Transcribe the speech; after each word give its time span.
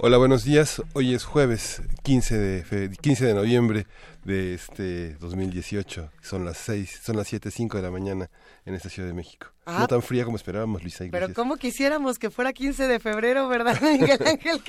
Hola, 0.00 0.16
buenos 0.16 0.44
días. 0.44 0.80
Hoy 0.92 1.12
es 1.12 1.24
jueves 1.24 1.82
15 2.08 2.38
de, 2.38 2.96
15 3.02 3.26
de 3.26 3.34
noviembre 3.34 3.86
de 4.24 4.54
este 4.54 5.14
2018. 5.16 6.10
Son 6.22 6.42
las 6.42 6.56
6, 6.56 7.00
son 7.02 7.18
las 7.18 7.30
7.05 7.30 7.74
de 7.74 7.82
la 7.82 7.90
mañana 7.90 8.30
en 8.64 8.74
esta 8.74 8.88
Ciudad 8.88 9.08
de 9.08 9.14
México. 9.14 9.48
no 9.66 9.86
tan 9.86 10.02
fría 10.02 10.24
como 10.24 10.36
esperábamos, 10.36 10.82
Luisa 10.82 11.04
Pero 11.10 11.32
como 11.32 11.56
quisiéramos 11.56 12.18
que 12.18 12.30
fuera 12.30 12.52
15 12.52 12.86
de 12.86 13.00
febrero, 13.00 13.48
¿verdad, 13.48 13.80
Miguel 13.82 14.18
Ángel 14.26 14.60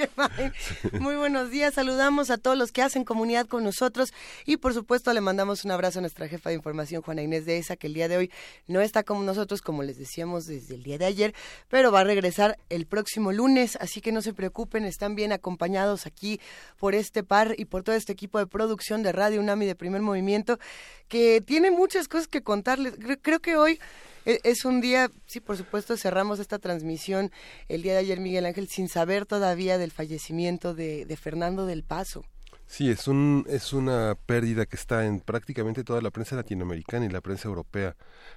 Muy 0.99 1.15
buenos 1.15 1.49
días, 1.49 1.73
saludamos 1.73 2.29
a 2.29 2.37
todos 2.37 2.57
los 2.57 2.71
que 2.71 2.81
hacen 2.81 3.03
comunidad 3.03 3.47
con 3.47 3.63
nosotros 3.63 4.13
y 4.45 4.57
por 4.57 4.73
supuesto 4.73 5.11
le 5.13 5.19
mandamos 5.21 5.65
un 5.65 5.71
abrazo 5.71 5.99
a 5.99 6.01
nuestra 6.01 6.27
jefa 6.27 6.49
de 6.49 6.55
información, 6.55 7.01
Juana 7.01 7.21
Inés 7.21 7.45
de 7.45 7.57
ESA, 7.57 7.75
que 7.75 7.87
el 7.87 7.93
día 7.93 8.07
de 8.07 8.17
hoy 8.17 8.31
no 8.67 8.81
está 8.81 9.03
con 9.03 9.25
nosotros, 9.25 9.61
como 9.61 9.83
les 9.83 9.97
decíamos 9.97 10.45
desde 10.45 10.75
el 10.75 10.83
día 10.83 10.97
de 10.97 11.05
ayer, 11.05 11.33
pero 11.67 11.91
va 11.91 12.01
a 12.01 12.05
regresar 12.05 12.57
el 12.69 12.85
próximo 12.85 13.31
lunes, 13.31 13.77
así 13.81 13.99
que 13.99 14.11
no 14.11 14.21
se 14.21 14.33
preocupen, 14.33 14.85
están 14.85 15.15
bien 15.15 15.31
acompañados 15.33 16.05
aquí 16.05 16.39
por 16.77 16.95
este 16.95 17.23
y 17.57 17.65
por 17.65 17.83
todo 17.83 17.95
este 17.95 18.11
equipo 18.11 18.39
de 18.39 18.47
producción 18.47 19.03
de 19.03 19.11
Radio 19.11 19.39
UNAMI 19.39 19.67
de 19.67 19.75
Primer 19.75 20.01
Movimiento, 20.01 20.57
que 21.07 21.41
tiene 21.41 21.69
muchas 21.69 22.07
cosas 22.07 22.27
que 22.27 22.41
contarles. 22.41 22.95
Creo 23.21 23.39
que 23.39 23.55
hoy 23.55 23.79
e, 24.25 24.39
es 24.43 24.65
un 24.65 24.81
día, 24.81 25.11
sí, 25.27 25.39
por 25.39 25.55
supuesto, 25.55 25.95
cerramos 25.95 26.39
esta 26.39 26.57
transmisión 26.57 27.31
el 27.67 27.83
día 27.83 27.93
de 27.93 27.99
ayer, 27.99 28.19
Miguel 28.19 28.47
Ángel, 28.47 28.67
sin 28.67 28.89
saber 28.89 29.25
todavía 29.25 29.77
del 29.77 29.91
fallecimiento 29.91 30.73
de, 30.73 31.17
Fernando 31.21 31.65
del 31.67 31.83
Paso. 31.83 32.25
Sí, 32.65 32.89
es, 32.89 33.07
un, 33.07 33.45
es 33.47 33.73
una 33.73 34.15
pérdida 34.25 34.67
que 34.67 34.75
está 34.75 35.05
en 35.05 35.21
prácticamente 35.21 35.83
toda 35.83 36.01
la 36.01 36.11
prensa 36.11 36.35
latinoamericana 36.35 37.05
y 37.05 37.09
la 37.09 37.21
prensa 37.21 37.47
europea. 37.47 37.95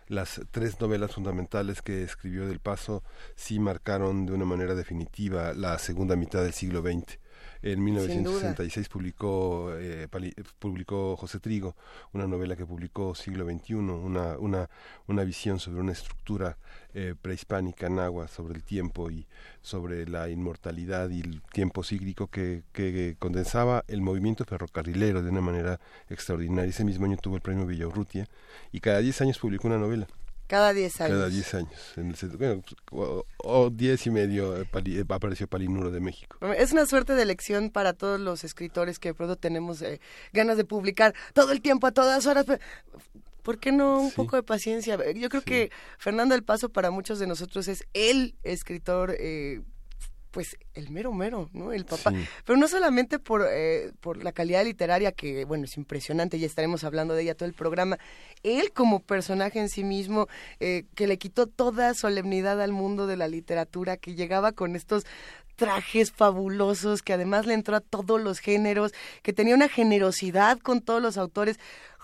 Las 0.08 0.40
tres 0.50 0.80
novelas 0.80 1.12
fundamentales 1.12 1.82
que 1.82 2.02
escribió 2.02 2.46
Del 2.46 2.60
Paso 2.60 3.02
sí 3.36 3.58
marcaron 3.58 4.24
de 4.24 4.32
una 4.32 4.46
manera 4.46 4.74
definitiva 4.74 5.52
la 5.52 5.78
segunda 5.78 6.16
mitad 6.16 6.42
del 6.42 6.54
siglo 6.54 6.80
XX. 6.80 7.18
En 7.62 7.82
1966 7.84 8.88
publicó, 8.88 9.72
eh, 9.76 10.08
publicó 10.58 11.16
José 11.16 11.38
Trigo, 11.38 11.76
una 12.12 12.26
novela 12.26 12.56
que 12.56 12.66
publicó 12.66 13.14
siglo 13.14 13.44
XXI, 13.44 13.74
una, 13.74 14.36
una, 14.38 14.68
una 15.06 15.24
visión 15.24 15.60
sobre 15.60 15.80
una 15.80 15.92
estructura 15.92 16.58
eh, 16.92 17.14
prehispánica 17.20 17.86
en 17.86 18.00
agua, 18.00 18.26
sobre 18.26 18.54
el 18.54 18.64
tiempo 18.64 19.10
y 19.10 19.26
sobre 19.60 20.08
la 20.08 20.28
inmortalidad 20.28 21.08
y 21.10 21.20
el 21.20 21.40
tiempo 21.52 21.84
cíclico 21.84 22.26
que, 22.26 22.64
que 22.72 23.14
condensaba 23.18 23.84
el 23.86 24.00
movimiento 24.00 24.44
ferrocarrilero 24.44 25.22
de 25.22 25.30
una 25.30 25.40
manera 25.40 25.80
extraordinaria. 26.08 26.70
Ese 26.70 26.84
mismo 26.84 27.06
año 27.06 27.16
tuvo 27.16 27.36
el 27.36 27.42
premio 27.42 27.64
Villaurrutia 27.64 28.28
y 28.72 28.80
cada 28.80 28.98
10 28.98 29.20
años 29.20 29.38
publicó 29.38 29.68
una 29.68 29.78
novela. 29.78 30.08
Cada 30.52 30.74
10 30.74 31.00
años. 31.00 31.16
Cada 31.16 31.28
10 31.30 31.54
años. 31.54 31.92
En 31.96 32.08
el, 32.10 32.62
o 33.38 33.70
10 33.70 34.06
y 34.06 34.10
medio 34.10 34.60
eh, 34.60 34.68
eh, 34.84 35.04
apareció 35.08 35.46
Palinuro 35.46 35.90
de 35.90 36.00
México. 36.00 36.36
Es 36.52 36.72
una 36.72 36.84
suerte 36.84 37.14
de 37.14 37.22
elección 37.22 37.70
para 37.70 37.94
todos 37.94 38.20
los 38.20 38.44
escritores 38.44 38.98
que 38.98 39.08
de 39.08 39.14
pronto 39.14 39.36
tenemos 39.36 39.80
eh, 39.80 39.98
ganas 40.34 40.58
de 40.58 40.66
publicar 40.66 41.14
todo 41.32 41.52
el 41.52 41.62
tiempo, 41.62 41.86
a 41.86 41.92
todas 41.92 42.26
horas. 42.26 42.44
¿Por 43.42 43.60
qué 43.60 43.72
no 43.72 43.98
un 43.98 44.10
poco 44.10 44.36
de 44.36 44.42
paciencia? 44.42 44.98
Yo 45.14 45.30
creo 45.30 45.40
que 45.40 45.70
Fernando 45.96 46.34
del 46.34 46.44
Paso 46.44 46.68
para 46.68 46.90
muchos 46.90 47.18
de 47.18 47.26
nosotros 47.26 47.66
es 47.66 47.86
el 47.94 48.34
escritor 48.42 49.16
eh, 49.18 49.62
pues 50.32 50.56
el 50.74 50.90
mero 50.90 51.12
mero, 51.12 51.48
¿no? 51.52 51.72
El 51.72 51.84
papá. 51.84 52.12
Pero 52.44 52.58
no 52.58 52.66
solamente 52.66 53.18
por, 53.18 53.46
eh, 53.48 53.92
por 54.00 54.24
la 54.24 54.32
calidad 54.32 54.64
literaria, 54.64 55.12
que 55.12 55.44
bueno, 55.44 55.66
es 55.66 55.76
impresionante, 55.76 56.38
ya 56.38 56.46
estaremos 56.46 56.82
hablando 56.84 57.14
de 57.14 57.22
ella 57.22 57.34
todo 57.34 57.48
el 57.48 57.54
programa. 57.54 57.98
Él 58.42 58.72
como 58.72 59.00
personaje 59.00 59.60
en 59.60 59.68
sí 59.68 59.84
mismo, 59.84 60.26
eh, 60.58 60.84
que 60.94 61.06
le 61.06 61.18
quitó 61.18 61.46
toda 61.46 61.94
solemnidad 61.94 62.60
al 62.60 62.72
mundo 62.72 63.06
de 63.06 63.16
la 63.16 63.28
literatura, 63.28 63.98
que 63.98 64.14
llegaba 64.14 64.52
con 64.52 64.74
estos 64.74 65.04
trajes 65.56 66.10
fabulosos, 66.10 67.02
que 67.02 67.12
además 67.12 67.46
le 67.46 67.54
entró 67.54 67.76
a 67.76 67.80
todos 67.80 68.20
los 68.20 68.38
géneros, 68.38 68.92
que 69.22 69.32
tenía 69.32 69.54
una 69.54 69.68
generosidad 69.68 70.58
con 70.58 70.80
todos 70.80 71.02
los 71.02 71.18
autores 71.18 71.60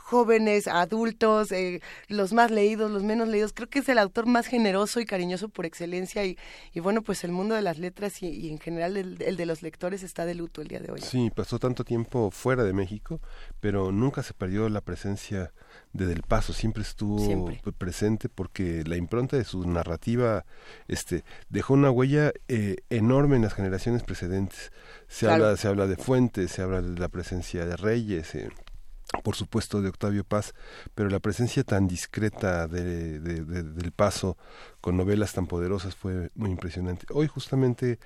jóvenes, 0.08 0.68
adultos, 0.68 1.52
eh, 1.52 1.82
los 2.08 2.32
más 2.32 2.50
leídos, 2.50 2.90
los 2.90 3.02
menos 3.02 3.28
leídos. 3.28 3.52
Creo 3.52 3.68
que 3.68 3.80
es 3.80 3.88
el 3.90 3.98
autor 3.98 4.24
más 4.24 4.46
generoso 4.46 5.00
y 5.00 5.04
cariñoso 5.04 5.50
por 5.50 5.66
excelencia 5.66 6.24
y, 6.24 6.38
y 6.72 6.80
bueno, 6.80 7.02
pues 7.02 7.24
el 7.24 7.32
mundo 7.32 7.54
de 7.54 7.60
las 7.60 7.78
letras 7.78 8.22
y, 8.22 8.48
en 8.48 8.58
general 8.58 8.96
el, 8.96 9.18
de 9.18 9.46
los 9.46 9.62
lectores 9.62 10.02
está 10.02 10.24
de 10.24 10.34
luto 10.34 10.62
el 10.62 10.68
día 10.68 10.80
de 10.80 10.90
hoy. 10.90 11.02
Sí, 11.02 11.30
pasó 11.30 11.58
tanto 11.58 11.84
tiempo 11.84 12.30
fuera 12.30 12.64
de 12.64 12.72
México, 12.72 13.20
pero 13.60 13.92
nunca 13.92 14.22
se 14.22 14.32
perdió 14.32 14.70
la 14.70 14.80
presencia 14.80 15.52
de 15.92 16.06
Del 16.06 16.22
Paso, 16.22 16.54
siempre 16.54 16.82
estuvo 16.82 17.50
presente 17.76 18.30
porque 18.30 18.84
la 18.86 18.96
impronta 18.96 19.36
de 19.36 19.44
su 19.44 19.68
narrativa 19.68 20.46
este, 20.86 21.22
dejó 21.50 21.74
una 21.74 21.90
huella 21.90 22.32
eh, 22.48 22.76
enorme 22.88 23.36
en 23.36 23.42
las 23.42 23.52
generaciones 23.52 24.04
precedentes. 24.04 24.72
Se, 25.06 25.28
habla, 25.28 25.54
se 25.58 25.68
habla 25.68 25.86
de 25.86 25.96
Fuentes, 25.96 26.50
se 26.50 26.62
habla 26.62 26.80
de 26.80 26.98
la 26.98 27.08
presencia 27.08 27.66
de 27.66 27.76
Reyes. 27.76 28.34
Eh, 28.34 28.48
por 29.22 29.36
supuesto 29.36 29.80
de 29.80 29.88
Octavio 29.88 30.24
Paz, 30.24 30.54
pero 30.94 31.08
la 31.08 31.18
presencia 31.18 31.64
tan 31.64 31.88
discreta 31.88 32.68
de, 32.68 33.20
del 33.20 33.92
paso 33.92 34.36
con 34.80 34.96
novelas 34.96 35.32
tan 35.32 35.46
poderosas 35.46 35.94
fue 35.94 36.30
muy 36.34 36.50
impresionante. 36.50 37.06
Hoy 37.12 37.26
justamente 37.26 37.98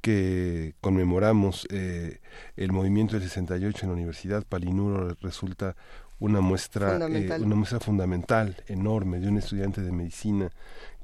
que 0.00 0.74
conmemoramos 0.80 1.66
eh, 1.70 2.20
el 2.56 2.72
movimiento 2.72 3.14
del 3.14 3.22
68 3.22 3.80
en 3.82 3.88
la 3.88 3.94
Universidad, 3.94 4.44
Palinuro 4.46 5.16
resulta 5.20 5.76
una 6.18 6.40
muestra, 6.40 6.98
eh, 7.08 7.38
una 7.40 7.54
muestra 7.54 7.80
fundamental, 7.80 8.56
enorme, 8.66 9.20
de 9.20 9.28
un 9.28 9.38
estudiante 9.38 9.80
de 9.80 9.92
medicina 9.92 10.50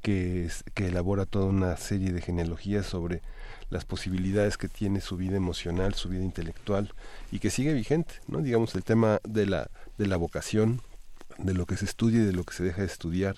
que, 0.01 0.49
que 0.75 0.87
elabora 0.87 1.25
toda 1.25 1.45
una 1.45 1.75
serie 1.77 2.11
de 2.11 2.21
genealogías 2.21 2.85
sobre 2.85 3.21
las 3.69 3.85
posibilidades 3.85 4.57
que 4.57 4.69
tiene 4.69 5.01
su 5.01 5.17
vida 5.17 5.35
emocional, 5.35 5.93
su 5.93 6.09
vida 6.09 6.23
intelectual 6.23 6.93
y 7.31 7.39
que 7.39 7.49
sigue 7.49 7.73
vigente, 7.73 8.15
¿no? 8.27 8.41
Digamos 8.41 8.75
el 8.75 8.83
tema 8.83 9.19
de 9.27 9.45
la 9.45 9.69
de 9.97 10.07
la 10.07 10.17
vocación, 10.17 10.81
de 11.37 11.53
lo 11.53 11.65
que 11.65 11.77
se 11.77 11.85
estudia 11.85 12.21
y 12.21 12.25
de 12.25 12.33
lo 12.33 12.43
que 12.43 12.53
se 12.53 12.63
deja 12.63 12.81
de 12.81 12.87
estudiar, 12.87 13.37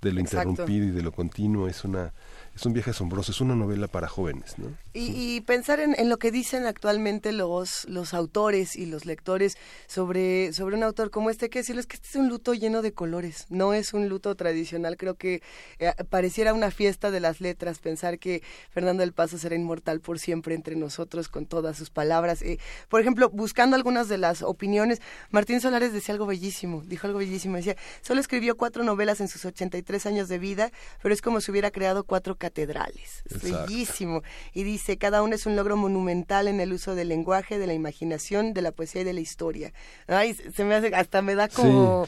de 0.00 0.12
lo 0.12 0.20
interrumpido 0.20 0.86
y 0.86 0.90
de 0.90 1.02
lo 1.02 1.12
continuo 1.12 1.68
es 1.68 1.84
una 1.84 2.12
es 2.58 2.66
un 2.66 2.72
viaje 2.72 2.90
asombroso, 2.90 3.30
es 3.30 3.40
una 3.40 3.54
novela 3.54 3.86
para 3.86 4.08
jóvenes. 4.08 4.58
¿no? 4.58 4.76
Y, 4.92 5.40
pensar 5.42 5.78
en, 5.78 5.94
en, 5.96 6.08
lo 6.08 6.16
que 6.16 6.32
dicen 6.32 6.66
actualmente 6.66 7.30
los, 7.30 7.84
los 7.88 8.14
autores 8.14 8.74
y 8.74 8.86
los 8.86 9.06
lectores 9.06 9.56
sobre, 9.86 10.52
sobre 10.52 10.74
un 10.74 10.82
autor 10.82 11.12
como 11.12 11.30
este, 11.30 11.50
que 11.50 11.60
decirles 11.60 11.86
que 11.86 11.94
este 11.94 12.08
es 12.08 12.16
un 12.16 12.28
luto 12.28 12.54
lleno 12.54 12.82
de 12.82 12.92
colores, 12.92 13.46
no 13.48 13.74
es 13.74 13.94
un 13.94 14.08
luto 14.08 14.34
tradicional, 14.34 14.96
creo 14.96 15.14
que 15.14 15.40
eh, 15.78 15.92
pareciera 16.10 16.52
una 16.52 16.72
fiesta 16.72 17.12
de 17.12 17.20
las 17.20 17.40
letras 17.40 17.78
pensar 17.78 18.18
que 18.18 18.42
Fernando 18.70 19.02
del 19.02 19.12
Paso 19.12 19.38
será 19.38 19.54
inmortal 19.54 20.00
por 20.00 20.18
siempre 20.18 20.56
entre 20.56 20.74
nosotros 20.74 21.28
con 21.28 21.46
todas 21.46 21.76
sus 21.76 21.90
palabras. 21.90 22.42
Eh, 22.42 22.58
por 22.88 23.00
ejemplo, 23.00 23.30
buscando 23.30 23.76
algunas 23.76 24.08
de 24.08 24.18
las 24.18 24.42
opiniones, 24.42 25.00
Martín 25.30 25.60
Solares 25.60 25.92
decía 25.92 26.12
algo 26.12 26.26
bellísimo, 26.26 26.82
dijo 26.84 27.06
algo 27.06 27.20
bellísimo, 27.20 27.56
decía, 27.56 27.76
solo 28.00 28.20
escribió 28.20 28.56
cuatro 28.56 28.82
novelas 28.82 29.20
en 29.20 29.28
sus 29.28 29.44
83 29.44 30.06
años 30.06 30.28
de 30.28 30.38
vida, 30.38 30.72
pero 31.00 31.14
es 31.14 31.22
como 31.22 31.40
si 31.40 31.52
hubiera 31.52 31.70
creado 31.70 32.02
cuatro 32.02 32.34
catedrales. 32.48 33.22
bellísimo. 33.42 34.22
Y 34.52 34.64
dice, 34.64 34.98
cada 34.98 35.22
uno 35.22 35.34
es 35.34 35.46
un 35.46 35.56
logro 35.56 35.76
monumental 35.76 36.48
en 36.48 36.60
el 36.60 36.72
uso 36.72 36.94
del 36.94 37.08
lenguaje, 37.08 37.58
de 37.58 37.66
la 37.66 37.74
imaginación, 37.74 38.54
de 38.54 38.62
la 38.62 38.72
poesía 38.72 39.02
y 39.02 39.04
de 39.04 39.12
la 39.12 39.20
historia. 39.20 39.72
Ay, 40.06 40.34
se 40.34 40.64
me 40.64 40.74
hace, 40.74 40.94
hasta 40.94 41.22
me 41.22 41.34
da 41.34 41.48
como... 41.48 42.06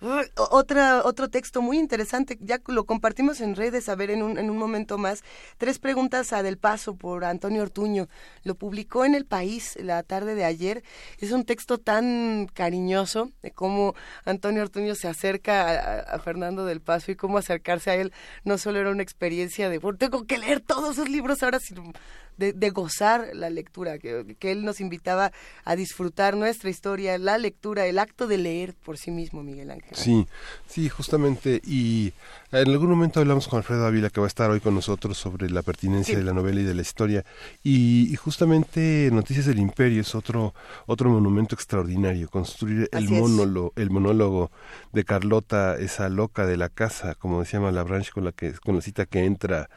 Otra, 0.00 1.02
otro 1.04 1.28
texto 1.28 1.62
muy 1.62 1.78
interesante, 1.78 2.36
ya 2.40 2.60
lo 2.66 2.84
compartimos 2.84 3.40
en 3.40 3.56
redes, 3.56 3.88
a 3.88 3.94
ver 3.94 4.10
en 4.10 4.22
un, 4.22 4.38
en 4.38 4.50
un 4.50 4.58
momento 4.58 4.98
más. 4.98 5.22
Tres 5.56 5.78
preguntas 5.78 6.32
a 6.32 6.42
Del 6.42 6.58
Paso 6.58 6.96
por 6.96 7.24
Antonio 7.24 7.62
Ortuño. 7.62 8.08
Lo 8.42 8.54
publicó 8.54 9.04
en 9.04 9.14
El 9.14 9.24
País 9.24 9.76
la 9.80 10.02
tarde 10.02 10.34
de 10.34 10.44
ayer. 10.44 10.82
Es 11.18 11.32
un 11.32 11.44
texto 11.44 11.78
tan 11.78 12.48
cariñoso 12.52 13.30
de 13.42 13.52
cómo 13.52 13.94
Antonio 14.24 14.62
Ortuño 14.62 14.94
se 14.94 15.08
acerca 15.08 16.00
a, 16.00 16.18
Fernando 16.18 16.64
Del 16.64 16.80
Paso 16.80 17.12
y 17.12 17.16
cómo 17.16 17.38
acercarse 17.38 17.90
a 17.90 17.94
él 17.94 18.12
no 18.44 18.58
solo 18.58 18.80
era 18.80 18.90
una 18.90 19.02
experiencia 19.02 19.68
de, 19.68 19.80
tengo 19.98 20.26
que 20.26 20.38
leer 20.38 20.60
todos 20.60 20.96
sus 20.96 21.08
libros 21.08 21.42
ahora, 21.42 21.60
sino 21.60 21.92
de, 22.36 22.70
gozar 22.70 23.30
la 23.34 23.50
lectura, 23.50 23.98
que, 23.98 24.36
que, 24.38 24.52
él 24.52 24.64
nos 24.64 24.80
invitaba 24.80 25.32
a 25.64 25.76
disfrutar 25.76 26.36
nuestra 26.36 26.70
historia, 26.70 27.18
la 27.18 27.38
lectura, 27.38 27.86
el 27.86 27.98
acto 27.98 28.26
de 28.26 28.38
leer 28.38 28.74
por 28.74 28.98
sí 28.98 29.10
mismo, 29.10 29.42
Miguel 29.42 29.70
Ángel. 29.70 29.96
Sí, 29.96 30.26
sí, 30.66 30.88
justamente. 30.88 31.60
Y 31.64 32.12
en 32.52 32.68
algún 32.68 32.90
momento 32.90 33.20
hablamos 33.20 33.48
con 33.48 33.58
Alfredo 33.58 33.86
Ávila, 33.86 34.10
que 34.10 34.20
va 34.20 34.26
a 34.26 34.28
estar 34.28 34.50
hoy 34.50 34.60
con 34.60 34.74
nosotros, 34.74 35.16
sobre 35.18 35.50
la 35.50 35.62
pertinencia 35.62 36.16
de 36.16 36.24
la 36.24 36.32
novela 36.32 36.60
y 36.60 36.64
de 36.64 36.74
la 36.74 36.82
historia. 36.82 37.24
Y, 37.62 38.14
justamente 38.16 39.10
Noticias 39.12 39.46
del 39.46 39.58
Imperio 39.58 40.00
es 40.00 40.14
otro, 40.14 40.54
otro 40.86 41.10
monumento 41.10 41.54
extraordinario. 41.54 42.28
Construir 42.28 42.88
el 42.92 43.08
monólogo, 43.08 43.72
el 43.76 43.90
monólogo 43.90 44.50
de 44.92 45.04
Carlota, 45.04 45.76
esa 45.76 46.08
loca 46.08 46.46
de 46.46 46.56
la 46.56 46.68
casa, 46.68 47.14
como 47.14 47.40
decía 47.40 47.60
Malabranche 47.60 48.12
con 48.12 48.24
la 48.24 48.32
que, 48.32 48.52
con 48.52 48.76
la 48.76 48.82
cita 48.82 49.06
que 49.06 49.24
entra 49.24 49.68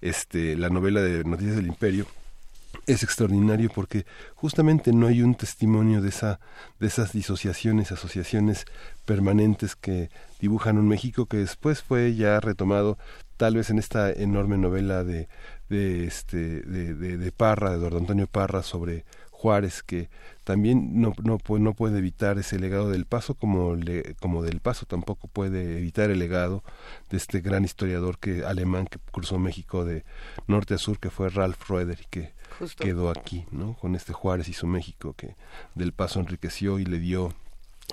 este, 0.00 0.56
la 0.56 0.68
novela 0.68 1.00
de 1.00 1.24
Noticias 1.24 1.56
del 1.56 1.66
Imperio 1.66 2.06
es 2.88 3.02
extraordinario 3.02 3.70
porque 3.72 4.06
justamente 4.34 4.92
no 4.92 5.06
hay 5.06 5.22
un 5.22 5.34
testimonio 5.34 6.00
de 6.00 6.08
esa 6.08 6.40
de 6.80 6.86
esas 6.86 7.12
disociaciones, 7.12 7.92
asociaciones 7.92 8.64
permanentes 9.04 9.76
que 9.76 10.10
dibujan 10.40 10.78
un 10.78 10.88
México 10.88 11.26
que 11.26 11.36
después 11.36 11.82
fue 11.82 12.14
ya 12.14 12.40
retomado 12.40 12.98
tal 13.36 13.56
vez 13.56 13.70
en 13.70 13.78
esta 13.78 14.10
enorme 14.10 14.56
novela 14.56 15.04
de 15.04 15.28
de 15.68 16.06
este 16.06 16.62
de, 16.62 16.94
de, 16.94 17.32
Parra, 17.32 17.70
de 17.70 17.76
Eduardo 17.76 17.98
Antonio 17.98 18.26
Parra 18.26 18.62
sobre 18.62 19.04
Juárez 19.30 19.82
que 19.82 20.08
también 20.44 21.00
no, 21.02 21.12
no, 21.22 21.38
no 21.58 21.74
puede 21.74 21.98
evitar 21.98 22.38
ese 22.38 22.58
legado 22.58 22.88
del 22.88 23.04
paso 23.04 23.34
como, 23.34 23.76
le, 23.76 24.14
como 24.14 24.42
del 24.42 24.60
paso 24.60 24.86
tampoco 24.86 25.28
puede 25.28 25.76
evitar 25.76 26.10
el 26.10 26.18
legado 26.18 26.64
de 27.10 27.18
este 27.18 27.40
gran 27.40 27.64
historiador 27.64 28.18
que 28.18 28.44
alemán 28.46 28.86
que 28.86 28.98
cruzó 29.12 29.38
México 29.38 29.84
de 29.84 30.04
norte 30.46 30.74
a 30.74 30.78
sur 30.78 30.98
que 30.98 31.10
fue 31.10 31.28
Ralph 31.28 31.68
Roeder 31.68 31.98
que 32.08 32.32
quedó 32.78 33.10
aquí, 33.10 33.46
¿no? 33.50 33.74
Con 33.74 33.94
este 33.94 34.12
Juárez 34.12 34.48
y 34.48 34.52
su 34.52 34.66
México 34.66 35.14
que 35.16 35.36
del 35.74 35.92
paso 35.92 36.20
enriqueció 36.20 36.78
y 36.78 36.84
le 36.84 36.98
dio 36.98 37.34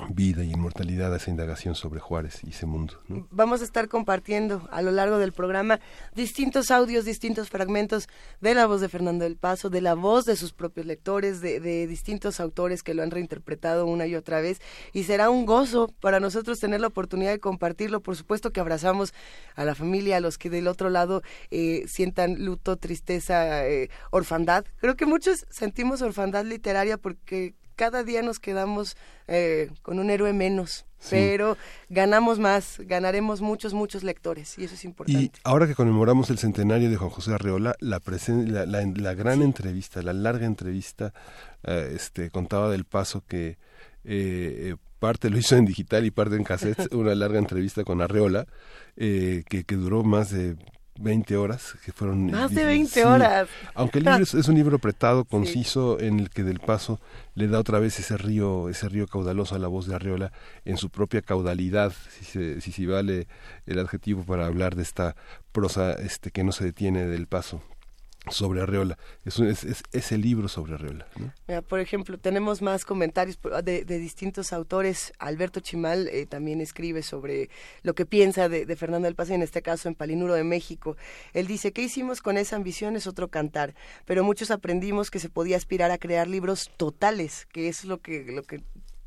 vida 0.09 0.44
y 0.44 0.51
inmortalidad 0.51 1.13
a 1.13 1.18
esa 1.18 1.31
indagación 1.31 1.74
sobre 1.74 2.00
Juárez 2.00 2.42
y 2.44 2.50
ese 2.50 2.65
mundo. 2.65 2.95
Vamos 3.31 3.62
a 3.62 3.63
estar 3.63 3.88
compartiendo 3.88 4.68
a 4.71 4.81
lo 4.81 4.92
largo 4.92 5.18
del 5.18 5.31
programa 5.31 5.80
distintos 6.13 6.69
audios, 6.69 7.06
distintos 7.06 7.50
fragmentos 7.50 8.09
de 8.42 8.53
la 8.53 8.65
voz 8.65 8.81
de 8.81 8.89
Fernando 8.89 9.24
del 9.24 9.38
Paso, 9.38 9.69
de 9.69 9.81
la 9.81 9.94
voz 9.94 10.25
de 10.25 10.36
sus 10.36 10.51
propios 10.51 10.86
lectores, 10.86 11.39
de, 11.42 11.88
distintos 11.88 12.39
autores 12.39 12.83
que 12.83 12.94
lo 12.94 13.03
han 13.03 13.12
reinterpretado 13.12 13.86
una 13.86 14.06
y 14.06 14.15
otra 14.15 14.42
vez. 14.42 14.59
Y 14.92 15.03
será 15.03 15.30
un 15.30 15.45
gozo 15.45 15.94
para 16.01 16.19
nosotros 16.19 16.59
tener 16.59 16.81
la 16.81 16.88
oportunidad 16.88 17.31
de 17.31 17.39
compartirlo. 17.39 18.01
Por 18.01 18.15
supuesto 18.15 18.51
que 18.51 18.59
abrazamos 18.59 19.13
a 19.56 19.63
la 19.63 19.75
familia, 19.75 20.18
a 20.18 20.19
los 20.19 20.38
que 20.38 20.50
del 20.50 20.68
otro 20.68 20.89
lado 20.89 21.21
eh, 21.51 21.86
sientan 21.88 22.44
luto, 22.44 22.75
tristeza, 22.75 23.65
eh, 23.68 23.89
orfandad. 24.12 24.65
Creo 24.77 24.95
que 24.95 25.06
muchos 25.06 25.45
sentimos 25.50 26.01
orfandad 26.01 26.44
literaria 26.44 26.98
porque 26.98 27.56
cada 27.75 28.04
día 28.04 28.22
nos 28.22 28.39
quedamos 28.39 28.98
eh, 29.27 29.69
con 29.81 30.00
un 30.00 30.10
héroe 30.10 30.33
menos, 30.33 30.86
pero 31.10 31.57
ganamos 31.89 32.39
más, 32.39 32.80
ganaremos 32.80 33.42
muchos, 33.42 33.74
muchos 33.74 34.04
lectores 34.04 34.57
y 34.57 34.63
eso 34.63 34.75
es 34.75 34.86
importante. 34.86 35.22
Y 35.22 35.31
ahora 35.44 35.68
que 35.68 35.75
conmemoramos 35.75 36.30
el 36.30 36.38
centenario 36.38 36.89
de 36.89 36.95
Juan 36.95 37.10
José 37.10 37.33
Arreola, 37.33 37.75
la, 37.80 38.01
la, 38.66 38.86
la, 38.86 39.13
gran 39.13 39.42
entrevista, 39.42 40.01
la 40.01 40.13
larga 40.13 40.45
entrevista, 40.45 41.13
eh, 41.63 41.94
este, 41.95 42.31
contaba 42.31 42.69
del 42.69 42.86
paso 42.86 43.24
que 43.27 43.57
eh, 44.04 44.75
parte 45.00 45.30
lo 45.30 45.38
hizo 45.38 45.56
en 45.56 45.66
digital 45.66 46.06
y 46.06 46.12
parte 46.12 46.36
en 46.36 46.44
cassette, 46.44 46.88
una 46.94 47.13
larga 47.13 47.39
entrevista 47.39 47.83
con 47.83 48.01
Arreola, 48.01 48.48
que, 48.95 49.44
que 49.45 49.75
duró 49.75 50.04
más 50.04 50.31
de 50.31 50.56
20 50.97 51.38
horas, 51.38 51.75
que 51.83 51.92
fueron... 51.92 52.31
Más 52.31 52.53
de 52.53 52.65
20 52.65 53.06
horas. 53.06 53.50
Aunque 53.74 54.00
el 54.00 54.06
libro 54.06 54.24
es, 54.24 54.33
un 54.33 54.56
libro 54.56 54.77
apretado, 54.77 55.25
conciso, 55.25 56.00
en 56.00 56.19
el 56.19 56.30
que 56.30 56.44
del 56.44 56.59
paso 56.59 57.00
le 57.33 57.47
da 57.47 57.59
otra 57.59 57.80
vez 57.80 58.00
ese 58.00 58.18
río, 58.18 58.69
ese 58.69 58.88
río 58.88 59.07
caudaloso 59.07 59.56
a 59.56 59.59
la 59.59 59.68
voz 59.68 59.88
de 59.88 59.95
Arriola 59.95 60.31
en 60.63 60.77
su 60.77 60.89
propia 60.89 61.21
caudalidad, 61.21 61.94
si 62.18 62.25
se, 62.25 62.62
si, 62.62 62.71
si 62.71 62.86
vale 62.86 63.27
el 63.65 63.80
adjetivo 63.80 64.24
para 64.24 64.45
hablar 64.45 64.75
de 64.75 64.83
esta 64.83 65.15
prosa 65.51 65.94
este 65.94 66.31
que 66.31 66.44
no 66.44 66.51
se 66.51 66.65
detiene 66.65 67.06
del 67.06 67.27
paso 67.27 67.62
sobre 68.30 68.62
Arreola. 68.62 68.98
Es, 69.24 70.12
libro 70.12 70.48
sobre 70.48 70.75
Arreola. 70.75 71.07
por 71.68 71.80
ejemplo, 71.80 72.18
tenemos 72.18 72.62
más 72.62 72.86
comentarios 72.86 73.38
de, 73.63 73.83
distintos 73.83 74.54
autores. 74.54 75.13
Alberto 75.19 75.60
Chimal 75.60 76.07
eh, 76.07 76.25
también 76.25 76.62
escribe 76.62 77.04
sobre 77.04 77.50
lo 77.83 77.94
que 77.94 78.06
piensa 78.06 78.50
de, 78.50 78.75
Fernando 78.75 79.06
del 79.06 79.16
Paz, 79.16 79.30
en 79.30 79.42
este 79.42 79.62
caso 79.62 79.88
en 79.88 79.95
Palinuro 79.95 80.33
de 80.33 80.44
México. 80.44 80.98
Él 81.33 81.48
dice, 81.48 81.72
¿qué 81.72 81.83
hicimos 81.83 82.22
con 82.22 82.38
esa 82.38 82.56
ambición? 82.56 82.95
Es 82.95 83.07
otro 83.07 83.30
cantar. 83.30 83.75
Pero 84.06 84.24
muchos 84.24 84.51
aprendimos 84.51 85.12
que 85.12 85.19
se 85.19 85.30
podía 85.30 85.57
aspirar 85.57 85.92
a 85.92 85.98
crear 85.98 86.27
libros 86.27 86.72
totales, 86.77 87.45
que 87.51 87.68
es 87.68 87.86
lo 87.86 88.00
que, 88.00 88.25
lo 88.25 88.44
que 88.44 88.62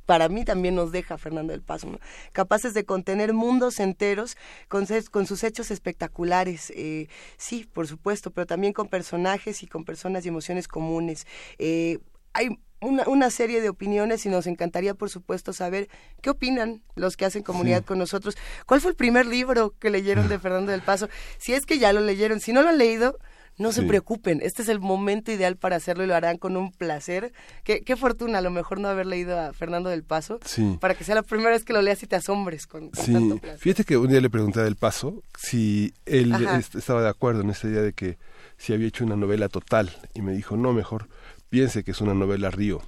para 0.08 0.30
mí 0.30 0.42
también 0.42 0.74
nos 0.74 0.90
deja 0.90 1.18
Fernando 1.18 1.52
del 1.52 1.60
Paso, 1.60 2.00
capaces 2.32 2.72
de 2.72 2.86
contener 2.86 3.34
mundos 3.34 3.78
enteros 3.78 4.38
con, 4.68 4.86
con 5.10 5.26
sus 5.26 5.44
hechos 5.44 5.70
espectaculares, 5.70 6.72
eh, 6.74 7.08
sí, 7.36 7.68
por 7.70 7.86
supuesto, 7.86 8.30
pero 8.30 8.46
también 8.46 8.72
con 8.72 8.88
personajes 8.88 9.62
y 9.62 9.66
con 9.66 9.84
personas 9.84 10.24
y 10.24 10.28
emociones 10.28 10.66
comunes. 10.66 11.26
Eh, 11.58 11.98
hay 12.32 12.58
una, 12.80 13.06
una, 13.06 13.28
serie 13.28 13.60
de 13.60 13.68
opiniones 13.68 14.24
y 14.24 14.30
nos 14.30 14.46
encantaría, 14.46 14.94
por 14.94 15.10
supuesto, 15.10 15.52
saber 15.52 15.90
qué 16.22 16.30
opinan 16.30 16.80
los 16.94 17.18
que 17.18 17.26
hacen 17.26 17.42
comunidad 17.42 17.84
con 17.84 17.98
nosotros. 17.98 18.38
¿Cuál 18.64 18.80
fue 18.80 18.92
el 18.92 18.96
primer 18.96 19.26
libro 19.26 19.74
que 19.78 19.90
leyeron 19.90 20.30
de 20.30 20.38
Fernando 20.38 20.72
del 20.72 20.80
Paso? 20.80 21.10
Si 21.36 21.52
es 21.52 21.66
que 21.66 21.78
ya 21.78 21.92
lo 21.92 22.00
leyeron, 22.00 22.40
si 22.40 22.54
no 22.54 22.62
lo 22.62 22.70
han 22.70 22.78
leído, 22.78 23.18
no 23.58 23.72
se 23.72 23.82
preocupen, 23.82 24.40
este 24.42 24.62
es 24.62 24.68
el 24.68 24.80
momento 24.80 25.32
ideal 25.32 25.56
para 25.56 25.76
hacerlo 25.76 26.04
y 26.04 26.06
lo 26.06 26.14
harán 26.14 26.38
con 26.38 26.56
un 26.56 26.72
placer. 26.72 27.32
Qué, 27.64 27.82
qué 27.82 27.96
fortuna 27.96 28.38
a 28.38 28.40
lo 28.40 28.50
mejor 28.50 28.80
no 28.80 28.88
haber 28.88 29.06
leído 29.06 29.38
a 29.38 29.52
Fernando 29.52 29.90
del 29.90 30.04
Paso, 30.04 30.38
para 30.80 30.94
que 30.94 31.04
sea 31.04 31.16
la 31.16 31.22
primera 31.22 31.50
vez 31.50 31.64
que 31.64 31.72
lo 31.72 31.82
leas 31.82 32.02
y 32.02 32.06
te 32.06 32.16
asombres 32.16 32.66
con, 32.66 32.90
sí. 32.94 33.12
tanto 33.12 33.38
placer. 33.38 33.58
Fíjate 33.58 33.84
que 33.84 33.96
un 33.96 34.08
día 34.08 34.20
le 34.20 34.30
pregunté 34.30 34.60
a 34.60 34.64
del 34.64 34.76
Paso 34.76 35.22
si 35.36 35.92
él 36.06 36.32
estaba 36.74 37.02
de 37.02 37.08
acuerdo 37.08 37.42
en 37.42 37.50
esta 37.50 37.68
idea 37.68 37.82
de 37.82 37.92
que 37.92 38.18
si 38.56 38.72
había 38.72 38.88
hecho 38.88 39.04
una 39.04 39.16
novela 39.16 39.48
total 39.48 39.90
y 40.14 40.22
me 40.22 40.32
dijo, 40.32 40.56
no, 40.56 40.72
mejor 40.72 41.08
piense 41.48 41.82
que 41.82 41.90
es 41.90 42.00
una 42.00 42.14
novela 42.14 42.50
río, 42.50 42.80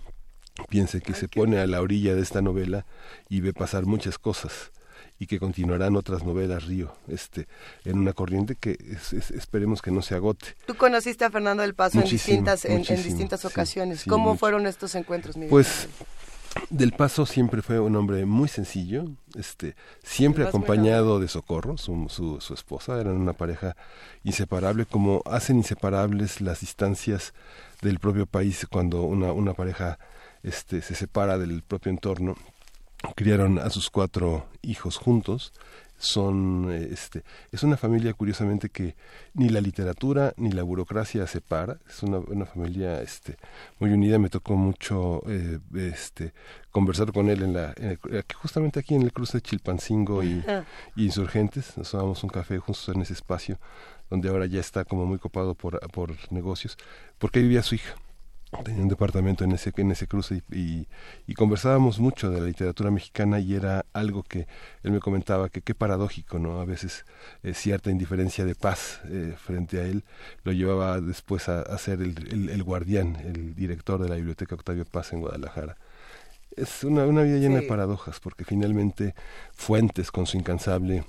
piense 0.69 1.01
que 1.01 1.15
se 1.15 1.29
pone 1.29 1.59
a 1.59 1.67
la 1.67 1.81
orilla 1.81 2.15
de 2.15 2.23
esta 2.23 2.43
novela 2.43 2.87
y 3.29 3.41
ve 3.41 3.53
pasar 3.53 3.87
muchas 3.87 4.19
cosas 4.19 4.73
y 5.21 5.27
que 5.27 5.39
continuarán 5.39 5.97
otras 5.97 6.25
novelas 6.25 6.65
Río, 6.65 6.95
este, 7.07 7.47
en 7.85 7.99
una 7.99 8.15
corriente 8.15 8.57
que 8.57 8.79
esperemos 9.35 9.83
que 9.83 9.91
no 9.91 10.01
se 10.01 10.15
agote. 10.15 10.57
Tú 10.67 10.75
conociste 10.75 11.27
a 11.27 11.31
Fernando 11.31 11.63
del 11.63 11.75
Paso 11.75 12.01
en 12.01 12.09
distintas, 12.09 12.65
en, 12.65 12.83
distintas 12.83 13.45
ocasiones. 13.45 14.05
¿Cómo 14.09 14.39
fueron 14.39 14.67
estos 14.67 14.95
encuentros, 14.95 15.37
Miguel? 15.37 15.51
Pues 15.51 15.89
del 16.71 16.93
Paso 16.93 17.27
siempre 17.27 17.61
fue 17.61 17.79
un 17.79 17.97
hombre 17.97 18.25
muy 18.25 18.49
sencillo, 18.49 19.05
este, 19.37 19.77
siempre 20.03 20.49
acompañado 20.49 21.21
de 21.21 21.29
Socorro, 21.29 21.77
su, 21.77 22.07
su, 22.09 22.41
su, 22.41 22.55
esposa, 22.55 22.99
eran 22.99 23.17
una 23.17 23.35
pareja 23.35 23.77
inseparable, 24.25 24.87
como 24.87 25.23
hacen 25.27 25.59
inseparables 25.59 26.41
las 26.41 26.61
distancias 26.61 27.35
del 27.83 27.99
propio 27.99 28.25
país 28.25 28.67
cuando 28.71 29.03
una, 29.03 29.33
una 29.33 29.53
pareja 29.53 29.99
este, 30.43 30.81
se 30.81 30.95
separa 30.95 31.37
del 31.37 31.63
propio 31.63 31.91
entorno 31.91 32.37
criaron 33.15 33.59
a 33.59 33.71
sus 33.71 33.91
cuatro 33.91 34.47
hijos 34.63 34.97
juntos. 34.97 35.53
Son 35.99 36.73
este 36.73 37.25
es 37.53 37.63
una 37.63 37.77
familia 37.77 38.15
curiosamente 38.15 38.71
que 38.71 38.97
ni 39.35 39.51
la 39.51 39.61
literatura 39.61 40.33
ni 40.39 40.51
la 40.51 40.63
burocracia 40.63 41.27
separa. 41.27 41.79
Es 41.87 42.03
una, 42.03 42.19
una 42.19 42.47
familia 42.47 43.03
este 43.03 43.37
muy 43.79 43.91
unida. 43.91 44.19
Me 44.19 44.31
tocó 44.31 44.57
mucho 44.57 45.23
eh, 45.29 45.59
este 45.75 46.33
conversar 46.71 47.13
con 47.13 47.29
él 47.29 47.43
en 47.43 47.53
la 47.53 47.75
justamente 48.35 48.81
aquí 48.81 48.95
en 48.95 49.03
el 49.03 49.13
cruce 49.13 49.39
de 49.39 49.43
Chilpancingo 49.43 50.23
y, 50.23 50.43
y 50.97 51.05
Insurgentes. 51.05 51.77
Nos 51.77 51.91
tomamos 51.91 52.25
un 52.25 52.31
café 52.31 52.59
juntos 52.59 52.89
en 52.89 53.03
ese 53.03 53.13
espacio 53.13 53.59
donde 54.09 54.31
ahora 54.31 54.47
ya 54.47 54.61
está 54.61 54.87
como 54.87 55.05
muy 55.05 55.19
copado 55.19 55.55
por 55.55 55.81
por 55.91 56.15
negocios 56.33 56.79
porque 57.19 57.41
ahí 57.41 57.45
vivía 57.45 57.63
su 57.63 57.75
hija 57.75 57.95
tenía 58.65 58.83
un 58.83 58.89
departamento 58.89 59.45
en 59.45 59.53
ese 59.53 59.73
en 59.77 59.91
ese 59.93 60.07
cruce 60.07 60.43
y, 60.51 60.87
y, 61.27 61.35
conversábamos 61.35 62.01
mucho 62.01 62.31
de 62.31 62.41
la 62.41 62.47
literatura 62.47 62.91
mexicana 62.91 63.39
y 63.39 63.55
era 63.55 63.87
algo 63.93 64.23
que 64.23 64.47
él 64.83 64.93
me 64.93 65.01
comentaba 65.01 65.49
que 65.49 65.63
qué 65.63 65.75
paradójico 65.75 66.39
no 66.39 66.61
a 66.61 66.65
veces 66.65 67.05
eh, 67.43 67.55
cierta 67.55 67.91
indiferencia 67.91 68.45
de 68.45 68.55
paz 68.55 69.01
eh, 69.07 69.35
frente 69.39 69.81
a 69.81 69.85
él 69.85 70.05
lo 70.43 70.53
llevaba 70.53 71.01
después 71.01 71.49
a, 71.49 71.79
ser 71.79 72.03
el, 72.03 72.49
el, 72.51 72.63
guardián 72.63 73.17
el 73.25 73.55
director 73.55 74.03
de 74.03 74.09
la 74.09 74.17
biblioteca 74.17 74.55
Octavio 74.55 74.85
Paz 74.85 75.13
en 75.13 75.21
Guadalajara. 75.21 75.77
Es 76.57 76.83
una, 76.85 77.07
una 77.07 77.23
vida 77.23 77.39
llena 77.39 77.61
de 77.61 77.67
paradojas 77.67 78.19
porque 78.21 78.45
finalmente 78.45 79.15
Fuentes 79.53 80.11
con 80.11 80.27
su 80.27 80.37
incansable 80.37 81.05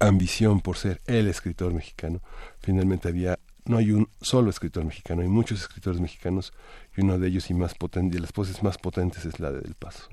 ambición 0.00 0.60
por 0.60 0.76
ser 0.78 1.00
el 1.06 1.28
escritor 1.28 1.74
mexicano 1.74 2.20
finalmente 2.60 3.08
había 3.08 3.38
no 3.64 3.78
hay 3.78 3.92
un 3.92 4.08
solo 4.20 4.50
escritor 4.50 4.84
mexicano, 4.84 5.22
hay 5.22 5.28
muchos 5.28 5.60
escritores 5.60 6.00
mexicanos 6.00 6.52
y 6.96 7.00
uno 7.00 7.18
de 7.18 7.28
ellos 7.28 7.48
y 7.50 7.54
más 7.54 7.74
potente, 7.74 8.16
de 8.16 8.20
las 8.20 8.32
voces 8.32 8.62
más 8.62 8.76
potentes 8.76 9.24
es 9.24 9.40
la 9.40 9.50
de 9.50 9.60
Del 9.60 9.74
Paso. 9.74 10.08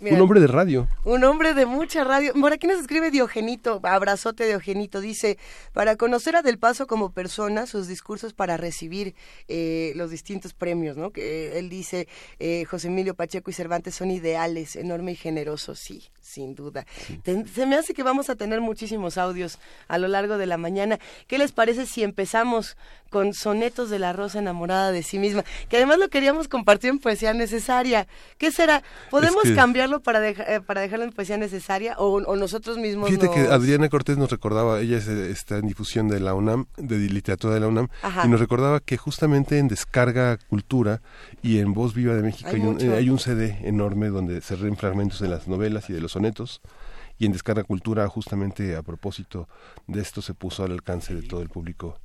Eh, 0.00 0.14
un 0.14 0.20
hombre 0.20 0.40
de 0.40 0.46
radio. 0.46 0.88
Un 1.04 1.24
hombre 1.24 1.54
de 1.54 1.66
mucha 1.66 2.04
radio. 2.04 2.32
Por 2.34 2.52
aquí 2.52 2.66
nos 2.66 2.78
escribe 2.78 3.10
Diogenito, 3.10 3.80
abrazote 3.82 4.46
Diogenito, 4.46 5.00
dice, 5.00 5.38
para 5.72 5.96
conocer 5.96 6.36
a 6.36 6.42
Del 6.42 6.58
Paso 6.58 6.86
como 6.86 7.10
persona, 7.10 7.66
sus 7.66 7.88
discursos 7.88 8.32
para 8.32 8.56
recibir 8.56 9.14
eh, 9.48 9.92
los 9.96 10.10
distintos 10.10 10.52
premios, 10.52 10.96
¿no? 10.96 11.10
Que 11.10 11.58
él 11.58 11.68
dice, 11.68 12.06
eh, 12.38 12.64
José 12.64 12.88
Emilio 12.88 13.14
Pacheco 13.14 13.50
y 13.50 13.54
Cervantes 13.54 13.96
son 13.96 14.10
ideales, 14.10 14.76
enorme 14.76 15.12
y 15.12 15.16
generoso, 15.16 15.74
sí, 15.74 16.10
sin 16.20 16.54
duda. 16.54 16.86
se 17.24 17.66
me 17.66 17.76
hace 17.76 17.92
que 17.92 18.04
vamos 18.04 18.30
a 18.30 18.36
tener 18.36 18.60
muchísimos 18.60 19.18
audios 19.18 19.58
a 19.88 19.98
lo 19.98 20.06
largo 20.06 20.38
de 20.38 20.46
la 20.46 20.58
mañana. 20.58 21.00
¿Qué 21.26 21.38
les 21.38 21.50
parece 21.50 21.86
si 21.86 22.04
empezamos 22.04 22.76
con 23.10 23.32
sonetos 23.34 23.90
de 23.90 23.98
la 23.98 24.12
rosa 24.12 24.38
enamorada 24.38 24.92
de 24.92 25.02
sí 25.02 25.18
misma? 25.18 25.44
Que 25.68 25.78
además 25.78 25.98
lo 26.04 26.10
queríamos 26.10 26.48
compartir 26.48 26.90
en 26.90 26.98
poesía 26.98 27.32
necesaria. 27.32 28.06
¿Qué 28.36 28.50
será? 28.52 28.82
¿Podemos 29.10 29.44
cambiarlo 29.54 30.00
para, 30.00 30.28
eh, 30.28 30.60
para 30.60 30.82
dejarlo 30.82 31.04
en 31.04 31.12
poesía 31.12 31.38
necesaria 31.38 31.96
o, 31.98 32.36
nosotros 32.36 32.76
mismos 32.78 33.08
Fíjate 33.08 33.30
que 33.30 33.40
Adriana 33.48 33.88
Cortés 33.88 34.18
nos 34.18 34.30
recordaba, 34.30 34.80
ella 34.80 34.98
está 34.98 35.58
en 35.58 35.66
difusión 35.66 36.08
de 36.08 36.20
la 36.20 36.34
UNAM, 36.34 36.66
de 36.76 36.98
literatura 36.98 37.54
de 37.54 37.60
la 37.60 37.68
UNAM, 37.68 37.88
y 38.24 38.28
nos 38.28 38.40
recordaba 38.40 38.80
que 38.80 38.96
justamente 38.96 39.58
en 39.58 39.68
Descarga 39.68 40.36
Cultura 40.36 41.00
y 41.42 41.58
en 41.58 41.72
Voz 41.72 41.94
Viva 41.94 42.14
de 42.14 42.22
México 42.22 42.50
hay, 42.52 42.60
un, 42.60 42.80
hay 42.92 43.08
un 43.08 43.18
CD 43.18 43.58
enorme 43.62 44.08
donde 44.08 44.40
se 44.42 44.56
leen 44.56 44.76
fragmentos 44.76 45.20
de 45.20 45.28
las 45.28 45.48
novelas 45.48 45.88
y 45.88 45.92
de 45.92 46.00
los 46.00 46.12
sonetos 46.12 46.60
y 47.18 47.26
en 47.26 47.32
Descarga 47.32 47.64
Cultura 47.64 48.06
justamente 48.08 48.76
a 48.76 48.82
propósito 48.82 49.48
de 49.86 50.02
esto 50.02 50.20
se 50.20 50.34
puso 50.34 50.64
al 50.64 50.72
alcance 50.72 51.14
de 51.14 51.22
todo 51.22 51.40
el 51.40 51.48
público 51.48 52.00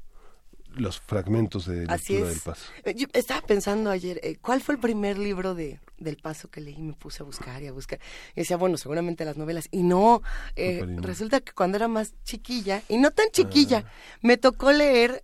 los 0.75 0.99
fragmentos 0.99 1.65
de 1.65 1.85
lectura 1.85 2.29
del 2.29 2.39
Paso. 2.39 2.71
Eh, 2.83 2.93
yo 2.95 3.07
estaba 3.13 3.41
pensando 3.41 3.89
ayer, 3.89 4.19
eh, 4.23 4.37
¿cuál 4.41 4.61
fue 4.61 4.75
el 4.75 4.81
primer 4.81 5.17
libro 5.17 5.55
de 5.55 5.79
del 5.97 6.17
Paso 6.17 6.49
que 6.49 6.61
leí? 6.61 6.81
Me 6.81 6.93
puse 6.93 7.23
a 7.23 7.25
buscar 7.25 7.61
y 7.61 7.67
a 7.67 7.71
buscar. 7.71 7.99
Y 8.35 8.41
decía, 8.41 8.57
bueno, 8.57 8.77
seguramente 8.77 9.25
las 9.25 9.37
novelas. 9.37 9.67
Y 9.71 9.83
no, 9.83 10.21
eh, 10.55 10.85
resulta 11.01 11.41
que 11.41 11.51
cuando 11.51 11.77
era 11.77 11.87
más 11.87 12.13
chiquilla, 12.23 12.83
y 12.87 12.97
no 12.97 13.11
tan 13.11 13.29
chiquilla, 13.31 13.83
ah. 13.85 13.91
me 14.21 14.37
tocó 14.37 14.71
leer 14.71 15.21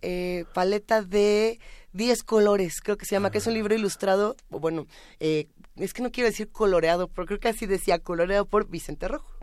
Paleta 0.52 1.02
de 1.02 1.58
10 1.92 2.22
colores, 2.24 2.80
creo 2.82 2.98
que 2.98 3.06
se 3.06 3.14
llama, 3.14 3.30
que 3.30 3.38
es 3.38 3.46
un 3.46 3.52
ah. 3.52 3.56
libro 3.56 3.74
ilustrado, 3.74 4.36
bueno, 4.50 4.86
es 5.20 5.92
que 5.94 6.02
no 6.02 6.12
quiero 6.12 6.28
decir 6.28 6.50
coloreado, 6.50 7.08
pero 7.08 7.26
creo 7.26 7.40
que 7.40 7.48
así 7.48 7.66
decía, 7.66 7.98
coloreado 7.98 8.44
por 8.44 8.68
Vicente 8.68 9.08
Rojo 9.08 9.36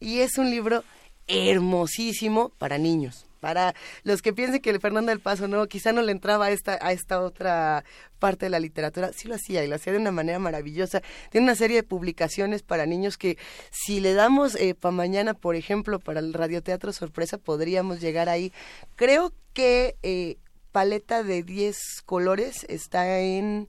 y 0.00 0.20
es 0.20 0.38
un 0.38 0.50
libro 0.50 0.84
hermosísimo 1.28 2.50
para 2.58 2.78
niños. 2.78 3.26
Para 3.40 3.74
los 4.02 4.20
que 4.20 4.32
piensen 4.32 4.60
que 4.60 4.78
Fernando 4.80 5.10
del 5.10 5.20
Paso 5.20 5.46
no, 5.46 5.64
quizá 5.68 5.92
no 5.92 6.02
le 6.02 6.10
entraba 6.10 6.46
a 6.46 6.50
esta, 6.50 6.76
a 6.82 6.92
esta 6.92 7.20
otra 7.20 7.84
parte 8.18 8.46
de 8.46 8.50
la 8.50 8.58
literatura, 8.58 9.12
sí 9.12 9.28
lo 9.28 9.36
hacía 9.36 9.62
y 9.62 9.68
lo 9.68 9.76
hacía 9.76 9.92
de 9.92 10.00
una 10.00 10.10
manera 10.10 10.40
maravillosa. 10.40 11.02
Tiene 11.30 11.44
una 11.44 11.54
serie 11.54 11.76
de 11.76 11.82
publicaciones 11.84 12.62
para 12.62 12.84
niños 12.84 13.16
que 13.16 13.38
si 13.70 14.00
le 14.00 14.14
damos 14.14 14.56
eh, 14.56 14.74
para 14.74 14.92
mañana, 14.92 15.34
por 15.34 15.54
ejemplo, 15.54 16.00
para 16.00 16.18
el 16.18 16.34
radioteatro 16.34 16.92
sorpresa, 16.92 17.38
podríamos 17.38 18.00
llegar 18.00 18.28
ahí. 18.28 18.52
Creo 18.96 19.32
que 19.52 19.96
eh, 20.02 20.38
paleta 20.78 21.24
de 21.24 21.42
10 21.42 22.02
colores 22.06 22.64
está 22.68 23.18
en 23.18 23.66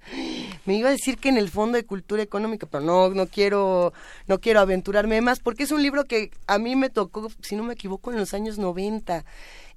me 0.66 0.75
iba 0.75 0.89
a 0.89 0.92
decir 0.92 1.18
que 1.18 1.30
en 1.30 1.38
el 1.38 1.50
Fondo 1.50 1.75
de 1.75 1.84
Cultura 1.84 2.22
Económica, 2.22 2.68
pero 2.68 2.84
no 2.84 3.10
no 3.10 3.25
quiero 3.25 3.94
no 4.28 4.39
quiero 4.39 4.60
aventurarme 4.60 5.20
más 5.20 5.39
porque 5.39 5.63
es 5.63 5.72
un 5.72 5.82
libro 5.82 6.06
que 6.06 6.30
a 6.46 6.60
mí 6.60 6.75
me 6.75 6.92
tocó, 6.92 7.32
si 7.42 7.56
no 7.56 7.63
me 7.63 7.74
equivoco, 7.74 8.12
en 8.12 8.20
los 8.20 8.36
años 8.36 8.60
90. 8.60 9.25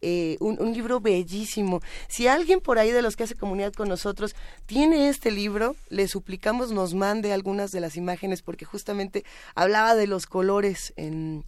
Eh, 0.02 0.36
un, 0.40 0.60
un, 0.60 0.74
libro 0.74 1.00
bellísimo. 1.00 1.80
Si 2.08 2.26
alguien 2.26 2.60
por 2.60 2.80
ahí 2.80 2.90
de 2.90 3.02
los 3.02 3.14
que 3.14 3.22
hace 3.22 3.36
comunidad 3.36 3.72
con 3.72 3.88
nosotros 3.88 4.34
tiene 4.66 5.08
este 5.08 5.30
libro, 5.30 5.76
le 5.90 6.08
suplicamos 6.08 6.72
nos 6.72 6.92
mande 6.92 7.32
algunas 7.32 7.70
de 7.70 7.80
las 7.80 7.96
imágenes 7.96 8.42
porque 8.42 8.64
justamente 8.64 9.24
hablaba 9.54 9.94
de 9.94 10.08
los 10.08 10.26
colores 10.26 10.92
en, 10.96 11.44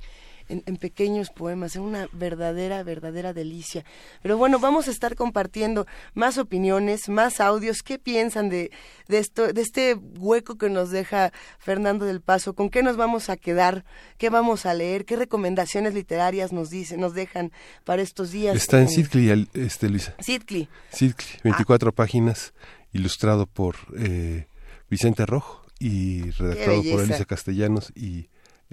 en, 0.48 0.76
pequeños 0.76 1.30
poemas, 1.30 1.76
es 1.76 1.82
una 1.82 2.08
verdadera, 2.12 2.82
verdadera 2.82 3.32
delicia. 3.32 3.84
Pero 4.22 4.36
bueno, 4.36 4.58
vamos 4.58 4.88
a 4.88 4.90
estar 4.90 5.14
compartiendo 5.14 5.86
más 6.14 6.38
opiniones, 6.38 7.08
más 7.08 7.40
audios. 7.40 7.82
¿Qué 7.82 7.98
piensan 7.98 8.48
de, 8.48 8.70
de, 9.08 9.18
esto, 9.18 9.52
de 9.52 9.60
este 9.60 9.94
hueco 9.94 10.56
que 10.56 10.68
nos 10.68 10.90
deja 10.90 11.32
Fernando 11.58 12.04
del 12.04 12.20
Paso? 12.20 12.54
¿Con 12.54 12.70
qué 12.70 12.82
nos 12.82 12.96
vamos 12.96 13.30
a 13.30 13.36
quedar? 13.36 13.84
¿Qué 14.18 14.30
vamos 14.30 14.66
a 14.66 14.74
leer? 14.74 15.04
¿Qué 15.04 15.16
recomendaciones 15.16 15.94
literarias 15.94 16.52
nos 16.52 16.70
dicen, 16.70 17.00
nos 17.00 17.14
dejan 17.14 17.52
para 17.84 18.02
estos 18.02 18.30
días? 18.30 18.56
Está 18.56 18.80
en 18.80 18.88
Sidcli, 18.88 19.48
este, 19.54 19.88
Luisa. 19.88 20.14
Sidcli. 20.20 20.68
Sidcli, 20.90 21.40
24 21.44 21.92
páginas, 21.92 22.54
ilustrado 22.92 23.46
por 23.46 23.76
eh, 23.96 24.46
Vicente 24.88 25.26
Rojo 25.26 25.64
y 25.78 26.30
redactado 26.32 26.82
por 26.82 27.00
Elisa 27.02 27.24
Castellanos 27.24 27.92
y 27.94 28.28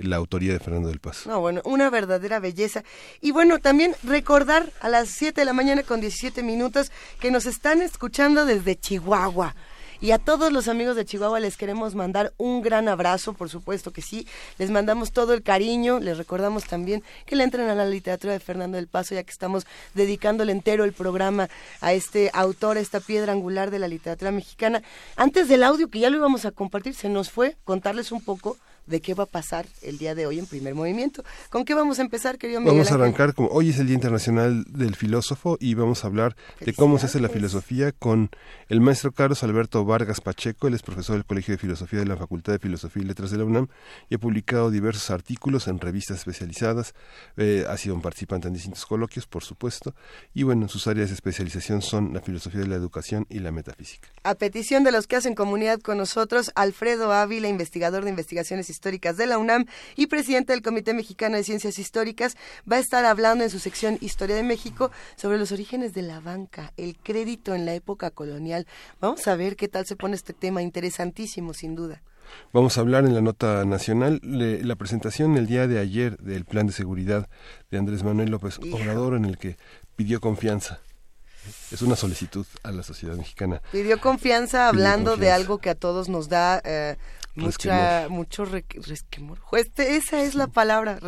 la 0.07 0.17
autoría 0.17 0.53
de 0.53 0.59
Fernando 0.59 0.89
del 0.89 0.99
Paso. 0.99 1.29
No, 1.29 1.39
bueno, 1.39 1.61
una 1.65 1.89
verdadera 1.89 2.39
belleza. 2.39 2.83
Y 3.21 3.31
bueno, 3.31 3.59
también 3.59 3.95
recordar 4.03 4.71
a 4.81 4.89
las 4.89 5.09
7 5.09 5.41
de 5.41 5.45
la 5.45 5.53
mañana 5.53 5.83
con 5.83 6.01
17 6.01 6.43
minutos 6.43 6.91
que 7.19 7.31
nos 7.31 7.45
están 7.45 7.81
escuchando 7.81 8.45
desde 8.45 8.75
Chihuahua. 8.75 9.55
Y 10.01 10.13
a 10.13 10.17
todos 10.17 10.51
los 10.51 10.67
amigos 10.67 10.95
de 10.95 11.05
Chihuahua 11.05 11.39
les 11.39 11.57
queremos 11.57 11.93
mandar 11.93 12.33
un 12.37 12.63
gran 12.63 12.87
abrazo, 12.87 13.33
por 13.33 13.49
supuesto 13.49 13.93
que 13.93 14.01
sí. 14.01 14.27
Les 14.57 14.71
mandamos 14.71 15.11
todo 15.11 15.35
el 15.35 15.43
cariño. 15.43 15.99
Les 15.99 16.17
recordamos 16.17 16.63
también 16.63 17.03
que 17.27 17.35
le 17.35 17.43
entren 17.43 17.69
a 17.69 17.75
la 17.75 17.85
literatura 17.85 18.33
de 18.33 18.39
Fernando 18.39 18.77
del 18.77 18.87
Paso, 18.87 19.13
ya 19.13 19.21
que 19.21 19.29
estamos 19.29 19.67
dedicándole 19.93 20.53
entero 20.53 20.85
el 20.85 20.93
programa 20.93 21.49
a 21.81 21.93
este 21.93 22.31
autor, 22.33 22.77
a 22.77 22.79
esta 22.79 22.99
piedra 22.99 23.31
angular 23.31 23.69
de 23.69 23.77
la 23.77 23.87
literatura 23.87 24.31
mexicana. 24.31 24.81
Antes 25.17 25.47
del 25.47 25.61
audio, 25.61 25.87
que 25.87 25.99
ya 25.99 26.09
lo 26.09 26.17
íbamos 26.17 26.45
a 26.45 26.51
compartir, 26.51 26.95
se 26.95 27.07
nos 27.07 27.29
fue 27.29 27.55
contarles 27.63 28.11
un 28.11 28.23
poco 28.23 28.57
de 28.91 29.01
qué 29.01 29.15
va 29.15 29.23
a 29.23 29.27
pasar 29.27 29.65
el 29.81 29.97
día 29.97 30.13
de 30.13 30.27
hoy 30.27 30.37
en 30.37 30.45
primer 30.45 30.75
movimiento. 30.75 31.23
¿Con 31.49 31.65
qué 31.65 31.73
vamos 31.73 31.97
a 31.97 32.03
empezar, 32.03 32.37
querido 32.37 32.59
Miguel 32.59 32.75
Vamos 32.75 32.91
a 32.91 32.95
arrancar, 32.95 33.33
como 33.33 33.49
hoy 33.49 33.69
es 33.69 33.79
el 33.79 33.87
Día 33.87 33.95
Internacional 33.95 34.65
del 34.67 34.95
Filósofo 34.95 35.57
y 35.59 35.73
vamos 35.73 36.03
a 36.03 36.07
hablar 36.07 36.35
de 36.59 36.73
cómo 36.73 36.99
se 36.99 37.07
hace 37.07 37.19
la 37.19 37.29
filosofía 37.29 37.91
con 37.91 38.29
el 38.67 38.81
maestro 38.81 39.11
Carlos 39.11 39.43
Alberto 39.43 39.83
Vargas 39.85 40.21
Pacheco, 40.21 40.67
él 40.67 40.75
es 40.75 40.83
profesor 40.83 41.15
del 41.15 41.25
Colegio 41.25 41.53
de 41.53 41.57
Filosofía 41.57 41.99
de 41.99 42.05
la 42.05 42.17
Facultad 42.17 42.53
de 42.53 42.59
Filosofía 42.59 43.01
y 43.01 43.05
Letras 43.05 43.31
de 43.31 43.37
la 43.37 43.45
UNAM 43.45 43.67
y 44.09 44.15
ha 44.15 44.19
publicado 44.19 44.69
diversos 44.69 45.09
artículos 45.09 45.67
en 45.67 45.79
revistas 45.79 46.17
especializadas, 46.17 46.93
eh, 47.37 47.65
ha 47.67 47.77
sido 47.77 47.95
un 47.95 48.01
participante 48.01 48.49
en 48.49 48.53
distintos 48.53 48.85
coloquios, 48.85 49.25
por 49.25 49.43
supuesto, 49.43 49.95
y 50.33 50.43
bueno, 50.43 50.67
sus 50.67 50.87
áreas 50.87 51.09
de 51.09 51.15
especialización 51.15 51.81
son 51.81 52.13
la 52.13 52.21
filosofía 52.21 52.61
de 52.61 52.67
la 52.67 52.75
educación 52.75 53.25
y 53.29 53.39
la 53.39 53.51
metafísica. 53.51 54.09
A 54.23 54.35
petición 54.35 54.83
de 54.83 54.91
los 54.91 55.07
que 55.07 55.15
hacen 55.15 55.33
comunidad 55.33 55.79
con 55.79 55.97
nosotros, 55.97 56.51
Alfredo 56.55 57.13
Ávila, 57.13 57.47
investigador 57.47 58.03
de 58.03 58.09
investigaciones 58.09 58.69
Históricas 58.69 58.80
de 58.81 59.27
la 59.27 59.37
UNAM 59.37 59.65
y 59.95 60.07
presidente 60.07 60.53
del 60.53 60.63
Comité 60.63 60.93
Mexicano 60.93 61.37
de 61.37 61.43
Ciencias 61.43 61.77
Históricas, 61.77 62.35
va 62.69 62.77
a 62.77 62.79
estar 62.79 63.05
hablando 63.05 63.43
en 63.43 63.49
su 63.49 63.59
sección 63.59 63.97
Historia 64.01 64.35
de 64.35 64.43
México 64.43 64.91
sobre 65.15 65.37
los 65.37 65.51
orígenes 65.51 65.93
de 65.93 66.01
la 66.01 66.19
banca, 66.19 66.73
el 66.77 66.97
crédito 66.97 67.53
en 67.53 67.65
la 67.65 67.75
época 67.75 68.09
colonial. 68.09 68.65
Vamos 68.99 69.27
a 69.27 69.35
ver 69.35 69.55
qué 69.55 69.67
tal 69.67 69.85
se 69.85 69.95
pone 69.95 70.15
este 70.15 70.33
tema, 70.33 70.63
interesantísimo 70.63 71.53
sin 71.53 71.75
duda. 71.75 72.01
Vamos 72.53 72.77
a 72.77 72.81
hablar 72.81 73.05
en 73.05 73.13
la 73.13 73.21
nota 73.21 73.65
nacional 73.65 74.19
de 74.23 74.63
la 74.63 74.75
presentación 74.75 75.37
el 75.37 75.45
día 75.45 75.67
de 75.67 75.77
ayer 75.77 76.17
del 76.17 76.45
plan 76.45 76.65
de 76.65 76.73
seguridad 76.73 77.29
de 77.69 77.77
Andrés 77.77 78.03
Manuel 78.03 78.31
López 78.31 78.57
Obrador 78.71 79.15
en 79.15 79.25
el 79.25 79.37
que 79.37 79.57
pidió 79.95 80.19
confianza 80.19 80.79
es 81.71 81.81
una 81.81 81.95
solicitud 81.95 82.45
a 82.63 82.71
la 82.71 82.83
sociedad 82.83 83.15
mexicana. 83.15 83.61
Pidió 83.71 83.99
confianza 83.99 84.67
hablando 84.67 85.17
de 85.17 85.31
algo 85.31 85.57
que 85.57 85.69
a 85.69 85.75
todos 85.75 86.09
nos 86.09 86.29
da 86.29 86.61
eh, 86.63 86.97
mucha, 87.35 88.07
mucho 88.09 88.45
resquemor. 88.45 89.39
Este, 89.53 89.95
esa 89.95 90.21
es 90.21 90.35
la 90.35 90.47
palabra. 90.47 90.99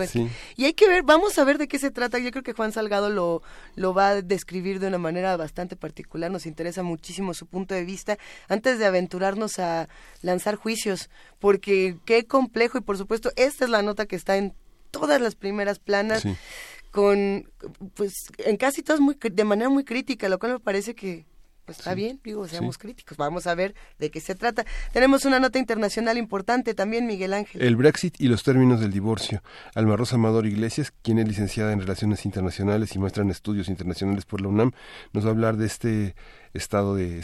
Y 0.55 0.65
hay 0.65 0.73
que 0.73 0.87
ver, 0.87 1.03
vamos 1.03 1.37
a 1.37 1.43
ver 1.43 1.57
de 1.57 1.67
qué 1.67 1.79
se 1.79 1.91
trata. 1.91 2.19
Yo 2.19 2.31
creo 2.31 2.43
que 2.43 2.53
Juan 2.53 2.71
Salgado 2.71 3.09
lo, 3.09 3.41
lo 3.75 3.93
va 3.93 4.09
a 4.09 4.21
describir 4.21 4.79
de 4.79 4.87
una 4.87 4.97
manera 4.97 5.35
bastante 5.37 5.75
particular. 5.75 6.31
Nos 6.31 6.45
interesa 6.45 6.83
muchísimo 6.83 7.33
su 7.33 7.45
punto 7.45 7.75
de 7.75 7.85
vista 7.85 8.17
antes 8.47 8.79
de 8.79 8.85
aventurarnos 8.85 9.59
a 9.59 9.87
lanzar 10.21 10.55
juicios, 10.55 11.09
porque 11.39 11.97
qué 12.05 12.25
complejo 12.25 12.77
y 12.77 12.81
por 12.81 12.97
supuesto 12.97 13.31
esta 13.35 13.65
es 13.65 13.69
la 13.69 13.81
nota 13.81 14.05
que 14.05 14.15
está 14.15 14.37
en 14.37 14.53
todas 14.91 15.19
las 15.21 15.35
primeras 15.35 15.79
planas. 15.79 16.23
con 16.91 17.49
pues 17.95 18.27
en 18.37 18.55
casi 18.55 18.83
todas 18.83 19.01
muy 19.01 19.17
de 19.19 19.43
manera 19.43 19.67
muy 19.67 19.83
crítica, 19.83 20.29
lo 20.29 20.37
cual 20.37 20.53
me 20.53 20.59
parece 20.59 20.93
que 20.93 21.25
pues 21.65 21.79
está 21.79 21.93
bien, 21.93 22.19
digo, 22.23 22.47
seamos 22.47 22.77
críticos. 22.77 23.17
Vamos 23.17 23.47
a 23.47 23.55
ver 23.55 23.73
de 23.99 24.11
qué 24.11 24.19
se 24.19 24.35
trata. 24.35 24.65
Tenemos 24.91 25.25
una 25.25 25.39
nota 25.39 25.59
internacional 25.59 26.17
importante 26.17 26.73
también, 26.73 27.05
Miguel 27.07 27.33
Ángel. 27.33 27.61
El 27.61 27.75
Brexit 27.75 28.19
y 28.19 28.27
los 28.27 28.43
términos 28.43 28.81
del 28.81 28.91
divorcio. 28.91 29.41
Alma 29.75 29.95
Rosa 29.95 30.15
Amador 30.15 30.45
Iglesias, 30.45 30.93
quien 31.01 31.19
es 31.19 31.27
licenciada 31.27 31.71
en 31.71 31.79
Relaciones 31.79 32.25
Internacionales 32.25 32.95
y 32.95 32.99
muestra 32.99 33.23
en 33.23 33.29
estudios 33.29 33.69
internacionales 33.69 34.25
por 34.25 34.41
la 34.41 34.49
UNAM, 34.49 34.71
nos 35.13 35.25
va 35.25 35.29
a 35.29 35.31
hablar 35.31 35.57
de 35.57 35.65
este 35.65 36.15
estado 36.53 36.95
de, 36.95 37.21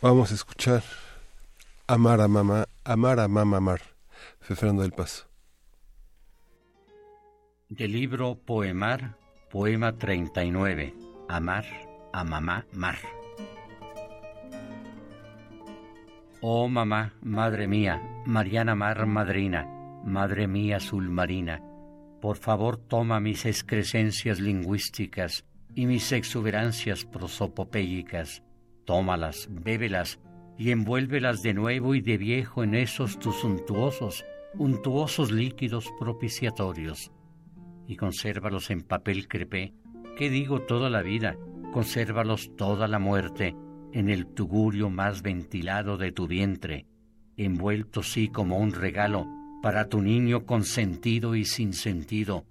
Vamos 0.00 0.32
a 0.32 0.34
escuchar 0.34 0.82
Amar 1.88 2.20
a 2.20 2.26
mamá, 2.26 2.66
amar 2.84 3.20
a 3.20 3.28
mamá, 3.28 3.58
amar. 3.58 3.80
Fernando 4.40 4.82
del 4.82 4.90
Paso. 4.90 5.24
Del 7.68 7.92
libro 7.92 8.34
Poemar, 8.34 9.16
poema 9.56 9.96
39. 9.96 10.92
Amar 11.28 11.64
a 12.12 12.22
mamá, 12.24 12.66
mar. 12.74 12.98
Oh 16.42 16.68
mamá, 16.68 17.14
madre 17.22 17.66
mía, 17.66 18.02
Mariana 18.26 18.74
Mar 18.74 19.06
Madrina, 19.06 19.64
madre 20.04 20.46
mía 20.46 20.76
azul 20.76 21.08
marina, 21.08 21.62
por 22.20 22.36
favor 22.36 22.76
toma 22.76 23.18
mis 23.18 23.46
excrescencias 23.46 24.40
lingüísticas 24.40 25.46
y 25.74 25.86
mis 25.86 26.12
exuberancias 26.12 27.06
prosopopélicas, 27.06 28.42
tómalas, 28.84 29.48
bébelas 29.50 30.20
y 30.58 30.70
envuélvelas 30.70 31.40
de 31.40 31.54
nuevo 31.54 31.94
y 31.94 32.02
de 32.02 32.18
viejo 32.18 32.62
en 32.62 32.74
esos 32.74 33.18
tus 33.18 33.42
untuosos, 33.42 34.22
untuosos 34.58 35.32
líquidos 35.32 35.90
propiciatorios, 35.98 37.10
y 37.86 37.96
consérvalos 37.96 38.70
en 38.70 38.82
papel 38.82 39.28
crepé, 39.28 39.72
que 40.16 40.30
digo 40.30 40.62
toda 40.62 40.90
la 40.90 41.02
vida, 41.02 41.36
consérvalos 41.72 42.56
toda 42.56 42.88
la 42.88 42.98
muerte, 42.98 43.54
en 43.92 44.08
el 44.08 44.26
tugurio 44.26 44.90
más 44.90 45.22
ventilado 45.22 45.96
de 45.96 46.12
tu 46.12 46.26
vientre, 46.26 46.86
envuelto 47.36 48.02
sí 48.02 48.28
como 48.28 48.58
un 48.58 48.72
regalo 48.72 49.26
para 49.62 49.88
tu 49.88 50.02
niño 50.02 50.44
consentido 50.44 51.34
y 51.34 51.44
sin 51.44 51.72
sentido, 51.72 52.44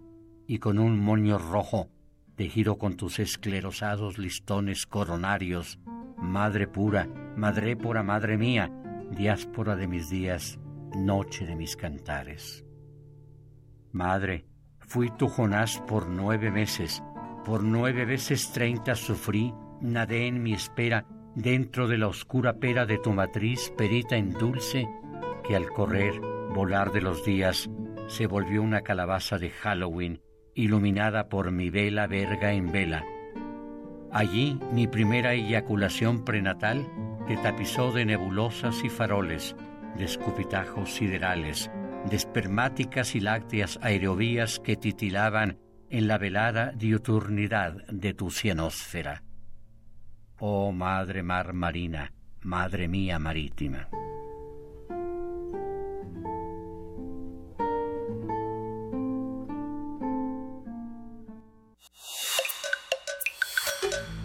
y 0.48 0.60
con 0.60 0.80
un 0.80 1.00
moño 1.00 1.38
rojo, 1.38 1.90
tejido 2.36 2.78
con 2.78 2.98
tus 2.98 3.20
esclerosados 3.20 4.18
listones 4.18 4.86
coronarios, 4.86 5.80
Madre 6.18 6.68
pura, 6.68 7.08
Madre 7.36 7.76
pura, 7.76 8.04
Madre 8.04 8.38
mía, 8.38 8.72
diáspora 9.12 9.76
de 9.76 9.88
mis 9.88 10.10
días, 10.10 10.60
noche 10.96 11.46
de 11.46 11.56
mis 11.56 11.76
cantares. 11.76 12.66
Madre, 13.92 14.46
fui 14.88 15.10
tu 15.10 15.28
Jonás 15.28 15.82
por 15.88 16.08
nueve 16.08 16.52
meses, 16.52 17.04
por 17.44 17.64
nueve 17.64 18.06
veces 18.06 18.52
treinta 18.52 18.96
sufrí, 18.96 19.54
nadé 19.82 20.28
en 20.28 20.42
mi 20.42 20.54
espera, 20.54 21.06
dentro 21.36 21.88
de 21.88 21.98
la 21.98 22.08
oscura 22.08 22.54
pera 22.54 22.86
de 22.86 22.98
tu 22.98 23.12
matriz, 23.12 23.72
perita 23.78 24.18
en 24.18 24.32
dulce, 24.32 24.88
que 25.44 25.56
al 25.56 25.70
correr, 25.70 26.20
volar 26.54 26.92
de 26.92 27.02
los 27.02 27.26
días, 27.26 27.70
se 28.08 28.28
volvió 28.28 28.62
una 28.62 28.82
calabaza 28.82 29.38
de 29.38 29.50
Halloween, 29.50 30.22
iluminada 30.54 31.28
por 31.30 31.52
mi 31.52 31.70
vela 31.70 32.08
verga 32.08 32.54
en 32.54 32.72
vela, 32.72 33.06
Allí 34.16 34.58
mi 34.72 34.88
primera 34.88 35.34
eyaculación 35.34 36.24
prenatal 36.24 36.88
te 37.28 37.36
tapizó 37.36 37.92
de 37.92 38.06
nebulosas 38.06 38.82
y 38.86 38.90
faroles, 38.90 39.58
de 39.98 40.06
escupitajos 40.06 40.94
siderales, 40.94 41.70
de 42.10 42.16
espermáticas 42.16 43.16
y 43.16 43.20
lácteas 43.20 43.80
aerovías 43.82 44.60
que 44.60 44.76
titilaban 44.76 45.60
en 45.90 46.08
la 46.08 46.18
velada 46.18 46.72
diuturnidad 46.72 47.86
de 47.88 48.14
tu 48.14 48.32
cienósfera. 48.32 49.24
Oh 50.40 50.72
madre 50.72 51.24
mar 51.24 51.54
marina, 51.54 52.12
madre 52.42 52.88
mía 52.88 53.20
marítima. 53.20 53.88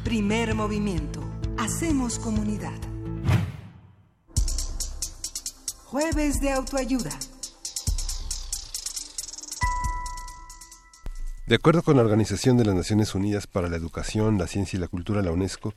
Primer 0.04 0.56
movimiento. 0.56 1.20
Hacemos 1.56 2.18
comunidad. 2.18 2.80
Jueves 5.84 6.40
de 6.40 6.50
autoayuda. 6.50 7.10
De 11.50 11.56
acuerdo 11.56 11.82
con 11.82 11.96
la 11.96 12.02
Organización 12.02 12.58
de 12.58 12.64
las 12.64 12.76
Naciones 12.76 13.12
Unidas 13.16 13.48
para 13.48 13.68
la 13.68 13.76
Educación, 13.76 14.38
la 14.38 14.46
Ciencia 14.46 14.76
y 14.76 14.80
la 14.80 14.86
Cultura, 14.86 15.20
la 15.20 15.32
UNESCO, 15.32 15.74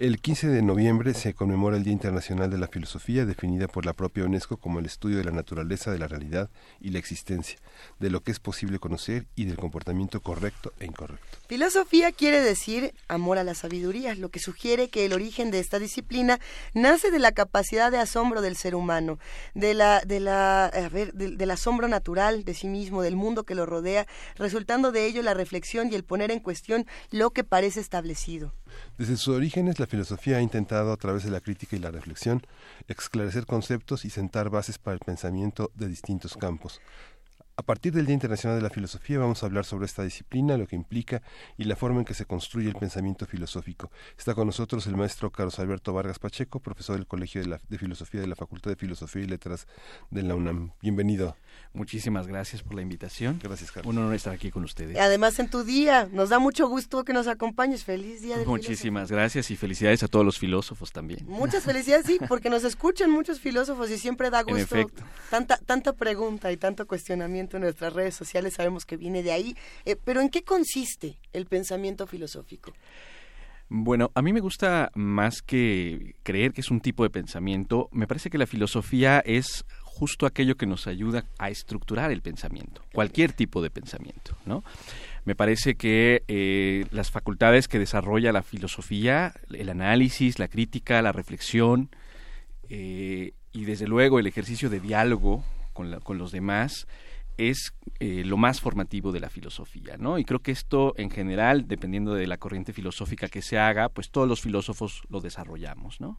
el 0.00 0.18
15 0.18 0.48
de 0.48 0.62
noviembre 0.62 1.12
se 1.12 1.34
conmemora 1.34 1.76
el 1.76 1.84
Día 1.84 1.92
Internacional 1.92 2.48
de 2.50 2.56
la 2.56 2.68
Filosofía, 2.68 3.26
definida 3.26 3.68
por 3.68 3.84
la 3.84 3.92
propia 3.92 4.24
UNESCO 4.24 4.56
como 4.56 4.78
el 4.78 4.86
estudio 4.86 5.18
de 5.18 5.24
la 5.24 5.30
naturaleza 5.30 5.92
de 5.92 5.98
la 5.98 6.08
realidad 6.08 6.48
y 6.80 6.88
la 6.88 6.98
existencia, 6.98 7.58
de 7.98 8.08
lo 8.08 8.22
que 8.22 8.30
es 8.30 8.40
posible 8.40 8.78
conocer 8.78 9.26
y 9.36 9.44
del 9.44 9.58
comportamiento 9.58 10.22
correcto 10.22 10.72
e 10.80 10.86
incorrecto. 10.86 11.36
Filosofía 11.48 12.12
quiere 12.12 12.40
decir 12.40 12.94
amor 13.08 13.36
a 13.36 13.44
la 13.44 13.54
sabiduría, 13.54 14.14
lo 14.14 14.30
que 14.30 14.38
sugiere 14.38 14.88
que 14.88 15.04
el 15.04 15.12
origen 15.12 15.50
de 15.50 15.58
esta 15.58 15.78
disciplina 15.78 16.40
nace 16.72 17.10
de 17.10 17.18
la 17.18 17.32
capacidad 17.32 17.90
de 17.90 17.98
asombro 17.98 18.40
del 18.40 18.56
ser 18.56 18.74
humano, 18.74 19.18
de 19.54 19.74
la, 19.74 20.00
de 20.00 20.18
la, 20.18 20.70
del 21.12 21.50
asombro 21.50 21.88
natural 21.88 22.44
de 22.44 22.54
sí 22.54 22.68
mismo, 22.68 23.02
del 23.02 23.16
mundo 23.16 23.44
que 23.44 23.54
lo 23.54 23.66
rodea, 23.66 24.06
resultando 24.36 24.92
de 24.92 25.04
ello 25.04 25.20
la 25.20 25.34
reflexión 25.34 25.92
y 25.92 25.94
el 25.94 26.04
poner 26.04 26.30
en 26.30 26.40
cuestión 26.40 26.86
lo 27.10 27.32
que 27.32 27.44
parece 27.44 27.80
establecido. 27.80 28.54
Desde 28.98 29.16
sus 29.16 29.34
orígenes, 29.34 29.78
la 29.78 29.86
filosofía 29.86 30.38
ha 30.38 30.42
intentado, 30.42 30.92
a 30.92 30.96
través 30.96 31.24
de 31.24 31.30
la 31.30 31.40
crítica 31.40 31.76
y 31.76 31.78
la 31.78 31.90
reflexión, 31.90 32.42
esclarecer 32.88 33.46
conceptos 33.46 34.04
y 34.04 34.10
sentar 34.10 34.50
bases 34.50 34.78
para 34.78 34.94
el 34.94 35.00
pensamiento 35.00 35.70
de 35.74 35.88
distintos 35.88 36.36
campos. 36.36 36.80
A 37.60 37.62
partir 37.62 37.92
del 37.92 38.06
Día 38.06 38.14
Internacional 38.14 38.56
de 38.56 38.62
la 38.62 38.70
Filosofía 38.70 39.18
vamos 39.18 39.42
a 39.42 39.46
hablar 39.46 39.66
sobre 39.66 39.84
esta 39.84 40.02
disciplina, 40.02 40.56
lo 40.56 40.66
que 40.66 40.76
implica 40.76 41.20
y 41.58 41.64
la 41.64 41.76
forma 41.76 41.98
en 41.98 42.06
que 42.06 42.14
se 42.14 42.24
construye 42.24 42.68
el 42.68 42.74
pensamiento 42.74 43.26
filosófico. 43.26 43.90
Está 44.16 44.34
con 44.34 44.46
nosotros 44.46 44.86
el 44.86 44.96
maestro 44.96 45.30
Carlos 45.30 45.58
Alberto 45.58 45.92
Vargas 45.92 46.18
Pacheco, 46.18 46.60
profesor 46.60 46.96
del 46.96 47.06
Colegio 47.06 47.44
de, 47.44 47.58
de 47.68 47.78
Filosofía 47.78 48.22
de 48.22 48.28
la 48.28 48.34
Facultad 48.34 48.70
de 48.70 48.76
Filosofía 48.76 49.24
y 49.24 49.26
Letras 49.26 49.66
de 50.10 50.22
la 50.22 50.36
UNAM. 50.36 50.72
Bienvenido. 50.80 51.36
Muchísimas 51.72 52.26
gracias 52.26 52.62
por 52.62 52.74
la 52.74 52.82
invitación. 52.82 53.38
Gracias, 53.42 53.70
Carlos. 53.70 53.92
Un 53.92 53.98
honor 54.02 54.14
estar 54.14 54.32
aquí 54.32 54.50
con 54.50 54.64
ustedes. 54.64 54.98
Además, 54.98 55.38
en 55.38 55.48
tu 55.48 55.62
día, 55.62 56.08
nos 56.12 56.28
da 56.28 56.38
mucho 56.38 56.68
gusto 56.68 57.04
que 57.04 57.12
nos 57.12 57.28
acompañes. 57.28 57.84
Feliz 57.84 58.22
día 58.22 58.36
del 58.38 58.46
Muchísimas 58.46 59.10
gracias 59.10 59.50
y 59.50 59.56
felicidades 59.56 60.02
a 60.02 60.08
todos 60.08 60.24
los 60.24 60.38
filósofos 60.38 60.92
también. 60.92 61.24
Muchas 61.26 61.64
felicidades, 61.64 62.06
sí, 62.06 62.18
porque 62.28 62.50
nos 62.50 62.64
escuchan 62.64 63.10
muchos 63.10 63.40
filósofos 63.40 63.90
y 63.90 63.98
siempre 63.98 64.30
da 64.30 64.42
gusto. 64.42 64.76
Tanta, 65.30 65.58
tanta 65.58 65.92
pregunta 65.92 66.50
y 66.50 66.56
tanto 66.56 66.86
cuestionamiento 66.86 67.56
en 67.56 67.62
nuestras 67.62 67.92
redes 67.92 68.14
sociales, 68.14 68.54
sabemos 68.54 68.84
que 68.84 68.96
viene 68.96 69.22
de 69.22 69.32
ahí. 69.32 69.56
Eh, 69.84 69.96
pero 70.02 70.20
¿en 70.20 70.28
qué 70.28 70.42
consiste 70.42 71.18
el 71.32 71.46
pensamiento 71.46 72.06
filosófico? 72.06 72.72
Bueno, 73.72 74.10
a 74.16 74.22
mí 74.22 74.32
me 74.32 74.40
gusta 74.40 74.90
más 74.96 75.42
que 75.42 76.16
creer 76.24 76.52
que 76.52 76.60
es 76.60 76.72
un 76.72 76.80
tipo 76.80 77.04
de 77.04 77.10
pensamiento, 77.10 77.88
me 77.92 78.08
parece 78.08 78.28
que 78.28 78.36
la 78.36 78.48
filosofía 78.48 79.20
es 79.20 79.64
justo 80.00 80.24
aquello 80.24 80.56
que 80.56 80.64
nos 80.64 80.86
ayuda 80.86 81.26
a 81.38 81.50
estructurar 81.50 82.10
el 82.10 82.22
pensamiento, 82.22 82.82
cualquier 82.94 83.34
tipo 83.34 83.60
de 83.60 83.68
pensamiento, 83.68 84.34
¿no? 84.46 84.64
Me 85.26 85.34
parece 85.34 85.74
que 85.74 86.22
eh, 86.26 86.86
las 86.90 87.10
facultades 87.10 87.68
que 87.68 87.78
desarrolla 87.78 88.32
la 88.32 88.42
filosofía, 88.42 89.34
el 89.50 89.68
análisis, 89.68 90.38
la 90.38 90.48
crítica, 90.48 91.02
la 91.02 91.12
reflexión 91.12 91.90
eh, 92.70 93.34
y 93.52 93.64
desde 93.66 93.86
luego 93.86 94.18
el 94.18 94.26
ejercicio 94.26 94.70
de 94.70 94.80
diálogo 94.80 95.44
con, 95.74 96.16
los 96.16 96.32
demás 96.32 96.86
es 97.36 97.74
eh, 97.98 98.22
lo 98.24 98.38
más 98.38 98.62
formativo 98.62 99.12
de 99.12 99.20
la 99.20 99.28
filosofía, 99.28 99.98
¿no? 99.98 100.18
Y 100.18 100.24
creo 100.24 100.40
que 100.40 100.52
esto 100.52 100.94
en 100.96 101.10
general, 101.10 101.68
dependiendo 101.68 102.14
de 102.14 102.26
la 102.26 102.38
corriente 102.38 102.72
filosófica 102.72 103.28
que 103.28 103.42
se 103.42 103.58
haga, 103.58 103.90
pues 103.90 104.08
todos 104.10 104.26
los 104.26 104.40
filósofos 104.40 105.02
lo 105.10 105.20
desarrollamos, 105.20 106.00
¿no? 106.00 106.16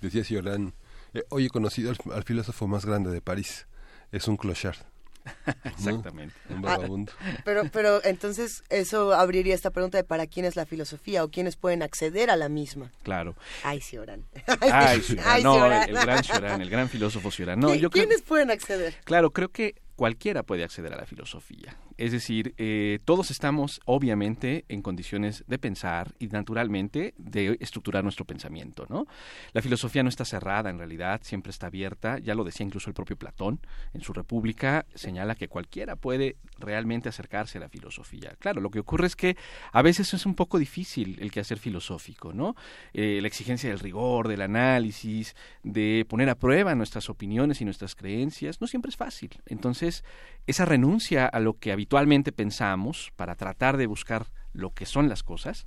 Decía 0.00 0.24
Cioran, 0.24 0.74
eh, 1.14 1.24
hoy 1.30 1.46
he 1.46 1.48
conocido 1.48 1.92
al, 2.12 2.24
filósofo 2.24 2.66
más 2.66 2.84
grande 2.84 3.10
de 3.10 3.20
París. 3.20 3.66
Es 4.12 4.28
un 4.28 4.36
clochard. 4.36 4.76
Exactamente. 5.64 6.34
Un 6.50 6.60
vagabundo. 6.60 7.12
pero, 7.44 7.62
pero 7.72 8.04
entonces 8.04 8.62
eso 8.68 9.14
abriría 9.14 9.54
esta 9.54 9.70
pregunta 9.70 9.96
de 9.96 10.04
para 10.04 10.26
quién 10.26 10.44
es 10.44 10.54
la 10.54 10.66
filosofía 10.66 11.24
o 11.24 11.30
quiénes 11.30 11.56
pueden 11.56 11.82
acceder 11.82 12.30
a 12.30 12.36
la 12.36 12.50
misma. 12.50 12.92
Claro. 13.02 13.34
Ay, 13.62 13.80
Cioran. 13.80 14.26
Ay, 14.60 15.00
Cioran. 15.00 15.42
No, 15.42 15.64
el, 15.64 15.94
gran 15.94 16.22
Cioran, 16.22 16.60
el 16.60 16.68
gran 16.68 16.88
filósofo 16.90 17.30
Cioran. 17.30 17.58
No, 17.58 17.74
yo 17.74 17.88
¿Quiénes 17.88 18.20
pueden 18.22 18.50
acceder? 18.50 18.96
Claro, 19.04 19.32
creo 19.32 19.50
que 19.50 19.76
cualquiera 19.96 20.42
puede 20.42 20.64
acceder 20.64 20.92
a 20.92 20.96
la 20.96 21.06
filosofía. 21.06 21.76
Es 21.96 22.12
decir, 22.12 22.54
eh, 22.58 22.98
todos 23.04 23.30
estamos 23.30 23.80
obviamente 23.84 24.64
en 24.68 24.82
condiciones 24.82 25.44
de 25.46 25.58
pensar 25.58 26.14
y 26.18 26.26
naturalmente 26.26 27.14
de 27.18 27.56
estructurar 27.60 28.02
nuestro 28.02 28.24
pensamiento, 28.24 28.86
¿no? 28.88 29.06
La 29.52 29.62
filosofía 29.62 30.02
no 30.02 30.08
está 30.08 30.24
cerrada 30.24 30.70
en 30.70 30.78
realidad, 30.78 31.20
siempre 31.22 31.50
está 31.50 31.68
abierta, 31.68 32.18
ya 32.18 32.34
lo 32.34 32.44
decía 32.44 32.66
incluso 32.66 32.90
el 32.90 32.94
propio 32.94 33.16
Platón 33.16 33.60
en 33.92 34.00
su 34.00 34.12
República, 34.12 34.86
señala 34.94 35.34
que 35.34 35.48
cualquiera 35.48 35.96
puede 35.96 36.36
realmente 36.58 37.08
acercarse 37.08 37.58
a 37.58 37.60
la 37.60 37.68
filosofía. 37.68 38.34
Claro, 38.38 38.60
lo 38.60 38.70
que 38.70 38.80
ocurre 38.80 39.06
es 39.06 39.16
que 39.16 39.36
a 39.72 39.82
veces 39.82 40.14
es 40.14 40.26
un 40.26 40.34
poco 40.34 40.58
difícil 40.58 41.16
el 41.20 41.30
quehacer 41.30 41.58
filosófico, 41.58 42.32
¿no? 42.32 42.56
Eh, 42.92 43.20
la 43.20 43.28
exigencia 43.28 43.70
del 43.70 43.78
rigor, 43.78 44.28
del 44.28 44.42
análisis, 44.42 45.36
de 45.62 46.04
poner 46.08 46.28
a 46.28 46.34
prueba 46.34 46.74
nuestras 46.74 47.08
opiniones 47.08 47.60
y 47.60 47.64
nuestras 47.64 47.94
creencias, 47.94 48.60
no 48.60 48.66
siempre 48.66 48.90
es 48.90 48.96
fácil. 48.96 49.30
Entonces, 49.46 50.04
esa 50.46 50.64
renuncia 50.64 51.26
a 51.26 51.40
lo 51.40 51.58
que 51.58 51.72
habitualmente 51.72 52.32
pensamos 52.32 53.12
para 53.16 53.34
tratar 53.34 53.76
de 53.76 53.86
buscar 53.86 54.26
lo 54.52 54.72
que 54.72 54.86
son 54.86 55.08
las 55.08 55.22
cosas, 55.22 55.66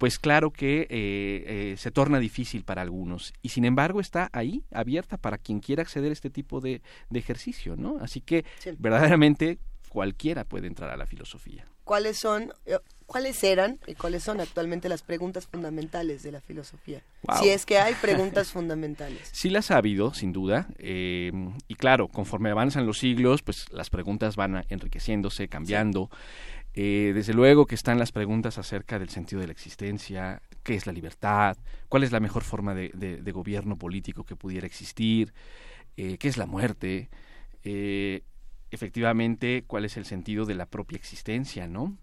pues 0.00 0.18
claro 0.18 0.50
que 0.50 0.82
eh, 0.82 0.86
eh, 0.90 1.74
se 1.76 1.90
torna 1.90 2.18
difícil 2.18 2.64
para 2.64 2.80
algunos 2.80 3.34
y 3.42 3.50
sin 3.50 3.66
embargo 3.66 4.00
está 4.00 4.30
ahí 4.32 4.64
abierta 4.72 5.18
para 5.18 5.36
quien 5.36 5.60
quiera 5.60 5.82
acceder 5.82 6.08
a 6.08 6.14
este 6.14 6.30
tipo 6.30 6.60
de, 6.62 6.80
ejercicio, 7.12 7.76
¿no? 7.76 7.98
Así 8.00 8.22
que 8.22 8.46
verdaderamente 8.78 9.58
cualquiera 9.90 10.44
puede 10.44 10.68
entrar 10.68 10.88
a 10.88 10.96
la 10.96 11.04
filosofía. 11.04 11.66
¿Cuáles 11.84 12.16
son, 12.18 12.52
eh, 12.64 12.78
cuáles 13.10 13.42
eran 13.42 13.80
y 13.88 13.96
cuáles 13.96 14.22
son 14.22 14.40
actualmente 14.40 14.88
las 14.88 15.02
preguntas 15.02 15.44
fundamentales 15.48 16.22
de 16.22 16.30
la 16.30 16.40
filosofía? 16.40 17.02
Si 17.40 17.48
es 17.48 17.66
que 17.66 17.78
hay 17.78 17.94
preguntas 17.94 18.52
fundamentales. 18.52 19.18
Sí 19.32 19.50
las 19.50 19.72
ha 19.72 19.78
habido, 19.78 20.14
sin 20.14 20.32
duda, 20.32 20.68
y 20.78 21.74
claro, 21.76 22.06
conforme 22.06 22.50
avanzan 22.50 22.86
los 22.86 22.98
siglos, 22.98 23.42
pues 23.42 23.64
las 23.72 23.90
preguntas 23.90 24.36
van 24.36 24.64
enriqueciéndose, 24.68 25.48
cambiando. 25.48 26.08
Eh, 26.74 27.10
desde 27.14 27.34
luego 27.34 27.66
que 27.66 27.74
están 27.74 27.98
las 27.98 28.12
preguntas 28.12 28.58
acerca 28.58 28.98
del 28.98 29.08
sentido 29.08 29.40
de 29.40 29.48
la 29.48 29.52
existencia, 29.52 30.40
qué 30.62 30.76
es 30.76 30.86
la 30.86 30.92
libertad, 30.92 31.56
cuál 31.88 32.04
es 32.04 32.12
la 32.12 32.20
mejor 32.20 32.44
forma 32.44 32.74
de, 32.74 33.32
gobierno 33.32 33.76
político 33.76 34.24
que 34.24 34.36
pudiera 34.36 34.66
existir, 34.66 35.34
eh, 35.96 36.16
qué 36.18 36.28
es 36.28 36.36
la 36.36 36.46
muerte, 36.46 37.10
eh, 37.64 38.22
efectivamente 38.70 39.64
cuál 39.66 39.84
es 39.84 39.96
el 39.96 40.04
sentido 40.04 40.44
de 40.44 40.54
la 40.54 40.66
propia 40.66 40.96
existencia, 40.96 41.66
¿no? 41.66 41.96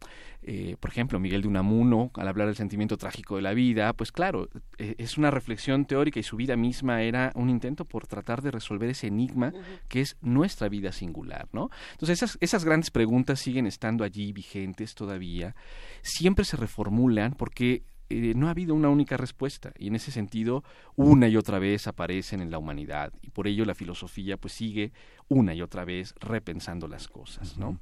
Eh, 0.43 0.77
por 0.79 0.91
ejemplo, 0.91 1.19
Miguel 1.19 1.41
de 1.41 1.47
Unamuno, 1.47 2.11
al 2.13 2.27
hablar 2.27 2.47
del 2.47 2.55
sentimiento 2.55 2.97
trágico 2.97 3.35
de 3.35 3.41
la 3.41 3.53
vida, 3.53 3.91
pues 3.93 4.11
claro, 4.11 4.49
eh, 4.77 4.95
es 4.97 5.17
una 5.17 5.31
reflexión 5.31 5.85
teórica 5.85 6.19
y 6.19 6.23
su 6.23 6.37
vida 6.37 6.55
misma 6.55 7.01
era 7.01 7.31
un 7.35 7.49
intento 7.49 7.85
por 7.85 8.07
tratar 8.07 8.41
de 8.41 8.51
resolver 8.51 8.89
ese 8.89 9.07
enigma 9.07 9.51
que 9.87 10.01
es 10.01 10.15
nuestra 10.21 10.69
vida 10.69 10.91
singular, 10.91 11.47
¿no? 11.51 11.69
Entonces 11.91 12.21
esas, 12.21 12.37
esas 12.39 12.63
grandes 12.63 12.91
preguntas 12.91 13.39
siguen 13.39 13.65
estando 13.65 14.03
allí 14.03 14.31
vigentes 14.31 14.95
todavía, 14.95 15.55
siempre 16.01 16.45
se 16.45 16.55
reformulan 16.55 17.33
porque 17.33 17.83
eh, 18.09 18.33
no 18.35 18.47
ha 18.47 18.51
habido 18.51 18.73
una 18.73 18.89
única 18.89 19.17
respuesta 19.17 19.73
y 19.77 19.87
en 19.87 19.95
ese 19.95 20.11
sentido 20.11 20.63
una 20.95 21.27
y 21.27 21.35
otra 21.35 21.59
vez 21.59 21.87
aparecen 21.87 22.41
en 22.41 22.51
la 22.51 22.57
humanidad 22.57 23.11
y 23.21 23.31
por 23.31 23.47
ello 23.47 23.65
la 23.65 23.75
filosofía 23.75 24.37
pues 24.37 24.53
sigue 24.53 24.93
una 25.27 25.53
y 25.53 25.61
otra 25.61 25.83
vez 25.83 26.15
repensando 26.21 26.87
las 26.87 27.07
cosas, 27.07 27.57
¿no? 27.57 27.79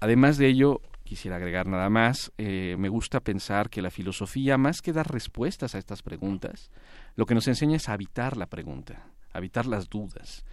Además 0.00 0.36
de 0.36 0.48
ello, 0.48 0.82
quisiera 1.02 1.36
agregar 1.36 1.66
nada 1.66 1.88
más, 1.88 2.30
eh, 2.36 2.76
me 2.78 2.90
gusta 2.90 3.20
pensar 3.20 3.70
que 3.70 3.80
la 3.80 3.90
filosofía, 3.90 4.58
más 4.58 4.82
que 4.82 4.92
dar 4.92 5.10
respuestas 5.10 5.74
a 5.74 5.78
estas 5.78 6.02
preguntas, 6.02 6.70
lo 7.16 7.24
que 7.24 7.34
nos 7.34 7.48
enseña 7.48 7.76
es 7.76 7.88
a 7.88 7.94
habitar 7.94 8.36
la 8.36 8.46
pregunta, 8.46 9.06
habitar 9.32 9.64
las 9.64 9.88
dudas, 9.88 10.44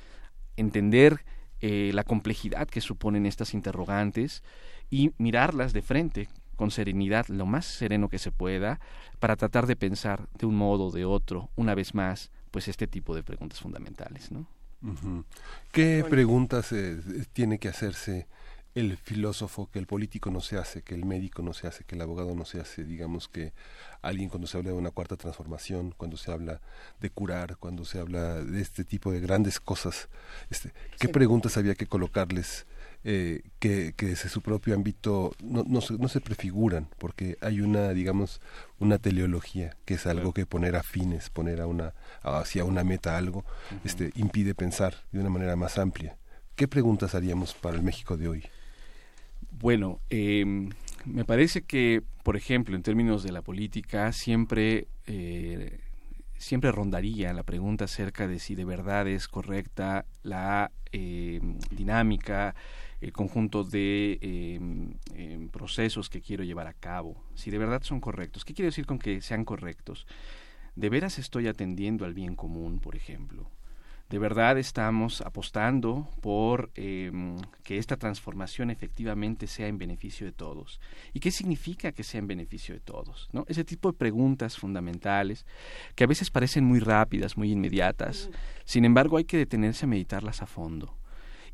entender 0.55 1.25
eh, 1.59 1.91
la 1.93 2.05
complejidad 2.05 2.67
que 2.67 2.79
suponen 2.79 3.25
estas 3.25 3.53
interrogantes 3.53 4.41
y 4.89 5.11
mirarlas 5.17 5.73
de 5.73 5.81
frente 5.81 6.29
con 6.61 6.69
serenidad, 6.69 7.25
lo 7.29 7.47
más 7.47 7.65
sereno 7.65 8.07
que 8.07 8.19
se 8.19 8.31
pueda, 8.31 8.79
para 9.17 9.35
tratar 9.35 9.65
de 9.65 9.75
pensar 9.75 10.29
de 10.37 10.45
un 10.45 10.55
modo 10.55 10.85
o 10.85 10.91
de 10.91 11.05
otro, 11.05 11.49
una 11.55 11.73
vez 11.73 11.95
más, 11.95 12.29
pues 12.51 12.67
este 12.67 12.85
tipo 12.85 13.15
de 13.15 13.23
preguntas 13.23 13.59
fundamentales, 13.59 14.31
¿no? 14.31 14.45
¿Qué 15.71 16.05
preguntas 16.07 16.71
eh, 16.71 16.99
tiene 17.33 17.57
que 17.57 17.67
hacerse 17.67 18.27
el 18.75 18.95
filósofo 18.97 19.71
que 19.71 19.79
el 19.79 19.87
político 19.87 20.29
no 20.29 20.39
se 20.39 20.59
hace, 20.59 20.83
que 20.83 20.93
el 20.93 21.03
médico 21.03 21.41
no 21.41 21.53
se 21.53 21.65
hace, 21.65 21.83
que 21.83 21.95
el 21.95 22.01
abogado 22.01 22.35
no 22.35 22.45
se 22.45 22.59
hace, 22.59 22.83
digamos 22.83 23.27
que 23.27 23.53
alguien 24.03 24.29
cuando 24.29 24.45
se 24.45 24.59
habla 24.59 24.69
de 24.69 24.77
una 24.77 24.91
cuarta 24.91 25.15
transformación, 25.15 25.95
cuando 25.97 26.15
se 26.15 26.31
habla 26.31 26.61
de 26.99 27.09
curar, 27.09 27.57
cuando 27.57 27.85
se 27.85 27.97
habla 27.97 28.35
de 28.35 28.61
este 28.61 28.83
tipo 28.85 29.11
de 29.11 29.19
grandes 29.19 29.59
cosas, 29.59 30.09
este, 30.51 30.73
¿qué 30.99 31.09
preguntas 31.09 31.57
había 31.57 31.73
que 31.73 31.87
colocarles 31.87 32.67
eh, 33.03 33.41
que, 33.59 33.93
que 33.95 34.07
desde 34.07 34.29
su 34.29 34.41
propio 34.41 34.75
ámbito 34.75 35.33
no, 35.43 35.63
no, 35.67 35.81
se, 35.81 35.93
no 35.97 36.07
se 36.07 36.21
prefiguran, 36.21 36.87
porque 36.97 37.37
hay 37.41 37.61
una, 37.61 37.89
digamos, 37.93 38.41
una 38.79 38.97
teleología, 38.99 39.75
que 39.85 39.95
es 39.95 40.05
algo 40.05 40.33
que 40.33 40.45
poner 40.45 40.75
a 40.75 40.83
fines, 40.83 41.29
poner 41.29 41.61
a 41.61 41.67
una, 41.67 41.93
hacia 42.21 42.63
una 42.63 42.83
meta 42.83 43.17
algo, 43.17 43.43
este, 43.83 44.11
impide 44.15 44.53
pensar 44.53 44.95
de 45.11 45.19
una 45.19 45.29
manera 45.29 45.55
más 45.55 45.77
amplia. 45.77 46.17
¿Qué 46.55 46.67
preguntas 46.67 47.15
haríamos 47.15 47.53
para 47.53 47.75
el 47.75 47.81
México 47.81 48.17
de 48.17 48.27
hoy? 48.27 48.43
Bueno, 49.49 49.99
em, 50.09 50.69
me 51.05 51.25
parece 51.25 51.63
que, 51.63 52.03
por 52.23 52.35
ejemplo, 52.35 52.75
en 52.75 52.83
términos 52.83 53.23
de 53.23 53.31
la 53.31 53.41
política, 53.41 54.11
siempre, 54.11 54.87
eh, 55.07 55.79
siempre 56.37 56.71
rondaría 56.71 57.33
la 57.33 57.43
pregunta 57.43 57.85
acerca 57.85 58.27
de 58.27 58.39
si 58.39 58.55
de 58.55 58.65
verdad 58.65 59.07
es 59.07 59.27
correcta 59.27 60.05
la 60.23 60.71
em, 60.91 61.57
dinámica, 61.71 62.55
el 63.01 63.11
conjunto 63.11 63.63
de 63.63 64.19
em, 64.21 65.49
procesos 65.49 66.09
que 66.09 66.21
quiero 66.21 66.43
llevar 66.43 66.67
a 66.67 66.73
cabo, 66.73 67.21
si 67.35 67.51
de 67.51 67.57
verdad 67.57 67.81
son 67.83 67.99
correctos. 67.99 68.45
¿Qué 68.45 68.53
quiero 68.53 68.67
decir 68.67 68.85
con 68.85 68.99
que 68.99 69.21
sean 69.21 69.43
correctos? 69.43 70.07
¿De 70.75 70.89
veras 70.89 71.19
estoy 71.19 71.47
atendiendo 71.47 72.05
al 72.05 72.13
bien 72.13 72.35
común, 72.35 72.79
por 72.79 72.95
ejemplo? 72.95 73.49
de 74.11 74.19
verdad 74.19 74.57
estamos 74.57 75.21
apostando 75.21 76.09
por 76.19 76.69
em, 76.75 77.37
que 77.63 77.77
esta 77.77 77.95
transformación 77.95 78.69
efectivamente 78.69 79.47
sea 79.47 79.67
en 79.67 79.77
beneficio 79.77 80.25
de 80.25 80.33
todos. 80.33 80.81
¿Y 81.13 81.21
qué 81.21 81.31
significa 81.31 81.93
que 81.93 82.03
sea 82.03 82.19
en 82.19 82.27
beneficio 82.27 82.75
de 82.75 82.81
todos? 82.81 83.29
¿no? 83.31 83.45
Ese 83.47 83.63
tipo 83.63 83.89
de 83.89 83.97
preguntas 83.97 84.57
fundamentales 84.57 85.45
que 85.95 86.03
a 86.03 86.07
veces 86.07 86.29
parecen 86.29 86.65
muy 86.65 86.81
rápidas, 86.81 87.37
muy 87.37 87.53
inmediatas, 87.53 88.29
sin 88.65 88.83
embargo 88.83 89.15
hay 89.15 89.23
que 89.23 89.37
detenerse 89.37 89.85
a 89.85 89.87
meditarlas 89.87 90.41
a 90.41 90.45
fondo. 90.45 90.93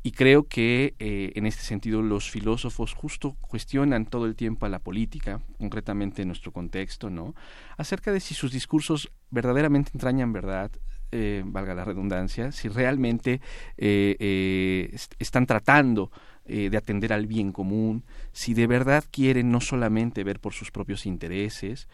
Y 0.08 0.12
creo 0.12 0.48
que 0.48 0.94
eh, 1.00 1.32
en 1.34 1.44
este 1.44 1.60
sentido 1.60 2.00
los 2.00 2.30
filósofos 2.30 2.94
justo 2.94 3.36
cuestionan 3.42 4.06
todo 4.06 4.24
el 4.24 4.36
tiempo 4.36 4.64
a 4.64 4.70
la 4.70 4.78
política, 4.78 5.42
concretamente 5.58 6.22
en 6.22 6.28
nuestro 6.28 6.50
contexto, 6.50 7.10
¿no? 7.10 7.34
Acerca 7.76 8.10
de 8.10 8.20
si 8.20 8.32
sus 8.32 8.50
discursos 8.50 9.12
verdaderamente 9.28 9.90
entrañan 9.92 10.32
verdad, 10.32 10.70
eh, 11.12 11.42
valga 11.44 11.74
la 11.74 11.84
redundancia, 11.84 12.52
si 12.52 12.68
realmente 12.68 13.42
eh, 13.76 14.96
están 15.18 15.44
tratando 15.44 16.10
de 16.46 16.74
atender 16.78 17.12
al 17.12 17.26
bien 17.26 17.52
común, 17.52 18.06
si 18.32 18.54
de 18.54 18.66
verdad 18.66 19.04
quieren 19.10 19.50
no 19.50 19.60
solamente 19.60 20.24
ver 20.24 20.40
por 20.40 20.54
sus 20.54 20.70
propios 20.70 21.04
intereses, 21.04 21.86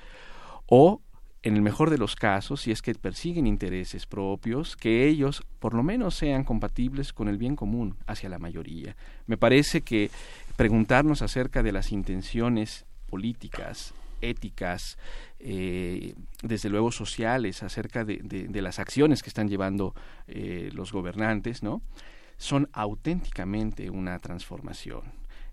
o 0.67 1.03
en 1.45 1.55
el 1.55 1.61
mejor 1.61 1.91
de 1.91 1.99
los 1.99 2.17
casos, 2.17 2.63
si 2.63 2.71
es 2.71 2.81
que 2.81 2.95
persiguen 2.95 3.47
intereses 3.47 4.07
propios, 4.07 4.77
que 4.77 5.07
ellos 5.07 5.43
por 5.59 5.75
lo 5.75 5.83
menos 5.83 6.15
sean 6.15 6.43
compatibles 6.43 7.13
con 7.13 7.29
el 7.29 7.37
bien 7.37 7.55
común 7.55 7.99
hacia 8.07 8.31
la 8.31 8.39
mayoría. 8.39 8.97
Me 9.27 9.37
parece 9.37 9.83
que 9.83 10.11
preguntarnos 10.57 11.21
acerca 11.21 11.63
de 11.63 11.73
las 11.73 11.93
intenciones 11.93 12.87
políticas 13.11 13.93
éticas, 14.23 14.97
eh, 15.39 16.15
desde 16.43 16.71
luego 16.71 16.91
sociales, 16.91 17.63
acerca 17.63 18.07
de, 18.07 18.49
las 18.63 18.79
acciones 18.79 19.23
que 19.23 19.29
están 19.29 19.51
llevando 19.51 19.95
eh, 20.27 20.71
los 20.73 20.93
gobernantes, 20.93 21.63
¿no? 21.63 21.83
Son 22.39 22.71
auténticamente 22.73 23.91
una 23.91 24.19
transformación. 24.19 25.03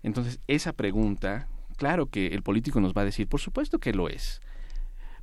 Entonces, 0.02 0.40
esa 0.46 0.72
pregunta, 0.72 1.48
claro 1.76 2.06
que 2.06 2.28
el 2.28 2.42
político 2.42 2.80
nos 2.80 2.94
va 2.94 3.02
a 3.02 3.04
decir, 3.04 3.28
por 3.28 3.40
supuesto 3.40 3.78
que 3.78 3.92
lo 3.92 4.08
es. 4.08 4.40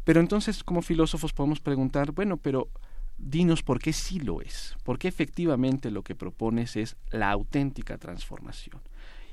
Pero 0.09 0.21
entonces, 0.21 0.63
como 0.63 0.81
filósofos, 0.81 1.33
podemos 1.33 1.59
preguntar, 1.59 2.13
bueno, 2.13 2.37
pero 2.37 2.67
dinos 3.19 3.61
por 3.61 3.77
qué 3.77 3.93
sí 3.93 4.19
lo 4.19 4.41
es, 4.41 4.75
por 4.83 4.97
qué 4.97 5.07
efectivamente 5.07 5.91
lo 5.91 6.01
que 6.03 6.15
propones 6.15 6.75
es 6.77 6.97
la 7.11 7.29
auténtica 7.29 7.99
transformación. 7.99 8.81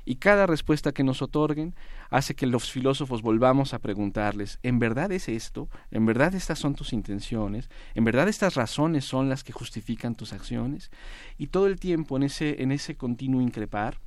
Y 0.05 0.17
cada 0.17 0.45
respuesta 0.45 0.91
que 0.91 1.03
nos 1.03 1.23
otorguen 1.23 1.73
hace 2.11 2.35
que 2.35 2.45
los 2.45 2.69
filósofos 2.69 3.23
volvamos 3.23 3.73
a 3.73 3.79
preguntarles, 3.79 4.59
¿en 4.61 4.77
verdad 4.77 5.11
es 5.11 5.29
esto? 5.29 5.67
¿En 5.89 6.05
verdad 6.05 6.35
estas 6.35 6.59
son 6.59 6.75
tus 6.75 6.93
intenciones? 6.93 7.71
¿En 7.95 8.03
verdad 8.03 8.27
estas 8.27 8.53
razones 8.53 9.03
son 9.03 9.29
las 9.29 9.43
que 9.43 9.53
justifican 9.53 10.13
tus 10.13 10.31
acciones? 10.31 10.91
Y 11.39 11.47
todo 11.47 11.65
el 11.65 11.79
tiempo 11.79 12.17
en 12.17 12.21
ese, 12.21 12.61
en 12.61 12.71
ese 12.71 12.95
continuo 12.95 13.41
increpar, 13.41 13.97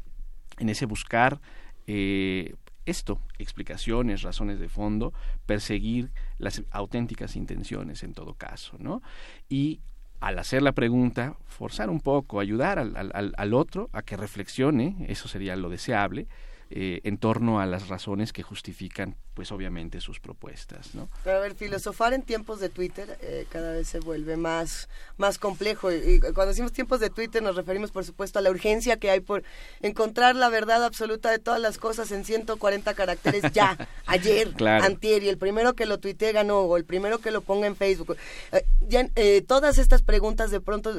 en 0.61 0.69
ese 0.69 0.87
buscar 0.87 1.41
eh, 1.89 2.55
esto, 2.87 3.21
explicaciones, 3.39 4.23
razones 4.23 4.59
de 4.59 4.69
fondo, 4.69 5.13
perseguir 5.47 6.11
las 6.39 6.63
auténticas 6.71 7.37
intenciones 7.37 8.03
en 8.03 8.15
todo 8.15 8.35
caso, 8.35 8.77
¿no? 8.79 9.03
Y 9.49 9.81
al 10.21 10.39
hacer 10.39 10.63
la 10.63 10.73
pregunta, 10.73 11.37
forzar 11.47 11.89
un 11.89 12.01
poco, 12.01 12.41
ayudar 12.41 12.79
al, 12.79 12.97
al, 12.97 13.33
al 13.37 13.55
otro 13.55 13.89
a 13.93 14.03
que 14.03 14.17
reflexione, 14.17 15.07
eso 15.09 15.29
sería 15.29 15.57
lo 15.57 15.71
deseable, 15.71 16.29
eh, 16.73 17.01
en 17.03 17.19
torno 17.19 17.59
a 17.59 17.67
las 17.67 17.89
razones 17.89 18.33
que 18.33 18.45
justifican, 18.45 19.17
pues 19.35 19.53
obviamente, 19.53 20.01
sus 20.01 20.21
propuestas. 20.21 20.95
¿no? 20.95 21.09
Pero 21.25 21.39
a 21.39 21.41
ver, 21.41 21.55
filosofar 21.55 22.13
en 22.13 22.23
tiempos 22.23 22.61
de 22.61 22.69
Twitter 22.69 23.19
eh, 23.23 23.47
cada 23.49 23.73
vez 23.73 23.89
se 23.89 24.01
vuelve 24.01 24.37
más, 24.37 24.89
más 25.17 25.39
complejo. 25.39 25.93
Y, 25.93 26.21
cuando 26.21 26.47
decimos 26.47 26.73
tiempos 26.73 27.01
de 27.01 27.11
Twitter 27.11 27.43
nos 27.43 27.57
referimos, 27.57 27.91
por 27.91 28.05
supuesto, 28.05 28.39
a 28.39 28.43
la 28.43 28.51
urgencia 28.51 28.97
que 28.99 29.11
hay 29.11 29.21
por 29.21 29.43
encontrar 29.83 30.37
la 30.37 30.49
verdad 30.49 30.85
absoluta 30.85 31.31
de 31.31 31.39
todas 31.39 31.61
las 31.61 31.79
cosas 31.79 32.11
en 32.13 32.25
140 32.25 32.95
caracteres 32.95 33.53
ya, 33.53 33.89
ayer, 34.07 34.55
antier, 34.83 35.23
y 35.23 35.29
el 35.29 35.39
primero 35.39 35.75
que 35.75 35.87
lo 35.87 35.99
tuitee 35.99 36.33
ganó, 36.33 36.61
o 36.61 36.77
el 36.77 36.85
primero 36.85 37.19
que 37.19 37.31
lo 37.31 37.41
ponga 37.41 37.67
en 37.67 37.77
Facebook. 37.77 38.17
Eh, 38.53 38.65
ya, 38.81 39.09
todas 39.47 39.79
estas 39.79 40.03
preguntas 40.03 40.51
de 40.51 40.61
pronto 40.61 40.93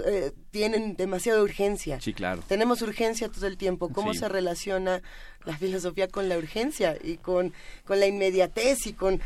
tienen 0.51 0.95
demasiada 0.95 1.41
urgencia. 1.41 1.99
Sí, 1.99 2.13
claro. 2.13 2.41
Tenemos 2.47 2.81
urgencia 2.81 3.29
todo 3.29 3.47
el 3.47 3.57
tiempo. 3.57 3.89
¿Cómo 3.89 4.13
se 4.13 4.29
relaciona 4.29 5.01
la 5.45 5.57
filosofía 5.57 6.07
con 6.07 6.29
la 6.29 6.37
urgencia 6.37 6.97
y 7.01 7.17
con, 7.17 7.53
con 7.85 7.99
la 7.99 8.07
inmediatez 8.07 8.20
y 8.29 8.93
con 8.93 9.15
eh, 9.15 9.19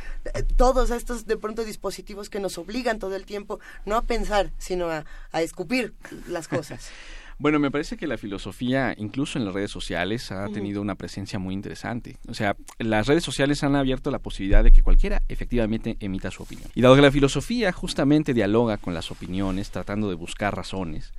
todos 0.56 0.90
estos 0.92 1.26
de 1.26 1.38
pronto 1.38 1.64
dispositivos 1.64 2.30
que 2.30 2.40
nos 2.40 2.58
obligan 2.58 3.00
todo 3.00 3.16
el 3.16 3.26
tiempo 3.26 3.60
no 3.86 3.98
a 3.98 4.02
pensar, 4.04 4.52
sino 4.58 4.90
a, 4.90 5.06
a 5.32 5.42
escupir 5.42 5.94
las 6.28 6.48
cosas. 6.48 6.90
Bueno, 7.38 7.60
me 7.60 7.70
parece 7.70 7.98
que 7.98 8.08
la 8.08 8.18
filosofía, 8.18 8.96
incluso 8.98 9.38
en 9.38 9.44
las 9.44 9.54
redes 9.54 9.70
sociales, 9.70 10.32
ha 10.32 10.48
tenido 10.48 10.82
una 10.82 10.96
presencia 10.96 11.38
muy 11.38 11.54
interesante. 11.54 12.16
O 12.30 12.34
sea, 12.34 12.56
las 12.80 13.08
redes 13.08 13.26
sociales 13.26 13.62
han 13.62 13.76
abierto 13.76 14.10
la 14.10 14.20
posibilidad 14.20 14.64
de 14.64 14.72
que 14.72 14.82
cualquiera 14.82 15.22
efectivamente 15.28 15.98
emita 16.00 16.32
su 16.32 16.44
opinión. 16.44 16.70
Y 16.74 16.82
dado 16.82 16.96
que 16.96 17.02
la 17.02 17.12
filosofía 17.12 17.74
justamente 17.74 18.34
dialoga 18.34 18.78
con 18.78 18.94
las 18.94 19.12
opiniones, 19.12 19.70
tratando 19.70 20.08
de 20.08 20.16
buscar 20.16 20.56
razones, 20.56 21.12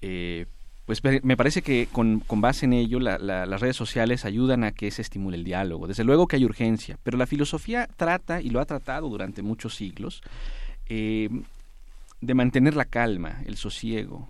eh, 0.00 0.46
pues 0.86 1.02
me 1.02 1.36
parece 1.36 1.62
que 1.62 1.88
con, 1.90 2.22
base 2.28 2.66
en 2.66 2.74
ello 2.74 3.00
las 3.00 3.60
redes 3.60 3.76
sociales 3.76 4.26
ayudan 4.26 4.64
a 4.64 4.72
que 4.72 4.90
se 4.90 5.00
estimule 5.00 5.36
el 5.38 5.44
diálogo. 5.44 5.86
Desde 5.86 6.04
luego 6.04 6.26
que 6.26 6.36
hay 6.36 6.44
urgencia, 6.44 6.98
pero 7.02 7.16
la 7.16 7.26
filosofía 7.26 7.88
trata, 7.96 8.42
y 8.42 8.50
lo 8.50 8.60
ha 8.60 8.66
tratado 8.66 9.08
durante 9.08 9.40
muchos 9.40 9.74
siglos, 9.74 10.20
eh, 10.86 11.30
de 12.20 12.34
mantener 12.34 12.76
la 12.76 12.84
calma, 12.84 13.42
el 13.46 13.56
sosiego. 13.56 14.28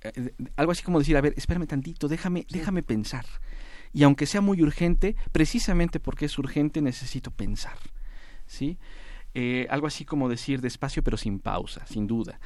Eh, 0.00 0.32
algo 0.56 0.72
así 0.72 0.82
como 0.82 0.98
decir, 0.98 1.16
a 1.16 1.20
ver, 1.20 1.34
espérame 1.36 1.66
tantito, 1.66 2.08
déjame, 2.08 2.46
déjame 2.48 2.82
pensar. 2.82 3.26
Y 3.92 4.04
aunque 4.04 4.24
sea 4.24 4.40
muy 4.40 4.62
urgente, 4.62 5.14
precisamente 5.30 6.00
porque 6.00 6.24
es 6.24 6.38
urgente 6.38 6.80
necesito 6.80 7.30
pensar. 7.30 7.76
¿Sí? 8.46 8.78
Eh, 9.34 9.66
algo 9.70 9.86
así 9.86 10.04
como 10.04 10.28
decir 10.28 10.60
despacio 10.60 11.02
pero 11.02 11.16
sin 11.16 11.38
pausa, 11.38 11.86
sin 11.86 12.06
duda 12.06 12.38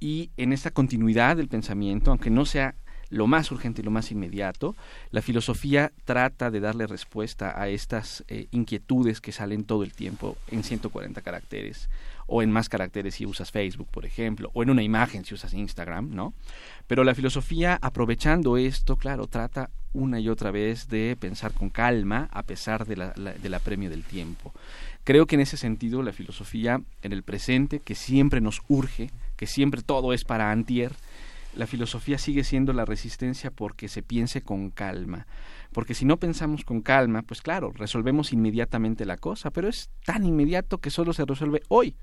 y 0.00 0.30
en 0.36 0.52
esta 0.52 0.70
continuidad 0.70 1.36
del 1.36 1.48
pensamiento, 1.48 2.10
aunque 2.10 2.30
no 2.30 2.46
sea 2.46 2.74
lo 3.10 3.26
más 3.26 3.50
urgente 3.50 3.82
y 3.82 3.84
lo 3.84 3.90
más 3.90 4.10
inmediato, 4.12 4.76
la 5.10 5.20
filosofía 5.20 5.92
trata 6.04 6.50
de 6.50 6.60
darle 6.60 6.86
respuesta 6.86 7.60
a 7.60 7.68
estas 7.68 8.24
eh, 8.28 8.46
inquietudes 8.52 9.20
que 9.20 9.32
salen 9.32 9.64
todo 9.64 9.82
el 9.82 9.92
tiempo 9.92 10.36
en 10.48 10.62
140 10.62 11.20
caracteres 11.20 11.88
o 12.28 12.42
en 12.42 12.52
más 12.52 12.68
caracteres 12.68 13.16
si 13.16 13.26
usas 13.26 13.50
Facebook, 13.50 13.88
por 13.90 14.06
ejemplo, 14.06 14.50
o 14.54 14.62
en 14.62 14.70
una 14.70 14.84
imagen 14.84 15.24
si 15.24 15.34
usas 15.34 15.52
Instagram, 15.52 16.14
¿no? 16.14 16.32
Pero 16.86 17.02
la 17.02 17.16
filosofía, 17.16 17.76
aprovechando 17.82 18.56
esto, 18.56 18.96
claro, 18.96 19.26
trata 19.26 19.68
una 19.92 20.20
y 20.20 20.28
otra 20.28 20.52
vez 20.52 20.88
de 20.88 21.16
pensar 21.18 21.52
con 21.52 21.70
calma 21.70 22.28
a 22.30 22.44
pesar 22.44 22.86
de 22.86 22.96
la, 22.96 23.10
del 23.10 23.54
apremio 23.54 23.90
del 23.90 24.04
tiempo. 24.04 24.52
Creo 25.02 25.26
que 25.26 25.34
en 25.34 25.40
ese 25.40 25.56
sentido 25.56 26.04
la 26.04 26.12
filosofía 26.12 26.80
en 27.02 27.12
el 27.12 27.24
presente, 27.24 27.80
que 27.80 27.96
siempre 27.96 28.40
nos 28.40 28.62
urge, 28.68 29.10
que 29.40 29.46
siempre 29.46 29.80
todo 29.80 30.12
es 30.12 30.24
para 30.24 30.50
antier, 30.50 30.92
la 31.54 31.66
filosofía 31.66 32.18
sigue 32.18 32.44
siendo 32.44 32.74
la 32.74 32.84
resistencia 32.84 33.50
porque 33.50 33.88
se 33.88 34.02
piense 34.02 34.42
con 34.42 34.68
calma. 34.68 35.26
Porque 35.72 35.94
si 35.94 36.04
no 36.04 36.18
pensamos 36.18 36.62
con 36.62 36.82
calma, 36.82 37.22
pues 37.22 37.40
claro, 37.40 37.72
resolvemos 37.72 38.34
inmediatamente 38.34 39.06
la 39.06 39.16
cosa, 39.16 39.50
pero 39.50 39.66
es 39.66 39.88
tan 40.04 40.26
inmediato 40.26 40.76
que 40.76 40.90
solo 40.90 41.14
se 41.14 41.24
resuelve 41.24 41.62
hoy. 41.68 41.96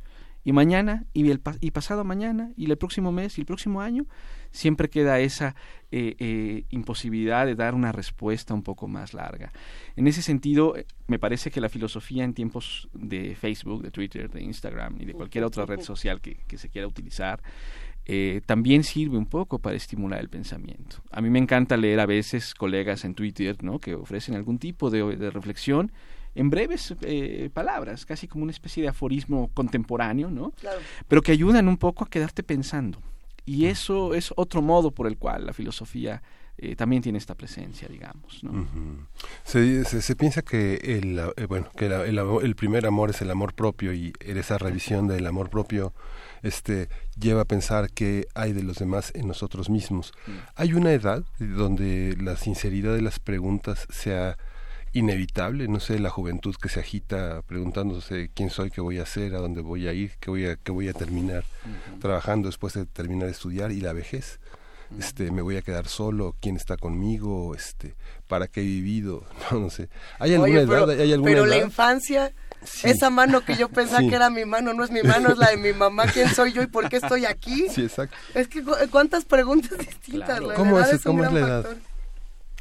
Y 0.43 0.51
mañana, 0.51 1.05
y, 1.13 1.29
el, 1.29 1.39
y 1.61 1.69
pasado 1.69 2.03
mañana, 2.03 2.53
y 2.57 2.71
el 2.71 2.75
próximo 2.75 3.11
mes, 3.11 3.37
y 3.37 3.41
el 3.41 3.45
próximo 3.45 3.81
año, 3.81 4.07
siempre 4.51 4.89
queda 4.89 5.19
esa 5.19 5.55
eh, 5.89 6.17
eh, 6.19 6.65
imposibilidad 6.71 7.45
de 7.45 7.55
dar 7.55 7.73
una 7.73 7.93
respuesta 7.93 8.53
un 8.53 8.61
poco 8.61 8.89
más 8.89 9.13
larga. 9.13 9.53
En 9.95 10.05
ese 10.05 10.21
sentido, 10.21 10.75
eh, 10.75 10.85
me 11.07 11.17
parece 11.17 11.49
que 11.49 11.61
la 11.61 11.69
filosofía 11.69 12.25
en 12.25 12.33
tiempos 12.33 12.89
de 12.91 13.35
Facebook, 13.35 13.83
de 13.83 13.91
Twitter, 13.91 14.29
de 14.29 14.43
Instagram 14.43 14.97
y 14.99 15.05
de 15.05 15.13
cualquier 15.13 15.45
otra 15.45 15.65
red 15.65 15.79
social 15.79 16.19
que, 16.19 16.57
se 16.57 16.67
quiera 16.67 16.89
utilizar, 16.89 17.41
también 18.45 18.83
sirve 18.83 19.17
un 19.17 19.27
poco 19.27 19.59
para 19.59 19.77
estimular 19.77 20.19
el 20.19 20.27
pensamiento. 20.27 20.97
A 21.09 21.21
mí 21.21 21.29
me 21.29 21.39
encanta 21.39 21.77
leer 21.77 22.01
a 22.01 22.05
veces 22.05 22.53
colegas 22.53 23.05
en 23.05 23.15
Twitter 23.15 23.63
¿no? 23.63 23.79
que 23.79 23.95
ofrecen 23.95 24.35
algún 24.35 24.59
tipo 24.59 24.89
de, 24.89 25.29
reflexión 25.29 25.93
en 26.35 26.49
breves 26.49 26.95
palabras, 27.53 28.05
casi 28.05 28.27
como 28.27 28.43
una 28.43 28.51
especie 28.51 28.83
de 28.83 28.89
aforismo 28.89 29.51
contemporáneo, 29.53 30.29
¿no? 30.29 30.53
Pero 31.07 31.21
que 31.21 31.31
ayudan 31.31 31.69
un 31.69 31.77
poco 31.77 32.03
a 32.03 32.09
quedarte 32.09 32.43
pensando. 32.43 32.99
Y 33.47 33.67
eso 33.67 34.13
es 34.13 34.33
otro 34.35 34.61
modo 34.61 34.91
por 34.91 35.07
el 35.07 35.17
cual 35.17 35.45
la 35.45 35.53
filosofía 35.53 36.21
eh, 36.57 36.75
también 36.75 37.01
tiene 37.01 37.17
esta 37.17 37.33
presencia, 37.33 37.87
digamos. 37.87 38.43
¿no? 38.43 38.67
se, 39.45 39.85
se, 39.85 40.15
piensa 40.17 40.41
que, 40.41 40.75
el, 40.83 41.17
eh, 41.37 41.45
bueno, 41.45 41.69
que 41.77 41.85
el, 41.85 42.19
el, 42.19 42.55
primer 42.55 42.85
amor 42.85 43.11
es 43.11 43.21
el 43.21 43.31
amor 43.31 43.53
propio 43.53 43.93
y 43.93 44.11
esa 44.19 44.57
revisión 44.57 45.07
del 45.07 45.25
amor 45.27 45.49
propio 45.49 45.93
este, 46.43 46.89
lleva 47.17 47.41
a 47.41 47.45
pensar 47.45 47.89
que 47.89 48.27
hay 48.35 48.51
de 48.51 48.63
los 48.63 48.79
demás 48.79 49.13
en 49.15 49.29
nosotros 49.29 49.69
mismos. 49.69 50.11
Mm. 50.25 50.31
Hay 50.55 50.73
una 50.73 50.91
edad 50.91 51.23
donde 51.39 52.17
la 52.19 52.35
sinceridad 52.35 52.95
de 52.95 53.01
las 53.01 53.19
preguntas 53.19 53.87
sea 53.89 54.37
inevitable, 54.93 55.67
no 55.67 55.79
sé, 55.79 55.99
la 55.99 56.09
juventud 56.09 56.55
que 56.55 56.69
se 56.69 56.79
agita 56.79 57.41
preguntándose 57.43 58.31
quién 58.33 58.49
soy, 58.49 58.71
qué 58.71 58.81
voy 58.81 58.99
a 58.99 59.03
hacer, 59.03 59.35
a 59.35 59.39
dónde 59.39 59.61
voy 59.61 59.87
a 59.87 59.93
ir, 59.93 60.11
qué 60.19 60.29
voy 60.29 60.45
a, 60.45 60.55
qué 60.55 60.71
voy 60.71 60.87
a 60.87 60.93
terminar 60.93 61.43
trabajando 62.01 62.47
después 62.47 62.73
de 62.73 62.85
terminar 62.85 63.25
de 63.25 63.31
estudiar 63.31 63.71
y 63.71 63.81
la 63.81 63.93
vejez. 63.93 64.39
Este, 64.97 65.31
me 65.31 65.41
voy 65.41 65.57
a 65.57 65.61
quedar 65.61 65.87
solo, 65.87 66.35
quién 66.39 66.55
está 66.55 66.77
conmigo, 66.77 67.53
este, 67.53 67.95
para 68.29 68.47
qué 68.47 68.61
he 68.61 68.63
vivido, 68.63 69.25
no, 69.51 69.59
no 69.59 69.69
sé. 69.69 69.89
¿Hay 70.17 70.33
alguna 70.33 70.61
edad? 70.61 70.89
¿Hay 70.89 71.11
alguna 71.11 71.31
pero 71.31 71.45
la 71.45 71.57
infancia, 71.57 72.31
esa 72.83 73.09
mano 73.09 73.41
que 73.41 73.55
yo 73.57 73.67
pensaba 73.67 73.99
que 73.99 74.15
era 74.15 74.29
mi 74.29 74.45
mano, 74.45 74.73
no 74.73 74.85
es 74.85 74.91
mi 74.91 75.03
mano, 75.03 75.29
es 75.29 75.37
la 75.37 75.49
de 75.49 75.57
mi 75.57 75.73
mamá, 75.73 76.05
¿quién 76.07 76.29
soy 76.33 76.53
yo 76.53 76.61
y 76.61 76.67
por 76.67 76.87
qué 76.87 76.97
estoy 76.97 77.25
aquí? 77.25 77.67
Sí, 77.69 77.83
exacto. 77.83 78.15
Es 78.33 78.47
que 78.47 78.63
cuántas 78.89 79.25
preguntas 79.25 79.77
distintas. 79.77 80.39
¿Cómo, 80.55 80.79
es, 80.79 81.03
¿cómo 81.03 81.25
es 81.25 81.33
la 81.33 81.39
edad? 81.39 81.77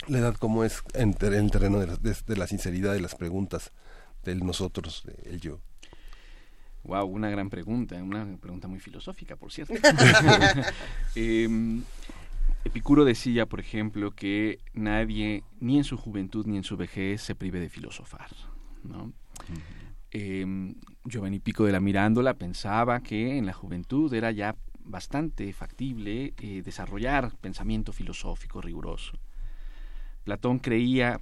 La 0.09 0.19
edad 0.19 0.35
como 0.37 0.65
es 0.65 0.83
en, 0.95 1.17
el 1.21 1.51
terreno 1.51 1.79
de 1.81 2.37
la, 2.37 2.47
sinceridad 2.47 2.93
de 2.93 3.01
las 3.01 3.15
preguntas 3.15 3.73
del 4.25 4.45
nosotros, 4.45 5.05
el 5.25 5.41
yo. 5.41 5.61
Wow, 6.85 7.07
una 7.07 7.31
gran 7.31 7.51
pregunta, 7.51 7.97
una 7.97 8.37
pregunta 8.37 8.69
muy 8.69 8.79
filosófica, 8.79 9.37
por 9.37 9.53
cierto. 9.53 9.75
Em, 11.17 11.83
Epicuro 12.65 13.05
decía, 13.05 13.47
por 13.47 13.61
ejemplo, 13.61 14.11
que 14.11 14.59
nadie, 14.73 15.45
ni 15.61 15.79
en 15.79 15.85
su 15.85 15.97
juventud 15.97 16.47
ni 16.47 16.57
en 16.57 16.65
su 16.65 16.77
vejez, 16.77 17.23
se 17.23 17.35
prive 17.35 17.61
de 17.61 17.69
filosofar. 17.69 18.31
¿no? 18.85 19.13
Em, 20.11 20.75
Giovanni 21.05 21.41
Pico 21.41 21.65
de 21.65 21.73
la 21.73 21.81
Mirándola 21.81 22.35
pensaba 22.35 23.01
que 23.01 23.39
en 23.39 23.47
la 23.47 23.53
juventud 23.53 24.13
era 24.13 24.31
ya 24.31 24.57
bastante 24.85 25.53
factible 25.53 26.35
eh, 26.39 26.63
desarrollar 26.65 27.37
pensamiento 27.41 27.93
filosófico 27.93 28.61
riguroso. 28.61 29.13
Platón 30.27 30.59
creía 30.59 31.21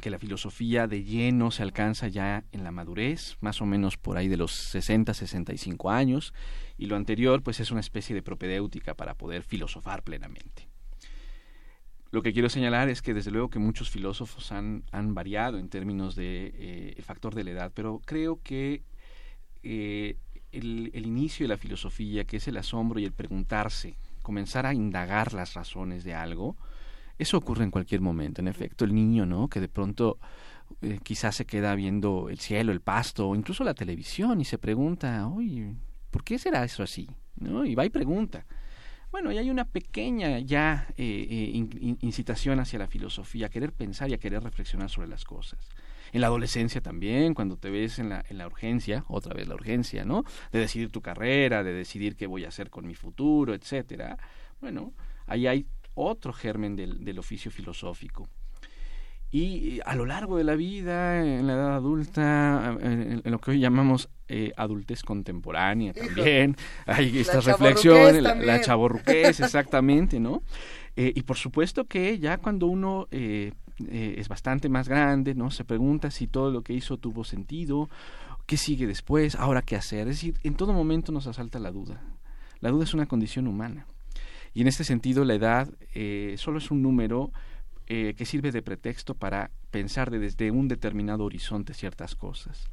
que 0.00 0.10
la 0.10 0.20
filosofía 0.20 0.86
de 0.86 1.02
lleno 1.02 1.50
se 1.50 1.64
alcanza 1.64 2.06
ya 2.06 2.44
en 2.52 2.62
la 2.62 2.70
madurez, 2.70 3.36
más 3.40 3.60
o 3.60 3.66
menos 3.66 3.96
por 3.96 4.16
ahí 4.16 4.28
de 4.28 4.36
los 4.36 4.52
60, 4.52 5.12
65 5.12 5.90
años, 5.90 6.32
y 6.76 6.86
lo 6.86 6.94
anterior 6.94 7.42
pues 7.42 7.58
es 7.58 7.72
una 7.72 7.80
especie 7.80 8.14
de 8.14 8.22
propedéutica 8.22 8.94
para 8.94 9.14
poder 9.14 9.42
filosofar 9.42 10.04
plenamente. 10.04 10.68
Lo 12.12 12.22
que 12.22 12.32
quiero 12.32 12.48
señalar 12.48 12.88
es 12.88 13.02
que 13.02 13.12
desde 13.12 13.32
luego 13.32 13.50
que 13.50 13.58
muchos 13.58 13.90
filósofos 13.90 14.52
han, 14.52 14.84
variado 15.14 15.58
en 15.58 15.68
términos 15.68 16.14
de 16.14 16.94
eh, 16.96 17.02
factor 17.02 17.34
de 17.34 17.42
la 17.42 17.50
edad, 17.50 17.72
pero 17.74 18.00
creo 18.06 18.40
que 18.40 18.84
eh, 19.64 20.16
el, 20.52 20.92
el 20.94 21.06
inicio 21.06 21.42
de 21.42 21.48
la 21.48 21.58
filosofía, 21.58 22.24
que 22.24 22.36
es 22.36 22.46
el 22.46 22.56
asombro 22.56 23.00
y 23.00 23.04
el 23.04 23.12
preguntarse, 23.12 23.96
comenzar 24.22 24.64
a 24.64 24.74
indagar 24.74 25.32
las 25.32 25.54
razones 25.54 26.04
de 26.04 26.14
algo, 26.14 26.56
eso 27.18 27.36
ocurre 27.36 27.64
en 27.64 27.70
cualquier 27.70 28.00
momento, 28.00 28.40
en 28.40 28.48
efecto, 28.48 28.84
el 28.84 28.94
niño, 28.94 29.26
¿no? 29.26 29.48
Que 29.48 29.60
de 29.60 29.68
pronto 29.68 30.18
eh, 30.82 31.00
quizás 31.02 31.34
se 31.34 31.46
queda 31.46 31.74
viendo 31.74 32.28
el 32.28 32.38
cielo, 32.38 32.72
el 32.72 32.80
pasto, 32.80 33.28
o 33.28 33.34
incluso 33.34 33.64
la 33.64 33.74
televisión 33.74 34.40
y 34.40 34.44
se 34.44 34.58
pregunta, 34.58 35.26
oye, 35.28 35.74
¿por 36.10 36.22
qué 36.22 36.38
será 36.38 36.64
eso 36.64 36.82
así? 36.82 37.08
¿No? 37.36 37.64
Y 37.64 37.74
va 37.74 37.84
y 37.84 37.90
pregunta. 37.90 38.46
Bueno, 39.10 39.32
y 39.32 39.38
hay 39.38 39.48
una 39.50 39.64
pequeña 39.64 40.38
ya 40.38 40.86
eh, 40.96 41.26
eh, 41.30 41.96
incitación 42.02 42.60
hacia 42.60 42.78
la 42.78 42.86
filosofía, 42.86 43.46
a 43.46 43.48
querer 43.48 43.72
pensar 43.72 44.10
y 44.10 44.14
a 44.14 44.18
querer 44.18 44.42
reflexionar 44.42 44.90
sobre 44.90 45.08
las 45.08 45.24
cosas. 45.24 45.66
En 46.12 46.20
la 46.20 46.26
adolescencia 46.26 46.80
también, 46.82 47.34
cuando 47.34 47.56
te 47.56 47.70
ves 47.70 47.98
en 47.98 48.10
la, 48.10 48.24
en 48.28 48.38
la 48.38 48.46
urgencia, 48.46 49.04
otra 49.08 49.34
vez 49.34 49.48
la 49.48 49.54
urgencia, 49.54 50.04
¿no? 50.04 50.24
De 50.52 50.58
decidir 50.58 50.90
tu 50.90 51.00
carrera, 51.00 51.64
de 51.64 51.72
decidir 51.72 52.16
qué 52.16 52.26
voy 52.26 52.44
a 52.44 52.48
hacer 52.48 52.70
con 52.70 52.86
mi 52.86 52.94
futuro, 52.94 53.54
etcétera. 53.54 54.18
Bueno, 54.60 54.92
ahí 55.26 55.46
hay 55.46 55.66
otro 56.06 56.32
germen 56.32 56.76
del, 56.76 57.04
del 57.04 57.18
oficio 57.18 57.50
filosófico. 57.50 58.28
Y 59.30 59.80
a 59.84 59.94
lo 59.94 60.06
largo 60.06 60.38
de 60.38 60.44
la 60.44 60.54
vida, 60.54 61.22
en 61.22 61.46
la 61.46 61.52
edad 61.52 61.74
adulta, 61.74 62.78
en, 62.80 63.20
lo 63.24 63.38
que 63.38 63.50
hoy 63.50 63.60
llamamos 63.60 64.08
eh, 64.26 64.52
adultez 64.56 65.02
contemporánea 65.02 65.92
también, 65.92 66.56
hay 66.86 67.18
esta 67.18 67.40
reflexión, 67.40 68.22
la, 68.22 68.34
la 68.34 68.56
exactamente, 69.06 70.18
¿no? 70.18 70.42
Eh, 70.96 71.12
y 71.14 71.22
por 71.22 71.36
supuesto 71.36 71.84
que 71.84 72.18
ya 72.18 72.38
cuando 72.38 72.66
uno 72.68 73.06
eh, 73.10 73.52
es 73.86 74.28
bastante 74.28 74.70
más 74.70 74.88
grande, 74.88 75.34
¿no? 75.34 75.50
Se 75.50 75.64
pregunta 75.64 76.10
si 76.10 76.26
todo 76.26 76.50
lo 76.50 76.62
que 76.62 76.72
hizo 76.72 76.96
tuvo 76.96 77.22
sentido, 77.22 77.90
qué 78.46 78.56
sigue 78.56 78.86
después, 78.86 79.34
ahora 79.34 79.60
qué 79.60 79.76
hacer. 79.76 80.08
Es 80.08 80.16
decir, 80.16 80.36
en 80.42 80.54
todo 80.54 80.72
momento 80.72 81.12
nos 81.12 81.26
asalta 81.26 81.58
la 81.58 81.70
duda. 81.70 82.00
La 82.60 82.70
duda 82.70 82.84
es 82.84 82.94
una 82.94 83.04
condición 83.04 83.46
humana. 83.46 83.86
Y 84.54 84.62
en 84.62 84.68
este 84.68 84.84
sentido 84.84 85.24
la 85.24 85.34
edad 85.34 85.68
solo 86.36 86.58
es 86.58 86.70
un 86.70 86.82
número 86.82 87.32
eh, 87.90 88.12
que 88.18 88.26
sirve 88.26 88.52
de 88.52 88.60
pretexto 88.60 89.14
para 89.14 89.50
pensar 89.70 90.10
desde 90.10 90.50
un 90.50 90.68
determinado 90.68 91.24
horizonte 91.24 91.72
ciertas 91.72 92.14
cosas. 92.14 92.68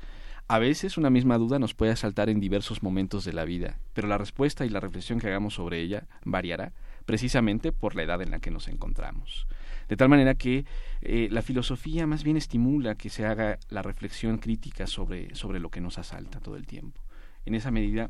A 0.50 0.60
veces 0.60 0.98
una 0.98 1.10
misma 1.10 1.38
duda 1.38 1.58
nos 1.58 1.74
puede 1.74 1.94
asaltar 1.94 2.30
en 2.30 2.42
diversos 2.42 2.84
momentos 2.84 3.24
de 3.24 3.32
la 3.32 3.46
vida, 3.46 3.80
pero 3.94 4.10
la 4.10 4.18
respuesta 4.18 4.66
y 4.66 4.70
la 4.70 4.82
reflexión 4.82 5.18
que 5.18 5.28
hagamos 5.28 5.54
sobre 5.54 5.80
ella 5.80 6.06
variará 6.26 6.74
precisamente 7.06 7.72
por 7.72 7.96
la 7.96 8.04
edad 8.04 8.22
en 8.22 8.30
la 8.30 8.40
que 8.40 8.52
nos 8.52 8.68
encontramos. 8.68 9.48
De 9.88 9.96
tal 9.96 10.10
manera 10.10 10.36
que 10.36 10.66
eh, 11.02 11.30
la 11.32 11.42
filosofía 11.42 12.06
más 12.06 12.26
bien 12.26 12.36
estimula 12.36 12.96
que 12.96 13.10
se 13.10 13.26
haga 13.26 13.58
la 13.70 13.84
reflexión 13.84 14.38
crítica 14.38 14.86
sobre, 14.86 15.34
sobre 15.34 15.62
lo 15.62 15.70
que 15.70 15.80
nos 15.80 15.98
asalta 15.98 16.42
todo 16.42 16.58
el 16.58 16.68
tiempo. 16.68 17.00
En 17.46 17.56
esa 17.56 17.72
medida, 17.72 18.10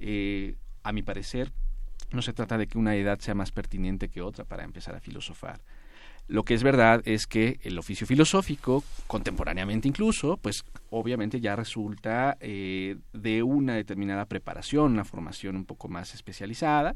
eh, 0.00 0.56
a 0.82 0.90
mi 0.90 1.02
parecer, 1.02 1.52
no 2.12 2.22
se 2.22 2.32
trata 2.32 2.58
de 2.58 2.66
que 2.66 2.78
una 2.78 2.94
edad 2.94 3.18
sea 3.18 3.34
más 3.34 3.50
pertinente 3.50 4.08
que 4.08 4.22
otra 4.22 4.44
para 4.44 4.64
empezar 4.64 4.94
a 4.94 5.00
filosofar. 5.00 5.60
Lo 6.28 6.44
que 6.44 6.54
es 6.54 6.62
verdad 6.62 7.02
es 7.06 7.26
que 7.26 7.58
el 7.64 7.76
oficio 7.76 8.06
filosófico, 8.06 8.84
contemporáneamente 9.08 9.88
incluso, 9.88 10.36
pues 10.36 10.64
obviamente 10.90 11.40
ya 11.40 11.56
resulta 11.56 12.36
eh, 12.40 12.96
de 13.12 13.42
una 13.42 13.74
determinada 13.74 14.26
preparación, 14.26 14.92
una 14.92 15.04
formación 15.04 15.56
un 15.56 15.64
poco 15.64 15.88
más 15.88 16.14
especializada. 16.14 16.94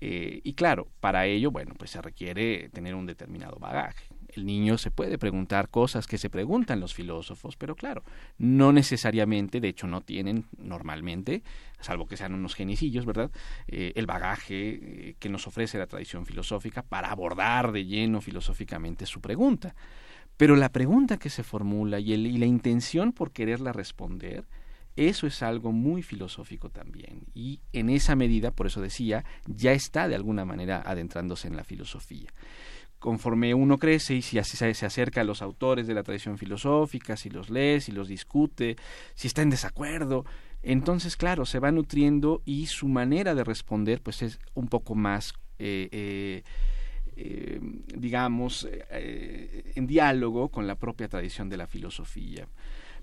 Eh, 0.00 0.40
y 0.42 0.54
claro, 0.54 0.88
para 1.00 1.26
ello, 1.26 1.50
bueno, 1.50 1.74
pues 1.78 1.90
se 1.90 2.00
requiere 2.00 2.70
tener 2.70 2.94
un 2.94 3.04
determinado 3.04 3.58
bagaje 3.58 4.13
el 4.36 4.46
niño 4.46 4.78
se 4.78 4.90
puede 4.90 5.18
preguntar 5.18 5.68
cosas 5.68 6.06
que 6.06 6.18
se 6.18 6.30
preguntan 6.30 6.80
los 6.80 6.94
filósofos, 6.94 7.56
pero 7.56 7.74
claro, 7.76 8.02
no 8.38 8.72
necesariamente, 8.72 9.60
de 9.60 9.68
hecho 9.68 9.86
no 9.86 10.00
tienen 10.00 10.44
normalmente, 10.58 11.42
salvo 11.80 12.06
que 12.06 12.16
sean 12.16 12.34
unos 12.34 12.54
genicillos, 12.54 13.06
¿verdad? 13.06 13.30
Eh, 13.68 13.92
el 13.96 14.06
bagaje 14.06 14.80
eh, 14.80 15.16
que 15.18 15.28
nos 15.28 15.46
ofrece 15.46 15.78
la 15.78 15.86
tradición 15.86 16.26
filosófica 16.26 16.82
para 16.82 17.10
abordar 17.10 17.72
de 17.72 17.84
lleno 17.84 18.20
filosóficamente 18.20 19.06
su 19.06 19.20
pregunta. 19.20 19.74
Pero 20.36 20.56
la 20.56 20.70
pregunta 20.70 21.16
que 21.16 21.30
se 21.30 21.44
formula 21.44 22.00
y, 22.00 22.12
y 22.12 22.38
la 22.38 22.46
intención 22.46 23.12
por 23.12 23.30
quererla 23.30 23.72
responder, 23.72 24.44
eso 24.96 25.26
es 25.26 25.42
algo 25.42 25.72
muy 25.72 26.02
filosófico 26.02 26.70
también. 26.70 27.26
Y 27.34 27.60
en 27.72 27.90
esa 27.90 28.14
medida, 28.16 28.50
por 28.52 28.66
eso 28.66 28.80
decía, 28.80 29.24
ya 29.46 29.72
está 29.72 30.08
de 30.08 30.14
alguna 30.14 30.44
manera 30.44 30.82
adentrándose 30.84 31.48
en 31.48 31.56
la 31.56 31.64
filosofía 31.64 32.30
conforme 33.04 33.52
uno 33.52 33.76
crece 33.76 34.14
y 34.14 34.22
si 34.22 34.38
así 34.38 34.56
se, 34.56 34.86
acerca 34.86 35.20
a 35.20 35.24
los 35.24 35.42
autores 35.42 35.86
de 35.86 35.92
la 35.92 36.02
tradición 36.02 36.38
filosófica, 36.38 37.18
si 37.18 37.28
los 37.28 37.50
lee, 37.50 37.82
si 37.82 37.92
los 37.92 38.08
discute, 38.08 38.76
si 39.14 39.26
está 39.28 39.42
en 39.42 39.50
desacuerdo, 39.50 40.24
entonces 40.62 41.14
claro, 41.14 41.44
se 41.44 41.58
va 41.58 41.70
nutriendo 41.70 42.40
y 42.46 42.64
su 42.64 42.88
manera 42.88 43.34
de 43.34 43.44
responder 43.44 44.00
pues 44.00 44.22
es 44.22 44.38
un 44.54 44.68
poco 44.68 44.94
más 44.94 45.34
eh, 45.58 45.90
eh, 45.92 46.42
eh, 47.16 47.60
digamos, 47.94 48.66
en 48.90 49.86
diálogo 49.86 50.48
con 50.48 50.66
la 50.66 50.76
propia 50.76 51.06
tradición 51.06 51.50
de 51.50 51.58
la 51.58 51.66
filosofía. 51.66 52.48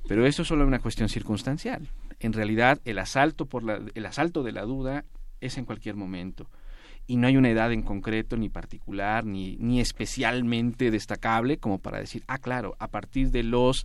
Pero 0.08 0.26
eso 0.26 0.42
es 0.42 0.48
solo 0.48 0.66
una 0.66 0.80
cuestión 0.80 1.10
circunstancial. 1.10 1.88
En 2.20 2.34
realidad, 2.34 2.82
el 2.86 2.98
asalto, 2.98 3.46
por 3.46 3.62
la, 3.62 3.80
el 3.94 4.06
asalto 4.08 4.42
de 4.42 4.52
la 4.52 4.64
duda 4.64 5.06
es 5.42 5.60
en 5.60 5.66
cualquier 5.66 5.96
momento 5.96 6.50
y 7.08 7.18
no 7.18 7.28
hay 7.28 7.38
una 7.38 7.50
edad 7.50 7.72
en 7.72 7.82
concreto, 7.82 8.38
ni 8.38 8.50
particular, 8.50 9.26
ni, 9.26 9.58
ni 9.58 9.80
especialmente 9.80 10.92
destacable 10.92 11.58
como 11.58 11.80
para 11.80 12.00
decir, 12.00 12.24
ah, 12.28 12.38
claro, 12.38 12.76
a 12.80 12.88
partir 12.88 13.32
de 13.32 13.44
los 13.44 13.84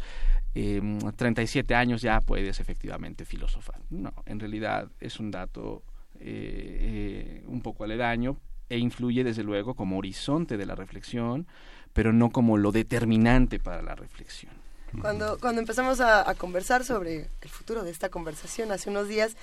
eh, 0.54 0.80
37 1.16 1.74
años 1.74 2.02
ya 2.02 2.20
puedes 2.20 2.60
efectivamente 2.60 3.24
filosofar. 3.24 3.80
No, 3.90 4.12
en 4.24 4.40
realidad 4.40 4.90
es 5.00 5.20
un 5.20 5.30
dato 5.30 5.82
eh, 6.18 7.40
eh, 7.40 7.44
un 7.46 7.60
poco 7.60 7.84
aledaño 7.84 8.38
e 8.68 8.78
influye 8.78 9.22
desde 9.22 9.42
luego 9.42 9.74
como 9.74 9.98
horizonte 9.98 10.56
de 10.56 10.66
la 10.66 10.74
reflexión, 10.74 11.46
pero 11.92 12.12
no 12.12 12.30
como 12.30 12.56
lo 12.56 12.72
determinante 12.72 13.58
para 13.58 13.82
la 13.82 13.94
reflexión. 13.94 14.55
Cuando, 15.00 15.38
cuando 15.38 15.60
empezamos 15.60 16.00
a, 16.00 16.34
conversar 16.36 16.84
sobre 16.84 17.28
el 17.40 17.48
futuro 17.48 17.82
de 17.82 17.90
esta 17.90 18.08
conversación 18.08 18.72
hace 18.72 18.90
unos 18.90 19.08
días, 19.08 19.36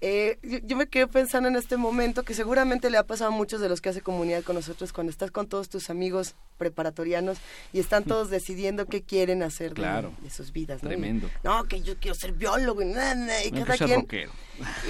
eh, 0.00 0.38
yo, 0.64 0.76
me 0.76 0.86
quedé 0.86 1.06
pensando 1.06 1.48
en 1.48 1.56
este 1.56 1.76
momento 1.76 2.22
que 2.22 2.34
seguramente 2.34 2.90
le 2.90 2.98
ha 2.98 3.04
pasado 3.04 3.30
a 3.30 3.34
muchos 3.34 3.60
de 3.60 3.68
los 3.68 3.80
que 3.80 3.90
hace 3.90 4.00
comunidad 4.00 4.42
con 4.42 4.56
nosotros 4.56 4.92
cuando 4.92 5.10
estás 5.10 5.30
con 5.30 5.46
todos 5.46 5.68
tus 5.68 5.90
amigos 5.90 6.34
preparatorianos 6.58 7.38
y 7.72 7.80
están 7.80 8.04
todos 8.04 8.30
decidiendo 8.30 8.86
qué 8.86 9.02
quieren 9.02 9.42
hacer 9.42 9.74
de, 9.74 10.30
sus 10.30 10.52
vidas. 10.52 10.80
Tremendo. 10.80 11.30
No, 11.42 11.64
que 11.64 11.80
yo 11.80 11.96
quiero 11.98 12.14
ser 12.14 12.32
biólogo 12.32 12.82
y, 12.82 13.50
cada 13.50 13.76
quien... 13.78 14.06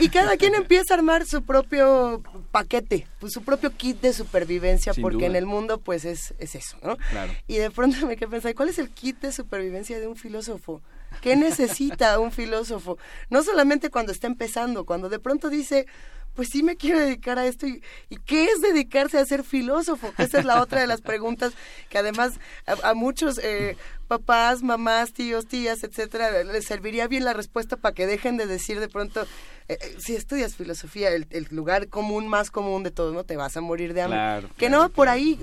Y 0.01 0.09
cada 0.09 0.37
quien 0.37 0.55
empieza 0.57 0.95
a 0.95 0.97
armar 0.97 1.27
su 1.27 1.43
propio 1.43 2.23
paquete, 2.51 3.07
pues, 3.21 3.33
su 3.33 3.43
propio 3.43 3.71
kit 3.77 4.01
de 4.01 4.13
supervivencia, 4.13 4.93
porque 4.95 5.27
en 5.27 5.37
el 5.37 5.47
mundo 5.47 5.79
pues 5.79 6.05
es, 6.05 6.35
es 6.39 6.55
eso, 6.55 6.77
¿no? 6.83 6.97
Claro. 7.11 7.33
Y 7.47 7.57
de 7.57 7.71
pronto 7.71 8.07
me 8.07 8.17
quedé 8.17 8.29
pensando, 8.29 8.57
¿cuál 8.57 8.69
es 8.69 8.79
el 8.79 8.91
kit 8.91 9.21
de 9.21 9.33
supervivencia 9.33 9.90
de 9.99 10.07
un 10.07 10.17
filósofo? 10.17 10.83
¿Qué 11.21 11.35
necesita 11.35 12.19
un 12.21 12.31
filósofo? 12.31 12.99
No 13.31 13.43
solamente 13.43 13.91
cuando 13.91 14.13
está 14.13 14.27
empezando, 14.27 14.85
cuando 14.85 15.09
de 15.09 15.19
pronto 15.19 15.49
dice, 15.49 15.87
pues 16.35 16.49
sí 16.51 16.63
me 16.63 16.77
quiero 16.77 16.99
dedicar 17.01 17.39
a 17.39 17.47
esto. 17.47 17.67
¿Y, 17.67 17.83
qué 18.25 18.47
es 18.47 18.61
dedicarse 18.61 19.19
a 19.19 19.25
ser 19.27 19.45
filósofo? 19.45 20.13
Esa 20.19 20.39
es 20.39 20.45
la 20.45 20.63
otra 20.63 20.81
de 20.81 20.87
las 20.87 21.01
preguntas 21.01 21.53
que 21.89 21.99
además 21.99 22.39
a, 22.67 22.95
muchos 22.95 23.39
eh, 23.43 23.77
papás, 24.09 24.63
mamás, 24.63 25.13
tíos, 25.13 25.47
tías, 25.47 25.83
etcétera, 25.83 26.45
les 26.45 26.65
serviría 26.65 27.09
bien 27.09 27.25
la 27.25 27.33
respuesta 27.33 27.77
para 27.77 27.95
que 27.95 28.07
dejen 28.07 28.37
de 28.37 28.47
decir 28.47 28.81
de 28.81 28.89
pronto, 28.89 29.23
eh, 29.69 29.79
eh, 29.81 29.97
si 29.99 30.15
estudias 30.15 30.55
filosofía, 30.55 31.11
el, 31.11 31.27
lugar 31.51 31.89
común, 31.89 32.29
más 32.29 32.51
común 32.51 32.83
de 32.83 32.91
todo, 32.91 33.13
¿no? 33.13 33.25
Te 33.25 33.37
vas 33.37 33.57
a 33.57 33.61
morir 33.61 33.95
de 33.95 34.03
hambre. 34.03 34.49
que 34.57 34.71
no, 34.71 34.89
por 34.89 35.09
ahí. 35.09 35.39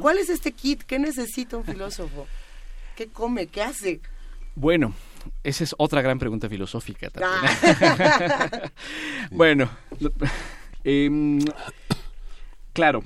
¿Cuál 0.00 0.18
es 0.18 0.30
este 0.30 0.52
kit? 0.52 0.82
¿Qué 0.82 0.98
necesita 0.98 1.56
un 1.56 1.64
filósofo? 1.64 2.26
¿Qué 3.00 3.08
come? 3.08 3.46
¿Qué 3.46 3.62
hace? 3.62 3.98
Bueno, 4.54 4.92
esa 5.42 5.64
es 5.64 5.74
otra 5.78 6.02
gran 6.02 6.18
pregunta 6.18 6.50
filosófica 6.50 7.08
también. 7.08 7.50
Ah. 7.80 8.70
bueno, 9.30 9.70
em, 10.84 11.38
claro, 12.74 13.02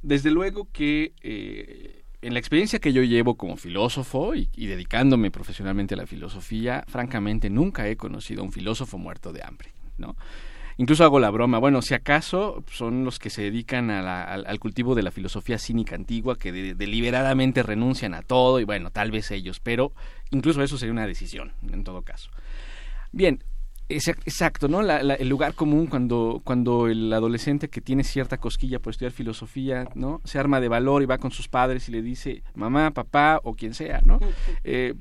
desde 0.00 0.30
luego 0.30 0.68
que 0.72 1.12
eh, 1.20 2.04
en 2.22 2.32
la 2.32 2.38
experiencia 2.38 2.78
que 2.78 2.94
yo 2.94 3.02
llevo 3.02 3.34
como 3.34 3.58
filósofo 3.58 4.34
y, 4.34 4.48
dedicándome 4.56 5.30
profesionalmente 5.30 5.92
a 5.92 5.98
la 5.98 6.06
filosofía, 6.06 6.82
francamente 6.88 7.50
nunca 7.50 7.86
he 7.86 7.98
conocido 7.98 8.40
a 8.40 8.44
un 8.44 8.52
filósofo 8.52 8.96
muerto 8.96 9.34
de 9.34 9.42
hambre, 9.42 9.74
¿no? 9.98 10.16
Incluso 10.78 11.04
hago 11.04 11.18
la 11.18 11.30
broma, 11.30 11.58
bueno, 11.58 11.80
si 11.80 11.94
acaso 11.94 12.62
son 12.70 13.04
los 13.04 13.18
que 13.18 13.30
se 13.30 13.42
dedican 13.42 13.90
al, 13.90 14.58
cultivo 14.58 14.94
de 14.94 15.02
la 15.02 15.10
filosofía 15.10 15.58
cínica 15.58 15.94
antigua, 15.94 16.38
que 16.38 16.52
deliberadamente 16.52 17.62
renuncian 17.62 18.12
a 18.12 18.22
todo, 18.22 18.60
y 18.60 18.64
bueno, 18.64 18.90
tal 18.90 19.10
vez 19.10 19.30
ellos, 19.30 19.58
pero 19.60 19.92
incluso 20.30 20.62
eso 20.62 20.76
sería 20.76 20.92
una 20.92 21.06
decisión, 21.06 21.52
en 21.72 21.82
todo 21.82 22.02
caso. 22.02 22.30
Bien, 23.10 23.42
exacto, 23.88 24.68
¿no? 24.68 24.80
el 24.82 25.28
lugar 25.28 25.54
común 25.54 25.86
cuando, 25.86 26.42
cuando 26.44 26.88
el 26.88 27.10
adolescente 27.12 27.68
que 27.68 27.80
tiene 27.80 28.04
cierta 28.04 28.36
cosquilla 28.36 28.78
por 28.78 28.90
estudiar 28.90 29.12
filosofía, 29.12 29.88
¿no? 29.94 30.20
Se 30.24 30.38
arma 30.38 30.60
de 30.60 30.68
valor 30.68 31.02
y 31.02 31.06
va 31.06 31.18
con 31.18 31.30
sus 31.30 31.48
padres 31.48 31.88
y 31.88 31.92
le 31.92 32.02
dice, 32.02 32.42
mamá, 32.54 32.90
papá 32.90 33.40
o 33.44 33.54
quien 33.54 33.74
sea, 33.74 34.02
¿no? 34.04 34.18
Eh, 34.64 34.94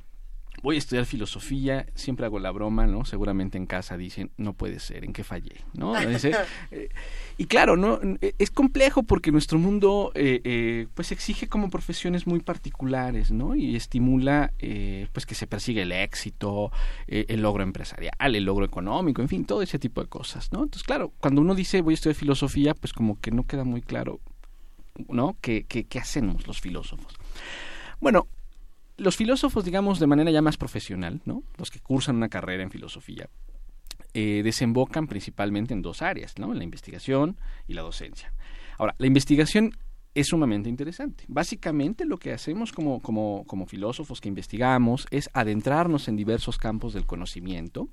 voy 0.65 0.77
a 0.77 0.79
estudiar 0.79 1.05
filosofía, 1.05 1.85
siempre 1.93 2.25
hago 2.25 2.39
la 2.39 2.49
broma, 2.49 2.87
¿no? 2.87 3.05
Seguramente 3.05 3.55
en 3.55 3.67
casa 3.67 3.97
dicen, 3.97 4.31
no 4.35 4.53
puede 4.53 4.79
ser, 4.79 5.05
¿en 5.05 5.13
qué 5.13 5.23
fallé? 5.23 5.63
¿no? 5.73 5.93
Eh, 6.71 6.89
y 7.37 7.45
claro, 7.45 7.77
¿no? 7.77 7.99
Eh, 8.21 8.33
es 8.39 8.49
complejo 8.49 9.03
porque 9.03 9.31
nuestro 9.31 9.59
mundo, 9.59 10.11
eh, 10.15 10.87
pues 10.95 11.11
exige 11.11 11.47
como 11.47 11.69
profesiones 11.69 12.25
muy 12.25 12.39
particulares, 12.39 13.31
¿no? 13.31 13.55
Y 13.55 13.75
estimula, 13.75 14.51
pues 15.13 15.25
que 15.27 15.35
se 15.35 15.45
persigue 15.45 15.83
el 15.83 15.91
éxito, 15.91 16.71
el 17.07 17.41
logro 17.41 17.61
empresarial, 17.61 18.35
el 18.35 18.43
logro 18.43 18.65
económico, 18.65 19.21
en 19.21 19.29
fin, 19.29 19.45
todo 19.45 19.61
ese 19.61 19.77
tipo 19.77 20.01
de 20.01 20.07
cosas, 20.07 20.51
¿no? 20.51 20.63
Entonces, 20.63 20.83
claro, 20.83 21.13
cuando 21.19 21.41
uno 21.41 21.53
dice 21.53 21.81
voy 21.81 21.93
a 21.93 21.95
estudiar 21.95 22.15
filosofía, 22.15 22.73
pues 22.73 22.91
como 22.91 23.19
que 23.19 23.29
no 23.29 23.45
queda 23.45 23.63
muy 23.63 23.81
claro, 23.81 24.19
¿no? 25.07 25.37
¿Qué, 25.41 25.65
qué, 25.67 25.83
qué 25.83 25.99
hacemos 25.99 26.47
los 26.47 26.59
filósofos? 26.59 27.13
Bueno, 28.01 28.27
los 28.97 29.15
filósofos, 29.15 29.65
digamos, 29.65 29.99
de 29.99 30.07
manera 30.07 30.31
ya 30.31 30.41
más 30.41 30.57
profesional, 30.57 31.21
¿no? 31.25 31.43
Los 31.57 31.71
que 31.71 31.79
cursan 31.79 32.15
una 32.15 32.29
carrera 32.29 32.63
en 32.63 32.71
filosofía, 32.71 33.29
eh, 34.13 34.41
desembocan 34.43 35.07
principalmente 35.07 35.73
en 35.73 35.81
dos 35.81 36.01
áreas, 36.01 36.37
¿no? 36.39 36.51
En 36.51 36.57
la 36.57 36.63
investigación 36.63 37.37
y 37.67 37.73
la 37.73 37.81
docencia. 37.81 38.33
Ahora, 38.77 38.95
la 38.97 39.07
investigación 39.07 39.71
es 40.13 40.27
sumamente 40.27 40.69
interesante. 40.69 41.25
Básicamente 41.27 42.05
lo 42.05 42.17
que 42.17 42.31
hacemos 42.31 42.71
como, 42.71 43.01
como, 43.01 43.43
como, 43.45 43.65
filósofos 43.65 44.21
que 44.21 44.29
investigamos 44.29 45.05
es 45.11 45.29
adentrarnos 45.33 46.07
en 46.07 46.15
diversos 46.15 46.57
campos 46.57 46.93
del 46.93 47.05
conocimiento 47.05 47.89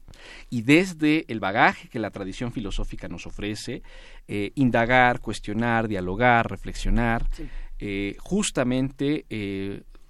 y 0.48 0.62
desde 0.62 1.24
el 1.26 1.40
bagaje 1.40 1.88
que 1.88 1.98
la 1.98 2.10
tradición 2.10 2.52
filosófica 2.52 3.08
nos 3.08 3.26
ofrece, 3.26 3.82
eh, 4.28 4.52
indagar, 4.54 5.18
cuestionar, 5.20 5.88
dialogar, 5.88 6.48
reflexionar, 6.48 7.28
eh, 7.80 8.14
justamente 8.20 9.26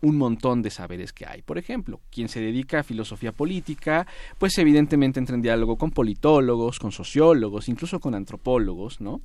un 0.02 0.18
montón 0.18 0.62
de 0.62 0.70
saberes 0.70 1.12
que 1.12 1.26
hay. 1.26 1.42
Por 1.42 1.58
ejemplo, 1.58 2.00
quien 2.10 2.28
se 2.28 2.40
dedica 2.40 2.80
a 2.80 2.82
filosofía 2.82 3.32
política, 3.32 4.06
pues 4.38 4.58
evidentemente 4.58 5.18
entra 5.18 5.34
en 5.34 5.42
diálogo 5.42 5.76
con 5.76 5.90
politólogos, 5.90 6.78
con 6.78 6.92
sociólogos, 6.92 7.68
incluso 7.68 8.00
con 8.00 8.14
antropólogos, 8.14 9.00
¿no? 9.00 9.22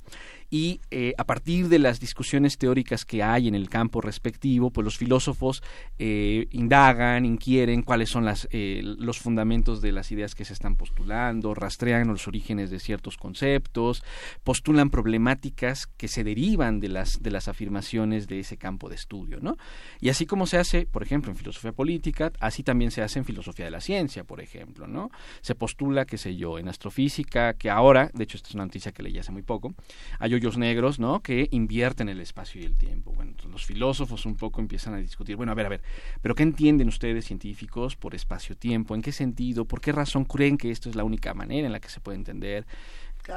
Y 0.50 0.80
eh, 0.90 1.14
a 1.18 1.24
partir 1.24 1.68
de 1.68 1.78
las 1.78 2.00
discusiones 2.00 2.56
teóricas 2.56 3.04
que 3.04 3.22
hay 3.22 3.48
en 3.48 3.54
el 3.54 3.68
campo 3.68 4.00
respectivo, 4.00 4.70
pues 4.70 4.84
los 4.84 4.96
filósofos 4.96 5.62
eh, 5.98 6.46
indagan, 6.50 7.26
inquieren 7.26 7.82
cuáles 7.82 8.08
son 8.08 8.24
las, 8.24 8.48
eh, 8.50 8.80
los 8.82 9.18
fundamentos 9.18 9.82
de 9.82 9.92
las 9.92 10.10
ideas 10.10 10.34
que 10.34 10.44
se 10.44 10.54
están 10.54 10.76
postulando, 10.76 11.54
rastrean 11.54 12.08
los 12.08 12.26
orígenes 12.28 12.70
de 12.70 12.78
ciertos 12.78 13.18
conceptos, 13.18 14.02
postulan 14.42 14.88
problemáticas 14.88 15.86
que 15.86 16.08
se 16.08 16.24
derivan 16.24 16.80
de 16.80 16.88
las, 16.88 17.22
de 17.22 17.30
las 17.30 17.48
afirmaciones 17.48 18.26
de 18.26 18.40
ese 18.40 18.56
campo 18.56 18.88
de 18.88 18.94
estudio, 18.94 19.38
¿no? 19.40 19.56
Y 20.00 20.08
así 20.08 20.24
como 20.24 20.46
se 20.46 20.56
hace, 20.56 20.86
por 20.86 21.02
ejemplo, 21.02 21.30
en 21.30 21.36
filosofía 21.36 21.72
política, 21.72 22.32
así 22.40 22.62
también 22.62 22.90
se 22.90 23.02
hace 23.02 23.18
en 23.18 23.26
filosofía 23.26 23.66
de 23.66 23.70
la 23.70 23.80
ciencia, 23.80 24.24
por 24.24 24.40
ejemplo, 24.40 24.86
¿no? 24.86 25.10
Se 25.42 25.54
postula, 25.54 26.06
qué 26.06 26.16
sé 26.16 26.36
yo, 26.36 26.58
en 26.58 26.68
astrofísica, 26.68 27.54
que 27.54 27.68
ahora, 27.68 28.10
de 28.14 28.24
hecho 28.24 28.38
esta 28.38 28.48
es 28.48 28.54
una 28.54 28.64
noticia 28.64 28.92
que 28.92 29.02
leí 29.02 29.18
hace 29.18 29.32
muy 29.32 29.42
poco, 29.42 29.74
hay 30.18 30.37
hoyos 30.38 30.56
negros, 30.56 30.98
¿no? 30.98 31.20
Que 31.20 31.48
invierten 31.50 32.08
el 32.08 32.20
espacio 32.20 32.60
y 32.60 32.64
el 32.64 32.76
tiempo. 32.76 33.12
Bueno, 33.12 33.32
los 33.50 33.66
filósofos 33.66 34.24
un 34.24 34.36
poco 34.36 34.60
empiezan 34.60 34.94
a 34.94 34.98
discutir, 34.98 35.36
bueno, 35.36 35.52
a 35.52 35.54
ver, 35.54 35.66
a 35.66 35.68
ver, 35.68 35.82
pero 36.22 36.34
¿qué 36.34 36.44
entienden 36.44 36.88
ustedes 36.88 37.24
científicos 37.24 37.96
por 37.96 38.14
espacio-tiempo? 38.14 38.94
¿En 38.94 39.02
qué 39.02 39.12
sentido? 39.12 39.64
¿Por 39.64 39.80
qué 39.80 39.92
razón 39.92 40.24
creen 40.24 40.56
que 40.56 40.70
esto 40.70 40.88
es 40.88 40.96
la 40.96 41.04
única 41.04 41.34
manera 41.34 41.66
en 41.66 41.72
la 41.72 41.80
que 41.80 41.88
se 41.88 42.00
puede 42.00 42.18
entender? 42.18 42.66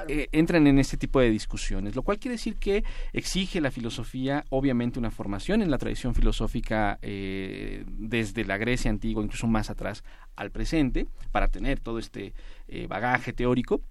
Eh, 0.07 0.29
entran 0.31 0.67
en 0.67 0.79
este 0.79 0.95
tipo 0.95 1.19
de 1.19 1.29
discusiones, 1.29 1.95
lo 1.95 2.03
cual 2.03 2.17
quiere 2.17 2.35
decir 2.35 2.55
que 2.55 2.83
exige 3.11 3.59
la 3.59 3.71
filosofía, 3.71 4.45
obviamente, 4.49 4.99
una 4.99 5.11
formación 5.11 5.61
en 5.61 5.69
la 5.69 5.77
tradición 5.77 6.15
filosófica 6.15 6.97
eh, 7.01 7.83
desde 7.87 8.45
la 8.45 8.57
Grecia 8.57 8.89
antigua, 8.89 9.23
incluso 9.23 9.47
más 9.47 9.69
atrás, 9.69 10.03
al 10.37 10.51
presente, 10.51 11.07
para 11.31 11.47
tener 11.49 11.79
todo 11.81 11.99
este 11.99 12.33
eh, 12.69 12.87
bagaje 12.87 13.33
teórico 13.33 13.81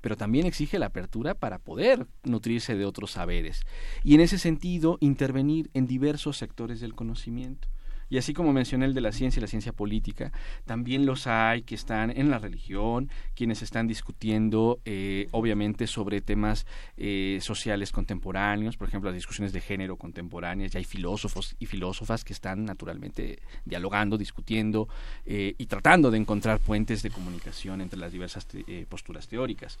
pero 0.00 0.16
también 0.16 0.46
exige 0.46 0.78
la 0.78 0.86
apertura 0.86 1.34
para 1.34 1.58
poder 1.58 2.06
nutrirse 2.24 2.76
de 2.76 2.84
otros 2.84 3.12
saberes 3.12 3.62
y 4.04 4.14
en 4.14 4.20
ese 4.20 4.38
sentido 4.38 4.98
intervenir 5.00 5.70
en 5.74 5.86
diversos 5.86 6.36
sectores 6.36 6.80
del 6.80 6.94
conocimiento. 6.94 7.68
Y 8.08 8.18
así 8.18 8.32
como 8.32 8.52
mencioné 8.52 8.86
el 8.86 8.94
de 8.94 9.00
la 9.00 9.12
ciencia 9.12 9.40
y 9.40 9.42
la 9.42 9.46
ciencia 9.46 9.72
política, 9.72 10.32
también 10.64 11.06
los 11.06 11.26
hay 11.26 11.62
que 11.62 11.74
están 11.74 12.10
en 12.10 12.30
la 12.30 12.38
religión, 12.38 13.10
quienes 13.34 13.62
están 13.62 13.86
discutiendo 13.86 14.80
eh, 14.84 15.28
obviamente 15.32 15.86
sobre 15.86 16.20
temas 16.20 16.66
eh, 16.96 17.38
sociales 17.40 17.92
contemporáneos, 17.92 18.76
por 18.76 18.88
ejemplo 18.88 19.10
las 19.10 19.16
discusiones 19.16 19.52
de 19.52 19.60
género 19.60 19.96
contemporáneas, 19.96 20.74
y 20.74 20.78
hay 20.78 20.84
filósofos 20.84 21.56
y 21.58 21.66
filósofas 21.66 22.24
que 22.24 22.32
están 22.32 22.64
naturalmente 22.64 23.40
dialogando, 23.64 24.16
discutiendo 24.16 24.88
eh, 25.24 25.54
y 25.58 25.66
tratando 25.66 26.10
de 26.10 26.18
encontrar 26.18 26.60
puentes 26.60 27.02
de 27.02 27.10
comunicación 27.10 27.80
entre 27.80 27.98
las 27.98 28.12
diversas 28.12 28.46
posturas 28.88 29.28
teóricas. 29.28 29.78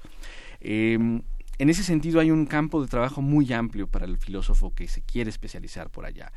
En 1.58 1.70
ese 1.70 1.82
sentido 1.82 2.20
hay 2.20 2.30
un 2.30 2.46
campo 2.46 2.82
de 2.82 2.88
trabajo 2.88 3.22
muy 3.22 3.52
amplio 3.52 3.86
para 3.86 4.04
el 4.04 4.18
filósofo 4.18 4.74
que 4.74 4.88
se 4.88 5.02
quiere 5.02 5.30
especializar 5.30 5.90
por 5.90 6.04
allá. 6.04 6.32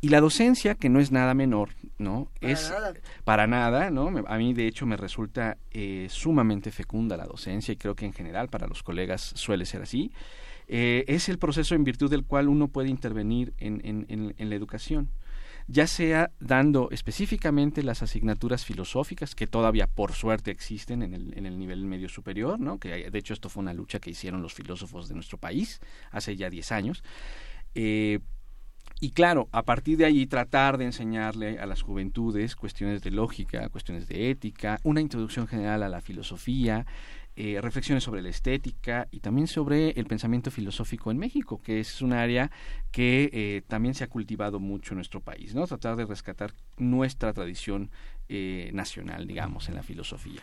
Y 0.00 0.08
la 0.08 0.20
docencia, 0.20 0.74
que 0.74 0.88
no 0.88 1.00
es 1.00 1.12
nada 1.12 1.34
menor, 1.34 1.70
¿no? 1.98 2.28
Para 2.40 2.52
es 2.52 2.70
nada. 2.70 2.94
para 3.24 3.46
nada, 3.46 3.90
¿no? 3.90 4.24
A 4.26 4.36
mí 4.36 4.52
de 4.52 4.66
hecho 4.66 4.86
me 4.86 4.96
resulta 4.96 5.58
eh, 5.70 6.08
sumamente 6.10 6.72
fecunda 6.72 7.16
la 7.16 7.26
docencia 7.26 7.72
y 7.72 7.76
creo 7.76 7.94
que 7.94 8.06
en 8.06 8.12
general 8.12 8.48
para 8.48 8.66
los 8.66 8.82
colegas 8.82 9.32
suele 9.36 9.64
ser 9.66 9.82
así. 9.82 10.12
Eh, 10.66 11.04
es 11.08 11.28
el 11.28 11.38
proceso 11.38 11.74
en 11.74 11.84
virtud 11.84 12.10
del 12.10 12.24
cual 12.24 12.48
uno 12.48 12.68
puede 12.68 12.88
intervenir 12.88 13.52
en, 13.58 13.80
en, 13.84 14.34
en 14.36 14.50
la 14.50 14.56
educación 14.56 15.10
ya 15.66 15.86
sea 15.86 16.30
dando 16.40 16.90
específicamente 16.90 17.82
las 17.82 18.02
asignaturas 18.02 18.64
filosóficas 18.64 19.34
que 19.34 19.46
todavía 19.46 19.86
por 19.86 20.12
suerte 20.12 20.50
existen 20.50 21.02
en 21.02 21.14
el, 21.14 21.38
en 21.38 21.46
el 21.46 21.58
nivel 21.58 21.84
medio 21.86 22.08
superior, 22.08 22.60
¿no? 22.60 22.78
que 22.78 23.10
de 23.10 23.18
hecho 23.18 23.32
esto 23.32 23.48
fue 23.48 23.62
una 23.62 23.72
lucha 23.72 23.98
que 23.98 24.10
hicieron 24.10 24.42
los 24.42 24.54
filósofos 24.54 25.08
de 25.08 25.14
nuestro 25.14 25.38
país 25.38 25.80
hace 26.10 26.36
ya 26.36 26.50
10 26.50 26.72
años. 26.72 27.02
Eh, 27.74 28.20
y 29.00 29.10
claro, 29.10 29.48
a 29.52 29.64
partir 29.64 29.98
de 29.98 30.04
allí 30.04 30.26
tratar 30.26 30.78
de 30.78 30.84
enseñarle 30.84 31.58
a 31.58 31.66
las 31.66 31.82
juventudes 31.82 32.54
cuestiones 32.56 33.02
de 33.02 33.10
lógica, 33.10 33.68
cuestiones 33.68 34.06
de 34.06 34.30
ética, 34.30 34.78
una 34.82 35.00
introducción 35.00 35.46
general 35.46 35.82
a 35.82 35.88
la 35.88 36.00
filosofía, 36.00 36.86
eh, 37.36 37.58
reflexiones 37.60 38.04
sobre 38.04 38.22
la 38.22 38.28
estética 38.28 39.08
y 39.10 39.18
también 39.18 39.48
sobre 39.48 39.90
el 39.90 40.06
pensamiento 40.06 40.52
filosófico 40.52 41.10
en 41.10 41.18
México, 41.18 41.60
que 41.60 41.80
es 41.80 42.00
un 42.00 42.12
área 42.12 42.52
que 42.92 43.28
eh, 43.32 43.62
también 43.66 43.94
se 43.94 44.04
ha 44.04 44.08
cultivado 44.08 44.60
mucho 44.60 44.92
en 44.92 44.98
nuestro 44.98 45.20
país, 45.20 45.52
¿no? 45.52 45.66
Tratar 45.66 45.96
de 45.96 46.06
rescatar 46.06 46.52
nuestra 46.78 47.32
tradición 47.32 47.90
eh, 48.28 48.70
nacional, 48.72 49.26
digamos, 49.26 49.68
en 49.68 49.74
la 49.74 49.82
filosofía. 49.82 50.40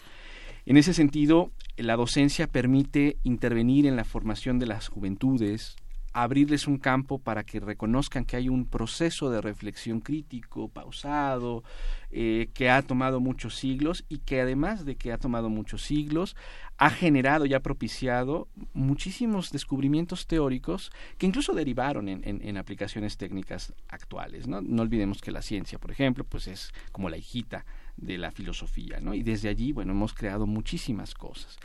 En 0.66 0.76
ese 0.76 0.94
sentido, 0.94 1.52
la 1.78 1.96
docencia 1.96 2.48
permite 2.48 3.18
intervenir 3.24 3.86
en 3.88 3.96
la 3.96 4.04
formación 4.04 4.60
de 4.60 4.66
las 4.68 4.89
juventudes, 4.89 5.78
abrirles 6.14 6.68
un 6.68 6.78
campo 6.78 7.20
para 7.20 7.43
que 7.43 7.59
reconozcan 7.59 8.26
que 8.26 8.36
hay 8.36 8.49
un 8.49 8.66
proceso 8.66 9.30
de 9.30 9.41
reflexión 9.41 10.01
crítico, 10.01 10.68
pausado, 10.68 11.64
eh, 12.12 12.49
que 12.53 12.70
ha 12.70 12.82
tomado 12.82 13.20
muchos 13.20 13.55
siglos 13.55 14.03
y 14.09 14.20
que 14.20 14.41
además 14.41 14.84
de 14.84 14.95
que 14.95 15.14
ha 15.14 15.18
tomado 15.18 15.49
muchos 15.49 15.84
siglos, 15.84 16.36
ha 16.78 16.89
generado 16.89 17.45
y 17.45 17.53
ha 17.53 17.62
propiciado 17.62 18.49
muchísimos 18.74 19.51
descubrimientos 19.51 20.28
teóricos 20.28 20.91
que 21.18 21.28
incluso 21.28 21.53
derivaron 21.53 22.09
en, 22.09 22.22
en, 22.24 22.57
aplicaciones 22.57 23.18
técnicas 23.18 23.74
actuales. 23.88 24.47
¿no? 24.47 24.62
no 24.62 24.82
olvidemos 24.82 25.22
que 25.22 25.32
la 25.32 25.41
ciencia, 25.41 25.80
por 25.80 25.91
ejemplo, 25.91 26.24
pues 26.24 26.47
es 26.47 26.74
como 26.91 27.09
la 27.09 27.18
hijita 27.18 27.66
de 27.97 28.18
la 28.18 28.32
filosofía, 28.32 28.99
¿no? 28.99 29.14
Y 29.14 29.22
desde 29.22 29.49
allí, 29.49 29.74
bueno, 29.74 29.91
hemos 29.91 30.14
creado 30.14 30.47
muchísimas 30.47 31.14
cosas 31.14 31.59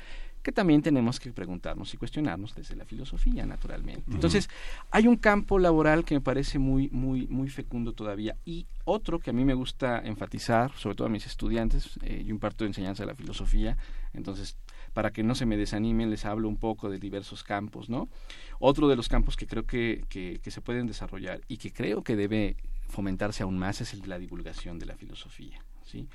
que 0.46 0.52
también 0.52 0.80
tenemos 0.80 1.18
que 1.18 1.32
preguntarnos 1.32 1.92
y 1.92 1.96
cuestionarnos 1.96 2.54
desde 2.54 2.76
la 2.76 2.84
filosofía, 2.84 3.44
naturalmente. 3.44 4.04
Entonces, 4.12 4.48
hay 4.92 5.08
un 5.08 5.16
campo 5.16 5.58
laboral 5.58 6.04
que 6.04 6.14
me 6.14 6.20
parece 6.20 6.60
muy, 6.60 6.88
muy, 6.90 7.26
muy 7.26 7.48
fecundo 7.48 7.94
todavía 7.94 8.36
y 8.44 8.64
otro 8.84 9.18
que 9.18 9.30
a 9.30 9.32
mí 9.32 9.44
me 9.44 9.54
gusta 9.54 9.98
enfatizar, 10.04 10.70
sobre 10.76 10.94
todo 10.94 11.08
a 11.08 11.10
mis 11.10 11.26
estudiantes, 11.26 11.98
eh, 12.02 12.22
yo 12.24 12.30
imparto 12.30 12.64
enseñanza 12.64 13.02
de 13.02 13.08
la 13.08 13.16
filosofía, 13.16 13.76
entonces 14.14 14.56
para 14.94 15.10
que 15.10 15.24
no 15.24 15.34
se 15.34 15.46
me 15.46 15.56
desanimen, 15.56 16.10
les 16.10 16.24
hablo 16.24 16.46
un 16.46 16.58
poco 16.58 16.90
de 16.90 17.00
diversos 17.00 17.42
campos, 17.42 17.88
¿no? 17.88 18.08
Otro 18.60 18.86
de 18.86 18.94
los 18.94 19.08
campos 19.08 19.36
que 19.36 19.48
creo 19.48 19.66
que, 19.66 20.04
que, 20.08 20.38
que 20.40 20.52
se 20.52 20.60
pueden 20.60 20.86
desarrollar 20.86 21.40
y 21.48 21.56
que 21.56 21.72
creo 21.72 22.04
que 22.04 22.14
debe 22.14 22.54
fomentarse 22.88 23.42
aún 23.42 23.58
más 23.58 23.80
es 23.80 23.94
el 23.94 24.02
de 24.02 24.06
la 24.06 24.18
divulgación 24.20 24.78
de 24.78 24.86
la 24.86 24.94
filosofía, 24.94 25.60
¿sí? 25.84 26.06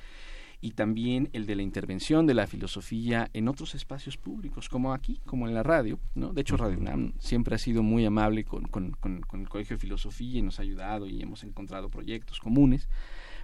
Y 0.62 0.72
también 0.72 1.30
el 1.34 1.48
de 1.48 1.56
la 1.56 1.64
intervención 1.64 2.28
de 2.28 2.36
la 2.36 2.46
filosofía 2.46 3.30
en 3.34 3.48
otros 3.48 3.74
espacios 3.74 4.16
públicos, 4.16 4.70
como 4.70 4.94
aquí, 4.94 5.20
como 5.26 5.48
en 5.48 5.56
la 5.56 5.64
radio. 5.64 6.00
¿no? 6.14 6.34
De 6.34 6.42
hecho, 6.42 6.56
Radio 6.56 6.78
UNAM 6.78 7.14
siempre 7.18 7.56
ha 7.56 7.58
sido 7.58 7.82
muy 7.82 8.06
amable 8.06 8.44
con, 8.44 8.66
con, 8.66 8.92
con, 8.92 9.42
el 9.42 9.50
Colegio 9.50 9.76
de 9.76 9.82
Filosofía 9.82 10.38
y 10.38 10.42
nos 10.44 10.60
ha 10.60 10.62
ayudado 10.62 11.08
y 11.08 11.22
hemos 11.22 11.44
encontrado 11.44 11.90
proyectos 11.90 12.40
comunes. 12.40 12.88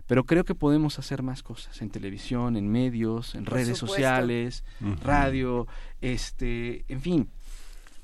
Pero 0.05 0.25
creo 0.25 0.45
que 0.45 0.55
podemos 0.55 0.99
hacer 0.99 1.23
más 1.23 1.43
cosas 1.43 1.81
en 1.81 1.89
televisión, 1.89 2.55
en 2.55 2.69
medios, 2.71 3.35
en 3.35 3.45
redes 3.45 3.77
sociales, 3.77 4.63
radio, 5.03 5.67
este, 5.99 6.85
en 6.87 7.01
fin, 7.01 7.29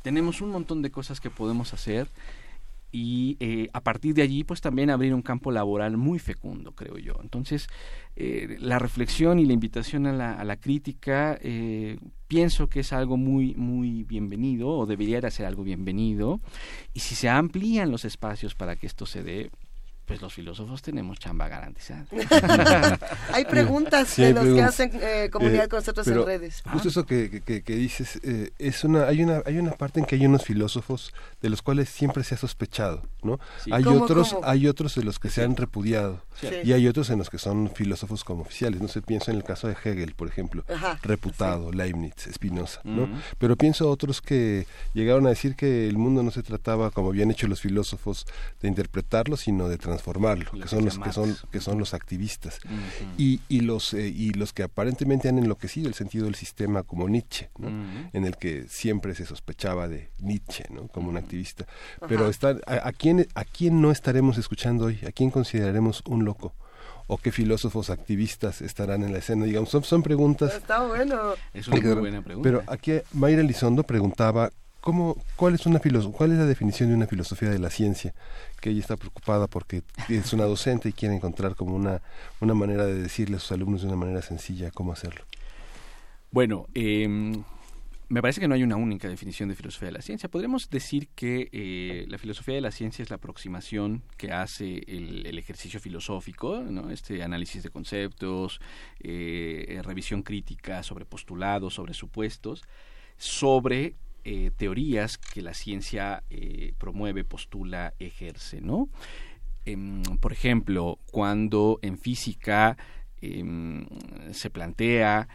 tenemos 0.01 0.41
un 0.41 0.49
montón 0.49 0.81
de 0.81 0.91
cosas 0.91 1.21
que 1.21 1.29
podemos 1.29 1.73
hacer 1.73 2.09
y 2.95 3.37
eh, 3.39 3.69
a 3.73 3.81
partir 3.81 4.13
de 4.13 4.21
allí 4.21 4.43
pues 4.43 4.61
también 4.61 4.91
abrir 4.91 5.15
un 5.15 5.23
campo 5.23 5.51
laboral 5.51 5.97
muy 5.97 6.19
fecundo 6.19 6.73
creo 6.73 6.99
yo. 6.99 7.15
Entonces 7.21 7.67
eh, 8.15 8.55
la 8.59 8.77
reflexión 8.77 9.39
y 9.39 9.45
la 9.45 9.53
invitación 9.53 10.05
a 10.05 10.13
la, 10.13 10.33
a 10.33 10.43
la 10.45 10.57
crítica 10.57 11.37
eh, 11.41 11.97
pienso 12.27 12.69
que 12.69 12.81
es 12.81 12.93
algo 12.93 13.17
muy 13.17 13.55
muy 13.55 14.03
bienvenido 14.03 14.69
o 14.69 14.85
debería 14.85 15.19
de 15.19 15.31
ser 15.31 15.47
algo 15.47 15.63
bienvenido. 15.63 16.39
Y 16.93 16.99
si 16.99 17.15
se 17.15 17.29
amplían 17.29 17.89
los 17.89 18.05
espacios 18.05 18.53
para 18.53 18.75
que 18.75 18.85
esto 18.85 19.07
se 19.07 19.23
dé 19.23 19.49
pues 20.05 20.21
los 20.21 20.33
filósofos 20.33 20.81
tenemos 20.81 21.19
chamba 21.19 21.47
garantizada. 21.47 22.05
hay 23.33 23.45
preguntas 23.45 24.15
de 24.17 24.33
los 24.33 24.45
que 24.45 24.61
hacen 24.61 24.91
eh, 24.93 25.29
comunidad 25.31 25.69
con 25.69 25.77
nosotros 25.77 26.07
en 26.07 26.25
redes. 26.25 26.61
Justo 26.71 26.89
eso 26.89 27.05
que, 27.05 27.41
que, 27.41 27.75
dices, 27.75 28.19
eh, 28.23 28.51
es 28.59 28.83
una, 28.83 29.07
hay, 29.07 29.23
una, 29.23 29.41
hay 29.45 29.57
una 29.57 29.71
parte 29.71 29.99
en 29.99 30.05
que 30.05 30.15
hay 30.15 30.25
unos 30.25 30.43
filósofos 30.43 31.13
de 31.41 31.49
los 31.49 31.61
cuales 31.61 31.89
siempre 31.89 32.23
se 32.23 32.35
ha 32.35 32.37
sospechado, 32.37 33.03
¿no? 33.23 33.39
Hay, 33.71 33.85
otros, 33.85 34.35
hay 34.43 34.67
otros 34.67 34.95
de 34.95 35.03
los 35.03 35.19
que 35.19 35.29
se 35.29 35.43
han 35.43 35.55
repudiado 35.55 36.21
y 36.63 36.73
hay 36.73 36.87
otros 36.87 37.09
en 37.09 37.19
los 37.19 37.29
que 37.29 37.37
son 37.37 37.71
filósofos 37.73 38.23
como 38.23 38.41
oficiales. 38.41 38.81
No 38.81 38.87
sé, 38.87 39.01
pienso 39.01 39.31
en 39.31 39.37
el 39.37 39.43
caso 39.43 39.67
de 39.67 39.75
Hegel, 39.83 40.13
por 40.13 40.27
ejemplo, 40.27 40.63
reputado, 41.01 41.71
Leibniz, 41.71 42.13
Spinoza, 42.31 42.81
¿no? 42.83 43.09
Pero 43.37 43.55
pienso 43.55 43.89
otros 43.89 44.21
que 44.21 44.67
llegaron 44.93 45.25
a 45.27 45.29
decir 45.29 45.55
que 45.55 45.87
el 45.87 45.97
mundo 45.97 46.23
no 46.23 46.31
se 46.31 46.43
trataba, 46.43 46.91
como 46.91 47.09
habían 47.09 47.31
hecho 47.31 47.47
los 47.47 47.61
filósofos, 47.61 48.25
de 48.61 48.67
interpretarlo, 48.67 49.37
sino 49.37 49.69
de 49.69 49.77
transformarlo, 49.77 50.51
que 50.51 50.67
son 50.67 50.85
los 50.85 50.99
que 50.99 51.11
son 51.11 51.35
que 51.51 51.59
son 51.59 51.79
los 51.79 51.93
activistas. 51.93 52.59
Y, 53.17 53.41
y 53.49 53.61
los 53.61 53.93
eh, 53.93 54.07
y 54.07 54.31
los 54.31 54.53
que 54.53 54.63
aparentemente 54.63 55.29
han 55.29 55.37
enloquecido 55.37 55.87
el 55.87 55.93
sentido 55.93 56.25
del 56.25 56.35
sistema 56.35 56.83
como 56.83 57.07
Nietzsche, 57.09 57.49
en 58.13 58.25
el 58.25 58.37
que 58.37 58.65
siempre 58.67 59.15
se 59.15 59.25
sospechaba 59.25 59.87
de 59.87 60.11
Nietzsche, 60.19 60.65
¿no? 60.69 60.87
como 60.87 61.09
un 61.09 61.17
activista. 61.17 61.65
Pero 62.07 62.29
está, 62.29 62.57
a, 62.65 62.91
quién 63.13 63.27
a 63.35 63.45
quién 63.45 63.81
no 63.81 63.91
estaremos 63.91 64.37
escuchando 64.37 64.85
hoy, 64.85 64.99
a 65.07 65.11
quién 65.11 65.29
consideraremos 65.29 66.01
un 66.05 66.25
loco 66.25 66.53
o 67.07 67.17
qué 67.17 67.31
filósofos 67.31 67.89
activistas 67.89 68.61
estarán 68.61 69.03
en 69.03 69.11
la 69.11 69.19
escena. 69.19 69.45
Digamos, 69.45 69.69
son, 69.69 69.83
son 69.83 70.03
preguntas. 70.03 70.53
Está 70.55 70.85
bueno. 70.85 71.33
Es 71.53 71.67
una 71.67 71.81
muy 71.81 71.95
buena 71.95 72.21
pregunta. 72.21 72.49
Pero 72.49 72.63
aquí 72.67 72.93
Mayra 73.13 73.41
Elizondo 73.41 73.83
preguntaba 73.83 74.49
¿Cómo, 74.79 75.15
cuál, 75.37 75.55
es 75.55 75.65
una 75.65 75.79
¿Cuál 75.79 76.33
es 76.33 76.37
la 76.37 76.45
definición 76.45 76.89
de 76.89 76.95
una 76.95 77.07
filosofía 77.07 77.49
de 77.49 77.57
la 77.57 77.69
ciencia? 77.69 78.13
Que 78.59 78.69
ella 78.69 78.81
está 78.81 78.97
preocupada 78.97 79.47
porque 79.47 79.81
es 80.09 80.33
una 80.33 80.43
docente 80.43 80.89
y 80.89 80.91
quiere 80.91 81.15
encontrar 81.15 81.55
como 81.55 81.73
una, 81.73 82.01
una 82.41 82.53
manera 82.53 82.85
de 82.85 83.01
decirle 83.01 83.37
a 83.37 83.39
sus 83.39 83.53
alumnos 83.53 83.81
de 83.81 83.87
una 83.87 83.95
manera 83.95 84.21
sencilla 84.21 84.71
cómo 84.71 84.91
hacerlo. 84.91 85.23
Bueno, 86.31 86.67
em, 86.73 87.45
me 88.09 88.21
parece 88.21 88.41
que 88.41 88.47
no 88.47 88.55
hay 88.55 88.63
una 88.63 88.75
única 88.75 89.07
definición 89.07 89.49
de 89.49 89.55
filosofía 89.55 89.87
de 89.87 89.93
la 89.93 90.01
ciencia. 90.01 90.29
Podríamos 90.29 90.69
decir 90.69 91.09
que 91.15 91.49
eh, 91.51 92.05
la 92.07 92.17
filosofía 92.17 92.55
de 92.55 92.61
la 92.61 92.71
ciencia 92.71 93.03
es 93.03 93.09
la 93.09 93.15
aproximación 93.15 94.03
que 94.17 94.31
hace 94.31 94.83
el, 94.87 95.37
ejercicio 95.37 95.79
filosófico, 95.79 96.59
¿no? 96.59 96.89
este 96.89 97.23
análisis 97.23 97.63
de 97.63 97.69
conceptos, 97.69 98.59
eh, 98.99 99.81
revisión 99.83 100.23
crítica 100.23 100.83
sobre 100.83 101.05
postulados, 101.05 101.73
sobre 101.73 101.93
supuestos, 101.93 102.63
sobre 103.17 103.95
eh, 104.23 104.51
teorías 104.55 105.17
que 105.17 105.41
la 105.41 105.53
ciencia 105.53 106.23
promueve, 106.77 107.23
postula, 107.23 107.93
ejerce, 107.99 108.61
¿no? 108.61 108.89
Em, 109.65 110.01
por 110.19 110.33
ejemplo, 110.33 110.99
cuando 111.11 111.79
en 111.81 111.97
física 111.97 112.77
em, 113.21 113.85
se 114.31 114.49
plantea 114.49 115.27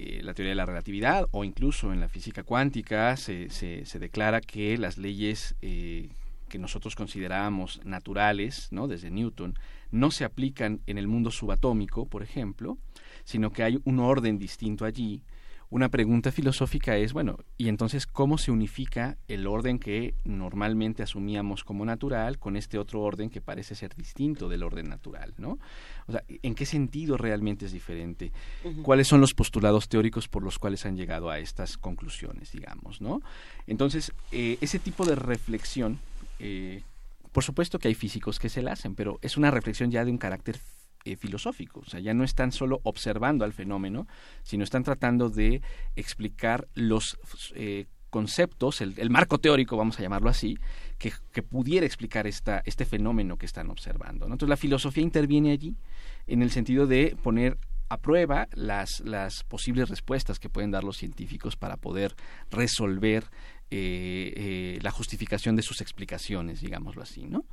eh, 0.00 0.20
la 0.22 0.32
teoría 0.32 0.52
de 0.52 0.56
la 0.56 0.66
relatividad 0.66 1.26
o 1.32 1.42
incluso 1.42 1.92
en 1.92 2.00
la 2.00 2.08
física 2.08 2.44
cuántica 2.44 3.16
se, 3.16 3.50
se, 3.50 3.98
declara 3.98 4.40
que 4.40 4.78
las 4.78 4.96
leyes 4.96 5.56
que 5.60 6.58
nosotros 6.58 6.94
consideramos 6.94 7.80
naturales, 7.84 8.68
¿no? 8.70 8.88
desde 8.88 9.10
Newton, 9.10 9.58
no 9.90 10.10
se 10.10 10.24
aplican 10.24 10.80
en 10.86 10.98
el 10.98 11.08
mundo 11.08 11.30
subatómico, 11.30 12.06
por 12.06 12.22
ejemplo, 12.22 12.78
sino 13.24 13.52
que 13.52 13.62
hay 13.62 13.80
un 13.84 13.98
orden 13.98 14.38
distinto 14.38 14.84
allí 14.84 15.22
una 15.70 15.90
pregunta 15.90 16.32
filosófica 16.32 16.96
es, 16.96 17.12
bueno, 17.12 17.38
¿y 17.58 17.68
entonces 17.68 18.06
cómo 18.06 18.38
se 18.38 18.50
unifica 18.50 19.18
el 19.28 19.46
orden 19.46 19.78
que 19.78 20.14
normalmente 20.24 21.02
asumíamos 21.02 21.62
como 21.62 21.84
natural 21.84 22.38
con 22.38 22.56
este 22.56 22.78
otro 22.78 23.02
orden 23.02 23.28
que 23.28 23.42
parece 23.42 23.74
ser 23.74 23.94
distinto 23.94 24.48
del 24.48 24.62
orden 24.62 24.88
natural, 24.88 25.34
¿no? 25.36 25.58
O 26.06 26.12
sea, 26.12 26.24
¿en 26.28 26.54
qué 26.54 26.64
sentido 26.64 27.18
realmente 27.18 27.66
es 27.66 27.72
diferente? 27.72 28.32
¿Cuáles 28.82 29.08
son 29.08 29.20
los 29.20 29.34
postulados 29.34 29.88
teóricos 29.88 30.26
por 30.26 30.42
los 30.42 30.58
cuales 30.58 30.86
han 30.86 30.96
llegado 30.96 31.28
a 31.28 31.38
estas 31.38 31.76
conclusiones, 31.76 32.50
digamos, 32.52 33.02
¿no? 33.02 33.20
Entonces, 33.66 34.12
eh, 34.32 34.56
ese 34.62 34.78
tipo 34.78 35.04
de 35.04 35.16
reflexión, 35.16 35.98
eh, 36.38 36.82
por 37.30 37.44
supuesto 37.44 37.78
que 37.78 37.88
hay 37.88 37.94
físicos 37.94 38.38
que 38.38 38.48
se 38.48 38.62
la 38.62 38.72
hacen, 38.72 38.94
pero 38.94 39.18
es 39.20 39.36
una 39.36 39.50
reflexión 39.50 39.90
ya 39.90 40.04
de 40.06 40.10
un 40.10 40.18
carácter 40.18 40.58
eh, 41.04 41.16
filosófico. 41.16 41.80
O 41.80 41.84
sea, 41.84 42.00
ya 42.00 42.14
no 42.14 42.24
están 42.24 42.52
solo 42.52 42.80
observando 42.82 43.44
al 43.44 43.52
fenómeno, 43.52 44.06
sino 44.42 44.64
están 44.64 44.84
tratando 44.84 45.30
de 45.30 45.62
explicar 45.96 46.68
los 46.74 47.18
eh, 47.54 47.86
conceptos, 48.10 48.80
el, 48.80 49.10
marco 49.10 49.38
teórico, 49.38 49.76
vamos 49.76 49.98
a 49.98 50.02
llamarlo 50.02 50.30
así, 50.30 50.58
que, 50.98 51.12
pudiera 51.42 51.86
explicar 51.86 52.26
esta, 52.26 52.62
este 52.64 52.84
fenómeno 52.84 53.36
que 53.36 53.46
están 53.46 53.70
observando. 53.70 54.24
Entonces 54.24 54.48
la 54.48 54.56
filosofía 54.56 55.02
interviene 55.02 55.52
allí 55.52 55.76
en 56.26 56.42
el 56.42 56.50
sentido 56.50 56.86
de 56.86 57.16
poner 57.22 57.58
a 57.90 57.98
prueba 57.98 58.48
las, 58.52 59.00
las 59.00 59.44
posibles 59.44 59.88
respuestas 59.88 60.38
que 60.38 60.50
pueden 60.50 60.70
dar 60.70 60.84
los 60.84 60.96
científicos 60.96 61.56
para 61.56 61.76
poder 61.76 62.14
resolver 62.50 63.24
eh, 63.70 64.78
la 64.82 64.90
justificación 64.90 65.54
de 65.54 65.62
sus 65.62 65.80
explicaciones, 65.80 66.60
digámoslo 66.60 67.02
así, 67.02 67.26
¿no? 67.26 67.44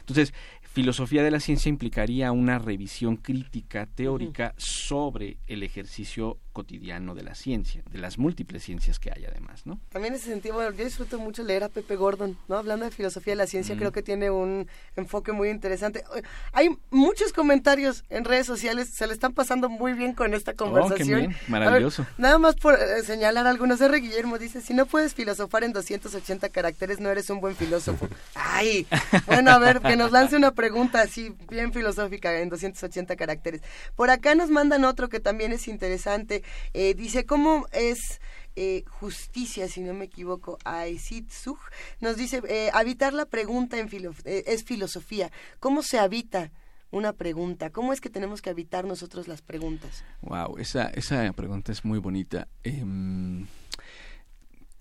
Entonces, 0.00 0.34
filosofía 0.72 1.24
de 1.24 1.32
la 1.32 1.40
ciencia 1.40 1.68
implicaría 1.68 2.30
una 2.30 2.58
revisión 2.58 3.16
crítica 3.16 3.86
teórica 3.86 4.54
sobre 4.56 5.38
el 5.48 5.64
ejercicio 5.64 6.38
cotidiano 6.52 7.14
de 7.14 7.22
la 7.22 7.34
ciencia, 7.34 7.82
de 7.90 7.98
las 7.98 8.18
múltiples 8.18 8.62
ciencias 8.62 8.98
que 8.98 9.10
hay 9.10 9.24
además, 9.24 9.66
¿no? 9.66 9.80
También 9.90 10.14
en 10.14 10.20
ese 10.20 10.30
sentido, 10.30 10.54
bueno, 10.56 10.72
yo 10.72 10.84
disfruto 10.84 11.18
mucho 11.18 11.42
leer 11.42 11.64
a 11.64 11.68
Pepe 11.68 11.96
Gordon, 11.96 12.36
¿no? 12.48 12.56
Hablando 12.56 12.84
de 12.84 12.90
filosofía 12.90 13.32
de 13.32 13.36
la 13.36 13.46
ciencia, 13.46 13.76
creo 13.76 13.92
que 13.92 14.02
tiene 14.02 14.30
un 14.30 14.68
enfoque 14.96 15.32
muy 15.32 15.48
interesante. 15.48 16.04
Hay 16.52 16.70
muchos 16.90 17.32
comentarios 17.32 18.04
en 18.10 18.24
redes 18.24 18.46
sociales, 18.46 18.88
se 18.88 19.06
le 19.06 19.12
están 19.12 19.32
pasando 19.32 19.68
muy 19.68 19.92
bien 19.92 20.14
con 20.14 20.34
esta 20.34 20.52
oh, 20.52 20.56
conversación. 20.56 21.34
maravilloso. 21.48 22.06
nada 22.18 22.38
más 22.38 22.56
por 22.56 22.74
eh, 22.74 23.02
señalar 23.04 23.46
algunos, 23.46 23.80
R. 23.80 23.98
Guillermo 23.98 24.38
dice, 24.38 24.60
si 24.60 24.74
no 24.74 24.86
puedes 24.86 25.14
filosofar 25.14 25.64
en 25.64 25.72
280 25.72 26.48
caracteres, 26.48 27.00
no 27.00 27.10
eres 27.10 27.30
un 27.30 27.40
buen 27.40 27.54
filósofo. 27.56 28.08
Ay, 28.34 28.86
bueno, 29.26 29.50
a 29.50 29.58
ver, 29.58 29.80
que 29.80 29.96
nos 29.96 30.12
lance 30.12 30.36
una 30.36 30.52
pregunta 30.52 31.00
así, 31.00 31.34
bien 31.48 31.72
filosófica, 31.72 32.40
en 32.40 32.48
280 32.48 33.16
caracteres. 33.16 33.62
Por 33.94 34.10
acá 34.10 34.34
nos 34.34 34.50
mandan 34.50 34.84
otro 34.84 35.08
que 35.08 35.20
también 35.20 35.52
es 35.52 35.68
interesante, 35.68 36.42
eh, 36.72 36.94
dice, 36.94 37.26
¿cómo 37.26 37.66
es 37.72 38.20
eh, 38.56 38.84
justicia, 38.88 39.68
si 39.68 39.80
no 39.80 39.94
me 39.94 40.06
equivoco, 40.06 40.58
Aizitsug? 40.64 41.58
Nos 42.00 42.16
dice, 42.16 42.42
eh, 42.48 42.70
habitar 42.72 43.12
la 43.12 43.26
pregunta 43.26 43.78
en 43.78 43.88
es 44.24 44.64
filosofía. 44.64 45.30
¿Cómo 45.58 45.82
se 45.82 45.98
habita? 45.98 46.50
una 46.92 47.12
pregunta. 47.12 47.70
¿Cómo 47.70 47.92
es 47.92 48.00
que 48.00 48.10
tenemos 48.10 48.42
que 48.42 48.50
habitar 48.50 48.84
nosotros 48.84 49.28
las 49.28 49.42
preguntas? 49.42 50.04
Wow, 50.22 50.58
esa, 50.58 50.88
esa 50.88 51.32
pregunta 51.32 51.72
es 51.72 51.84
muy 51.84 51.98
bonita. 51.98 52.48
Em, 52.64 53.46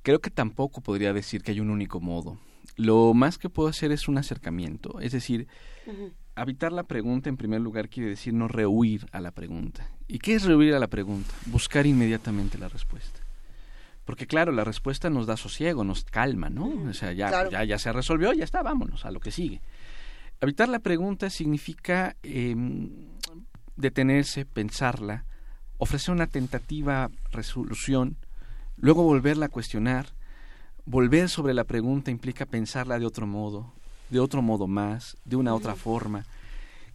creo 0.01 0.19
que 0.19 0.31
tampoco 0.31 0.81
podría 0.81 1.13
decir 1.13 1.43
que 1.43 1.51
hay 1.51 1.59
un 1.59 1.69
único 1.69 1.99
modo. 1.99 2.39
Lo 2.75 3.13
más 3.13 3.37
que 3.37 3.49
puedo 3.49 3.69
hacer 3.69 3.91
es 3.91 4.07
un 4.07 4.17
acercamiento. 4.17 4.99
Es 5.01 5.11
decir, 5.11 5.47
habitar 6.41 6.71
la 6.71 6.83
pregunta 6.83 7.29
en 7.29 7.37
primer 7.37 7.61
lugar 7.61 7.89
quiere 7.89 8.09
decir 8.09 8.33
no 8.33 8.47
rehuir 8.47 9.07
a 9.11 9.19
la 9.19 9.31
pregunta. 9.31 9.87
¿Y 10.07 10.19
qué 10.19 10.35
es 10.35 10.43
rehuir 10.43 10.73
a 10.73 10.79
la 10.79 10.87
pregunta? 10.87 11.33
Buscar 11.47 11.85
inmediatamente 11.85 12.57
la 12.57 12.69
respuesta. 12.69 13.19
Porque 14.05 14.25
claro, 14.25 14.51
la 14.51 14.63
respuesta 14.63 15.09
nos 15.09 15.27
da 15.27 15.37
sosiego, 15.37 15.83
nos 15.83 16.03
calma, 16.03 16.49
¿no? 16.49 16.73
O 16.89 16.93
sea, 16.93 17.11
ya, 17.13 17.49
ya, 17.49 17.63
ya 17.63 17.77
se 17.77 17.91
resolvió, 17.91 18.33
ya 18.33 18.43
está, 18.43 18.63
vámonos 18.63 19.05
a 19.05 19.11
lo 19.11 19.19
que 19.19 19.31
sigue. 19.31 19.61
Habitar 20.41 20.69
la 20.69 20.79
pregunta 20.79 21.29
significa 21.29 22.15
em, 22.23 22.89
detenerse, 23.75 24.45
pensarla, 24.45 25.25
ofrecer 25.77 26.13
una 26.13 26.27
tentativa 26.27 27.11
resolución, 27.31 28.15
luego 28.77 29.03
volverla 29.03 29.47
a 29.47 29.49
cuestionar. 29.49 30.07
Volver 30.85 31.29
sobre 31.29 31.53
la 31.53 31.65
pregunta 31.65 32.09
implica 32.09 32.45
pensarla 32.45 32.97
de 32.97 33.05
otro 33.05 33.27
modo, 33.27 33.73
de 34.09 34.19
otro 34.19 34.41
modo 34.41 34.67
más, 34.67 35.17
de 35.25 35.35
una 35.35 35.53
otra 35.53 35.75
forma. 35.75 36.25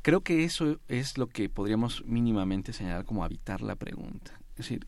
Creo 0.02 0.20
que 0.20 0.44
eso 0.44 0.78
es 0.88 1.16
lo 1.16 1.28
que 1.28 1.48
podríamos 1.48 2.04
mínimamente 2.04 2.72
señalar 2.72 3.04
como 3.04 3.24
habitar 3.24 3.62
la 3.62 3.74
pregunta. 3.74 4.32
Es 4.50 4.58
decir, 4.58 4.86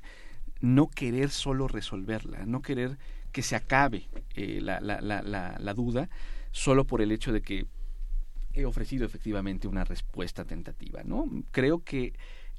no 0.60 0.88
querer 0.88 1.30
solo 1.30 1.68
resolverla, 1.68 2.44
no 2.46 2.62
querer 2.62 2.98
que 3.32 3.42
se 3.42 3.56
acabe 3.56 4.08
eh, 4.34 4.60
la, 4.62 4.80
la, 4.80 5.00
la, 5.00 5.22
la, 5.22 5.74
duda 5.74 6.08
solo 6.52 6.84
por 6.84 7.02
el 7.02 7.12
hecho 7.12 7.32
de 7.32 7.42
que 7.42 7.66
he 8.54 8.64
ofrecido 8.64 9.04
efectivamente 9.04 9.68
una 9.68 9.84
respuesta 9.84 10.44
tentativa, 10.44 11.02
¿no? 11.04 11.26
Creo 11.50 11.80
que 11.80 12.14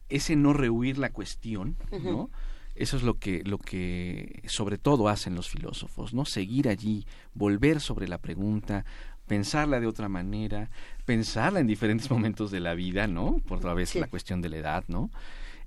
ese 0.10 0.36
no 0.36 0.54
rehuir 0.54 0.98
la 1.00 1.12
cuestión, 1.12 1.78
¿no? 1.92 2.30
Eso 2.76 2.96
es 2.96 3.02
lo 3.02 3.16
que, 3.16 3.44
lo 3.44 3.58
que 3.58 4.44
sobre 4.46 4.78
todo 4.78 5.10
hacen 5.10 5.34
los 5.34 5.50
filósofos, 5.50 6.14
¿no? 6.14 6.26
Seguir 6.26 6.70
allí, 6.70 7.08
volver 7.34 7.82
sobre 7.82 8.08
la 8.08 8.20
pregunta, 8.20 8.86
pensarla 9.28 9.80
de 9.80 9.88
otra 9.88 10.10
manera, 10.10 10.70
pensarla 11.06 11.60
en 11.60 11.68
diferentes 11.68 12.10
momentos 12.12 12.52
de 12.52 12.60
la 12.60 12.74
vida, 12.74 13.08
¿no? 13.08 13.42
Por 13.48 13.60
otra 13.60 13.74
vez 13.74 13.96
la 13.96 14.08
cuestión 14.08 14.42
de 14.42 14.50
la 14.50 14.58
edad, 14.58 14.84
¿no? 14.88 15.12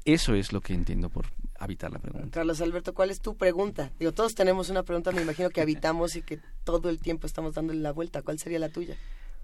Eso 0.05 0.35
es 0.35 0.53
lo 0.53 0.63
que 0.63 0.73
entiendo 0.73 1.11
por 1.11 1.27
habitar 1.59 1.93
la 1.93 1.99
pregunta. 1.99 2.29
Carlos 2.31 2.61
Alberto, 2.63 2.95
¿cuál 2.95 3.11
es 3.11 3.21
tu 3.21 3.37
pregunta? 3.37 3.91
Digo, 3.99 4.13
todos 4.13 4.35
tenemos 4.35 4.71
una 4.71 4.83
pregunta, 4.83 5.13
me 5.13 5.23
imagino 5.23 5.51
que 5.51 5.61
habitamos 5.61 6.17
y 6.17 6.23
que 6.23 6.41
todo 6.65 6.89
el 6.89 7.01
tiempo 7.01 7.27
estamos 7.27 7.55
dándole 7.55 7.81
la 7.81 7.93
vuelta. 7.93 8.23
¿Cuál 8.23 8.39
sería 8.39 8.59
la 8.59 8.71
tuya? 8.71 8.97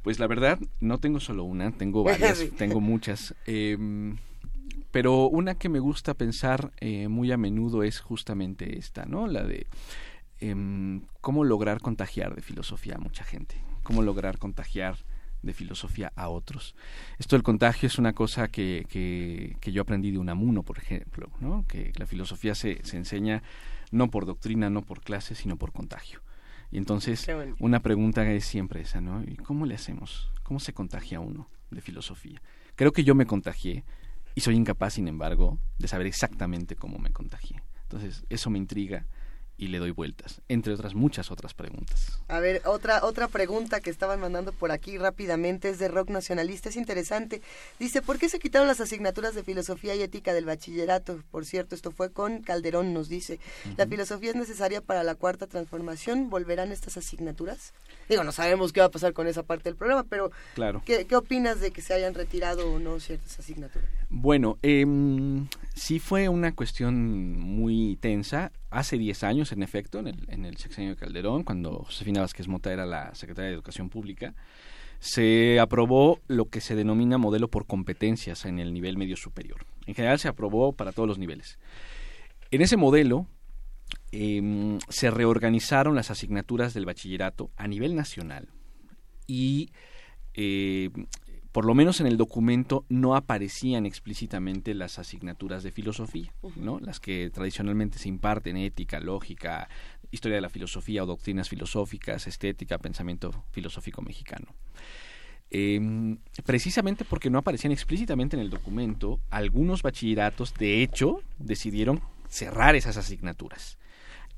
Pues 0.02 0.18
la 0.18 0.26
verdad, 0.26 0.58
no 0.80 0.98
tengo 0.98 1.20
solo 1.20 1.44
una, 1.44 1.72
tengo 1.72 2.04
varias, 2.04 2.42
tengo 2.56 2.80
muchas. 2.80 3.34
Em, 3.44 4.16
pero 4.90 5.26
una 5.26 5.56
que 5.56 5.68
me 5.68 5.78
gusta 5.78 6.14
pensar 6.14 6.72
eh, 6.80 7.08
muy 7.08 7.30
a 7.32 7.36
menudo 7.36 7.82
es 7.82 8.00
justamente 8.00 8.78
esta, 8.78 9.04
¿no? 9.04 9.26
La 9.26 9.42
de 9.42 9.66
em, 10.40 11.02
cómo 11.20 11.44
lograr 11.44 11.80
contagiar 11.80 12.34
de 12.34 12.40
filosofía 12.40 12.94
a 12.94 12.98
mucha 12.98 13.24
gente, 13.24 13.56
cómo 13.86 14.02
lograr 14.02 14.38
contagiar 14.38 14.96
de 15.42 15.52
filosofía 15.52 16.12
a 16.16 16.28
otros. 16.28 16.74
Esto 17.18 17.36
del 17.36 17.44
contagio 17.44 17.86
es 17.86 17.98
una 17.98 18.14
cosa 18.14 18.48
que, 18.48 18.84
que, 18.88 19.72
yo 19.72 19.82
aprendí 19.82 20.10
de 20.10 20.18
Unamuno, 20.18 20.64
por 20.64 20.78
ejemplo, 20.78 21.30
¿no? 21.40 21.64
que 21.68 21.92
la 21.96 22.04
filosofía 22.04 22.56
se, 22.56 22.80
se 22.82 22.96
enseña 22.96 23.44
no 23.92 24.10
por 24.10 24.26
doctrina, 24.26 24.70
no 24.70 24.82
por 24.82 25.02
clase, 25.02 25.36
sino 25.36 25.56
por 25.56 25.70
contagio. 25.72 26.20
Y 26.72 26.78
entonces 26.78 27.24
una 27.60 27.80
pregunta 27.80 28.28
es 28.28 28.44
siempre 28.44 28.80
esa, 28.80 29.00
¿no? 29.00 29.22
¿Y 29.22 29.36
cómo 29.36 29.66
le 29.66 29.76
hacemos? 29.76 30.32
¿Cómo 30.42 30.58
se 30.58 30.72
contagia 30.72 31.20
uno 31.20 31.48
de 31.70 31.80
filosofía? 31.80 32.42
Creo 32.74 32.92
que 32.92 33.04
yo 33.04 33.14
me 33.14 33.24
contagié 33.24 33.84
y 34.34 34.40
soy 34.40 34.56
incapaz, 34.56 34.94
sin 34.94 35.06
embargo, 35.06 35.60
de 35.78 35.86
saber 35.86 36.08
exactamente 36.08 36.74
cómo 36.74 36.98
me 36.98 37.12
contagié. 37.12 37.62
Entonces, 37.82 38.26
eso 38.30 38.50
me 38.50 38.58
intriga 38.58 39.06
y 39.58 39.68
le 39.68 39.78
doy 39.78 39.90
vueltas, 39.90 40.42
entre 40.48 40.72
otras 40.74 40.94
muchas 40.94 41.30
otras 41.30 41.54
preguntas. 41.54 42.20
A 42.28 42.40
ver, 42.40 42.62
otra 42.66 43.04
otra 43.04 43.28
pregunta 43.28 43.80
que 43.80 43.90
estaban 43.90 44.20
mandando 44.20 44.52
por 44.52 44.70
aquí 44.70 44.98
rápidamente 44.98 45.70
es 45.70 45.78
de 45.78 45.88
rock 45.88 46.10
nacionalista, 46.10 46.68
es 46.68 46.76
interesante. 46.76 47.40
Dice, 47.78 48.02
¿por 48.02 48.18
qué 48.18 48.28
se 48.28 48.38
quitaron 48.38 48.68
las 48.68 48.80
asignaturas 48.80 49.34
de 49.34 49.42
filosofía 49.42 49.94
y 49.94 50.02
ética 50.02 50.34
del 50.34 50.44
bachillerato? 50.44 51.22
Por 51.30 51.46
cierto, 51.46 51.74
esto 51.74 51.90
fue 51.90 52.10
con 52.12 52.42
Calderón, 52.42 52.92
nos 52.92 53.08
dice. 53.08 53.38
¿La 53.76 53.86
filosofía 53.86 54.30
es 54.30 54.36
necesaria 54.36 54.80
para 54.80 55.02
la 55.02 55.14
cuarta 55.14 55.46
transformación? 55.46 56.30
¿Volverán 56.30 56.72
estas 56.72 56.96
asignaturas? 56.96 57.72
Digo, 58.08 58.24
no 58.24 58.32
sabemos 58.32 58.72
qué 58.72 58.80
va 58.80 58.86
a 58.86 58.90
pasar 58.90 59.12
con 59.12 59.26
esa 59.26 59.42
parte 59.42 59.64
del 59.64 59.76
programa, 59.76 60.04
pero 60.08 60.30
claro. 60.54 60.82
¿qué, 60.84 61.06
qué 61.06 61.16
opinas 61.16 61.60
de 61.60 61.70
que 61.70 61.82
se 61.82 61.94
hayan 61.94 62.14
retirado 62.14 62.70
o 62.70 62.78
no 62.78 63.00
ciertas 63.00 63.38
asignaturas? 63.38 63.88
Bueno, 64.08 64.58
eh, 64.62 64.86
sí 65.74 65.98
fue 65.98 66.28
una 66.28 66.54
cuestión 66.54 67.38
muy 67.38 67.96
tensa. 68.00 68.52
Hace 68.76 68.98
10 68.98 69.24
años, 69.24 69.52
en 69.52 69.62
efecto, 69.62 70.00
en 70.00 70.08
el, 70.08 70.26
en 70.28 70.44
el 70.44 70.58
sexenio 70.58 70.90
de 70.90 70.96
Calderón, 70.96 71.44
cuando 71.44 71.78
Josefina 71.84 72.20
Vázquez 72.20 72.46
Mota 72.46 72.70
era 72.70 72.84
la 72.84 73.14
secretaria 73.14 73.48
de 73.48 73.54
Educación 73.54 73.88
Pública, 73.88 74.34
se 74.98 75.58
aprobó 75.58 76.20
lo 76.28 76.50
que 76.50 76.60
se 76.60 76.74
denomina 76.74 77.16
modelo 77.16 77.48
por 77.48 77.66
competencias 77.66 78.44
en 78.44 78.58
el 78.58 78.74
nivel 78.74 78.98
medio 78.98 79.16
superior. 79.16 79.64
En 79.86 79.94
general 79.94 80.18
se 80.18 80.28
aprobó 80.28 80.74
para 80.74 80.92
todos 80.92 81.08
los 81.08 81.16
niveles. 81.16 81.58
En 82.50 82.60
ese 82.60 82.76
modelo 82.76 83.26
em, 84.12 84.78
se 84.90 85.10
reorganizaron 85.10 85.94
las 85.94 86.10
asignaturas 86.10 86.74
del 86.74 86.84
bachillerato 86.84 87.50
a 87.56 87.66
nivel 87.68 87.94
nacional 87.94 88.50
y 89.26 89.70
eh, 90.34 90.90
por 91.56 91.64
lo 91.64 91.74
menos 91.74 92.02
en 92.02 92.06
el 92.06 92.18
documento 92.18 92.84
no 92.90 93.16
aparecían 93.16 93.86
explícitamente 93.86 94.74
las 94.74 94.98
asignaturas 94.98 95.62
de 95.62 95.72
filosofía, 95.72 96.30
¿no? 96.54 96.78
Las 96.80 97.00
que 97.00 97.30
tradicionalmente 97.30 97.98
se 97.98 98.10
imparten, 98.10 98.58
ética, 98.58 99.00
lógica, 99.00 99.66
historia 100.10 100.34
de 100.34 100.42
la 100.42 100.50
filosofía 100.50 101.02
o 101.02 101.06
doctrinas 101.06 101.48
filosóficas, 101.48 102.26
estética, 102.26 102.76
pensamiento 102.76 103.32
filosófico 103.52 104.02
mexicano. 104.02 104.54
Em, 105.48 106.18
precisamente 106.44 107.06
porque 107.06 107.30
no 107.30 107.38
aparecían 107.38 107.72
explícitamente 107.72 108.36
en 108.36 108.42
el 108.42 108.50
documento, 108.50 109.18
algunos 109.30 109.80
bachilleratos, 109.80 110.52
de 110.52 110.82
hecho, 110.82 111.22
decidieron 111.38 112.02
cerrar 112.28 112.76
esas 112.76 112.98
asignaturas. 112.98 113.78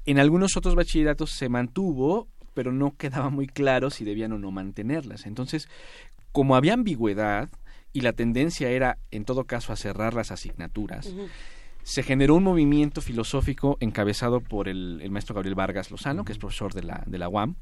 En 0.06 0.20
algunos 0.20 0.56
otros 0.56 0.76
bachilleratos 0.76 1.32
se 1.32 1.48
mantuvo, 1.48 2.28
pero 2.58 2.72
no 2.72 2.96
quedaba 2.96 3.30
muy 3.30 3.46
claro 3.46 3.88
si 3.88 4.04
debían 4.04 4.32
o 4.32 4.38
no 4.38 4.50
mantenerlas. 4.50 5.26
Entonces, 5.26 5.68
como 6.38 6.54
había 6.54 6.74
ambigüedad 6.74 7.50
y 7.92 8.02
la 8.02 8.12
tendencia 8.12 8.70
era, 8.70 8.96
en 9.10 9.24
todo 9.24 9.48
caso, 9.48 9.72
a 9.72 9.76
cerrar 9.76 10.14
las 10.14 10.30
asignaturas, 10.30 11.12
se 11.82 12.04
generó 12.04 12.36
un 12.36 12.44
movimiento 12.44 13.00
filosófico 13.00 13.76
encabezado 13.80 14.40
por 14.40 14.68
el, 14.68 15.04
maestro 15.10 15.34
Gabriel 15.34 15.56
Vargas 15.56 15.90
Lozano, 15.90 16.24
que 16.24 16.30
es 16.30 16.38
profesor 16.38 16.74
de 16.74 16.84
la, 16.84 17.02
de 17.08 17.18
la 17.18 17.28
UAM, 17.28 17.56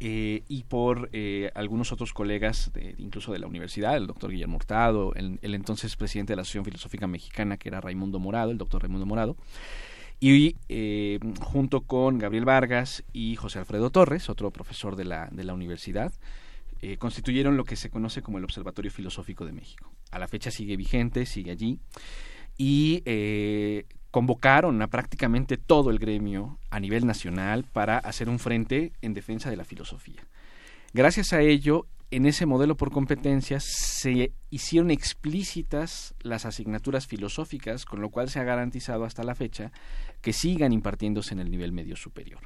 eh, 0.00 0.42
y 0.48 0.64
por 0.64 1.08
eh, 1.12 1.52
algunos 1.54 1.92
otros 1.92 2.12
colegas, 2.12 2.72
incluso 2.98 3.32
de 3.32 3.38
la 3.38 3.46
universidad, 3.46 3.96
el 3.96 4.08
doctor 4.08 4.32
Guillermo 4.32 4.56
Hurtado, 4.56 5.14
el, 5.14 5.38
entonces 5.42 5.94
presidente 5.94 6.32
de 6.32 6.38
la 6.38 6.42
Asociación 6.42 6.64
Filosófica 6.64 7.06
Mexicana, 7.06 7.58
que 7.58 7.68
era 7.68 7.80
Raimundo 7.80 8.18
Morado, 8.18 8.50
el 8.50 8.58
doctor 8.58 8.82
Raimundo 8.82 9.06
Morado, 9.06 9.36
y 10.18 10.56
eh, 10.68 11.20
junto 11.42 11.82
con 11.82 12.18
Gabriel 12.18 12.44
Vargas 12.44 13.04
y 13.12 13.36
José 13.36 13.60
Alfredo 13.60 13.90
Torres, 13.90 14.28
otro 14.28 14.50
profesor 14.50 14.96
de 14.96 15.04
la, 15.04 15.28
de 15.30 15.44
la 15.44 15.54
universidad, 15.54 16.12
eh, 16.82 16.96
constituyeron 16.96 17.56
lo 17.56 17.64
que 17.64 17.76
se 17.76 17.90
conoce 17.90 18.22
como 18.22 18.38
el 18.38 18.44
Observatorio 18.44 18.90
Filosófico 18.90 19.44
de 19.44 19.52
México. 19.52 19.92
A 20.10 20.18
la 20.18 20.28
fecha 20.28 20.50
sigue 20.50 20.76
vigente, 20.76 21.26
sigue 21.26 21.50
allí, 21.50 21.78
y 22.56 23.02
eh, 23.04 23.86
convocaron 24.10 24.80
a 24.82 24.88
prácticamente 24.88 25.56
todo 25.56 25.90
el 25.90 25.98
gremio 25.98 26.58
a 26.70 26.80
nivel 26.80 27.06
nacional 27.06 27.64
para 27.64 27.98
hacer 27.98 28.28
un 28.28 28.38
frente 28.38 28.92
en 29.02 29.14
defensa 29.14 29.50
de 29.50 29.56
la 29.56 29.64
filosofía. 29.64 30.26
Gracias 30.92 31.32
a 31.32 31.40
ello, 31.40 31.86
en 32.10 32.26
ese 32.26 32.46
modelo 32.46 32.76
por 32.76 32.90
competencias 32.90 33.64
se 33.64 34.32
hicieron 34.50 34.90
explícitas 34.90 36.14
las 36.20 36.44
asignaturas 36.44 37.06
filosóficas, 37.06 37.84
con 37.84 38.00
lo 38.00 38.10
cual 38.10 38.28
se 38.28 38.40
ha 38.40 38.44
garantizado 38.44 39.04
hasta 39.04 39.22
la 39.22 39.36
fecha 39.36 39.70
que 40.20 40.32
sigan 40.32 40.72
impartiéndose 40.72 41.34
en 41.34 41.40
el 41.40 41.50
nivel 41.50 41.72
medio 41.72 41.94
superior. 41.94 42.40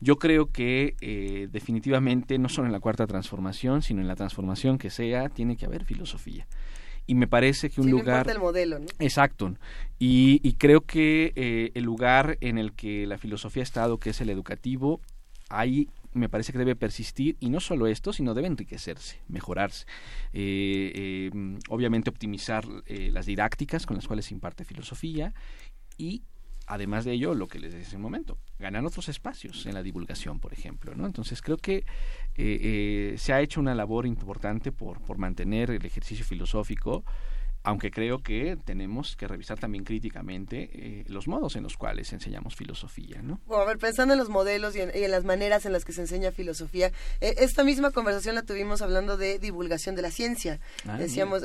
Yo 0.00 0.16
creo 0.16 0.46
que 0.52 0.94
eh, 1.00 1.48
definitivamente, 1.50 2.38
no 2.38 2.48
solo 2.48 2.66
en 2.66 2.72
la 2.72 2.80
cuarta 2.80 3.06
transformación, 3.06 3.82
sino 3.82 4.00
en 4.00 4.08
la 4.08 4.14
transformación 4.14 4.78
que 4.78 4.90
sea, 4.90 5.28
tiene 5.28 5.56
que 5.56 5.66
haber 5.66 5.84
filosofía. 5.84 6.46
Y 7.06 7.14
me 7.14 7.26
parece 7.26 7.70
que 7.70 7.80
un 7.80 7.90
lugar... 7.90 8.28
el 8.28 8.38
modelo, 8.38 8.78
¿no? 8.78 8.86
Exacto. 8.98 9.54
Y, 9.98 10.40
y 10.42 10.52
creo 10.54 10.82
que 10.82 11.32
eh, 11.36 11.72
el 11.74 11.84
lugar 11.84 12.36
en 12.40 12.58
el 12.58 12.74
que 12.74 13.06
la 13.06 13.18
filosofía 13.18 13.62
ha 13.62 13.64
estado, 13.64 13.98
que 13.98 14.10
es 14.10 14.20
el 14.20 14.28
educativo, 14.30 15.00
ahí 15.48 15.88
me 16.12 16.28
parece 16.28 16.52
que 16.52 16.58
debe 16.58 16.76
persistir 16.76 17.36
y 17.40 17.48
no 17.50 17.60
solo 17.60 17.86
esto, 17.86 18.12
sino 18.12 18.34
debe 18.34 18.48
enriquecerse, 18.48 19.20
mejorarse. 19.26 19.86
Eh, 20.32 21.30
obviamente 21.68 22.10
optimizar 22.10 22.66
las 22.86 23.26
didácticas 23.26 23.86
con 23.86 23.96
las 23.96 24.06
cuales 24.06 24.26
se 24.26 24.34
imparte 24.34 24.64
filosofía 24.64 25.32
y 25.96 26.22
además 26.68 27.04
de 27.04 27.12
ello, 27.12 27.34
lo 27.34 27.48
que 27.48 27.58
les 27.58 27.72
decía 27.72 27.88
hace 27.88 27.96
un 27.96 28.02
momento, 28.02 28.38
ganan 28.58 28.86
otros 28.86 29.08
espacios 29.08 29.64
en 29.66 29.74
la 29.74 29.82
divulgación, 29.82 30.38
por 30.38 30.52
ejemplo. 30.52 30.94
¿no? 30.94 31.06
Entonces 31.06 31.40
creo 31.40 31.56
que 31.56 31.76
eh, 31.76 31.84
eh, 32.36 33.14
se 33.18 33.32
ha 33.32 33.40
hecho 33.40 33.60
una 33.60 33.74
labor 33.74 34.06
importante 34.06 34.70
por, 34.70 35.00
por 35.00 35.18
mantener 35.18 35.70
el 35.70 35.84
ejercicio 35.84 36.24
filosófico, 36.24 37.04
aunque 37.62 37.90
creo 37.90 38.22
que 38.22 38.56
tenemos 38.64 39.16
que 39.16 39.26
revisar 39.26 39.58
también 39.58 39.84
críticamente 39.84 40.70
eh, 40.72 41.04
los 41.08 41.26
modos 41.26 41.56
en 41.56 41.62
los 41.62 41.76
cuales 41.76 42.12
enseñamos 42.12 42.54
filosofía. 42.54 43.22
¿no? 43.22 43.40
Bueno, 43.46 43.62
a 43.62 43.66
ver, 43.66 43.78
pensando 43.78 44.12
en 44.12 44.18
los 44.18 44.28
modelos 44.28 44.76
y 44.76 44.80
en, 44.80 45.10
las 45.10 45.24
maneras 45.24 45.64
en 45.64 45.72
las 45.72 45.84
que 45.84 45.92
se 45.92 46.02
enseña 46.02 46.32
filosofía, 46.32 46.92
esta 47.20 47.64
misma 47.64 47.90
conversación 47.90 48.34
la 48.34 48.42
tuvimos 48.42 48.82
hablando 48.82 49.16
de 49.16 49.38
divulgación 49.38 49.96
de 49.96 50.02
la 50.02 50.10
ciencia. 50.10 50.60
Ah, 50.86 50.98
Decíamos 50.98 51.44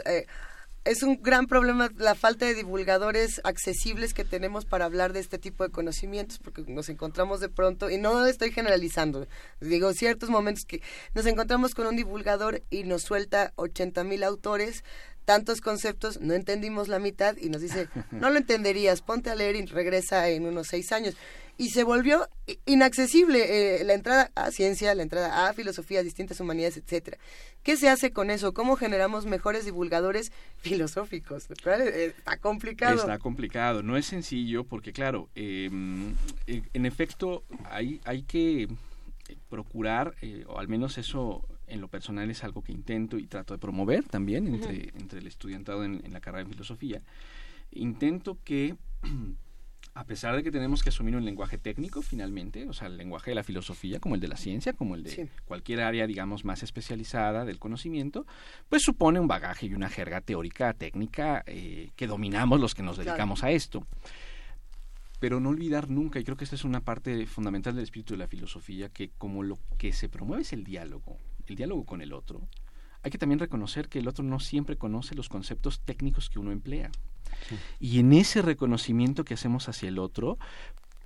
es 0.86 1.02
un 1.02 1.22
gran 1.22 1.48
problema 1.48 1.90
la 1.98 2.14
falta 2.14 2.46
de 2.46 2.56
divulgadores 2.56 3.40
accesibles 3.44 4.14
que 4.14 4.26
tenemos 4.26 4.66
para 4.66 4.86
hablar 4.86 5.14
de 5.14 5.22
este 5.22 5.40
tipo 5.40 5.64
de 5.64 5.72
conocimientos, 5.72 6.40
porque 6.40 6.64
nos 6.68 6.90
encontramos 6.90 7.40
de 7.40 7.50
pronto, 7.50 7.90
y 7.90 7.98
no 7.98 8.26
estoy 8.26 8.52
generalizando, 8.52 9.28
digo 9.62 9.94
ciertos 9.94 10.30
momentos 10.30 10.66
que 10.66 10.82
nos 11.14 11.26
encontramos 11.26 11.74
con 11.74 11.88
un 11.88 11.96
divulgador 11.96 12.64
y 12.70 12.84
nos 12.84 13.04
suelta 13.04 13.54
80 13.56 14.04
mil 14.04 14.24
autores, 14.24 14.84
tantos 15.24 15.62
conceptos, 15.62 16.20
no 16.20 16.34
entendimos 16.34 16.90
la 16.90 17.00
mitad 17.00 17.38
y 17.38 17.50
nos 17.50 17.62
dice, 17.62 17.88
no 18.12 18.30
lo 18.30 18.38
entenderías, 18.38 19.02
ponte 19.02 19.30
a 19.30 19.36
leer 19.36 19.56
y 19.56 19.66
regresa 19.66 20.28
en 20.28 20.46
unos 20.46 20.68
seis 20.68 20.92
años 20.92 21.16
y 21.58 21.70
se 21.70 21.84
volvió 21.84 22.28
inaccesible 22.66 23.80
eh, 23.80 23.84
la 23.84 23.94
entrada 23.94 24.32
a 24.36 24.52
ciencia, 24.52 24.94
la 24.96 25.04
entrada 25.04 25.48
a 25.48 25.54
filosofía, 25.54 26.02
distintas 26.02 26.40
humanidades, 26.40 26.78
etcétera. 26.78 27.18
¿Qué 27.62 27.78
se 27.78 27.90
hace 27.90 28.12
con 28.12 28.30
eso? 28.30 28.54
¿Cómo 28.54 28.76
generamos 28.76 29.26
mejores 29.26 29.66
divulgadores 29.66 30.32
filosóficos? 30.58 31.48
Eh, 31.52 32.14
está 32.18 32.38
complicado. 32.38 32.96
Está 32.96 33.20
complicado, 33.20 33.84
no 33.84 33.98
es 33.98 34.06
sencillo 34.06 34.64
porque 34.64 34.94
claro, 34.94 35.30
em, 35.36 36.16
en 36.48 36.86
efecto 36.86 37.44
hay, 37.70 38.02
hay 38.06 38.24
que 38.24 38.68
procurar, 39.50 40.16
eh, 40.22 40.44
o 40.48 40.60
al 40.60 40.68
menos 40.68 40.98
eso 40.98 41.48
en 41.68 41.82
lo 41.82 41.88
personal 41.88 42.30
es 42.30 42.44
algo 42.44 42.62
que 42.62 42.72
intento 42.72 43.18
y 43.18 43.26
trato 43.26 43.54
de 43.54 43.60
promover 43.60 44.04
también 44.04 44.48
entre, 44.48 44.90
entre 45.00 45.20
el 45.20 45.28
estudiantado 45.28 45.84
en, 45.86 46.02
en 46.04 46.14
la 46.14 46.20
carrera 46.20 46.44
de 46.44 46.52
filosofía, 46.52 47.02
intento 47.72 48.38
que 48.44 48.76
a 49.96 50.06
pesar 50.06 50.36
de 50.36 50.44
que 50.44 50.52
tenemos 50.52 50.82
que 50.82 50.90
asumir 50.90 51.16
un 51.16 51.24
lenguaje 51.24 51.58
técnico 51.58 52.02
finalmente, 52.02 52.68
o 52.68 52.74
sea, 52.74 52.88
el 52.88 52.98
lenguaje 52.98 53.32
de 53.32 53.36
la 53.36 53.44
filosofía, 53.44 54.00
como 54.00 54.16
el 54.16 54.22
de 54.22 54.28
la 54.28 54.38
ciencia, 54.38 54.74
como 54.74 54.96
el 54.96 55.04
de 55.04 55.30
cualquier 55.46 55.82
área, 55.82 56.08
digamos, 56.08 56.46
más 56.46 56.64
especializada 56.64 57.46
del 57.46 57.60
conocimiento, 57.60 58.26
pues 58.70 58.82
supone 58.82 59.20
un 59.20 59.28
bagaje 59.28 59.68
y 59.68 59.74
una 59.76 59.90
jerga 59.90 60.22
teórica, 60.22 60.74
técnica, 60.74 61.44
eh, 61.46 61.92
que 61.96 62.08
dominamos 62.08 62.60
los 62.60 62.74
que 62.74 62.82
nos 62.82 62.98
dedicamos 62.98 63.44
a 63.44 63.52
esto. 63.52 63.86
Pero 65.20 65.40
no 65.40 65.50
olvidar 65.50 65.90
nunca, 65.90 66.20
y 66.20 66.24
creo 66.24 66.38
que 66.38 66.44
esta 66.44 66.56
es 66.56 66.66
una 66.66 66.82
parte 66.82 67.28
fundamental 67.28 67.76
del 67.76 67.84
espíritu 67.84 68.16
de 68.16 68.18
la 68.18 68.28
filosofía, 68.28 68.90
que 68.90 69.12
como 69.18 69.44
lo 69.44 69.60
que 69.78 69.94
se 69.94 70.10
promueve 70.10 70.42
es 70.42 70.54
el 70.54 70.64
diálogo, 70.64 71.20
el 71.46 71.56
diálogo 71.56 71.86
con 71.86 72.02
el 72.02 72.14
otro, 72.14 72.48
hay 73.04 73.12
que 73.12 73.20
también 73.20 73.40
reconocer 73.40 73.90
que 73.90 74.00
el 74.00 74.08
otro 74.08 74.24
no 74.24 74.40
siempre 74.40 74.78
conoce 74.78 75.14
los 75.14 75.30
conceptos 75.30 75.82
técnicos 75.82 76.30
que 76.30 76.40
uno 76.40 76.52
emplea. 76.52 76.90
Y 77.80 78.00
en 78.00 78.14
ese 78.14 78.42
reconocimiento 78.42 79.24
que 79.24 79.34
hacemos 79.34 79.70
hacia 79.70 79.90
el 79.90 80.00
otro, 80.00 80.38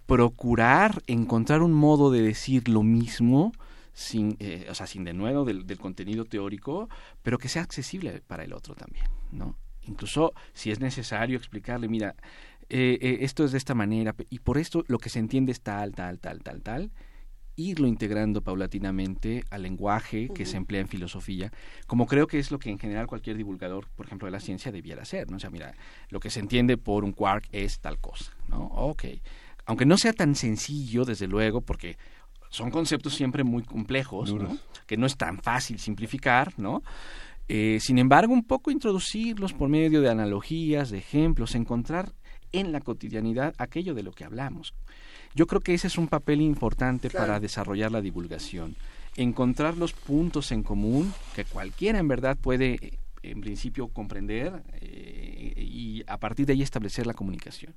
procurar 0.06 1.04
encontrar 1.06 1.62
un 1.62 1.74
modo 1.74 2.12
de 2.12 2.22
decir 2.22 2.70
lo 2.70 2.82
mismo, 2.82 3.52
sin, 3.94 4.38
eh, 4.40 4.68
o 4.70 4.76
sea, 4.76 4.88
sin 4.88 5.04
de 5.04 5.14
nuevo 5.14 5.44
del, 5.44 5.66
contenido 5.78 6.26
teórico, 6.26 6.90
pero 7.22 7.38
que 7.38 7.50
sea 7.50 7.62
accesible 7.62 8.22
para 8.26 8.44
el 8.44 8.54
otro 8.54 8.74
también, 8.74 9.06
¿no? 9.32 9.56
Incluso 9.84 10.34
si 10.54 10.72
es 10.72 10.80
necesario 10.80 11.38
explicarle, 11.38 11.88
mira, 11.88 12.16
eh, 12.70 12.98
eh, 13.02 13.18
esto 13.22 13.44
es 13.44 13.52
de 13.52 13.58
esta 13.58 13.74
manera, 13.74 14.16
y 14.30 14.40
por 14.40 14.58
esto 14.58 14.84
lo 14.88 14.98
que 14.98 15.10
se 15.10 15.20
entiende 15.20 15.52
es 15.52 15.62
tal, 15.62 15.94
tal, 15.94 16.20
tal, 16.20 16.42
tal, 16.42 16.62
tal, 16.62 16.92
irlo 17.58 17.88
integrando 17.88 18.42
paulatinamente 18.42 19.44
al 19.50 19.64
lenguaje 19.64 20.30
que 20.34 20.46
se 20.46 20.58
emplea 20.58 20.82
en 20.82 20.88
filosofía, 20.88 21.52
como 21.88 22.06
creo 22.06 22.28
que 22.28 22.40
es 22.40 22.52
lo 22.52 22.60
que 22.60 22.70
en 22.70 22.78
general 22.78 23.08
cualquier 23.08 23.36
divulgador, 23.36 23.88
por 23.96 24.06
ejemplo, 24.06 24.28
de 24.28 24.32
la 24.32 24.40
ciencia 24.40 24.72
debiera 24.72 25.02
hacer, 25.02 25.30
¿no? 25.30 25.38
O 25.38 25.40
sea, 25.40 25.50
mira, 25.50 25.74
lo 26.10 26.20
que 26.20 26.30
se 26.30 26.40
entiende 26.40 26.78
por 26.78 27.04
un 27.04 27.12
quark 27.12 27.48
es 27.52 27.80
tal 27.80 28.00
cosa, 28.00 28.32
¿no? 28.48 28.66
Ok. 28.68 29.06
Aunque 29.66 29.86
no 29.86 29.98
sea 29.98 30.14
tan 30.14 30.36
sencillo, 30.36 31.04
desde 31.04 31.28
luego, 31.28 31.62
porque 31.62 31.98
son 32.50 32.72
conceptos 32.72 33.16
siempre 33.16 33.44
muy 33.44 33.64
complejos, 33.64 34.34
¿no? 34.34 34.58
que 34.86 34.96
no 34.96 35.06
es 35.06 35.18
tan 35.18 35.40
fácil 35.40 35.80
simplificar, 35.80 36.54
¿no? 36.58 36.82
Eh, 37.50 37.80
sin 37.82 37.98
embargo, 37.98 38.34
un 38.34 38.44
poco 38.44 38.72
introducirlos 38.72 39.54
por 39.54 39.70
medio 39.70 40.02
de 40.02 40.10
analogías, 40.10 40.90
de 40.90 41.00
ejemplos, 41.00 41.56
encontrar 41.56 42.14
en 42.52 42.72
la 42.72 42.82
cotidianidad 42.82 43.54
aquello 43.58 43.94
de 43.94 44.04
lo 44.04 44.12
que 44.12 44.24
hablamos. 44.24 44.74
Yo 45.38 45.46
creo 45.46 45.62
que 45.62 45.76
ese 45.76 45.86
es 45.86 46.00
un 46.00 46.08
papel 46.08 46.42
importante 46.42 47.12
para 47.12 47.40
desarrollar 47.40 47.92
la 47.92 48.02
divulgación. 48.02 48.76
Encontrar 49.16 49.78
los 49.78 49.94
puntos 49.94 50.52
en 50.52 50.64
común 50.64 51.14
que 51.36 51.46
cualquiera 51.46 52.00
en 52.00 52.08
verdad 52.08 52.36
puede 52.36 52.98
en 53.22 53.42
principio 53.42 53.88
comprender 53.90 54.64
eh, 54.82 55.54
y 55.56 56.04
a 56.08 56.18
partir 56.18 56.48
de 56.48 56.54
ahí 56.54 56.64
establecer 56.64 57.06
la 57.06 57.14
comunicación. 57.14 57.76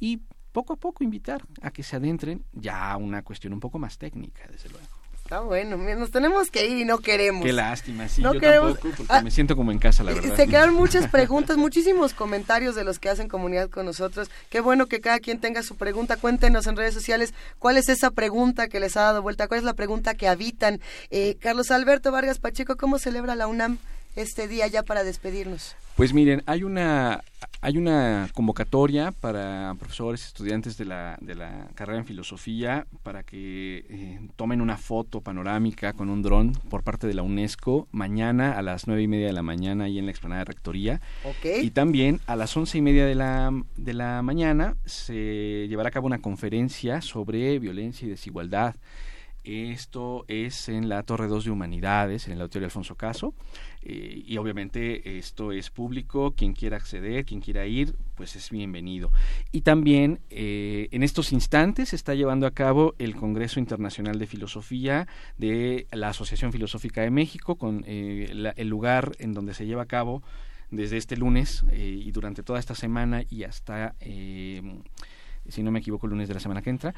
Y 0.00 0.22
poco 0.50 0.72
a 0.72 0.76
poco 0.76 1.04
invitar 1.04 1.42
a 1.62 1.70
que 1.70 1.84
se 1.84 1.94
adentren 1.94 2.42
ya 2.52 2.90
a 2.90 2.96
una 2.96 3.22
cuestión 3.22 3.52
un 3.52 3.60
poco 3.60 3.78
más 3.78 3.98
técnica, 3.98 4.42
desde 4.50 4.68
luego. 4.70 4.88
Está 5.26 5.40
bueno, 5.40 5.76
nos 5.76 6.12
tenemos 6.12 6.52
que 6.52 6.68
ir 6.68 6.78
y 6.78 6.84
no 6.84 6.98
queremos. 6.98 7.44
Qué 7.44 7.52
lástima, 7.52 8.08
sí, 8.08 8.22
yo 8.22 8.40
tampoco, 8.40 8.90
porque 8.96 9.04
ah, 9.08 9.22
me 9.22 9.32
siento 9.32 9.56
como 9.56 9.72
en 9.72 9.80
casa, 9.80 10.04
la 10.04 10.12
verdad. 10.14 10.36
Se 10.36 10.46
quedaron 10.46 10.76
muchas 10.76 11.08
preguntas, 11.08 11.56
muchísimos 11.56 12.14
comentarios 12.14 12.76
de 12.76 12.84
los 12.84 13.00
que 13.00 13.08
hacen 13.08 13.26
comunidad 13.26 13.68
con 13.68 13.86
nosotros. 13.86 14.30
Qué 14.50 14.60
bueno 14.60 14.86
que 14.86 15.00
cada 15.00 15.18
quien 15.18 15.40
tenga 15.40 15.64
su 15.64 15.74
pregunta. 15.74 16.16
Cuéntenos 16.16 16.68
en 16.68 16.76
redes 16.76 16.94
sociales 16.94 17.34
cuál 17.58 17.76
es 17.76 17.88
esa 17.88 18.12
pregunta 18.12 18.68
que 18.68 18.78
les 18.78 18.96
ha 18.96 19.00
dado 19.00 19.20
vuelta, 19.20 19.48
cuál 19.48 19.58
es 19.58 19.64
la 19.64 19.74
pregunta 19.74 20.14
que 20.14 20.28
habitan. 20.28 20.80
Eh, 21.10 21.36
Carlos 21.40 21.72
Alberto 21.72 22.12
Vargas 22.12 22.38
Pacheco, 22.38 22.76
¿cómo 22.76 23.00
celebra 23.00 23.34
la 23.34 23.48
UNAM 23.48 23.78
este 24.16 24.48
día 24.48 24.66
ya 24.66 24.82
para 24.82 25.04
despedirnos? 25.04 25.76
Pues 25.96 26.12
miren, 26.12 26.42
hay 26.44 26.62
una, 26.62 27.22
hay 27.62 27.78
una 27.78 28.28
convocatoria 28.34 29.12
para 29.12 29.74
profesores, 29.78 30.26
estudiantes 30.26 30.76
de 30.76 30.84
la, 30.84 31.16
de 31.22 31.34
la 31.34 31.68
carrera 31.74 31.98
en 31.98 32.04
filosofía 32.04 32.86
para 33.02 33.22
que 33.22 33.86
eh, 33.88 34.20
tomen 34.36 34.60
una 34.60 34.76
foto 34.76 35.22
panorámica 35.22 35.94
con 35.94 36.10
un 36.10 36.20
dron 36.20 36.52
por 36.68 36.82
parte 36.82 37.06
de 37.06 37.14
la 37.14 37.22
UNESCO 37.22 37.88
mañana 37.92 38.58
a 38.58 38.62
las 38.62 38.86
nueve 38.86 39.04
y 39.04 39.08
media 39.08 39.28
de 39.28 39.32
la 39.32 39.42
mañana 39.42 39.84
ahí 39.84 39.98
en 39.98 40.04
la 40.04 40.10
explanada 40.10 40.40
de 40.40 40.44
rectoría. 40.44 41.00
Y 41.62 41.70
también 41.70 42.20
a 42.26 42.36
las 42.36 42.54
once 42.56 42.76
y 42.76 42.82
media 42.82 43.06
de 43.06 43.14
la, 43.14 43.50
de 43.76 43.94
la 43.94 44.20
mañana 44.20 44.76
se 44.84 45.66
llevará 45.66 45.88
a 45.88 45.92
cabo 45.92 46.06
una 46.06 46.20
conferencia 46.20 47.00
sobre 47.00 47.58
violencia 47.58 48.06
y 48.06 48.10
desigualdad. 48.10 48.76
Esto 49.46 50.24
es 50.26 50.68
en 50.68 50.88
la 50.88 51.04
Torre 51.04 51.28
2 51.28 51.44
de 51.44 51.50
Humanidades, 51.52 52.26
en 52.26 52.32
el 52.32 52.40
Auditorio 52.40 52.66
Alfonso 52.66 52.96
Caso. 52.96 53.32
Eh, 53.88 54.24
y 54.26 54.36
obviamente 54.36 55.16
esto 55.16 55.52
es 55.52 55.70
público, 55.70 56.32
quien 56.32 56.54
quiera 56.54 56.76
acceder, 56.76 57.24
quien 57.24 57.40
quiera 57.40 57.66
ir, 57.66 57.94
pues 58.16 58.34
es 58.34 58.50
bienvenido. 58.50 59.12
Y 59.52 59.60
también 59.60 60.18
eh, 60.28 60.88
en 60.90 61.04
estos 61.04 61.30
instantes 61.30 61.90
se 61.90 61.96
está 61.96 62.14
llevando 62.14 62.48
a 62.48 62.50
cabo 62.50 62.96
el 62.98 63.14
Congreso 63.14 63.60
Internacional 63.60 64.18
de 64.18 64.26
Filosofía 64.26 65.06
de 65.38 65.86
la 65.92 66.08
Asociación 66.08 66.52
Filosófica 66.52 67.02
de 67.02 67.12
México, 67.12 67.54
con 67.54 67.84
eh, 67.86 68.52
el 68.56 68.68
lugar 68.68 69.12
en 69.20 69.32
donde 69.34 69.54
se 69.54 69.66
lleva 69.66 69.82
a 69.82 69.86
cabo 69.86 70.24
desde 70.72 70.96
este 70.96 71.16
lunes 71.16 71.64
y 71.72 72.10
durante 72.10 72.42
toda 72.42 72.58
esta 72.58 72.74
semana 72.74 73.22
y 73.30 73.44
hasta, 73.44 73.94
si 74.00 75.62
no 75.62 75.70
me 75.70 75.78
equivoco, 75.78 76.06
el 76.06 76.10
lunes 76.10 76.26
de 76.26 76.34
la 76.34 76.40
semana 76.40 76.60
que 76.60 76.70
entra, 76.70 76.92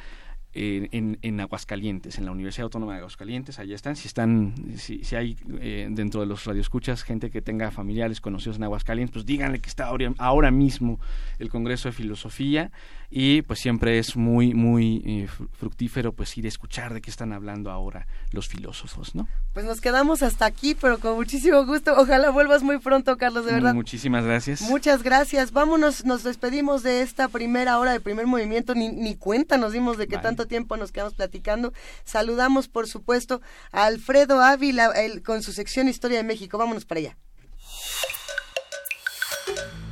en, 0.59 1.19
en, 1.23 1.41
Aguascalientes, 1.41 2.19
en 2.19 2.25
la 2.25 2.33
Universidad 2.33 2.65
Autónoma 2.65 2.93
de 2.95 2.99
Aguascalientes, 2.99 3.59
allá 3.59 3.75
están. 3.75 3.95
Si 3.97 4.09
están, 4.09 4.55
si, 4.77 5.05
si 5.05 5.15
hay 5.15 5.37
eh, 5.61 5.87
dentro 5.91 6.21
de 6.21 6.27
los 6.27 6.45
radioescuchas 6.45 7.05
gente 7.05 7.31
que 7.31 7.41
tenga 7.41 7.71
familiares 7.71 8.21
conocidos 8.21 8.57
en 8.57 8.65
Aguascalientes, 8.65 9.13
pues 9.13 9.27
díganle 9.27 9.61
que 9.61 9.69
está 9.69 9.87
ahora, 9.87 10.13
ahora 10.19 10.51
mismo 10.51 10.99
el 11.39 11.49
Congreso 11.49 11.89
de 11.89 11.93
Filosofía 11.93 12.73
y 13.11 13.43
pues 13.43 13.61
siempre 13.61 13.99
es 13.99 14.17
muy 14.17 14.53
muy 14.53 15.03
eh, 15.07 15.29
fructífero 15.59 16.13
pues 16.13 16.37
ir 16.37 16.45
a 16.45 16.49
escuchar 16.49 16.93
de 16.93 17.01
qué 17.01 17.11
están 17.11 17.33
hablando 17.33 17.71
ahora 17.71 18.07
los 18.33 18.49
filósofos, 18.49 19.15
¿no? 19.15 19.27
Pues 19.55 19.65
nos 19.65 19.81
quedamos 19.81 20.23
hasta 20.23 20.45
aquí, 20.45 20.75
pero 20.75 20.99
con 20.99 21.15
muchísimo 21.15 21.65
gusto. 21.65 21.95
Ojalá 21.97 22.31
vuelvas 22.31 22.63
muy 22.63 22.79
pronto, 22.79 23.17
Carlos, 23.17 23.47
de 23.47 23.53
verdad. 23.53 23.75
Muchísimas 23.75 24.25
gracias. 24.25 24.61
Muchas 24.63 25.03
gracias. 25.03 25.53
Vámonos, 25.53 26.05
nos 26.05 26.23
despedimos 26.23 26.83
de 26.83 27.01
esta 27.01 27.29
primera 27.29 27.79
hora 27.79 27.93
de 27.93 28.01
primer 28.01 28.27
movimiento. 28.27 28.75
Ni, 28.75 28.91
ni 28.91 29.15
cuenta 29.15 29.57
nos 29.57 29.73
dimos 29.73 29.97
de 29.97 30.07
que 30.07 30.19
tanto 30.19 30.48
tiempo 30.49 30.77
nos 30.77 30.91
quedamos 30.91 31.15
platicando. 31.15 31.73
Saludamos, 32.05 32.69
por 32.69 32.89
supuesto, 32.89 33.41
a 33.71 33.85
Alfredo 33.85 34.41
Ávila 34.41 34.93
con 35.25 35.43
su 35.43 35.53
sección 35.53 35.89
Historia 35.89 36.19
de 36.19 36.25
México. 36.25 36.59
Vámonos 36.59 36.85
para 36.85 37.01
allá. 37.01 37.17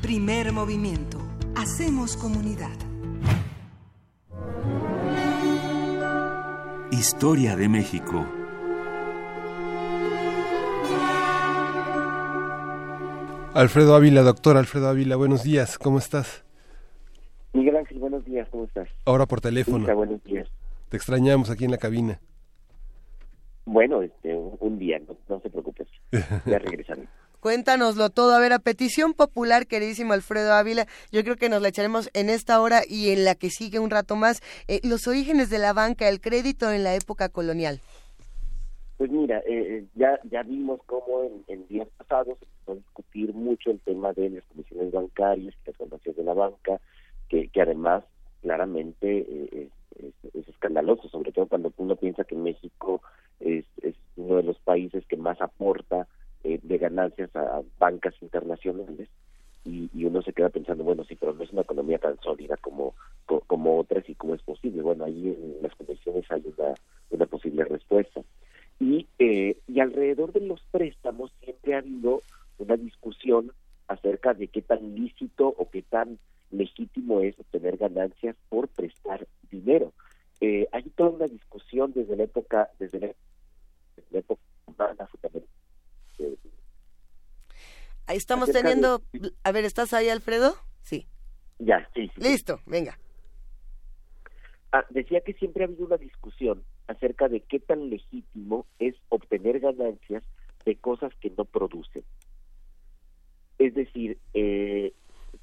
Primer 0.03 0.53
movimiento. 0.53 1.19
Hacemos 1.55 2.17
comunidad. 2.17 2.77
Historia 6.91 7.57
de 7.57 7.69
México. 7.69 8.27
Alfredo 13.53 13.95
Ávila, 13.95 14.23
doctor 14.23 14.57
Alfredo 14.57 14.89
Ávila, 14.89 15.17
buenos 15.17 15.43
días, 15.43 15.79
¿cómo 15.79 15.99
estás? 15.99 16.46
Miguel 17.57 17.77
Ángel, 17.77 17.99
buenos 17.99 18.23
días, 18.27 18.47
¿cómo 18.51 18.65
estás? 18.65 18.87
Ahora 19.07 19.25
por 19.25 19.41
teléfono. 19.41 19.87
buenos 19.97 20.23
días. 20.25 20.47
Te 20.91 20.99
extrañamos 20.99 21.51
aquí 21.51 21.65
en 21.65 21.71
la 21.71 21.79
cabina. 21.79 22.21
Bueno, 23.65 24.03
este, 24.03 24.35
un 24.35 24.79
día, 24.79 25.01
no, 25.29 25.41
se 25.41 25.49
preocupes, 25.49 25.89
ya 26.47 26.59
regresaré. 26.59 27.09
Cuéntanoslo 27.41 28.11
todo. 28.11 28.35
A 28.35 28.41
ver, 28.41 28.53
a 28.53 28.59
petición 28.59 29.15
popular, 29.15 29.67
queridísimo 29.67 30.13
Alfredo 30.13 30.53
Ávila, 30.53 30.87
yo 31.11 31.23
creo 31.23 31.37
que 31.37 31.49
nos 31.49 31.63
la 31.63 31.69
echaremos 31.69 32.11
en 32.13 32.29
esta 32.29 32.61
hora 32.61 32.83
y 32.87 33.09
en 33.11 33.25
la 33.25 33.35
que 33.35 33.49
sigue 33.49 33.79
un 33.79 33.89
rato 33.89 34.17
más. 34.17 34.43
Eh, 34.69 34.81
los 34.85 35.09
orígenes 35.09 35.49
de 35.49 35.59
la 35.59 35.73
banca, 35.73 36.11
el 36.11 36.21
crédito 36.21 36.71
en 36.71 36.85
la 36.85 36.95
época 36.95 37.31
colonial. 37.31 37.81
Pues 38.99 39.11
mira, 39.11 39.39
eh, 39.41 39.79
eh, 39.79 39.85
ya 39.95 40.19
ya 40.31 40.43
vimos 40.43 40.81
cómo 40.87 41.23
en, 41.49 41.67
días 41.69 41.89
pasados 41.97 42.39
se 42.39 42.45
empezó 42.45 42.73
a 42.73 42.75
discutir 42.75 43.35
mucho 43.35 43.71
el 43.71 43.81
tema 43.81 44.13
de 44.13 44.31
las 44.31 44.45
comisiones 44.45 44.93
bancarias 44.93 45.55
las 45.67 45.79
ganancias 45.79 46.17
de 46.17 46.23
la 46.23 46.35
banca, 46.35 46.81
que, 47.29 47.51
además 47.61 48.05
claramente 48.43 49.27
es, 49.53 49.71
es, 50.35 50.49
escandaloso, 50.49 51.09
sobre 51.09 51.33
todo 51.33 51.47
cuando 51.47 51.73
uno 51.77 51.97
piensa 51.97 52.25
que 52.25 52.37
México 52.37 53.03
es, 53.41 53.65
es 53.83 53.95
uno 54.17 54.37
de 54.37 54.43
los 54.43 54.59
países 54.59 55.05
que 55.07 55.17
más 55.17 55.41
aporta 55.41 56.07
eh, 56.45 56.61
de 56.63 56.79
ganancias 56.79 57.35
a, 57.35 57.63
bancas 57.79 58.15
internacionales 58.21 59.09
y, 59.65 60.05
uno 60.05 60.23
se 60.23 60.33
queda 60.33 60.49
pensando, 60.49 60.85
bueno, 60.85 61.03
sí, 61.05 61.17
pero 61.17 61.33
no 61.33 61.43
es 61.43 61.51
una 61.51 61.63
economía 61.63 61.99
tan 61.99 62.17
sólida 62.21 62.57
como, 62.59 62.95
como 63.49 63.79
otras 63.79 64.09
y 64.09 64.15
cómo 64.15 64.37
es 64.37 64.43
posible. 64.43 64.81
Bueno, 64.81 65.05
ahí 65.05 65.27
en 65.29 65.57
las 65.61 65.75
condiciones 65.75 66.25
hay 66.31 66.45
una, 66.57 66.75
una 67.11 67.27
posible 67.27 67.65
respuesta. 67.65 68.23
Y, 68.79 69.09
eh, 69.19 69.59
y 69.67 69.81
alrededor 69.81 70.33
de 70.33 70.41
los 70.41 70.61
préstamos 70.71 71.33
siempre 71.43 71.75
ha 71.75 71.79
habido 71.79 72.23
una 72.59 72.77
discusión 72.77 73.51
acerca 73.89 74.35
de 74.35 74.47
qué 74.47 74.63
tan 74.63 74.95
lícito 74.95 75.49
o 75.49 75.69
qué 75.69 75.83
tan 75.83 76.19
legítimo 76.51 77.21
es 77.21 77.39
obtener 77.39 77.77
ganancias 77.77 78.37
por 78.49 78.69
prestar 78.69 79.27
dinero. 79.51 79.93
Eh, 80.41 80.69
hay 80.73 80.83
toda 80.91 81.11
una 81.11 81.27
discusión 81.27 81.93
desde 81.95 82.17
la 82.17 82.25
época, 82.25 82.71
desde 82.79 83.01
la, 83.01 84.19
época 84.19 84.43
humana, 84.67 85.09
Ahí 88.09 88.19
estamos 88.19 88.51
teniendo... 88.53 89.03
A 89.43 89.51
ver, 89.51 89.65
¿estás 89.65 89.93
ahí, 89.93 90.09
Alfredo? 90.09 90.55
Sí. 90.83 91.09
Ya, 91.59 91.89
sí, 91.95 92.09
Listo, 92.17 92.61
venga. 92.67 92.99
Ah, 94.71 94.85
decía 94.91 95.23
que 95.23 95.33
siempre 95.35 95.65
ha 95.65 95.67
habido 95.67 95.87
una 95.87 95.97
discusión 95.97 96.63
acerca 96.87 97.29
de 97.29 97.41
qué 97.41 97.59
tan 97.59 97.91
legítimo 97.91 98.67
es 98.79 98.95
obtener 99.09 99.59
ganancias 99.59 100.23
de 100.65 100.77
cosas 100.77 101.13
que 101.21 101.31
no 101.31 101.45
producen. 101.45 102.05
Es 103.59 103.75
decir, 103.75 104.19
eh, 104.35 104.93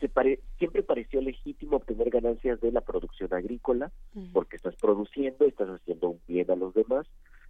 se 0.03 0.39
siempre 0.57 0.83
pareció 0.83 1.21
legítimo 1.21 1.77
obtener 1.77 2.09
ganancias 2.09 2.59
de 2.59 2.71
la 2.71 2.81
producción 2.81 3.33
agrícola, 3.33 3.91
porque 4.33 4.57
estás 4.57 4.75
produciendo, 4.75 5.45
estás 5.45 5.69
haciendo 5.69 6.09
un 6.09 6.19
bien 6.27 6.51
a 6.51 6.55
los 6.55 6.73
demás, 6.73 7.07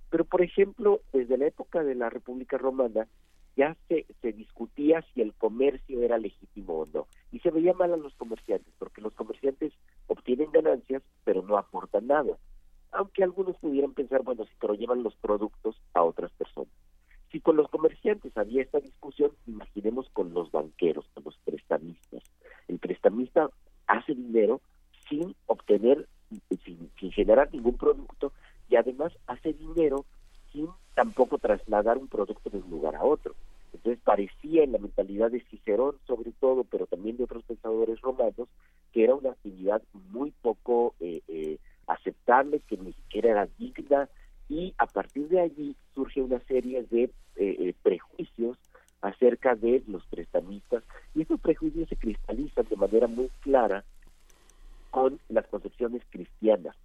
pero 0.10 0.26
por 0.26 0.44
ejemplo, 0.44 1.02
desde 1.12 1.38
la 1.38 1.48
época 1.48 1.84
de 1.84 1.96
la 1.96 2.10
República 2.10 2.58
Romana, 2.58 3.08
ya 3.56 3.76
se, 3.88 4.06
se 4.22 4.32
discutía 4.34 5.04
si 5.14 5.22
el 5.22 5.34
comercio 5.34 6.02
era 6.02 6.18
legítimo 6.18 6.82
o 6.82 6.86
no. 6.86 7.08
Y 7.32 7.40
se 7.40 7.52
veía 7.52 7.74
mal 7.74 7.94
a 7.94 7.98
los 7.98 8.14
comerciantes, 8.16 8.74
porque 8.78 9.02
los 9.02 9.14
comerciantes 9.14 9.74
obtienen 10.08 10.52
ganancias, 10.52 11.02
pero 11.24 11.42
no 11.42 11.58
aportan 11.58 12.08
nada. 12.08 12.38
Aunque 12.92 13.24
algunos 13.24 13.58
pudieran 13.58 13.94
pensar, 13.94 14.22
bueno, 14.22 14.46
si 14.46 14.52
pero 14.60 14.76
llevan 14.76 15.02
los 15.02 15.16
productos 15.16 15.76
a 15.94 16.04
otras 16.04 16.32
personas. 16.34 16.74
Si 17.34 17.42
con 17.42 17.58
los 17.58 17.68
comerciantes 17.68 18.38
había 18.38 18.62
esta 18.62 18.80
discusión, 18.80 19.32
imaginemos 19.48 20.08
con 20.14 20.36
los 20.36 20.52
banqueros, 20.52 21.04
con 21.16 21.24
los 21.24 21.36
prestamistas. 21.44 22.22
El 22.68 22.78
prestamista 22.78 23.50
hace 23.88 24.14
dinero 24.14 24.62
sin 25.10 25.36
obtener, 25.48 26.08
sin, 26.64 26.92
sin 27.00 27.12
generar 27.12 27.52
ningún 27.52 27.76
producto 27.76 28.34
y 28.70 28.76
además 28.76 29.14
hace 29.26 29.54
dinero 29.54 30.06
sin 30.52 30.68
tampoco 30.94 31.40
trasladar 31.40 31.98
un 31.98 32.08
producto 32.08 32.52
de 32.52 32.60
un 32.60 32.70
lugar 32.70 32.96
a 32.96 33.04
otro. 33.04 33.34
Entonces 33.74 34.00
parecía 34.04 34.64
en 34.64 34.74
la 34.74 34.78
mentalidad 34.78 35.32
de 35.32 35.42
Cicerón 35.50 35.96
sobre 36.06 36.34
todo, 36.34 36.64
pero 36.66 36.86
también 36.86 37.18
de 37.18 37.24
otros 37.24 37.44
pensadores 37.46 38.00
romanos, 38.02 38.48
que 38.92 39.06
era 39.06 39.16
una 39.16 39.32
actividad 39.32 39.82
muy 40.12 40.30
poco 40.44 40.94
eh, 41.00 41.22
eh, 41.28 41.58
aceptable, 41.88 42.60
que 42.60 42.78
ni 42.78 42.94
siquiera 42.94 43.32
era 43.32 43.48
digna, 43.58 44.08
y 44.54 44.74
a 44.78 44.86
partir 44.86 45.28
de 45.30 45.42
allí 45.42 45.76
surge 45.96 46.22
una 46.22 46.40
serie 46.42 46.84
de 46.84 47.10
eh, 47.36 47.74
prejuicios 47.82 48.58
acerca 49.02 49.56
de 49.56 49.84
los 49.88 50.06
prestamistas, 50.06 50.84
y 51.14 51.22
estos 51.22 51.40
prejuicios 51.40 51.90
se 51.90 51.98
cristalizan 51.98 52.66
de 52.70 52.76
manera 52.76 53.08
muy 53.08 53.30
clara 53.42 53.84
con 54.92 55.20
las 55.28 55.46
concepciones 55.48 56.04
cristianas 56.10 56.76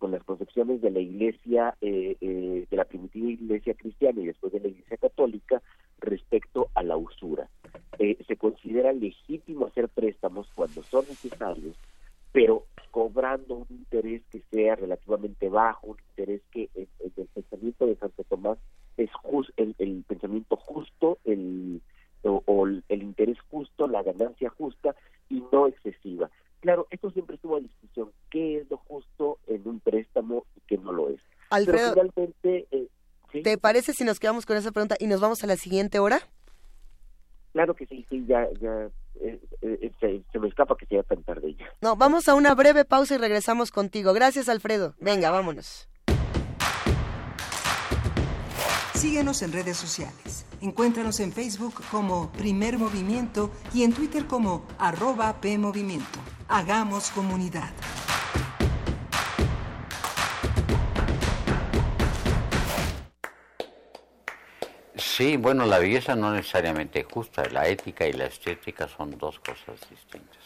con 0.00 0.10
las 0.10 0.24
concepciones 0.24 0.80
de 0.80 0.90
la 0.90 0.98
iglesia, 0.98 1.76
eh, 1.82 2.16
eh, 2.22 2.66
de 2.68 2.76
la 2.76 2.86
primitiva 2.86 3.30
iglesia 3.30 3.74
cristiana 3.74 4.22
y 4.22 4.26
después 4.26 4.50
de 4.50 4.60
la 4.60 4.68
iglesia 4.68 4.96
católica 4.96 5.62
respecto 6.00 6.70
a 6.74 6.82
la 6.82 6.96
usura. 6.96 7.48
Eh, 7.98 8.16
se 8.26 8.36
considera 8.36 8.92
legítimo 8.92 9.66
hacer 9.66 9.90
préstamos 9.90 10.48
cuando 10.54 10.82
son 10.84 11.04
necesarios, 11.06 11.76
pero 12.32 12.64
cobrando 12.90 13.56
un 13.56 13.66
interés 13.68 14.22
que 14.32 14.40
sea 14.50 14.74
relativamente 14.74 15.50
bajo, 15.50 15.88
un 15.88 15.98
interés 16.08 16.40
que 16.50 16.70
pensamiento 17.80 17.86
de 17.86 17.96
Santo 17.96 18.24
Tomás 18.24 18.58
es 18.96 19.10
el, 19.56 19.74
el, 19.78 20.04
pensamiento 20.06 20.56
justo, 20.56 21.18
el, 21.24 21.80
o 22.22 22.66
el 22.66 23.02
interés 23.02 23.38
justo, 23.50 23.88
la 23.88 24.02
ganancia 24.02 24.50
justa 24.50 24.94
y 25.28 25.42
no 25.52 25.66
excesiva. 25.68 26.30
Claro, 26.60 26.86
esto 26.90 27.10
siempre 27.10 27.36
estuvo 27.36 27.56
a 27.56 27.60
discusión, 27.60 28.10
qué 28.30 28.58
es 28.58 28.70
lo 28.70 28.76
justo 28.76 29.38
en 29.46 29.66
un 29.66 29.80
préstamo 29.80 30.44
y 30.56 30.60
qué 30.66 30.76
no 30.76 30.92
lo 30.92 31.08
es. 31.08 31.20
Alfredo, 31.48 31.94
eh, 32.42 32.88
¿te 33.42 33.58
parece 33.58 33.94
si 33.94 34.04
nos 34.04 34.20
quedamos 34.20 34.44
con 34.44 34.56
esa 34.56 34.70
pregunta 34.70 34.96
y 34.98 35.06
nos 35.06 35.20
vamos 35.20 35.42
a 35.42 35.46
la 35.46 35.56
siguiente 35.56 35.98
hora? 35.98 36.20
Claro 37.52 37.74
que 37.74 37.86
sí, 37.86 38.06
sí, 38.10 38.24
ya, 38.26 38.46
ya 38.60 38.90
eh, 39.20 39.40
eh, 39.62 40.22
se, 40.30 40.38
me 40.38 40.48
escapa 40.48 40.76
que 40.76 40.86
sea 40.86 41.02
tan 41.02 41.22
tarde 41.24 41.54
ya. 41.54 41.66
No, 41.80 41.96
vamos 41.96 42.28
a 42.28 42.34
una 42.34 42.54
breve 42.54 42.84
pausa 42.84 43.14
y 43.14 43.18
regresamos 43.18 43.72
contigo. 43.72 44.12
Gracias, 44.12 44.48
Alfredo. 44.48 44.94
Venga, 45.00 45.30
vámonos. 45.30 45.88
Síguenos 48.94 49.42
en 49.42 49.52
redes 49.52 49.76
sociales. 49.76 50.44
Encuéntranos 50.60 51.20
en 51.20 51.32
Facebook 51.32 51.82
como 51.90 52.30
Primer 52.32 52.76
Movimiento 52.76 53.50
y 53.72 53.82
en 53.82 53.94
Twitter 53.94 54.26
como 54.26 54.66
arroba 54.78 55.40
PMovimiento. 55.40 56.18
Hagamos 56.48 57.10
comunidad. 57.10 57.70
Sí, 65.20 65.36
bueno, 65.36 65.66
la 65.66 65.78
belleza 65.78 66.14
no 66.14 66.32
necesariamente 66.32 67.04
justa, 67.04 67.44
la 67.50 67.68
ética 67.68 68.06
y 68.06 68.12
la 68.12 68.26
estética 68.26 68.88
son 68.88 69.16
dos 69.18 69.38
cosas 69.40 69.78
distintas. 69.90 70.38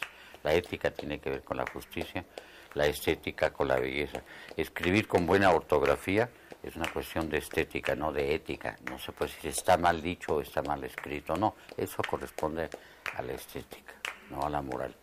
La 0.43 0.53
ética 0.53 0.91
tiene 0.91 1.19
que 1.19 1.29
ver 1.29 1.43
con 1.43 1.57
la 1.57 1.65
justicia, 1.71 2.23
la 2.73 2.85
estética 2.85 3.51
con 3.51 3.67
la 3.67 3.79
belleza. 3.79 4.21
Escribir 4.55 5.07
con 5.07 5.25
buena 5.25 5.51
ortografía 5.51 6.29
es 6.65 6.75
una 6.75 6.91
cuestión 6.91 7.29
de 7.29 7.37
estética, 7.37 7.95
no 7.95 8.11
de 8.11 8.33
ética. 8.33 8.75
No 8.89 8.97
se 8.97 9.11
puede 9.11 9.31
decir 9.31 9.51
está 9.51 9.77
mal 9.77 10.01
dicho 10.01 10.35
o 10.35 10.41
está 10.41 10.63
mal 10.63 10.83
escrito, 10.83 11.35
no. 11.35 11.55
Eso 11.77 12.01
corresponde 12.09 12.69
a 13.15 13.21
la 13.21 13.33
estética, 13.33 13.93
no 14.31 14.41
a 14.41 14.49
la 14.49 14.63
moral. 14.63 14.95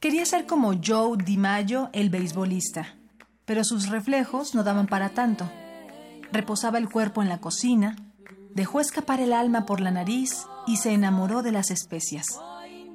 Quería 0.00 0.26
ser 0.26 0.46
como 0.46 0.74
Joe 0.84 1.16
DiMaggio, 1.16 1.90
el 1.92 2.10
beisbolista, 2.10 2.96
pero 3.44 3.62
sus 3.62 3.88
reflejos 3.88 4.56
no 4.56 4.64
daban 4.64 4.88
para 4.88 5.10
tanto. 5.10 5.48
Reposaba 6.32 6.78
el 6.78 6.90
cuerpo 6.90 7.22
en 7.22 7.28
la 7.28 7.38
cocina, 7.38 7.94
dejó 8.50 8.80
escapar 8.80 9.20
el 9.20 9.32
alma 9.32 9.64
por 9.64 9.80
la 9.80 9.92
nariz 9.92 10.44
y 10.66 10.78
se 10.78 10.92
enamoró 10.92 11.42
de 11.42 11.52
las 11.52 11.70
especias. 11.70 12.26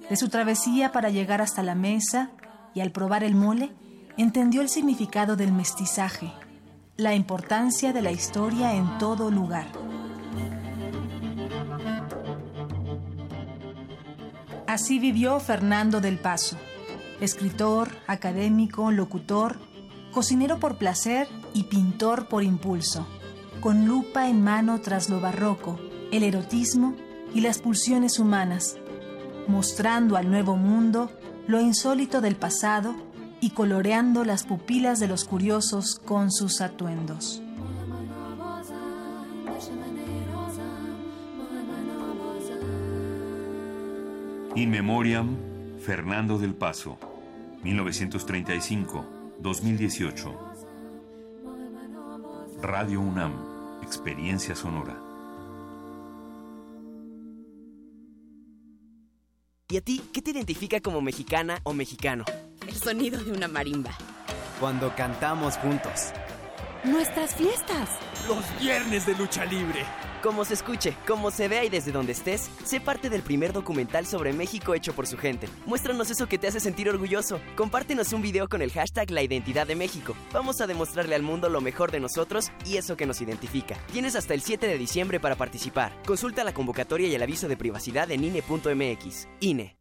De 0.10 0.18
su 0.18 0.28
travesía 0.28 0.92
para 0.92 1.10
llegar 1.10 1.42
hasta 1.42 1.64
la 1.64 1.76
mesa 1.76 2.32
y 2.74 2.82
al 2.82 2.92
probar 2.92 3.24
el 3.24 3.36
mole, 3.36 3.72
entendió 4.18 4.62
el 4.62 4.70
significado 4.70 5.36
del 5.36 5.52
mestizaje, 5.52 6.32
la 6.98 7.16
importancia 7.16 7.94
de 7.94 8.02
la 8.02 8.12
historia 8.12 8.76
en 8.76 8.98
todo 8.98 9.32
lugar. 9.32 9.68
Así 14.68 15.00
vivió 15.00 15.40
Fernando 15.40 16.00
del 16.00 16.20
Paso, 16.20 16.58
escritor, 17.22 17.90
académico, 18.08 18.92
locutor, 18.92 19.58
cocinero 20.12 20.60
por 20.60 20.78
placer 20.78 21.28
y 21.54 21.64
pintor 21.64 22.28
por 22.28 22.44
impulso, 22.44 23.08
con 23.62 23.86
lupa 23.86 24.30
en 24.30 24.44
mano 24.44 24.80
tras 24.80 25.10
lo 25.10 25.20
barroco, 25.20 25.80
el 26.12 26.24
erotismo 26.24 26.96
y 27.34 27.42
las 27.42 27.60
pulsiones 27.60 28.20
humanas, 28.20 28.78
mostrando 29.48 30.18
al 30.18 30.30
nuevo 30.30 30.56
mundo 30.56 31.12
lo 31.50 31.60
insólito 31.60 32.22
del 32.22 32.36
pasado 32.36 32.94
y 33.42 33.50
coloreando 33.50 34.24
las 34.24 34.44
pupilas 34.44 35.00
de 35.00 35.08
los 35.08 35.26
curiosos 35.26 36.00
con 36.06 36.32
sus 36.32 36.62
atuendos. 36.62 37.42
In 44.54 44.70
Memoriam, 44.70 45.36
Fernando 45.84 46.38
del 46.38 46.54
Paso, 46.54 47.00
1935-2018. 47.64 50.32
Radio 52.62 53.02
UNAM, 53.02 53.34
Experiencia 53.82 54.54
Sonora. 54.54 55.09
¿Y 59.72 59.78
a 59.78 59.82
ti 59.82 60.02
qué 60.12 60.24
te 60.24 60.32
identifica 60.32 60.80
como 60.80 61.00
mexicana 61.00 61.60
o 61.62 61.74
mexicano? 61.74 62.26
El 62.68 62.74
sonido 62.74 63.24
de 63.24 63.32
una 63.32 63.48
marimba. 63.48 63.92
Cuando 64.60 64.92
cantamos 64.96 65.58
juntos. 65.58 66.12
Nuestras 66.84 67.36
fiestas. 67.36 67.88
Los 68.28 68.44
viernes 68.60 69.06
de 69.06 69.14
lucha 69.14 69.46
libre. 69.46 69.86
Como 70.22 70.44
se 70.44 70.54
escuche, 70.54 70.96
como 71.08 71.32
se 71.32 71.48
vea 71.48 71.64
y 71.64 71.70
desde 71.70 71.94
donde 71.94 72.12
estés, 72.12 72.50
sé 72.66 72.82
parte 72.82 73.10
del 73.10 73.22
primer 73.22 73.54
documental 73.54 74.06
sobre 74.06 74.34
México 74.34 74.74
hecho 74.74 74.94
por 74.94 75.08
su 75.08 75.18
gente. 75.18 75.48
Muéstranos 75.66 76.12
eso 76.12 76.28
que 76.28 76.38
te 76.38 76.48
hace 76.48 76.60
sentir 76.60 76.90
orgulloso. 76.90 77.40
Compártenos 77.56 78.12
un 78.12 78.22
video 78.22 78.50
con 78.50 78.62
el 78.62 78.72
hashtag 78.72 79.12
La 79.12 79.24
Identidad 79.24 79.66
de 79.66 79.76
México. 79.76 80.16
Vamos 80.34 80.60
a 80.60 80.68
demostrarle 80.68 81.16
al 81.16 81.24
mundo 81.24 81.48
lo 81.48 81.62
mejor 81.62 81.92
de 81.92 82.02
nosotros 82.02 82.52
y 82.66 82.76
eso 82.76 82.98
que 82.98 83.06
nos 83.06 83.22
identifica. 83.22 83.78
Tienes 83.94 84.18
hasta 84.18 84.34
el 84.34 84.42
7 84.42 84.68
de 84.68 84.78
diciembre 84.78 85.22
para 85.22 85.36
participar. 85.36 85.94
Consulta 86.06 86.44
la 86.44 86.54
convocatoria 86.54 87.08
y 87.08 87.16
el 87.16 87.24
aviso 87.24 87.48
de 87.48 87.56
privacidad 87.56 88.12
en 88.12 88.26
INE.mx. 88.26 89.28
INE. 89.40 89.78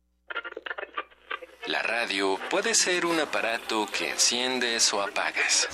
La 1.66 1.82
radio 1.82 2.39
puede 2.49 2.74
ser 2.74 3.05
un 3.05 3.18
aparato 3.18 3.86
que 3.93 4.11
enciendes 4.11 4.93
o 4.95 5.03
apagas 5.03 5.68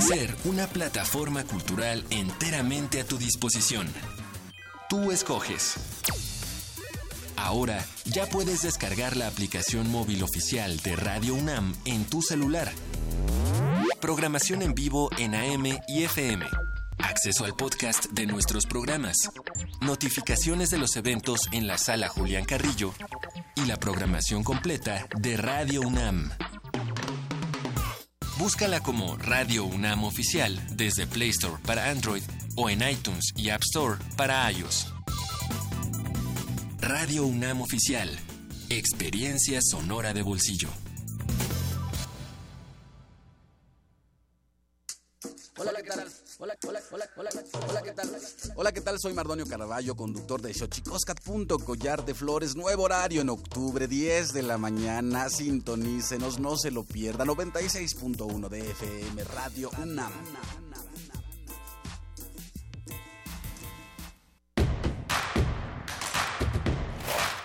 ser 0.00 0.34
una 0.44 0.66
plataforma 0.66 1.44
cultural 1.44 2.04
enteramente 2.10 3.00
a 3.00 3.04
tu 3.04 3.18
disposición. 3.18 3.86
Tú 4.88 5.12
escoges. 5.12 5.74
Ahora 7.36 7.84
ya 8.04 8.26
puedes 8.26 8.62
descargar 8.62 9.16
la 9.16 9.26
aplicación 9.26 9.90
móvil 9.90 10.22
oficial 10.22 10.78
de 10.80 10.96
Radio 10.96 11.34
UNAM 11.34 11.74
en 11.84 12.04
tu 12.04 12.22
celular. 12.22 12.70
Programación 14.00 14.62
en 14.62 14.74
vivo 14.74 15.10
en 15.18 15.34
AM 15.34 15.66
y 15.88 16.04
FM. 16.04 16.46
acceso 16.98 17.44
al 17.44 17.54
podcast 17.54 18.06
de 18.10 18.26
nuestros 18.26 18.66
programas, 18.66 19.16
notificaciones 19.80 20.70
de 20.70 20.78
los 20.78 20.96
eventos 20.96 21.48
en 21.50 21.66
la 21.66 21.78
sala 21.78 22.08
Julián 22.08 22.44
Carrillo 22.44 22.92
y 23.56 23.64
la 23.64 23.76
programación 23.76 24.44
completa 24.44 25.06
de 25.18 25.36
Radio 25.36 25.80
UNAM. 25.80 26.30
Búscala 28.40 28.80
como 28.80 29.18
Radio 29.18 29.66
UNAM 29.66 30.02
Oficial 30.04 30.58
desde 30.74 31.06
Play 31.06 31.28
Store 31.28 31.62
para 31.66 31.90
Android 31.90 32.22
o 32.56 32.70
en 32.70 32.80
iTunes 32.88 33.34
y 33.36 33.50
App 33.50 33.60
Store 33.60 33.98
para 34.16 34.50
iOS. 34.50 34.86
Radio 36.78 37.26
UNAM 37.26 37.60
Oficial. 37.60 38.08
Experiencia 38.70 39.60
sonora 39.60 40.14
de 40.14 40.22
bolsillo. 40.22 40.70
Hola, 45.58 45.82
¿qué 45.82 45.90
tal? 45.90 46.08
Hola, 46.42 46.56
hola, 46.66 46.80
hola, 46.90 47.10
hola, 47.18 47.30
hola, 47.68 47.82
¿qué 47.82 47.92
tal? 47.92 48.08
Hola, 48.54 48.72
¿qué 48.72 48.80
tal? 48.80 48.98
Soy 48.98 49.12
Mardonio 49.12 49.44
Caraballo, 49.44 49.94
conductor 49.94 50.40
de 50.40 50.54
Xochicoscat. 50.54 51.20
Collar 51.66 52.02
de 52.06 52.14
Flores, 52.14 52.56
nuevo 52.56 52.84
horario 52.84 53.20
en 53.20 53.28
octubre, 53.28 53.86
10 53.86 54.32
de 54.32 54.42
la 54.42 54.56
mañana. 54.56 55.28
Sintonícenos, 55.28 56.40
no 56.40 56.56
se 56.56 56.70
lo 56.70 56.82
pierda. 56.82 57.26
96.1 57.26 58.48
de 58.48 58.70
FM, 58.70 59.24
Radio 59.24 59.70
UNAM. 59.82 60.12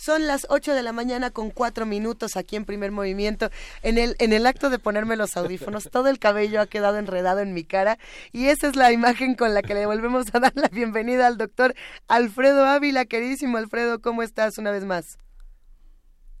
Son 0.00 0.26
las 0.26 0.46
8 0.48 0.74
de 0.74 0.82
la 0.82 0.94
mañana 0.94 1.30
con 1.30 1.50
4 1.50 1.84
minutos 1.84 2.38
aquí 2.38 2.56
en 2.56 2.64
primer 2.64 2.90
movimiento. 2.90 3.50
En 3.82 3.98
el, 3.98 4.14
en 4.18 4.32
el 4.32 4.46
acto 4.46 4.70
de 4.70 4.78
ponerme 4.78 5.14
los 5.14 5.36
audífonos, 5.36 5.90
todo 5.90 6.08
el 6.08 6.18
cabello 6.18 6.62
ha 6.62 6.66
quedado 6.66 6.96
enredado 6.96 7.40
en 7.40 7.52
mi 7.52 7.64
cara 7.64 7.98
y 8.32 8.46
esa 8.46 8.68
es 8.68 8.76
la 8.76 8.92
imagen 8.92 9.34
con 9.34 9.52
la 9.52 9.60
que 9.60 9.74
le 9.74 9.84
volvemos 9.84 10.34
a 10.34 10.40
dar 10.40 10.52
la 10.54 10.68
bienvenida 10.68 11.26
al 11.26 11.36
doctor 11.36 11.74
Alfredo 12.08 12.64
Ávila. 12.64 13.04
Queridísimo 13.04 13.58
Alfredo, 13.58 14.00
¿cómo 14.00 14.22
estás 14.22 14.56
una 14.56 14.70
vez 14.70 14.86
más? 14.86 15.18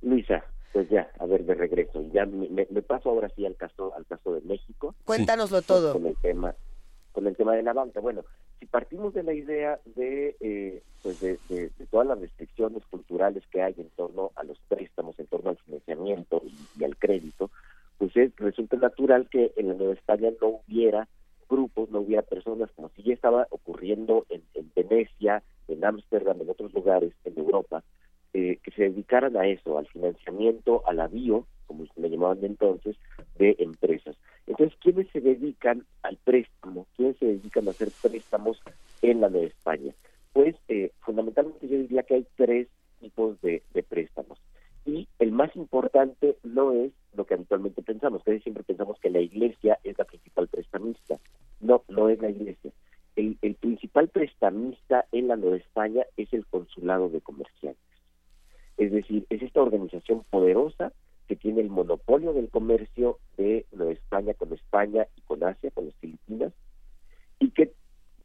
Luisa, 0.00 0.42
pues 0.72 0.88
ya, 0.88 1.10
a 1.18 1.26
ver, 1.26 1.44
de 1.44 1.52
regreso. 1.52 2.02
Ya 2.14 2.24
me, 2.24 2.64
paso 2.80 3.10
ahora 3.10 3.28
sí 3.36 3.44
al 3.44 3.56
caso, 3.56 3.94
al 3.94 4.06
caso 4.06 4.32
de 4.32 4.40
México. 4.40 4.94
Cuéntanoslo 5.04 5.60
todo. 5.60 5.92
Con 5.92 6.06
el 6.06 6.16
tema, 6.16 6.54
con 7.12 7.26
el 7.26 7.36
tema 7.36 7.54
de 7.56 7.62
la 7.62 7.74
banca. 7.74 8.00
Bueno, 8.00 8.24
si 8.58 8.64
partimos 8.64 9.12
de 9.12 9.22
la 9.22 9.34
idea 9.34 9.78
de, 9.84 10.34
eh, 10.40 10.82
pues 11.02 11.20
de, 11.20 11.38
todas 11.90 12.06
las 12.06 12.20
restricciones 12.20 12.84
culturales 12.86 13.42
que 13.50 13.62
hay 13.62 13.74
en 13.78 13.88
torno 13.90 14.32
a 14.36 14.44
los 14.44 14.58
préstamos, 14.68 15.18
en 15.18 15.26
torno 15.26 15.50
al 15.50 15.56
financiamiento 15.58 16.42
y, 16.78 16.84
al 16.84 16.96
crédito, 16.96 17.50
pues 17.98 18.16
es, 18.16 18.34
resulta 18.36 18.76
natural 18.76 19.28
que 19.30 19.52
en 19.56 19.68
la 19.68 19.74
Nueva 19.74 19.94
España 19.94 20.30
no 20.40 20.60
hubiera 20.66 21.08
grupos, 21.48 21.90
no 21.90 22.00
hubiera 22.00 22.22
personas, 22.22 22.70
como 22.76 22.90
si 22.90 23.02
ya 23.02 23.14
estaba 23.14 23.46
ocurriendo 23.50 24.24
en, 24.28 24.42
en 24.54 24.70
Venecia, 24.74 25.42
en 25.68 25.84
Ámsterdam, 25.84 26.40
en 26.40 26.50
otros 26.50 26.72
lugares 26.72 27.12
en 27.24 27.38
Europa, 27.38 27.82
eh, 28.32 28.58
que 28.62 28.70
se 28.70 28.82
dedicaran 28.84 29.36
a 29.36 29.48
eso, 29.48 29.76
al 29.76 29.88
financiamiento, 29.88 30.82
al 30.86 31.00
avío, 31.00 31.46
como 31.66 31.84
le 31.96 32.10
llamaban 32.10 32.44
entonces, 32.44 32.96
de 33.36 33.56
empresas. 33.58 34.16
Entonces, 34.46 34.78
¿quiénes 34.80 35.08
se 35.10 35.20
dedican 35.20 35.84
al 36.02 36.16
préstamo? 36.16 36.86
¿Quiénes 36.96 37.16
se 37.18 37.26
dedican 37.26 37.66
a 37.66 37.72
hacer 37.72 37.88
préstamos 38.00 38.60
en 39.02 39.20
la 39.20 39.30
Nueva 39.30 39.48
España? 39.48 39.92
Pues 40.32 40.54
eh, 40.68 40.92
fundamentalmente 41.00 41.66
yo 41.66 41.78
diría 41.78 42.04
que 42.04 42.14
hay 42.14 42.26
tres 42.36 42.68
tipos 43.00 43.40
de, 43.40 43.62
préstamos. 43.88 44.38
Y 44.86 45.08
el 45.18 45.32
más 45.32 45.54
importante 45.56 46.36
no 46.44 46.72
es 46.72 46.92
lo 47.14 47.26
que 47.26 47.34
siempre 48.38 48.62
pensamos 48.62 48.98
que 49.00 49.10
la 49.10 49.20
iglesia 49.20 49.78
es 49.82 49.98
la 49.98 50.04
principal 50.04 50.46
prestamista. 50.46 51.18
No, 51.60 51.82
no 51.88 52.08
es 52.08 52.20
la 52.20 52.30
iglesia. 52.30 52.70
El, 53.16 53.36
el 53.42 53.56
principal 53.56 54.08
prestamista 54.08 55.06
en 55.10 55.28
la 55.28 55.36
Nueva 55.36 55.56
España 55.56 56.04
es 56.16 56.32
el 56.32 56.46
consulado 56.46 57.08
de 57.08 57.20
comerciantes. 57.20 57.82
Es 58.76 58.92
decir, 58.92 59.26
es 59.28 59.42
esta 59.42 59.60
organización 59.60 60.24
poderosa 60.30 60.92
que 61.26 61.36
tiene 61.36 61.60
el 61.60 61.68
monopolio 61.68 62.32
del 62.32 62.48
comercio 62.48 63.18
de 63.36 63.66
Nueva 63.72 63.92
España 63.92 64.34
con 64.34 64.52
España 64.52 65.06
y 65.16 65.20
con 65.22 65.44
Asia, 65.44 65.70
con 65.70 65.86
las 65.86 65.94
Filipinas, 65.96 66.52
y 67.38 67.50
que 67.50 67.72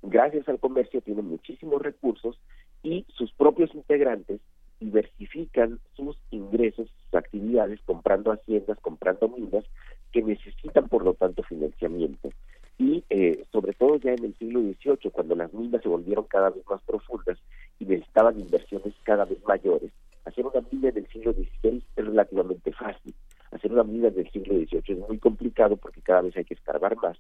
gracias 0.02 0.48
al 0.48 0.60
comercio 0.60 1.02
tiene 1.02 1.22
muchísimos 1.22 1.82
recursos 1.82 2.40
y 2.84 3.06
sus 3.10 3.32
propios 3.34 3.74
integrantes 3.74 4.40
diversifican 4.80 5.80
sus 5.96 6.18
ingresos, 6.32 6.90
sus 6.90 7.14
actividades, 7.14 7.80
comprando 7.86 8.32
haciendas, 8.32 8.80
comprando 8.80 9.30
minas, 9.30 9.66
que 10.16 10.24
necesitan 10.24 10.88
por 10.88 11.04
lo 11.04 11.14
tanto 11.14 11.44
financiamiento. 11.44 12.30
Y 12.78 13.04
eh, 13.10 13.44
sobre 13.52 13.74
todo 13.74 13.98
ya 13.98 14.14
en 14.14 14.24
el 14.24 14.34
siglo 14.38 14.62
XVIII, 14.62 15.12
cuando 15.12 15.36
las 15.36 15.54
minas 15.54 15.82
se 15.84 15.90
volvieron 15.90 16.24
cada 16.24 16.52
vez 16.52 16.64
más 16.70 16.82
profundas 16.84 17.38
y 17.80 17.86
necesitaban 17.86 18.40
inversiones 18.40 18.94
cada 19.04 19.26
vez 19.26 19.44
mayores, 19.46 19.92
Hacer 20.26 20.44
una 20.44 20.66
mina 20.72 20.90
del 20.90 21.08
siglo 21.10 21.34
XVI 21.34 21.84
es 21.96 22.06
relativamente 22.06 22.72
fácil. 22.72 23.14
Hacer 23.52 23.72
una 23.72 23.84
mina 23.84 24.10
del 24.10 24.28
siglo 24.32 24.56
XVIII 24.56 24.82
es 24.88 25.08
muy 25.08 25.20
complicado 25.20 25.78
porque 25.78 26.02
cada 26.02 26.22
vez 26.22 26.36
hay 26.36 26.46
que 26.46 26.56
escarbar 26.56 26.98
más 26.98 27.18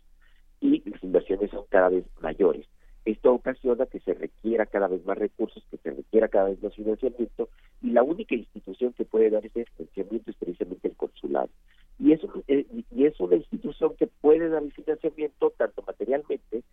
y 0.59 0.81
las 0.89 1.03
inversiones 1.03 1.51
son 1.51 1.65
cada 1.69 1.89
vez 1.89 2.03
mayores. 2.19 2.65
Esto 3.05 3.33
ocasiona 3.33 3.85
que 3.85 3.99
se 3.99 4.15
requiera 4.15 4.65
cada 4.65 4.87
vez 4.87 5.05
más 5.05 5.19
recursos, 5.19 5.63
que 5.69 5.77
se 5.77 5.91
requiera 5.91 6.27
cada 6.27 6.49
vez 6.49 6.63
más 6.63 6.73
financiamiento 6.73 7.49
y 7.83 7.91
la 7.91 8.01
única 8.01 8.33
institución 8.33 8.93
que 8.93 9.05
puede 9.05 9.29
dar 9.29 9.45
ese 9.45 9.65
financiamiento 9.65 10.31
es 10.31 10.37
precisamente 10.37 10.87
el 10.87 10.95
consulado. 10.95 11.49
Y 11.99 12.11
es, 12.11 12.21
eh, 12.47 12.65
es 13.05 13.19
una 13.19 13.35
institución 13.35 13.95
que 13.97 14.07
puede 14.07 14.49
dar 14.49 14.63
el 14.63 14.71
financiamiento 14.71 15.51
tanto 15.57 15.83
materialmente 15.85 16.63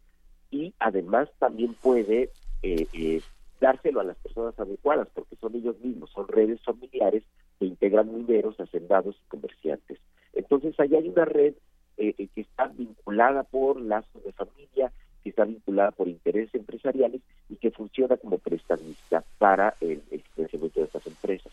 y 0.51 0.75
además 0.79 1.29
también 1.39 1.75
puede 1.75 2.31
eh, 2.63 2.87
eh, 2.93 3.21
dárselo 3.61 4.01
a 4.01 4.05
las 4.05 4.17
personas 4.19 4.59
adecuadas, 4.59 5.09
porque 5.15 5.37
son 5.37 5.55
ellos 5.55 5.79
mismos, 5.81 6.11
son 6.11 6.29
redes 6.29 6.61
familiares 6.63 7.23
que 7.59 7.67
integran 7.67 8.15
mineros, 8.15 8.59
hacendados 8.61 9.17
y 9.17 9.29
comerciantes. 9.29 9.99
Entonces, 10.33 10.79
ahí 10.81 10.95
hay 10.95 11.09
una 11.09 11.25
red 11.25 11.55
eh, 11.97 12.15
eh, 12.19 12.29
que 12.35 12.41
está 12.41 12.67
vinculada 12.67 13.45
por 13.45 13.81
lazos 13.81 14.25
de 14.25 14.33
familia, 14.33 14.93
que 15.23 15.31
está 15.31 15.45
vinculada 15.45 15.93
por 15.93 16.09
intereses 16.09 16.55
empresariales 16.55 17.21
y 17.49 17.57
que 17.57 17.71
funciona 17.71 18.17
como 18.17 18.39
prestamista 18.39 19.23
para 19.39 19.77
el, 19.81 20.03
financiamiento 20.35 20.81
de 20.81 20.87
estas 20.87 21.07
empresas. 21.07 21.53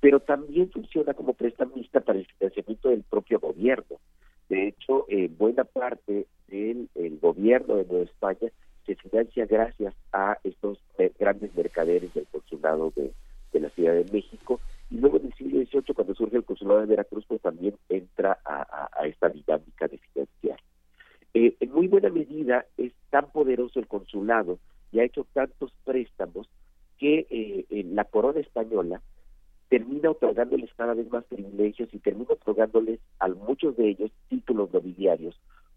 Pero 0.00 0.20
también 0.20 0.70
funciona 0.70 1.12
como 1.12 1.34
prestamista 1.34 2.00
para 2.00 2.20
el 2.20 2.26
financiamiento 2.26 2.88
del 2.88 3.02
propio 3.02 3.40
gobierno. 3.40 3.98
Eh, 5.08 5.30
buena 5.38 5.64
parte 5.64 6.26
del 6.48 6.88
gobierno 7.20 7.76
de 7.76 7.84
Nueva 7.84 8.04
España 8.04 8.50
se 8.86 8.94
financia 8.96 9.46
gracias 9.46 9.94
a 10.12 10.38
estos 10.44 10.78
grandes 11.18 11.54
mercaderes 11.54 12.12
del 12.14 12.26
consulado 12.26 12.92
de, 12.96 13.12
la 13.60 13.70
Ciudad 13.70 13.94
de 13.94 14.04
México. 14.12 14.60
Y 14.90 14.98
luego 14.98 15.18
en 15.18 15.26
el 15.26 15.34
siglo 15.34 15.60
XVIII, 15.60 15.94
cuando 15.94 16.14
surge 16.14 16.36
el 16.36 16.44
consulado 16.44 16.80
de 16.80 16.86
Veracruz, 16.86 17.24
pues 17.26 17.40
también 17.40 17.74
entra 17.88 18.38
a, 18.44 18.88
esta 19.06 19.28
dinámica 19.28 19.88
de 19.88 19.98
financiar. 19.98 20.58
Eh, 21.34 21.56
en 21.60 21.72
muy 21.72 21.88
buena 21.88 22.10
medida 22.10 22.66
es 22.76 22.92
tan 23.10 23.30
poderoso 23.30 23.78
el 23.78 23.86
consulado 23.86 24.58
y 24.90 25.00
ha 25.00 25.04
hecho 25.04 25.26
tantos 25.32 25.72
préstamos 25.84 26.48
que 26.98 27.26
eh, 27.30 27.84
la 27.84 28.04
corona 28.04 28.40
española 28.40 29.00
termina 29.72 30.10
otorgándoles 30.10 30.68
cada 30.74 30.92
vez 30.92 31.10
más 31.10 31.24
privilegios 31.24 31.88
y 31.94 31.98
termina 31.98 32.34
otorgándoles 32.34 33.00
a 33.20 33.28
muchos 33.28 33.74
de 33.78 33.88
ellos 33.88 34.10
títulos 34.28 34.70
nobiliarios 34.70 35.34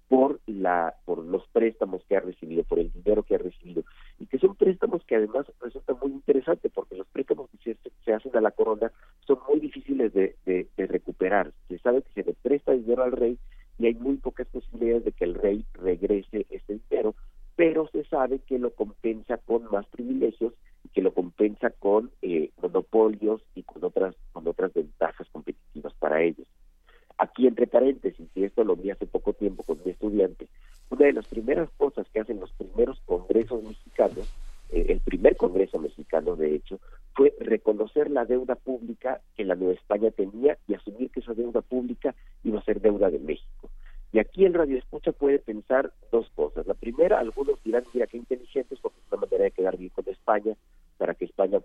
por 0.09 0.41
la 0.47 0.95
por 1.05 1.19
los 1.19 1.47
préstamos 1.53 2.03
que 2.03 2.17
ha 2.17 2.19
recibido, 2.19 2.65
por 2.65 2.79
el 2.79 2.91
dinero 2.91 3.23
que 3.23 3.35
ha 3.35 3.37
recibido 3.37 3.83
y 4.19 4.25
que 4.25 4.37
son 4.37 4.53
préstamos 4.55 5.01
que 5.05 5.15
además 5.15 5.45
resultan 5.61 5.95
muy 6.01 6.11
interesantes 6.11 6.73
porque 6.75 6.97
los 6.97 7.07
préstamos 7.07 7.49
que 7.63 7.77
se, 8.03 8.13
hacen 8.13 8.35
a 8.35 8.41
la 8.41 8.51
corona 8.51 8.91
son 9.25 9.39
muy 9.47 9.61
difíciles 9.61 10.13
de, 10.13 10.35
de, 10.45 10.87
recuperar. 10.87 11.53
Se 11.69 11.79
sabe 11.79 12.01
que 12.01 12.21
se 12.21 12.23
le 12.23 12.33
presta 12.33 12.73
dinero 12.73 13.03
al 13.03 13.13
rey 13.13 13.37
y 13.79 13.85
hay 13.85 13.93
muy 13.93 14.17
pocas 14.17 14.47
posibilidades 14.47 15.05
de 15.05 15.13
que 15.13 15.23
el 15.23 15.35
rey 15.35 15.63
regrese 15.71 16.45
ese 16.49 16.81
dinero, 16.89 17.15
pero 17.55 17.87
se 17.93 18.03
sabe 18.03 18.39
que 18.39 18.59
lo 18.59 18.71
compensa 18.71 19.37
con 19.37 19.63
más 19.71 19.85
privilegios 19.85 20.51
y 20.83 20.89
que 20.89 21.01
lo 21.01 21.13
compensa 21.13 21.71
con 21.71 22.11
eh, 22.21 22.51
monopolios 22.61 23.41
Entre 27.47 27.67
paréntesis, 27.67 28.27
y 28.35 28.43
esto 28.43 28.63
lo 28.63 28.75
vi 28.75 28.89
hace 28.89 29.05
poco 29.05 29.33
tiempo 29.33 29.63
con 29.63 29.79
mi 29.85 29.91
estudiante, 29.91 30.47
una 30.89 31.05
de 31.05 31.13
las 31.13 31.27
primeras 31.27 31.69
cosas 31.77 32.07
que 32.11 32.19
hacen 32.19 32.39
los 32.39 32.51
primeros 32.53 32.99
congresos 33.05 33.63
mexicanos, 33.63 34.27
eh, 34.71 34.87
el 34.89 34.99
primer 34.99 35.37
congreso 35.37 35.79
mexicano 35.79 36.35
de 36.35 36.55
hecho, 36.55 36.79
fue 37.13 37.33
reconocer 37.39 38.09
la 38.09 38.25
deuda 38.25 38.55
pública 38.55 39.21
que 39.35 39.45
la 39.45 39.55
Nueva 39.55 39.73
España 39.73 40.11
tenía 40.11 40.57
y 40.67 40.73
asumir 40.73 41.11
que 41.11 41.19
esa 41.19 41.33
deuda 41.33 41.61
pública 41.61 42.15
iba 42.43 42.59
a 42.59 42.63
ser 42.63 42.81
deuda 42.81 43.09
de 43.09 43.19
México. 43.19 43.69
Y 44.11 44.19
aquí 44.19 44.45
el 44.45 44.53
radio 44.53 44.77
escucha 44.77 45.11
puede 45.11 45.39
pensar 45.39 45.91
dos 46.11 46.29
cosas. 46.35 46.65
La 46.67 46.73
primera, 46.73 47.19
algunos 47.19 47.61
dirán, 47.63 47.83
mira, 47.93 48.07
qué 48.07 48.17
inteligentes, 48.17 48.79
porque 48.81 48.97
es 48.99 49.11
una 49.11 49.21
manera 49.21 49.43
de 49.43 49.51
quedar 49.51 49.77
bien 49.77 49.89
con 49.89 50.07
España, 50.07 50.55
para 50.97 51.13
que 51.13 51.25
España 51.25 51.59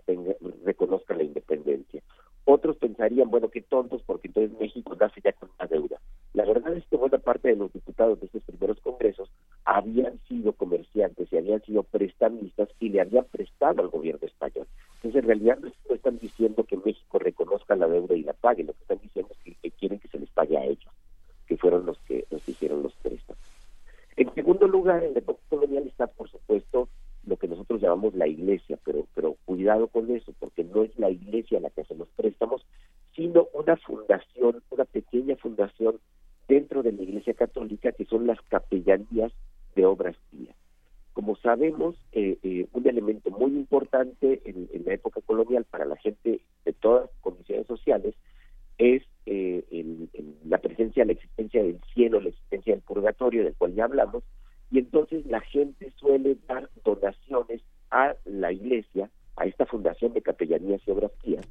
reconozca 0.65 1.15
la 1.15 1.23
independencia. 1.23 2.01
Otros 2.43 2.77
pensarían, 2.77 3.29
bueno, 3.29 3.49
qué 3.49 3.61
tontos, 3.61 4.01
porque 4.05 4.27
entonces 4.27 4.59
México 4.59 4.95
nace 4.99 5.21
ya 5.23 5.31
con 5.33 5.49
una 5.57 5.67
deuda. 5.67 6.01
La 6.33 6.45
verdad 6.45 6.75
es 6.75 6.85
que 6.87 6.97
buena 6.97 7.19
parte 7.41 7.49
de 7.49 7.55
los 7.55 7.73
diputados 7.73 8.19
de 8.19 8.27
estos 8.27 8.43
primeros 8.43 8.79
congresos 8.81 9.29
habían 9.65 10.19
sido 10.27 10.53
comerciantes 10.53 11.31
y 11.31 11.37
habían 11.37 11.61
sido 11.63 11.83
prestamistas 11.83 12.69
y 12.79 12.89
le 12.89 13.01
habían 13.01 13.25
prestado 13.25 13.81
al 13.81 13.89
gobierno 13.89 14.25
español. 14.25 14.67
Entonces, 14.95 15.21
en 15.21 15.27
realidad 15.27 15.59
no 15.59 15.95
están 15.95 16.19
diciendo 16.19 16.63
que 16.63 16.77
México 16.77 17.19
reconozca 17.19 17.75
la 17.75 17.87
deuda 17.87 18.15
y 18.15 18.23
la 18.23 18.33
pague, 18.33 18.63
lo 18.63 18.73
que 18.73 18.81
están 18.81 18.99
diciendo 19.01 19.33
es 19.45 19.55
que, 19.61 19.71
quieren 19.71 19.99
que 19.99 20.07
se 20.07 20.19
les 20.19 20.29
pague 20.29 20.57
a 20.57 20.65
ellos, 20.65 20.93
que 21.47 21.57
fueron 21.57 21.85
los 21.85 21.97
que, 22.01 22.25
los 22.29 22.47
hicieron 22.47 22.83
los 22.83 22.93
préstamos. 22.95 23.41
En 24.15 24.33
segundo 24.35 24.67
lugar, 24.67 25.03
en 25.03 25.13
la 25.13 25.19
época 25.19 25.39
colonial 25.49 25.87
está, 25.87 26.07
por 26.07 26.29
supuesto, 26.29 26.89
lo 27.25 27.37
que 27.37 27.47
nosotros 27.47 27.81
llamamos 27.81 28.13
la 28.13 28.27
iglesia, 28.27 28.77
pero, 28.83 29.05
pero 29.15 29.35
cuidado 29.45 29.87
con 29.87 30.11
eso, 30.11 30.33
porque 30.39 30.63
no 30.63 30.83
es 30.83 30.97
la 30.99 31.09
iglesia 31.09 31.59
la 31.59 31.69
que 31.69 31.81
hace 31.81 31.95
los 31.95 32.09
préstamos, 32.09 32.65
sino 33.15 33.47
una 33.53 33.77
fundación, 33.77 34.61
una 34.69 34.85
pequeña 34.85 35.35
fundación 35.37 35.99
dentro 36.81 36.99
de 36.99 37.05
la 37.05 37.09
iglesia 37.11 37.33
católica 37.33 37.91
que 37.91 38.05
son 38.05 38.27
las 38.27 38.41
capellanías 38.43 39.31
de 39.75 39.85
obras 39.85 40.15
pías. 40.31 40.55
Como 41.13 41.35
sabemos, 41.35 41.95
eh, 42.13 42.37
eh, 42.43 42.67
un 42.71 42.87
elemento 42.87 43.29
muy 43.31 43.51
importante 43.51 44.41
en, 44.45 44.69
la 44.85 44.93
época 44.93 45.21
colonial 45.21 45.65
para 45.65 45.85
la 45.85 45.97
gente 45.97 46.41
de 46.65 46.73
todas 46.73 47.03
las 47.03 47.19
condiciones 47.21 47.67
sociales 47.67 48.15
es 48.77 49.03
eh, 49.25 50.07
la 50.45 50.57
presencia, 50.59 51.05
la 51.05 51.11
existencia 51.11 51.61
del 51.61 51.79
cielo, 51.93 52.21
la 52.21 52.29
existencia 52.29 52.73
del 52.73 52.81
purgatorio, 52.81 53.43
del 53.43 53.55
cual 53.55 53.75
ya 53.75 53.83
hablamos, 53.83 54.23
y 54.71 54.79
entonces 54.79 55.25
la 55.25 55.41
gente 55.41 55.91
suele 55.97 56.37
dar 56.47 56.69
donaciones 56.83 57.61
a 57.91 58.15
la 58.25 58.51
iglesia, 58.53 59.09
a 59.35 59.45
esta 59.45 59.65
fundación 59.65 60.13
de 60.13 60.21
capellanías 60.21 60.81
y 60.87 60.91
obras 60.91 61.11
pías, 61.23 61.45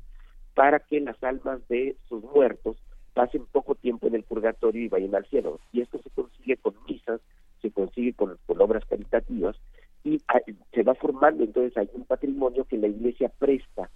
para 0.55 0.81
que 0.81 1.01
las 1.01 1.23
almas 1.23 1.61
de 1.69 1.97
sus 2.09 2.25
muertos 2.25 2.77
pasen 3.15 3.45
tiempo 3.91 4.07
en 4.07 4.15
el 4.15 4.23
purgatorio 4.23 4.83
y 4.83 4.89
vayan 4.89 5.17
al 5.17 5.27
cielo. 5.27 5.59
Y 5.73 5.81
esto 5.81 5.99
se 6.01 6.11
consigue 6.11 6.57
con 6.59 6.75
misas, 6.89 7.21
se 7.61 7.73
consigue 7.73 8.13
con, 8.13 8.39
obras 8.47 8.85
caritativas 8.85 9.57
y 10.05 10.23
ah, 10.29 10.41
se 10.73 10.83
va 10.85 10.95
formando 10.95 11.43
entonces 11.43 11.77
hay 11.77 11.91
un 11.95 12.05
patrimonio 12.05 12.65
que 12.65 12.79
la 12.79 12.87
iglesia 12.87 13.33
presta 13.37 13.91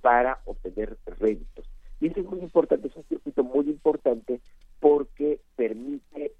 para 0.00 0.40
obtener 0.44 0.96
réditos. 1.20 1.66
Y 2.00 2.08
eso 2.08 2.20
es 2.20 2.26
muy 2.26 2.40
importante, 2.40 2.88
es 2.88 2.96
un 2.96 3.04
circuito 3.04 3.44
muy 3.44 3.66
importante 3.66 4.40
porque 4.80 5.40
permite 5.54 6.32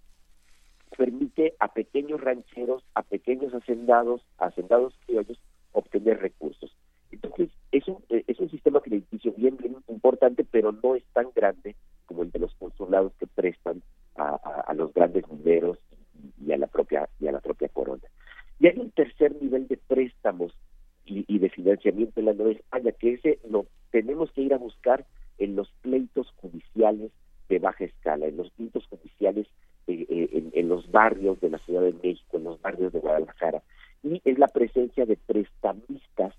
permite 0.97 1.55
a 1.61 1.69
pequeños 1.69 2.21
rancheros, 2.21 2.83
a 2.95 3.03
pequeños 3.03 3.55
hacendados, 3.55 4.23
hacendados 4.39 4.95
criollos, 5.07 5.39
obtener 5.71 6.19
recursos. 6.19 6.75
Entonces, 7.13 7.51
es 7.71 7.87
un, 7.87 8.03
eh, 8.09 8.25
es 8.27 8.41
un 8.41 8.51
sistema 8.51 8.81
crediticio 8.81 9.33
bien, 9.37 9.57
bien 9.57 9.77
importante, 9.89 10.45
pero 10.45 10.73
no 10.73 10.97
es 10.97 11.05
tan 11.13 11.29
grande 11.35 11.77
como 12.09 12.23
el 12.23 12.31
de 12.31 12.39
los 12.41 12.55
prestan 13.49 13.83
a, 14.17 14.75
los 14.75 14.93
grandes 14.93 15.25
mineros 15.29 15.79
y, 16.45 16.53
a 16.53 16.59
la 16.59 16.67
propia 16.67 17.09
y 17.21 17.29
a 17.29 17.33
la 17.33 17.41
propia 17.41 17.69
corona. 17.69 18.03
Y 18.59 18.67
hay 18.67 18.79
un 18.79 18.91
tercer 18.91 19.41
nivel 19.41 19.69
de 19.69 19.77
préstamos 19.77 20.53
y, 21.05 21.39
de 21.39 21.49
financiamiento 21.49 22.21
en 22.21 22.27
la 22.27 22.35
Nueva 22.35 22.53
España, 22.53 22.93
que 22.93 23.15
ese 23.15 23.39
lo 23.49 23.67
tenemos 23.91 24.31
que 24.33 24.43
ir 24.43 24.53
a 24.53 24.59
buscar 24.59 25.07
en 25.39 25.57
los 25.57 25.71
pleitos 25.81 26.31
judiciales 26.37 27.13
de 27.49 27.59
baja 27.61 27.85
escala, 27.85 28.27
en 28.27 28.37
los 28.37 28.51
pleitos 28.51 28.85
judiciales 28.89 29.47
eh, 29.87 30.05
eh, 30.11 30.51
en, 30.53 30.69
los 30.69 30.91
barrios 30.91 31.41
de 31.41 31.49
la 31.49 31.59
Ciudad 31.59 31.83
de 31.83 31.95
México, 31.95 32.37
en 32.37 32.45
los 32.45 32.61
barrios 32.61 32.93
de 32.93 32.99
Guadalajara, 32.99 33.63
y 34.03 34.21
es 34.25 34.39
la 34.39 34.49
presencia 34.49 35.07
de 35.07 35.17
prestamistas 35.17 36.35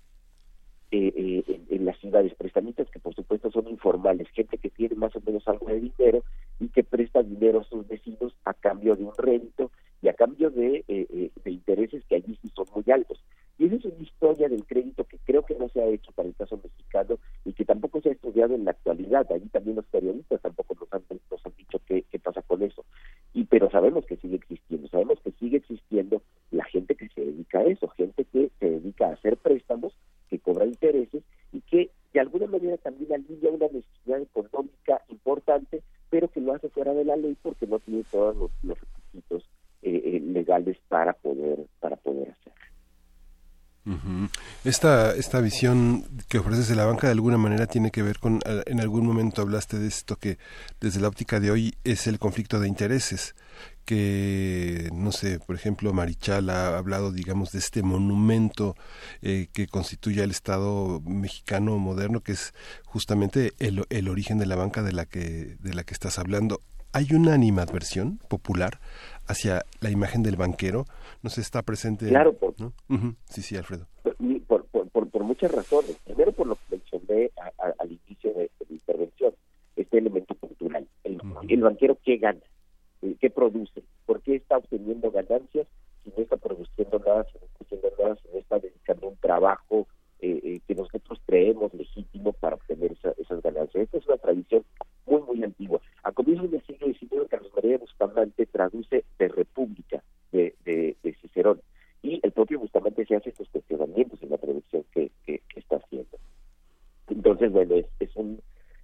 eh, 0.92 1.42
en, 1.48 1.66
en, 1.68 1.84
las 1.84 1.98
ciudades, 1.98 2.34
prestamistas 2.34 2.88
que 2.90 3.00
por 3.00 3.14
supuesto 3.14 3.50
son 3.50 3.66
informales, 3.68 4.28
gente 4.28 4.58
que 4.58 4.70
tiene 4.70 4.94
más 4.94 5.16
o 5.16 5.20
menos 5.26 5.48
algo 5.48 5.66
de 5.66 5.80
dinero 5.80 6.22
que 6.70 6.84
presta 6.84 7.22
dinero 7.22 7.60
a 7.60 7.64
sus 7.64 7.86
vecinos 7.86 8.34
a 8.44 8.54
cambio 8.54 8.96
de 8.96 9.04
un 9.04 9.12
rédito 9.16 9.70
y 10.02 10.08
a 10.08 10.14
cambio 10.14 10.50
de, 10.50 10.84
de 10.86 11.50
intereses 11.50 12.04
que 12.06 12.16
allí 12.16 12.38
sí 12.40 12.50
son 12.54 12.66
muy 12.74 12.84
altos. 12.90 13.22
Y 13.60 13.66
esa 13.66 13.76
es 13.76 13.84
una 13.84 14.02
historia 14.02 14.48
del 14.48 14.64
crédito 14.64 15.04
que 15.04 15.18
creo 15.18 15.44
que 15.44 15.54
no 15.54 15.68
se 15.68 15.82
ha 15.82 15.86
hecho 15.86 16.12
para 16.12 16.26
el 16.26 16.34
caso 16.34 16.58
mexicano 16.64 17.18
y 17.44 17.52
que 17.52 17.66
tampoco 17.66 18.00
se 18.00 18.08
ha 18.08 18.12
estudiado 18.12 18.54
en 18.54 18.64
la 18.64 18.70
actualidad. 18.70 19.30
Allí 19.30 19.46
también 19.48 19.76
los 19.76 19.84
periodistas 19.84 20.40
tampoco 20.40 20.74
nos 20.80 20.90
han, 20.94 21.02
nos 21.30 21.44
han 21.44 21.52
dicho 21.58 21.78
qué, 21.86 22.02
qué 22.10 22.18
pasa 22.18 22.40
con 22.40 22.62
eso. 22.62 22.86
Y 23.34 23.44
pero 23.44 23.70
sabemos 23.70 24.06
que 24.06 24.16
sigue 24.16 24.36
existiendo, 24.36 24.88
sabemos 24.88 25.09
tiene 38.00 38.04
todos 38.10 38.50
los, 38.62 38.78
requisitos 38.78 39.48
eh, 39.82 40.02
eh, 40.04 40.20
legales 40.20 40.76
para 40.88 41.12
poder 41.12 41.66
para 41.80 41.96
poder 41.96 42.30
hacerlo. 42.30 42.60
Esta, 44.62 45.14
esta 45.16 45.40
visión 45.40 46.04
que 46.28 46.38
ofreces 46.38 46.68
de 46.68 46.76
la 46.76 46.84
banca 46.84 47.06
de 47.06 47.12
alguna 47.12 47.38
manera 47.38 47.66
tiene 47.66 47.90
que 47.90 48.02
ver 48.02 48.18
con, 48.18 48.40
eh, 48.44 48.62
en 48.66 48.80
algún 48.80 49.06
momento 49.06 49.42
hablaste 49.42 49.78
de 49.78 49.88
esto 49.88 50.16
que 50.16 50.38
desde 50.80 51.00
la 51.00 51.08
óptica 51.08 51.40
de 51.40 51.50
hoy 51.50 51.74
es 51.82 52.06
el 52.06 52.18
conflicto 52.18 52.60
de 52.60 52.68
intereses, 52.68 53.34
que, 53.86 54.88
no 54.92 55.12
sé, 55.12 55.40
por 55.40 55.56
ejemplo, 55.56 55.92
Marichal 55.92 56.50
ha 56.50 56.76
hablado, 56.76 57.10
digamos, 57.10 57.52
de 57.52 57.58
este 57.58 57.82
monumento 57.82 58.76
eh, 59.22 59.48
que 59.52 59.66
constituye 59.66 60.22
el 60.22 60.30
Estado 60.30 61.00
mexicano 61.00 61.78
moderno, 61.78 62.20
que 62.20 62.32
es 62.32 62.54
justamente 62.84 63.54
el, 63.58 63.84
el 63.88 64.08
origen 64.08 64.38
de 64.38 64.46
la 64.46 64.56
banca 64.56 64.82
de 64.82 64.92
la 64.92 65.06
que, 65.06 65.56
de 65.58 65.74
la 65.74 65.84
que 65.84 65.94
estás 65.94 66.18
hablando. 66.18 66.60
¿Hay 66.92 67.06
una 67.14 67.34
animadversión 67.34 68.18
popular 68.28 68.80
hacia 69.26 69.62
la 69.80 69.90
imagen 69.90 70.22
del 70.22 70.36
banquero? 70.36 70.86
no 71.22 71.30
se 71.30 71.40
está 71.40 71.62
presente. 71.62 72.08
Claro, 72.08 72.32
por, 72.34 72.54
sí, 73.26 73.42
sí, 73.42 73.56
Alfredo. 73.56 73.86
Por, 74.46 74.66
por, 74.66 75.08
por, 75.10 75.24
muchas 75.24 75.52
razones. 75.52 75.96
Primero, 76.04 76.32
por 76.32 76.46
lo 76.46 76.56
que 76.56 76.76
mencioné 76.76 77.30
al 77.58 77.92
inicio 77.92 78.32
de, 78.34 78.50
mi 78.68 78.76
intervención, 78.76 79.34
este 79.76 79.98
elemento 79.98 80.34
cultural. 80.34 80.86
El, 81.04 81.20
el 81.48 81.60
banquero, 81.60 81.98
¿qué 82.04 82.16
gana? 82.16 82.40
Eh, 83.02 83.16
¿Qué 83.20 83.30
produce? 83.30 83.82
¿Por 84.06 84.22
qué 84.22 84.36
está 84.36 84.56
obteniendo 84.56 85.10
ganancias 85.10 85.66
si 86.02 86.10
no 86.16 86.22
está 86.22 86.36
produciendo 86.36 86.98
nada, 86.98 87.26
si 87.30 87.38
no 87.38 87.46
está 87.46 87.64
haciendo 87.64 87.92
nada, 87.98 88.16
si 88.16 88.28
no 88.32 88.38
está 88.38 88.58
dedicando 88.58 89.08
un 89.08 89.16
trabajo 89.16 89.86
eh, 90.20 90.40
eh, 90.42 90.60
que 90.66 90.74
nosotros 90.74 91.20
creemos 91.26 91.72
legítimo 91.74 92.32
para 92.32 92.56
obtener 92.56 92.96
esas 93.18 93.42
ganancias? 93.42 93.84
Esta 93.84 93.98
es 93.98 94.06
una 94.06 94.16
tradición 94.16 94.64
muy, 95.06 95.22
muy 95.22 95.44
antigua. 95.44 95.80
A 96.02 96.12
comienzos 96.12 96.50
del 96.50 96.64
siglo 96.66 96.86
XIX, 96.88 97.28
Carlos 97.28 97.52
María 97.54 97.78
Bustamante 98.20 98.46
traduce 98.46 99.04
de 99.18 99.28
república 99.28 100.02
de, 100.32 100.54
de, 100.64 101.14
Cicerón. 101.20 101.60
Y 102.02 102.20
el 102.22 102.32
propio 102.32 102.58
Bustamante 102.58 103.04
se 103.06 103.16
hace 103.16 103.30
estos 103.30 103.48
cuestionamientos 103.48 104.22
en 104.22 104.30
la 104.30 104.38
traducción 104.38 104.84
que, 104.92 105.10
que, 105.24 105.40
está 105.56 105.76
haciendo. 105.76 106.18
Entonces, 107.08 107.50
bueno, 107.50 107.76
es, 107.76 107.86
es 107.98 108.14
un... 108.16 108.40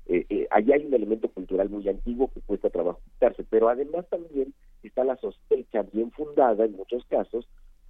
Eh, 0.06 0.24
eh, 0.28 0.46
allí 0.50 0.72
hay 0.72 0.86
un 0.86 0.94
elemento 0.94 1.28
cultural 1.28 1.68
muy 1.68 1.88
antiguo 1.88 2.30
que 2.32 2.40
cuesta 2.40 2.70
trabajo 2.70 3.00
quitarse, 3.12 3.44
pero 3.48 3.68
además 3.68 4.06
también 4.08 4.54
está 4.82 5.04
la 5.04 5.16
sospecha 5.16 5.82
bien 5.92 6.12
fundada 6.12 6.64
en 6.64 6.76
muchos 6.76 7.04
casos 7.06 7.48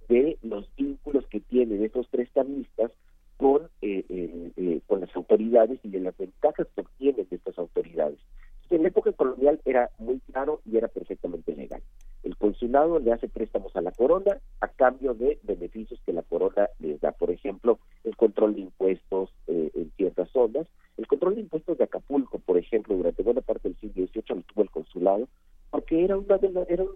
de 0.09 0.37
los 0.41 0.67
vínculos 0.75 1.27
que 1.27 1.39
tienen 1.41 1.83
estos 1.83 2.07
prestamistas 2.07 2.91
con, 3.37 3.69
eh, 3.81 4.03
eh, 4.09 4.81
con 4.87 5.01
las 5.01 5.15
autoridades 5.15 5.79
y 5.83 5.89
de 5.89 5.99
las 5.99 6.17
ventajas 6.17 6.67
que 6.73 6.81
obtienen 6.81 7.27
de 7.29 7.35
estas 7.35 7.57
autoridades. 7.59 8.17
En 8.69 8.81
la 8.81 8.89
época 8.89 9.06
colonial 9.17 9.59
era 9.65 9.89
muy 9.97 10.19
claro 10.31 10.61
y 10.65 10.77
era 10.77 10.87
perfectamente 10.87 11.55
legal. 11.55 11.81
El 12.23 12.37
consulado 12.37 12.99
le 12.99 13.11
hace 13.11 13.27
préstamos 13.27 13.75
a 13.75 13.81
la 13.81 13.91
corona 13.91 14.39
a 14.61 14.67
cambio 14.69 15.13
de 15.13 15.39
beneficios 15.43 15.99
que 16.05 16.13
la 16.13 16.21
corona 16.21 16.69
les 16.79 17.01
da. 17.01 17.11
Por 17.11 17.31
ejemplo, 17.31 17.79
el 18.03 18.15
control 18.15 18.55
de 18.55 18.61
impuestos 18.61 19.29
eh, 19.47 19.71
en 19.73 19.91
ciertas 19.97 20.29
zonas. 20.29 20.67
El 20.97 21.07
control 21.07 21.35
de 21.35 21.41
impuestos 21.41 21.77
de 21.77 21.83
Acapulco, 21.83 22.39
por 22.39 22.57
ejemplo, 22.57 22.95
durante 22.95 23.23
buena 23.23 23.41
parte 23.41 23.69
del 23.69 23.77
siglo 23.77 24.07
XVIII 24.07 24.35
lo 24.37 24.41
tuvo 24.41 24.63
el 24.63 24.69
consulado 24.71 25.27
porque 25.69 26.03
era 26.03 26.17
una 26.17 26.37
de, 26.37 26.49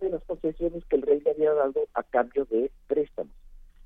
las 0.09 0.23
concesiones 0.23 0.83
que 0.85 0.95
el 0.95 1.01
rey 1.01 1.21
le 1.21 1.31
había 1.31 1.53
dado 1.53 1.87
a 1.93 2.03
cambio 2.03 2.45
de 2.45 2.71
préstamos. 2.87 3.33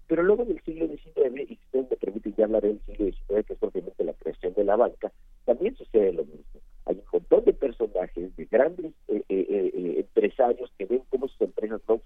Pero 0.07 0.23
luego 0.23 0.43
en 0.43 0.51
el 0.51 0.61
siglo 0.63 0.88
XIX, 0.88 1.49
y 1.49 1.53
usted 1.53 1.89
me 1.89 1.97
permite 1.97 2.31
ya 2.38 2.45
hablar 2.45 2.61
del 2.61 2.79
siglo 2.86 3.05
XIX, 3.05 3.45
que 3.45 3.53
es 3.53 3.59
propiamente 3.59 4.03
la 4.03 4.13
creación 4.13 4.53
de 4.53 4.63
la 4.63 4.75
banca, 4.75 5.11
también 5.45 5.75
sucede 5.75 6.13
lo 6.13 6.23
mismo 6.25 6.34
empresarios 10.36 10.71
que 10.77 10.86
ven 10.86 11.03
cómo 11.09 11.27
sus 11.27 11.41
empresas 11.41 11.81
no 11.88 11.97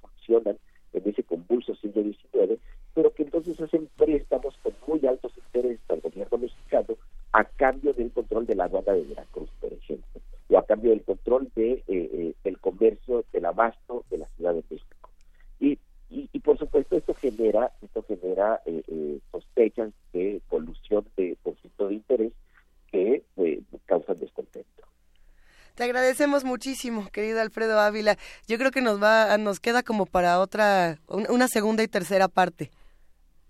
Te 25.79 25.85
agradecemos 25.85 26.43
muchísimo, 26.43 27.07
querido 27.09 27.39
Alfredo 27.39 27.79
Ávila. 27.79 28.17
Yo 28.47 28.57
creo 28.57 28.69
que 28.69 28.81
nos 28.81 29.01
va, 29.01 29.33
ah, 29.33 29.37
nos 29.37 29.61
queda 29.61 29.81
como 29.81 30.05
para 30.05 30.41
otra, 30.41 30.99
una 31.07 31.47
segunda 31.47 31.83
y 31.83 31.87
tercera 31.87 32.27
parte, 32.27 32.69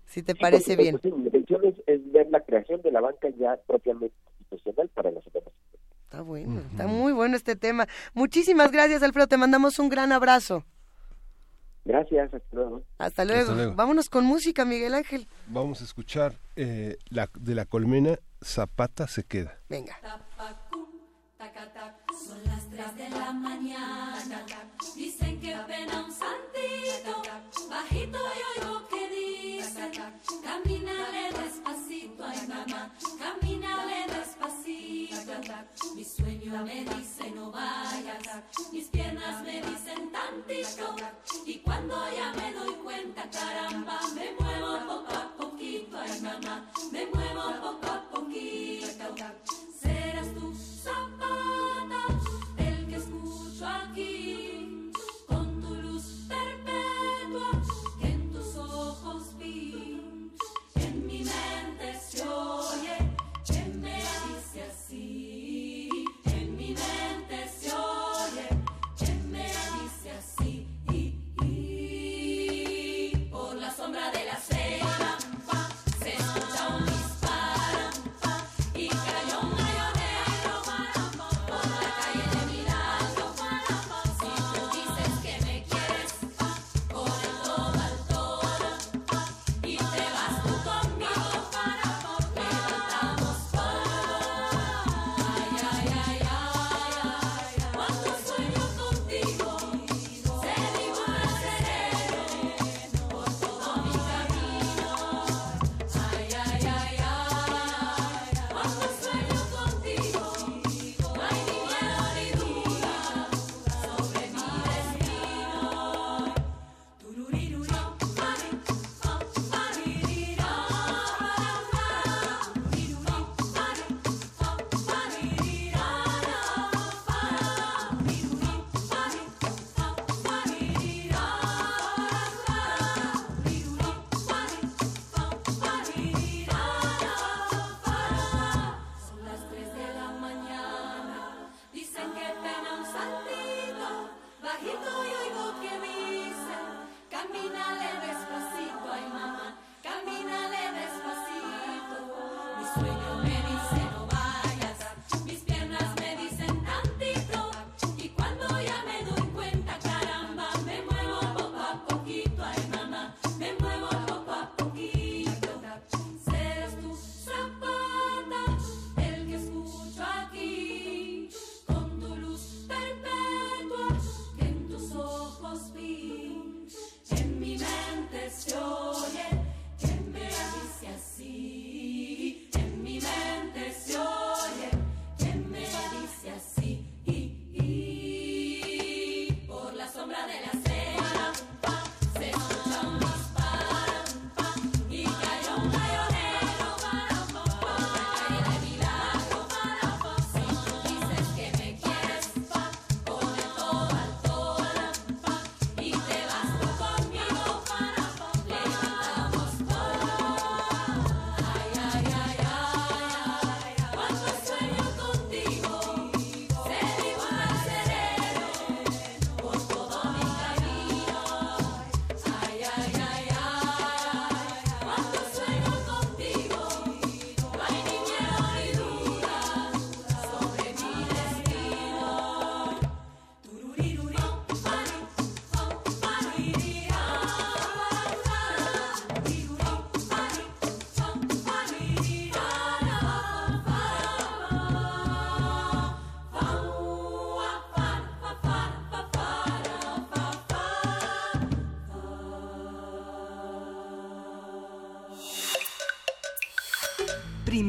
si 0.06 0.22
te 0.22 0.36
parece 0.36 0.76
bien. 0.76 1.00
Pues, 1.00 1.12
mi 1.12 1.24
intención 1.24 1.60
es, 1.64 2.12
ver 2.12 2.28
la 2.30 2.38
creación 2.38 2.82
de 2.82 2.92
la 2.92 3.00
banca 3.00 3.26
ya 3.36 3.56
propiamente 3.66 4.14
institucional 4.38 4.88
para 4.94 5.10
las 5.10 5.26
empresas. 5.26 5.52
Está 6.04 6.22
bueno, 6.22 6.60
está 6.70 6.86
muy 6.86 7.12
bueno 7.12 7.34
este 7.34 7.56
tema. 7.56 7.88
Muchísimas 8.14 8.70
gracias, 8.70 9.02
Alfredo. 9.02 9.26
Te 9.26 9.36
mandamos 9.36 9.80
un 9.80 9.88
gran 9.88 10.12
abrazo. 10.12 10.64
Gracias, 11.84 12.32
hasta 12.32 12.56
luego. 12.56 12.84
Hasta 12.98 13.24
luego. 13.24 13.74
Vámonos 13.74 14.08
con 14.08 14.24
música, 14.24 14.64
Miguel 14.64 14.94
Ángel. 14.94 15.26
Vamos 15.48 15.80
a 15.80 15.84
escuchar 15.84 16.34
eh, 16.54 16.96
la, 17.08 17.28
de 17.40 17.56
la 17.56 17.64
colmena 17.64 18.20
Zapata 18.40 19.08
se 19.08 19.24
queda. 19.24 19.58
Venga. 19.68 19.98
Tapacú. 20.00 20.80
Son 22.26 22.38
las 22.44 22.68
3 22.70 22.96
de 22.96 23.18
la 23.18 23.32
mañana. 23.32 24.44
Dicen 24.94 25.40
que 25.40 25.56
pena 25.66 26.04
un 26.04 26.12
santito. 26.12 27.22
Bajito 27.70 28.18
y 28.18 28.60
oigo 28.60 28.88
que 28.88 29.08
dicen. 29.08 29.90
Camínale 30.42 31.32
despacito, 31.32 32.24
ay 32.24 32.46
mamá. 32.46 32.92
Camínale 33.18 34.06
despacito. 34.14 35.32
Mi 35.94 36.04
sueño 36.04 36.64
me 36.64 36.84
dice 36.84 37.30
no 37.30 37.50
vayas. 37.50 38.44
Mis 38.70 38.88
piernas 38.88 39.42
me 39.42 39.62
dicen 39.62 40.12
tantito. 40.12 40.96
Y 41.46 41.54
cuando 41.60 41.96
ya 42.14 42.32
me 42.34 42.52
doy 42.52 42.74
cuenta, 42.84 43.28
caramba, 43.30 43.98
me 44.14 44.32
muevo 44.38 44.78
poco 44.86 45.12
a 45.14 45.36
poquito, 45.38 45.98
ay 45.98 46.20
mamá. 46.20 46.70
Me 46.92 47.06
muevo 47.06 47.44
poco 47.62 47.86
a 47.86 48.02
poquito. 48.10 49.16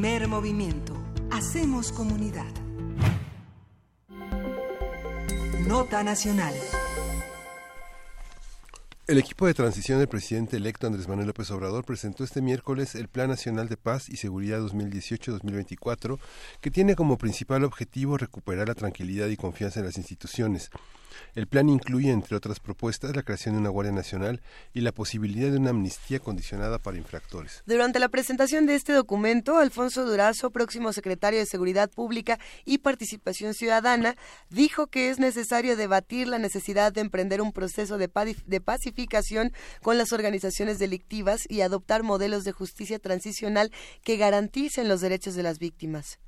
Primer 0.02 0.26
movimiento. 0.26 1.00
Hacemos 1.30 1.92
comunidad. 1.92 2.52
Nota 5.64 6.02
Nacional. 6.02 6.52
El 9.06 9.18
equipo 9.18 9.46
de 9.46 9.54
transición 9.54 10.00
del 10.00 10.08
presidente 10.08 10.56
electo 10.56 10.88
Andrés 10.88 11.06
Manuel 11.06 11.28
López 11.28 11.50
Obrador 11.52 11.84
presentó 11.84 12.24
este 12.24 12.42
miércoles 12.42 12.96
el 12.96 13.06
Plan 13.06 13.28
Nacional 13.28 13.68
de 13.68 13.76
Paz 13.76 14.08
y 14.08 14.16
Seguridad 14.16 14.58
2018-2024, 14.60 16.18
que 16.60 16.70
tiene 16.72 16.96
como 16.96 17.18
principal 17.18 17.62
objetivo 17.62 18.16
recuperar 18.16 18.66
la 18.66 18.74
tranquilidad 18.74 19.28
y 19.28 19.36
confianza 19.36 19.78
en 19.78 19.86
las 19.86 19.98
instituciones, 19.98 20.70
el 21.34 21.46
plan 21.46 21.68
incluye, 21.68 22.10
entre 22.10 22.36
otras 22.36 22.60
propuestas, 22.60 23.14
la 23.16 23.22
creación 23.22 23.54
de 23.54 23.60
una 23.60 23.70
Guardia 23.70 23.92
Nacional 23.92 24.40
y 24.74 24.80
la 24.80 24.92
posibilidad 24.92 25.50
de 25.50 25.58
una 25.58 25.70
amnistía 25.70 26.20
condicionada 26.20 26.78
para 26.78 26.98
infractores. 26.98 27.62
Durante 27.66 27.98
la 27.98 28.08
presentación 28.08 28.66
de 28.66 28.74
este 28.74 28.92
documento, 28.92 29.58
Alfonso 29.58 30.04
Durazo, 30.04 30.50
próximo 30.50 30.92
secretario 30.92 31.38
de 31.38 31.46
Seguridad 31.46 31.90
Pública 31.90 32.38
y 32.64 32.78
Participación 32.78 33.54
Ciudadana, 33.54 34.16
dijo 34.50 34.86
que 34.86 35.10
es 35.10 35.18
necesario 35.18 35.76
debatir 35.76 36.28
la 36.28 36.38
necesidad 36.38 36.92
de 36.92 37.00
emprender 37.00 37.40
un 37.40 37.52
proceso 37.52 37.98
de, 37.98 38.10
de 38.46 38.60
pacificación 38.60 39.52
con 39.82 39.98
las 39.98 40.12
organizaciones 40.12 40.78
delictivas 40.78 41.46
y 41.48 41.60
adoptar 41.60 42.02
modelos 42.02 42.44
de 42.44 42.52
justicia 42.52 42.98
transicional 42.98 43.70
que 44.04 44.16
garanticen 44.16 44.88
los 44.88 45.00
derechos 45.00 45.34
de 45.34 45.42
las 45.42 45.58
víctimas. 45.58 46.18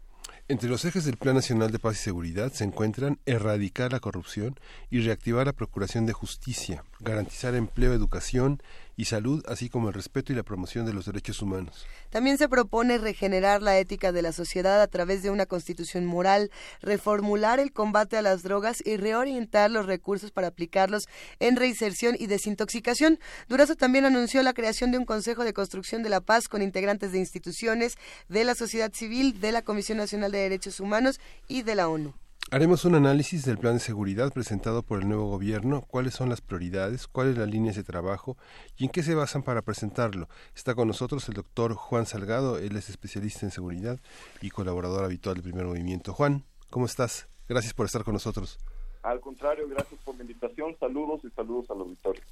Entre 0.47 0.69
los 0.69 0.85
ejes 0.85 1.05
del 1.05 1.17
Plan 1.17 1.35
Nacional 1.35 1.71
de 1.71 1.79
Paz 1.79 1.95
y 1.95 2.03
Seguridad 2.03 2.53
se 2.53 2.65
encuentran 2.65 3.19
erradicar 3.25 3.93
la 3.93 4.01
corrupción 4.01 4.59
y 4.91 5.01
reactivar 5.01 5.47
la 5.47 5.55
Procuración 5.55 6.05
de 6.05 6.13
Justicia, 6.13 6.85
garantizar 7.01 7.55
empleo, 7.55 7.95
educación 7.95 8.63
y 8.97 9.07
salud, 9.07 9.45
así 9.49 9.69
como 9.69 9.89
el 9.89 9.95
respeto 9.95 10.33
y 10.33 10.37
la 10.37 10.43
promoción 10.43 10.87
de 10.87 10.93
los 10.93 11.07
derechos 11.07 11.43
humanos. 11.43 11.87
También 12.11 12.39
se 12.39 12.49
propone 12.49 12.99
regenerar 12.99 13.63
la 13.63 13.79
ética 13.79 14.13
de 14.13 14.23
la 14.23 14.33
sociedad 14.33 14.81
a 14.81 14.87
través 14.87 15.23
de 15.23 15.31
una 15.31 15.47
constitución 15.47 16.07
moral, 16.07 16.51
reformular 16.81 17.59
el 17.59 17.73
combate 17.73 18.17
a 18.17 18.23
las 18.23 18.43
drogas 18.43 18.83
y 18.85 18.97
reorientar 18.97 19.71
los 19.71 19.87
recursos 19.87 20.31
para 20.31 20.49
aplicarlos 20.49 21.05
en 21.41 21.57
reinserción 21.57 22.17
y 22.19 22.27
desintoxicación. 22.27 23.19
Durazo 23.49 23.75
también 23.75 24.05
anunció 24.05 24.43
la 24.43 24.53
creación 24.53 24.93
de 24.93 24.99
un 24.99 25.05
Consejo 25.05 25.45
de 25.45 25.53
Construcción 25.53 26.03
de 26.03 26.11
la 26.11 26.21
Paz 26.21 26.49
con 26.49 26.63
integrantes 26.63 27.13
de 27.13 27.19
instituciones 27.19 27.97
de 28.29 28.45
la 28.45 28.55
sociedad 28.55 28.93
civil, 28.93 29.41
de 29.41 29.53
la 29.53 29.63
Comisión 29.63 29.99
Nacional 29.99 30.33
de 30.33 30.39
Derechos 30.39 30.81
Humanos 30.81 31.21
y 31.49 31.63
de 31.63 31.75
la 31.75 31.89
ONU. 31.89 32.15
Haremos 32.51 32.85
un 32.85 32.95
análisis 32.95 33.45
del 33.45 33.59
plan 33.59 33.75
de 33.75 33.81
seguridad 33.81 34.33
presentado 34.33 34.83
por 34.83 35.01
el 35.01 35.09
nuevo 35.09 35.29
gobierno, 35.29 35.81
cuáles 35.81 36.15
son 36.15 36.29
las 36.29 36.41
prioridades, 36.41 37.09
cuáles 37.09 37.39
las 37.39 37.49
líneas 37.49 37.75
de 37.75 37.83
trabajo 37.83 38.37
y 38.77 38.85
en 38.85 38.91
qué 38.91 39.03
se 39.03 39.15
basan 39.15 39.43
para 39.43 39.63
presentarlo. 39.63 40.29
Está 40.55 40.75
con 40.75 40.87
nosotros 40.87 41.27
el 41.29 41.35
doctor 41.35 41.75
Juan 41.75 42.07
Salgado, 42.07 42.59
él 42.59 42.77
es 42.77 42.91
especialista 42.91 43.47
en 43.47 43.51
seguridad 43.51 43.99
y 44.41 44.51
colaborador 44.51 45.05
habitual 45.05 45.37
del 45.37 45.43
primer 45.43 45.65
movimiento. 45.65 46.13
Juan, 46.13 46.45
¿cómo 46.71 46.87
estás? 46.87 47.29
Gracias 47.49 47.73
por 47.73 47.87
estar 47.87 48.05
con 48.05 48.15
nosotros. 48.15 48.59
Al 49.03 49.21
contrario, 49.21 49.67
gracias 49.69 50.01
por 50.05 50.15
la 50.17 50.23
invitación. 50.23 50.77
Saludos 50.79 51.23
y 51.25 51.31
saludos 51.31 51.71
al 51.71 51.81
auditorio. 51.81 52.23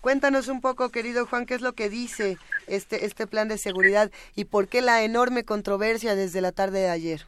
Cuéntanos 0.00 0.48
un 0.48 0.60
poco, 0.60 0.90
querido 0.90 1.26
Juan, 1.26 1.44
qué 1.44 1.54
es 1.54 1.60
lo 1.60 1.72
que 1.72 1.88
dice 1.88 2.38
este, 2.66 3.04
este 3.04 3.26
plan 3.26 3.48
de 3.48 3.58
seguridad 3.58 4.10
y 4.34 4.44
por 4.44 4.68
qué 4.68 4.80
la 4.80 5.02
enorme 5.02 5.44
controversia 5.44 6.14
desde 6.14 6.40
la 6.40 6.52
tarde 6.52 6.80
de 6.80 6.90
ayer. 6.90 7.26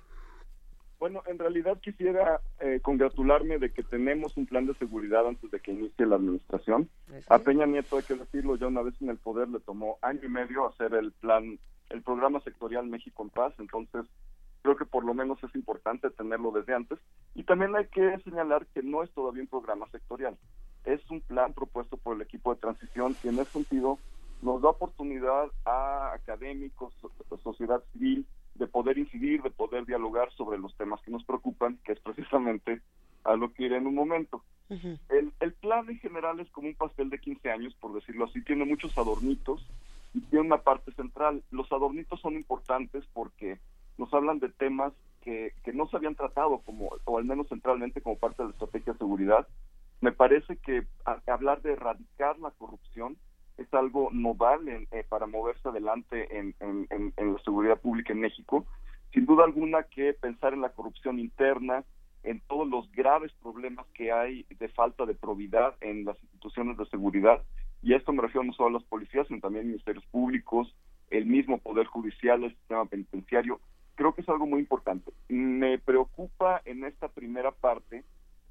Bueno, 0.99 1.23
en 1.27 1.39
realidad 1.39 1.79
quisiera 1.81 2.41
eh, 2.61 2.81
congratularme 2.83 3.59
de 3.59 3.73
que 3.73 3.83
tenemos 3.83 4.37
un 4.37 4.47
plan 4.47 4.67
de 4.67 4.75
seguridad 4.75 5.27
antes 5.27 5.51
de 5.51 5.61
que 5.61 5.73
inicie 5.73 6.07
la 6.07 6.17
administración. 6.17 6.89
A 7.29 7.39
Peña 7.39 7.67
Nieto, 7.67 7.97
hay 7.97 8.05
que 8.05 8.15
decirlo, 8.15 8.57
ya 8.57 8.69
una 8.69 8.83
vez 8.83 8.95
en 9.01 9.11
el 9.11 9.19
poder 9.19 9.49
le 9.49 9.61
tomó 9.61 9.99
año 10.03 10.21
y 10.23 10.29
medio 10.29 10.67
hacer 10.67 10.95
el 10.95 11.13
plan, 11.13 11.59
el 11.91 12.03
programa 12.03 12.41
sectorial 12.41 12.87
México 12.87 13.23
en 13.23 13.31
Paz, 13.31 13.53
entonces 13.59 14.07
creo 14.63 14.77
que 14.77 14.87
por 14.87 15.05
lo 15.05 15.13
menos 15.13 15.43
es 15.45 15.55
importante 15.55 16.09
tenerlo 16.11 16.51
desde 16.51 16.75
antes. 16.75 16.99
Y 17.35 17.43
también 17.43 17.77
hay 17.77 17.87
que 17.89 18.19
señalar 18.25 18.67
que 18.69 18.83
no 18.83 19.03
es 19.03 19.11
todavía 19.11 19.43
un 19.43 19.49
programa 19.49 19.87
sectorial, 19.91 20.39
es 20.85 21.01
un 21.11 21.21
plan 21.21 21.53
propuesto 21.53 21.99
por 21.99 22.17
el 22.17 22.23
equipo 22.23 22.55
de 22.55 22.61
transición 22.61 23.15
y 23.23 23.29
en 23.29 23.41
ese 23.41 23.51
sentido 23.51 23.99
nos 24.43 24.63
da 24.63 24.71
oportunidad 24.71 25.49
a 25.65 26.13
académicos, 26.15 26.95
sociedad 27.43 27.83
civil, 27.93 28.27
de 28.55 28.67
poder 28.67 28.99
incidir, 28.99 29.43
de 29.43 29.51
poder 29.51 29.85
dialogar 29.85 30.31
sobre 30.33 30.59
los 30.59 30.75
temas 30.77 31.01
que 31.03 31.11
nos 31.11 31.25
preocupan, 31.25 31.79
que 31.85 31.93
es 31.93 32.01
precisamente 32.01 32.81
a 33.25 33.37
lo 33.37 33.53
que 33.53 33.65
iré 33.65 33.77
en 33.77 33.87
un 33.87 33.95
momento. 33.95 34.43
el, 34.69 35.33
el, 35.41 35.53
plan 35.55 35.89
en 35.89 35.99
general 35.99 36.41
es 36.41 36.51
como 36.51 36.69
un 36.69 36.75
pastel 36.75 37.11
de 37.11 37.19
15 37.19 37.51
años, 37.51 37.75
por 37.75 37.93
decirlo 37.93 38.27
así, 38.27 38.43
tiene 38.43 38.65
muchos 38.65 38.97
adornitos 38.97 39.67
y 40.15 40.21
tiene 40.21 40.47
una 40.47 40.59
parte 40.59 40.93
central. 40.93 41.43
Los 41.51 41.71
adornitos 41.73 42.21
son 42.21 42.35
importantes 42.35 43.05
porque 43.13 43.59
nos 43.99 44.13
hablan 44.15 44.39
de 44.39 44.49
temas 44.49 44.93
que, 45.23 45.53
que 45.65 45.73
no 45.73 45.87
se 45.89 45.97
habían 45.97 46.15
tratado, 46.15 46.59
como 46.59 46.91
o 47.05 47.19
al 47.19 47.25
menos 47.25 47.49
centralmente 47.49 48.01
como 48.01 48.19
parte 48.19 48.43
de 48.43 48.49
la 48.49 48.53
estrategia 48.53 48.93
de 48.93 48.99
seguridad. 48.99 49.47
Me 50.01 50.13
parece 50.13 50.57
que 50.59 50.87
hablar 51.27 51.63
de 51.63 51.73
erradicar 51.73 52.39
la 52.39 52.51
corrupción 52.53 53.17
es 53.57 53.73
algo 53.73 54.11
nodal 54.13 54.69
eh, 54.69 55.05
para 55.09 55.27
moverse 55.27 55.69
adelante 55.69 56.39
en, 56.39 56.55
la 57.17 57.39
seguridad 57.45 57.81
pública 57.81 58.13
en 58.13 58.21
México. 58.21 58.67
Sin 59.13 59.27
duda 59.27 59.45
alguna 59.45 59.85
que 59.85 60.13
pensar 60.13 60.55
en 60.55 60.61
la 60.61 60.71
corrupción 60.71 61.19
interna, 61.19 61.85
en 62.25 62.41
todos 62.49 62.69
los 62.69 62.91
graves 62.93 63.33
problemas 63.43 63.87
que 63.95 64.11
hay 64.11 64.45
de 64.59 64.69
falta 64.69 65.07
de 65.07 65.15
probidad 65.15 65.77
en 65.81 66.05
las 66.05 66.21
instituciones 66.23 66.77
de 66.79 66.87
seguridad, 66.87 67.43
y 67.83 67.95
esto 67.95 68.13
me 68.13 68.23
refiero 68.23 68.45
no 68.45 68.53
solo 68.55 68.71
a 68.71 68.81
las 68.81 68.89
policías, 68.89 69.27
sino 69.29 69.41
también 69.41 69.67
a 69.67 69.69
ministerios 69.69 70.05
públicos, 70.07 70.75
el 71.11 71.27
mismo 71.27 71.59
Poder 71.59 71.87
Judicial, 71.87 72.43
el 72.43 72.57
sistema 72.57 72.87
penitenciario, 72.87 73.61
creo 73.95 74.15
que 74.15 74.23
es 74.23 74.29
algo 74.29 74.47
muy 74.47 74.61
importante. 74.61 75.13
Me 75.29 75.79
preocupa 75.79 76.63
en 76.65 76.85
esta 76.85 77.09
primera 77.09 77.53
parte 77.53 78.05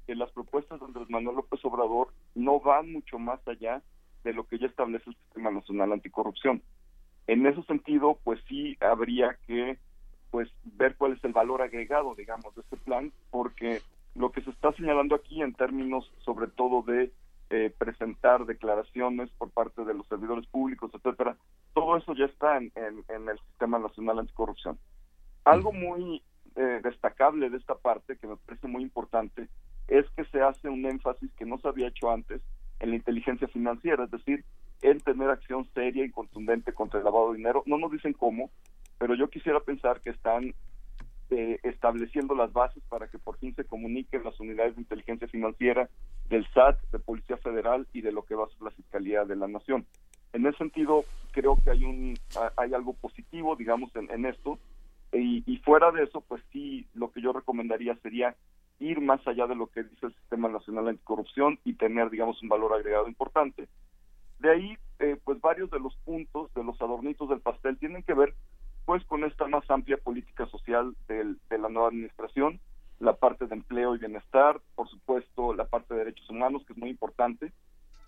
que 0.06 0.14
las 0.14 0.30
propuestas 0.30 0.80
de 0.80 0.86
Andrés 0.86 1.10
Manuel 1.10 1.36
López 1.36 1.62
Obrador 1.64 2.08
no 2.34 2.60
van 2.60 2.92
mucho 2.92 3.18
más 3.18 3.40
allá 3.48 3.82
de 4.24 4.32
lo 4.32 4.44
que 4.44 4.58
ya 4.58 4.66
establece 4.66 5.10
el 5.10 5.16
Sistema 5.16 5.50
Nacional 5.50 5.92
Anticorrupción. 5.92 6.62
En 7.26 7.46
ese 7.46 7.62
sentido, 7.62 8.18
pues 8.24 8.40
sí 8.48 8.76
habría 8.80 9.38
que 9.46 9.78
pues 10.30 10.50
ver 10.64 10.96
cuál 10.96 11.12
es 11.12 11.22
el 11.22 11.32
valor 11.32 11.62
agregado, 11.62 12.14
digamos, 12.16 12.54
de 12.56 12.62
este 12.62 12.76
plan, 12.76 13.12
porque 13.30 13.82
lo 14.16 14.32
que 14.32 14.40
se 14.40 14.50
está 14.50 14.72
señalando 14.72 15.14
aquí 15.14 15.40
en 15.40 15.54
términos 15.54 16.12
sobre 16.24 16.48
todo 16.48 16.82
de 16.82 17.12
eh, 17.50 17.72
presentar 17.78 18.44
declaraciones 18.44 19.30
por 19.38 19.50
parte 19.50 19.84
de 19.84 19.94
los 19.94 20.08
servidores 20.08 20.46
públicos, 20.46 20.90
etcétera, 20.92 21.36
todo 21.72 21.96
eso 21.96 22.14
ya 22.14 22.24
está 22.24 22.56
en, 22.56 22.72
el 22.74 23.38
Sistema 23.50 23.78
Nacional 23.78 24.18
Anticorrupción. 24.18 24.78
Algo 25.44 25.72
muy 25.72 26.22
eh, 26.56 26.80
destacable 26.82 27.50
de 27.50 27.58
esta 27.58 27.76
parte, 27.76 28.16
que 28.16 28.26
me 28.26 28.36
parece 28.36 28.66
muy 28.66 28.82
importante, 28.82 29.48
es 29.86 30.04
que 30.16 30.24
se 30.24 30.40
hace 30.40 30.68
un 30.68 30.84
énfasis 30.86 31.30
que 31.34 31.44
no 31.44 31.58
se 31.58 31.68
había 31.68 31.88
hecho 31.88 32.10
antes 32.10 32.40
en 32.84 32.90
la 32.90 32.96
inteligencia 32.96 33.48
financiera, 33.48 34.04
es 34.04 34.10
decir, 34.10 34.44
en 34.82 35.00
tener 35.00 35.30
acción 35.30 35.66
seria 35.74 36.04
y 36.04 36.10
contundente 36.10 36.72
contra 36.72 36.98
el 36.98 37.04
lavado 37.04 37.32
de 37.32 37.38
dinero. 37.38 37.62
No 37.66 37.78
nos 37.78 37.90
dicen 37.90 38.12
cómo, 38.12 38.50
pero 38.98 39.14
yo 39.14 39.28
quisiera 39.28 39.60
pensar 39.60 40.00
que 40.02 40.10
están 40.10 40.54
eh, 41.30 41.58
estableciendo 41.62 42.34
las 42.34 42.52
bases 42.52 42.82
para 42.88 43.08
que 43.08 43.18
por 43.18 43.38
fin 43.38 43.54
se 43.54 43.64
comuniquen 43.64 44.22
las 44.22 44.38
unidades 44.38 44.76
de 44.76 44.82
inteligencia 44.82 45.26
financiera 45.26 45.88
del 46.28 46.46
SAT, 46.52 46.78
de 46.92 46.98
Policía 46.98 47.38
Federal 47.38 47.86
y 47.92 48.02
de 48.02 48.12
lo 48.12 48.24
que 48.24 48.34
va 48.34 48.44
a 48.44 48.48
ser 48.48 48.62
la 48.62 48.70
Fiscalía 48.70 49.24
de 49.24 49.36
la 49.36 49.48
Nación. 49.48 49.86
En 50.34 50.46
ese 50.46 50.58
sentido, 50.58 51.04
creo 51.32 51.56
que 51.64 51.70
hay 51.70 51.84
un 51.84 52.14
hay 52.56 52.74
algo 52.74 52.92
positivo, 52.92 53.56
digamos, 53.56 53.94
en, 53.96 54.10
en 54.10 54.26
esto. 54.26 54.58
Y, 55.12 55.44
y, 55.46 55.58
fuera 55.58 55.92
de 55.92 56.02
eso, 56.02 56.22
pues 56.22 56.42
sí, 56.52 56.88
lo 56.92 57.12
que 57.12 57.22
yo 57.22 57.32
recomendaría 57.32 57.94
sería 58.02 58.34
ir 58.78 59.00
más 59.00 59.26
allá 59.26 59.46
de 59.46 59.54
lo 59.54 59.68
que 59.68 59.84
dice 59.84 60.06
el 60.06 60.14
Sistema 60.14 60.48
Nacional 60.48 60.88
Anticorrupción 60.88 61.58
y 61.64 61.74
tener, 61.74 62.10
digamos, 62.10 62.42
un 62.42 62.48
valor 62.48 62.72
agregado 62.72 63.08
importante. 63.08 63.68
De 64.38 64.50
ahí, 64.50 64.76
eh, 64.98 65.16
pues 65.24 65.40
varios 65.40 65.70
de 65.70 65.80
los 65.80 65.96
puntos, 66.04 66.52
de 66.54 66.64
los 66.64 66.80
adornitos 66.80 67.28
del 67.28 67.40
pastel, 67.40 67.78
tienen 67.78 68.02
que 68.02 68.14
ver, 68.14 68.34
pues, 68.84 69.04
con 69.04 69.24
esta 69.24 69.46
más 69.46 69.68
amplia 69.70 69.96
política 69.96 70.46
social 70.46 70.94
del, 71.08 71.38
de 71.48 71.58
la 71.58 71.68
nueva 71.68 71.88
administración, 71.88 72.60
la 73.00 73.14
parte 73.14 73.46
de 73.46 73.54
empleo 73.54 73.94
y 73.94 73.98
bienestar, 73.98 74.60
por 74.74 74.88
supuesto, 74.88 75.54
la 75.54 75.64
parte 75.64 75.94
de 75.94 76.00
derechos 76.00 76.28
humanos, 76.30 76.64
que 76.66 76.72
es 76.72 76.78
muy 76.78 76.90
importante. 76.90 77.52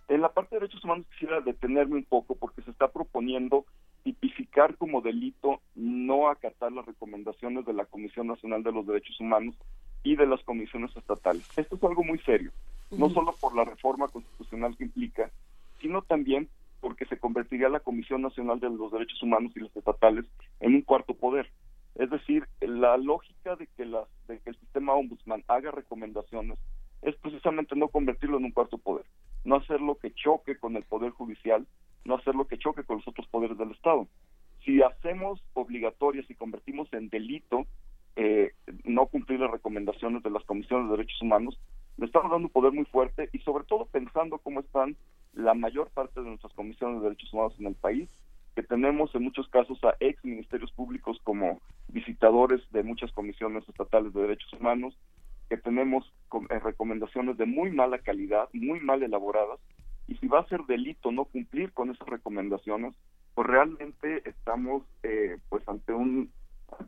En 0.09 0.21
la 0.21 0.33
parte 0.33 0.55
de 0.55 0.61
derechos 0.61 0.85
humanos 0.85 1.07
quisiera 1.11 1.41
detenerme 1.41 1.97
un 1.97 2.05
poco 2.05 2.37
porque 2.37 2.63
se 2.63 2.71
está 2.71 2.89
proponiendo 2.89 3.65
tipificar 4.05 4.77
como 4.77 5.01
delito 5.01 5.61
no 5.75 6.29
acatar 6.29 6.71
las 6.71 6.87
recomendaciones 6.87 7.67
de 7.67 7.73
la 7.73 7.87
Comisión 7.87 8.29
Nacional 8.29 8.63
de 8.63 8.71
los 8.71 8.87
Derechos 8.87 9.19
Humanos 9.19 9.57
y 10.07 10.15
de 10.15 10.25
las 10.25 10.41
comisiones 10.45 10.97
estatales. 10.97 11.47
Esto 11.59 11.75
es 11.75 11.83
algo 11.83 12.05
muy 12.05 12.21
serio, 12.21 12.53
no 12.93 13.11
solo 13.11 13.35
por 13.41 13.57
la 13.57 13.65
reforma 13.65 14.07
constitucional 14.07 14.77
que 14.77 14.85
implica, 14.85 15.33
sino 15.81 16.01
también 16.03 16.49
porque 16.81 17.07
se 17.07 17.19
convertiría 17.19 17.69
la 17.69 17.81
Comisión 17.81 18.23
Nacional 18.23 18.61
de 18.61 18.71
los 18.71 18.93
Derechos 18.93 19.21
Humanos 19.21 19.51
y 19.57 19.61
los 19.61 19.77
estatales 19.77 20.25
en 20.61 20.77
un 20.77 20.83
cuarto 20.83 21.15
poder. 21.15 21.51
Es 21.97 22.09
decir, 22.09 22.47
la 22.61 22.97
lógica 22.99 23.57
de 23.57 23.67
que, 23.77 23.85
las, 23.85 24.07
de 24.29 24.39
que 24.39 24.51
el 24.51 24.61
sistema 24.61 24.95
ombudsman 24.95 25.43
haga 25.49 25.73
recomendaciones 25.73 26.57
es 27.03 27.17
precisamente 27.17 27.75
no 27.75 27.89
convertirlo 27.89 28.39
en 28.39 28.45
un 28.45 28.53
cuarto 28.53 28.79
poder, 28.79 29.07
no 29.45 29.57
hacerlo 29.57 29.97
que 29.97 30.15
choque 30.15 30.57
con 30.57 30.77
el 30.77 30.85
poder 30.85 31.11
judicial, 31.11 31.67
no 32.05 32.15
hacerlo 32.15 32.47
que 32.47 32.59
choque 32.59 32.85
con 32.85 32.99
los 32.99 33.09
otros 33.09 33.27
poderes 33.27 33.59
del 33.59 33.73
Estado. 33.73 34.07
Si 34.65 34.81
hacemos 34.83 35.43
obligatorias 35.55 36.31
y 36.31 36.37
convertimos 36.37 36.93
en 36.93 37.09
delito 37.09 37.67
eh, 38.17 38.53
no 38.85 39.07
cumplir 39.07 39.41
las 39.41 39.51
recomendaciones 39.51 40.23
de 40.23 40.31
las 40.31 40.45
comisiones 40.45 40.91
de 40.91 40.97
derechos 40.97 41.21
humanos, 41.23 41.59
le 41.99 42.07
estamos 42.07 42.31
dando 42.31 42.49
un 42.49 42.53
poder 42.53 42.73
muy 42.73 42.85
fuerte 42.87 43.29
y 43.33 43.39
sobre 43.41 43.65
todo 43.65 43.87
pensando 43.87 44.39
cómo 44.39 44.61
están 44.61 44.97
la 45.35 45.55
mayor 45.55 45.91
parte 45.91 46.21
de 46.21 46.27
nuestras 46.27 46.53
comisiones 46.55 47.01
de 47.01 47.09
derechos 47.09 47.33
humanos 47.33 47.55
en 47.59 47.67
el 47.67 47.75
país, 47.75 48.09
que 48.55 48.63
tenemos 48.63 49.15
en 49.15 49.23
muchos 49.23 49.49
casos 49.49 49.79
a 49.85 49.95
ex 50.01 50.25
ministerios 50.25 50.73
públicos 50.73 51.19
como 51.25 51.61
visitadores 51.89 52.63
de 52.73 52.83
muchas 52.83 53.13
comisiones 53.13 53.69
estatales 53.69 54.15
de 54.15 54.23
derechos 54.23 54.53
humanos, 54.55 54.97
que 55.51 55.59
tenemos 55.59 56.11
eh, 56.51 56.59
recomendaciones 56.59 57.37
de 57.37 57.45
muy 57.45 57.71
mala 57.71 57.99
calidad, 57.99 58.49
muy 58.55 58.81
mal 58.81 59.03
elaboradas, 59.03 59.61
y 60.09 60.17
si 60.17 60.27
va 60.27 60.41
a 60.41 60.49
ser 60.49 60.63
delito 60.65 61.13
no 61.13 61.27
cumplir 61.27 61.73
con 61.73 61.91
esas 61.91 62.09
recomendaciones, 62.09 62.95
pues 63.35 63.47
realmente 63.47 64.23
estamos 64.29 64.83
eh, 65.03 65.37
pues 65.51 65.69
ante 65.69 65.93
un, 65.93 66.31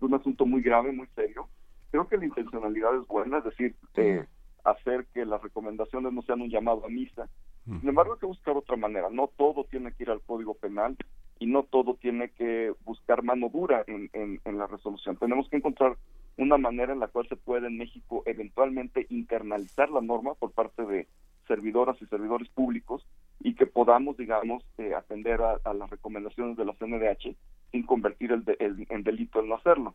un 0.01 0.15
asunto 0.15 0.47
muy 0.47 0.63
grave, 0.63 0.93
muy 0.93 1.07
serio. 1.15 1.49
Creo 1.91 2.09
que 2.09 2.17
la 2.17 2.27
intencionalidad 2.27 2.97
es 2.97 3.07
buena, 3.07 3.39
es 3.39 3.45
decir, 3.45 3.75
eh, 3.97 4.27
hacer 4.65 5.07
que 5.15 5.25
las 5.25 5.43
recomendaciones 5.43 6.13
no 6.13 6.23
sean 6.23 6.43
un 6.43 6.51
llamado 6.51 6.85
a 6.85 6.89
misa. 6.89 7.29
Sin 7.65 7.87
embargo, 7.87 8.15
hay 8.15 8.19
que 8.19 8.27
buscar 8.27 8.57
otra 8.57 8.77
manera. 8.77 9.11
No 9.11 9.29
todo 9.37 9.65
tiene 9.65 9.93
que 9.93 10.05
ir 10.05 10.11
al 10.11 10.23
Código 10.23 10.55
Penal 10.55 10.97
y 11.39 11.47
no 11.47 11.65
todo 11.65 11.97
tiene 11.97 12.31
que 12.31 12.73
buscar 12.87 13.23
mano 13.23 13.51
dura 13.51 13.85
en, 13.87 14.09
en 14.13 14.59
la 14.59 14.67
resolución. 14.67 15.19
Tenemos 15.19 15.51
que 15.51 15.59
encontrar 15.59 15.99
una 16.39 16.57
manera 16.57 16.95
en 16.95 17.01
la 17.01 17.09
cual 17.09 17.29
se 17.29 17.37
puede 17.37 17.67
en 17.67 17.77
México 17.77 18.23
eventualmente 18.25 19.07
internalizar 19.11 19.91
la 19.91 20.01
norma 20.01 20.35
por 20.35 20.53
parte 20.53 20.87
de 20.87 21.09
servidoras 21.49 22.01
y 22.01 22.07
servidores 22.07 22.49
públicos 22.51 23.05
y 23.41 23.55
que 23.55 23.67
podamos, 23.67 24.17
digamos, 24.17 24.63
eh, 24.79 24.95
atender 24.95 25.41
a, 25.43 25.75
las 25.75 25.91
recomendaciones 25.91 26.57
de 26.57 26.65
la 26.65 26.75
CNDH 26.75 27.35
sin 27.73 27.83
convertir 27.85 28.33
el, 28.33 28.45
en 28.89 29.03
delito 29.03 29.41
el 29.41 29.49
no 29.49 29.57
hacerlo. 29.57 29.95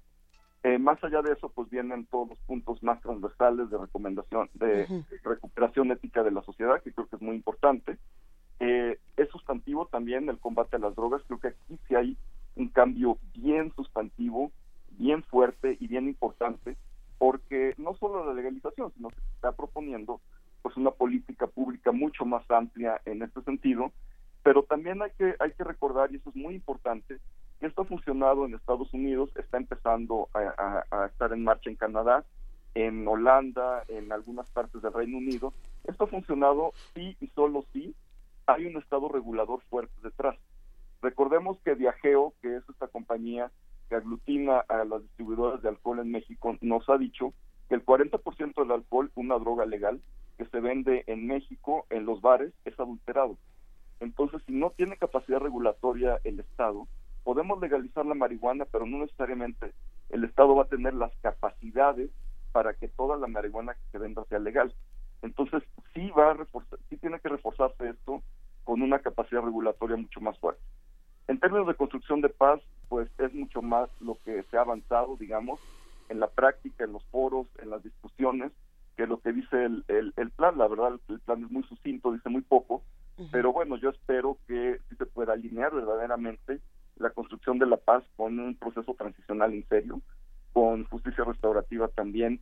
Eh, 0.63 0.77
más 0.77 1.01
allá 1.03 1.21
de 1.21 1.33
eso, 1.33 1.49
pues 1.49 1.69
vienen 1.69 2.05
todos 2.05 2.29
los 2.29 2.39
puntos 2.39 2.81
más 2.83 3.01
transversales 3.01 3.69
de 3.69 3.77
recomendación, 3.77 4.49
de 4.53 4.87
recuperación 5.23 5.91
ética 5.91 6.23
de 6.23 6.31
la 6.31 6.41
sociedad, 6.41 6.81
que 6.81 6.93
creo 6.93 7.07
que 7.07 7.17
es 7.17 7.21
muy 7.21 7.35
importante. 7.35 7.97
Eh, 8.59 8.97
es 9.17 9.29
sustantivo 9.29 9.87
también 9.87 10.29
el 10.29 10.39
combate 10.39 10.77
a 10.77 10.79
las 10.79 10.95
drogas, 10.95 11.21
creo 11.27 11.39
que 11.39 11.49
aquí 11.49 11.77
sí 11.87 11.95
hay 11.95 12.17
un 12.55 12.69
cambio 12.69 13.17
bien 13.33 13.73
sustantivo, 13.75 14.51
bien 14.91 15.23
fuerte 15.23 15.75
y 15.81 15.87
bien 15.87 16.07
importante, 16.07 16.77
porque 17.17 17.73
no 17.77 17.95
solo 17.95 18.25
la 18.25 18.33
legalización, 18.33 18.93
sino 18.93 19.09
que 19.09 19.15
se 19.19 19.35
está 19.35 19.51
proponiendo 19.51 20.21
pues 20.63 20.75
una 20.77 20.91
política 20.91 21.45
pública 21.45 21.91
mucho 21.91 22.25
más 22.25 22.49
amplia 22.49 22.99
en 23.05 23.21
este 23.21 23.41
sentido, 23.43 23.91
pero 24.41 24.63
también 24.63 25.01
hay 25.03 25.11
que 25.11 25.35
hay 25.39 25.51
que 25.51 25.63
recordar 25.63 26.11
y 26.11 26.15
eso 26.15 26.29
es 26.29 26.35
muy 26.35 26.55
importante 26.55 27.19
que 27.59 27.67
esto 27.67 27.83
ha 27.83 27.85
funcionado 27.85 28.45
en 28.45 28.55
Estados 28.55 28.91
Unidos, 28.93 29.29
está 29.35 29.57
empezando 29.57 30.29
a, 30.33 31.05
estar 31.05 31.31
en 31.33 31.43
marcha 31.43 31.69
en 31.69 31.75
Canadá, 31.75 32.25
en 32.75 33.07
Holanda, 33.07 33.83
en 33.87 34.11
algunas 34.11 34.49
partes 34.49 34.81
del 34.81 34.93
Reino 34.93 35.17
Unido. 35.17 35.53
Esto 35.83 36.05
ha 36.05 36.07
funcionado 36.07 36.71
sí 36.95 37.15
y 37.19 37.27
solo 37.27 37.65
sí 37.71 37.93
hay 38.47 38.65
un 38.65 38.77
estado 38.77 39.09
regulador 39.09 39.61
fuerte 39.69 39.93
detrás. 40.01 40.37
Recordemos 41.01 41.57
que 41.63 41.75
Viajeo, 41.75 42.33
que 42.41 42.57
es 42.57 42.63
esta 42.69 42.87
compañía 42.87 43.51
que 43.89 43.95
aglutina 43.95 44.59
a 44.59 44.85
las 44.85 45.01
distribuidoras 45.03 45.61
de 45.61 45.69
alcohol 45.69 45.99
en 45.99 46.11
México, 46.11 46.57
nos 46.61 46.89
ha 46.89 46.97
dicho 46.97 47.33
que 47.69 47.75
el 47.75 47.85
40% 47.85 48.53
del 48.55 48.71
alcohol, 48.71 49.11
una 49.15 49.37
droga 49.37 49.65
legal, 49.65 50.01
que 50.37 50.45
se 50.45 50.59
vende 50.59 51.03
en 51.07 51.27
México, 51.27 51.85
en 51.89 52.05
los 52.05 52.21
bares, 52.21 52.53
es 52.65 52.79
adulterado. 52.79 53.37
Entonces, 53.99 54.41
si 54.45 54.51
no 54.51 54.71
tiene 54.71 54.97
capacidad 54.97 55.39
regulatoria 55.39 56.19
el 56.23 56.39
Estado, 56.39 56.87
podemos 57.23 57.59
legalizar 57.61 58.05
la 58.05 58.15
marihuana, 58.15 58.65
pero 58.65 58.85
no 58.85 58.97
necesariamente 58.99 59.73
el 60.09 60.23
Estado 60.23 60.55
va 60.55 60.63
a 60.63 60.67
tener 60.67 60.93
las 60.93 61.11
capacidades 61.21 62.09
para 62.51 62.73
que 62.73 62.87
toda 62.87 63.17
la 63.17 63.27
marihuana 63.27 63.73
que 63.73 63.91
se 63.91 63.97
venda 63.97 64.23
sea 64.25 64.39
legal. 64.39 64.73
Entonces, 65.21 65.63
sí 65.93 66.11
va 66.11 66.31
a 66.31 66.33
reforzar, 66.33 66.79
sí 66.89 66.97
tiene 66.97 67.19
que 67.19 67.29
reforzarse 67.29 67.89
esto 67.89 68.21
con 68.63 68.81
una 68.81 68.99
capacidad 68.99 69.41
regulatoria 69.41 69.97
mucho 69.97 70.21
más 70.21 70.37
fuerte. 70.39 70.61
En 71.27 71.39
términos 71.39 71.67
de 71.67 71.75
construcción 71.75 72.21
de 72.21 72.29
paz, 72.29 72.61
pues 72.89 73.09
es 73.17 73.33
mucho 73.33 73.61
más 73.61 73.89
lo 74.01 74.17
que 74.25 74.43
se 74.43 74.57
ha 74.57 74.61
avanzado, 74.61 75.15
digamos, 75.15 75.59
en 76.13 76.19
la 76.19 76.27
práctica, 76.27 76.85
en 76.85 76.93
los 76.93 77.03
foros, 77.05 77.47
en 77.61 77.69
las 77.69 77.83
discusiones, 77.83 78.51
que 78.95 79.07
lo 79.07 79.19
que 79.19 79.33
dice 79.33 79.65
el, 79.65 79.83
el, 79.87 80.31
plan. 80.31 80.57
La 80.57 80.67
verdad, 80.67 80.99
el 81.09 81.19
plan 81.19 81.43
es 81.43 81.51
muy 81.51 81.63
sucinto, 81.63 82.11
dice 82.11 82.29
muy 82.29 82.41
poco, 82.41 82.83
pero 83.31 83.51
bueno, 83.51 83.75
yo 83.77 83.89
espero 83.89 84.37
que 84.47 84.79
sí 84.89 84.95
se 84.95 85.05
pueda 85.05 85.33
alinear 85.33 85.73
verdaderamente 85.73 86.61
la 86.97 87.09
construcción 87.09 87.59
de 87.59 87.65
la 87.65 87.77
paz 87.77 88.03
con 88.15 88.39
un 88.39 88.55
proceso 88.55 88.93
transicional 88.93 89.53
en 89.53 89.67
serio, 89.67 90.01
con 90.53 90.85
justicia 90.85 91.23
restaurativa 91.23 91.87
también, 91.89 92.39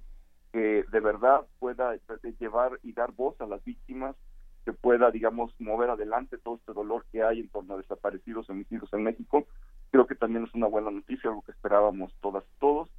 que 0.51 0.83
de 0.91 0.99
verdad 0.99 1.41
pueda 1.59 1.95
llevar 2.39 2.79
y 2.83 2.93
dar 2.93 3.13
voz 3.13 3.39
a 3.39 3.47
las 3.47 3.63
víctimas, 3.63 4.15
que 4.65 4.73
pueda, 4.73 5.09
digamos, 5.09 5.53
mover 5.59 5.89
adelante 5.89 6.37
todo 6.37 6.55
este 6.55 6.73
dolor 6.73 7.05
que 7.11 7.23
hay 7.23 7.39
en 7.39 7.49
torno 7.49 7.73
a 7.73 7.77
desaparecidos, 7.77 8.49
homicidios 8.49 8.91
en 8.93 9.03
México. 9.03 9.47
Creo 9.91 10.05
que 10.05 10.15
también 10.15 10.45
es 10.45 10.53
una 10.53 10.67
buena 10.67 10.91
noticia, 10.91 11.29
algo 11.29 11.41
que 11.41 11.51
esperábamos 11.51 12.13
todas 12.21 12.43
y 12.43 12.59
todos. 12.59 12.89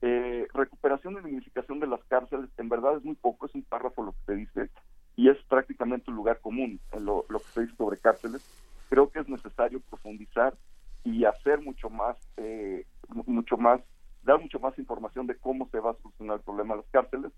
Eh, 0.00 0.46
recuperación 0.54 1.14
y 1.14 1.24
dignificación 1.24 1.80
de 1.80 1.88
las 1.88 2.02
cárceles, 2.04 2.48
en 2.56 2.68
verdad 2.68 2.96
es 2.96 3.04
muy 3.04 3.16
poco, 3.16 3.46
es 3.46 3.54
un 3.54 3.64
párrafo 3.64 4.04
lo 4.04 4.12
que 4.12 4.24
se 4.26 4.34
dice, 4.34 4.70
y 5.16 5.28
es 5.28 5.36
prácticamente 5.48 6.10
un 6.10 6.16
lugar 6.16 6.38
común 6.40 6.78
en 6.92 7.04
lo, 7.04 7.24
que 7.28 7.52
se 7.52 7.60
dice 7.62 7.74
sobre 7.76 7.98
cárceles. 7.98 8.42
Creo 8.88 9.10
que 9.10 9.18
es 9.18 9.28
necesario 9.28 9.80
profundizar 9.80 10.54
y 11.02 11.24
hacer 11.24 11.60
mucho 11.60 11.90
más, 11.90 12.16
eh, 12.36 12.86
mucho 13.26 13.56
más, 13.56 13.80
dar 14.22 14.40
mucho 14.40 14.60
más 14.60 14.78
información 14.78 15.26
de 15.26 15.36
cómo 15.36 15.68
se 15.70 15.80
va 15.80 15.90
a 15.90 15.96
solucionar 15.96 16.36
el 16.36 16.44
problema 16.44 16.74
de 16.74 16.82
las 16.82 16.90
cárceles. 16.90 17.32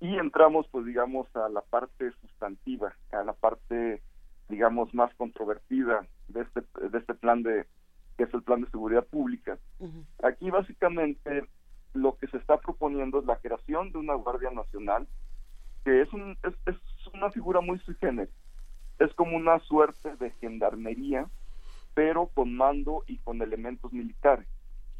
Y 0.00 0.16
entramos, 0.16 0.66
pues 0.72 0.84
digamos, 0.84 1.28
a 1.36 1.48
la 1.48 1.60
parte 1.60 2.10
sustantiva, 2.20 2.92
a 3.12 3.22
la 3.22 3.34
parte, 3.34 4.02
digamos, 4.48 4.92
más 4.92 5.14
controvertida 5.14 6.04
de 6.26 6.40
este, 6.40 6.62
de 6.88 6.98
este 6.98 7.14
plan 7.14 7.44
de, 7.44 7.66
que 8.16 8.24
es 8.24 8.34
el 8.34 8.42
plan 8.42 8.62
de 8.62 8.70
seguridad 8.70 9.06
pública. 9.06 9.58
Aquí 10.24 10.50
básicamente 10.50 11.44
lo 11.94 12.16
que 12.16 12.26
se 12.28 12.38
está 12.38 12.58
proponiendo 12.58 13.18
es 13.18 13.26
la 13.26 13.36
creación 13.36 13.92
de 13.92 13.98
una 13.98 14.14
Guardia 14.14 14.50
Nacional, 14.50 15.06
que 15.84 16.02
es, 16.02 16.12
un, 16.12 16.36
es, 16.42 16.76
una 17.12 17.30
figura 17.30 17.60
muy 17.60 17.78
sui 17.80 17.94
generis. 17.96 18.32
Es 18.98 19.12
como 19.14 19.36
una 19.36 19.58
suerte 19.60 20.16
de 20.16 20.30
gendarmería, 20.32 21.28
pero 21.94 22.26
con 22.28 22.54
mando 22.54 23.04
y 23.06 23.18
con 23.18 23.42
elementos 23.42 23.92
militares. 23.92 24.46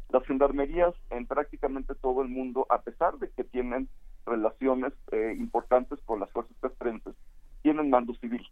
Las 0.09 0.25
gendarmerías 0.25 0.93
en 1.09 1.25
prácticamente 1.25 1.95
todo 1.95 2.21
el 2.21 2.29
mundo, 2.29 2.67
a 2.69 2.81
pesar 2.81 3.17
de 3.17 3.29
que 3.31 3.43
tienen 3.43 3.87
relaciones 4.25 4.93
eh, 5.11 5.35
importantes 5.37 5.99
con 6.05 6.19
las 6.19 6.29
fuerzas 6.31 6.55
castrenses, 6.61 7.15
tienen 7.61 7.89
mando 7.89 8.13
civil. 8.15 8.45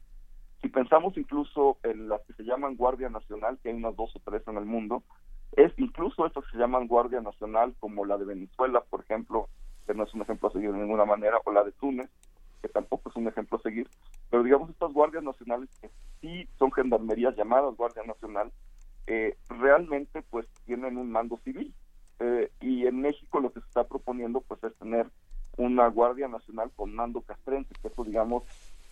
Si 0.62 0.70
pensamos 0.70 1.18
incluso 1.18 1.78
en 1.84 2.08
las 2.08 2.22
que 2.22 2.34
se 2.34 2.44
llaman 2.44 2.76
Guardia 2.76 3.10
Nacional, 3.10 3.60
que 3.62 3.70
hay 3.70 3.76
unas 3.76 3.96
dos 3.96 4.16
o 4.16 4.20
tres 4.20 4.48
en 4.48 4.58
el 4.58 4.66
mundo, 4.66 5.04
es 5.54 5.74
incluso 5.78 6.26
estas 6.26 6.46
que 6.46 6.52
se 6.52 6.58
llaman 6.58 6.88
Guardia 6.88 7.22
Nacional, 7.22 7.76
como 7.80 8.06
la 8.06 8.18
de 8.18 8.26
Venezuela, 8.26 8.82
por 8.90 9.02
ejemplo, 9.02 9.50
que 9.86 9.94
no 9.94 10.04
es 10.04 10.14
un 10.14 10.22
ejemplo 10.22 10.50
a 10.50 10.54
seguir 10.54 10.72
de 10.72 10.80
ninguna 10.80 11.06
manera, 11.06 11.38
o 11.44 11.52
la 11.52 11.64
de 11.64 11.72
Túnez, 11.74 12.10
que 12.62 12.70
tampoco 12.70 13.10
es 13.10 13.16
un 13.16 13.28
ejemplo 13.28 13.58
a 13.58 13.62
seguir, 13.62 13.90
pero 14.30 14.44
digamos 14.44 14.70
estas 14.70 14.94
guardias 14.94 15.24
nacionales 15.24 15.70
que 15.82 15.90
sí 16.22 16.48
son 16.60 16.72
gendarmerías 16.72 17.36
llamadas 17.36 17.76
Guardia 17.76 18.04
Nacional, 18.04 18.52
eh, 19.08 19.36
realmente 19.50 20.22
pues 20.30 20.48
tienen 20.66 20.98
un 20.98 21.12
mando 21.12 21.38
civil. 21.44 21.74
Eh, 22.20 22.52
y 22.62 22.86
en 22.86 23.02
México 23.02 23.40
lo 23.40 23.52
que 23.52 23.62
se 23.62 23.66
está 23.66 23.84
proponiendo 23.84 24.42
pues 24.42 24.64
es 24.64 24.76
tener 24.76 25.08
una 25.58 25.88
Guardia 25.88 26.28
Nacional 26.28 26.72
con 26.76 26.94
mando 26.94 27.22
castrense, 27.22 27.74
que 27.82 27.88
eso 27.88 28.04
digamos 28.04 28.44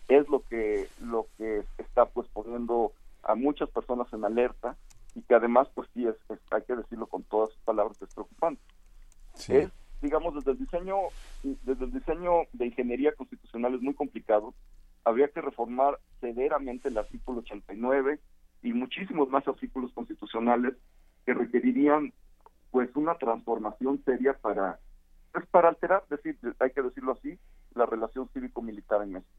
es 0.07 0.27
lo 0.29 0.41
que 0.41 0.87
lo 0.99 1.27
que 1.37 1.63
está 1.77 2.05
pues 2.07 2.27
poniendo 2.29 2.91
a 3.21 3.35
muchas 3.35 3.69
personas 3.69 4.11
en 4.13 4.25
alerta 4.25 4.75
y 5.19 5.21
que 5.23 5.35
además, 5.35 5.67
pues 5.75 5.89
sí, 5.93 6.07
es, 6.07 6.15
hay 6.49 6.61
que 6.63 6.75
decirlo 6.75 7.07
con 7.07 7.23
todas 7.23 7.49
sus 7.49 7.61
palabras, 7.63 8.01
es 8.01 8.13
preocupante. 8.13 8.61
Es, 9.49 9.69
digamos, 10.01 10.33
desde 10.33 10.51
el 10.51 10.57
diseño, 10.59 10.95
desde 11.43 11.85
el 11.85 11.91
diseño 11.91 12.31
de 12.53 12.67
ingeniería 12.67 13.11
constitucional 13.13 13.75
es 13.75 13.81
muy 13.81 13.93
complicado. 13.93 14.53
Habría 15.03 15.27
que 15.27 15.41
reformar 15.41 15.99
severamente 16.21 16.87
el 16.87 16.97
artículo 16.97 17.39
89 17.39 18.19
y 18.63 18.73
muchísimos 18.73 19.29
más 19.29 19.45
artículos 19.47 19.91
constitucionales 19.93 20.75
que 21.25 21.33
requerirían, 21.33 22.13
pues, 22.71 22.89
una 22.95 23.15
transformación 23.15 24.01
seria 24.05 24.33
para, 24.33 24.79
pues, 25.33 25.45
para 25.47 25.69
alterar, 25.69 26.03
decir, 26.09 26.37
hay 26.59 26.71
que 26.71 26.81
decirlo 26.81 27.13
así, 27.13 27.37
la 27.75 27.85
relación 27.85 28.29
cívico-militar 28.33 29.01
en 29.03 29.13
México. 29.13 29.31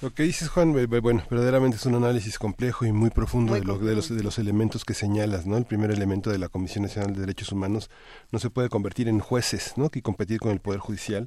Lo 0.00 0.14
que 0.14 0.22
dices, 0.22 0.48
Juan, 0.48 0.72
bueno, 1.02 1.24
verdaderamente 1.28 1.76
es 1.76 1.84
un 1.84 1.96
análisis 1.96 2.38
complejo 2.38 2.86
y 2.86 2.92
muy 2.92 3.10
profundo 3.10 3.54
de, 3.54 3.64
lo, 3.64 3.78
de, 3.78 3.96
los, 3.96 4.08
de 4.08 4.22
los 4.22 4.38
elementos 4.38 4.84
que 4.84 4.94
señalas, 4.94 5.44
¿no? 5.44 5.56
El 5.56 5.64
primer 5.64 5.90
elemento 5.90 6.30
de 6.30 6.38
la 6.38 6.48
Comisión 6.48 6.84
Nacional 6.84 7.14
de 7.14 7.22
Derechos 7.22 7.50
Humanos 7.50 7.90
no 8.30 8.38
se 8.38 8.48
puede 8.48 8.68
convertir 8.68 9.08
en 9.08 9.18
jueces, 9.18 9.72
¿no? 9.76 9.90
Que 9.90 10.00
competir 10.00 10.38
con 10.38 10.52
el 10.52 10.60
Poder 10.60 10.78
Judicial 10.78 11.26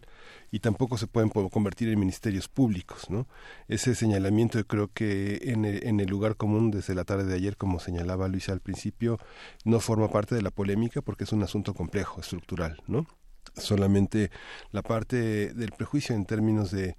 y 0.51 0.59
tampoco 0.59 0.97
se 0.97 1.07
pueden 1.07 1.29
convertir 1.29 1.89
en 1.89 1.99
ministerios 1.99 2.47
públicos, 2.47 3.09
¿no? 3.09 3.27
Ese 3.67 3.93
señalamiento 3.93 4.57
yo 4.59 4.65
creo 4.65 4.89
que 4.93 5.41
en 5.51 5.65
el, 5.65 5.85
en 5.85 5.99
el 5.99 6.07
lugar 6.07 6.37
común 6.37 6.71
desde 6.71 6.95
la 6.95 7.03
tarde 7.03 7.25
de 7.25 7.35
ayer, 7.35 7.57
como 7.57 7.81
señalaba 7.81 8.29
Luisa 8.29 8.53
al 8.53 8.61
principio, 8.61 9.19
no 9.65 9.81
forma 9.81 10.09
parte 10.09 10.33
de 10.33 10.43
la 10.43 10.49
polémica 10.49 11.01
porque 11.01 11.25
es 11.25 11.33
un 11.33 11.43
asunto 11.43 11.73
complejo, 11.73 12.21
estructural, 12.21 12.81
¿no? 12.87 13.05
Solamente 13.53 14.31
la 14.71 14.81
parte 14.81 15.53
del 15.53 15.71
prejuicio 15.71 16.15
en 16.15 16.25
términos 16.25 16.71
de 16.71 16.95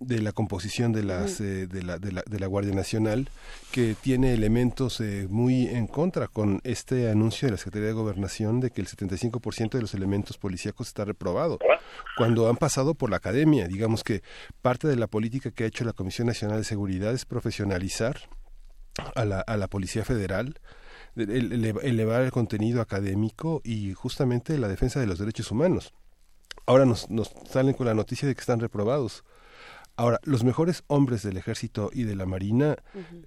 de 0.00 0.20
la 0.20 0.32
composición 0.32 0.92
de 0.92 1.04
las 1.04 1.40
eh, 1.40 1.66
de, 1.66 1.82
la, 1.82 1.98
de, 1.98 2.12
la, 2.12 2.22
de, 2.26 2.38
la, 2.38 2.46
Guardia 2.46 2.74
Nacional 2.74 3.30
que 3.70 3.94
tiene 4.00 4.32
elementos 4.34 5.00
eh, 5.00 5.26
muy 5.28 5.66
en 5.66 5.86
contra 5.86 6.28
con 6.28 6.60
este 6.64 7.10
anuncio 7.10 7.46
de 7.46 7.52
la 7.52 7.58
Secretaría 7.58 7.88
de 7.88 7.94
Gobernación 7.94 8.60
de 8.60 8.70
que 8.70 8.80
el 8.80 8.88
75% 8.88 9.70
de 9.70 9.80
los 9.80 9.94
elementos 9.94 10.38
policíacos 10.38 10.88
está 10.88 11.04
reprobado 11.04 11.58
cuando 12.16 12.48
han 12.48 12.56
pasado 12.56 12.94
por 12.94 13.10
la 13.10 13.16
academia. 13.16 13.68
Digamos 13.68 14.04
que 14.04 14.22
parte 14.60 14.88
de 14.88 14.96
la 14.96 15.06
política 15.06 15.50
que 15.50 15.64
ha 15.64 15.66
hecho 15.66 15.84
la 15.84 15.92
Comisión 15.92 16.26
Nacional 16.26 16.58
de 16.58 16.64
Seguridad 16.64 17.12
es 17.12 17.24
profesionalizar 17.24 18.20
a 19.14 19.24
la, 19.24 19.40
a 19.40 19.56
la 19.56 19.68
Policía 19.68 20.04
Federal 20.04 20.60
elevar 21.16 22.22
el 22.22 22.30
contenido 22.30 22.80
académico 22.80 23.60
y 23.64 23.92
justamente 23.92 24.56
la 24.58 24.68
defensa 24.68 25.00
de 25.00 25.06
los 25.06 25.18
derechos 25.18 25.50
humanos. 25.50 25.92
Ahora 26.66 26.84
nos, 26.84 27.10
nos 27.10 27.32
salen 27.50 27.74
con 27.74 27.86
la 27.86 27.94
noticia 27.94 28.28
de 28.28 28.34
que 28.34 28.40
están 28.40 28.60
reprobados 28.60 29.24
Ahora, 30.02 30.18
los 30.24 30.42
mejores 30.42 30.82
hombres 30.88 31.22
del 31.22 31.36
ejército 31.36 31.88
y 31.92 32.02
de 32.02 32.16
la 32.16 32.26
marina 32.26 32.74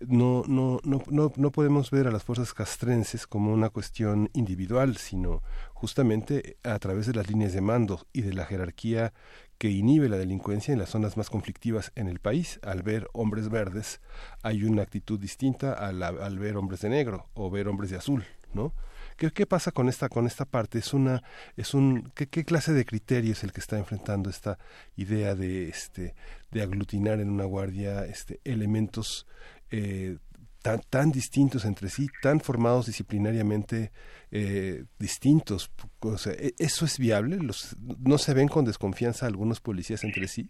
no, 0.05 0.43
no, 0.45 0.81
no, 0.83 1.01
no, 1.09 1.31
no 1.33 1.51
podemos 1.53 1.89
ver 1.89 2.05
a 2.05 2.11
las 2.11 2.25
fuerzas 2.25 2.53
castrenses 2.53 3.27
como 3.27 3.53
una 3.53 3.69
cuestión 3.69 4.29
individual, 4.33 4.97
sino 4.97 5.41
justamente 5.73 6.57
a 6.63 6.77
través 6.79 7.05
de 7.07 7.13
las 7.13 7.29
líneas 7.29 7.53
de 7.53 7.61
mando 7.61 8.05
y 8.11 8.23
de 8.23 8.33
la 8.33 8.43
jerarquía 8.43 9.13
que 9.57 9.69
inhibe 9.69 10.09
la 10.09 10.17
delincuencia 10.17 10.73
en 10.73 10.79
las 10.79 10.89
zonas 10.89 11.15
más 11.15 11.29
conflictivas 11.29 11.93
en 11.95 12.09
el 12.09 12.19
país. 12.19 12.59
Al 12.61 12.83
ver 12.83 13.07
hombres 13.13 13.47
verdes 13.47 14.01
hay 14.43 14.65
una 14.65 14.81
actitud 14.81 15.17
distinta 15.17 15.71
al, 15.71 16.03
al 16.03 16.39
ver 16.39 16.57
hombres 16.57 16.81
de 16.81 16.89
negro 16.89 17.29
o 17.35 17.49
ver 17.49 17.69
hombres 17.69 17.89
de 17.89 17.95
azul, 17.95 18.25
¿no? 18.53 18.73
¿Qué, 19.17 19.31
¿Qué, 19.31 19.45
pasa 19.45 19.71
con 19.71 19.87
esta 19.89 20.09
con 20.09 20.25
esta 20.27 20.45
parte? 20.45 20.79
Es 20.79 20.93
una 20.93 21.23
es 21.55 21.73
un 21.73 22.11
¿qué, 22.15 22.27
¿qué, 22.27 22.43
clase 22.43 22.73
de 22.73 22.85
criterio 22.85 23.31
es 23.33 23.43
el 23.43 23.51
que 23.51 23.61
está 23.61 23.77
enfrentando 23.77 24.29
esta 24.29 24.57
idea 24.95 25.35
de 25.35 25.69
este 25.69 26.15
de 26.51 26.61
aglutinar 26.61 27.19
en 27.19 27.29
una 27.29 27.45
guardia 27.45 28.05
este 28.05 28.39
elementos 28.43 29.25
eh, 29.71 30.17
tan, 30.65 30.81
tan 30.89 31.11
distintos 31.11 31.63
entre 31.63 31.89
sí, 31.89 32.07
tan 32.23 32.39
formados 32.39 32.87
disciplinariamente 32.87 33.91
eh, 34.31 34.85
distintos. 34.97 35.71
O 35.99 36.17
sea, 36.17 36.33
¿e, 36.33 36.55
¿Eso 36.57 36.85
es 36.85 36.97
viable? 36.97 37.37
Los, 37.37 37.77
¿No 37.99 38.17
se 38.17 38.33
ven 38.33 38.47
con 38.47 38.65
desconfianza 38.65 39.27
algunos 39.27 39.61
policías 39.61 40.03
entre 40.03 40.27
sí? 40.27 40.49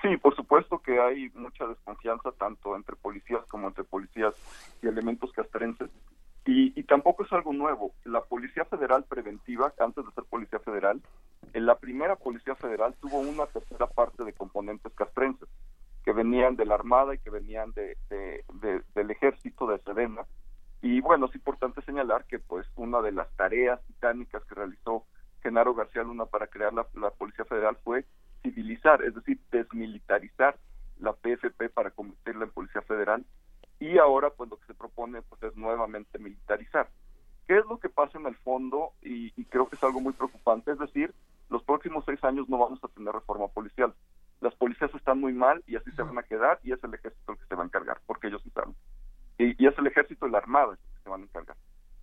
Sí, 0.00 0.16
por 0.16 0.36
supuesto 0.36 0.78
que 0.78 1.00
hay 1.00 1.28
mucha 1.34 1.66
desconfianza 1.66 2.30
tanto 2.38 2.76
entre 2.76 2.94
policías 2.94 3.44
como 3.46 3.66
entre 3.66 3.82
policías 3.82 4.34
y 4.80 4.86
elementos 4.86 5.32
castrenses. 5.32 5.90
Y, 6.46 6.82
tampoco 6.84 7.24
es 7.24 7.32
algo 7.32 7.52
nuevo. 7.52 7.94
La 8.04 8.20
Policía 8.20 8.64
Federal 8.66 9.04
Preventiva, 9.04 9.72
antes 9.78 10.04
de 10.04 10.12
ser 10.12 10.24
Policía 10.24 10.58
Federal, 10.58 11.00
en 11.54 11.66
la 11.66 11.78
primera 11.78 12.16
Policía 12.16 12.54
Federal 12.54 12.94
tuvo 13.00 13.18
una 13.18 13.46
tercera 13.46 13.86
parte 13.86 14.24
de 14.24 14.34
componentes 14.34 14.92
castrenses, 14.94 15.48
que 16.04 16.12
venían 16.12 16.56
de 16.56 16.66
la 16.66 16.74
Armada 16.74 17.14
y 17.14 17.18
que 17.18 17.30
venían 17.30 17.72
de, 17.72 17.96
del 18.94 19.10
Ejército, 19.10 19.66
de 19.66 19.78
Sedena. 19.78 20.26
Y 20.82 21.00
bueno, 21.00 21.26
es 21.26 21.34
importante 21.34 21.80
señalar 21.80 22.26
que 22.26 22.38
pues 22.38 22.66
una 22.76 23.00
de 23.00 23.12
las 23.12 23.34
tareas 23.36 23.80
titánicas 23.86 24.44
que 24.44 24.54
realizó 24.54 25.06
Genaro 25.42 25.74
García 25.74 26.02
Luna 26.02 26.26
para 26.26 26.48
crear 26.48 26.74
la, 26.74 26.86
la 26.94 27.10
Policía 27.10 27.46
Federal 27.46 27.78
fue 27.82 28.04
civilizar, 28.42 29.02
es 29.02 29.14
decir, 29.14 29.40
desmilitarizar 29.50 30.58
la 30.98 31.14
PFP 31.14 31.70
para 31.70 31.90
convertirla 31.90 32.44
en 32.44 32.50
Policía 32.50 32.82
Federal 32.82 33.24
y 33.80 33.98
ahora 33.98 34.30
pues 34.30 34.50
lo 34.50 34.58
que 34.58 34.66
se 34.66 34.74
propone 34.74 35.22
pues 35.22 35.42
es 35.42 35.56
nuevamente 35.56 36.18
militarizar. 36.18 36.88
¿Qué 37.46 37.58
es 37.58 37.66
lo 37.66 37.78
que 37.78 37.90
pasa 37.90 38.18
en 38.18 38.26
el 38.26 38.36
fondo? 38.36 38.92
Y, 39.02 39.30
creo 39.46 39.68
que 39.68 39.76
es 39.76 39.84
algo 39.84 40.00
muy 40.00 40.12
preocupante, 40.14 40.72
es 40.72 40.78
decir, 40.78 41.14
los 41.50 41.62
próximos 41.62 42.04
seis 42.06 42.22
años 42.24 42.48
no 42.48 42.58
vamos 42.58 42.82
a 42.82 42.88
tener 42.88 43.12
reforma 43.12 43.48
policial. 43.48 43.94
Las 44.40 44.54
policías 44.54 44.92
están 44.94 45.20
muy 45.20 45.32
mal 45.32 45.62
y 45.66 45.76
así 45.76 45.90
se 45.92 46.02
van 46.02 46.18
a 46.18 46.22
quedar 46.22 46.58
y 46.62 46.72
es 46.72 46.82
el 46.82 46.94
ejército 46.94 47.32
el 47.32 47.38
que 47.38 47.46
se 47.46 47.54
va 47.54 47.62
a 47.62 47.66
encargar, 47.66 48.00
porque 48.06 48.28
ellos 48.28 48.44
están. 48.46 48.74
Y, 49.38 49.62
y 49.62 49.66
es 49.66 49.78
el 49.78 49.86
ejército 49.86 50.26
y 50.26 50.30
la 50.30 50.38
armada 50.38 50.72
el 50.72 50.78
que 50.78 51.02
se 51.02 51.10
van 51.10 51.20
a 51.20 51.24
encargar. 51.24 51.56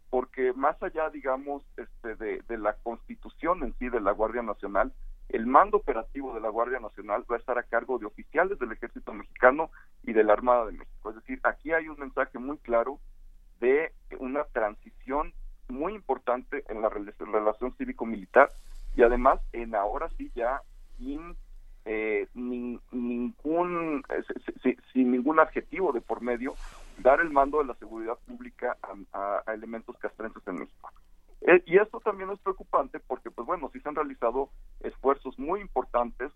Porque 0.10 0.54
más 0.54 0.82
allá, 0.84 1.10
digamos, 1.10 1.64
este, 1.78 2.16
de, 2.16 2.42
de 2.48 2.58
la 2.58 2.74
constitución 2.84 3.64
en 3.64 3.74
sí 3.80 3.90
de 3.90 4.02
la 4.02 4.12
Guardia 4.12 4.44
Nacional, 4.44 4.94
el 5.34 5.46
mando 5.48 5.78
operativo 5.78 6.34
de 6.34 6.42
la 6.42 6.50
Guardia 6.50 6.80
Nacional 6.80 7.24
va 7.30 7.36
a 7.36 7.40
estar 7.40 7.58
a 7.58 7.64
cargo 7.64 7.98
de 7.98 8.06
oficiales 8.06 8.60
del 8.60 8.72
ejército 8.72 9.14
mexicano 9.14 9.70
y 10.04 10.14
de 10.14 10.24
la 10.24 10.34
Armada 10.34 10.66
de 10.66 10.74
México. 10.74 11.10
Es 11.10 11.16
decir, 11.16 11.40
aquí 11.44 11.72
hay 11.72 11.88
un 11.88 12.00
mensaje 12.00 12.38
muy 12.38 12.58
claro 12.58 13.00
de 13.60 13.94
una 14.20 14.44
transición 14.46 15.34
muy 15.70 15.94
importante 15.94 16.64
en 16.68 16.82
la 16.82 16.90
relación 16.90 17.74
cívico-militar 17.78 18.52
y 18.96 19.04
además 19.04 19.40
en 19.54 19.74
ahora 19.76 20.10
sí 20.18 20.32
ya 20.36 20.62
sin 20.98 21.36
eh, 21.86 22.28
ningún 22.34 24.04
eh, 24.10 24.74
sin 24.94 25.12
ningún 25.12 25.40
adjetivo 25.40 25.92
de 25.94 26.02
por 26.02 26.22
medio 26.22 26.56
dar 27.00 27.22
el 27.22 27.32
mando 27.32 27.60
de 27.60 27.66
la 27.66 27.76
seguridad 27.76 28.18
pública 28.28 28.78
a, 29.14 29.42
a 29.46 29.54
elementos 29.54 29.98
castrenses 29.98 30.46
en 30.48 30.56
México. 30.56 30.92
Eh, 31.42 31.64
y 31.66 31.78
esto 31.78 32.00
también 32.00 32.30
es 32.30 32.40
preocupante 32.40 33.00
porque, 33.00 33.32
pues 33.32 33.48
bueno, 33.48 33.70
sí 33.74 33.80
se 33.80 33.90
han 33.90 33.96
realizado 33.96 34.50
esfuerzos 34.82 35.38
muy 35.40 35.62
importantes 35.62 36.32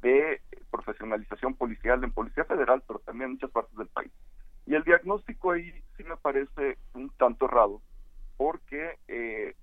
de 0.00 0.40
profesionalización 0.70 1.54
policial 1.54 2.02
en 2.04 2.12
Policía 2.12 2.44
Federal, 2.44 2.82
pero 2.86 3.00
también 3.00 3.26
en 3.26 3.32
muchas 3.34 3.50
partes 3.50 3.76
del 3.76 3.88
país. 3.88 4.12
Y 4.66 4.74
el 4.74 4.84
diagnóstico 4.84 5.52
ahí 5.52 5.72
sí 5.96 6.04
me 6.04 6.16
parece 6.16 6.78
un 6.94 7.10
tanto 7.10 7.46
errado, 7.46 7.80
porque 8.36 8.98
eh, 9.08 9.54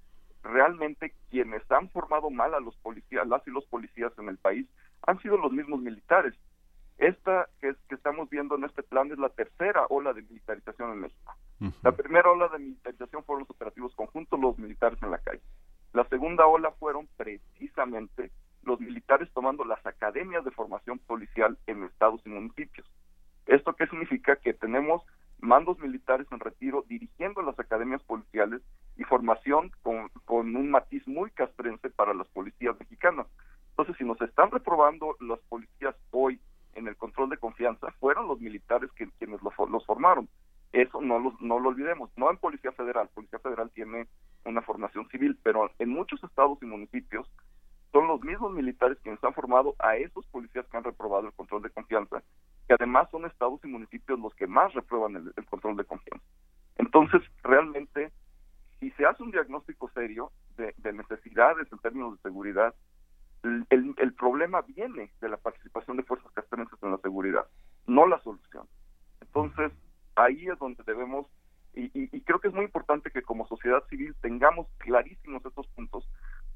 realmente 0.44 1.14
quienes 1.30 1.70
han 1.72 1.90
formado 1.90 2.30
mal 2.30 2.54
a 2.54 2.60
los 2.60 2.76
policías, 2.78 3.28
las 3.28 3.46
y 3.48 3.52
los 3.52 3.66
policías 3.66 4.12
en 4.18 4.30
el 4.30 4.38
país, 4.38 4.68
han 5.06 5.20
sido 5.22 5.38
los 5.38 5.52
mismos 5.52 5.82
militares. 5.82 6.34
Esta 6.98 7.50
que, 7.60 7.76
que 7.90 7.96
estamos 7.96 8.30
viendo 8.30 8.56
en 8.56 8.66
este 8.66 8.84
plan 8.84 9.12
es 9.12 9.18
la 9.18 9.30
tercera 9.30 9.86
ola 9.90 10.14
de 10.14 10.22
militarización 10.22 10.92
en 10.92 11.00
México. 11.02 11.34
La 11.82 11.94
primera 11.94 12.30
ola 12.30 12.50
de 12.50 12.60
militarización 12.60 13.24
fueron 13.24 13.42
los 13.42 13.50
operativos 13.50 13.96
conjuntos, 13.96 14.40
los 14.40 14.58
militares 14.58 15.02
en 15.02 15.12
la 15.12 15.18
calle. 15.20 15.42
La 15.94 16.04
segunda 16.10 16.46
ola 16.46 16.72
fueron 16.72 17.08
precisamente 17.16 18.32
los 18.64 18.80
militares 18.80 19.30
tomando 19.34 19.64
las 19.64 19.86
academias 19.86 20.44
de 20.44 20.52
formación 20.52 21.00
policial 21.00 21.58
en 21.68 21.84
estados 21.84 22.22
y 22.26 22.30
municipios. 22.30 22.86
¿Esto 23.46 23.74
qué 23.74 23.88
significa? 23.88 24.36
Que 24.38 24.54
tenemos 24.54 25.04
mandos 25.40 25.78
militares 25.80 26.28
en 26.32 26.40
retiro 26.40 26.84
dirigiendo 26.88 27.42
las 27.42 27.60
academias 27.60 28.02
policiales 28.04 28.62
y 28.98 29.04
formación 29.04 29.72
con, 29.82 30.10
con 30.26 30.56
un 30.56 30.72
matiz 30.72 31.06
muy 31.08 31.32
castrense 31.32 31.90
para 31.90 32.14
las 32.14 32.28
policías 32.30 32.78
mexicanas. 32.80 33.28
Entonces, 33.72 33.96
si 33.98 34.04
nos 34.04 34.20
están 34.22 34.52
reprobando 34.52 35.16
las 35.20 35.40
policías 35.50 35.96
hoy 36.12 36.40
en 36.76 36.88
el 36.88 36.96
control 36.96 37.30
de 37.30 37.38
confianza 37.38 37.92
fueron 38.00 38.28
los 38.28 38.40
militares 38.40 38.92
que, 38.94 39.10
quienes 39.20 39.42
los, 39.42 39.54
los 39.70 39.86
formaron. 39.86 40.28
Eso 40.72 41.02
no 41.02 41.20
lo, 41.20 41.36
no 41.40 41.60
lo 41.60 41.70
olvidemos, 41.70 42.10
no 42.18 42.32
en 42.32 42.38
Policía 42.38 42.72
Federal, 42.72 43.10
Policía 43.14 43.40
Federal 43.40 43.70
tiene 43.72 44.08
una 44.44 44.62
formación 44.62 45.08
civil, 45.10 45.38
pero 45.44 45.70
en 45.78 45.90
muchos 45.90 46.24
estados 46.24 46.58
y 46.62 46.66
municipios 46.66 47.30
son 47.92 48.08
los 48.08 48.22
mismos 48.22 48.52
militares 48.52 48.98
quienes 49.04 49.24
han 49.24 49.36
formado 49.36 49.76
a 49.78 49.96
esos 49.98 50.26
policías 50.28 50.66
que 50.66 50.78
han 50.78 50.84
reprobado 50.84 51.28
el 51.28 51.34
control 51.34 51.62
de 51.62 51.70
confianza, 51.70 52.24
que 52.68 52.74
además 52.74 53.08
son 53.12 53.26
estados 53.26 53.64
y 53.64 53.68
municipios 53.68 54.20
los 54.20 54.34
que 54.34 54.48
más 54.48 54.74
reprueban 54.74 55.16
el, 55.16 55.32
el 55.36 55.46
control 55.46 55.78
de 55.78 55.86
confianza. 55.86 56.26
Entonces, 56.78 57.22
realmente, 57.44 58.12
si 58.80 58.90
se 58.92 59.06
hace 59.06 59.22
un 59.22 59.30
diagnóstico 59.30 59.92
serio 59.94 60.32
de, 60.58 60.74
de 60.78 60.94
necesidades 60.94 61.72
en 61.72 61.78
términos 61.80 62.16
de 62.16 62.22
seguridad, 62.24 62.74
el, 63.44 63.94
el, 63.98 64.14
problema 64.14 64.62
viene 64.62 65.12
de 65.20 65.30
la 65.30 65.38
participación 65.38 65.98
de 65.98 66.04
fuerzas 66.04 66.32
castrenses 66.32 66.82
en 66.82 66.92
la 66.92 66.98
seguridad, 66.98 67.46
no 67.88 68.08
la 68.08 68.20
solución. 68.22 68.68
Entonces, 69.22 69.72
ahí 70.16 70.48
es 70.48 70.58
donde 70.60 70.84
debemos, 70.86 71.28
y, 71.74 71.90
y, 71.94 72.22
creo 72.22 72.40
que 72.40 72.48
es 72.48 72.54
muy 72.54 72.66
importante 72.66 73.12
que 73.12 73.22
como 73.22 73.48
sociedad 73.48 73.84
civil 73.90 74.16
tengamos 74.22 74.68
clarísimos 74.78 75.46
estos 75.46 75.68
puntos, 75.70 76.08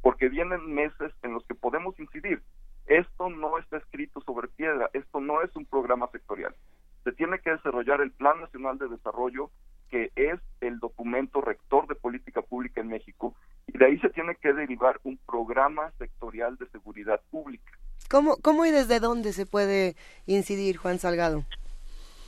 porque 0.01 0.29
vienen 0.29 0.73
meses 0.73 1.11
en 1.23 1.33
los 1.33 1.45
que 1.45 1.55
podemos 1.55 1.99
incidir. 1.99 2.41
Esto 2.85 3.29
no 3.29 3.57
está 3.57 3.77
escrito 3.77 4.21
sobre 4.21 4.47
piedra, 4.47 4.89
esto 4.93 5.19
no 5.19 5.41
es 5.41 5.53
un 5.55 5.65
programa 5.65 6.07
sectorial. 6.11 6.55
Se 7.03 7.11
tiene 7.11 7.39
que 7.39 7.51
desarrollar 7.51 7.99
el 7.99 8.11
Plan 8.11 8.39
Nacional 8.39 8.77
de 8.77 8.87
Desarrollo, 8.87 9.49
que 9.89 10.11
es 10.15 10.39
el 10.61 10.79
documento 10.79 11.41
rector 11.41 11.87
de 11.87 11.95
política 11.95 12.41
pública 12.41 12.81
en 12.81 12.89
México, 12.89 13.35
y 13.67 13.77
de 13.77 13.85
ahí 13.85 13.99
se 13.99 14.09
tiene 14.09 14.35
que 14.35 14.53
derivar 14.53 14.99
un 15.03 15.17
programa 15.25 15.91
sectorial 15.97 16.57
de 16.57 16.67
seguridad 16.69 17.21
pública. 17.29 17.71
¿Cómo, 18.09 18.37
cómo 18.37 18.65
y 18.65 18.71
desde 18.71 18.99
dónde 18.99 19.33
se 19.33 19.45
puede 19.45 19.95
incidir, 20.25 20.77
Juan 20.77 20.99
Salgado? 20.99 21.43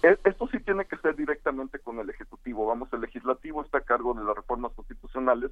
E, 0.03 0.17
esto 0.23 0.47
sí 0.47 0.59
tiene 0.59 0.85
que 0.85 0.97
ser 0.97 1.15
directamente 1.15 1.79
con 1.79 1.99
el 1.99 2.09
Ejecutivo. 2.09 2.65
Vamos, 2.65 2.89
el 2.93 3.01
Legislativo 3.01 3.63
está 3.63 3.79
a 3.79 3.81
cargo 3.81 4.13
de 4.13 4.23
las 4.23 4.35
reformas 4.35 4.71
constitucionales, 4.73 5.51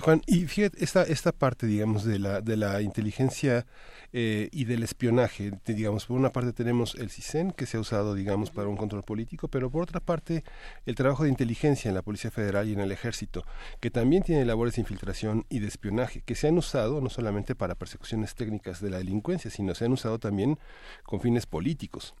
Juan, 0.00 0.22
y 0.26 0.46
fíjate, 0.46 0.82
esta, 0.84 1.02
esta 1.02 1.32
parte, 1.32 1.66
digamos, 1.66 2.04
de 2.04 2.18
la, 2.18 2.40
de 2.40 2.56
la 2.56 2.82
inteligencia 2.82 3.66
eh, 4.12 4.48
y 4.52 4.64
del 4.64 4.82
espionaje, 4.82 5.52
digamos, 5.64 6.06
por 6.06 6.16
una 6.16 6.30
parte 6.30 6.52
tenemos 6.52 6.94
el 6.94 7.10
CISEN, 7.10 7.52
que 7.52 7.66
se 7.66 7.76
ha 7.76 7.80
usado, 7.80 8.14
digamos, 8.14 8.50
para 8.50 8.68
un 8.68 8.76
control 8.76 9.02
político, 9.02 9.48
pero 9.48 9.70
por 9.70 9.82
otra 9.82 10.00
parte 10.00 10.44
el 10.86 10.94
trabajo 10.94 11.24
de 11.24 11.30
inteligencia 11.30 11.88
en 11.88 11.94
la 11.94 12.02
Policía 12.02 12.30
Federal 12.30 12.68
y 12.68 12.72
en 12.72 12.80
el 12.80 12.92
Ejército, 12.92 13.44
que 13.80 13.90
también 13.90 14.22
tiene 14.22 14.44
labores 14.44 14.74
de 14.74 14.82
infiltración 14.82 15.46
y 15.48 15.60
de 15.60 15.68
espionaje, 15.68 16.22
que 16.22 16.34
se 16.34 16.48
han 16.48 16.58
usado 16.58 17.00
no 17.00 17.10
solamente 17.10 17.54
para 17.54 17.74
persecuciones 17.74 18.34
técnicas 18.34 18.80
de 18.80 18.90
la 18.90 18.98
delincuencia, 18.98 19.50
sino 19.50 19.74
se 19.74 19.84
han 19.84 19.92
usado 19.92 20.18
también 20.18 20.58
con 21.04 21.20
fines 21.20 21.46
políticos 21.46 22.14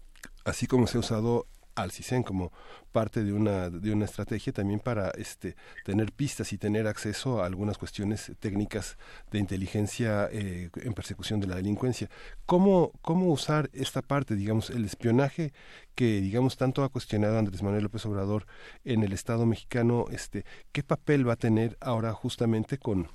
así 0.44 0.66
como 0.66 0.86
se 0.86 0.96
ha 0.96 1.00
usado 1.00 1.46
al 1.82 1.92
CISEN 1.92 2.22
como 2.22 2.52
parte 2.92 3.22
de 3.22 3.32
una, 3.32 3.70
de 3.70 3.92
una 3.92 4.04
estrategia 4.04 4.52
también 4.52 4.80
para 4.80 5.10
este, 5.10 5.56
tener 5.84 6.12
pistas 6.12 6.52
y 6.52 6.58
tener 6.58 6.86
acceso 6.86 7.42
a 7.42 7.46
algunas 7.46 7.78
cuestiones 7.78 8.32
técnicas 8.40 8.98
de 9.30 9.38
inteligencia 9.38 10.28
eh, 10.32 10.70
en 10.74 10.94
persecución 10.94 11.40
de 11.40 11.46
la 11.46 11.56
delincuencia. 11.56 12.10
¿Cómo, 12.46 12.92
¿Cómo 13.02 13.26
usar 13.26 13.70
esta 13.72 14.02
parte, 14.02 14.34
digamos, 14.34 14.70
el 14.70 14.84
espionaje 14.84 15.52
que, 15.94 16.20
digamos, 16.20 16.56
tanto 16.56 16.82
ha 16.82 16.88
cuestionado 16.88 17.38
Andrés 17.38 17.62
Manuel 17.62 17.84
López 17.84 18.04
Obrador 18.06 18.46
en 18.84 19.02
el 19.02 19.12
Estado 19.12 19.46
mexicano? 19.46 20.06
Este, 20.10 20.44
¿Qué 20.72 20.82
papel 20.82 21.28
va 21.28 21.34
a 21.34 21.36
tener 21.36 21.76
ahora 21.80 22.12
justamente 22.12 22.78
con 22.78 23.08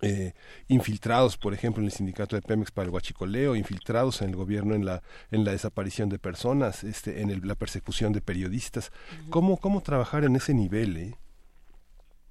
eh, 0.00 0.32
infiltrados, 0.68 1.36
por 1.36 1.54
ejemplo, 1.54 1.80
en 1.80 1.86
el 1.86 1.92
sindicato 1.92 2.36
de 2.36 2.42
Pemex 2.42 2.70
para 2.70 2.86
el 2.86 2.94
huachicoleo, 2.94 3.54
infiltrados 3.54 4.22
en 4.22 4.30
el 4.30 4.36
gobierno 4.36 4.74
en 4.74 4.84
la, 4.84 5.02
en 5.30 5.44
la 5.44 5.52
desaparición 5.52 6.08
de 6.08 6.18
personas, 6.18 6.84
este, 6.84 7.20
en 7.20 7.46
la 7.46 7.54
persecución 7.54 8.12
de 8.12 8.20
periodistas. 8.20 8.92
¿Cómo, 9.30 9.58
¿Cómo 9.58 9.80
trabajar 9.82 10.24
en 10.24 10.36
ese 10.36 10.54
nivel? 10.54 10.96
Eh? 10.96 11.14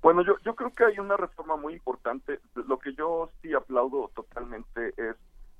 Bueno, 0.02 0.24
yo, 0.26 0.36
yo 0.44 0.56
creo 0.56 0.74
que 0.74 0.86
hay 0.86 1.00
una 1.00 1.16
reforma 1.16 1.56
muy 1.56 1.74
importante. 1.74 2.40
Lo 2.56 2.80
que 2.80 2.94
yo 2.94 3.30
sí 3.42 3.54
aplaudo 3.54 4.10
totalmente 4.16 4.94
es 4.98 5.16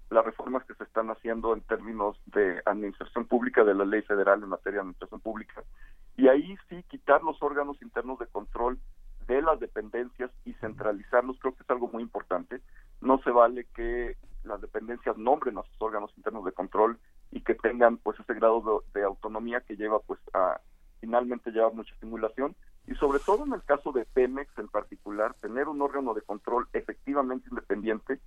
las 0.10 0.26
reformas 0.26 0.66
que 0.66 0.74
se 0.76 0.84
están 0.84 1.10
haciendo 1.10 1.54
en 1.54 1.62
términos 1.62 2.18
de 2.26 2.62
administración 2.66 3.26
pública 3.26 3.64
de 3.64 3.74
la 3.74 3.86
ley 3.86 4.02
federal 4.02 4.44
en 4.44 4.50
materia 4.50 4.78
de 4.78 4.82
administración 4.82 5.22
pública. 5.22 5.64
Y 6.18 6.28
ahí 6.28 6.58
sí 6.70 6.84
quitar 6.90 7.24
los 7.24 7.42
órganos 7.42 7.82
internos 7.82 8.20
de 8.20 8.28
control 8.28 8.78
de 9.28 9.42
las 9.42 9.60
dependencias 9.60 10.32
y 10.46 10.54
centralizarlos 10.54 11.38
creo 11.40 11.56
que 11.56 11.64
es 11.64 11.70
algo 11.70 11.88
muy 11.88 12.04
importante. 12.04 12.62
No 13.02 13.20
se 13.24 13.32
vale 13.32 13.66
que 13.76 14.18
las 14.44 14.62
dependencias 14.62 15.18
nombren 15.18 15.58
a 15.58 15.64
sus 15.64 15.82
órganos 15.82 16.12
internos 16.18 16.46
de 16.46 16.52
control 16.52 16.98
y 17.32 17.42
que 17.42 17.56
tengan 17.56 17.98
pues 17.98 18.20
ese 18.20 18.34
grado 18.34 18.84
de, 18.94 19.04
autonomía 19.04 19.62
que 19.62 19.76
lleva 19.76 20.00
pues 20.00 20.20
a 20.34 20.60
finalmente 21.00 21.52
llevar 21.52 21.74
mucha 21.74 21.96
simulación 22.00 22.56
y 22.88 22.96
sobre 22.96 23.20
todo 23.20 23.46
en 23.46 23.54
el 23.54 23.64
caso 23.64 23.92
de 23.92 24.06
Pemex 24.06 24.58
en 24.58 24.68
particular 24.68 25.36
tener 25.36 25.68
un 25.68 25.82
órgano 25.82 26.14
de 26.14 26.22
control 26.22 26.68
efectivamente 26.74 27.48
independiente 27.50 28.20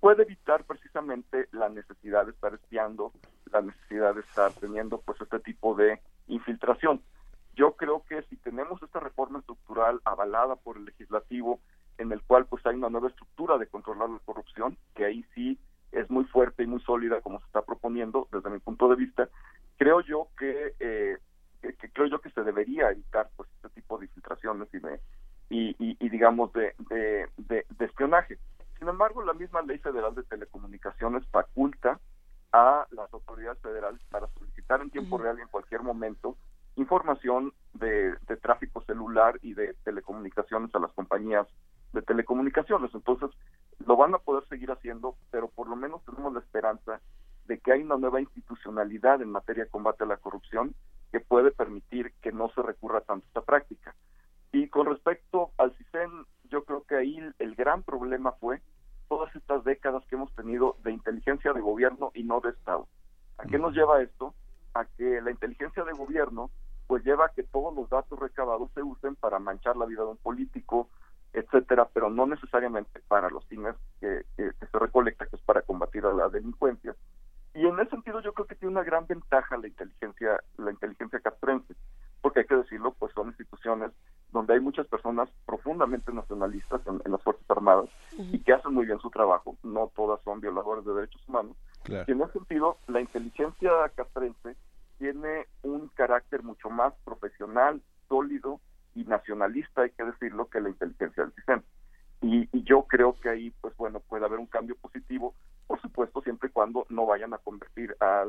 puede 0.00 0.22
evitar 0.24 0.64
precisamente 0.64 1.48
la 1.52 1.68
necesidad 1.68 2.24
de 2.26 2.32
estar 2.32 2.52
espiando, 2.54 3.12
la 3.52 3.62
necesidad 3.62 4.14
de 4.14 4.22
estar 4.22 4.52
teniendo 4.54 5.00
pues 5.00 5.20
este 5.20 5.38
tipo 5.38 5.76
de 5.76 6.00
infiltración. 6.26 7.00
Yo 7.54 7.72
creo 7.76 8.04
que 8.08 8.22
si 8.22 8.36
tenemos 8.36 8.82
esta 8.82 9.00
reforma 9.00 9.40
estructural 9.40 10.00
avalada 10.04 10.56
por 10.56 10.76
el 10.76 10.86
legislativo, 10.86 11.60
en 11.98 12.12
el 12.12 12.22
cual 12.22 12.46
pues 12.46 12.64
hay 12.66 12.74
una 12.74 12.88
nueva 12.88 13.08
estructura 13.08 13.58
de 13.58 13.66
controlar 13.66 14.08
la 14.08 14.18
corrupción, 14.20 14.76
que 14.94 15.04
ahí 15.04 15.24
sí 15.34 15.58
es 15.92 16.10
muy 16.10 16.24
fuerte 16.24 16.62
y 16.62 16.66
muy 16.66 16.80
sólida 16.80 17.20
como 17.20 17.38
se 17.40 17.46
está 17.46 17.62
proponiendo 17.62 18.26
desde 18.32 18.48
mi 18.48 18.58
punto 18.58 18.88
de 18.88 18.96
vista, 18.96 19.28
creo 19.76 20.00
yo 20.00 20.28
que, 20.38 20.74
eh, 20.80 21.18
creo 21.92 22.06
yo 22.06 22.20
que 22.20 22.30
se 22.30 22.42
debería 22.42 22.90
evitar 22.90 23.28
pues 23.36 23.48
este 23.56 23.68
tipo 23.80 23.98
de 23.98 24.06
infiltraciones 24.06 24.68
y 24.72 24.78
de 24.78 25.00
y, 25.54 26.08
digamos 26.08 26.50
de, 26.54 26.74
de, 26.88 27.66
de 27.68 27.84
espionaje. 27.84 28.38
Sin 28.78 28.88
embargo, 28.88 29.22
la 29.22 29.34
misma 29.34 29.60
ley 29.60 29.76
federal 29.78 30.14
de 30.14 30.22
telecomunicaciones 30.22 31.26
faculta 31.28 32.00
a 32.52 32.86
las 32.90 33.12
autoridades 33.12 33.60
federales 33.60 34.00
para 34.10 34.28
solicitar 34.28 34.80
en 34.80 34.90
tiempo 34.90 35.18
real 35.18 35.38
y 35.38 35.42
en 35.42 35.48
cualquier 35.48 35.82
momento 35.82 36.36
información 36.76 37.52
de, 37.74 38.16
tráfico 38.40 38.82
celular 38.84 39.38
y 39.42 39.54
de 39.54 39.74
telecomunicaciones 39.84 40.74
a 40.74 40.78
las 40.78 40.92
compañías 40.92 41.46
de 41.92 42.02
telecomunicaciones. 42.02 42.90
Entonces, 42.94 43.30
lo 43.86 43.96
van 43.96 44.14
a 44.14 44.18
poder 44.18 44.46
seguir 44.48 44.70
haciendo, 44.70 45.16
pero 45.30 45.48
por 45.48 45.68
lo 45.68 45.76
menos 45.76 46.04
tenemos 46.04 46.32
la 46.32 46.40
esperanza 46.40 47.00
de 47.46 47.58
que 47.58 47.72
hay 47.72 47.82
una 47.82 47.96
nueva 47.96 48.20
institucionalidad 48.20 49.20
en 49.20 49.30
materia 49.30 49.64
de 49.64 49.70
combate 49.70 50.04
a 50.04 50.06
la 50.06 50.16
corrupción 50.16 50.74
que 51.10 51.20
puede 51.20 51.50
permitir 51.50 52.12
que 52.22 52.32
no 52.32 52.48
se 52.50 52.62
recurra 52.62 53.02
tanto 53.02 53.24
a 53.26 53.28
esta 53.28 53.42
práctica. 53.42 53.94
Y 54.52 54.68
con 54.68 54.86
respecto 54.86 55.50
al 55.58 55.72
CISEN, 55.76 56.10
yo 56.50 56.64
creo 56.64 56.84
que 56.84 56.96
ahí 56.96 57.18
el 57.38 57.54
gran 57.54 57.82
problema 57.82 58.32
fue 58.32 58.60
todas 59.08 59.34
estas 59.36 59.62
décadas 59.64 60.02
que 60.06 60.14
hemos 60.14 60.34
tenido 60.34 60.76
de 60.84 60.92
inteligencia 60.92 61.52
de 61.52 61.60
gobierno 61.60 62.12
y 62.14 62.22
no 62.22 62.40
de 62.40 62.50
Estado. 62.50 62.88
¿A 63.36 63.44
qué 63.44 63.58
nos 63.58 63.74
lleva 63.74 64.00
esto? 64.00 64.34
A 64.74 64.84
que 64.84 65.20
la 65.20 65.30
inteligencia 65.30 65.84
de 65.84 65.92
gobierno 65.92 66.50
pues 66.86 67.04
lleva 67.04 67.26
a 67.26 67.28
que 67.30 67.42
todos 67.42 67.74
los 67.74 67.88
datos 67.88 68.18
recabados 68.18 68.70
se 68.74 68.82
usen 68.82 69.16
para 69.16 69.38
manchar 69.38 69.76
la 69.76 69.86
vida 69.86 70.02
de 70.02 70.10
un 70.10 70.16
político, 70.18 70.88
etcétera, 71.32 71.88
pero 71.92 72.10
no 72.10 72.26
necesariamente 72.26 73.00
para 73.08 73.30
los 73.30 73.46
fines 73.46 73.74
que, 74.00 74.24
se 74.36 74.78
recolecta, 74.78 75.26
que 75.26 75.36
es 75.36 75.42
para 75.42 75.62
combatir 75.62 76.04
a 76.04 76.12
la 76.12 76.28
delincuencia. 76.28 76.94
Y 77.54 77.66
en 77.66 77.78
ese 77.80 77.90
sentido 77.90 78.20
yo 78.20 78.32
creo 78.32 78.46
que 78.46 78.54
tiene 78.54 78.72
una 78.72 78.84
gran 78.84 79.06
ventaja 79.06 79.56
la 79.56 79.68
inteligencia, 79.68 80.42
la 80.58 80.70
inteligencia 80.70 81.20
castrense, 81.20 81.74
porque 82.20 82.40
hay 82.40 82.46
que 82.46 82.56
decirlo, 82.56 82.92
pues 82.98 83.12
son 83.14 83.28
instituciones 83.28 83.90
donde 84.30 84.54
hay 84.54 84.60
muchas 84.60 84.86
personas 84.86 85.28
profundamente 85.44 86.12
nacionalistas 86.12 86.80
en, 86.86 87.00
las 87.10 87.22
Fuerzas 87.22 87.44
Armadas 87.50 87.90
y 88.18 88.38
que 88.38 88.52
hacen 88.54 88.72
muy 88.72 88.86
bien 88.86 88.98
su 89.00 89.10
trabajo, 89.10 89.56
no 89.62 89.90
todas 89.94 90.22
son 90.22 90.40
violadores 90.40 90.84
de 90.84 90.94
derechos 90.94 91.22
humanos. 91.28 91.56
En 91.88 92.20
ese 92.22 92.32
sentido, 92.32 92.78
la 92.86 93.00
inteligencia 93.00 93.70
castrense 93.94 94.56
tiene 94.98 95.46
un 95.62 95.88
carácter 95.88 96.42
mucho 96.42 96.70
más 96.70 96.94
profesional, 97.04 97.82
sólido 98.08 98.60
y 98.94 99.04
nacionalista, 99.04 99.82
hay 99.82 99.90
que 99.90 100.04
decirlo, 100.04 100.48
que 100.48 100.60
la 100.60 100.68
inteligencia 100.68 101.24
del 101.24 101.34
sistema. 101.34 101.62
Y, 102.20 102.48
yo 102.64 102.84
creo 102.84 103.18
que 103.20 103.28
ahí, 103.28 103.52
pues 103.60 103.76
bueno, 103.76 103.98
puede 103.98 104.24
haber 104.24 104.38
un 104.38 104.46
cambio 104.46 104.76
positivo, 104.76 105.34
por 105.66 105.80
supuesto, 105.80 106.22
siempre 106.22 106.48
y 106.48 106.52
cuando 106.52 106.86
no 106.88 107.04
vayan 107.06 107.34
a 107.34 107.38
convertir 107.38 107.96
a 107.98 108.24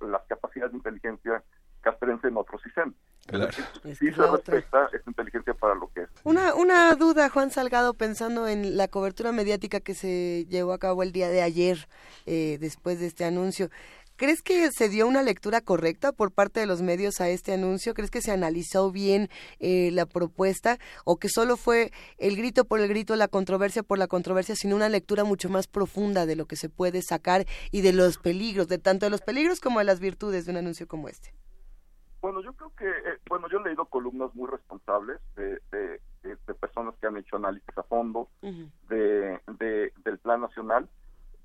las 0.00 0.22
capacidades 0.28 0.72
de 0.72 0.78
inteligencia 0.78 1.42
castrense 1.84 2.28
en 2.28 2.36
otro 2.36 2.58
sistema. 2.58 2.92
Claro. 3.26 3.52
Sí 3.84 4.12
se 4.12 4.26
respeta 4.26 4.88
esa 4.92 5.04
inteligencia 5.06 5.54
para 5.54 5.74
lo 5.74 5.90
que 5.94 6.02
es. 6.02 6.08
Una, 6.24 6.54
una 6.54 6.64
una 6.74 6.94
duda, 6.96 7.28
Juan 7.28 7.50
Salgado, 7.50 7.94
pensando 7.94 8.48
en 8.48 8.76
la 8.76 8.88
cobertura 8.88 9.30
mediática 9.30 9.80
que 9.80 9.94
se 9.94 10.46
llevó 10.48 10.72
a 10.72 10.78
cabo 10.78 11.02
el 11.02 11.12
día 11.12 11.28
de 11.28 11.42
ayer, 11.42 11.86
eh, 12.26 12.56
después 12.58 12.98
de 12.98 13.06
este 13.06 13.24
anuncio. 13.24 13.70
¿Crees 14.16 14.42
que 14.42 14.70
se 14.70 14.88
dio 14.88 15.06
una 15.06 15.22
lectura 15.22 15.60
correcta 15.60 16.12
por 16.12 16.32
parte 16.32 16.60
de 16.60 16.66
los 16.66 16.82
medios 16.82 17.20
a 17.20 17.28
este 17.28 17.52
anuncio? 17.52 17.94
¿Crees 17.94 18.10
que 18.10 18.22
se 18.22 18.32
analizó 18.32 18.90
bien 18.90 19.28
eh, 19.60 19.90
la 19.92 20.06
propuesta 20.06 20.78
o 21.04 21.16
que 21.18 21.28
solo 21.28 21.56
fue 21.56 21.92
el 22.18 22.36
grito 22.36 22.64
por 22.64 22.80
el 22.80 22.88
grito, 22.88 23.14
la 23.14 23.28
controversia 23.28 23.82
por 23.82 23.98
la 23.98 24.06
controversia, 24.06 24.56
sino 24.56 24.74
una 24.74 24.88
lectura 24.88 25.24
mucho 25.24 25.48
más 25.48 25.66
profunda 25.66 26.26
de 26.26 26.36
lo 26.36 26.46
que 26.46 26.56
se 26.56 26.68
puede 26.68 27.02
sacar 27.02 27.46
y 27.72 27.82
de 27.82 27.92
los 27.92 28.18
peligros, 28.18 28.68
de 28.68 28.78
tanto 28.78 29.06
de 29.06 29.10
los 29.10 29.20
peligros 29.20 29.60
como 29.60 29.80
de 29.80 29.84
las 29.84 30.00
virtudes 30.00 30.44
de 30.46 30.52
un 30.52 30.56
anuncio 30.56 30.88
como 30.88 31.08
este? 31.08 31.34
Bueno, 32.24 32.40
yo 32.40 32.54
creo 32.54 32.72
que, 32.74 32.88
eh, 32.88 33.18
bueno, 33.28 33.50
yo 33.50 33.58
he 33.58 33.64
leído 33.64 33.84
columnas 33.84 34.34
muy 34.34 34.48
responsables 34.48 35.20
de, 35.36 35.60
de, 35.70 36.54
personas 36.54 36.94
que 36.98 37.06
han 37.06 37.18
hecho 37.18 37.36
análisis 37.36 37.76
a 37.76 37.82
fondo 37.82 38.30
de, 38.40 39.38
del 39.58 40.18
plan 40.20 40.40
nacional 40.40 40.88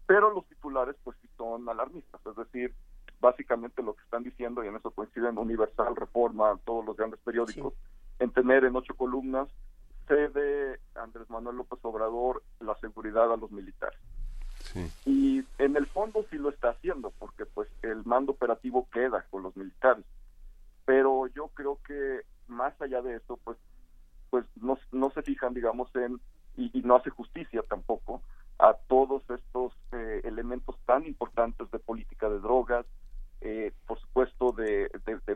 pero 0.06 0.34
los 0.34 0.46
titulares 0.48 0.96
pues 1.04 1.18
sí 1.22 1.28
son 1.36 1.68
alarmistas, 1.68 2.22
es 2.26 2.36
decir, 2.38 2.74
básicamente 3.20 3.84
lo 3.84 3.94
que 3.94 4.04
están 4.04 4.24
diciendo, 4.24 4.64
y 4.64 4.68
en 4.70 4.78
eso 4.78 4.90
coinciden 4.92 5.38
Universal, 5.38 5.98
Reforma, 5.98 6.58
todos 6.64 6.86
los 6.86 6.96
grandes 6.96 7.20
periódicos, 7.20 7.74
en 8.18 8.32
tener 8.32 8.64
en 8.64 8.78
ocho 8.78 8.96
columnas, 8.96 9.50
cede 10.08 10.80
Andrés 10.96 11.30
Manuel 11.30 11.58
López 11.58 11.80
Obrador 11.82 12.42
la 12.62 12.74
seguridad 12.76 13.34
a 13.34 13.36
los 13.36 13.52
militares. 13.52 14.00
Y 15.06 15.44
en 15.58 15.76
el 15.76 15.86
fondo 15.88 16.26
sí 16.32 16.38
lo 16.38 16.50
está 16.50 16.70
haciendo, 16.70 17.12
porque 17.20 17.46
pues 17.46 17.68
el 17.82 18.06
mando 18.06 18.32
operativo 18.32 18.88
queda 18.94 19.26
con 19.30 19.44
los 19.44 19.58
militares. 19.58 20.06
Pero 20.90 21.28
yo 21.28 21.50
creo 21.50 21.80
que 21.86 22.22
más 22.48 22.74
allá 22.82 23.04
de 23.04 23.18
eso, 23.18 23.38
pues, 23.44 23.60
pues 24.32 24.44
no, 24.56 24.76
no 24.92 25.12
se 25.12 25.22
fijan, 25.22 25.54
digamos, 25.54 25.96
en, 25.96 26.20
y 26.58 26.82
no 26.82 26.96
hace 26.96 27.12
justicia 27.12 27.62
tampoco, 27.70 28.24
a 28.58 28.74
todos 28.88 29.22
estos 29.30 29.72
eh, 29.92 30.22
elementos 30.24 30.76
tan 30.88 31.06
importantes 31.06 31.70
de 31.70 31.78
política 31.78 32.28
de 32.28 32.40
drogas, 32.40 32.88
eh, 33.42 33.72
por 33.86 34.00
supuesto 34.00 34.52
de, 34.52 34.90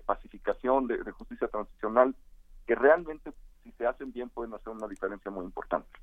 pacificación, 0.03 0.87
de, 0.87 1.11
justicia 1.11 1.47
transicional, 1.49 2.15
que 2.65 2.73
realmente 2.73 3.31
si 3.61 3.71
se 3.73 3.85
hacen 3.85 4.11
bien 4.11 4.31
pueden 4.31 4.55
hacer 4.55 4.69
una 4.69 4.87
diferencia 4.87 5.29
muy 5.29 5.45
importante. 5.45 5.99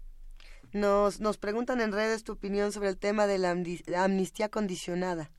Nos, 0.73 1.21
nos 1.21 1.39
preguntan 1.39 1.81
en 1.81 1.91
redes 1.91 2.23
tu 2.23 2.35
opinión 2.35 2.71
sobre 2.71 2.89
el 2.89 2.99
tema 2.99 3.27
de 3.27 3.39
la 3.39 4.05
amnistía 4.05 4.49
condicionada. 4.49 5.33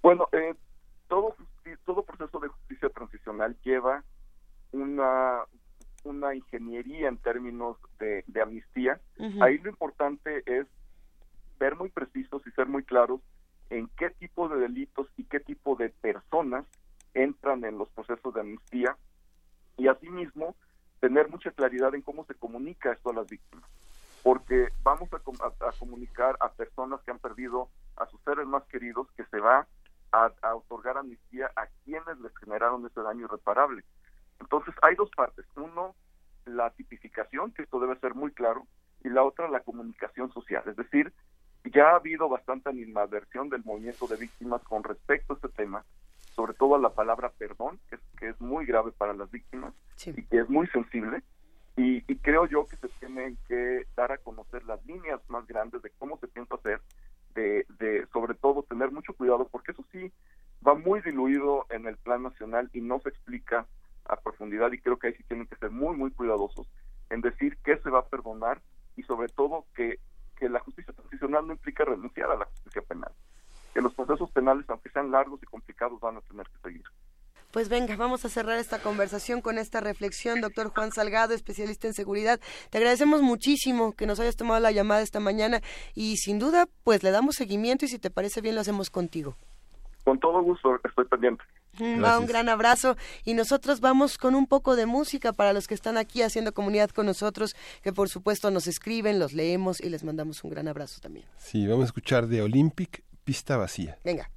Bueno, 0.00 0.28
eh, 0.30 0.54
todo, 1.08 1.34
todo 1.84 2.02
proceso 2.02 2.38
de 2.40 2.48
justicia 2.48 2.88
transicional 2.90 3.56
lleva 3.62 4.04
una, 4.72 5.44
una 6.04 6.34
ingeniería 6.34 7.08
en 7.08 7.18
términos 7.18 7.76
de, 7.98 8.24
amnistía. 8.40 9.00
Ahí 9.40 9.58
lo 9.58 9.70
importante 9.70 10.42
es 10.46 10.66
ver 11.58 11.76
muy 11.76 11.90
precisos 11.90 12.42
y 12.46 12.50
ser 12.52 12.66
muy 12.66 12.84
claros 12.84 13.20
en 13.68 13.88
qué 13.96 14.10
tipo 14.10 14.48
de 14.48 14.58
delitos 14.60 15.06
y 15.16 15.24
qué 15.24 15.40
tipo 15.40 15.76
de 15.76 15.90
personas 15.90 16.66
entran 17.14 17.64
en 17.64 17.78
los 17.78 17.88
procesos 17.90 18.34
de 18.34 18.40
amnistía 18.40 18.96
y 19.76 19.88
asimismo 19.88 20.56
tener 21.00 21.28
mucha 21.28 21.50
claridad 21.50 21.94
en 21.94 22.02
cómo 22.02 22.24
se 22.24 22.34
comunica 22.34 22.92
esto 22.92 23.10
a 23.10 23.14
las 23.14 23.28
víctimas. 23.28 23.68
Porque 24.22 24.68
vamos 24.82 25.08
a, 25.12 25.16
a, 25.16 25.72
comunicar 25.78 26.36
a 26.40 26.50
personas 26.52 27.00
que 27.02 27.10
han 27.10 27.18
perdido 27.18 27.68
a 27.96 28.06
sus 28.06 28.20
seres 28.22 28.46
más 28.46 28.64
queridos 28.64 29.10
que 29.16 29.24
se 29.24 29.38
va 29.38 29.66
a, 30.12 30.32
a 30.42 30.54
otorgar 30.54 30.98
amnistía 30.98 31.50
a 31.56 31.66
quienes 31.84 32.18
les 32.20 32.36
generaron 32.38 32.86
ese 32.86 33.00
daño 33.00 33.26
irreparable. 33.26 33.84
Entonces, 34.40 34.74
hay 34.82 34.94
dos 34.94 35.10
partes. 35.10 35.44
Uno, 35.56 35.94
la 36.46 36.70
tipificación, 36.70 37.52
que 37.52 37.62
esto 37.62 37.80
debe 37.80 37.98
ser 38.00 38.14
muy 38.14 38.32
claro, 38.32 38.66
y 39.02 39.08
la 39.08 39.22
otra, 39.22 39.48
la 39.48 39.60
comunicación 39.60 40.32
social. 40.32 40.62
Es 40.66 40.76
decir, 40.76 41.12
ya 41.64 41.90
ha 41.90 41.96
habido 41.96 42.28
bastante 42.28 42.70
animadversión 42.70 43.48
del 43.48 43.64
movimiento 43.64 44.06
de 44.06 44.16
víctimas 44.16 44.62
con 44.62 44.82
respecto 44.82 45.32
a 45.32 45.36
este 45.36 45.48
tema, 45.48 45.84
sobre 46.34 46.54
todo 46.54 46.74
a 46.74 46.78
la 46.78 46.90
palabra 46.90 47.30
perdón, 47.36 47.78
que 47.88 47.96
es, 47.96 48.00
que 48.18 48.28
es 48.30 48.40
muy 48.40 48.66
grave 48.66 48.92
para 48.92 49.12
las 49.12 49.30
víctimas 49.30 49.74
y 50.06 50.22
que 50.24 50.40
es 50.40 50.48
muy 50.48 50.66
sensible. 50.68 51.22
Y, 51.76 52.02
creo 52.16 52.46
yo 52.46 52.66
que 52.66 52.76
se 52.76 52.88
tienen 53.00 53.38
que 53.48 53.86
dar 53.96 54.12
a 54.12 54.18
conocer 54.18 54.62
las 54.64 54.84
líneas 54.84 55.20
más 55.28 55.46
grandes 55.46 55.80
de 55.80 55.90
cómo 55.98 56.18
se 56.18 56.28
piensa 56.28 56.56
hacer, 56.56 56.80
de, 57.34 57.66
de 57.78 58.06
sobre 58.12 58.34
todo 58.34 58.62
tener 58.62 58.90
mucho 58.90 59.14
cuidado, 59.14 59.48
porque 59.50 59.72
eso 59.72 59.84
sí 59.92 60.12
va 60.66 60.74
muy 60.74 61.00
diluido 61.00 61.66
en 61.70 61.86
el 61.86 61.96
plan 61.96 62.22
nacional 62.22 62.70
y 62.72 62.80
no 62.80 63.00
se 63.00 63.08
explica 63.08 63.66
a 64.04 64.16
profundidad 64.16 64.72
y 64.72 64.78
creo 64.78 64.98
que 64.98 65.08
ahí 65.08 65.14
sí 65.14 65.22
tienen 65.24 65.46
que 65.46 65.56
ser 65.56 65.70
muy, 65.70 65.96
muy 65.96 66.10
cuidadosos 66.10 66.66
en 67.10 67.20
decir 67.20 67.58
qué 67.64 67.76
se 67.78 67.90
va 67.90 68.00
a 68.00 68.08
perdonar 68.08 68.60
y 68.96 69.02
sobre 69.02 69.28
todo 69.28 69.66
que, 69.74 69.98
que 70.36 70.48
la 70.48 70.60
justicia 70.60 70.92
transicional 70.92 71.46
no 71.46 71.52
implica 71.52 71.84
renunciar 71.84 72.30
a 72.30 72.36
la 72.36 72.44
justicia 72.46 72.82
penal, 72.82 73.12
que 73.72 73.80
los 73.80 73.94
procesos 73.94 74.30
penales, 74.32 74.68
aunque 74.68 74.90
sean 74.90 75.10
largos 75.10 75.42
y 75.42 75.46
complicados, 75.46 76.00
van 76.00 76.16
a 76.16 76.20
tener 76.22 76.46
que 76.46 76.68
seguir. 76.68 76.84
Pues 77.50 77.68
venga, 77.68 77.96
vamos 77.96 78.24
a 78.24 78.28
cerrar 78.28 78.58
esta 78.58 78.78
conversación 78.78 79.40
con 79.40 79.58
esta 79.58 79.80
reflexión, 79.80 80.40
doctor 80.40 80.68
Juan 80.68 80.92
Salgado, 80.92 81.34
especialista 81.34 81.88
en 81.88 81.94
seguridad. 81.94 82.38
Te 82.70 82.78
agradecemos 82.78 83.22
muchísimo 83.22 83.92
que 83.92 84.06
nos 84.06 84.20
hayas 84.20 84.36
tomado 84.36 84.60
la 84.60 84.70
llamada 84.70 85.02
esta 85.02 85.18
mañana 85.18 85.60
y 85.94 86.18
sin 86.18 86.38
duda, 86.38 86.68
pues 86.84 87.02
le 87.02 87.10
damos 87.10 87.34
seguimiento 87.34 87.84
y 87.84 87.88
si 87.88 87.98
te 87.98 88.08
parece 88.08 88.40
bien 88.40 88.54
lo 88.54 88.60
hacemos 88.60 88.88
contigo. 88.88 89.36
Con 90.04 90.20
todo 90.20 90.40
gusto, 90.42 90.78
estoy 90.84 91.06
pendiente. 91.06 91.42
Va 91.80 92.18
un 92.18 92.26
gran 92.26 92.48
abrazo 92.48 92.96
y 93.24 93.34
nosotros 93.34 93.80
vamos 93.80 94.16
con 94.16 94.34
un 94.34 94.46
poco 94.46 94.76
de 94.76 94.86
música 94.86 95.32
para 95.32 95.52
los 95.52 95.66
que 95.66 95.74
están 95.74 95.96
aquí 95.96 96.22
haciendo 96.22 96.52
comunidad 96.52 96.90
con 96.90 97.06
nosotros, 97.06 97.56
que 97.82 97.92
por 97.92 98.08
supuesto 98.08 98.50
nos 98.50 98.68
escriben, 98.68 99.18
los 99.18 99.32
leemos 99.32 99.80
y 99.80 99.88
les 99.88 100.04
mandamos 100.04 100.44
un 100.44 100.50
gran 100.50 100.68
abrazo 100.68 101.00
también. 101.00 101.26
Sí, 101.38 101.66
vamos 101.66 101.82
a 101.82 101.86
escuchar 101.86 102.28
de 102.28 102.42
Olympic, 102.42 103.02
Pista 103.24 103.56
Vacía. 103.56 103.98
Venga. 104.04 104.30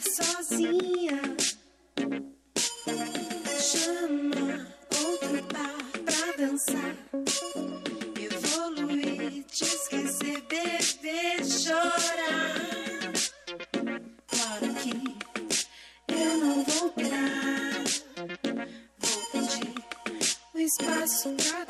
Sozinha. 0.00 1.20
Chama 3.60 4.66
outro 5.04 5.42
pra 5.48 5.69
dançar. 6.40 6.96
Evoluir, 8.18 9.44
te 9.44 9.64
esquecer, 9.64 10.40
beber, 10.48 11.44
chorar. 11.44 13.12
Claro 14.26 14.74
que 14.80 14.92
eu 16.08 16.36
não 16.38 16.64
vou 16.64 16.90
pirar 16.92 17.30
espaço 20.70 21.30
pra 21.30 21.69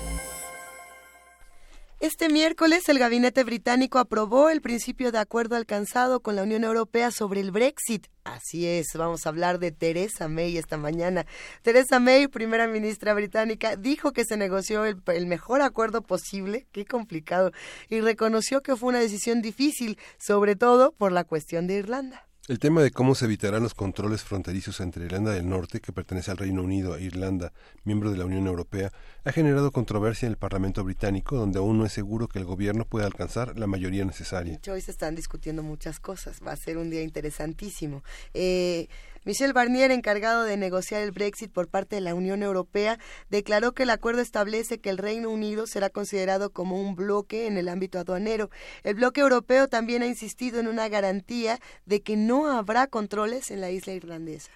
Este 2.01 2.29
miércoles 2.29 2.89
el 2.89 2.97
gabinete 2.97 3.43
británico 3.43 3.99
aprobó 3.99 4.49
el 4.49 4.59
principio 4.61 5.11
de 5.11 5.19
acuerdo 5.19 5.55
alcanzado 5.55 6.21
con 6.21 6.35
la 6.35 6.41
Unión 6.41 6.63
Europea 6.63 7.11
sobre 7.11 7.41
el 7.41 7.51
Brexit. 7.51 8.07
Así 8.23 8.65
es, 8.65 8.87
vamos 8.95 9.23
a 9.23 9.29
hablar 9.29 9.59
de 9.59 9.71
Theresa 9.71 10.27
May 10.27 10.57
esta 10.57 10.77
mañana. 10.77 11.27
Theresa 11.61 11.99
May, 11.99 12.27
primera 12.27 12.67
ministra 12.67 13.13
británica, 13.13 13.75
dijo 13.75 14.13
que 14.13 14.25
se 14.25 14.35
negoció 14.35 14.85
el, 14.85 14.99
el 15.13 15.27
mejor 15.27 15.61
acuerdo 15.61 16.01
posible, 16.01 16.65
qué 16.71 16.85
complicado, 16.85 17.51
y 17.87 18.01
reconoció 18.01 18.63
que 18.63 18.75
fue 18.75 18.89
una 18.89 18.99
decisión 18.99 19.43
difícil, 19.43 19.99
sobre 20.17 20.55
todo 20.55 20.93
por 20.93 21.11
la 21.11 21.23
cuestión 21.23 21.67
de 21.67 21.75
Irlanda. 21.75 22.30
El 22.47 22.57
tema 22.57 22.81
de 22.81 22.89
cómo 22.89 23.13
se 23.13 23.25
evitarán 23.25 23.61
los 23.61 23.75
controles 23.75 24.23
fronterizos 24.23 24.79
entre 24.79 25.05
Irlanda 25.05 25.31
del 25.31 25.47
Norte, 25.47 25.79
que 25.79 25.93
pertenece 25.93 26.31
al 26.31 26.37
Reino 26.37 26.63
Unido, 26.63 26.95
e 26.95 27.03
Irlanda, 27.03 27.53
miembro 27.83 28.09
de 28.09 28.17
la 28.17 28.25
Unión 28.25 28.47
Europea, 28.47 28.91
ha 29.23 29.31
generado 29.31 29.71
controversia 29.71 30.25
en 30.25 30.31
el 30.31 30.37
Parlamento 30.37 30.83
británico, 30.83 31.35
donde 31.35 31.59
aún 31.59 31.77
no 31.77 31.85
es 31.85 31.93
seguro 31.93 32.27
que 32.27 32.39
el 32.39 32.45
gobierno 32.45 32.83
pueda 32.83 33.05
alcanzar 33.05 33.59
la 33.59 33.67
mayoría 33.67 34.05
necesaria. 34.05 34.59
Hoy 34.71 34.81
se 34.81 34.89
están 34.89 35.13
discutiendo 35.13 35.61
muchas 35.61 35.99
cosas. 35.99 36.39
Va 36.45 36.53
a 36.53 36.55
ser 36.55 36.79
un 36.79 36.89
día 36.89 37.03
interesantísimo. 37.03 38.03
Eh, 38.33 38.87
Michel 39.23 39.53
Barnier, 39.53 39.91
encargado 39.91 40.45
de 40.45 40.57
negociar 40.57 41.03
el 41.03 41.11
Brexit 41.11 41.51
por 41.51 41.67
parte 41.67 41.95
de 41.95 42.01
la 42.01 42.15
Unión 42.15 42.41
Europea, 42.41 42.97
declaró 43.29 43.73
que 43.73 43.83
el 43.83 43.91
acuerdo 43.91 44.19
establece 44.19 44.79
que 44.79 44.89
el 44.89 44.97
Reino 44.97 45.29
Unido 45.29 45.67
será 45.67 45.91
considerado 45.91 46.49
como 46.49 46.81
un 46.81 46.95
bloque 46.95 47.45
en 47.45 47.57
el 47.57 47.69
ámbito 47.69 47.99
aduanero. 47.99 48.49
El 48.81 48.95
bloque 48.95 49.21
europeo 49.21 49.67
también 49.67 50.01
ha 50.01 50.07
insistido 50.07 50.59
en 50.59 50.67
una 50.67 50.89
garantía 50.89 51.59
de 51.85 52.01
que 52.01 52.17
no 52.17 52.47
habrá 52.49 52.87
controles 52.87 53.51
en 53.51 53.61
la 53.61 53.69
isla 53.69 53.93
irlandesa. 53.93 54.49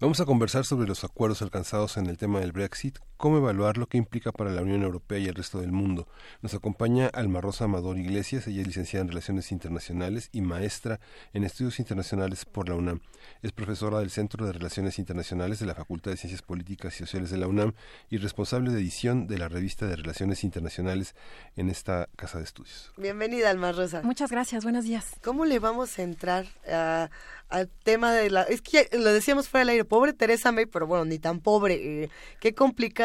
Vamos 0.00 0.18
a 0.20 0.24
conversar 0.24 0.64
sobre 0.64 0.88
los 0.88 1.04
acuerdos 1.04 1.40
alcanzados 1.40 1.96
en 1.96 2.06
el 2.06 2.18
tema 2.18 2.40
del 2.40 2.50
Brexit, 2.50 2.98
cómo 3.18 3.36
evaluar 3.36 3.76
lo 3.76 3.88
que 3.88 3.98
implica 3.98 4.32
para 4.32 4.50
la 4.50 4.62
Unión 4.62 4.82
Europea 4.82 5.18
y 5.18 5.26
el 5.26 5.34
resto 5.34 5.60
del 5.60 5.72
mundo. 5.72 6.08
Nos 6.40 6.54
acompaña 6.54 7.08
Alma 7.08 7.40
Rosa 7.40 7.64
Amador 7.64 7.98
Iglesias, 7.98 8.46
ella 8.46 8.62
es 8.62 8.66
licenciada 8.68 9.02
en 9.02 9.08
Relaciones 9.08 9.52
Internacionales 9.52 10.30
y 10.32 10.40
maestra 10.40 11.00
en 11.32 11.44
Estudios 11.44 11.80
Internacionales 11.80 12.44
por 12.44 12.68
la 12.68 12.76
UNAM. 12.76 13.00
Es 13.42 13.52
profesora 13.52 13.98
del 13.98 14.10
Centro 14.10 14.46
de 14.46 14.52
Relaciones 14.52 14.98
Internacionales 14.98 15.58
de 15.58 15.66
la 15.66 15.74
Facultad 15.74 16.12
de 16.12 16.16
Ciencias 16.16 16.42
Políticas 16.42 16.94
y 16.94 16.98
Sociales 16.98 17.30
de 17.30 17.38
la 17.38 17.48
UNAM 17.48 17.74
y 18.08 18.18
responsable 18.18 18.70
de 18.70 18.78
edición 18.78 19.26
de 19.26 19.38
la 19.38 19.48
revista 19.48 19.86
de 19.86 19.96
Relaciones 19.96 20.44
Internacionales 20.44 21.16
en 21.56 21.70
esta 21.70 22.08
casa 22.16 22.38
de 22.38 22.44
estudios. 22.44 22.92
Bienvenida, 22.96 23.50
Alma 23.50 23.72
Rosa. 23.72 24.02
Muchas 24.02 24.30
gracias, 24.30 24.62
buenos 24.62 24.84
días. 24.84 25.16
¿Cómo 25.24 25.44
le 25.44 25.58
vamos 25.58 25.98
a 25.98 26.02
entrar 26.02 26.46
a, 26.70 27.10
al 27.48 27.68
tema 27.82 28.12
de 28.12 28.30
la... 28.30 28.42
Es 28.42 28.62
que 28.62 28.88
ya 28.92 28.98
lo 28.98 29.12
decíamos 29.12 29.48
fuera 29.48 29.62
del 29.62 29.70
aire, 29.70 29.84
pobre 29.84 30.12
Teresa 30.12 30.52
May, 30.52 30.66
pero 30.66 30.86
bueno, 30.86 31.04
ni 31.04 31.18
tan 31.18 31.40
pobre. 31.40 32.04
Eh, 32.04 32.10
qué 32.38 32.54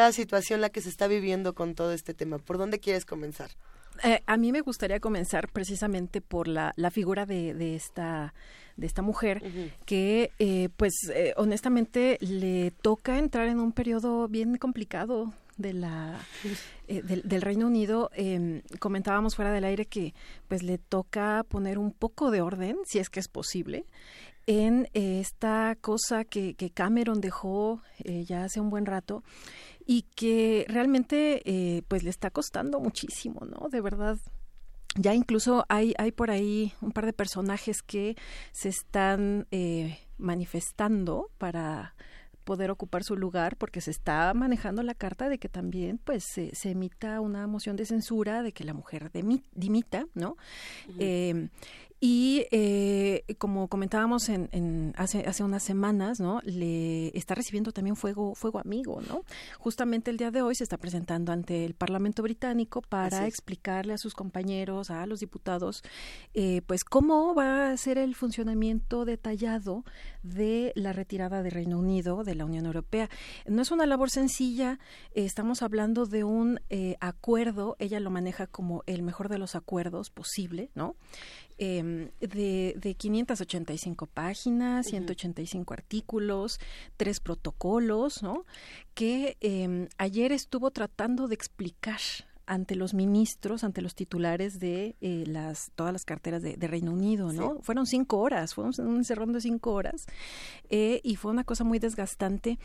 complicada 0.04 0.12
situación 0.12 0.60
la 0.60 0.70
que 0.70 0.80
se 0.80 0.88
está 0.88 1.06
viviendo 1.06 1.54
con 1.54 1.74
todo 1.74 1.92
este 1.92 2.14
tema. 2.14 2.38
¿Por 2.38 2.58
dónde 2.58 2.78
quieres 2.78 3.04
comenzar? 3.04 3.50
Eh, 4.02 4.22
a 4.26 4.36
mí 4.36 4.50
me 4.50 4.60
gustaría 4.60 4.98
comenzar 4.98 5.48
precisamente 5.52 6.20
por 6.20 6.48
la, 6.48 6.72
la 6.76 6.90
figura 6.90 7.26
de, 7.26 7.54
de 7.54 7.76
esta 7.76 8.34
de 8.76 8.88
esta 8.88 9.02
mujer 9.02 9.40
que 9.86 10.32
eh, 10.40 10.68
pues 10.76 10.94
eh, 11.14 11.32
honestamente 11.36 12.18
le 12.20 12.72
toca 12.72 13.18
entrar 13.18 13.46
en 13.46 13.60
un 13.60 13.70
periodo 13.70 14.26
bien 14.26 14.56
complicado 14.56 15.32
de 15.56 15.72
la 15.72 16.18
eh, 16.88 17.02
del, 17.02 17.22
del, 17.22 17.42
Reino 17.42 17.66
Unido 17.66 18.10
eh, 18.14 18.62
comentábamos 18.80 19.36
fuera 19.36 19.52
del 19.52 19.64
aire 19.64 19.86
que 19.86 20.14
pues 20.48 20.62
le 20.62 20.78
toca 20.78 21.44
poner 21.48 21.78
un 21.78 21.92
poco 21.92 22.30
de 22.30 22.40
orden 22.40 22.76
si 22.84 22.98
es 22.98 23.10
que 23.10 23.20
es 23.20 23.28
posible 23.28 23.86
en 24.46 24.88
eh, 24.92 25.20
esta 25.20 25.76
cosa 25.80 26.24
que, 26.24 26.54
que 26.54 26.70
Cameron 26.70 27.20
dejó 27.20 27.80
ya 28.04 28.44
hace 28.44 28.60
un 28.60 28.70
buen 28.70 28.86
rato 28.86 29.22
y 29.86 30.02
que 30.14 30.66
realmente 30.68 31.84
pues 31.88 32.02
le 32.02 32.10
está 32.10 32.30
costando 32.30 32.80
muchísimo 32.80 33.44
no 33.46 33.68
de 33.68 33.80
verdad 33.80 34.18
ya 34.96 35.14
incluso 35.14 35.64
hay, 35.68 35.94
hay 35.98 36.12
por 36.12 36.30
ahí 36.30 36.72
un 36.80 36.92
par 36.92 37.06
de 37.06 37.12
personajes 37.12 37.82
que 37.82 38.16
se 38.52 38.68
están 38.68 39.46
eh, 39.50 39.98
manifestando 40.18 41.30
para 41.38 41.94
poder 42.44 42.70
ocupar 42.70 43.02
su 43.02 43.16
lugar 43.16 43.56
porque 43.56 43.80
se 43.80 43.90
está 43.90 44.32
manejando 44.34 44.82
la 44.82 44.94
carta 44.94 45.28
de 45.28 45.38
que 45.38 45.48
también 45.48 45.98
pues 45.98 46.24
se, 46.24 46.54
se 46.54 46.70
emita 46.70 47.20
una 47.20 47.46
moción 47.46 47.74
de 47.74 47.86
censura 47.86 48.42
de 48.42 48.52
que 48.52 48.64
la 48.64 48.74
mujer 48.74 49.10
dimita, 49.12 50.06
¿no? 50.14 50.32
Uh 50.86 50.92
-huh. 50.92 50.96
eh, 50.98 51.48
y 52.00 52.46
eh, 52.50 53.24
como 53.38 53.68
comentábamos 53.68 54.28
en, 54.28 54.48
en, 54.52 54.94
hace, 54.96 55.20
hace 55.26 55.42
unas 55.42 55.62
semanas, 55.62 56.20
¿no? 56.20 56.40
Le 56.44 57.16
está 57.16 57.34
recibiendo 57.34 57.72
también 57.72 57.96
fuego, 57.96 58.34
fuego 58.34 58.58
amigo, 58.58 59.00
¿no? 59.08 59.22
Justamente 59.58 60.10
el 60.10 60.16
día 60.16 60.30
de 60.30 60.42
hoy 60.42 60.54
se 60.54 60.64
está 60.64 60.76
presentando 60.76 61.32
ante 61.32 61.64
el 61.64 61.74
Parlamento 61.74 62.22
británico 62.22 62.82
para 62.82 63.26
explicarle 63.26 63.94
a 63.94 63.98
sus 63.98 64.14
compañeros, 64.14 64.90
a 64.90 65.06
los 65.06 65.20
diputados, 65.20 65.82
eh, 66.34 66.62
pues 66.66 66.84
cómo 66.84 67.34
va 67.34 67.70
a 67.70 67.76
ser 67.76 67.98
el 67.98 68.14
funcionamiento 68.14 69.04
detallado 69.04 69.84
de 70.22 70.72
la 70.74 70.92
retirada 70.92 71.42
de 71.42 71.50
Reino 71.50 71.78
Unido 71.78 72.24
de 72.24 72.34
la 72.34 72.44
Unión 72.44 72.66
Europea. 72.66 73.08
No 73.46 73.62
es 73.62 73.70
una 73.70 73.86
labor 73.86 74.10
sencilla, 74.10 74.78
eh, 75.14 75.24
estamos 75.24 75.62
hablando 75.62 76.06
de 76.06 76.24
un 76.24 76.60
eh, 76.70 76.96
acuerdo, 77.00 77.76
ella 77.78 78.00
lo 78.00 78.10
maneja 78.10 78.46
como 78.46 78.82
el 78.86 79.02
mejor 79.02 79.28
de 79.28 79.38
los 79.38 79.54
acuerdos 79.54 80.10
posible, 80.10 80.70
¿no? 80.74 80.96
Eh, 81.56 82.10
de, 82.20 82.74
de 82.76 82.94
585 82.94 84.06
páginas, 84.06 84.86
185 84.86 85.62
uh 85.62 85.76
-huh. 85.76 85.78
artículos, 85.78 86.58
tres 86.96 87.20
protocolos, 87.20 88.22
¿no? 88.22 88.44
Que 88.94 89.36
eh, 89.40 89.88
ayer 89.96 90.32
estuvo 90.32 90.72
tratando 90.72 91.28
de 91.28 91.36
explicar 91.36 92.00
ante 92.46 92.74
los 92.74 92.94
ministros, 92.94 93.64
ante 93.64 93.82
los 93.82 93.94
titulares 93.94 94.58
de 94.58 94.96
eh, 95.00 95.24
las 95.26 95.70
todas 95.74 95.92
las 95.92 96.04
carteras 96.04 96.42
de, 96.42 96.56
de 96.56 96.66
Reino 96.66 96.92
Unido, 96.92 97.32
¿no? 97.32 97.54
Sí. 97.54 97.60
Fueron 97.62 97.86
cinco 97.86 98.18
horas, 98.18 98.54
fue 98.54 98.64
un, 98.64 98.72
un 98.78 98.96
encerrón 98.96 99.32
de 99.32 99.40
cinco 99.40 99.72
horas 99.72 100.06
eh, 100.68 101.00
y 101.02 101.16
fue 101.16 101.30
una 101.30 101.44
cosa 101.44 101.64
muy 101.64 101.78
desgastante. 101.78 102.58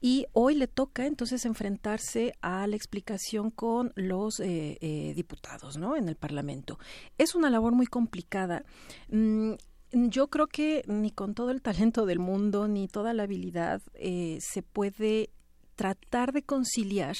Y 0.00 0.26
hoy 0.32 0.54
le 0.54 0.66
toca 0.66 1.06
entonces 1.06 1.44
enfrentarse 1.44 2.34
a 2.40 2.66
la 2.66 2.76
explicación 2.76 3.50
con 3.50 3.92
los 3.96 4.40
eh, 4.40 5.12
diputados, 5.14 5.76
¿no? 5.76 5.96
En 5.96 6.08
el 6.08 6.16
Parlamento. 6.16 6.78
Es 7.18 7.34
una 7.34 7.50
labor 7.50 7.74
muy 7.74 7.86
complicada. 7.86 8.64
Mm, 9.08 9.54
yo 9.92 10.28
creo 10.28 10.46
que 10.46 10.84
ni 10.86 11.10
con 11.10 11.34
todo 11.34 11.50
el 11.50 11.62
talento 11.62 12.06
del 12.06 12.18
mundo, 12.18 12.68
ni 12.68 12.88
toda 12.88 13.12
la 13.12 13.24
habilidad, 13.24 13.82
eh, 13.94 14.38
se 14.40 14.62
puede 14.62 15.30
tratar 15.74 16.32
de 16.32 16.42
conciliar 16.42 17.16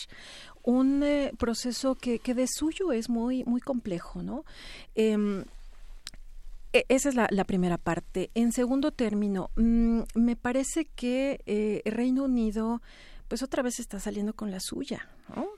un 0.62 1.02
eh, 1.02 1.32
proceso 1.38 1.94
que, 1.94 2.18
que, 2.18 2.34
de 2.34 2.46
suyo 2.46 2.92
es 2.92 3.08
muy, 3.08 3.44
muy 3.44 3.60
complejo, 3.60 4.22
¿no? 4.22 4.44
Eh, 4.94 5.44
esa 6.88 7.08
es 7.08 7.14
la, 7.14 7.26
la, 7.30 7.44
primera 7.44 7.78
parte. 7.78 8.30
En 8.34 8.52
segundo 8.52 8.92
término, 8.92 9.50
mmm, 9.56 10.02
me 10.14 10.36
parece 10.36 10.84
que 10.84 11.40
eh, 11.46 11.82
el 11.84 11.92
Reino 11.92 12.24
Unido, 12.24 12.80
pues 13.28 13.42
otra 13.42 13.62
vez 13.62 13.80
está 13.80 13.98
saliendo 13.98 14.34
con 14.34 14.50
la 14.50 14.60
suya, 14.60 15.08
¿no? 15.34 15.48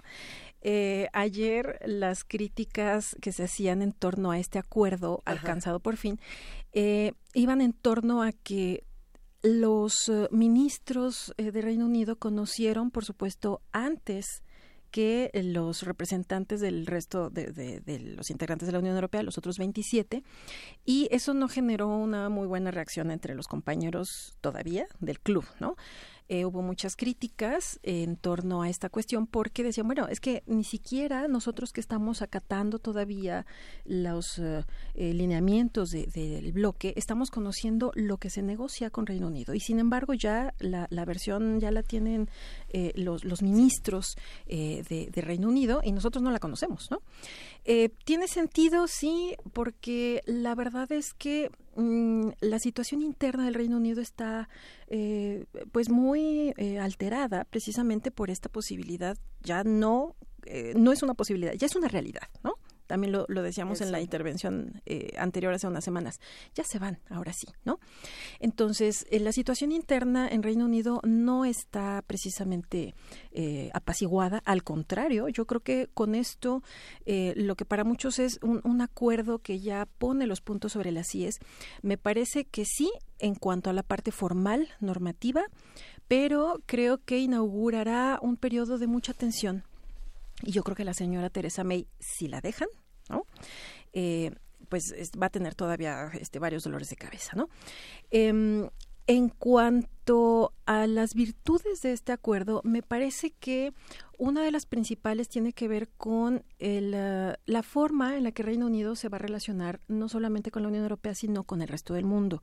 Eh, 0.63 1.09
ayer 1.13 1.81
las 1.85 2.25
críticas 2.25 3.17
que 3.21 3.33
se 3.33 3.45
hacían 3.45 3.83
en 3.83 3.93
torno 3.93 4.31
a 4.31 4.39
este 4.39 4.61
acuerdo 4.61 5.21
Ajá. 5.25 5.37
alcanzado 5.37 5.81
por 5.81 5.97
fin 5.97 6.21
eh, 6.73 7.15
iban 7.35 7.61
en 7.61 7.73
torno 7.73 8.23
a 8.23 8.31
que 8.31 8.85
los 9.43 9.93
ministros 10.31 11.35
de 11.37 11.61
Reino 11.61 11.87
Unido 11.87 12.15
conocieron, 12.15 12.93
por 12.93 13.05
supuesto, 13.05 13.61
antes 13.73 14.45
que 14.93 15.31
los 15.35 15.83
representantes 15.83 16.61
del 16.61 16.87
resto 16.87 17.31
de, 17.31 17.47
de, 17.47 17.81
de, 17.81 17.99
los 17.99 18.31
integrantes 18.31 18.67
de 18.67 18.73
la 18.73 18.79
Unión 18.79 18.95
Europea, 18.95 19.25
los 19.25 19.39
otros 19.39 19.59
27, 19.59 20.23
y 20.85 21.09
eso 21.11 21.35
no 21.35 21.49
generó 21.49 21.89
una 21.89 22.29
muy 22.29 22.47
buena 22.47 22.71
reacción 22.71 23.11
entre 23.11 23.35
los 23.35 23.49
compañeros 23.49 24.37
todavía 24.41 24.87
del 25.01 25.19
club, 25.19 25.45
¿no? 25.59 25.77
eh, 26.33 26.47
hubo 26.47 26.63
muchas 26.63 26.97
críticas 26.97 27.79
en 27.83 28.17
torno 28.17 28.63
a 28.63 28.71
esta 28.71 28.89
cuestión 28.89 29.27
porque 29.27 29.63
decían, 29.63 29.87
bueno, 29.87 30.09
es 30.09 30.19
que 30.19 30.43
ni 30.47 30.65
siquiera 30.65 31.29
nosotros 31.29 31.75
que 31.75 31.81
estamos 31.83 32.23
acatando 32.23 32.79
todavía 32.79 33.45
los 33.85 34.39
eh, 34.39 34.65
lineamientos 34.95 35.91
del 35.91 36.53
bloque, 36.53 36.95
estamos 36.97 37.31
conociendo 37.31 37.93
lo 37.95 38.17
que 38.17 38.31
se 38.31 38.41
negocia 38.41 38.89
con 38.89 39.07
Reino 39.07 39.27
Unido. 39.27 39.53
Y 39.53 39.61
sin 39.61 39.79
embargo, 39.79 40.15
ya 40.15 40.55
la, 40.59 41.05
versión 41.05 41.61
ya 41.61 41.71
la 41.71 41.83
tienen 41.83 42.31
los, 42.95 43.25
los, 43.25 43.43
ministros 43.43 44.17
de, 44.47 45.09
de, 45.13 45.21
Reino 45.21 45.49
Unido 45.49 45.81
y 45.85 45.93
nosotros 45.93 46.23
no 46.23 46.31
la 46.31 46.39
conocemos, 46.39 46.91
¿no? 46.91 47.03
tiene 48.05 48.29
sentido, 48.29 48.87
sí, 48.87 49.37
porque 49.53 50.23
la 50.27 50.55
verdad 50.55 50.91
es 50.91 51.15
que 51.15 51.51
mm, 51.77 52.31
la 52.41 52.59
situación 52.59 53.03
interna 53.03 53.45
del 53.45 53.55
Reino 53.55 53.77
Unido 53.77 54.01
está 54.01 54.49
eh, 54.95 55.47
pues 55.73 55.89
muy 55.89 56.53
eh, 56.59 56.79
alterada 56.79 57.45
precisamente 57.45 58.11
por 58.11 58.31
esta 58.31 58.51
posibilidad 58.51 59.17
ya 59.41 59.65
no 59.65 60.17
eh, 60.45 60.75
no 60.77 60.93
es 60.93 61.03
una 61.03 61.15
posibilidad 61.15 61.55
ya 61.55 61.67
es 61.67 61.75
una 61.75 61.89
realidad 61.89 62.29
no 62.45 62.57
también 62.93 63.11
lo, 63.11 63.43
decíamos 63.43 63.81
en 63.81 63.91
la 63.91 64.03
intervención 64.03 64.83
eh, 64.85 65.15
anterior 65.17 65.55
hace 65.55 65.67
unas 65.67 65.83
semanas, 65.83 66.21
ya 66.55 66.63
se 66.63 66.79
van, 66.79 66.99
ahora 67.09 67.33
sí, 67.33 67.47
¿no? 67.65 67.81
Entonces, 68.39 69.07
eh, 69.11 69.19
la 69.19 69.33
situación 69.33 69.73
interna 69.73 70.29
en 70.29 70.43
Reino 70.43 70.67
Unido 70.67 71.01
no 71.03 71.47
está 71.47 72.05
precisamente 72.07 72.95
eh, 73.31 73.71
apaciguada, 73.73 74.43
al 74.45 74.63
contrario, 74.63 75.29
yo 75.29 75.47
creo 75.47 75.63
que 75.63 75.89
con 75.95 76.15
esto 76.15 76.63
lo 77.07 77.57
que 77.57 77.65
para 77.65 77.83
muchos 77.83 78.19
es 78.19 78.39
un, 78.43 78.61
un 78.63 78.83
acuerdo 78.83 79.39
que 79.39 79.59
ya 79.59 79.87
pone 79.87 80.27
los 80.27 80.43
puntos 80.43 80.73
sobre 80.73 80.93
las 80.93 81.15
IES, 81.15 81.39
me 81.81 81.97
parece 81.97 82.45
que 82.45 82.67
sí 82.67 82.93
en 83.21 83.37
cuanto 83.37 83.71
a 83.71 83.73
la 83.73 83.85
parte 83.85 84.13
formal, 84.13 84.69
normativa, 84.81 85.45
pero 86.09 86.61
creo 86.67 87.03
que 87.03 87.21
inaugurará 87.21 88.19
un 88.21 88.37
periodo 88.37 88.77
de 88.77 88.87
mucha 88.87 89.15
tensión 89.15 89.65
y 90.45 90.53
yo 90.53 90.63
creo 90.63 90.77
que 90.77 90.85
la 90.85 90.95
señora 90.95 91.31
Teresa 91.31 91.65
May, 91.65 91.87
si 92.01 92.29
la 92.29 92.41
dejan, 92.41 92.69
¿no? 93.09 93.27
Eh, 93.93 94.31
pues 94.69 94.95
va 95.21 95.27
a 95.27 95.31
tener 95.31 95.55
todavía 95.55 96.11
este, 96.15 96.39
varios 96.39 96.65
dolores 96.65 96.89
de 96.89 96.97
cabeza, 96.97 97.33
¿no? 97.37 97.49
Em, 98.11 98.69
en 99.13 99.29
cuanto 99.29 100.55
a 100.65 100.87
las 100.87 101.13
virtudes 101.13 101.83
de 101.83 101.93
este 101.93 102.13
acuerdo, 102.13 102.63
me 102.65 102.83
parece 102.83 103.31
que 103.31 103.75
una 104.17 104.43
de 104.43 104.51
las 104.51 104.65
principales 104.65 105.29
tiene 105.29 105.53
que 105.53 105.69
ver 105.69 105.91
con 105.99 106.45
eh, 106.59 107.37
la 107.45 107.63
forma 107.63 108.17
en 108.17 108.25
la 108.25 108.33
que 108.33 108.43
Reino 108.43 108.65
Unido 108.65 108.97
se 108.97 109.11
va 109.11 109.17
a 109.17 109.21
relacionar 109.21 109.81
no 109.87 110.09
solamente 110.09 110.51
con 110.51 110.63
la 110.63 110.69
Unión 110.69 110.85
Europea, 110.85 111.15
sino 111.15 111.45
con 111.45 111.61
el 111.61 111.69
resto 111.69 111.93
del 111.93 112.07
mundo. 112.07 112.43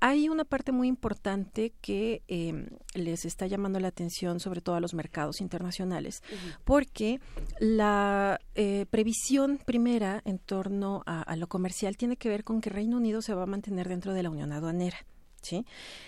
Hay 0.00 0.30
una 0.30 0.46
parte 0.46 0.72
muy 0.72 0.88
importante 0.88 1.74
que 1.82 2.22
em, 2.26 2.68
les 2.94 3.26
está 3.26 3.46
llamando 3.46 3.78
la 3.78 3.88
atención, 3.88 4.40
sobre 4.40 4.62
todo 4.62 4.76
a 4.76 4.80
los 4.80 4.94
mercados 4.94 5.42
internacionales, 5.42 6.22
porque 6.64 7.20
la 7.60 8.40
eh, 8.54 8.86
previsión 8.88 9.60
primera 9.62 10.22
en 10.24 10.38
torno 10.38 11.02
a 11.04 11.36
lo 11.36 11.48
comercial 11.48 11.98
tiene 11.98 12.16
que 12.16 12.30
ver 12.30 12.44
con 12.44 12.62
que 12.62 12.70
Reino 12.70 12.96
Unido 12.96 13.20
se 13.20 13.34
va 13.34 13.42
a 13.42 13.46
mantener 13.46 13.90
dentro 13.90 14.14
de 14.14 14.22
la 14.22 14.30
Unión 14.30 14.52
Aduanera. 14.52 15.04
¿Sí? 15.42 15.66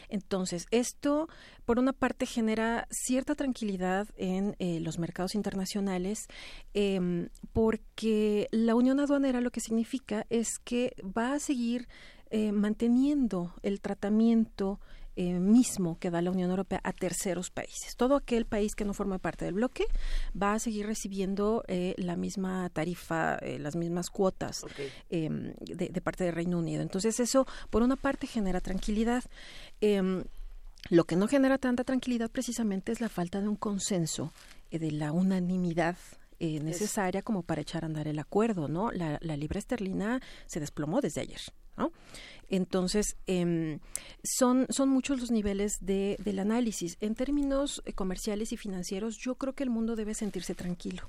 Entonces, 0.08 0.66
esto, 0.70 1.28
por 1.64 1.78
una 1.78 1.92
parte, 1.92 2.26
genera 2.26 2.86
cierta 2.90 3.34
tranquilidad 3.34 4.08
en 4.16 4.56
eh, 4.58 4.80
los 4.80 4.98
mercados 4.98 5.34
internacionales, 5.34 6.26
em, 6.74 7.28
porque 7.52 8.48
la 8.50 8.74
unión 8.74 9.00
aduanera 9.00 9.40
lo 9.40 9.50
que 9.50 9.60
significa 9.60 10.26
es 10.30 10.58
que 10.64 10.94
va 11.16 11.34
a 11.34 11.40
seguir 11.40 11.88
eh, 12.30 12.52
manteniendo 12.52 13.54
el 13.62 13.80
tratamiento 13.80 14.78
eh, 15.16 15.40
mismo 15.40 15.98
que 15.98 16.10
da 16.10 16.22
la 16.22 16.30
Unión 16.30 16.50
Europea 16.50 16.80
a 16.84 16.92
terceros 16.92 17.50
países. 17.50 17.96
Todo 17.96 18.14
aquel 18.14 18.46
país 18.46 18.74
que 18.76 18.84
no 18.84 18.94
forme 18.94 19.18
parte 19.18 19.44
del 19.44 19.54
bloque 19.54 19.84
va 20.40 20.54
a 20.54 20.58
seguir 20.60 20.86
recibiendo 20.86 21.64
eh, 21.66 21.94
la 21.98 22.14
misma 22.16 22.70
tarifa, 22.70 23.34
eh, 23.36 23.58
las 23.58 23.74
mismas 23.74 24.08
cuotas 24.08 24.64
em, 25.10 25.52
de, 25.60 26.00
parte 26.00 26.24
del 26.24 26.34
Reino 26.34 26.58
Unido. 26.58 26.80
Entonces 26.80 27.18
eso, 27.18 27.46
por 27.70 27.82
una 27.82 27.96
parte, 27.96 28.28
genera 28.28 28.60
tranquilidad. 28.60 29.24
Em, 29.80 30.24
lo 30.90 31.04
que 31.04 31.16
no 31.16 31.26
genera 31.26 31.58
tanta 31.58 31.82
tranquilidad 31.82 32.30
precisamente 32.30 32.92
es 32.92 33.00
la 33.00 33.08
falta 33.08 33.40
de 33.40 33.48
un 33.48 33.56
consenso, 33.56 34.32
de 34.70 34.92
la 34.92 35.12
unanimidad 35.12 35.96
necesaria 36.38 37.20
como 37.20 37.42
para 37.42 37.60
echar 37.60 37.82
a 37.82 37.86
andar 37.86 38.08
el 38.08 38.18
acuerdo, 38.18 38.68
¿no? 38.68 38.90
La, 38.92 39.18
la 39.20 39.36
libra 39.36 39.58
esterlina 39.58 40.22
se 40.46 40.60
desplomó 40.60 41.02
desde 41.02 41.20
ayer, 41.20 41.40
¿no? 41.76 41.92
Entonces, 42.50 43.16
em, 43.26 43.78
son, 44.24 44.66
son 44.70 44.88
muchos 44.88 45.20
los 45.20 45.30
niveles 45.30 45.78
de, 45.80 46.16
del 46.22 46.40
análisis. 46.40 46.96
En 47.00 47.14
términos 47.14 47.80
eh, 47.86 47.92
comerciales 47.92 48.52
y 48.52 48.56
financieros, 48.56 49.16
yo 49.16 49.36
creo 49.36 49.54
que 49.54 49.62
el 49.62 49.70
mundo 49.70 49.94
debe 49.94 50.14
sentirse 50.14 50.56
tranquilo, 50.56 51.04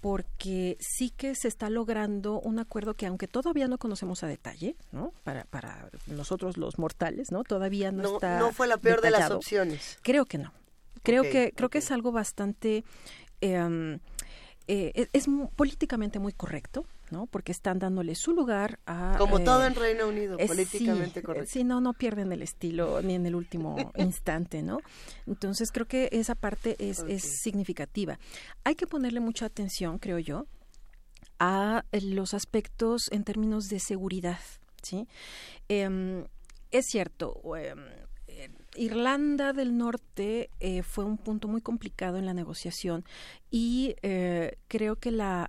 porque 0.00 0.76
sí 0.80 1.10
que 1.10 1.34
se 1.34 1.48
está 1.48 1.68
logrando 1.70 2.40
un 2.40 2.60
acuerdo 2.60 2.94
que, 2.94 3.06
aunque 3.06 3.26
todavía 3.26 3.66
no 3.66 3.78
conocemos 3.78 4.22
a 4.22 4.28
detalle, 4.28 4.76
¿no? 4.92 5.12
Para, 5.24 5.44
para 5.44 5.90
nosotros 6.06 6.56
los 6.56 6.78
mortales, 6.78 7.32
¿no? 7.32 7.42
Todavía 7.42 7.90
no, 7.90 8.14
está. 8.14 8.38
No 8.38 8.52
fue 8.52 8.68
la 8.68 8.76
peor 8.76 9.00
de 9.00 9.10
las 9.10 9.30
opciones. 9.30 9.98
Creo 10.02 10.24
que 10.24 10.38
no. 10.38 10.52
Creo 11.02 11.22
que 11.22 11.52
creo 11.54 11.68
que 11.68 11.78
es 11.78 11.90
algo 11.92 12.10
bastante 12.10 12.84
em, 13.40 14.00
eh, 14.68 15.08
es 15.12 15.26
políticamente 15.54 16.18
muy 16.18 16.32
correcto, 16.32 16.86
¿no? 17.10 17.26
Porque 17.26 17.52
están 17.52 17.78
dándole 17.78 18.14
su 18.14 18.32
lugar 18.32 18.78
a... 18.86 19.16
Como 19.18 19.40
todo 19.40 19.64
en 19.64 19.74
Reino 19.74 20.08
Unido, 20.08 20.36
políticamente 20.38 21.20
sí, 21.20 21.26
correcto. 21.26 21.50
Sí, 21.50 21.64
no, 21.64 21.80
no 21.80 21.92
pierden 21.92 22.32
el 22.32 22.42
estilo 22.42 23.02
ni 23.02 23.14
en 23.14 23.26
el 23.26 23.34
último 23.34 23.76
instante, 23.96 24.62
¿no? 24.62 24.78
Entonces 25.26 25.70
creo 25.72 25.86
que 25.86 26.08
esa 26.12 26.34
parte 26.34 26.76
es, 26.78 27.04
es 27.08 27.40
significativa. 27.42 28.18
Hay 28.64 28.74
que 28.74 28.86
ponerle 28.86 29.20
mucha 29.20 29.46
atención, 29.46 29.98
creo 29.98 30.18
yo, 30.18 30.46
a 31.38 31.84
los 31.92 32.34
aspectos 32.34 33.08
en 33.10 33.24
términos 33.24 33.68
de 33.68 33.80
seguridad, 33.80 34.40
¿sí? 34.82 35.06
Em, 35.68 36.24
es 36.70 36.86
cierto, 36.86 37.40
em, 37.56 37.78
Irlanda 38.76 39.52
del 39.52 39.76
Norte 39.76 40.50
eh, 40.60 40.82
fue 40.82 41.04
un 41.04 41.18
punto 41.18 41.48
muy 41.48 41.60
complicado 41.60 42.18
en 42.18 42.26
la 42.26 42.34
negociación 42.34 43.04
y 43.50 43.96
eh, 44.02 44.58
creo 44.68 44.96
que 44.96 45.10
la, 45.10 45.46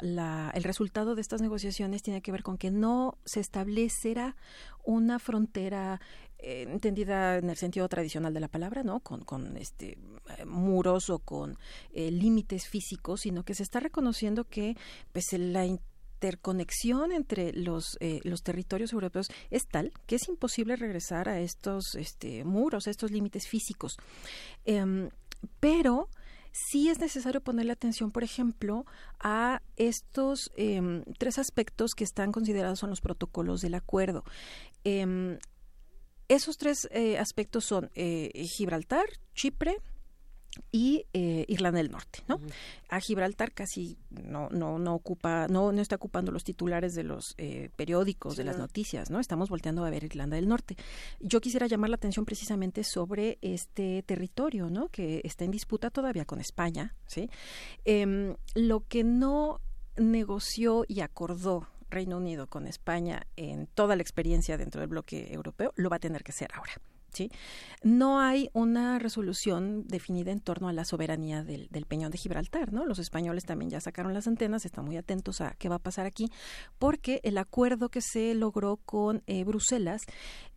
el 0.53 0.63
resultado 0.63 1.15
de 1.15 1.21
estas 1.21 1.41
negociaciones 1.41 2.03
tiene 2.03 2.21
que 2.21 2.31
ver 2.31 2.43
con 2.43 2.57
que 2.57 2.71
no 2.71 3.17
se 3.25 3.39
establecerá 3.39 4.35
una 4.83 5.19
frontera 5.19 5.99
eh, 6.39 6.65
entendida 6.67 7.37
en 7.37 7.49
el 7.49 7.57
sentido 7.57 7.89
tradicional 7.89 8.33
de 8.33 8.39
la 8.39 8.47
palabra, 8.47 8.83
¿no? 8.83 8.99
Con, 8.99 9.57
este 9.57 9.97
muros 10.45 11.09
o 11.09 11.19
con 11.19 11.57
límites 11.95 12.67
físicos, 12.67 13.21
sino 13.21 13.43
que 13.43 13.55
se 13.55 13.63
está 13.63 13.79
reconociendo 13.79 14.43
que 14.43 14.75
pues 15.13 15.31
la 15.33 15.65
interconexión 16.17 17.11
entre 17.11 17.53
los, 17.53 17.97
eh, 17.99 18.19
los 18.23 18.41
territorios 18.41 18.91
europeos 18.91 19.27
es 19.51 19.67
tal 19.67 19.91
que 20.07 20.15
es 20.15 20.27
imposible 20.27 20.75
regresar 20.75 21.29
a 21.29 21.39
estos 21.39 21.95
este, 21.95 22.43
muros, 22.43 22.87
a 22.87 22.91
estos 22.91 23.11
límites 23.11 23.47
físicos. 23.47 23.97
Em, 24.65 25.09
pero 25.59 26.09
sí 26.51 26.89
es 26.89 26.99
necesario 26.99 27.41
ponerle 27.41 27.71
atención, 27.71 28.11
por 28.11 28.23
ejemplo, 28.23 28.85
a 29.19 29.61
estos 29.75 30.51
em, 30.55 31.03
tres 31.19 31.37
aspectos 31.37 31.91
que 31.95 32.03
están 32.03 32.31
considerados 32.31 32.81
en 32.81 32.89
los 32.89 33.01
protocolos 33.01 33.61
del 33.61 33.75
acuerdo. 33.75 34.23
Em, 34.83 35.37
esos 36.29 36.57
tres 36.57 36.87
eh, 36.91 37.19
aspectos 37.19 37.63
son 37.65 37.91
eh, 37.93 38.31
Gibraltar, 38.57 39.05
Chipre, 39.35 39.77
y 40.71 41.05
eh, 41.13 41.45
Irlanda 41.47 41.77
del 41.77 41.91
Norte, 41.91 42.19
¿no? 42.27 42.39
A 42.89 42.99
Gibraltar 42.99 43.51
casi 43.51 43.97
no 44.09 44.49
no 44.49 44.79
no 44.79 44.95
ocupa 44.95 45.47
no 45.47 45.71
no 45.71 45.81
está 45.81 45.95
ocupando 45.95 46.31
los 46.31 46.43
titulares 46.43 46.93
de 46.93 47.03
los 47.03 47.35
eh, 47.37 47.69
periódicos 47.75 48.35
de 48.35 48.43
las 48.43 48.57
noticias, 48.57 49.09
¿no? 49.09 49.19
Estamos 49.19 49.49
volteando 49.49 49.85
a 49.85 49.89
ver 49.89 50.03
Irlanda 50.03 50.35
del 50.35 50.47
Norte. 50.47 50.75
Yo 51.19 51.41
quisiera 51.41 51.67
llamar 51.67 51.89
la 51.89 51.95
atención 51.95 52.25
precisamente 52.25 52.83
sobre 52.83 53.37
este 53.41 54.03
territorio, 54.03 54.69
¿no? 54.69 54.89
Que 54.89 55.21
está 55.23 55.45
en 55.45 55.51
disputa 55.51 55.89
todavía 55.89 56.25
con 56.25 56.39
España, 56.39 56.95
¿sí? 57.05 57.29
Em, 57.85 58.35
lo 58.55 58.85
que 58.87 59.03
no 59.03 59.61
negoció 59.97 60.85
y 60.87 61.01
acordó 61.01 61.67
Reino 61.89 62.17
Unido 62.17 62.47
con 62.47 62.67
España 62.67 63.27
en 63.35 63.67
toda 63.67 63.95
la 63.95 64.01
experiencia 64.01 64.57
dentro 64.57 64.81
del 64.81 64.89
bloque 64.89 65.33
europeo 65.33 65.73
lo 65.75 65.89
va 65.89 65.97
a 65.97 65.99
tener 65.99 66.23
que 66.23 66.31
hacer 66.31 66.49
ahora. 66.53 66.73
¿Sí? 67.17 67.31
No 67.83 68.19
hay 68.19 68.49
una 68.53 68.99
resolución 68.99 69.87
definida 69.87 70.31
en 70.31 70.39
torno 70.39 70.69
a 70.69 70.73
la 70.73 70.85
soberanía 70.85 71.43
del, 71.43 71.67
Peñón 71.87 72.11
de 72.11 72.17
Gibraltar, 72.17 72.73
¿no? 72.73 72.85
Los 72.85 72.99
españoles 72.99 73.45
también 73.45 73.69
ya 73.71 73.79
sacaron 73.79 74.13
las 74.13 74.27
antenas, 74.27 74.65
están 74.65 74.85
muy 74.85 74.97
atentos 74.97 75.41
a 75.41 75.55
qué 75.57 75.69
va 75.69 75.75
a 75.75 75.79
pasar 75.79 76.05
aquí, 76.05 76.29
porque 76.79 77.19
el 77.23 77.37
acuerdo 77.37 77.89
que 77.89 78.01
se 78.01 78.33
logró 78.33 78.77
con 78.77 79.23
eh, 79.25 79.43
Bruselas 79.43 80.01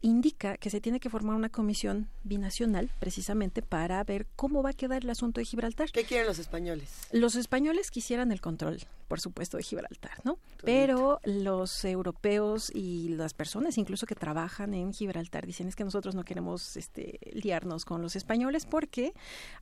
indica 0.03 0.57
que 0.57 0.70
se 0.70 0.81
tiene 0.81 1.01
que 1.01 1.11
formar 1.11 1.37
una 1.37 1.51
comisión 1.51 2.09
binacional 2.24 2.91
precisamente 2.99 3.62
para 3.62 4.03
ver 4.05 4.27
cómo 4.37 4.62
va 4.62 4.70
a 4.70 4.74
quedar 4.74 5.05
el 5.05 5.11
asunto 5.11 5.41
de 5.41 5.45
Gibraltar. 5.45 5.91
¿Qué 5.93 6.05
quieren 6.05 6.27
los 6.27 6.39
españoles? 6.39 6.91
Los 7.12 7.37
españoles 7.37 7.91
quisieran 7.91 8.32
el 8.32 8.41
control, 8.41 8.81
por 9.09 9.20
supuesto, 9.20 9.57
de 9.57 9.62
Gibraltar, 9.62 10.20
¿no? 10.24 10.39
Pero 10.65 11.20
los 11.24 11.85
europeos 11.85 12.70
y 12.74 13.11
las 13.11 13.35
personas 13.35 13.78
incluso 13.78 14.07
que 14.07 14.15
trabajan 14.15 14.74
en 14.74 14.93
Gibraltar 14.93 15.47
dicen 15.47 15.69
es 15.69 15.77
que 15.77 15.85
nosotros 15.85 16.15
no 16.15 16.24
queremos 16.24 16.50
este, 16.57 17.19
liarnos 17.33 17.85
con 17.85 18.03
los 18.03 18.17
españoles 18.17 18.67
porque, 18.67 19.13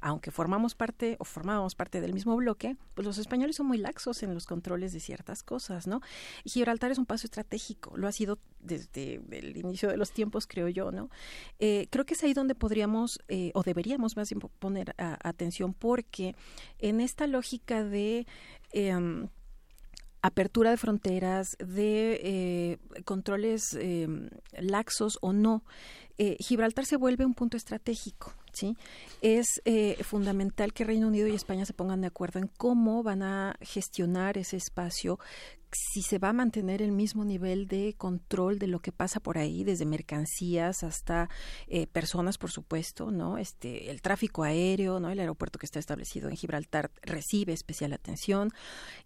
aunque 0.01 0.31
formamos 0.31 0.74
parte 0.74 1.16
o 1.19 1.24
formábamos 1.24 1.74
parte 1.74 2.01
del 2.01 2.12
mismo 2.12 2.36
bloque, 2.36 2.77
pues 2.94 3.06
los 3.06 3.19
españoles 3.19 3.56
son 3.56 3.66
muy 3.66 3.78
laxos 3.78 4.23
en 4.23 4.35
los 4.35 4.47
controles 4.47 4.93
de 4.93 5.01
ciertas 5.01 5.43
cosas, 5.43 5.86
¿no? 5.86 6.01
Y 6.44 6.51
Gibraltar 6.51 6.90
es 6.90 6.98
un 6.98 7.06
paso 7.06 7.27
estratégico, 7.27 7.97
lo 7.97 8.09
ha 8.09 8.12
sido 8.12 8.39
desde 8.60 9.20
el 9.31 9.56
inicio 9.56 9.89
de 9.89 9.97
los 9.97 10.12
tiempos, 10.12 10.47
creo 10.47 10.69
yo, 10.69 10.90
¿no? 10.90 11.10
Eh, 11.59 11.89
creo 11.90 12.05
que 12.05 12.15
es 12.15 12.23
ahí 12.24 12.35
donde 12.35 12.55
podríamos 12.55 13.20
eh, 13.28 13.51
o 13.55 13.62
deberíamos 13.62 14.16
más 14.16 14.31
bien 14.31 14.40
poner 14.59 14.94
atención 14.98 15.74
porque 15.74 16.35
en 16.78 17.01
esta 17.01 17.27
lógica 17.27 17.85
de 17.85 18.27
em, 18.73 19.28
apertura 20.22 20.70
de 20.70 20.76
fronteras, 20.76 21.56
de 21.58 22.20
eh, 22.22 22.78
controles 23.04 23.74
em, 23.74 24.28
laxos 24.58 25.18
o 25.20 25.32
no, 25.32 25.62
Gibraltar 26.40 26.84
se 26.84 26.96
vuelve 26.96 27.24
un 27.24 27.32
punto 27.32 27.56
estratégico. 27.56 28.32
¿sí? 28.52 28.76
Es 29.22 29.62
fundamental 30.02 30.72
que 30.72 30.82
Reino 30.82 31.06
Unido 31.06 31.28
y 31.28 31.34
España 31.36 31.64
se 31.64 31.74
pongan 31.74 32.00
de 32.00 32.08
acuerdo 32.08 32.40
en 32.40 32.48
cómo 32.48 33.04
van 33.04 33.22
a 33.22 33.54
gestionar 33.60 34.36
ese 34.36 34.56
espacio 34.56 35.20
si 35.72 36.02
se 36.02 36.18
va 36.18 36.30
a 36.30 36.32
mantener 36.32 36.82
el 36.82 36.92
mismo 36.92 37.24
nivel 37.24 37.68
de 37.68 37.94
control 37.96 38.58
de 38.58 38.66
lo 38.66 38.80
que 38.80 38.92
pasa 38.92 39.20
por 39.20 39.38
ahí, 39.38 39.64
desde 39.64 39.84
mercancías 39.84 40.82
hasta 40.82 41.28
eh, 41.66 41.86
personas, 41.86 42.38
por 42.38 42.50
supuesto, 42.50 43.10
¿no? 43.10 43.38
Este, 43.38 43.90
el 43.90 44.00
tráfico 44.00 44.42
aéreo, 44.42 45.00
¿no? 45.00 45.10
El 45.10 45.20
aeropuerto 45.20 45.58
que 45.58 45.66
está 45.66 45.78
establecido 45.78 46.28
en 46.28 46.36
Gibraltar 46.36 46.90
recibe 47.02 47.52
especial 47.52 47.92
atención 47.92 48.52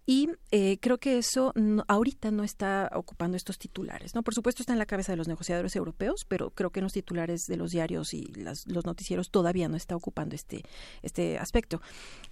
y 0.06 0.28
eh, 0.50 0.78
creo 0.80 0.98
que 0.98 1.18
eso 1.18 1.52
ahorita 1.88 2.30
no 2.30 2.44
está 2.44 2.90
ocupando 2.94 3.36
estos 3.36 3.58
titulares, 3.58 4.14
¿no? 4.14 4.22
Por 4.22 4.34
supuesto 4.34 4.62
está 4.62 4.72
en 4.72 4.78
la 4.78 4.86
cabeza 4.86 5.12
de 5.12 5.16
los 5.16 5.28
negociadores 5.28 5.74
europeos, 5.76 6.24
pero 6.28 6.50
creo 6.50 6.70
que 6.70 6.80
en 6.80 6.84
los 6.84 6.92
titulares 6.92 7.42
de 7.46 7.56
los 7.56 7.70
diarios 7.70 8.14
y 8.14 8.32
los 8.34 8.86
noticieros 8.86 9.30
todavía 9.30 9.68
no 9.68 9.76
está 9.76 9.96
ocupando 9.96 10.34
este, 10.34 10.62
este 11.02 11.38
aspecto. 11.38 11.80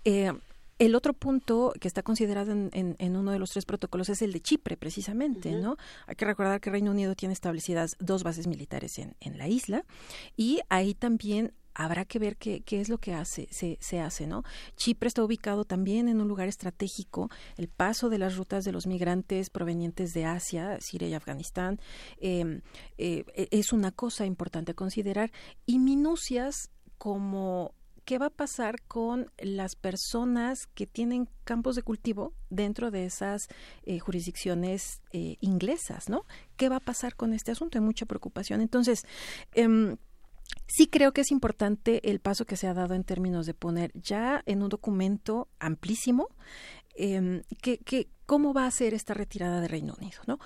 Eh, 0.05 0.32
el 0.81 0.94
otro 0.94 1.12
punto 1.12 1.74
que 1.78 1.86
está 1.86 2.02
considerado 2.02 2.52
en, 2.52 3.16
uno 3.16 3.32
de 3.32 3.39
los 3.39 3.51
tres 3.51 3.66
protocolos 3.66 4.09
es 4.09 4.23
el 4.23 4.32
de 4.32 4.40
Chipre, 4.40 4.78
precisamente, 4.78 5.52
¿no? 5.52 5.77
Hay 6.07 6.16
que 6.16 6.24
recordar 6.24 6.59
que 6.59 6.70
Reino 6.70 6.90
Unido 6.90 7.15
tiene 7.15 7.35
establecidas 7.35 7.97
dos 8.01 8.23
bases 8.23 8.47
militares 8.47 8.98
en, 8.98 9.39
la 9.39 9.47
isla 9.47 9.85
y 10.39 10.61
ahí 10.70 10.94
también 10.94 11.52
habrá 11.74 12.07
que 12.07 12.19
ver 12.19 12.39
qué, 12.39 12.62
qué 12.62 12.81
es 12.81 12.89
lo 12.89 12.97
que 12.97 13.12
hace, 13.12 13.47
se, 13.51 13.77
se, 13.82 14.01
hace, 14.01 14.27
¿no? 14.27 14.43
Chipre 14.77 15.09
está 15.09 15.23
ubicado 15.23 15.66
también 15.66 16.09
en 16.09 16.19
un 16.19 16.28
lugar 16.28 16.48
estratégico. 16.48 17.28
El 17.59 17.69
paso 17.69 18.09
de 18.09 18.19
las 18.19 18.36
rutas 18.39 18.65
de 18.65 18.73
los 18.73 18.86
migrantes 18.86 19.51
provenientes 19.51 20.15
de 20.15 20.24
Asia, 20.24 20.81
Siria 20.81 21.09
y 21.09 21.15
Afganistán, 21.15 21.78
em, 22.23 22.62
eh, 22.97 23.24
es 23.51 23.74
una 23.74 23.93
cosa 23.93 24.24
importante 24.24 24.73
a 24.73 24.74
considerar. 24.74 25.31
Y 25.66 25.78
minucias 25.78 26.70
como 26.97 27.74
qué 28.05 28.19
va 28.19 28.27
a 28.27 28.31
pasar 28.31 28.83
con 28.83 29.31
las 29.39 29.77
personas 29.77 30.67
que 30.75 30.87
tienen 30.87 31.29
campos 31.45 31.77
de 31.77 31.83
cultivo 31.83 32.35
dentro 32.49 32.91
de 32.91 33.05
esas 33.07 33.49
eh, 33.83 33.99
jurisdicciones 33.99 35.01
eh, 35.13 35.37
inglesas, 35.41 36.09
¿no? 36.09 36.25
¿Qué 36.57 36.69
va 36.69 36.77
a 36.77 36.81
pasar 36.81 37.17
con 37.17 37.33
este 37.33 37.53
asunto? 37.53 37.79
Hay 37.79 37.85
mucha 37.85 38.07
preocupación. 38.07 38.61
Entonces, 38.61 39.05
em, 39.55 39.97
Sí 40.67 40.87
creo 40.87 41.13
que 41.13 41.21
es 41.21 41.31
importante 41.31 42.11
el 42.11 42.21
paso 42.21 42.45
que 42.45 42.57
se 42.57 42.67
ha 42.67 42.75
dado 42.75 42.95
en 42.95 43.05
términos 43.05 43.47
de 43.47 43.55
poner 43.55 43.93
ya 43.95 44.43
en 44.47 44.63
un 44.63 44.69
documento 44.69 45.49
amplísimo 45.59 46.29
em, 46.97 47.43
que, 47.63 48.09
cómo 48.27 48.53
va 48.53 48.67
a 48.67 48.71
ser 48.71 48.95
esta 48.95 49.15
retirada 49.15 49.61
de 49.61 49.69
Reino 49.69 49.95
Unido, 49.99 50.21
¿no? 50.27 50.39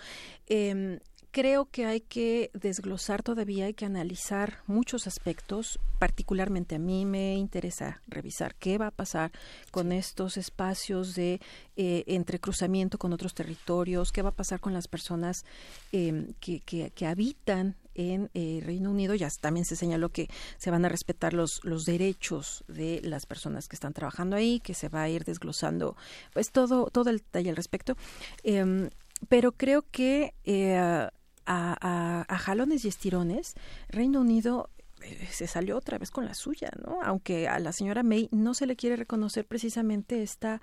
Creo 1.35 1.65
que 1.69 1.85
hay 1.85 2.01
que 2.01 2.52
desglosar 2.55 3.24
todavía, 3.24 3.65
hay 3.65 3.74
que 3.74 3.85
analizar 3.85 4.62
muchos 4.69 5.09
aspectos. 5.09 5.81
Particularmente 5.98 6.77
a 6.77 6.78
mí 6.78 7.05
me 7.06 7.35
interesa 7.35 8.01
revisar 8.06 8.55
qué 8.55 8.78
va 8.78 8.86
a 8.86 8.90
pasar 8.93 9.32
con 9.73 9.90
estos 9.90 10.36
espacios 10.36 11.16
de 11.16 11.40
eh, 11.74 12.05
entrecruzamiento 12.06 12.98
con 12.98 13.12
otros 13.12 13.35
territorios, 13.35 14.12
qué 14.12 14.23
va 14.23 14.28
a 14.28 14.36
pasar 14.36 14.61
con 14.61 14.74
las 14.74 14.86
personas 14.86 15.44
em, 15.90 16.35
que, 16.39 16.61
que, 16.61 17.06
habitan 17.09 17.74
en 17.97 18.31
eh, 18.35 18.61
Reino 18.65 18.93
Unido 18.93 19.16
ya 19.16 19.28
también 19.40 19.65
se 19.65 19.74
señaló 19.74 20.11
que 20.11 20.28
se 20.56 20.70
van 20.70 20.85
a 20.85 20.89
respetar 20.89 21.35
los, 21.35 21.65
los 21.65 21.85
derechos 21.85 22.62
de 22.69 23.01
las 23.02 23.27
personas 23.27 23.66
que 23.66 23.74
están 23.74 23.93
trabajando 23.93 24.36
ahí, 24.36 24.61
que 24.61 24.74
se 24.74 24.89
va 24.89 25.02
a 25.02 25.09
ir 25.09 25.24
desglosando 25.24 25.97
pues 26.32 26.52
todo, 26.52 26.90
todo 26.93 27.11
el 27.11 27.16
detalle 27.16 27.51
al 27.51 27.56
respecto. 27.56 27.97
Em, 28.44 28.89
pero 29.28 29.52
creo 29.52 29.82
que 29.90 30.35
eh, 30.44 31.09
a, 31.47 32.39
jalones 32.39 32.85
y 32.85 32.89
estirones, 32.89 33.55
Reino 33.89 34.21
Unido 34.21 34.71
eh, 35.03 35.29
se 35.31 35.47
salió 35.47 35.77
otra 35.77 35.99
vez 35.99 36.11
con 36.11 36.25
la 36.25 36.35
suya, 36.35 36.71
¿no? 36.85 37.01
Aunque 37.03 37.49
a 37.49 37.59
la 37.59 37.73
señora 37.73 38.03
May 38.03 38.29
no 38.33 38.55
se 38.55 38.66
le 38.66 38.77
quiere 38.77 38.97
reconocer 38.97 39.47
precisamente 39.47 40.23
esta 40.23 40.61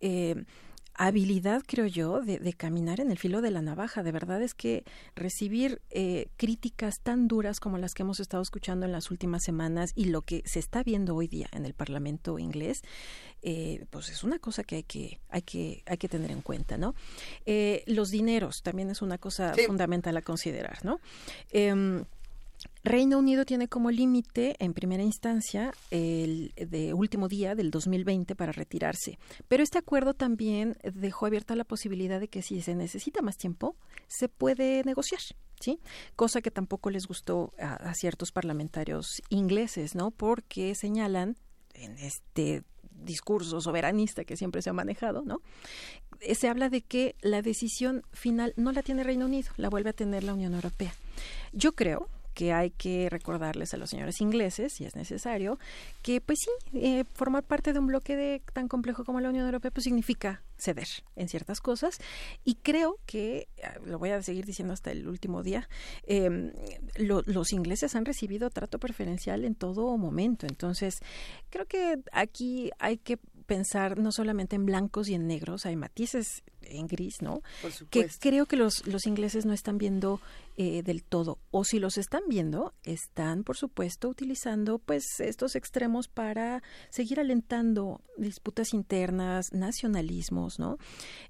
eh, 0.00 0.44
habilidad, 0.98 1.62
creo 1.64 1.86
yo, 1.86 2.20
de, 2.20 2.52
caminar 2.52 3.00
en 3.00 3.10
el 3.10 3.18
filo 3.18 3.40
de 3.40 3.52
la 3.52 3.62
navaja. 3.62 4.02
De 4.02 4.12
verdad 4.12 4.42
es 4.42 4.52
que 4.52 4.84
recibir 5.14 5.80
eh, 5.90 6.28
críticas 6.36 7.00
tan 7.00 7.28
duras 7.28 7.60
como 7.60 7.78
las 7.78 7.94
que 7.94 8.02
hemos 8.02 8.18
estado 8.20 8.42
escuchando 8.42 8.84
en 8.84 8.92
las 8.92 9.10
últimas 9.10 9.44
semanas 9.44 9.92
y 9.94 10.06
lo 10.06 10.22
que 10.22 10.42
se 10.44 10.58
está 10.58 10.82
viendo 10.82 11.14
hoy 11.14 11.28
día 11.28 11.48
en 11.52 11.64
el 11.64 11.72
Parlamento 11.72 12.38
inglés, 12.40 12.82
eh, 13.42 13.86
pues 13.90 14.08
es 14.10 14.24
una 14.24 14.40
cosa 14.40 14.64
que 14.64 14.76
hay 14.76 14.82
que 14.82 15.20
hay 15.28 15.42
que 15.42 15.84
hay 15.86 15.96
que 15.96 16.08
tener 16.08 16.32
en 16.32 16.42
cuenta, 16.42 16.76
¿no? 16.76 16.96
Eh, 17.46 17.84
los 17.86 18.10
dineros 18.10 18.62
también 18.62 18.90
es 18.90 19.00
una 19.00 19.18
cosa 19.18 19.54
fundamental 19.66 20.16
a 20.16 20.22
considerar, 20.22 20.84
¿no? 20.84 21.00
Reino 22.88 23.18
Unido 23.18 23.44
tiene 23.44 23.68
como 23.68 23.90
límite, 23.90 24.56
en 24.60 24.72
primera 24.72 25.02
instancia, 25.02 25.74
el 25.90 26.54
de 26.56 26.94
último 26.94 27.28
día 27.28 27.54
del 27.54 27.70
2020 27.70 28.34
para 28.34 28.50
retirarse. 28.50 29.18
Pero 29.46 29.62
este 29.62 29.76
acuerdo 29.76 30.14
también 30.14 30.78
dejó 30.94 31.26
abierta 31.26 31.54
la 31.54 31.64
posibilidad 31.64 32.18
de 32.18 32.28
que 32.28 32.40
si 32.40 32.62
se 32.62 32.74
necesita 32.74 33.20
más 33.20 33.36
tiempo, 33.36 33.76
se 34.06 34.30
puede 34.30 34.82
negociar. 34.84 35.20
¿Sí? 35.60 35.80
Cosa 36.16 36.40
que 36.40 36.50
tampoco 36.52 36.88
les 36.88 37.06
gustó 37.06 37.52
a, 37.58 37.92
ciertos 37.92 38.30
parlamentarios 38.30 39.20
ingleses, 39.28 39.96
¿no? 39.96 40.12
Porque 40.12 40.74
señalan 40.76 41.36
en 41.74 41.98
este 41.98 42.62
discurso 42.92 43.60
soberanista 43.60 44.24
que 44.24 44.36
siempre 44.36 44.62
se 44.62 44.70
ha 44.70 44.72
manejado, 44.72 45.24
¿no? 45.24 45.42
Eh, 46.20 46.36
se 46.36 46.48
habla 46.48 46.70
de 46.70 46.82
que 46.82 47.16
la 47.20 47.42
decisión 47.42 48.02
final 48.12 48.54
no 48.56 48.70
la 48.70 48.82
tiene 48.82 49.02
Reino 49.02 49.26
Unido, 49.26 49.50
la 49.56 49.68
vuelve 49.68 49.90
a 49.90 49.94
tener 49.94 50.22
la 50.22 50.32
Unión 50.32 50.54
Europea. 50.54 50.94
Yo 51.52 51.74
creo 51.74 52.08
que 52.38 52.52
hay 52.52 52.70
que 52.70 53.08
recordarles 53.10 53.74
a 53.74 53.78
los 53.78 53.90
señores 53.90 54.20
ingleses, 54.20 54.72
si 54.72 54.84
es 54.84 54.94
necesario, 54.94 55.58
que 56.02 56.20
pues 56.20 56.38
sí, 56.40 56.50
eh, 56.72 57.02
formar 57.14 57.42
parte 57.42 57.72
de 57.72 57.80
un 57.80 57.88
bloque 57.88 58.14
de, 58.14 58.40
tan 58.52 58.68
complejo 58.68 59.04
como 59.04 59.18
la 59.18 59.30
Unión 59.30 59.44
Europea 59.44 59.72
pues 59.72 59.82
significa 59.82 60.40
ceder 60.56 60.86
en 61.16 61.28
ciertas 61.28 61.60
cosas. 61.60 61.98
Y 62.44 62.54
creo 62.54 63.00
que, 63.06 63.48
ah, 63.64 63.74
lo 63.84 63.98
voy 63.98 64.10
a 64.10 64.22
seguir 64.22 64.46
diciendo 64.46 64.72
hasta 64.72 64.92
el 64.92 65.08
último 65.08 65.42
día, 65.42 65.68
em, 66.06 66.52
los 66.96 67.52
ingleses 67.52 67.96
han 67.96 68.04
recibido 68.04 68.50
trato 68.50 68.78
preferencial 68.78 69.44
en 69.44 69.56
todo 69.56 69.96
momento, 69.98 70.46
entonces 70.46 71.00
creo 71.50 71.66
que 71.66 71.98
aquí 72.12 72.70
hay 72.78 72.98
que 72.98 73.18
pensar 73.48 73.98
no 73.98 74.12
solamente 74.12 74.56
en 74.56 74.66
blancos 74.66 75.08
y 75.08 75.14
en 75.14 75.26
negros, 75.26 75.64
hay 75.64 75.74
matices 75.74 76.44
en 76.60 76.86
gris, 76.86 77.22
¿no? 77.22 77.40
que 77.88 78.08
creo 78.20 78.44
que 78.44 78.56
los, 78.56 78.86
los 78.86 79.06
ingleses 79.06 79.46
no 79.46 79.54
están 79.54 79.78
viendo 79.78 80.20
eh, 80.58 80.82
del 80.82 81.02
todo. 81.02 81.38
O 81.50 81.64
si 81.64 81.78
los 81.78 81.96
están 81.96 82.20
viendo, 82.28 82.74
están, 82.82 83.44
por 83.44 83.56
supuesto, 83.56 84.10
utilizando 84.10 84.78
pues 84.78 85.04
estos 85.20 85.56
extremos 85.56 86.08
para 86.08 86.62
seguir 86.90 87.20
alentando 87.20 88.02
disputas 88.18 88.74
internas, 88.74 89.46
nacionalismos, 89.52 90.58
¿no? 90.58 90.76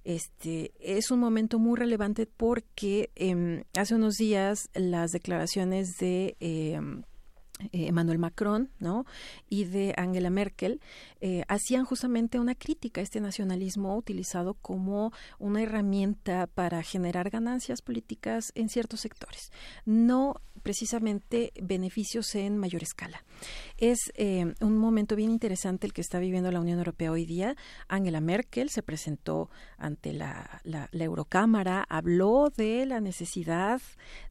Este 0.02 0.72
es 0.80 1.12
un 1.12 1.20
momento 1.20 1.60
muy 1.60 1.78
relevante 1.78 2.26
porque 2.26 3.10
eh, 3.14 3.64
hace 3.76 3.94
unos 3.94 4.14
días 4.14 4.70
las 4.74 5.12
declaraciones 5.12 5.98
de 5.98 6.36
eh, 6.40 6.80
Emmanuel 7.72 8.18
Macron 8.18 8.70
¿no? 8.78 9.04
y 9.48 9.64
de 9.64 9.94
Angela 9.96 10.30
Merkel 10.30 10.80
eh, 11.20 11.44
hacían 11.48 11.84
justamente 11.84 12.38
una 12.38 12.54
crítica 12.54 13.00
a 13.00 13.04
este 13.04 13.20
nacionalismo 13.20 13.96
utilizado 13.96 14.54
como 14.54 15.12
una 15.38 15.62
herramienta 15.62 16.46
para 16.46 16.82
generar 16.82 17.30
ganancias 17.30 17.82
políticas 17.82 18.52
en 18.54 18.68
ciertos 18.68 19.00
sectores, 19.00 19.52
no 19.84 20.40
precisamente 20.62 21.52
beneficios 21.60 22.34
en 22.34 22.58
mayor 22.58 22.82
escala. 22.82 23.24
Es 23.76 23.98
eh, 24.14 24.54
un 24.60 24.76
momento 24.76 25.16
bien 25.16 25.30
interesante 25.30 25.86
el 25.86 25.92
que 25.92 26.00
está 26.00 26.18
viviendo 26.18 26.50
la 26.50 26.60
Unión 26.60 26.78
Europea 26.78 27.12
hoy 27.12 27.24
día. 27.26 27.56
Angela 27.86 28.20
Merkel 28.20 28.68
se 28.68 28.82
presentó 28.82 29.50
ante 29.76 30.12
la, 30.12 30.60
la, 30.64 30.88
la 30.92 31.04
Eurocámara, 31.04 31.84
habló 31.88 32.50
de 32.56 32.86
la 32.86 33.00
necesidad 33.00 33.80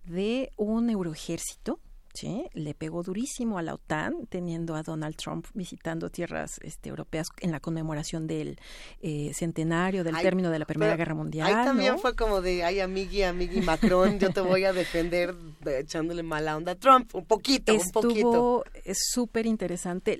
de 0.06 0.52
un 0.58 0.90
euroejército 0.90 1.80
¿sí? 2.18 2.48
Le 2.54 2.74
pegó 2.74 3.04
durísimo 3.04 3.60
a 3.60 3.62
la 3.62 3.76
OTAN, 3.76 4.26
teniendo 4.28 4.76
a 4.76 4.82
Donald 4.82 5.16
Trump 5.16 5.46
visitando 5.54 6.10
tierras 6.10 6.60
este, 6.64 6.90
europeas 6.90 7.28
en 7.42 7.52
la 7.52 7.60
conmemoración 7.60 8.26
del 8.26 8.60
eh, 9.02 9.32
centenario 9.36 10.04
del 10.04 10.18
término 10.18 10.50
de 10.50 10.58
la 10.58 10.66
Primera 10.66 10.96
Guerra 10.96 11.14
Mundial. 11.14 11.48
Ahí 11.48 11.66
también 11.66 12.00
fue 12.00 12.16
como 12.16 12.42
de, 12.42 12.64
ay, 12.64 12.80
amigui, 12.80 13.22
amigui 13.22 13.62
Macron, 13.62 14.18
yo 14.20 14.32
te 14.32 14.42
voy 14.42 14.64
a 14.64 14.74
defender 14.74 15.36
echándole 15.66 16.24
mala 16.24 16.58
onda 16.58 16.72
a 16.72 16.76
Trump, 16.76 17.14
un 17.14 17.26
poquito, 17.26 17.74
un 17.74 17.92
poquito. 17.92 18.64
Es 18.84 18.98
súper 19.12 19.46
interesante. 19.46 20.18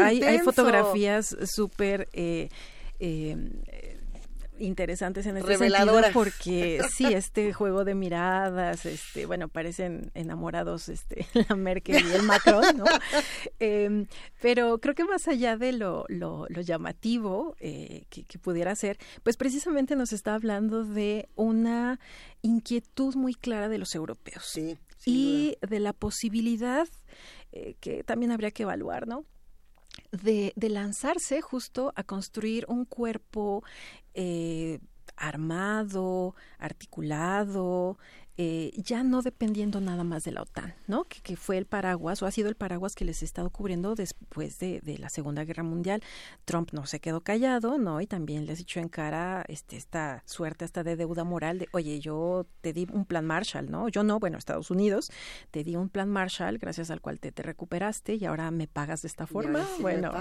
hay, 0.00 0.22
hay, 0.22 0.38
fotografías 0.40 1.36
súper... 1.44 2.08
Eh, 2.12 2.48
eh, 3.00 3.97
interesantes 4.58 5.26
en 5.26 5.36
este 5.36 5.56
sentido 5.56 6.00
porque 6.12 6.80
sí 6.90 7.06
este 7.06 7.52
juego 7.52 7.84
de 7.84 7.94
miradas 7.94 8.86
este 8.86 9.26
bueno 9.26 9.48
parecen 9.48 10.10
enamorados 10.14 10.88
este 10.88 11.26
la 11.48 11.56
Merkel 11.56 12.04
y 12.06 12.12
el 12.12 12.22
Macron 12.22 12.76
no 12.76 12.84
em, 13.58 14.06
pero 14.40 14.78
creo 14.78 14.94
que 14.94 15.04
más 15.04 15.28
allá 15.28 15.56
de 15.56 15.72
lo, 15.72 16.04
lo, 16.08 16.46
llamativo 16.48 17.56
eh, 17.60 18.04
que, 18.10 18.38
pudiera 18.38 18.74
ser 18.74 18.98
pues 19.22 19.36
precisamente 19.36 19.96
nos 19.96 20.12
está 20.12 20.34
hablando 20.34 20.84
de 20.84 21.28
una 21.34 22.00
inquietud 22.42 23.14
muy 23.14 23.34
clara 23.34 23.68
de 23.68 23.78
los 23.78 23.94
europeos 23.94 24.44
sí, 24.44 24.76
y 25.06 25.56
de 25.66 25.80
la 25.80 25.92
posibilidad 25.92 26.88
eh, 27.52 27.76
que 27.80 28.04
también 28.04 28.32
habría 28.32 28.50
que 28.50 28.64
evaluar 28.64 29.06
no 29.06 29.24
de, 30.12 30.52
de, 30.56 30.68
lanzarse 30.68 31.40
justo 31.40 31.92
a 31.96 32.04
construir 32.04 32.64
un 32.68 32.84
cuerpo 32.84 33.62
eh, 34.14 34.80
armado, 35.16 36.34
articulado, 36.58 37.98
eh, 38.40 38.70
ya 38.76 39.02
no 39.02 39.20
dependiendo 39.20 39.80
nada 39.80 40.04
más 40.04 40.22
de 40.22 40.30
la 40.30 40.42
OTAN, 40.42 40.72
¿no? 40.86 41.02
Que, 41.04 41.36
fue 41.36 41.58
el 41.58 41.66
paraguas 41.66 42.22
o 42.22 42.26
ha 42.26 42.30
sido 42.30 42.48
el 42.48 42.54
paraguas 42.54 42.94
que 42.94 43.04
les 43.04 43.20
ha 43.22 43.24
estado 43.24 43.50
cubriendo 43.50 43.96
después 43.96 44.60
de, 44.60 44.80
la 44.98 45.08
Segunda 45.08 45.44
Guerra 45.44 45.64
Mundial. 45.64 46.04
Trump 46.44 46.70
no 46.72 46.86
se 46.86 47.00
quedó 47.00 47.20
callado, 47.20 47.78
¿no? 47.78 48.00
Y 48.00 48.06
también 48.06 48.46
les 48.46 48.60
echó 48.60 48.78
en 48.78 48.88
cara 48.88 49.44
este, 49.48 49.76
esta 49.76 50.22
suerte 50.24 50.64
hasta 50.64 50.84
de 50.84 50.94
deuda 50.94 51.24
moral 51.24 51.58
de, 51.58 51.68
oye, 51.72 51.98
yo 51.98 52.46
te 52.60 52.72
di 52.72 52.86
un 52.92 53.06
plan 53.06 53.26
Marshall, 53.26 53.68
¿no? 53.72 53.88
Yo 53.88 54.04
no, 54.04 54.20
bueno, 54.20 54.38
Estados 54.38 54.70
Unidos, 54.70 55.10
te 55.50 55.64
di 55.64 55.74
un 55.74 55.88
plan 55.88 56.08
Marshall 56.08 56.58
gracias 56.58 56.92
al 56.92 57.00
cual 57.00 57.18
te, 57.18 57.32
te 57.32 57.42
recuperaste 57.42 58.14
y 58.14 58.24
ahora 58.24 58.52
me 58.52 58.68
pagas 58.68 59.02
de 59.02 59.08
esta 59.08 59.26
forma. 59.26 59.66
bueno, 59.80 60.12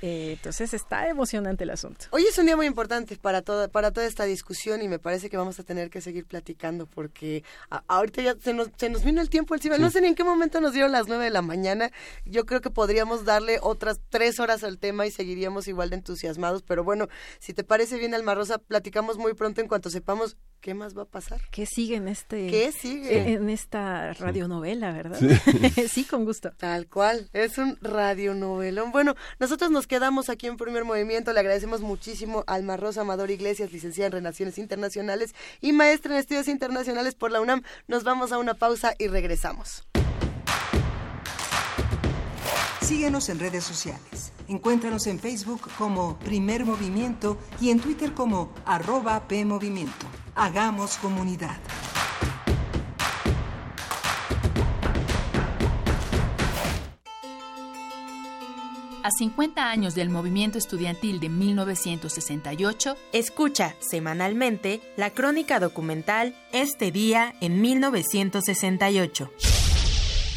eh, 0.00 0.32
entonces 0.38 0.72
está 0.72 1.06
emocionante 1.08 1.64
el 1.64 1.70
asunto. 1.70 2.06
Hoy 2.12 2.22
es 2.22 2.38
un 2.38 2.46
día 2.46 2.56
muy 2.56 2.66
importante 2.66 3.16
para 3.16 3.42
toda, 3.42 3.68
para 3.68 3.90
toda 3.90 4.06
esta 4.06 4.24
discusión 4.24 4.80
y 4.80 4.88
me 4.88 4.98
parece 4.98 5.28
que 5.28 5.36
vamos 5.36 5.60
a 5.60 5.64
tener 5.64 5.90
que 5.90 6.00
seguir 6.00 6.24
platicando 6.24 6.86
porque 6.86 7.41
ahorita 7.86 8.22
ya 8.22 8.36
se 8.40 8.52
nos, 8.52 8.70
se 8.76 8.90
nos 8.90 9.04
vino 9.04 9.20
el 9.20 9.30
tiempo 9.30 9.54
encima. 9.54 9.78
No 9.78 9.90
sé 9.90 10.00
ni 10.00 10.08
en 10.08 10.14
qué 10.14 10.24
momento 10.24 10.60
nos 10.60 10.72
dieron 10.72 10.92
las 10.92 11.08
nueve 11.08 11.24
de 11.24 11.30
la 11.30 11.42
mañana. 11.42 11.90
Yo 12.24 12.46
creo 12.46 12.60
que 12.60 12.70
podríamos 12.70 13.24
darle 13.24 13.58
otras 13.62 14.00
tres 14.08 14.40
horas 14.40 14.64
al 14.64 14.78
tema 14.78 15.06
y 15.06 15.10
seguiríamos 15.10 15.68
igual 15.68 15.90
de 15.90 15.96
entusiasmados. 15.96 16.62
Pero 16.62 16.84
bueno, 16.84 17.08
si 17.38 17.54
te 17.54 17.64
parece 17.64 17.98
bien, 17.98 18.14
Alma 18.14 18.34
Rosa, 18.34 18.58
platicamos 18.58 19.18
muy 19.18 19.34
pronto 19.34 19.60
en 19.60 19.68
cuanto 19.68 19.90
sepamos 19.90 20.36
qué 20.62 20.74
más 20.74 20.96
va 20.96 21.02
a 21.02 21.06
pasar. 21.06 21.40
¿Qué 21.50 21.66
sigue 21.66 21.96
en 21.96 22.06
este 22.08 22.46
¿Qué 22.48 22.72
sigue? 22.72 23.32
en 23.32 23.50
esta 23.50 24.14
radionovela, 24.14 24.92
verdad? 24.92 25.18
Sí. 25.88 26.04
con 26.04 26.24
gusto. 26.24 26.52
Tal 26.56 26.88
cual, 26.88 27.28
es 27.32 27.58
un 27.58 27.76
radionovelón. 27.80 28.92
Bueno, 28.92 29.14
nosotros 29.40 29.70
nos 29.70 29.86
quedamos 29.86 30.28
aquí 30.28 30.46
en 30.46 30.56
Primer 30.56 30.84
Movimiento. 30.84 31.32
Le 31.32 31.40
agradecemos 31.40 31.80
muchísimo 31.80 32.44
a 32.46 32.54
Alma 32.54 32.76
Rosa 32.76 33.00
Amador 33.00 33.30
Iglesias, 33.30 33.72
licenciada 33.72 34.06
en 34.06 34.12
Relaciones 34.12 34.56
Internacionales 34.58 35.34
y 35.60 35.72
maestra 35.72 36.14
en 36.14 36.20
Estudios 36.20 36.46
Internacionales 36.46 37.14
por 37.16 37.31
la 37.32 37.40
UNAM. 37.40 37.62
Nos 37.88 38.04
vamos 38.04 38.30
a 38.32 38.38
una 38.38 38.54
pausa 38.54 38.94
y 38.98 39.08
regresamos. 39.08 39.84
Síguenos 42.82 43.28
en 43.28 43.38
redes 43.38 43.64
sociales. 43.64 44.32
Encuéntranos 44.48 45.06
en 45.06 45.18
Facebook 45.18 45.62
como 45.78 46.18
Primer 46.18 46.64
Movimiento 46.64 47.38
y 47.60 47.70
en 47.70 47.80
Twitter 47.80 48.12
como 48.12 48.52
arroba 48.66 49.26
PMovimiento. 49.28 50.06
Hagamos 50.34 50.96
comunidad. 50.98 51.58
A 59.04 59.10
50 59.10 59.68
años 59.68 59.96
del 59.96 60.10
movimiento 60.10 60.58
estudiantil 60.58 61.18
de 61.18 61.28
1968, 61.28 62.96
escucha 63.12 63.74
semanalmente 63.80 64.80
la 64.96 65.10
crónica 65.10 65.58
documental 65.58 66.36
Este 66.52 66.92
día 66.92 67.34
en 67.40 67.60
1968. 67.60 69.32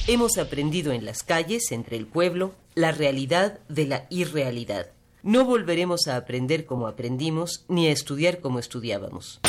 Hemos 0.08 0.40
aprendido 0.40 0.94
en 0.94 1.06
las 1.06 1.22
calles, 1.22 1.72
entre 1.72 1.96
el 1.96 2.08
pueblo, 2.08 2.56
la 2.74 2.92
realidad 2.92 3.60
de 3.70 3.86
la 3.86 4.08
irrealidad. 4.10 4.88
No 5.22 5.46
volveremos 5.46 6.08
a 6.08 6.18
aprender 6.18 6.66
como 6.66 6.88
aprendimos, 6.88 7.66
ni 7.68 7.88
a 7.88 7.92
estudiar 7.92 8.40
como 8.40 8.58
estudiábamos. 8.58 9.42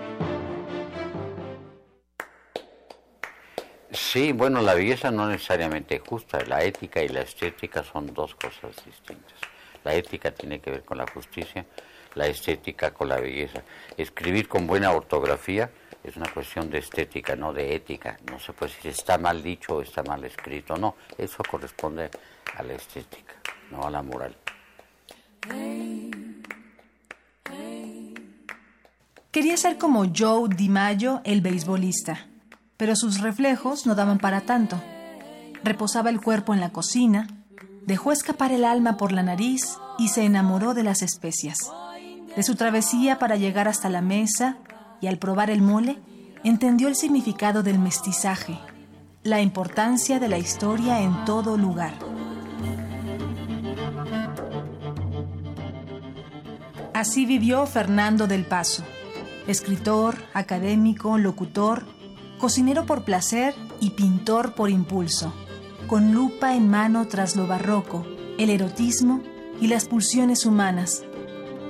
Sí, 3.91 4.31
bueno, 4.31 4.61
la 4.61 4.73
belleza 4.73 5.11
no 5.11 5.27
necesariamente 5.27 5.99
justa, 5.99 6.39
la 6.47 6.63
ética 6.63 7.03
y 7.03 7.09
la 7.09 7.21
estética 7.21 7.83
son 7.83 8.13
dos 8.13 8.35
cosas 8.35 8.73
distintas. 8.85 9.33
La 9.83 9.93
ética 9.93 10.31
tiene 10.31 10.61
que 10.61 10.71
ver 10.71 10.85
con 10.85 10.97
la 10.97 11.05
justicia, 11.07 11.65
la 12.15 12.27
estética 12.27 12.91
con 12.91 13.09
la 13.09 13.19
belleza. 13.19 13.63
Escribir 13.97 14.47
con 14.47 14.65
buena 14.65 14.91
ortografía 14.91 15.69
es 16.05 16.15
una 16.15 16.31
cuestión 16.31 16.69
de 16.69 16.77
estética, 16.77 17.35
no 17.35 17.51
de 17.51 17.75
ética. 17.75 18.17
No 18.31 18.39
se 18.39 18.53
puede 18.53 18.71
decir 18.71 18.91
está 18.91 19.17
mal 19.17 19.43
dicho 19.43 19.75
o 19.75 19.81
está 19.81 20.03
mal 20.03 20.23
escrito, 20.23 20.77
no, 20.77 20.95
eso 21.17 21.43
corresponde 21.43 22.09
a 22.55 22.63
la 22.63 22.73
estética, 22.73 23.33
no 23.71 23.83
a 23.85 23.89
la 23.89 24.01
moral. 24.01 24.37
Quería 29.31 29.57
ser 29.57 29.77
como 29.77 30.05
Joe 30.15 30.47
DiMaggio, 30.47 31.21
el 31.25 31.41
beisbolista 31.41 32.30
pero 32.81 32.95
sus 32.95 33.21
reflejos 33.21 33.85
no 33.85 33.93
daban 33.93 34.17
para 34.17 34.41
tanto. 34.41 34.81
Reposaba 35.63 36.09
el 36.09 36.19
cuerpo 36.19 36.55
en 36.55 36.59
la 36.59 36.71
cocina, 36.71 37.27
dejó 37.85 38.11
escapar 38.11 38.51
el 38.51 38.65
alma 38.65 38.97
por 38.97 39.11
la 39.11 39.21
nariz 39.21 39.77
y 39.99 40.07
se 40.07 40.25
enamoró 40.25 40.73
de 40.73 40.81
las 40.81 41.03
especias. 41.03 41.59
De 42.35 42.41
su 42.41 42.55
travesía 42.55 43.19
para 43.19 43.35
llegar 43.35 43.67
hasta 43.67 43.87
la 43.87 44.01
mesa 44.01 44.57
y 44.99 45.05
al 45.05 45.19
probar 45.19 45.51
el 45.51 45.61
mole, 45.61 45.99
entendió 46.43 46.87
el 46.87 46.95
significado 46.95 47.61
del 47.61 47.77
mestizaje, 47.77 48.57
la 49.21 49.41
importancia 49.41 50.19
de 50.19 50.29
la 50.29 50.39
historia 50.39 51.01
en 51.01 51.23
todo 51.23 51.57
lugar. 51.57 51.93
Así 56.95 57.27
vivió 57.27 57.67
Fernando 57.67 58.25
del 58.25 58.43
Paso, 58.43 58.81
escritor, 59.45 60.15
académico, 60.33 61.19
locutor, 61.19 62.00
cocinero 62.41 62.87
por 62.87 63.03
placer 63.03 63.53
y 63.79 63.91
pintor 63.91 64.55
por 64.55 64.71
impulso, 64.71 65.31
con 65.87 66.11
lupa 66.11 66.55
en 66.55 66.67
mano 66.69 67.07
tras 67.07 67.35
lo 67.35 67.45
barroco, 67.45 68.03
el 68.39 68.49
erotismo 68.49 69.21
y 69.61 69.67
las 69.67 69.85
pulsiones 69.85 70.47
humanas, 70.47 71.03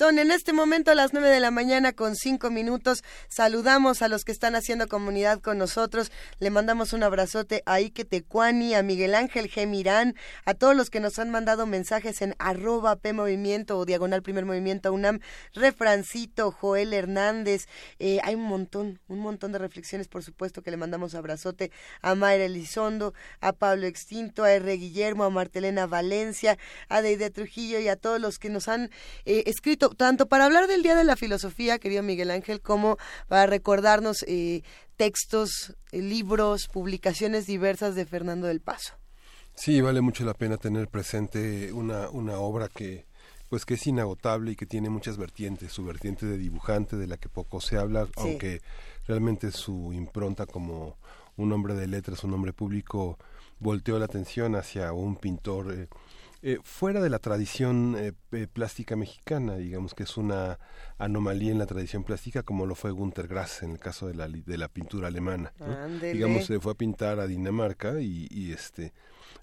Son 0.00 0.18
en 0.18 0.30
este 0.30 0.54
momento 0.54 0.94
las 0.94 1.12
9 1.12 1.28
de 1.28 1.40
la 1.40 1.50
mañana 1.50 1.92
con 1.92 2.16
5 2.16 2.48
minutos. 2.48 3.04
Saludamos 3.28 4.00
a 4.00 4.08
los 4.08 4.24
que 4.24 4.32
están 4.32 4.56
haciendo 4.56 4.88
comunidad 4.88 5.40
con 5.40 5.58
nosotros. 5.58 6.10
Le 6.38 6.48
mandamos 6.48 6.94
un 6.94 7.02
abrazote 7.02 7.62
a 7.66 7.74
Ike 7.74 8.06
Tecuani, 8.06 8.72
a 8.72 8.82
Miguel 8.82 9.14
Ángel 9.14 9.50
G. 9.50 9.66
Mirán, 9.66 10.14
a 10.46 10.54
todos 10.54 10.74
los 10.74 10.88
que 10.88 11.00
nos 11.00 11.18
han 11.18 11.28
mandado 11.28 11.66
mensajes 11.66 12.22
en 12.22 12.34
arroba 12.38 12.96
P 12.96 13.12
Movimiento 13.12 13.76
o 13.76 13.84
Diagonal 13.84 14.22
Primer 14.22 14.46
Movimiento 14.46 14.90
UNAM. 14.90 15.20
Refrancito, 15.52 16.50
Joel 16.50 16.94
Hernández. 16.94 17.66
Eh, 17.98 18.20
hay 18.22 18.36
un 18.36 18.44
montón, 18.44 19.00
un 19.06 19.18
montón 19.18 19.52
de 19.52 19.58
reflexiones, 19.58 20.08
por 20.08 20.22
supuesto, 20.22 20.62
que 20.62 20.70
le 20.70 20.78
mandamos 20.78 21.14
abrazote 21.14 21.72
a 22.00 22.14
Mayra 22.14 22.46
Elizondo, 22.46 23.12
a 23.42 23.52
Pablo 23.52 23.86
Extinto, 23.86 24.44
a 24.44 24.52
R. 24.52 24.72
Guillermo, 24.78 25.24
a 25.24 25.30
Martelena 25.30 25.86
Valencia, 25.86 26.56
a 26.88 27.02
Deide 27.02 27.28
Trujillo 27.28 27.80
y 27.80 27.88
a 27.88 27.96
todos 27.96 28.18
los 28.18 28.38
que 28.38 28.48
nos 28.48 28.66
han 28.66 28.90
eh, 29.26 29.42
escrito 29.44 29.89
tanto 29.96 30.26
para 30.26 30.46
hablar 30.46 30.66
del 30.66 30.82
Día 30.82 30.94
de 30.94 31.04
la 31.04 31.16
Filosofía, 31.16 31.78
querido 31.78 32.02
Miguel 32.02 32.30
Ángel, 32.30 32.60
como 32.60 32.98
para 33.28 33.46
recordarnos 33.46 34.24
eh, 34.26 34.62
textos, 34.96 35.76
eh, 35.92 36.00
libros, 36.00 36.68
publicaciones 36.68 37.46
diversas 37.46 37.94
de 37.94 38.06
Fernando 38.06 38.46
del 38.46 38.60
Paso. 38.60 38.94
Sí, 39.54 39.80
vale 39.80 40.00
mucho 40.00 40.24
la 40.24 40.34
pena 40.34 40.56
tener 40.56 40.88
presente 40.88 41.72
una, 41.72 42.08
una 42.10 42.38
obra 42.38 42.68
que 42.68 43.06
pues 43.50 43.64
que 43.64 43.74
es 43.74 43.86
inagotable 43.88 44.52
y 44.52 44.56
que 44.56 44.64
tiene 44.64 44.88
muchas 44.90 45.16
vertientes, 45.16 45.72
su 45.72 45.84
vertiente 45.84 46.24
de 46.24 46.38
dibujante 46.38 46.96
de 46.96 47.08
la 47.08 47.16
que 47.16 47.28
poco 47.28 47.60
se 47.60 47.76
habla, 47.76 48.06
aunque 48.16 48.62
realmente 49.08 49.50
su 49.50 49.92
impronta 49.92 50.46
como 50.46 50.96
un 51.36 51.52
hombre 51.52 51.74
de 51.74 51.88
letras, 51.88 52.22
un 52.22 52.32
hombre 52.32 52.52
público, 52.52 53.18
volteó 53.58 53.98
la 53.98 54.04
atención 54.04 54.54
hacia 54.54 54.92
un 54.92 55.16
pintor 55.16 55.72
eh, 55.72 55.88
eh, 56.42 56.58
fuera 56.62 57.00
de 57.00 57.10
la 57.10 57.18
tradición 57.18 57.96
eh, 57.98 58.12
eh, 58.32 58.46
plástica 58.50 58.96
mexicana, 58.96 59.56
digamos 59.56 59.94
que 59.94 60.04
es 60.04 60.16
una 60.16 60.58
anomalía 60.98 61.52
en 61.52 61.58
la 61.58 61.66
tradición 61.66 62.04
plástica, 62.04 62.42
como 62.42 62.66
lo 62.66 62.74
fue 62.74 62.92
Günter 62.92 63.28
Grass 63.28 63.62
en 63.62 63.72
el 63.72 63.78
caso 63.78 64.06
de 64.06 64.14
la, 64.14 64.26
de 64.28 64.58
la 64.58 64.68
pintura 64.68 65.08
alemana. 65.08 65.52
Digamos, 66.00 66.46
se 66.46 66.58
fue 66.58 66.72
a 66.72 66.76
pintar 66.76 67.20
a 67.20 67.26
Dinamarca 67.26 68.00
y, 68.00 68.26
y 68.30 68.52
este 68.52 68.92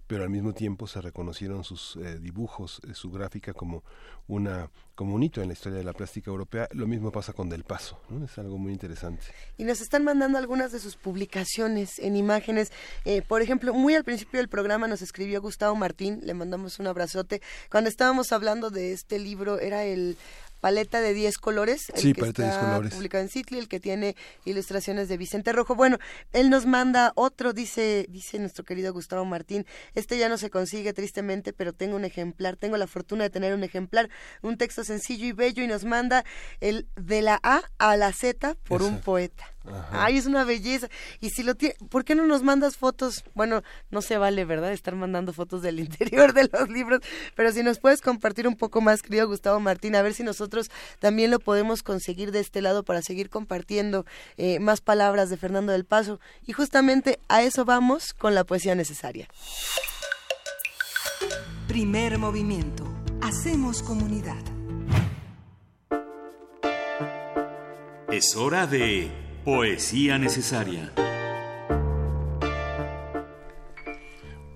pero 0.07 0.23
al 0.23 0.29
mismo 0.29 0.53
tiempo 0.53 0.87
se 0.87 1.01
reconocieron 1.01 1.63
sus 1.63 1.97
eh, 1.97 2.17
dibujos, 2.19 2.81
eh, 2.87 2.93
su 2.93 3.11
gráfica 3.11 3.53
como 3.53 3.83
una 4.27 4.69
como 4.95 5.13
un 5.13 5.21
hito 5.21 5.43
en 5.43 5.47
la 5.47 5.53
historia 5.53 5.77
de 5.77 5.83
la 5.83 5.93
plástica 5.93 6.31
europea. 6.31 6.67
Lo 6.71 6.87
mismo 6.87 7.11
pasa 7.11 7.31
con 7.31 7.49
Del 7.49 7.63
Paso, 7.63 7.99
es 8.25 8.35
algo 8.39 8.57
muy 8.57 8.73
interesante. 8.73 9.21
Y 9.55 9.63
nos 9.63 9.79
están 9.79 10.03
mandando 10.03 10.39
algunas 10.39 10.71
de 10.71 10.79
sus 10.79 10.95
publicaciones 10.95 11.99
en 11.99 12.15
imágenes. 12.15 12.71
Eh, 13.05 13.21
por 13.21 13.43
ejemplo, 13.43 13.75
muy 13.75 13.93
al 13.93 14.03
principio 14.03 14.39
del 14.39 14.49
programa 14.49 14.87
nos 14.87 15.03
escribió 15.03 15.39
Gustavo 15.39 15.75
Martín, 15.75 16.21
le 16.23 16.33
mandamos 16.33 16.79
un 16.79 16.87
abrazote. 16.87 17.43
Cuando 17.69 17.91
estábamos 17.91 18.31
hablando 18.31 18.71
de 18.71 18.91
este 18.91 19.19
libro, 19.19 19.59
era 19.59 19.83
el 19.85 20.17
paleta 20.59 21.01
de 21.01 21.13
10 21.13 21.37
colores, 21.37 21.89
el 21.93 22.01
sí, 22.01 22.13
que 22.13 22.21
paleta 22.21 22.43
está 22.43 22.55
de 22.55 22.59
10 22.59 22.71
colores. 22.73 22.93
publicado 22.95 23.23
en 23.23 23.29
Citli, 23.29 23.59
el 23.59 23.67
que 23.67 23.79
tiene 23.79 24.15
ilustraciones 24.45 25.07
de 25.09 25.17
Vicente 25.17 25.53
Rojo. 25.53 25.75
Bueno, 25.75 25.97
él 26.33 26.49
nos 26.49 26.65
manda 26.65 27.11
otro, 27.15 27.53
dice, 27.53 28.07
dice 28.09 28.39
nuestro 28.39 28.63
querido 28.63 28.93
Gustavo 28.93 29.25
Martín, 29.25 29.65
este 29.95 30.17
ya 30.17 30.29
no 30.29 30.37
se 30.37 30.49
consigue 30.49 30.93
tristemente, 30.93 31.53
pero 31.53 31.73
tengo 31.73 31.95
un 31.95 32.05
ejemplar, 32.05 32.55
tengo 32.55 32.77
la 32.77 32.87
fortuna 32.87 33.23
de 33.23 33.29
tener 33.29 33.53
un 33.53 33.63
ejemplar, 33.63 34.09
un 34.41 34.57
texto 34.57 34.83
sencillo 34.83 35.25
y 35.25 35.31
bello 35.31 35.63
y 35.63 35.67
nos 35.67 35.83
manda 35.85 36.23
el 36.59 36.87
de 36.95 37.21
la 37.21 37.39
A 37.43 37.61
a 37.77 37.97
la 37.97 38.11
Z 38.13 38.55
por 38.67 38.81
un 38.81 38.99
poeta. 38.99 39.45
Ay, 39.91 40.17
es 40.17 40.25
una 40.25 40.45
belleza. 40.45 40.87
Y 41.19 41.31
si 41.31 41.43
lo 41.43 41.55
tiene, 41.55 41.75
¿por 41.89 42.05
qué 42.05 42.15
no 42.15 42.25
nos 42.25 42.41
mandas 42.41 42.77
fotos? 42.77 43.25
Bueno, 43.33 43.63
no 43.89 44.01
se 44.01 44.17
vale, 44.17 44.45
¿verdad? 44.45 44.71
Estar 44.71 44.95
mandando 44.95 45.33
fotos 45.33 45.61
del 45.61 45.79
interior 45.81 46.33
de 46.33 46.49
los 46.51 46.69
libros, 46.69 47.01
pero 47.35 47.51
si 47.51 47.63
nos 47.63 47.79
puedes 47.79 48.01
compartir 48.01 48.47
un 48.47 48.55
poco 48.55 48.81
más, 48.81 49.01
querido 49.01 49.27
Gustavo 49.27 49.59
Martín, 49.59 49.95
a 49.95 50.01
ver 50.01 50.13
si 50.13 50.23
nosotros 50.23 50.46
también 50.99 51.31
lo 51.31 51.39
podemos 51.39 51.83
conseguir 51.83 52.31
de 52.31 52.39
este 52.39 52.61
lado 52.61 52.83
para 52.83 53.01
seguir 53.01 53.29
compartiendo 53.29 54.05
eh, 54.37 54.59
más 54.59 54.81
palabras 54.81 55.29
de 55.29 55.37
Fernando 55.37 55.71
del 55.71 55.85
Paso. 55.85 56.19
Y 56.45 56.53
justamente 56.53 57.19
a 57.27 57.43
eso 57.43 57.65
vamos 57.65 58.13
con 58.13 58.35
la 58.35 58.43
poesía 58.43 58.75
necesaria. 58.75 59.27
Primer 61.67 62.17
movimiento. 62.17 62.85
Hacemos 63.21 63.83
comunidad. 63.83 64.37
Es 68.09 68.35
hora 68.35 68.67
de 68.67 69.11
Poesía 69.43 70.17
Necesaria. 70.17 70.93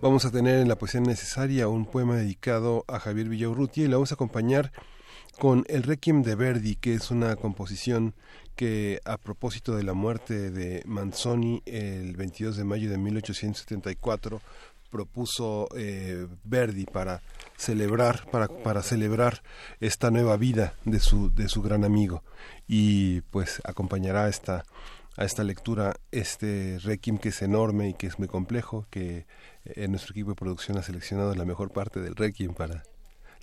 Vamos 0.02 0.26
a 0.26 0.32
tener 0.32 0.60
en 0.60 0.68
la 0.68 0.78
poesía 0.78 1.00
necesaria 1.00 1.68
un 1.68 1.86
poema 1.86 2.16
dedicado 2.16 2.86
a 2.88 3.00
Javier 3.00 3.30
Villaurrutia 3.30 3.84
y 3.84 3.88
lo 3.88 3.98
vamos 3.98 4.12
a 4.12 4.16
acompañar 4.16 4.72
con 5.42 5.66
el 5.70 5.82
Requiem 5.82 6.22
de 6.22 6.36
Verdi, 6.36 6.76
que 6.76 6.94
es 6.94 7.10
una 7.10 7.36
composición 7.36 8.14
que 8.56 9.02
a 9.06 9.18
propósito 9.18 9.76
de 9.76 9.82
la 9.82 9.94
muerte 9.94 10.52
de 10.52 10.84
Manzoni 10.86 11.64
el 11.66 12.16
22 12.16 12.58
de 12.58 12.64
mayo 12.64 12.92
de 12.92 13.00
1874 13.00 14.40
propuso 14.92 15.68
eh, 15.76 16.28
Verdi 16.44 16.86
para 16.86 17.24
celebrar 17.58 18.30
para, 18.30 18.50
para 18.50 18.84
celebrar 18.84 19.42
esta 19.80 20.12
nueva 20.12 20.38
vida 20.38 20.76
de 20.86 21.00
su 21.00 21.34
de 21.34 21.50
su 21.50 21.64
gran 21.64 21.86
amigo. 21.86 22.24
Y 22.68 23.22
pues 23.32 23.64
acompañará 23.64 24.30
esta 24.30 24.64
a 25.18 25.26
esta 25.26 25.44
lectura 25.44 25.96
este 26.12 26.78
requiem 26.84 27.18
que 27.18 27.30
es 27.30 27.42
enorme 27.42 27.90
y 27.90 27.94
que 27.96 28.06
es 28.06 28.20
muy 28.20 28.28
complejo 28.28 28.86
que 28.92 29.26
eh, 29.66 29.88
nuestro 29.88 30.12
equipo 30.12 30.30
de 30.30 30.36
producción 30.36 30.78
ha 30.78 30.84
seleccionado 30.84 31.34
la 31.34 31.46
mejor 31.46 31.72
parte 31.72 32.00
del 32.00 32.16
requiem 32.16 32.54
para 32.54 32.84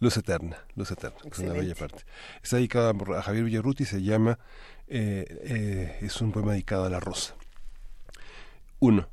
Luz 0.00 0.16
Eterna, 0.16 0.56
Luz 0.76 0.90
Eterna, 0.92 1.18
que 1.22 1.28
es 1.28 1.38
una 1.40 1.54
bella 1.54 1.74
parte. 1.74 2.04
Está 2.42 2.56
dedicada 2.56 2.92
a 3.16 3.22
Javier 3.22 3.44
Villarruti, 3.44 3.84
se 3.84 4.02
llama, 4.02 4.38
eh, 4.86 5.26
eh, 5.42 5.98
es 6.02 6.20
un 6.20 6.30
poema 6.30 6.52
dedicado 6.52 6.84
a 6.84 6.90
la 6.90 7.00
rosa. 7.00 7.34
Uno. 8.78 9.08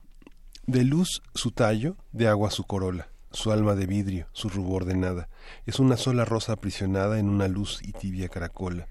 De 0.68 0.84
luz 0.84 1.22
su 1.34 1.52
tallo, 1.52 1.95
de 2.12 2.28
agua 2.28 2.49
su 2.49 2.64
corola, 2.64 3.10
su 3.32 3.52
alma 3.52 3.76
de 3.76 3.86
vidrio, 3.86 4.28
su 4.32 4.49
rubor 4.49 4.86
de 4.86 4.95
nada. 4.95 5.30
Es 5.66 5.80
una 5.80 5.98
sola 5.98 6.26
rosa 6.26 6.53
aprisionada 6.53 7.20
en 7.20 7.30
una 7.30 7.48
luz 7.48 7.82
y 7.84 7.91
tibia 7.91 8.30
caracola. 8.30 8.88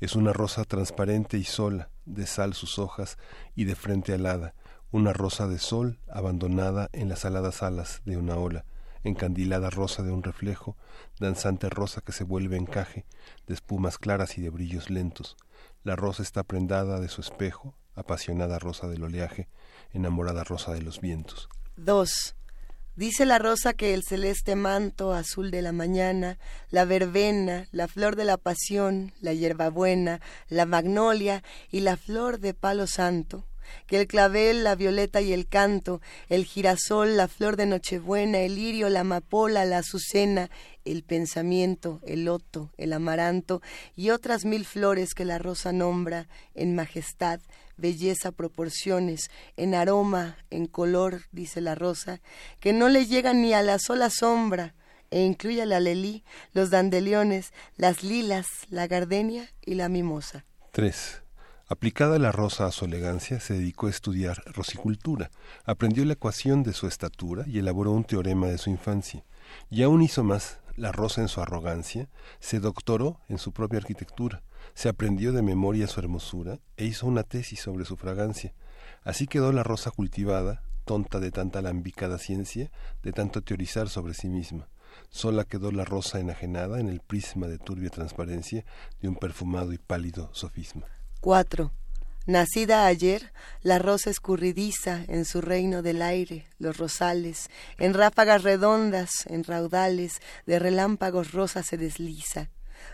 Es 0.00 0.14
una 0.14 0.32
rosa 0.32 0.64
transparente 0.64 1.38
y 1.38 1.44
sola, 1.44 1.90
de 2.04 2.26
sal 2.26 2.54
sus 2.54 2.78
hojas 2.78 3.18
y 3.54 3.64
de 3.64 3.74
frente 3.74 4.12
alada, 4.12 4.54
una 4.90 5.12
rosa 5.12 5.48
de 5.48 5.58
sol 5.58 5.98
abandonada 6.08 6.88
en 6.92 7.08
las 7.08 7.24
aladas 7.24 7.62
alas 7.62 8.02
de 8.04 8.16
una 8.16 8.36
ola, 8.36 8.64
encandilada 9.06 9.70
rosa 9.70 10.02
de 10.02 10.12
un 10.12 10.22
reflejo, 10.22 10.76
danzante 11.20 11.68
rosa 11.68 12.00
que 12.00 12.12
se 12.12 12.24
vuelve 12.24 12.56
encaje, 12.56 13.04
de 13.46 13.54
espumas 13.54 13.98
claras 13.98 14.36
y 14.38 14.42
de 14.42 14.50
brillos 14.50 14.90
lentos. 14.90 15.36
La 15.84 15.96
rosa 15.96 16.22
está 16.22 16.42
prendada 16.42 17.00
de 17.00 17.08
su 17.08 17.20
espejo, 17.20 17.74
apasionada 17.94 18.58
rosa 18.58 18.88
del 18.88 19.04
oleaje, 19.04 19.48
enamorada 19.92 20.44
rosa 20.44 20.72
de 20.72 20.82
los 20.82 21.00
vientos. 21.00 21.48
2. 21.76 22.36
Dice 22.96 23.26
la 23.26 23.38
rosa 23.38 23.74
que 23.74 23.92
el 23.92 24.02
celeste 24.02 24.56
manto 24.56 25.12
azul 25.12 25.50
de 25.50 25.60
la 25.60 25.72
mañana, 25.72 26.38
la 26.70 26.86
verbena, 26.86 27.68
la 27.70 27.88
flor 27.88 28.16
de 28.16 28.24
la 28.24 28.38
pasión, 28.38 29.12
la 29.20 29.34
hierbabuena, 29.34 30.20
la 30.48 30.64
magnolia 30.64 31.42
y 31.70 31.80
la 31.80 31.98
flor 31.98 32.40
de 32.40 32.54
palo 32.54 32.86
santo, 32.86 33.44
que 33.86 34.00
el 34.00 34.06
clavel, 34.06 34.64
la 34.64 34.74
violeta 34.74 35.20
y 35.20 35.32
el 35.32 35.46
canto, 35.46 36.00
el 36.28 36.44
girasol, 36.44 37.16
la 37.16 37.28
flor 37.28 37.56
de 37.56 37.66
nochebuena, 37.66 38.40
el 38.40 38.54
lirio, 38.56 38.88
la 38.88 39.00
amapola, 39.00 39.64
la 39.64 39.78
azucena, 39.78 40.50
el 40.84 41.02
pensamiento, 41.02 42.00
el 42.06 42.24
loto, 42.24 42.70
el 42.76 42.92
amaranto 42.92 43.60
y 43.94 44.10
otras 44.10 44.44
mil 44.44 44.64
flores 44.64 45.14
que 45.14 45.24
la 45.24 45.38
rosa 45.38 45.72
nombra 45.72 46.28
en 46.54 46.74
majestad, 46.74 47.40
belleza, 47.76 48.32
proporciones, 48.32 49.30
en 49.56 49.74
aroma, 49.74 50.38
en 50.50 50.66
color, 50.66 51.22
dice 51.32 51.60
la 51.60 51.74
rosa, 51.74 52.20
que 52.60 52.72
no 52.72 52.88
le 52.88 53.06
llega 53.06 53.34
ni 53.34 53.52
a 53.52 53.62
la 53.62 53.78
sola 53.78 54.10
sombra, 54.10 54.74
e 55.10 55.22
incluye 55.22 55.64
la 55.66 55.80
lelí, 55.80 56.24
los 56.52 56.70
dandeliones, 56.70 57.52
las 57.76 58.02
lilas, 58.02 58.46
la 58.68 58.86
gardenia 58.86 59.48
y 59.64 59.74
la 59.74 59.88
mimosa. 59.88 60.44
3. 60.72 61.22
Aplicada 61.68 62.20
la 62.20 62.30
rosa 62.30 62.66
a 62.66 62.70
su 62.70 62.84
elegancia, 62.84 63.40
se 63.40 63.54
dedicó 63.54 63.88
a 63.88 63.90
estudiar 63.90 64.40
rosicultura, 64.54 65.32
aprendió 65.64 66.04
la 66.04 66.12
ecuación 66.12 66.62
de 66.62 66.72
su 66.72 66.86
estatura 66.86 67.42
y 67.48 67.58
elaboró 67.58 67.90
un 67.90 68.04
teorema 68.04 68.46
de 68.46 68.58
su 68.58 68.70
infancia. 68.70 69.24
Y 69.68 69.82
aún 69.82 70.00
hizo 70.00 70.22
más, 70.22 70.60
la 70.76 70.92
rosa 70.92 71.22
en 71.22 71.28
su 71.28 71.40
arrogancia, 71.40 72.08
se 72.38 72.60
doctoró 72.60 73.18
en 73.28 73.38
su 73.38 73.50
propia 73.50 73.80
arquitectura, 73.80 74.44
se 74.74 74.88
aprendió 74.88 75.32
de 75.32 75.42
memoria 75.42 75.88
su 75.88 75.98
hermosura 75.98 76.60
e 76.76 76.84
hizo 76.84 77.08
una 77.08 77.24
tesis 77.24 77.62
sobre 77.62 77.84
su 77.84 77.96
fragancia. 77.96 78.54
Así 79.02 79.26
quedó 79.26 79.50
la 79.50 79.64
rosa 79.64 79.90
cultivada, 79.90 80.62
tonta 80.84 81.18
de 81.18 81.32
tanta 81.32 81.58
alambicada 81.58 82.18
ciencia, 82.18 82.70
de 83.02 83.10
tanto 83.10 83.42
teorizar 83.42 83.88
sobre 83.88 84.14
sí 84.14 84.28
misma. 84.28 84.68
Sola 85.10 85.42
quedó 85.42 85.72
la 85.72 85.84
rosa 85.84 86.20
enajenada 86.20 86.78
en 86.78 86.88
el 86.88 87.00
prisma 87.00 87.48
de 87.48 87.58
turbia 87.58 87.90
transparencia 87.90 88.64
de 89.00 89.08
un 89.08 89.16
perfumado 89.16 89.72
y 89.72 89.78
pálido 89.78 90.30
sofisma. 90.32 90.86
4. 91.26 91.72
Nacida 92.26 92.86
ayer, 92.86 93.32
la 93.60 93.80
rosa 93.80 94.10
escurridiza 94.10 95.02
en 95.08 95.24
su 95.24 95.40
reino 95.40 95.82
del 95.82 96.00
aire, 96.00 96.46
los 96.60 96.76
rosales, 96.76 97.50
en 97.78 97.94
ráfagas 97.94 98.44
redondas, 98.44 99.10
en 99.26 99.42
raudales, 99.42 100.20
de 100.46 100.60
relámpagos 100.60 101.32
rosa 101.32 101.64
se 101.64 101.76
desliza 101.78 102.50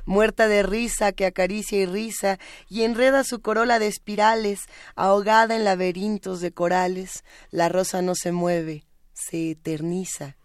muerta 0.07 0.49
de 0.49 0.63
risa 0.63 1.13
que 1.13 1.27
acaricia 1.27 1.79
y 1.79 1.85
risa 1.85 2.39
y 2.71 2.85
enreda 2.85 3.23
su 3.23 3.43
corola 3.43 3.79
de 3.79 3.89
espirales, 3.89 4.61
ahogada 4.97 5.55
en 5.55 5.65
laberintos 5.65 6.41
de 6.41 6.53
corales, 6.53 7.25
la 7.51 7.69
rosa 7.69 8.01
no 8.01 8.15
se 8.15 8.33
mueve, 8.33 8.87
se 9.13 9.51
eterniza. 9.51 10.39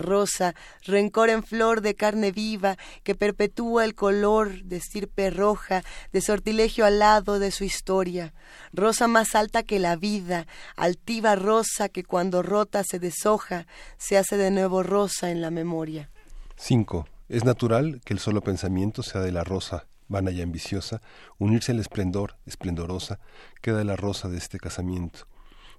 Rosa, 0.00 0.56
rencor 0.82 1.30
en 1.30 1.44
flor 1.44 1.80
de 1.80 1.94
carne 1.94 2.32
viva, 2.32 2.76
que 3.04 3.14
perpetúa 3.14 3.84
el 3.84 3.94
color 3.94 4.64
de 4.64 4.78
estirpe 4.78 5.30
roja, 5.30 5.82
de 6.12 6.20
sortilegio 6.20 6.84
alado 6.84 7.38
de 7.38 7.52
su 7.52 7.62
historia. 7.62 8.34
Rosa 8.72 9.06
más 9.06 9.36
alta 9.36 9.62
que 9.62 9.78
la 9.78 9.94
vida, 9.94 10.46
altiva 10.74 11.36
rosa 11.36 11.88
que 11.88 12.02
cuando 12.02 12.42
rota 12.42 12.82
se 12.82 12.98
deshoja, 12.98 13.66
se 13.98 14.18
hace 14.18 14.36
de 14.36 14.50
nuevo 14.50 14.82
rosa 14.82 15.30
en 15.30 15.40
la 15.40 15.50
memoria. 15.50 16.10
5. 16.56 17.06
Es 17.28 17.44
natural 17.44 18.00
que 18.04 18.12
el 18.12 18.18
solo 18.18 18.40
pensamiento 18.40 19.02
sea 19.02 19.20
de 19.20 19.30
la 19.30 19.44
rosa, 19.44 19.86
vana 20.08 20.32
y 20.32 20.42
ambiciosa, 20.42 21.00
unirse 21.38 21.72
al 21.72 21.78
esplendor, 21.78 22.36
esplendorosa, 22.44 23.20
queda 23.62 23.84
la 23.84 23.96
rosa 23.96 24.28
de 24.28 24.36
este 24.36 24.58
casamiento. 24.58 25.26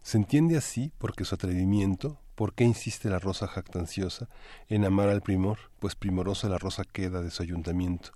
Se 0.01 0.17
entiende 0.17 0.57
así 0.57 0.91
porque 0.97 1.25
su 1.25 1.35
atrevimiento, 1.35 2.19
por 2.35 2.53
qué 2.53 2.63
insiste 2.63 3.09
la 3.09 3.19
rosa 3.19 3.47
jactanciosa 3.47 4.29
en 4.67 4.85
amar 4.85 5.09
al 5.09 5.21
primor, 5.21 5.59
pues 5.79 5.95
primorosa 5.95 6.49
la 6.49 6.57
rosa 6.57 6.83
queda 6.83 7.21
de 7.21 7.31
su 7.31 7.43
ayuntamiento. 7.43 8.11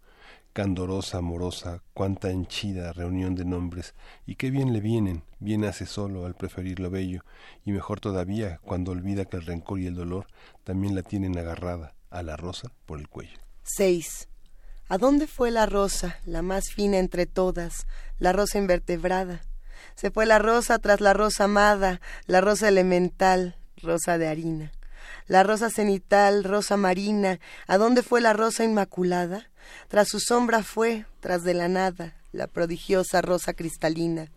Candorosa, 0.53 1.17
amorosa, 1.17 1.83
cuánta 1.93 2.31
henchida 2.31 2.93
reunión 2.93 3.35
de 3.35 3.45
nombres, 3.45 3.93
y 4.25 4.35
qué 4.35 4.49
bien 4.49 4.71
le 4.71 4.79
vienen, 4.79 5.23
bien 5.39 5.65
hace 5.65 5.85
solo 5.85 6.25
al 6.25 6.33
preferir 6.33 6.79
lo 6.79 6.89
bello, 6.89 7.25
y 7.65 7.71
mejor 7.71 7.99
todavía 7.99 8.59
cuando 8.63 8.91
olvida 8.91 9.25
que 9.25 9.35
el 9.35 9.45
rencor 9.45 9.79
y 9.79 9.87
el 9.87 9.95
dolor 9.95 10.27
también 10.63 10.95
la 10.95 11.03
tienen 11.03 11.37
agarrada, 11.37 11.93
a 12.09 12.23
la 12.23 12.37
rosa 12.37 12.71
por 12.85 12.99
el 12.99 13.09
cuello. 13.09 13.37
6. 13.63 14.29
¿A 14.87 14.97
dónde 14.97 15.27
fue 15.27 15.51
la 15.51 15.65
rosa, 15.65 16.19
la 16.25 16.41
más 16.41 16.69
fina 16.73 16.99
entre 16.99 17.25
todas, 17.25 17.85
la 18.17 18.31
rosa 18.31 18.57
invertebrada? 18.57 19.41
Se 19.93 20.11
fue 20.11 20.25
la 20.25 20.39
rosa 20.39 20.79
tras 20.79 21.01
la 21.01 21.13
rosa 21.13 21.45
amada, 21.45 22.01
la 22.25 22.41
rosa 22.41 22.67
elemental, 22.67 23.55
rosa 23.81 24.17
de 24.17 24.27
harina. 24.27 24.71
La 25.27 25.43
rosa 25.43 25.69
cenital, 25.69 26.43
rosa 26.43 26.77
marina, 26.77 27.39
¿a 27.67 27.77
dónde 27.77 28.03
fue 28.03 28.21
la 28.21 28.33
rosa 28.33 28.63
inmaculada? 28.63 29.49
Tras 29.87 30.09
su 30.09 30.19
sombra 30.19 30.63
fue, 30.63 31.05
tras 31.19 31.43
de 31.43 31.53
la 31.53 31.67
nada, 31.67 32.15
la 32.31 32.47
prodigiosa 32.47 33.21
rosa 33.21 33.53
cristalina. 33.53 34.31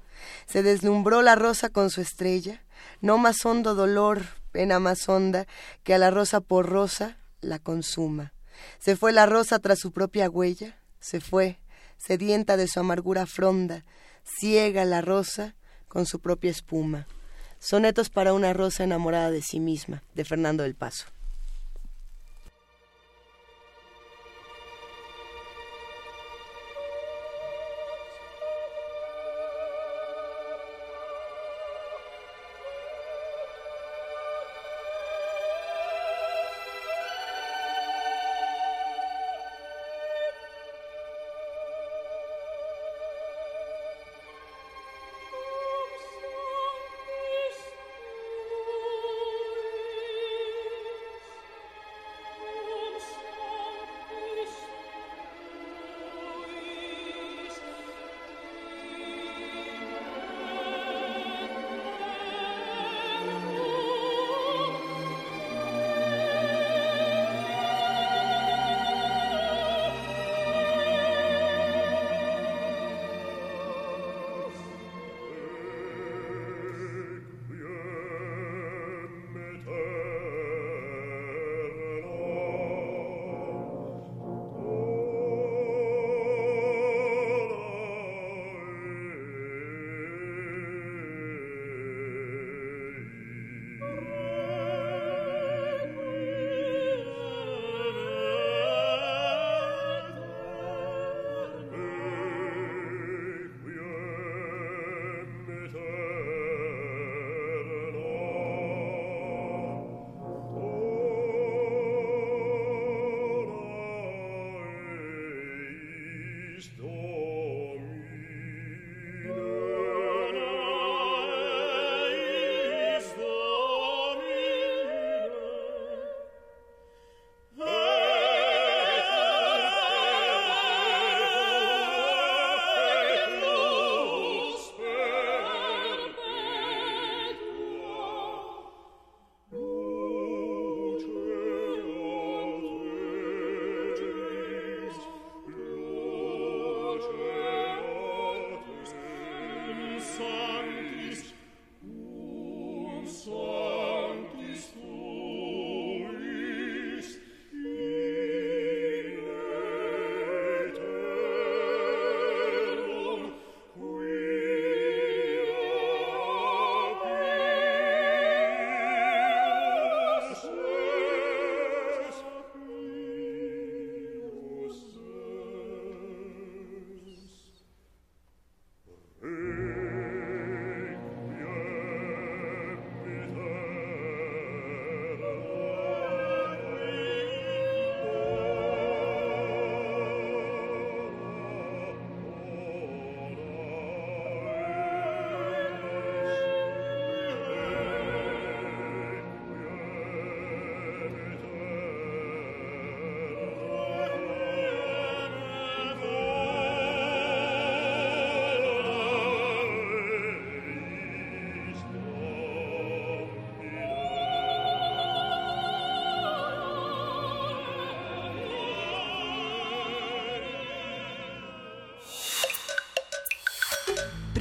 Se 0.46 0.62
deslumbró 0.62 1.22
la 1.22 1.34
rosa 1.34 1.68
con 1.68 1.90
su 1.90 2.00
estrella, 2.00 2.62
no 3.00 3.18
más 3.18 3.44
hondo 3.44 3.74
dolor, 3.74 4.22
pena 4.52 4.78
más 4.78 5.08
honda, 5.08 5.46
que 5.84 5.94
a 5.94 5.98
la 5.98 6.10
rosa 6.10 6.40
por 6.40 6.68
rosa 6.68 7.18
la 7.40 7.58
consuma. 7.58 8.32
Se 8.78 8.96
fue 8.96 9.12
la 9.12 9.26
rosa 9.26 9.58
tras 9.58 9.78
su 9.78 9.92
propia 9.92 10.28
huella, 10.28 10.78
se 11.00 11.20
fue, 11.20 11.58
sedienta 11.96 12.56
de 12.56 12.66
su 12.66 12.80
amargura 12.80 13.26
fronda, 13.26 13.84
ciega 14.36 14.84
la 14.84 15.00
rosa 15.00 15.54
con 15.88 16.06
su 16.06 16.20
propia 16.20 16.50
espuma. 16.50 17.06
Sonetos 17.58 18.10
para 18.10 18.34
una 18.34 18.52
rosa 18.52 18.84
enamorada 18.84 19.30
de 19.30 19.42
sí 19.42 19.58
misma, 19.58 20.02
de 20.14 20.24
Fernando 20.24 20.62
del 20.62 20.74
Paso. 20.74 21.06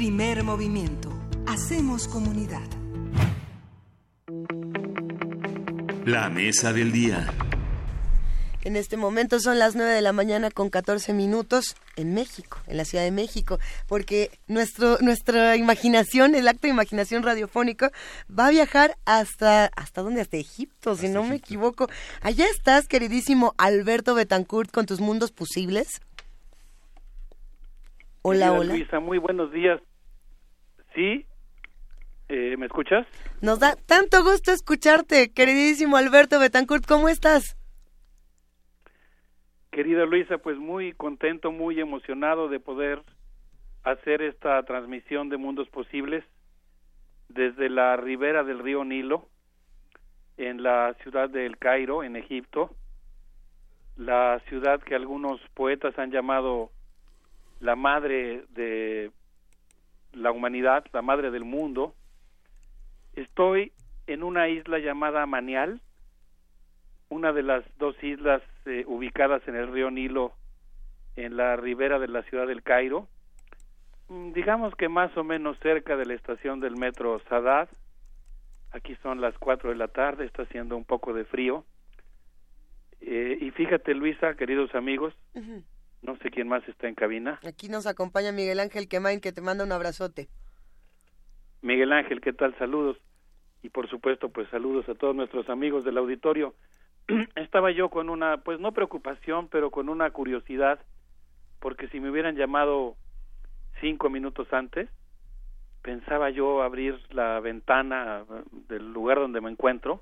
Primer 0.08 0.42
movimiento. 0.42 1.10
Hacemos 1.48 2.08
comunidad. 2.08 2.64
La 6.06 6.30
mesa 6.30 6.72
del 6.72 6.94
día. 6.94 7.28
En 8.64 8.78
este 8.78 8.96
momento 8.96 9.42
son 9.42 9.60
las 9.60 9.76
9 9.76 9.92
de 9.92 10.02
la 10.02 10.14
mañana 10.14 10.50
con 10.50 10.70
14 10.70 11.12
minutos 11.12 11.76
en 11.98 12.14
México, 12.14 12.60
en 12.68 12.78
la 12.78 12.86
Ciudad 12.86 13.04
de 13.04 13.12
México, 13.12 13.60
porque 13.86 14.32
nuestro, 14.48 14.98
nuestra 15.02 15.58
imaginación, 15.58 16.36
el 16.36 16.48
acto 16.48 16.68
de 16.68 16.70
imaginación 16.70 17.24
radiofónico, 17.24 17.90
va 18.32 18.48
a 18.48 18.52
viajar 18.52 18.96
hasta, 19.04 19.66
¿hasta 19.76 20.04
dónde? 20.04 20.22
Hasta 20.22 20.38
Egipto, 20.38 20.96
si 20.96 21.10
no 21.10 21.24
me 21.24 21.36
equivoco. 21.36 21.90
Allá 22.22 22.46
estás, 22.46 22.88
queridísimo 22.88 23.56
Alberto 23.58 24.16
Betancourt, 24.16 24.72
con 24.72 24.86
tus 24.86 25.02
mundos 25.02 25.34
posibles. 25.34 26.00
Hola, 28.22 28.54
hola. 28.54 28.74
Luisa, 28.74 29.02
muy 29.02 29.18
buenos 29.18 29.52
días. 29.52 29.82
Sí, 30.98 31.28
eh, 32.28 32.57
¿me 32.57 32.65
escuchas? 32.65 33.06
Nos 33.40 33.60
da 33.60 33.76
tanto 33.76 34.24
gusto 34.24 34.52
escucharte, 34.52 35.32
queridísimo 35.32 35.95
Alberto 35.95 36.40
Betancourt, 36.40 36.88
¿cómo 36.88 37.07
estás? 37.07 37.56
Querida 39.69 40.07
Luisa, 40.07 40.40
pues 40.40 40.57
muy 40.57 40.94
contento, 40.94 41.52
muy 41.52 41.80
emocionado 41.80 42.49
de 42.49 42.60
poder 42.60 43.03
hacer 43.84 44.24
esta 44.24 44.64
transmisión 44.64 45.30
de 45.30 45.38
Mundos 45.38 45.69
Posibles 45.69 46.24
desde 47.30 47.69
la 47.69 47.95
ribera 47.95 48.44
del 48.44 48.57
río 48.57 48.84
Nilo, 48.84 49.30
en 50.38 50.64
la 50.64 50.95
ciudad 51.03 51.30
de 51.30 51.45
El 51.45 51.60
Cairo, 51.60 52.03
en 52.03 52.15
Egipto, 52.15 52.72
la 53.98 54.41
ciudad 54.49 54.82
que 54.82 54.95
algunos 54.95 55.40
poetas 55.53 55.95
han 55.99 56.10
llamado 56.10 56.72
la 57.60 57.76
madre 57.76 58.45
de 58.49 59.11
la 60.14 60.32
humanidad, 60.32 60.86
la 60.94 61.02
madre 61.02 61.32
del 61.32 61.44
mundo. 61.44 61.96
Estoy 63.16 63.72
en 64.08 64.24
una 64.24 64.48
isla 64.50 64.80
llamada 64.80 65.26
Manial, 65.26 65.82
una 67.10 67.34
de 67.34 67.44
las 67.44 67.64
dos 67.78 68.02
islas 68.04 68.42
eh, 68.66 68.84
ubicadas 68.88 69.48
en 69.48 69.56
el 69.56 69.72
río 69.72 69.92
Nilo 69.92 70.34
en 71.18 71.36
la 71.36 71.56
ribera 71.56 72.00
de 72.00 72.08
la 72.08 72.22
ciudad 72.24 72.48
del 72.48 72.64
Cairo, 72.64 73.08
mm, 74.08 74.34
digamos 74.34 74.76
que 74.76 74.88
más 74.88 75.16
o 75.18 75.24
menos 75.24 75.58
cerca 75.60 75.98
de 75.98 76.06
la 76.06 76.14
estación 76.14 76.60
del 76.60 76.78
metro 76.78 77.20
Sadat. 77.28 77.70
Aquí 78.72 78.96
son 79.02 79.20
las 79.20 79.38
cuatro 79.38 79.72
de 79.72 79.76
la 79.76 79.88
tarde, 79.88 80.26
está 80.26 80.44
haciendo 80.44 80.78
un 80.78 80.86
poco 80.86 81.14
de 81.14 81.26
frío. 81.26 81.66
Eh, 83.02 83.38
y 83.42 83.52
fíjate, 83.52 83.94
Luisa, 83.96 84.36
queridos 84.36 84.74
amigos, 84.76 85.14
no 86.02 86.18
sé 86.18 86.30
quién 86.30 86.48
más 86.48 86.68
está 86.68 86.88
en 86.88 86.95
cabina. 86.95 87.40
Aquí 87.48 87.69
nos 87.69 87.88
acompaña 87.88 88.32
Miguel 88.32 88.60
Ángel 88.60 88.88
Quemain, 88.88 89.19
que 89.19 89.32
te 89.32 89.41
manda 89.41 89.64
un 89.64 89.72
abrazote. 89.72 90.28
Miguel 91.61 91.91
Ángel, 91.91 92.22
¿qué 92.22 92.34
tal? 92.34 92.57
Saludos. 92.57 92.98
Y 93.64 93.69
por 93.69 93.90
supuesto, 93.90 94.30
pues 94.30 94.48
saludos 94.49 94.88
a 94.88 94.95
todos 94.95 95.15
nuestros 95.15 95.49
amigos 95.49 95.84
del 95.84 95.98
auditorio. 95.98 96.53
estaba 97.36 97.72
yo 97.72 97.90
con 97.90 98.10
una, 98.10 98.38
pues 98.38 98.60
no 98.60 98.72
preocupación, 98.72 99.48
pero 99.49 99.72
con 99.72 99.90
una 99.90 100.11
curiosidad, 100.11 100.80
porque 101.60 101.88
si 101.90 101.99
me 101.99 102.10
hubieran 102.10 102.36
llamado 102.36 102.95
cinco 103.82 104.10
minutos 104.10 104.52
antes, 104.53 104.90
pensaba 105.82 106.30
yo 106.30 106.61
abrir 106.61 106.99
la 107.11 107.40
ventana 107.40 108.26
del 108.68 108.91
lugar 108.91 109.19
donde 109.19 109.41
me 109.41 109.49
encuentro 109.49 110.02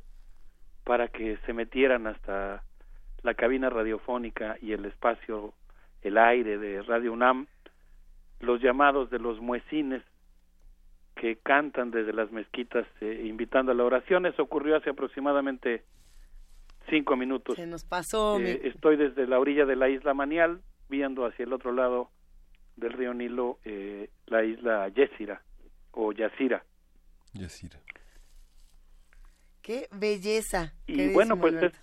para 0.84 1.08
que 1.08 1.38
se 1.46 1.54
metieran 1.54 2.08
hasta 2.08 2.64
la 3.24 3.34
cabina 3.34 3.70
radiofónica 3.70 4.58
y 4.62 4.72
el 4.72 4.86
espacio, 4.86 5.54
el 6.02 6.18
aire 6.18 6.58
de 6.58 6.82
Radio 6.84 7.14
UNAM, 7.14 7.48
los 8.40 8.62
llamados 8.62 9.10
de 9.10 9.20
los 9.20 9.40
muecines 9.40 10.04
que 11.16 11.38
cantan 11.38 11.92
desde 11.92 12.14
las 12.14 12.32
mezquitas 12.32 12.86
eh, 13.02 13.24
invitando 13.26 13.72
a 13.72 13.76
la 13.76 13.84
oración. 13.84 14.26
Eso 14.26 14.44
ocurrió 14.44 14.76
hace 14.76 14.90
aproximadamente 14.90 15.84
cinco 16.90 17.16
minutos. 17.16 17.56
Se 17.56 17.66
nos 17.66 17.86
pasó. 17.86 18.40
Eh, 18.40 18.62
estoy 18.66 18.98
desde 18.98 19.26
la 19.28 19.40
orilla 19.40 19.66
de 19.66 19.76
la 19.76 19.90
isla 19.90 20.14
Manial, 20.14 20.62
viendo 20.90 21.26
hacia 21.26 21.44
el 21.44 21.54
otro 21.54 21.72
lado 21.72 22.10
del 22.76 22.92
río 22.92 23.14
Nilo 23.14 23.60
eh, 23.64 24.10
la 24.28 24.44
isla 24.44 24.90
Yesira 24.90 25.42
o 25.92 26.12
Yasira. 26.12 26.64
Yasira. 27.34 27.80
Qué 29.62 29.88
belleza. 29.92 30.74
Y 30.86 31.12
bueno, 31.14 31.40
pues 31.40 31.56
es 31.56 31.74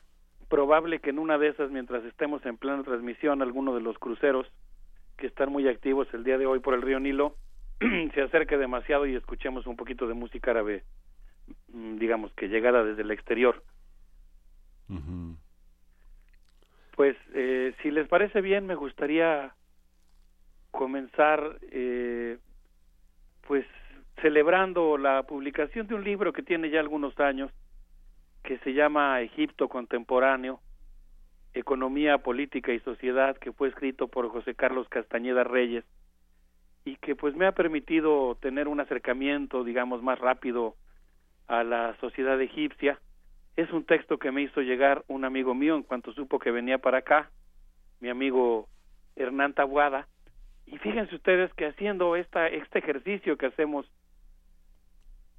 probable 0.52 1.00
que 1.00 1.08
en 1.08 1.18
una 1.18 1.38
de 1.38 1.48
esas, 1.48 1.70
mientras 1.70 2.04
estemos 2.04 2.44
en 2.44 2.58
plena 2.58 2.82
transmisión, 2.82 3.40
alguno 3.40 3.74
de 3.74 3.80
los 3.80 3.98
cruceros 3.98 4.46
que 5.16 5.26
están 5.26 5.50
muy 5.50 5.66
activos 5.66 6.06
el 6.12 6.24
día 6.24 6.36
de 6.36 6.44
hoy 6.44 6.58
por 6.58 6.74
el 6.74 6.82
río 6.82 7.00
Nilo 7.00 7.36
se 8.14 8.20
acerque 8.20 8.58
demasiado 8.58 9.06
y 9.06 9.16
escuchemos 9.16 9.66
un 9.66 9.76
poquito 9.76 10.06
de 10.06 10.12
música 10.12 10.50
árabe, 10.50 10.84
mm, 11.72 11.96
digamos 11.96 12.34
que 12.34 12.48
llegada 12.48 12.84
desde 12.84 13.00
el 13.00 13.12
exterior. 13.12 13.62
Pues 16.96 17.16
eh, 17.32 17.72
si 17.82 17.90
les 17.90 18.06
parece 18.06 18.42
bien, 18.42 18.66
me 18.66 18.74
gustaría 18.74 19.54
comenzar 20.70 21.56
eh, 21.70 22.36
pues 23.48 23.64
celebrando 24.20 24.98
la 24.98 25.22
publicación 25.22 25.86
de 25.86 25.94
un 25.94 26.04
libro 26.04 26.34
que 26.34 26.42
tiene 26.42 26.68
ya 26.68 26.80
algunos 26.80 27.18
años 27.18 27.50
que 28.42 28.58
se 28.58 28.72
llama 28.72 29.20
Egipto 29.20 29.68
Contemporáneo, 29.68 30.60
Economía, 31.54 32.18
Política 32.18 32.72
y 32.72 32.80
Sociedad, 32.80 33.36
que 33.36 33.52
fue 33.52 33.68
escrito 33.68 34.08
por 34.08 34.28
José 34.30 34.54
Carlos 34.54 34.88
Castañeda 34.88 35.44
Reyes 35.44 35.84
y 36.84 36.96
que 36.96 37.14
pues 37.14 37.36
me 37.36 37.46
ha 37.46 37.52
permitido 37.52 38.36
tener 38.40 38.68
un 38.68 38.80
acercamiento, 38.80 39.62
digamos, 39.62 40.02
más 40.02 40.18
rápido 40.18 40.74
a 41.46 41.62
la 41.62 41.96
sociedad 42.00 42.40
egipcia 42.40 42.98
es 43.56 43.70
un 43.72 43.84
texto 43.84 44.18
que 44.18 44.32
me 44.32 44.42
hizo 44.42 44.62
llegar 44.62 45.04
un 45.08 45.24
amigo 45.24 45.54
mío 45.54 45.76
en 45.76 45.82
cuanto 45.82 46.12
supo 46.12 46.38
que 46.38 46.50
venía 46.50 46.78
para 46.78 46.98
acá, 46.98 47.30
mi 48.00 48.08
amigo 48.08 48.68
Hernán 49.16 49.52
Tabuada. 49.52 50.08
Y 50.66 50.78
fíjense 50.78 51.14
ustedes 51.14 51.52
que 51.54 51.66
haciendo 51.66 52.16
esta, 52.16 52.48
este 52.48 52.78
ejercicio 52.78 53.36
que 53.36 53.46
hacemos 53.46 53.86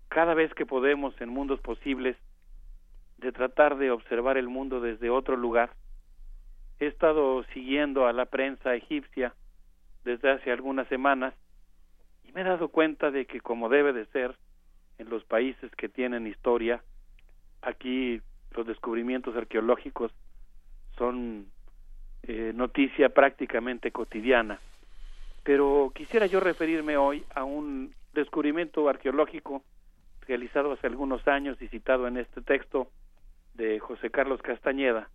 cada 0.10 0.36
vez 0.36 0.54
que 0.54 0.66
podemos 0.66 1.20
en 1.22 1.30
mundos 1.30 1.60
posibles, 1.62 2.16
de 3.24 3.32
tratar 3.32 3.78
de 3.78 3.90
observar 3.90 4.38
el 4.38 4.48
mundo 4.48 4.82
desde 4.82 5.10
otro 5.10 5.36
lugar, 5.36 5.72
he 6.80 6.88
estado 6.88 7.44
siguiendo 7.54 8.06
a 8.06 8.14
la 8.14 8.26
prensa 8.26 8.76
egipcia 8.76 9.34
desde 10.04 10.32
hace 10.32 10.52
algunas 10.52 10.88
semanas 10.90 11.34
y 12.24 12.32
me 12.34 12.42
he 12.42 12.44
dado 12.44 12.68
cuenta 12.68 13.10
de 13.12 13.26
que 13.26 13.42
como 13.42 13.70
debe 13.70 13.94
de 13.94 14.06
ser 14.08 14.36
en 14.98 15.10
los 15.10 15.24
países 15.24 15.72
que 15.76 15.90
tienen 15.90 16.28
historia, 16.28 16.84
aquí 17.62 18.22
los 18.52 18.68
descubrimientos 18.68 19.36
arqueológicos 19.36 20.12
son 20.98 21.48
eh, 22.24 22.52
noticia 22.54 23.10
prácticamente 23.10 23.92
cotidiana. 23.92 24.60
Pero 25.44 25.92
quisiera 25.96 26.26
yo 26.26 26.40
referirme 26.40 26.98
hoy 26.98 27.24
a 27.34 27.44
un 27.44 27.94
descubrimiento 28.14 28.88
arqueológico 28.88 29.64
realizado 30.28 30.72
hace 30.72 30.88
algunos 30.88 31.28
años 31.28 31.62
y 31.62 31.68
citado 31.68 32.08
en 32.08 32.18
este 32.18 32.42
texto 32.42 32.90
de 33.54 33.80
José 33.80 34.10
Carlos 34.10 34.42
Castañeda, 34.42 35.10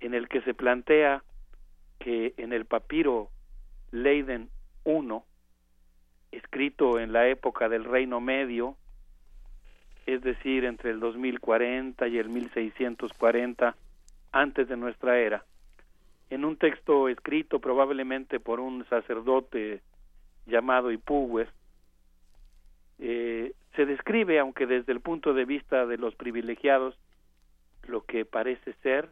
en 0.00 0.14
el 0.14 0.28
que 0.28 0.42
se 0.42 0.54
plantea 0.54 1.22
que 1.98 2.34
en 2.36 2.52
el 2.52 2.66
papiro 2.66 3.30
Leiden 3.90 4.50
I, 4.84 5.20
escrito 6.32 6.98
en 6.98 7.12
la 7.12 7.28
época 7.28 7.68
del 7.68 7.84
Reino 7.84 8.20
Medio, 8.20 8.76
es 10.06 10.20
decir, 10.22 10.64
entre 10.64 10.90
el 10.90 11.00
2040 11.00 12.08
y 12.08 12.18
el 12.18 12.28
1640 12.28 13.76
antes 14.32 14.68
de 14.68 14.76
nuestra 14.76 15.18
era, 15.18 15.44
en 16.30 16.44
un 16.44 16.56
texto 16.56 17.08
escrito 17.08 17.60
probablemente 17.60 18.40
por 18.40 18.60
un 18.60 18.84
sacerdote 18.86 19.80
llamado 20.46 20.90
Ipuwer, 20.90 21.48
eh, 22.98 23.52
se 23.76 23.86
describe, 23.86 24.38
aunque 24.38 24.66
desde 24.66 24.92
el 24.92 25.00
punto 25.00 25.34
de 25.34 25.44
vista 25.44 25.86
de 25.86 25.98
los 25.98 26.14
privilegiados, 26.14 26.98
lo 27.88 28.04
que 28.04 28.24
parece 28.24 28.72
ser 28.82 29.10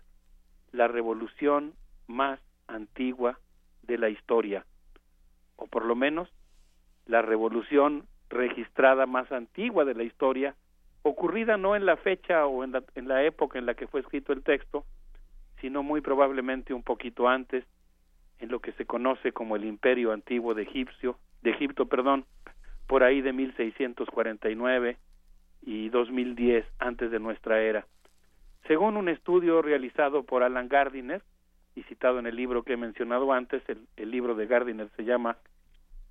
la 0.72 0.88
revolución 0.88 1.74
más 2.06 2.40
antigua 2.66 3.38
de 3.82 3.98
la 3.98 4.08
historia, 4.08 4.64
o 5.56 5.66
por 5.66 5.84
lo 5.84 5.94
menos 5.94 6.28
la 7.06 7.22
revolución 7.22 8.06
registrada 8.30 9.06
más 9.06 9.30
antigua 9.32 9.84
de 9.84 9.94
la 9.94 10.04
historia 10.04 10.54
ocurrida 11.02 11.56
no 11.56 11.76
en 11.76 11.84
la 11.84 11.96
fecha 11.96 12.46
o 12.46 12.64
en 12.64 12.72
la, 12.72 12.82
en 12.94 13.08
la 13.08 13.24
época 13.24 13.58
en 13.58 13.66
la 13.66 13.74
que 13.74 13.86
fue 13.86 14.00
escrito 14.00 14.32
el 14.32 14.42
texto, 14.42 14.84
sino 15.60 15.82
muy 15.82 16.00
probablemente 16.00 16.74
un 16.74 16.82
poquito 16.82 17.28
antes, 17.28 17.64
en 18.38 18.48
lo 18.50 18.60
que 18.60 18.72
se 18.72 18.86
conoce 18.86 19.32
como 19.32 19.56
el 19.56 19.64
Imperio 19.64 20.12
Antiguo 20.12 20.54
de 20.54 20.62
Egipcio, 20.62 21.18
de 21.42 21.50
Egipto, 21.50 21.86
perdón, 21.86 22.24
por 22.86 23.04
ahí 23.04 23.20
de 23.20 23.32
1649 23.32 24.96
y 25.62 25.88
2010 25.90 26.66
antes 26.78 27.10
de 27.10 27.20
nuestra 27.20 27.60
era. 27.60 27.86
Según 28.66 28.96
un 28.96 29.08
estudio 29.08 29.60
realizado 29.60 30.22
por 30.22 30.42
Alan 30.42 30.68
Gardiner 30.68 31.22
y 31.74 31.82
citado 31.84 32.18
en 32.18 32.26
el 32.26 32.36
libro 32.36 32.62
que 32.62 32.74
he 32.74 32.76
mencionado 32.76 33.32
antes, 33.32 33.62
el, 33.68 34.10
libro 34.10 34.34
de 34.34 34.46
Gardiner 34.46 34.88
se 34.96 35.04
llama 35.04 35.36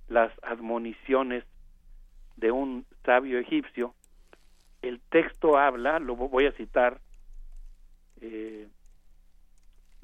Las 0.08 0.32
admoniciones 0.42 1.44
de 2.36 2.50
un 2.50 2.84
sabio 3.04 3.38
egipcio. 3.38 3.94
El 4.82 5.00
texto 5.00 5.56
habla, 5.56 5.98
lo 5.98 6.16
voy 6.16 6.46
a 6.46 6.52
citar, 6.52 7.00
eh, 8.20 8.68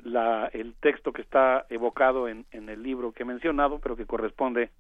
la, 0.03 0.47
el 0.53 0.75
texto 0.75 1.13
que 1.13 1.23
está 1.23 1.67
evocado 1.69 2.29
en 2.29 2.47
el 2.53 2.83
libro 2.83 3.13
que 3.13 3.25
he 3.25 3.27
mencionado, 3.27 3.81
pero 3.81 3.97
que 3.97 4.07
corresponde 4.07 4.71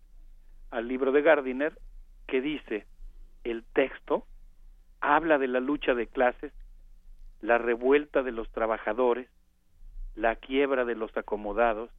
al 0.70 0.86
libro 0.86 1.12
de 1.12 1.22
Gardiner, 1.22 1.78
que 2.26 2.40
dice, 2.40 2.86
el 3.44 3.64
texto 3.72 4.24
habla 5.00 5.38
de 5.38 5.48
la 5.48 5.60
lucha 5.60 5.94
de 5.94 6.06
clases, 6.06 6.52
la 7.40 7.58
revuelta 7.58 8.22
de 8.22 8.32
los 8.32 8.50
trabajadores, 8.50 9.28
la 10.14 10.36
quiebra 10.36 10.84
de 10.84 10.94
los 10.94 11.16
acomodados, 11.16 11.90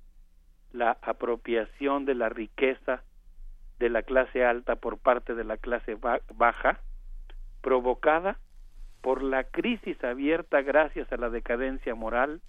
la 0.71 0.97
apropiación 1.01 2.05
de 2.05 2.15
la 2.15 2.29
riqueza 2.29 3.03
de 3.79 3.89
la 3.89 4.03
clase 4.03 4.43
alta 4.43 4.75
por 4.75 4.97
parte 4.97 5.33
de 5.35 5.43
la 5.43 5.57
clase 5.57 5.97
baja, 6.35 6.79
provocada 7.61 8.37
por 9.01 9.23
la 9.23 9.45
crisis 9.45 10.01
abierta 10.03 10.61
gracias 10.61 11.11
a 11.11 11.17
la 11.17 11.29
decadencia 11.29 11.95
moral 11.95 12.41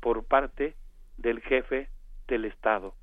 por 0.00 0.24
parte 0.24 0.76
del 1.16 1.40
jefe 1.40 1.88
del 2.28 2.44
Estado. 2.44 2.94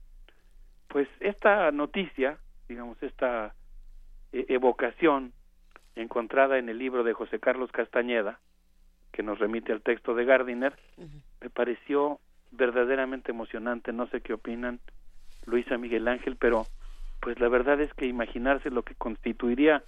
Pues 0.87 1.09
esta 1.19 1.69
noticia, 1.71 2.37
digamos, 2.69 3.01
esta 3.03 3.53
eh, 4.31 4.45
evocación 4.49 5.33
encontrada 5.95 6.57
en 6.57 6.69
el 6.69 6.77
libro 6.77 7.03
de 7.03 7.13
José 7.13 7.39
Carlos 7.39 7.71
Castañeda, 7.71 8.39
que 9.15 9.23
nos 9.23 9.39
remite 9.39 9.71
al 9.71 9.81
texto 9.81 10.13
de 10.13 10.25
Gardiner, 10.25 10.75
me 11.39 11.49
pareció 11.49 12.19
verdaderamente 12.51 13.31
emocionante. 13.31 13.93
No 13.93 14.07
sé 14.07 14.19
qué 14.19 14.33
opinan 14.33 14.81
Luisa 15.45 15.77
Miguel 15.77 16.09
Ángel, 16.09 16.35
pero 16.35 16.65
pues 17.21 17.39
la 17.39 17.47
verdad 17.47 17.79
es 17.79 17.93
que 17.93 18.07
imaginarse 18.07 18.69
lo 18.69 18.83
que 18.83 18.93
constituiría 18.95 19.83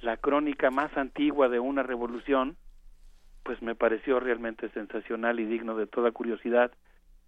la 0.00 0.16
crónica 0.16 0.70
más 0.72 0.96
antigua 0.96 1.48
de 1.48 1.60
una 1.60 1.84
revolución, 1.84 2.56
pues 3.44 3.62
me 3.62 3.76
pareció 3.76 4.18
realmente 4.18 4.68
sensacional 4.70 5.38
y 5.38 5.46
digno 5.46 5.76
de 5.76 5.86
toda 5.86 6.10
curiosidad 6.10 6.72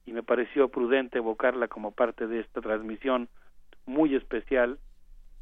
y 0.07 0.13
me 0.13 0.25
pareció 0.25 0.69
prudente 0.69 1.19
evocarla 1.19 1.69
como 1.69 1.93
parte 1.93 2.27
de 2.27 2.41
esta 2.41 2.61
transmisión 2.61 3.29
muy 3.87 4.17
especial 4.17 4.81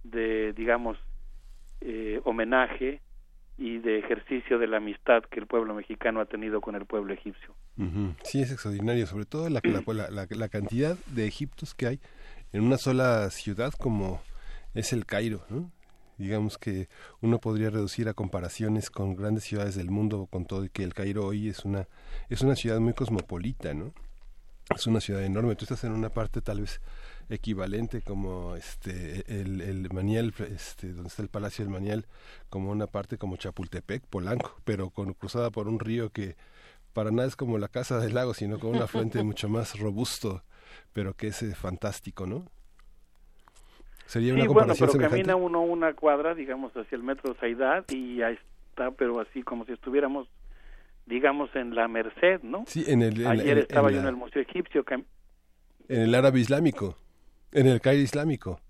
de, 0.04 0.52
digamos, 0.52 0.98
eh, 1.80 2.20
homenaje 2.24 3.00
y 3.58 3.78
de 3.78 3.98
ejercicio 3.98 4.58
de 4.58 4.68
la 4.68 4.76
amistad 4.76 5.24
que 5.24 5.40
el 5.40 5.46
pueblo 5.46 5.74
mexicano 5.74 6.20
ha 6.20 6.26
tenido 6.26 6.60
con 6.60 6.76
el 6.76 6.86
pueblo 6.86 7.12
egipcio. 7.12 7.54
Sí, 8.22 8.40
es 8.40 8.52
extraordinario, 8.52 9.06
sobre 9.06 9.24
todo 9.24 9.48
la, 9.50 9.60
la, 9.64 10.26
la, 10.30 10.48
cantidad 10.48 10.96
de 11.08 11.26
egiptos 11.26 11.74
que 11.74 11.86
hay 11.86 12.00
en 12.52 12.62
una 12.62 12.78
sola 12.78 13.28
ciudad 13.30 13.72
como 13.72 14.22
es 14.74 14.92
el 14.92 15.06
Cairo, 15.06 15.42
¿no? 15.50 15.70
digamos 16.18 16.58
que 16.58 16.88
uno 17.20 17.38
podría 17.38 17.70
reducir 17.70 18.08
a 18.08 18.14
comparaciones 18.14 18.90
con 18.90 19.14
grandes 19.14 19.44
ciudades 19.44 19.76
del 19.76 19.90
mundo 19.90 20.26
con 20.30 20.44
todo 20.44 20.64
y 20.64 20.68
que 20.68 20.82
el 20.82 20.92
Cairo 20.92 21.24
hoy 21.24 21.48
es 21.48 21.64
una 21.64 21.86
es 22.28 22.42
una 22.42 22.56
ciudad 22.56 22.80
muy 22.80 22.92
cosmopolita 22.92 23.72
no 23.72 23.92
es 24.74 24.86
una 24.88 25.00
ciudad 25.00 25.22
enorme 25.22 25.54
tú 25.54 25.64
estás 25.64 25.84
en 25.84 25.92
una 25.92 26.10
parte 26.10 26.42
tal 26.42 26.60
vez 26.60 26.80
equivalente 27.28 28.00
como 28.02 28.56
este 28.56 29.24
el, 29.28 29.60
el 29.60 29.88
Maniel 29.92 30.32
este 30.50 30.92
donde 30.92 31.08
está 31.08 31.22
el 31.22 31.28
Palacio 31.28 31.64
del 31.64 31.72
Maniel 31.72 32.06
como 32.48 32.70
una 32.70 32.86
parte 32.86 33.18
como 33.18 33.36
Chapultepec 33.36 34.06
Polanco 34.06 34.56
pero 34.64 34.90
con 34.90 35.12
cruzada 35.12 35.50
por 35.50 35.68
un 35.68 35.78
río 35.78 36.10
que 36.10 36.36
para 36.94 37.10
nada 37.10 37.28
es 37.28 37.36
como 37.36 37.58
la 37.58 37.68
casa 37.68 38.00
del 38.00 38.14
lago 38.14 38.32
sino 38.34 38.58
con 38.58 38.74
una 38.74 38.86
fuente 38.86 39.22
mucho 39.24 39.48
más 39.48 39.78
robusto 39.78 40.42
pero 40.92 41.14
que 41.14 41.28
es 41.28 41.42
eh, 41.42 41.54
fantástico 41.54 42.26
no 42.26 42.46
Sería 44.08 44.32
una 44.32 44.44
sí, 44.44 44.48
bueno, 44.48 44.72
pero 44.78 44.92
camina 44.94 45.36
uno 45.36 45.60
una 45.60 45.92
cuadra, 45.92 46.34
digamos, 46.34 46.72
hacia 46.74 46.96
el 46.96 47.02
metro 47.02 47.36
Saidad 47.38 47.84
y 47.90 48.16
ya 48.16 48.30
está, 48.30 48.90
pero 48.92 49.20
así 49.20 49.42
como 49.42 49.66
si 49.66 49.72
estuviéramos, 49.72 50.26
digamos, 51.04 51.54
en 51.54 51.74
la 51.74 51.88
Merced, 51.88 52.40
¿no? 52.42 52.64
Sí, 52.66 52.84
en 52.88 53.02
el... 53.02 53.26
Ayer 53.26 53.58
estaba 53.58 53.90
yo 53.90 54.00
en 54.00 54.06
el 54.06 54.16
Museo 54.16 54.40
Egipcio. 54.40 54.82
En 54.88 56.00
el 56.00 56.14
árabe 56.14 56.40
islámico, 56.40 56.96
en 57.52 57.66
el 57.66 57.80
Cairo 57.80 58.02
islámico. 58.02 58.60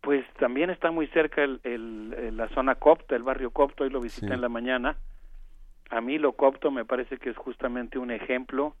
Pues 0.00 0.24
también 0.38 0.70
está 0.70 0.90
muy 0.90 1.06
cerca 1.08 1.42
el, 1.44 1.60
el, 1.64 2.36
la 2.36 2.48
zona 2.48 2.74
copta, 2.74 3.16
el 3.16 3.22
barrio 3.22 3.50
copto, 3.50 3.84
y 3.84 3.90
lo 3.90 4.00
visité 4.00 4.32
en 4.32 4.40
la 4.40 4.48
mañana. 4.48 4.96
A 5.90 6.00
mí 6.00 6.18
lo 6.18 6.32
copto 6.32 6.70
me 6.70 6.84
parece 6.84 7.18
que 7.18 7.30
es 7.30 7.36
justamente 7.36 7.98
un 7.98 8.10
ejemplo 8.10 8.74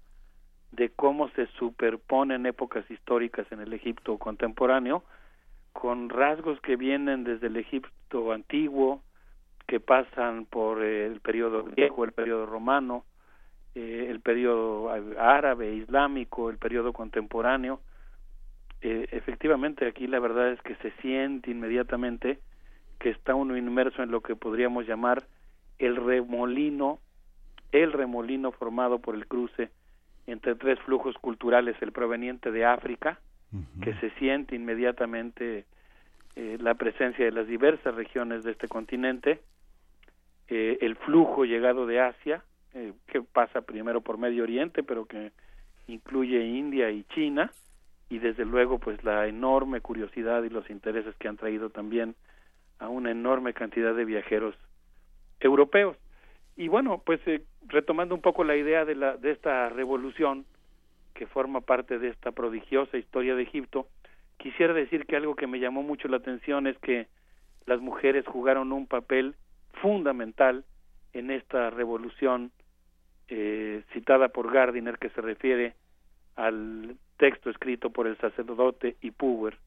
de 0.72 0.90
cómo 0.90 1.28
se 1.30 1.46
superponen 1.58 2.46
épocas 2.46 2.88
históricas 2.90 3.50
en 3.50 3.60
el 3.60 3.72
Egipto 3.72 4.16
contemporáneo 4.18 5.04
con 5.72 6.08
rasgos 6.08 6.60
que 6.60 6.76
vienen 6.76 7.24
desde 7.24 7.48
el 7.48 7.56
Egipto 7.56 8.32
antiguo, 8.32 9.02
que 9.66 9.80
pasan 9.80 10.46
por 10.46 10.82
el 10.82 11.20
periodo 11.20 11.64
griego, 11.64 12.04
el 12.04 12.12
periodo 12.12 12.46
romano, 12.46 13.04
eh, 13.74 14.08
el 14.10 14.20
periodo 14.20 14.90
árabe, 15.18 15.74
islámico, 15.74 16.50
el 16.50 16.58
periodo 16.58 16.92
contemporáneo. 16.92 17.80
Eh, 18.82 19.08
efectivamente, 19.12 19.86
aquí 19.86 20.06
la 20.06 20.20
verdad 20.20 20.52
es 20.52 20.60
que 20.62 20.74
se 20.76 20.90
siente 21.02 21.50
inmediatamente 21.50 22.38
que 22.98 23.10
está 23.10 23.34
uno 23.34 23.56
inmerso 23.56 24.02
en 24.02 24.10
lo 24.10 24.20
que 24.20 24.36
podríamos 24.36 24.86
llamar 24.86 25.24
el 25.78 25.96
remolino, 25.96 27.00
el 27.72 27.92
remolino 27.92 28.52
formado 28.52 28.98
por 28.98 29.14
el 29.14 29.26
cruce 29.26 29.70
entre 30.26 30.54
tres 30.54 30.78
flujos 30.80 31.16
culturales, 31.16 31.76
el 31.80 31.92
proveniente 31.92 32.50
de 32.50 32.64
África, 32.64 33.18
que 33.82 33.94
se 33.94 34.10
siente 34.10 34.54
inmediatamente 34.54 35.64
eh, 36.36 36.56
la 36.60 36.74
presencia 36.74 37.24
de 37.24 37.32
las 37.32 37.48
diversas 37.48 37.94
regiones 37.96 38.44
de 38.44 38.52
este 38.52 38.68
continente, 38.68 39.40
eh, 40.48 40.78
el 40.82 40.94
flujo 40.96 41.44
llegado 41.44 41.84
de 41.86 42.00
Asia, 42.00 42.44
eh, 42.74 42.92
que 43.08 43.22
pasa 43.22 43.62
primero 43.62 44.02
por 44.02 44.18
Medio 44.18 44.44
Oriente, 44.44 44.84
pero 44.84 45.06
que 45.06 45.32
incluye 45.88 46.46
India 46.46 46.90
y 46.90 47.02
China, 47.14 47.50
y 48.10 48.18
desde 48.18 48.44
luego 48.44 48.78
pues 48.78 49.02
la 49.04 49.26
enorme 49.28 49.80
curiosidad 49.80 50.42
y 50.42 50.50
los 50.50 50.68
intereses 50.68 51.14
que 51.16 51.28
han 51.28 51.36
traído 51.36 51.70
también 51.70 52.16
a 52.80 52.88
una 52.88 53.12
enorme 53.12 53.54
cantidad 53.54 53.94
de 53.94 54.04
viajeros 54.04 54.54
europeos. 55.38 55.96
Y 56.56 56.68
bueno, 56.68 57.02
pues 57.06 57.20
eh, 57.26 57.44
retomando 57.68 58.14
un 58.14 58.20
poco 58.20 58.42
la 58.44 58.56
idea 58.56 58.84
de, 58.84 58.96
la, 58.96 59.16
de 59.16 59.30
esta 59.30 59.68
revolución 59.68 60.44
que 61.14 61.26
forma 61.26 61.60
parte 61.60 61.98
de 61.98 62.08
esta 62.08 62.32
prodigiosa 62.32 62.98
historia 62.98 63.34
de 63.34 63.44
Egipto, 63.44 63.86
quisiera 64.38 64.74
decir 64.74 65.06
que 65.06 65.16
algo 65.16 65.36
que 65.36 65.46
me 65.46 65.60
llamó 65.60 65.82
mucho 65.82 66.08
la 66.08 66.16
atención 66.16 66.66
es 66.66 66.76
que 66.78 67.06
las 67.66 67.80
mujeres 67.80 68.26
jugaron 68.26 68.72
un 68.72 68.86
papel 68.86 69.36
fundamental 69.74 70.64
en 71.12 71.30
esta 71.30 71.70
revolución 71.70 72.50
eh, 73.28 73.84
citada 73.92 74.28
por 74.28 74.52
Gardiner 74.52 74.98
que 74.98 75.10
se 75.10 75.20
refiere 75.20 75.74
al 76.36 76.96
texto 77.20 77.50
escrito 77.50 77.90
por 77.90 78.06
el 78.06 78.16
sacerdote 78.16 78.96
y 79.02 79.10
Puber. 79.10 79.58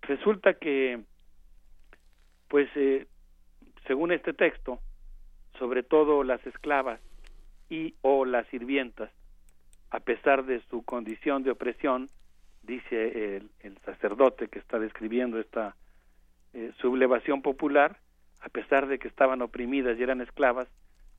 Resulta 0.00 0.54
que, 0.54 1.02
pues, 2.48 2.70
eh, 2.74 3.06
según 3.86 4.12
este 4.12 4.32
texto, 4.32 4.80
sobre 5.58 5.82
todo 5.82 6.24
las 6.24 6.44
esclavas 6.46 6.98
y 7.68 7.94
o 8.00 8.24
las 8.24 8.46
sirvientas, 8.48 9.10
a 9.90 10.00
pesar 10.00 10.46
de 10.46 10.62
su 10.70 10.84
condición 10.84 11.42
de 11.42 11.50
opresión, 11.50 12.08
dice 12.62 13.36
el, 13.36 13.78
sacerdote 13.84 14.48
que 14.48 14.58
está 14.58 14.78
describiendo 14.78 15.38
esta 15.38 15.76
eh, 16.54 16.72
sublevación 16.80 17.42
popular, 17.42 17.98
a 18.40 18.48
pesar 18.48 18.86
de 18.88 18.98
que 18.98 19.08
estaban 19.08 19.42
oprimidas 19.42 19.98
y 19.98 20.02
eran 20.02 20.22
esclavas, 20.22 20.68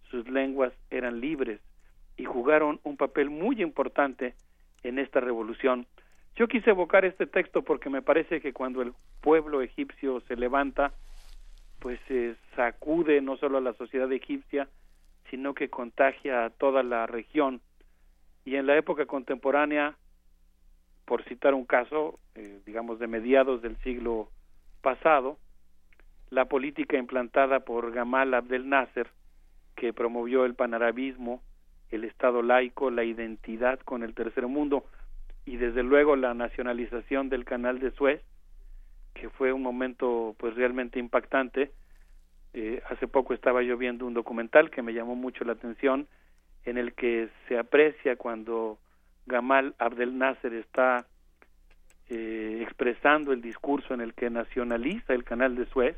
sus 0.10 0.28
lenguas 0.28 0.74
eran 0.90 1.22
libres 1.22 1.62
y 2.18 2.26
jugaron 2.26 2.80
un 2.84 2.98
papel 2.98 3.30
muy 3.30 3.62
importante 3.62 4.34
en 4.84 5.00
esta 5.00 5.20
revolución. 5.20 5.86
Yo 6.36 6.48
quise 6.48 6.70
evocar 6.70 7.04
este 7.06 7.26
texto 7.26 7.64
porque 7.64 7.90
me 7.90 8.02
parece 8.02 8.42
que 8.42 8.54
cuando 8.54 8.82
el 8.82 8.94
pueblo 9.22 9.62
egipcio 9.62 10.22
se 10.22 10.36
levanta, 10.36 10.94
pues 11.80 12.00
se 12.08 12.36
sacude 12.56 13.22
no 13.22 13.38
solo 13.38 13.58
a 13.58 13.62
la 13.62 13.74
sociedad 13.74 14.12
egipcia, 14.12 14.68
sino 15.30 15.54
que 15.54 15.70
contagia 15.70 16.46
a 16.46 16.50
toda 16.50 16.84
la 16.84 17.08
región. 17.08 17.62
Y 18.46 18.56
en 18.56 18.68
la 18.68 18.78
época 18.78 19.06
contemporánea, 19.06 19.96
por 21.06 21.24
citar 21.24 21.54
un 21.54 21.66
caso, 21.66 22.20
eh, 22.36 22.60
digamos 22.66 23.00
de 23.00 23.08
mediados 23.08 23.62
del 23.62 23.78
siglo 23.78 24.30
pasado, 24.82 25.38
la 26.30 26.46
política 26.46 26.98
implantada 26.98 27.62
por 27.62 27.92
Gamal 27.92 28.34
Abdel 28.34 28.70
Nasser, 28.70 29.10
que 29.76 29.94
promovió 29.94 30.46
el 30.46 30.56
panarabismo, 30.56 31.42
el 31.92 32.04
Estado 32.04 32.42
laico, 32.42 32.92
la 32.92 33.04
identidad 33.04 33.80
con 33.80 34.04
el 34.04 34.14
tercer 34.14 34.48
mundo 34.48 34.86
y 35.46 35.58
desde 35.58 35.84
luego 35.84 36.16
la 36.16 36.34
nacionalización 36.34 37.30
del 37.30 37.46
canal 37.46 37.80
de 37.80 37.92
Suez, 37.92 38.22
que 39.14 39.30
fue 39.30 39.54
un 39.54 39.64
momento 39.64 40.36
pues 40.38 40.56
realmente 40.56 41.00
impactante. 41.00 41.72
Eh, 42.54 42.82
hace 42.90 43.08
poco 43.08 43.34
estaba 43.34 43.64
yo 43.64 43.78
viendo 43.78 44.06
un 44.06 44.14
documental 44.14 44.70
que 44.70 44.82
me 44.82 44.94
llamó 44.94 45.16
mucho 45.16 45.46
la 45.46 45.54
atención 45.54 46.08
en 46.66 46.78
el 46.78 46.94
que 46.94 47.30
se 47.48 47.58
aprecia 47.58 48.18
cuando 48.18 48.78
Gamal 49.26 49.74
Abdel 49.78 50.18
Nasser 50.18 50.54
está 50.54 51.06
eh, 52.10 52.60
expresando 52.62 53.32
el 53.32 53.42
discurso 53.42 53.94
en 53.94 54.02
el 54.02 54.14
que 54.14 54.30
nacionaliza 54.30 55.14
el 55.14 55.24
canal 55.24 55.56
de 55.56 55.66
Suez, 55.68 55.98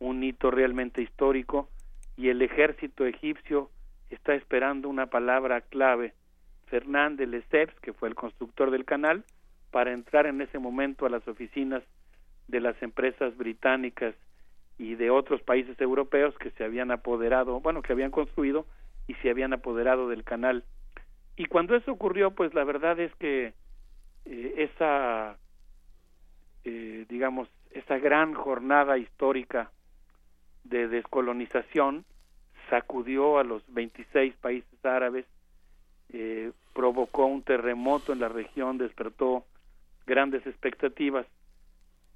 un 0.00 0.22
hito 0.22 0.50
realmente 0.50 1.00
histórico, 1.00 1.68
y 2.16 2.28
el 2.28 2.42
ejército 2.42 3.06
egipcio 3.06 3.70
está 4.10 4.34
esperando 4.34 4.88
una 4.88 5.06
palabra 5.06 5.60
clave, 5.62 6.14
Fernández 6.66 7.28
Lesseps, 7.28 7.78
que 7.80 7.92
fue 7.92 8.08
el 8.08 8.14
constructor 8.14 8.70
del 8.70 8.84
canal, 8.84 9.24
para 9.70 9.92
entrar 9.92 10.26
en 10.26 10.40
ese 10.40 10.58
momento 10.58 11.06
a 11.06 11.10
las 11.10 11.26
oficinas 11.26 11.82
de 12.48 12.60
las 12.60 12.80
empresas 12.82 13.36
británicas 13.36 14.14
y 14.78 14.94
de 14.94 15.10
otros 15.10 15.42
países 15.42 15.80
europeos 15.80 16.36
que 16.38 16.50
se 16.52 16.64
habían 16.64 16.90
apoderado, 16.90 17.60
bueno, 17.60 17.82
que 17.82 17.92
habían 17.92 18.10
construido 18.10 18.66
y 19.06 19.14
se 19.14 19.30
habían 19.30 19.52
apoderado 19.52 20.08
del 20.08 20.24
canal. 20.24 20.64
Y 21.36 21.46
cuando 21.46 21.74
eso 21.74 21.92
ocurrió, 21.92 22.32
pues 22.32 22.54
la 22.54 22.64
verdad 22.64 22.98
es 23.00 23.14
que 23.16 23.52
eh, 24.24 24.54
esa, 24.56 25.36
eh, 26.64 27.06
digamos, 27.08 27.48
esa 27.70 27.98
gran 27.98 28.34
jornada 28.34 28.98
histórica 28.98 29.70
de 30.64 30.88
descolonización 30.88 32.04
sacudió 32.70 33.38
a 33.38 33.44
los 33.44 33.62
26 33.72 34.34
países 34.36 34.84
árabes, 34.84 35.26
eh, 36.12 36.52
provocó 36.72 37.26
un 37.26 37.42
terremoto 37.42 38.12
en 38.12 38.20
la 38.20 38.28
región, 38.28 38.78
despertó 38.78 39.44
grandes 40.06 40.46
expectativas. 40.46 41.26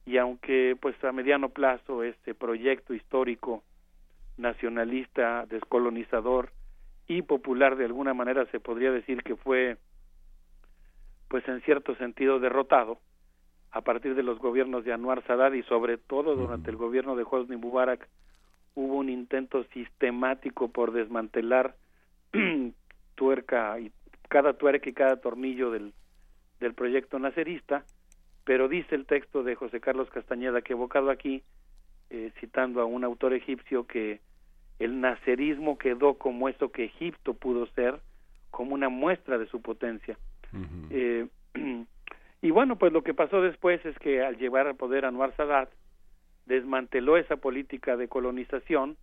Y 0.07 0.19
aunque 0.19 0.77
pues 0.81 1.03
a 1.05 1.13
mediano 1.13 1.51
plazo 1.51 2.03
este 2.03 2.35
proyecto 2.35 2.95
histórico 2.95 3.63
nacionalista, 4.37 5.47
descolonizador 5.47 6.51
y 7.07 7.23
popular 7.23 7.77
de 7.77 7.87
alguna 7.87 8.15
manera 8.15 8.47
se 8.47 8.61
podría 8.61 8.93
decir 8.93 9.23
que 9.23 9.37
fue 9.37 9.77
pues 11.29 11.47
en 11.49 11.61
cierto 11.63 11.95
sentido 11.97 12.39
derrotado 12.39 13.01
a 13.71 13.83
partir 13.83 14.15
de 14.15 14.23
los 14.23 14.39
gobiernos 14.39 14.85
de 14.85 14.93
Anwar 14.93 15.23
Sadat 15.27 15.55
y 15.55 15.63
sobre 15.65 15.99
todo 15.99 16.37
durante 16.37 16.71
el 16.71 16.77
gobierno 16.77 17.17
de 17.17 17.27
Hosni 17.29 17.57
Mubarak 17.57 18.09
hubo 18.79 18.99
un 18.99 19.09
intento 19.09 19.65
sistemático 19.75 20.69
por 20.69 20.93
desmantelar 20.93 21.75
tuerca 23.17 23.81
y 23.81 23.91
cada 24.29 24.53
tuerca 24.53 24.89
y 24.89 24.93
cada 24.93 25.17
tornillo 25.17 25.73
del, 25.73 25.93
del 26.61 26.75
proyecto 26.75 27.19
nacerista, 27.19 27.85
pero 28.45 28.69
dice 28.69 28.95
el 28.95 29.05
texto 29.05 29.43
de 29.43 29.57
José 29.57 29.81
Carlos 29.81 30.09
Castañeda 30.11 30.63
que 30.63 30.75
evocado 30.75 31.11
aquí, 31.11 31.43
eh, 32.11 32.31
citando 32.39 32.81
a 32.81 32.85
un 32.85 33.03
autor 33.03 33.35
egipcio, 33.35 33.85
que 33.85 34.21
el 34.79 35.01
nacerismo 35.01 35.77
quedó 35.77 36.15
como 36.15 36.49
eso 36.49 36.71
que 36.71 36.85
Egipto 36.85 37.35
pudo 37.35 37.67
ser, 37.75 37.99
como 38.53 38.75
una 38.75 38.89
muestra 38.89 39.39
de 39.39 39.49
su 39.49 39.61
potencia. 39.61 40.17
eh, 40.91 41.27
y 42.43 42.51
bueno, 42.53 42.79
pues 42.79 42.93
lo 42.93 43.03
que 43.03 43.13
pasó 43.13 43.43
después 43.43 43.85
es 43.85 43.99
que 43.99 44.23
al 44.23 44.39
llevar 44.39 44.69
al 44.69 44.77
poder 44.77 45.05
a 45.05 45.09
Anwar 45.09 45.35
Sadat, 45.35 45.69
desmanteló 46.49 47.17
esa 47.19 47.37
política 47.37 47.97
de 47.97 48.09
colonización, 48.09 48.97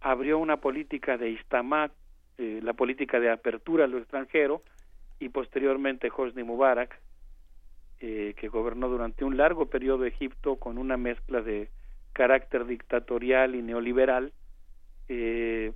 abrió 0.00 0.38
una 0.38 0.58
política 0.58 1.18
de 1.18 1.30
istamat, 1.30 1.92
eh, 2.38 2.60
la 2.62 2.72
política 2.72 3.18
de 3.18 3.30
apertura 3.30 3.84
a 3.84 3.88
lo 3.88 3.98
extranjero, 3.98 4.62
y 5.18 5.28
posteriormente 5.28 6.10
Hosni 6.16 6.44
Mubarak, 6.44 6.98
eh, 8.00 8.34
que 8.36 8.48
gobernó 8.48 8.88
durante 8.88 9.24
un 9.24 9.36
largo 9.36 9.66
periodo 9.66 10.04
Egipto 10.04 10.56
con 10.56 10.78
una 10.78 10.96
mezcla 10.96 11.42
de 11.42 11.68
carácter 12.12 12.64
dictatorial 12.64 13.56
y 13.56 13.62
neoliberal, 13.62 14.32
eh, 15.08 15.72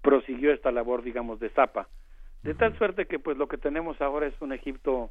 prosiguió 0.00 0.52
esta 0.52 0.70
labor, 0.70 1.02
digamos, 1.02 1.40
de 1.40 1.50
zapa. 1.50 1.88
De 2.44 2.54
tal 2.54 2.78
suerte 2.78 3.06
que 3.06 3.18
pues 3.18 3.36
lo 3.36 3.48
que 3.48 3.58
tenemos 3.58 4.00
ahora 4.00 4.28
es 4.28 4.40
un 4.40 4.52
Egipto 4.52 5.10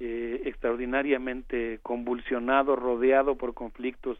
eh, 0.00 0.42
extraordinariamente 0.44 1.80
convulsionado, 1.82 2.76
rodeado 2.76 3.36
por 3.36 3.54
conflictos 3.54 4.18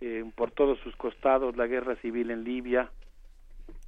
eh, 0.00 0.24
por 0.36 0.50
todos 0.50 0.78
sus 0.80 0.94
costados, 0.96 1.56
la 1.56 1.66
guerra 1.66 1.96
civil 1.96 2.30
en 2.30 2.44
Libia, 2.44 2.90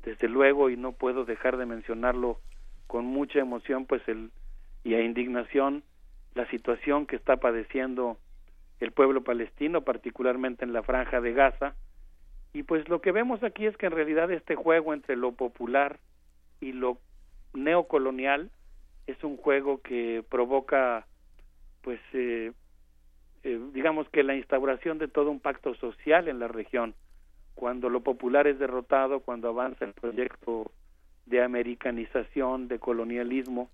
desde 0.04 0.28
luego, 0.28 0.70
y 0.70 0.76
no 0.76 0.92
puedo 0.92 1.24
dejar 1.24 1.56
de 1.56 1.66
mencionarlo 1.66 2.38
con 2.86 3.04
mucha 3.04 3.40
emoción, 3.40 3.86
pues 3.86 4.06
el 4.08 4.30
y 4.84 4.94
a 4.94 5.02
indignación, 5.02 5.82
la 6.34 6.48
situación 6.48 7.06
que 7.06 7.16
está 7.16 7.38
padeciendo 7.38 8.18
el 8.78 8.92
pueblo 8.92 9.24
palestino, 9.24 9.82
particularmente 9.82 10.64
en 10.64 10.72
la 10.72 10.84
franja 10.84 11.20
de 11.20 11.32
Gaza, 11.32 11.74
y 12.52 12.62
pues 12.62 12.88
lo 12.88 13.00
que 13.00 13.12
vemos 13.12 13.42
aquí 13.42 13.66
es 13.66 13.76
que 13.76 13.86
en 13.86 13.92
realidad 13.92 14.30
este 14.30 14.54
juego 14.54 14.94
entre 14.94 15.16
lo 15.16 15.32
popular 15.32 15.98
y 16.60 16.72
lo 16.72 16.98
neocolonial 17.52 18.50
es 19.06 19.22
un 19.22 19.36
juego 19.36 19.80
que 19.82 20.24
provoca 20.28 21.06
pues 21.82 22.00
eh, 22.12 22.52
eh, 23.44 23.60
digamos 23.72 24.08
que 24.08 24.24
la 24.24 24.34
instauración 24.34 24.98
de 24.98 25.06
todo 25.06 25.30
un 25.30 25.38
pacto 25.38 25.74
social 25.76 26.26
en 26.26 26.40
la 26.40 26.48
región. 26.48 26.94
Cuando 27.54 27.88
lo 27.88 28.00
popular 28.00 28.48
es 28.48 28.58
derrotado 28.58 29.20
cuando 29.20 29.48
avanza 29.48 29.84
el 29.84 29.92
proyecto 29.92 30.72
de 31.26 31.42
americanización 31.42 32.68
de 32.68 32.78
colonialismo 32.78 33.70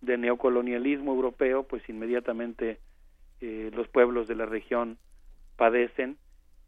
de 0.00 0.16
neocolonialismo 0.16 1.12
europeo 1.12 1.64
pues 1.64 1.86
inmediatamente 1.90 2.78
eh, 3.42 3.70
los 3.74 3.86
pueblos 3.88 4.26
de 4.26 4.34
la 4.34 4.46
región 4.46 4.96
padecen 5.56 6.16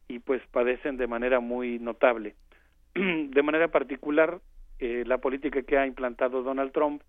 y 0.08 0.18
pues 0.18 0.42
padecen 0.50 0.98
de 0.98 1.06
manera 1.06 1.40
muy 1.40 1.78
notable. 1.78 2.34
De 2.94 3.42
manera 3.42 3.68
particular 3.68 4.40
la 4.80 5.18
política 5.18 5.62
que 5.62 5.78
ha 5.78 5.86
implantado 5.86 6.42
Donald 6.42 6.72
Trump 6.72 7.02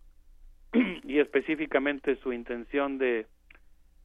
y 1.03 1.19
específicamente 1.19 2.15
su 2.17 2.33
intención 2.33 2.97
de 2.97 3.27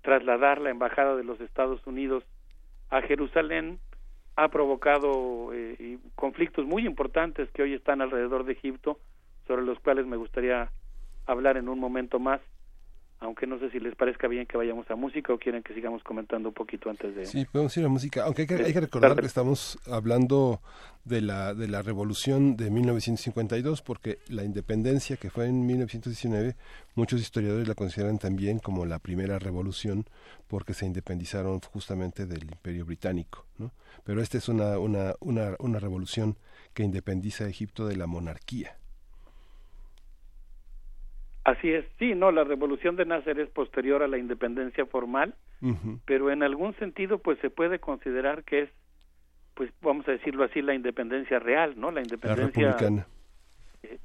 trasladar 0.02 0.60
la 0.60 0.70
embajada 0.70 1.16
de 1.16 1.24
los 1.24 1.40
Estados 1.40 1.86
Unidos 1.86 2.24
a 2.90 3.02
Jerusalén 3.02 3.78
ha 4.36 4.48
provocado 4.48 5.52
eh, 5.52 5.98
conflictos 6.14 6.64
muy 6.64 6.86
importantes 6.86 7.50
que 7.50 7.62
hoy 7.62 7.74
están 7.74 8.00
alrededor 8.00 8.44
de 8.44 8.52
Egipto, 8.52 8.98
sobre 9.46 9.62
los 9.62 9.80
cuales 9.80 10.06
me 10.06 10.16
gustaría 10.16 10.70
hablar 11.26 11.56
en 11.56 11.68
un 11.68 11.80
momento 11.80 12.18
más 12.18 12.40
aunque 13.20 13.46
no 13.46 13.58
sé 13.58 13.70
si 13.70 13.80
les 13.80 13.94
parezca 13.96 14.28
bien 14.28 14.46
que 14.46 14.56
vayamos 14.56 14.88
a 14.90 14.96
música 14.96 15.32
o 15.32 15.38
quieren 15.38 15.62
que 15.62 15.74
sigamos 15.74 16.02
comentando 16.04 16.50
un 16.50 16.54
poquito 16.54 16.88
antes 16.88 17.14
de... 17.14 17.26
Sí, 17.26 17.44
podemos 17.50 17.76
ir 17.76 17.84
a 17.84 17.88
música, 17.88 18.24
aunque 18.24 18.42
hay 18.42 18.48
que, 18.48 18.54
hay 18.54 18.72
que 18.72 18.80
recordar 18.80 19.18
que 19.18 19.26
estamos 19.26 19.78
hablando 19.90 20.60
de 21.04 21.20
la, 21.20 21.54
de 21.54 21.66
la 21.66 21.82
revolución 21.82 22.56
de 22.56 22.70
1952, 22.70 23.82
porque 23.82 24.18
la 24.28 24.44
independencia 24.44 25.16
que 25.16 25.30
fue 25.30 25.46
en 25.46 25.66
1919, 25.66 26.54
muchos 26.94 27.20
historiadores 27.20 27.66
la 27.66 27.74
consideran 27.74 28.18
también 28.18 28.60
como 28.60 28.86
la 28.86 29.00
primera 29.00 29.38
revolución, 29.38 30.04
porque 30.46 30.74
se 30.74 30.86
independizaron 30.86 31.60
justamente 31.60 32.26
del 32.26 32.44
imperio 32.44 32.84
británico, 32.84 33.46
¿no? 33.58 33.72
Pero 34.04 34.22
esta 34.22 34.38
es 34.38 34.48
una, 34.48 34.78
una, 34.78 35.14
una, 35.20 35.56
una 35.58 35.78
revolución 35.80 36.36
que 36.72 36.84
independiza 36.84 37.44
a 37.44 37.48
Egipto 37.48 37.86
de 37.86 37.96
la 37.96 38.06
monarquía. 38.06 38.78
Así 41.48 41.72
es, 41.72 41.86
sí, 41.98 42.14
no, 42.14 42.30
la 42.30 42.44
revolución 42.44 42.96
de 42.96 43.06
Nasser 43.06 43.40
es 43.40 43.48
posterior 43.48 44.02
a 44.02 44.06
la 44.06 44.18
independencia 44.18 44.84
formal, 44.84 45.34
pero 46.04 46.30
en 46.30 46.42
algún 46.42 46.74
sentido 46.74 47.16
pues 47.16 47.38
se 47.38 47.48
puede 47.48 47.78
considerar 47.78 48.44
que 48.44 48.64
es, 48.64 48.70
pues 49.54 49.70
vamos 49.80 50.06
a 50.08 50.12
decirlo 50.12 50.44
así, 50.44 50.60
la 50.60 50.74
independencia 50.74 51.38
real, 51.38 51.72
¿no? 51.80 51.90
La 51.90 52.02
independencia... 52.02 52.76
La 52.78 53.06
eh, 53.82 53.98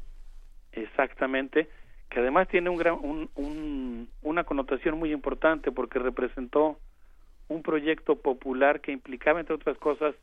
exactamente, 0.72 1.68
que 2.10 2.22
además 2.22 2.48
tiene 2.48 2.70
un 2.70 2.78
gran, 2.78 2.94
un, 3.02 3.30
un, 3.36 4.08
una 4.22 4.46
connotación 4.46 4.98
muy 4.98 5.12
importante 5.12 5.70
porque 5.74 6.00
representó 6.00 6.80
un 7.50 7.62
proyecto 7.62 8.16
popular 8.16 8.80
que 8.80 8.94
implicaba, 8.94 9.42
entre 9.42 9.56
otras 9.56 9.78
cosas, 9.80 10.16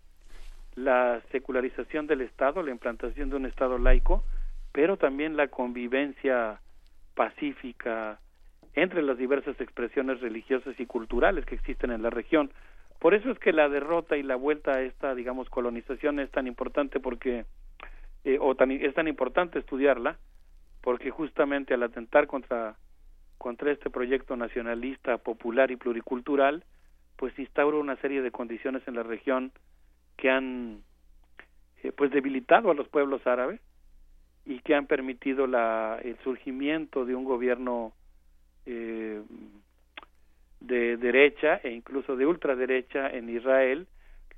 la 0.75 1.21
secularización 1.33 2.07
del 2.07 2.23
Estado, 2.23 2.63
la 2.63 2.71
implantación 2.71 3.29
de 3.29 3.37
un 3.37 3.45
Estado 3.45 3.77
laico, 3.77 4.25
pero 4.73 4.97
también 4.97 5.37
la 5.37 5.49
convivencia 5.49 6.61
pacífica 7.15 8.21
entre 8.75 9.03
las 9.03 9.19
diversas 9.19 9.61
expresiones 9.61 10.21
religiosas 10.21 10.79
y 10.79 10.87
culturales 10.87 11.45
que 11.45 11.55
existen 11.55 11.91
en 11.91 12.03
la 12.03 12.11
región. 12.11 12.53
Por 12.99 13.15
eso 13.15 13.31
es 13.31 13.39
que 13.39 13.53
la 13.53 13.69
derrota 13.69 14.17
y 14.17 14.23
la 14.23 14.37
vuelta 14.37 14.73
a 14.73 14.83
esta, 14.83 15.15
digamos, 15.15 15.49
colonización 15.49 16.21
es 16.21 16.31
tan 16.31 16.47
importante 16.47 17.01
porque, 17.01 17.47
eh, 18.25 18.39
o 18.41 18.55
tan, 18.55 18.71
es 18.71 18.95
tan 18.95 19.09
importante 19.09 19.59
estudiarla, 19.59 20.19
porque 20.83 21.11
justamente 21.11 21.75
al 21.75 21.83
atentar 21.83 22.27
contra, 22.27 22.77
contra 23.39 23.73
este 23.73 23.91
proyecto 23.91 24.37
nacionalista, 24.37 25.19
popular 25.19 25.71
y 25.71 25.77
pluricultural, 25.77 26.65
pues 27.17 27.39
instaura 27.39 27.79
una 27.79 27.97
serie 27.97 28.23
de 28.23 28.31
condiciones 28.31 28.87
en 28.87 28.95
la 28.95 29.03
región 29.03 29.53
que 30.17 30.31
han, 30.31 30.83
eh, 31.83 31.93
pues, 31.93 32.11
debilitado 32.11 32.71
a 32.71 32.75
los 32.75 32.89
pueblos 32.89 33.27
árabes, 33.27 33.61
y 34.45 34.61
que 34.61 34.75
han 34.75 34.87
permitido 34.87 35.47
la, 35.47 35.99
el 36.03 36.17
surgimiento 36.19 37.05
de 37.05 37.15
un 37.15 37.25
gobierno 37.25 37.93
eh, 38.67 39.23
de 40.61 40.97
derecha 40.97 41.61
e 41.63 41.71
incluso 41.71 42.17
de 42.17 42.27
ultraderecha 42.27 43.09
en 43.09 43.29
Israel, 43.29 43.87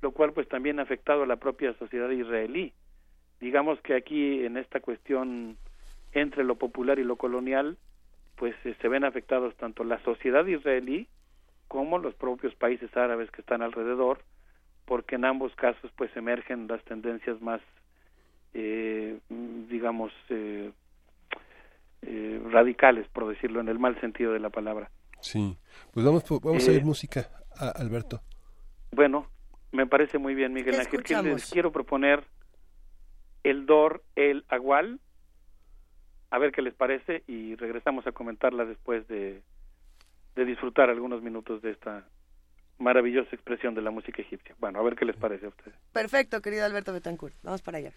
lo 0.01 0.11
cual 0.11 0.33
pues 0.33 0.47
también 0.47 0.79
ha 0.79 0.83
afectado 0.83 1.23
a 1.23 1.27
la 1.27 1.37
propia 1.37 1.73
sociedad 1.73 2.09
israelí. 2.09 2.73
Digamos 3.39 3.79
que 3.81 3.95
aquí 3.95 4.45
en 4.45 4.57
esta 4.57 4.79
cuestión 4.79 5.57
entre 6.13 6.43
lo 6.43 6.55
popular 6.55 6.99
y 6.99 7.03
lo 7.03 7.15
colonial, 7.15 7.77
pues 8.35 8.55
eh, 8.65 8.75
se 8.81 8.87
ven 8.87 9.03
afectados 9.03 9.55
tanto 9.57 9.83
la 9.83 9.99
sociedad 10.03 10.45
israelí 10.45 11.07
como 11.67 11.97
los 11.97 12.13
propios 12.15 12.53
países 12.55 12.95
árabes 12.95 13.31
que 13.31 13.41
están 13.41 13.61
alrededor, 13.61 14.19
porque 14.85 15.15
en 15.15 15.25
ambos 15.25 15.55
casos 15.55 15.91
pues 15.95 16.15
emergen 16.15 16.67
las 16.67 16.83
tendencias 16.83 17.41
más, 17.41 17.61
eh, 18.53 19.19
digamos, 19.69 20.11
eh, 20.29 20.71
eh, 22.03 22.41
radicales, 22.51 23.07
por 23.09 23.27
decirlo 23.27 23.59
en 23.61 23.69
el 23.69 23.79
mal 23.79 23.99
sentido 24.01 24.33
de 24.33 24.39
la 24.39 24.49
palabra. 24.49 24.89
Sí, 25.21 25.57
pues 25.91 26.05
vamos, 26.05 26.23
vamos 26.41 26.67
a 26.67 26.71
Eh, 26.71 26.75
oír 26.75 26.83
música, 26.85 27.29
a 27.57 27.69
Alberto. 27.69 28.21
Bueno, 28.91 29.27
me 29.71 29.87
parece 29.87 30.17
muy 30.17 30.35
bien, 30.35 30.53
Miguel 30.53 30.75
¿Qué 30.75 30.81
Ángel. 30.81 30.91
que 30.91 30.97
escuchamos? 30.97 31.25
les 31.41 31.49
quiero 31.51 31.71
proponer 31.71 32.23
el 33.43 33.65
Dor, 33.65 34.03
el 34.15 34.45
Agual, 34.49 34.99
a 36.29 36.37
ver 36.39 36.51
qué 36.51 36.61
les 36.61 36.73
parece 36.73 37.23
y 37.27 37.55
regresamos 37.55 38.05
a 38.07 38.11
comentarla 38.11 38.65
después 38.65 39.07
de, 39.07 39.41
de 40.35 40.45
disfrutar 40.45 40.89
algunos 40.89 41.21
minutos 41.21 41.61
de 41.61 41.71
esta 41.71 42.05
maravillosa 42.79 43.29
expresión 43.35 43.75
de 43.75 43.81
la 43.81 43.91
música 43.91 44.21
egipcia. 44.21 44.55
Bueno, 44.59 44.79
a 44.79 44.83
ver 44.83 44.95
qué 44.95 45.05
les 45.05 45.15
parece 45.15 45.45
a 45.45 45.49
ustedes. 45.49 45.75
Perfecto, 45.91 46.41
querido 46.41 46.65
Alberto 46.65 46.91
Betancourt. 46.91 47.35
Vamos 47.43 47.61
para 47.61 47.77
allá. 47.77 47.91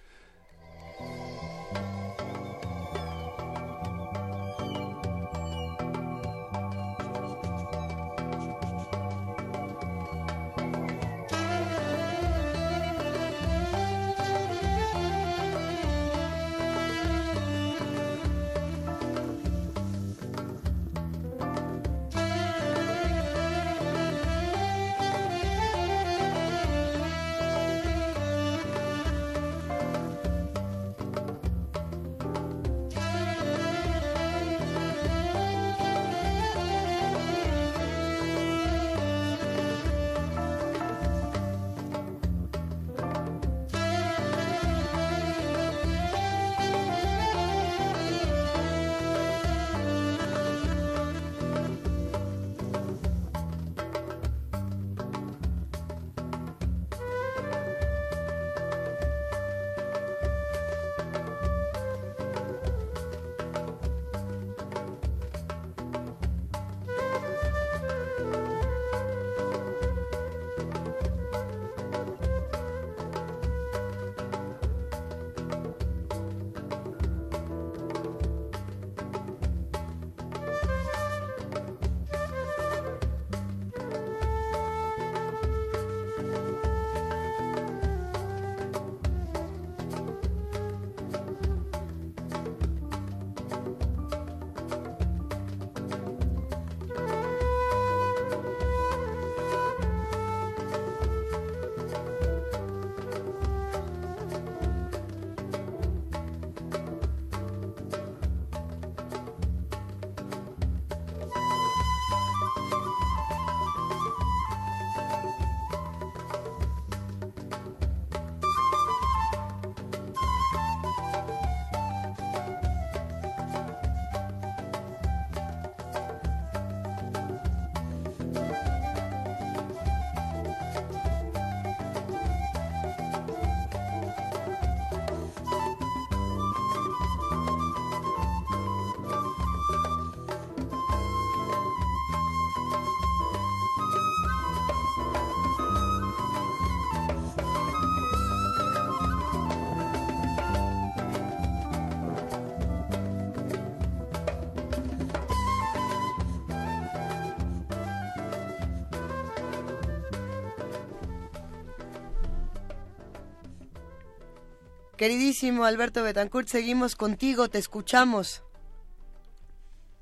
Queridísimo 165.06 165.64
Alberto 165.64 166.02
Betancourt, 166.02 166.48
seguimos 166.48 166.96
contigo, 166.96 167.48
te 167.48 167.58
escuchamos. 167.58 168.42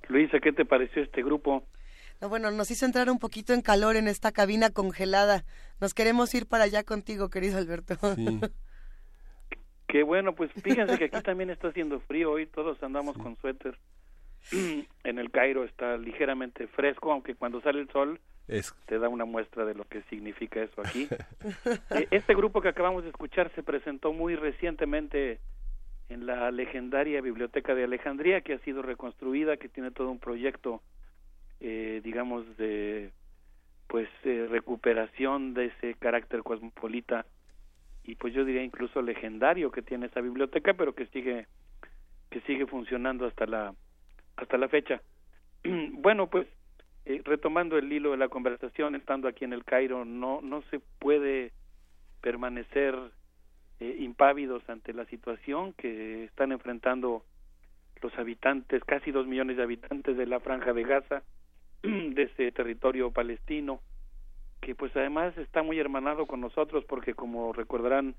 Luisa, 0.09 0.41
¿qué 0.41 0.51
te 0.51 0.65
pareció 0.65 1.03
este 1.03 1.23
grupo? 1.23 1.63
No, 2.23 2.31
bueno, 2.31 2.51
nos 2.51 2.71
hizo 2.71 2.87
entrar 2.87 3.11
un 3.11 3.19
poquito 3.19 3.53
en 3.53 3.61
calor 3.61 3.97
en 3.97 4.09
esta 4.09 4.33
cabina 4.33 4.71
congelada. 4.71 5.45
Nos 5.79 5.93
queremos 5.93 6.35
ir 6.35 6.47
para 6.47 6.65
allá 6.65 6.85
contigo, 6.85 7.29
querido 7.29 7.59
Alberto. 7.59 7.99
Qué 9.89 10.03
bueno, 10.05 10.35
pues 10.35 10.51
fíjense 10.63 10.97
que 10.97 11.05
aquí 11.05 11.21
también 11.23 11.51
está 11.51 11.69
haciendo 11.69 12.01
frío 12.01 12.31
hoy, 12.31 12.47
todos 12.47 12.83
andamos 12.83 13.19
con 13.19 13.37
suéter. 13.37 13.77
en 14.53 15.19
el 15.19 15.31
Cairo 15.31 15.65
está 15.65 15.99
ligeramente 15.99 16.67
fresco, 16.69 17.13
aunque 17.13 17.35
cuando 17.35 17.61
sale 17.61 17.81
el 17.81 17.91
sol 17.91 18.21
Es- 18.49 18.75
te 18.87 18.99
da 18.99 19.09
una 19.09 19.25
muestra 19.25 19.65
de 19.65 19.75
lo 19.75 19.85
que 19.85 20.03
significa 20.11 20.61
eso 20.63 20.81
aquí. 20.81 21.09
Eh, 21.91 22.09
Este 22.11 22.35
grupo 22.35 22.61
que 22.61 22.69
acabamos 22.69 23.03
de 23.05 23.11
escuchar 23.11 23.51
se 23.55 23.63
presentó 23.63 24.13
muy 24.13 24.35
recientemente 24.37 25.39
en 26.09 26.27
la 26.27 26.51
legendaria 26.51 27.21
Biblioteca 27.21 27.75
de 27.75 27.85
Alejandría, 27.85 28.41
que 28.43 28.55
ha 28.55 28.59
sido 28.61 28.83
reconstruida, 28.83 29.57
que 29.57 29.69
tiene 29.69 29.91
todo 29.91 30.11
un 30.11 30.19
proyecto, 30.19 30.83
eh, 31.61 32.01
digamos, 32.05 32.45
de 32.57 33.11
pues 33.87 34.09
eh, 34.25 34.47
recuperación 34.51 35.55
de 35.55 35.67
ese 35.67 35.95
carácter 35.95 36.43
cosmopolita 36.43 37.27
y 38.03 38.17
pues 38.17 38.35
yo 38.35 38.45
diría 38.45 38.63
incluso 38.63 39.01
legendario 39.03 39.71
que 39.71 39.83
tiene 39.83 40.07
esa 40.07 40.21
biblioteca, 40.21 40.75
pero 40.75 40.95
que 40.95 41.07
sigue 41.07 41.47
que 42.31 42.41
sigue 42.43 42.67
funcionando 42.67 43.27
hasta 43.27 43.47
la 43.47 43.75
hasta 44.37 44.59
la 44.59 44.69
fecha. 44.69 45.01
bueno, 45.93 46.29
pues 46.29 46.47
eh, 47.07 47.21
retomando 47.25 47.77
el 47.77 47.93
hilo 47.93 48.13
de 48.13 48.17
la 48.17 48.29
conversación, 48.29 48.95
estando 48.95 49.29
aquí 49.29 49.45
en 49.45 49.53
el 49.53 49.65
Cairo, 49.65 50.05
no 50.05 50.41
no 50.41 50.63
se 50.71 50.81
puede 50.99 51.53
permanecer 52.21 52.95
eh, 53.81 53.97
impávidos 54.01 54.63
ante 54.69 54.93
la 54.93 55.05
situación 55.07 55.73
que 55.75 56.25
están 56.25 56.53
enfrentando 56.53 57.25
los 58.01 58.17
habitantes, 58.19 58.83
casi 58.85 59.11
dos 59.11 59.27
millones 59.27 59.57
de 59.57 59.63
habitantes 59.63 60.17
de 60.17 60.27
la 60.27 60.41
franja 60.41 60.73
de 60.73 60.85
Gaza, 60.85 61.23
de 61.83 62.23
ese 62.23 62.53
territorio 62.53 63.11
palestino, 63.11 63.81
que 64.61 64.75
pues 64.75 64.95
además 64.97 65.37
está 65.37 65.63
muy 65.63 65.79
hermanado 65.79 66.27
con 66.27 66.41
nosotros 66.41 66.85
porque 66.87 67.15
como 67.15 67.53
recordarán 67.53 68.15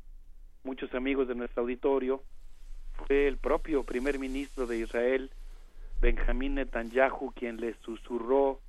muchos 0.64 0.94
amigos 0.94 1.28
de 1.28 1.36
nuestro 1.36 1.64
auditorio, 1.64 2.22
fue 3.08 3.28
el 3.28 3.38
propio 3.38 3.84
primer 3.84 4.20
ministro 4.20 4.68
de 4.68 4.78
Israel, 4.78 5.32
Benjamín 6.02 6.56
Netanyahu, 6.56 7.32
quien 7.34 7.60
le 7.62 7.74
susurró 7.82 8.60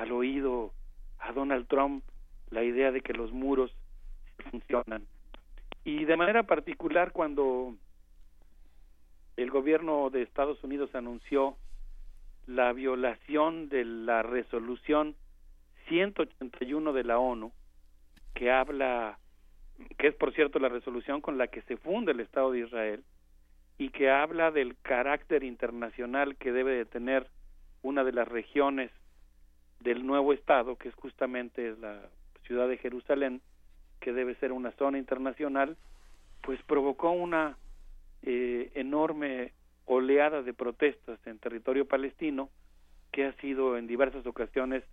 al 0.00 0.12
oído 0.12 0.72
a 1.18 1.32
Donald 1.32 1.66
Trump 1.68 2.02
la 2.50 2.64
idea 2.64 2.90
de 2.90 3.02
que 3.02 3.12
los 3.12 3.32
muros 3.32 3.70
funcionan. 4.50 5.06
Y 5.84 6.04
de 6.04 6.16
manera 6.16 6.44
particular 6.44 7.12
cuando 7.12 7.74
el 9.36 9.50
gobierno 9.50 10.08
de 10.10 10.22
Estados 10.22 10.62
Unidos 10.64 10.94
anunció 10.94 11.56
la 12.46 12.72
violación 12.72 13.68
de 13.68 13.84
la 13.84 14.22
resolución 14.22 15.16
181 15.88 16.92
de 16.92 17.04
la 17.04 17.18
ONU, 17.18 17.52
que 18.34 18.50
habla, 18.50 19.18
que 19.98 20.08
es 20.08 20.14
por 20.14 20.32
cierto 20.32 20.58
la 20.58 20.68
resolución 20.68 21.20
con 21.20 21.36
la 21.36 21.48
que 21.48 21.62
se 21.62 21.76
funda 21.76 22.12
el 22.12 22.20
Estado 22.20 22.52
de 22.52 22.60
Israel, 22.60 23.04
y 23.76 23.90
que 23.90 24.10
habla 24.10 24.50
del 24.50 24.76
carácter 24.82 25.44
internacional 25.44 26.36
que 26.36 26.52
debe 26.52 26.72
de 26.72 26.86
tener 26.86 27.26
una 27.82 28.04
de 28.04 28.12
las 28.12 28.28
regiones 28.28 28.90
del 29.80 30.06
nuevo 30.06 30.32
Estado, 30.32 30.76
que 30.76 30.88
es 30.88 30.94
justamente 30.94 31.74
la 31.80 32.00
ciudad 32.46 32.68
de 32.68 32.78
Jerusalén, 32.78 33.40
que 34.00 34.12
debe 34.12 34.34
ser 34.36 34.52
una 34.52 34.72
zona 34.72 34.98
internacional, 34.98 35.76
pues 36.42 36.60
provocó 36.62 37.10
una 37.10 37.56
eh, 38.22 38.70
enorme 38.74 39.52
oleada 39.86 40.42
de 40.42 40.54
protestas 40.54 41.18
en 41.26 41.38
territorio 41.38 41.86
palestino 41.86 42.50
que 43.12 43.26
ha 43.26 43.32
sido 43.40 43.76
en 43.76 43.86
diversas 43.86 44.24
ocasiones 44.26 44.84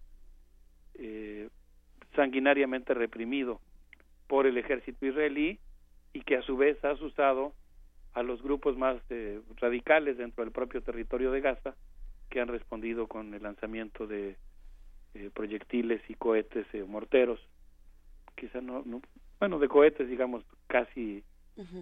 eh, 0.96 1.50
sanguinariamente 2.16 2.94
reprimido 2.94 3.62
por 4.28 4.48
el 4.48 4.58
ejército 4.58 5.06
israelí 5.06 5.60
y 6.14 6.22
que 6.22 6.38
a 6.38 6.42
su 6.42 6.58
vez 6.58 6.84
ha 6.84 6.94
usado 6.94 7.54
a 8.14 8.24
los 8.24 8.42
grupos 8.42 8.76
más 8.78 8.98
eh, 9.10 9.40
radicales 9.58 10.18
dentro 10.18 10.44
del 10.44 10.52
propio 10.52 10.82
territorio 10.82 11.32
de 11.32 11.42
Gaza 11.42 11.76
que 12.30 12.42
han 12.42 12.48
respondido 12.48 13.08
con 13.08 13.34
el 13.34 13.44
lanzamiento 13.44 14.08
de 14.08 14.36
eh, 15.14 15.30
proyectiles 15.34 16.02
y 16.10 16.16
cohetes 16.16 16.66
eh, 16.74 16.84
morteros 16.84 17.40
quizá 18.36 18.62
no, 18.62 18.84
no 18.86 19.02
bueno 19.40 19.60
de 19.60 19.68
cohetes 19.68 20.08
digamos 20.08 20.44
casi 20.68 21.24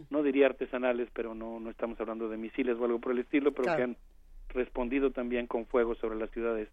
no 0.09 0.23
diría 0.23 0.45
artesanales 0.45 1.09
pero 1.13 1.35
no 1.35 1.59
no 1.59 1.69
estamos 1.69 1.99
hablando 1.99 2.29
de 2.29 2.37
misiles 2.37 2.77
o 2.77 2.85
algo 2.85 2.99
por 2.99 3.11
el 3.11 3.19
estilo 3.19 3.51
pero 3.51 3.75
que 3.75 3.83
han 3.83 3.97
respondido 4.49 5.11
también 5.11 5.47
con 5.47 5.65
fuego 5.65 5.95
sobre 5.95 6.17
las 6.17 6.29
ciudades 6.31 6.69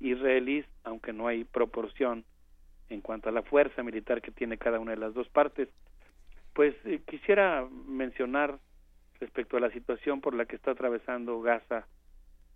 israelíes 0.00 0.66
aunque 0.82 1.12
no 1.12 1.28
hay 1.28 1.44
proporción 1.44 2.24
en 2.88 3.00
cuanto 3.00 3.28
a 3.28 3.32
la 3.32 3.42
fuerza 3.42 3.82
militar 3.82 4.22
que 4.22 4.30
tiene 4.30 4.58
cada 4.58 4.78
una 4.78 4.92
de 4.92 4.98
las 4.98 5.14
dos 5.14 5.28
partes. 5.28 5.68
Pues 6.52 6.74
quisiera 7.06 7.66
mencionar 7.86 8.58
respecto 9.20 9.56
a 9.56 9.60
la 9.60 9.70
situación 9.70 10.20
por 10.20 10.34
la 10.34 10.46
que 10.46 10.56
está 10.56 10.72
atravesando 10.72 11.40
Gaza 11.40 11.86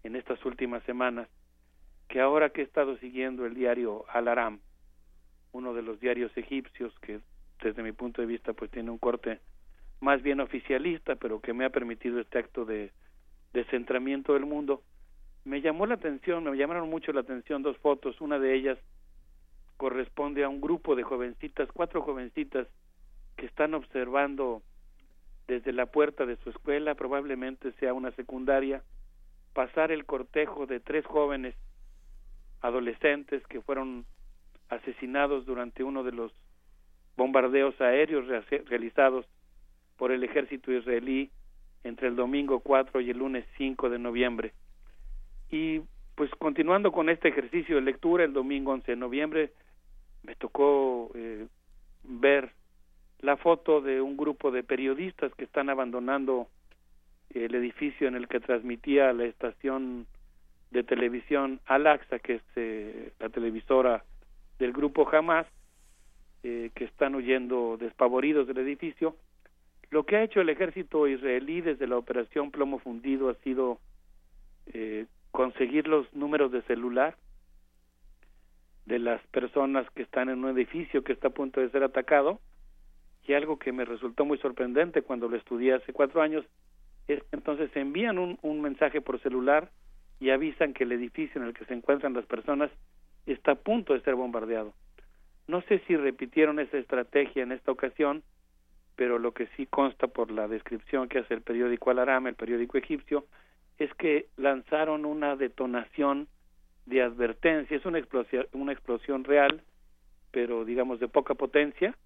en 0.03 0.17
estas 0.17 0.43
últimas 0.45 0.83
semanas, 0.85 1.29
que 2.11 2.21
ahora 2.21 2.51
que 2.51 2.61
he 2.61 2.65
estado 2.65 2.99
siguiendo 2.99 3.47
el 3.47 3.55
diario 3.55 4.05
Al 4.09 4.27
Aram, 4.27 4.59
uno 5.53 5.73
de 5.75 5.83
los 5.83 6.01
diarios 6.01 6.37
egipcios 6.37 6.93
que 6.99 7.21
desde 7.63 7.85
mi 7.85 7.93
punto 7.93 8.21
de 8.21 8.27
vista 8.27 8.53
pues 8.53 8.69
tiene 8.73 8.91
un 8.91 8.99
corte 8.99 9.39
más 10.01 10.21
bien 10.21 10.41
oficialista, 10.41 11.15
pero 11.15 11.41
que 11.41 11.53
me 11.53 11.65
ha 11.65 11.71
permitido 11.71 12.19
este 12.19 12.41
acto 12.41 12.65
de 12.65 12.91
descentramiento 13.53 14.35
del 14.35 14.45
mundo, 14.45 14.83
me 15.45 15.61
llamó 15.61 15.87
la 15.87 15.95
atención, 15.95 16.43
me 16.43 16.57
llamaron 16.57 16.91
mucho 16.91 17.13
la 17.13 17.21
atención 17.21 17.63
dos 17.63 17.79
fotos, 17.79 18.21
una 18.21 18.41
de 18.41 18.57
ellas 18.57 18.79
corresponde 19.77 20.43
a 20.43 20.49
un 20.49 20.61
grupo 20.61 20.97
de 20.97 21.05
jovencitas, 21.05 21.69
cuatro 21.73 22.03
jovencitas 22.03 22.67
que 23.37 23.47
están 23.47 23.73
observando 23.73 24.63
desde 25.47 25.73
la 25.73 25.87
puerta 25.87 26.27
de 26.27 26.37
su 26.39 26.51
escuela, 26.51 26.97
probablemente 26.97 27.71
sea 27.79 27.95
una 27.95 28.11
secundaria, 28.13 28.83
pasar 29.53 29.93
el 29.93 30.07
cortejo 30.07 30.67
de 30.67 30.81
tres 30.81 31.07
jóvenes 31.07 31.55
adolescentes 32.61 33.47
que 33.47 33.61
fueron 33.61 34.05
asesinados 34.69 35.47
durante 35.47 35.83
uno 35.83 36.03
de 36.03 36.13
los 36.13 36.33
bombardeos 37.17 37.79
aéreos 37.81 38.27
realizados 38.67 39.27
por 39.97 40.13
el 40.13 40.25
ejército 40.25 40.73
israelí 40.73 41.31
entre 41.85 42.09
el 42.09 42.17
domingo 42.17 42.61
4 42.61 43.01
y 43.01 43.11
el 43.11 43.19
lunes 43.19 43.45
5 43.57 43.91
de 43.91 43.99
noviembre. 43.99 44.53
Y 45.51 45.81
pues 46.15 46.31
continuando 46.39 46.93
con 46.93 47.09
este 47.09 47.29
ejercicio 47.29 47.77
de 47.77 47.83
lectura, 47.83 48.25
el 48.25 48.33
domingo 48.33 48.73
11 48.73 48.93
de 48.93 48.97
noviembre 48.97 49.53
me 50.23 50.35
tocó 50.37 51.11
eh, 51.15 51.47
ver 52.05 52.53
la 53.21 53.37
foto 53.37 53.81
de 53.81 54.01
un 54.01 54.17
grupo 54.17 54.51
de 54.51 54.63
periodistas 54.63 55.35
que 55.35 55.45
están 55.45 55.69
abandonando 55.69 56.49
el 57.31 57.55
edificio 57.55 58.09
en 58.09 58.17
el 58.17 58.29
que 58.29 58.41
transmitía 58.41 59.13
la 59.13 59.25
estación 59.25 60.07
de 60.71 60.85
televisión 60.85 61.61
Al-Aqsa, 61.67 62.19
que 62.21 62.35
es 62.35 62.43
eh, 62.57 63.13
la 63.19 63.29
televisora 63.29 64.05
del 64.59 64.73
grupo 64.73 65.09
Hamas, 65.11 65.47
eh, 66.43 66.71
que 66.75 66.85
están 66.85 67.15
huyendo 67.15 67.77
despavoridos 67.77 68.47
del 68.47 68.59
edificio. 68.59 69.17
Lo 69.91 70.05
que 70.05 70.17
ha 70.17 70.23
hecho 70.23 70.41
el 70.41 70.49
ejército 70.49 71.09
israelí 71.09 71.61
desde 71.61 71.87
la 71.87 71.97
operación 71.97 72.51
Plomo 72.51 72.79
Fundido 72.79 73.29
ha 73.29 73.35
sido 73.37 73.81
eh, 74.73 75.07
conseguir 75.33 75.89
los 75.89 76.13
números 76.15 76.53
de 76.53 76.63
celular 76.63 77.17
de 78.87 78.99
las 79.01 79.21
personas 79.29 79.89
que 79.91 80.03
están 80.03 80.29
en 80.29 80.45
un 80.45 80.51
edificio 80.51 81.03
que 81.03 81.13
está 81.13 81.29
a 81.29 81.33
punto 81.33 81.61
de 81.61 81.71
ser 81.71 81.83
atacado 81.83 82.41
y 83.27 83.35
algo 83.35 83.59
que 83.59 83.73
me 83.73 83.85
resultó 83.85 84.25
muy 84.25 84.39
sorprendente 84.39 85.03
cuando 85.03 85.29
lo 85.29 85.37
estudié 85.37 85.75
hace 85.75 85.93
cuatro 85.93 86.23
años 86.23 86.45
es 87.07 87.23
que 87.25 87.37
entonces 87.37 87.71
envían 87.77 88.19
un 88.19 88.61
mensaje 88.61 89.01
por 89.01 89.21
celular 89.21 89.71
y 90.21 90.31
avisan 90.31 90.75
que 90.75 90.85
el 90.85 90.93
edificio 90.93 91.41
en 91.41 91.49
el 91.49 91.55
que 91.55 91.65
se 91.65 91.75
encuentran 91.75 92.13
las 92.13 92.27
personas 92.27 92.71
está 93.27 93.53
a 93.53 93.57
punto 93.57 93.95
de 93.95 94.03
ser 94.03 94.15
bombardeado. 94.15 94.75
No 95.49 95.63
sé 95.63 95.81
si 95.87 95.97
repitieron 95.97 96.61
esa 96.61 96.79
estrategia 96.79 97.43
en 97.43 97.53
esta 97.53 97.73
ocasión, 97.73 98.23
pero 98.97 99.19
lo 99.19 99.33
que 99.33 99.49
sí 99.57 99.67
consta 99.67 100.07
por 100.07 100.31
la 100.31 100.47
descripción 100.47 101.09
que 101.09 101.21
hace 101.21 101.35
el 101.35 101.43
periódico 101.43 101.91
Al-Aram, 101.91 102.27
el 102.27 102.35
periódico 102.35 102.79
egipcio, 102.79 103.25
es 103.79 103.93
que 103.95 104.27
lanzaron 104.37 105.07
una 105.07 105.37
detonación 105.37 106.29
de 106.85 107.03
advertencia, 107.03 107.77
es 107.77 107.87
una 107.87 107.99
explosión, 107.99 108.47
una 108.53 108.73
explosión 108.73 109.25
real, 109.25 109.63
pero 110.31 110.65
digamos 110.65 111.01
de 111.01 111.09
poca 111.09 111.35
potencia, 111.35 111.97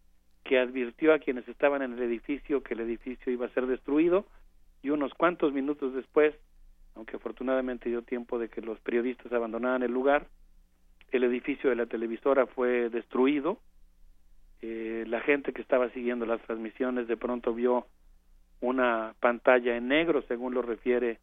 que 0.44 0.58
advirtió 0.58 1.12
a 1.12 1.18
quienes 1.18 1.48
estaban 1.48 1.82
en 1.82 1.94
el 1.94 2.02
edificio 2.02 2.62
que 2.62 2.74
el 2.74 2.80
edificio 2.80 3.32
iba 3.32 3.46
a 3.46 3.54
ser 3.54 3.66
destruido 3.66 4.26
y 4.82 4.90
unos 4.90 5.14
cuantos 5.14 5.52
minutos 5.52 5.94
después, 5.94 6.34
aunque 6.94 7.16
afortunadamente 7.16 7.88
dio 7.88 8.02
tiempo 8.02 8.38
de 8.38 8.48
que 8.48 8.60
los 8.60 8.78
periodistas 8.80 9.32
abandonaran 9.32 9.82
el 9.82 9.92
lugar, 9.92 10.26
el 11.10 11.24
edificio 11.24 11.70
de 11.70 11.76
la 11.76 11.86
televisora 11.86 12.46
fue 12.46 12.90
destruido. 12.90 13.58
Eh, 14.62 15.04
la 15.06 15.20
gente 15.20 15.52
que 15.52 15.62
estaba 15.62 15.90
siguiendo 15.90 16.26
las 16.26 16.40
transmisiones 16.42 17.06
de 17.08 17.16
pronto 17.16 17.54
vio 17.54 17.86
una 18.60 19.14
pantalla 19.20 19.76
en 19.76 19.88
negro, 19.88 20.22
según 20.28 20.54
lo 20.54 20.62
refiere 20.62 21.18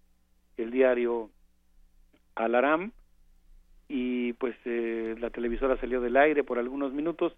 el 0.57 0.71
diario 0.71 1.29
Alaram, 2.35 2.91
y 3.87 4.33
pues 4.33 4.55
eh, 4.65 5.15
la 5.19 5.29
televisora 5.29 5.77
salió 5.77 6.01
del 6.01 6.17
aire 6.17 6.43
por 6.43 6.59
algunos 6.59 6.93
minutos 6.93 7.35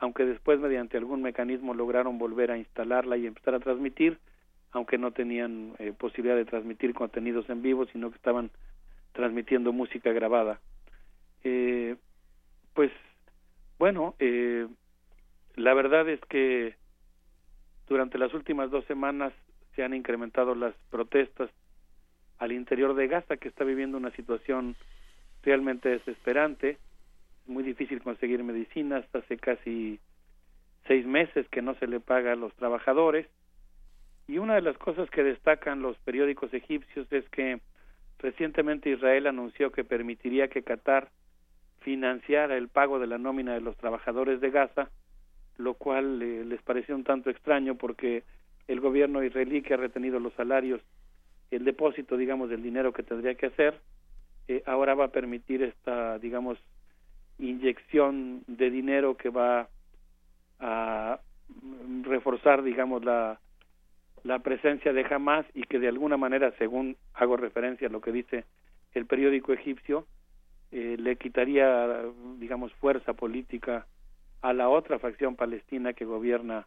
aunque 0.00 0.24
después 0.24 0.58
mediante 0.58 0.96
algún 0.96 1.22
mecanismo 1.22 1.74
lograron 1.74 2.18
volver 2.18 2.50
a 2.50 2.58
instalarla 2.58 3.18
y 3.18 3.26
empezar 3.26 3.54
a 3.54 3.60
transmitir, 3.60 4.18
aunque 4.72 4.98
no 4.98 5.12
tenían 5.12 5.74
eh, 5.78 5.92
posibilidad 5.96 6.36
de 6.36 6.44
transmitir 6.44 6.94
contenidos 6.94 7.48
en 7.50 7.62
vivo, 7.62 7.86
sino 7.86 8.10
que 8.10 8.16
estaban 8.16 8.50
transmitiendo 9.12 9.72
música 9.72 10.12
grabada. 10.12 10.60
Eh, 11.42 11.96
pues 12.74 12.90
bueno, 13.78 14.14
eh, 14.18 14.68
la 15.56 15.74
verdad 15.74 16.08
es 16.08 16.20
que 16.28 16.76
durante 17.88 18.18
las 18.18 18.32
últimas 18.34 18.70
dos 18.70 18.84
semanas 18.84 19.32
se 19.74 19.82
han 19.82 19.94
incrementado 19.94 20.54
las 20.54 20.74
protestas 20.90 21.50
al 22.38 22.52
interior 22.52 22.94
de 22.94 23.08
Gaza, 23.08 23.36
que 23.36 23.48
está 23.48 23.64
viviendo 23.64 23.96
una 23.96 24.10
situación 24.12 24.76
realmente 25.42 25.88
desesperante 25.88 26.78
muy 27.50 27.62
difícil 27.62 28.00
conseguir 28.02 28.42
medicinas, 28.42 29.04
hace 29.12 29.36
casi 29.36 29.98
seis 30.86 31.04
meses 31.06 31.46
que 31.48 31.62
no 31.62 31.74
se 31.74 31.86
le 31.86 32.00
paga 32.00 32.32
a 32.32 32.36
los 32.36 32.54
trabajadores. 32.54 33.26
Y 34.26 34.38
una 34.38 34.54
de 34.54 34.62
las 34.62 34.78
cosas 34.78 35.10
que 35.10 35.24
destacan 35.24 35.82
los 35.82 35.96
periódicos 35.98 36.52
egipcios 36.54 37.10
es 37.12 37.28
que 37.30 37.60
recientemente 38.18 38.90
Israel 38.90 39.26
anunció 39.26 39.72
que 39.72 39.84
permitiría 39.84 40.48
que 40.48 40.62
Qatar 40.62 41.10
financiara 41.80 42.56
el 42.56 42.68
pago 42.68 42.98
de 42.98 43.06
la 43.06 43.18
nómina 43.18 43.54
de 43.54 43.60
los 43.60 43.76
trabajadores 43.76 44.40
de 44.40 44.50
Gaza, 44.50 44.90
lo 45.56 45.74
cual 45.74 46.22
eh, 46.22 46.44
les 46.44 46.62
pareció 46.62 46.94
un 46.94 47.04
tanto 47.04 47.30
extraño 47.30 47.74
porque 47.74 48.22
el 48.68 48.80
gobierno 48.80 49.24
israelí 49.24 49.62
que 49.62 49.74
ha 49.74 49.78
retenido 49.78 50.20
los 50.20 50.32
salarios, 50.34 50.80
el 51.50 51.64
depósito, 51.64 52.16
digamos, 52.16 52.50
del 52.50 52.62
dinero 52.62 52.92
que 52.92 53.02
tendría 53.02 53.34
que 53.34 53.46
hacer, 53.46 53.80
eh, 54.46 54.62
ahora 54.66 54.94
va 54.94 55.06
a 55.06 55.12
permitir 55.12 55.62
esta, 55.62 56.18
digamos, 56.18 56.58
inyección 57.38 58.44
de 58.46 58.70
dinero 58.70 59.16
que 59.16 59.30
va 59.30 59.68
a 60.60 61.20
reforzar, 62.02 62.62
digamos, 62.62 63.04
la, 63.04 63.40
la 64.24 64.38
presencia 64.40 64.92
de 64.92 65.06
Hamas 65.10 65.46
y 65.54 65.62
que 65.62 65.78
de 65.78 65.88
alguna 65.88 66.16
manera, 66.16 66.52
según 66.58 66.96
hago 67.14 67.36
referencia 67.36 67.88
a 67.88 67.90
lo 67.90 68.00
que 68.00 68.12
dice 68.12 68.44
el 68.92 69.06
periódico 69.06 69.52
egipcio, 69.52 70.06
eh, 70.72 70.96
le 70.98 71.16
quitaría, 71.16 72.04
digamos, 72.38 72.72
fuerza 72.74 73.14
política 73.14 73.86
a 74.42 74.52
la 74.52 74.68
otra 74.68 74.98
facción 74.98 75.36
palestina 75.36 75.92
que 75.92 76.04
gobierna 76.04 76.66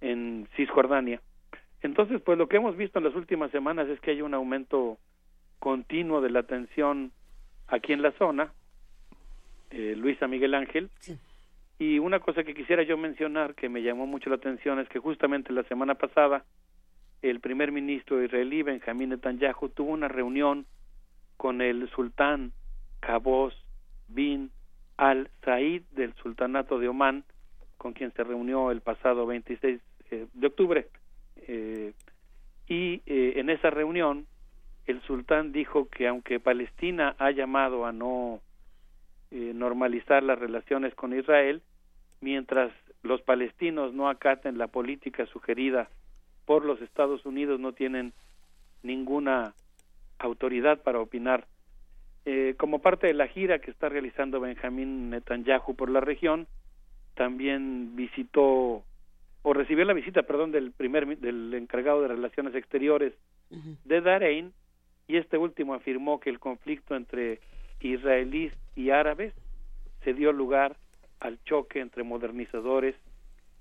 en 0.00 0.48
Cisjordania. 0.56 1.20
Entonces, 1.82 2.20
pues 2.20 2.38
lo 2.38 2.48
que 2.48 2.56
hemos 2.56 2.76
visto 2.76 2.98
en 2.98 3.06
las 3.06 3.14
últimas 3.14 3.50
semanas 3.50 3.88
es 3.88 4.00
que 4.00 4.12
hay 4.12 4.22
un 4.22 4.34
aumento 4.34 4.98
continuo 5.58 6.20
de 6.20 6.30
la 6.30 6.42
tensión 6.44 7.12
aquí 7.68 7.92
en 7.92 8.02
la 8.02 8.12
zona, 8.12 8.52
eh, 9.70 9.94
Luisa 9.96 10.28
Miguel 10.28 10.54
Ángel. 10.54 10.90
Y 11.78 11.98
una 11.98 12.20
cosa 12.20 12.44
que 12.44 12.54
quisiera 12.54 12.82
yo 12.82 12.96
mencionar 12.96 13.54
que 13.54 13.68
me 13.68 13.82
llamó 13.82 14.06
mucho 14.06 14.30
la 14.30 14.36
atención 14.36 14.78
es 14.78 14.88
que 14.88 14.98
justamente 14.98 15.52
la 15.52 15.64
semana 15.64 15.94
pasada 15.94 16.44
el 17.22 17.38
primer 17.40 17.70
ministro 17.70 18.22
israelí 18.22 18.62
Benjamín 18.62 19.10
Netanyahu 19.10 19.68
tuvo 19.68 19.92
una 19.92 20.08
reunión 20.08 20.66
con 21.36 21.62
el 21.62 21.88
sultán 21.90 22.52
Qaboos 23.00 23.54
bin 24.08 24.50
al 24.96 25.30
Said 25.44 25.82
del 25.92 26.14
sultanato 26.14 26.78
de 26.78 26.88
Omán, 26.88 27.24
con 27.78 27.92
quien 27.92 28.12
se 28.12 28.22
reunió 28.22 28.70
el 28.70 28.80
pasado 28.80 29.26
26 29.26 29.80
eh, 30.10 30.26
de 30.32 30.46
octubre. 30.46 30.88
Eh, 31.48 31.92
y 32.68 33.02
eh, 33.06 33.34
en 33.36 33.50
esa 33.50 33.70
reunión 33.70 34.26
el 34.86 35.00
sultán 35.02 35.52
dijo 35.52 35.88
que 35.88 36.08
aunque 36.08 36.40
Palestina 36.40 37.14
ha 37.18 37.30
llamado 37.30 37.86
a 37.86 37.92
no 37.92 38.40
normalizar 39.32 40.22
las 40.22 40.38
relaciones 40.38 40.94
con 40.94 41.18
Israel, 41.18 41.62
mientras 42.20 42.70
los 43.02 43.22
palestinos 43.22 43.94
no 43.94 44.10
acaten 44.10 44.58
la 44.58 44.66
política 44.66 45.24
sugerida 45.24 45.88
por 46.52 46.66
los 46.66 46.82
Estados 46.82 47.24
Unidos 47.24 47.58
no 47.60 47.72
tienen 47.72 48.12
ninguna 48.82 49.54
autoridad 50.18 50.82
para 50.82 51.00
opinar. 51.00 51.46
Eh, 52.26 52.56
como 52.58 52.80
parte 52.80 53.06
de 53.06 53.14
la 53.14 53.26
gira 53.26 53.58
que 53.60 53.70
está 53.70 53.88
realizando 53.88 54.38
Benjamín 54.38 55.08
Netanyahu 55.08 55.74
por 55.74 55.88
la 55.88 56.00
región, 56.00 56.46
también 57.14 57.96
visitó 57.96 58.84
o 59.40 59.52
recibió 59.54 59.86
la 59.86 59.94
visita, 59.94 60.24
perdón, 60.24 60.52
del 60.52 60.72
primer 60.72 61.16
del 61.16 61.54
encargado 61.54 62.02
de 62.02 62.08
relaciones 62.08 62.54
exteriores 62.54 63.14
de 63.86 64.00
Darein 64.02 64.52
y 65.08 65.16
este 65.16 65.38
último 65.38 65.72
afirmó 65.72 66.20
que 66.20 66.28
el 66.28 66.38
conflicto 66.38 66.94
entre 66.94 67.40
israelíes 67.80 68.52
y 68.76 68.90
árabes 68.90 69.32
se 70.04 70.12
dio 70.12 70.32
lugar 70.32 70.76
al 71.18 71.42
choque 71.44 71.80
entre 71.80 72.02
modernizadores 72.02 72.94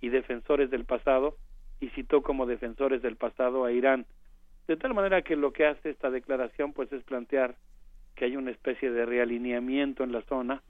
y 0.02 0.10
defensores 0.10 0.70
del 0.70 0.84
pasado 0.84 1.38
y 1.82 1.90
citó 1.90 2.22
como 2.22 2.46
defensores 2.46 3.02
del 3.02 3.18
pasado 3.18 3.66
a 3.66 3.74
Irán. 3.74 4.06
De 4.68 4.78
tal 4.78 4.94
manera 4.94 5.24
que 5.24 5.36
lo 5.36 5.52
que 5.52 5.66
hace 5.66 5.90
esta 5.90 6.10
declaración 6.10 6.72
pues 6.72 6.94
es 6.94 7.04
plantear 7.04 7.56
que 8.16 8.26
hay 8.26 8.38
una 8.38 8.52
especie 8.52 8.92
de 8.92 9.06
realineamiento 9.06 10.04
en 10.04 10.14
la 10.14 10.22
zona, 10.22 10.62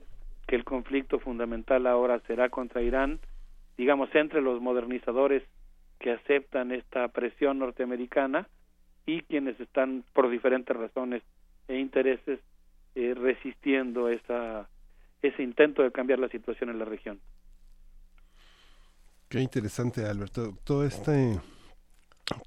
que 0.48 0.56
el 0.56 0.64
conflicto 0.64 1.20
fundamental 1.20 1.86
ahora 1.86 2.18
será 2.26 2.48
contra 2.48 2.82
Irán, 2.82 3.20
digamos 3.76 4.12
entre 4.14 4.40
los 4.40 4.60
modernizadores 4.60 5.42
que 5.98 6.12
aceptan 6.12 6.72
esta 6.72 7.06
presión 7.08 7.58
norteamericana 7.58 8.48
y 9.06 9.20
quienes 9.22 9.58
están 9.60 10.04
por 10.12 10.30
diferentes 10.30 10.76
razones 10.76 11.22
e 11.68 11.78
intereses 11.78 12.40
eh, 12.94 13.14
resistiendo 13.14 14.08
esa, 14.08 14.68
ese 15.22 15.42
intento 15.42 15.82
de 15.82 15.92
cambiar 15.92 16.18
la 16.18 16.28
situación 16.28 16.70
en 16.70 16.78
la 16.78 16.84
región. 16.84 17.20
Qué 19.32 19.40
interesante, 19.40 20.04
Alberto. 20.04 20.58
Todo 20.62 20.84
este, 20.84 21.40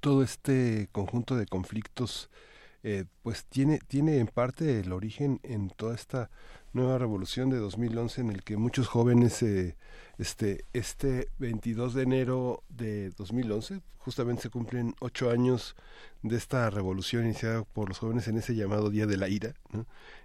todo 0.01 0.21
este 0.21 0.87
conjunto 0.91 1.35
de 1.35 1.47
conflictos, 1.47 2.29
eh, 2.83 3.05
pues 3.23 3.43
tiene, 3.45 3.79
tiene 3.87 4.19
en 4.19 4.27
parte 4.27 4.81
el 4.81 4.93
origen 4.93 5.39
en 5.41 5.71
toda 5.71 5.95
esta 5.95 6.29
nueva 6.75 6.97
revolución 6.97 7.49
de 7.49 7.57
2011 7.57 8.19
en 8.19 8.29
el 8.31 8.43
que 8.43 8.57
muchos 8.57 8.87
jóvenes 8.87 9.41
eh, 9.43 9.77
este 10.17 10.65
este 10.73 11.29
22 11.39 11.93
de 11.93 12.03
enero 12.03 12.63
de 12.67 13.11
2011 13.11 13.79
justamente 13.97 14.43
se 14.43 14.49
cumplen 14.49 14.93
ocho 14.99 15.31
años 15.31 15.77
de 16.21 16.35
esta 16.35 16.69
revolución 16.69 17.23
iniciada 17.23 17.63
por 17.63 17.87
los 17.87 17.99
jóvenes 17.99 18.27
en 18.27 18.37
ese 18.37 18.55
llamado 18.55 18.89
día 18.89 19.05
de 19.05 19.15
la 19.15 19.29
ira 19.29 19.53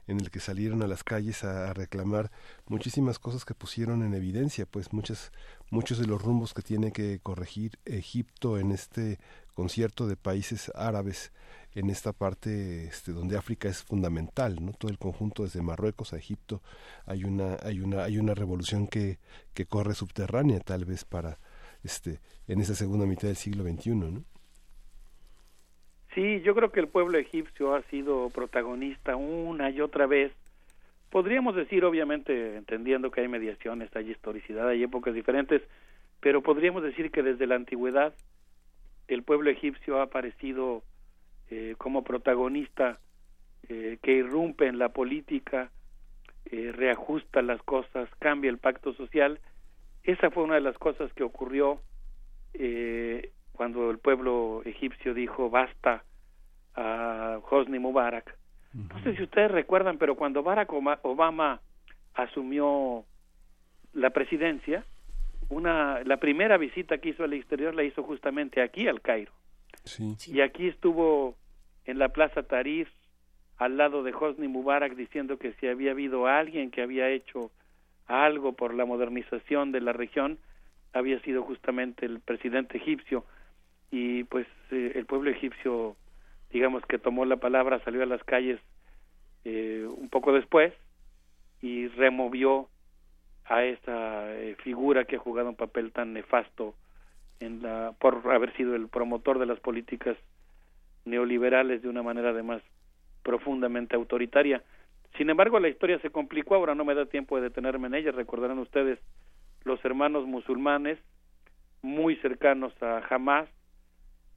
en 0.09 0.19
el 0.19 0.33
que 0.33 0.41
salieron 0.41 0.83
a 0.83 0.89
las 0.89 1.05
calles 1.05 1.45
a, 1.45 1.73
reclamar 1.73 2.33
muchísimas 2.67 3.21
cosas 3.21 3.45
que 3.45 3.55
pusieron 3.55 4.03
en 4.03 4.15
evidencia 4.15 4.67
pues 4.67 4.93
muchas 4.93 5.31
muchos 5.71 5.99
de 5.99 6.09
los 6.09 6.21
rumbos 6.21 6.53
que 6.53 6.63
tiene 6.63 6.91
que 6.91 7.21
corregir 7.23 7.79
Egipto 7.85 8.59
en 8.59 8.73
este 8.73 9.21
concierto 9.55 10.09
de 10.09 10.17
países 10.17 10.73
árabes 10.75 11.31
en 11.75 11.91
esta 11.91 12.13
parte 12.13 12.85
este, 12.85 13.13
donde 13.13 13.37
África 13.37 13.69
es 13.69 13.83
fundamental, 13.83 14.57
¿no? 14.61 14.73
Todo 14.73 14.91
el 14.91 14.99
conjunto 14.99 15.45
desde 15.45 15.63
Marruecos 15.63 16.13
a 16.13 16.19
Egipto 16.19 16.63
hay 17.07 17.25
una 17.25 17.57
hay 17.63 17.81
una 17.81 18.05
hay 18.05 18.19
una 18.19 18.35
revolución 18.35 18.89
que, 18.89 19.19
que 19.55 19.67
corre 19.67 19.95
subterránea 19.95 20.61
tal 20.61 20.85
vez 20.85 21.05
para 21.05 21.39
este 21.85 22.21
en 22.49 22.61
esa 22.61 22.75
segunda 22.75 23.07
mitad 23.07 23.29
del 23.29 23.37
siglo 23.37 23.63
XXI, 23.63 23.91
¿no? 23.95 24.25
Sí, 26.15 26.41
yo 26.41 26.57
creo 26.57 26.73
que 26.73 26.81
el 26.81 26.89
pueblo 26.89 27.19
egipcio 27.19 27.75
ha 27.75 27.83
sido 27.83 28.31
protagonista 28.31 29.15
una 29.15 29.71
y 29.71 29.81
otra 29.81 30.07
vez. 30.07 30.33
Podríamos 31.09 31.55
decir, 31.55 31.85
obviamente, 31.85 32.57
entendiendo 32.57 33.13
que 33.13 33.21
hay 33.21 33.29
mediaciones, 33.29 33.95
hay 33.95 34.11
historicidad, 34.11 34.69
hay 34.69 34.83
épocas 34.83 35.15
diferentes, 35.15 35.63
pero 36.21 36.43
podríamos 36.43 36.83
decir 36.83 37.13
que 37.13 37.23
desde 37.23 37.47
la 37.47 37.55
antigüedad 37.55 38.13
el 39.07 39.23
pueblo 39.23 39.51
egipcio 39.51 40.01
ha 40.01 40.05
aparecido 40.05 40.83
eh, 41.51 41.75
como 41.79 42.05
protagonista 42.05 43.01
eh, 43.69 43.99
que 44.03 44.13
irrumpe 44.13 44.69
en 44.69 44.79
la 44.79 44.91
política, 44.91 45.73
eh, 46.45 46.71
reajusta 46.73 47.43
las 47.43 47.61
cosas, 47.63 48.09
cambia 48.21 48.51
el 48.51 48.59
pacto 48.59 48.95
social. 48.95 49.41
Esa 50.05 50.31
fue 50.31 50.45
una 50.45 50.55
de 50.55 50.61
las 50.61 50.79
cosas 50.79 51.13
que 51.13 51.25
ocurrió 51.25 51.81
cuando 53.53 53.91
el 53.91 53.99
pueblo 53.99 54.63
egipcio 54.65 55.15
dijo 55.15 55.51
basta 55.51 56.05
a 56.75 57.39
Hosni 57.51 57.79
Mubarak. 57.79 58.37
No 58.73 59.03
sé 59.03 59.17
si 59.17 59.23
ustedes 59.23 59.51
recuerdan, 59.51 59.99
pero 59.99 60.17
cuando 60.17 60.43
Barack 60.43 60.73
Obama 60.73 61.61
asumió 62.15 63.05
la 63.93 64.11
presidencia, 64.11 64.85
una 65.49 66.03
la 66.05 66.19
primera 66.19 66.57
visita 66.57 66.99
que 66.99 67.11
hizo 67.11 67.25
al 67.25 67.33
exterior 67.35 67.75
la 67.75 67.85
hizo 67.85 68.03
justamente 68.03 68.63
aquí 68.63 68.89
al 68.89 69.01
Cairo. 69.01 69.33
Y 70.27 70.41
aquí 70.41 70.69
estuvo 70.69 71.37
en 71.85 71.99
la 71.99 72.11
Plaza 72.11 72.43
Tarif 72.43 72.89
al 73.59 73.77
lado 73.77 74.03
de 74.03 74.15
Hosni 74.19 74.49
Mubarak 74.49 74.95
diciendo 74.95 75.39
que 75.39 75.53
si 75.55 75.67
había 75.67 75.91
habido 75.91 76.27
alguien 76.27 76.71
que 76.71 76.83
había 76.83 77.11
hecho 77.11 77.51
algo 78.07 78.55
por 78.55 78.75
la 78.75 78.87
modernización 78.87 79.73
de 79.73 79.81
la 79.81 79.93
región 79.93 80.39
había 80.93 81.21
sido 81.21 81.43
justamente 81.43 82.07
el 82.07 82.21
presidente 82.21 82.79
egipcio. 82.79 83.25
Y 83.91 84.25
pues 84.25 84.47
eh, 84.71 84.93
el 84.95 85.07
pueblo 85.07 85.31
egipcio 85.31 85.97
digamos 86.51 86.85
que 86.87 86.99
tomó 86.99 87.25
la 87.25 87.37
palabra 87.37 87.83
salió 87.85 88.03
a 88.03 88.07
las 88.07 88.23
calles 88.25 88.61
eh, 89.45 89.87
un 89.89 90.09
poco 90.09 90.33
después 90.33 90.73
y 91.63 91.89
removió 91.89 92.69
a 93.45 93.65
esa 93.65 94.33
eh, 94.35 94.57
figura 94.63 95.05
que 95.05 95.17
ha 95.17 95.21
jugado 95.21 95.49
un 95.49 95.57
papel 95.57 95.93
tan 95.93 96.13
nefasto 96.13 96.75
en 97.41 97.63
la 97.63 97.93
por 97.99 98.23
haber 98.33 98.55
sido 98.57 98.75
el 98.75 98.89
promotor 98.89 99.39
de 99.39 99.47
las 99.47 99.61
políticas 99.61 100.17
neoliberales 101.11 101.83
de 101.83 101.89
una 101.89 102.03
manera 102.03 102.31
además 102.31 102.63
profundamente 103.23 103.97
autoritaria. 103.97 104.63
Sin 105.19 105.29
embargo, 105.29 105.59
la 105.59 105.69
historia 105.69 105.99
se 105.99 106.11
complicó, 106.11 106.55
ahora 106.55 106.75
no 106.75 106.85
me 106.85 106.95
da 106.95 107.07
tiempo 107.07 107.37
de 107.37 107.43
detenerme 107.43 107.89
en 107.89 107.95
ella, 107.95 108.13
recordarán 108.13 108.59
ustedes 108.59 108.99
los 109.65 109.85
hermanos 109.85 110.27
musulmanes 110.27 110.99
muy 111.83 112.17
cercanos 112.17 112.73
a 112.83 113.03
Hamas. 113.11 113.49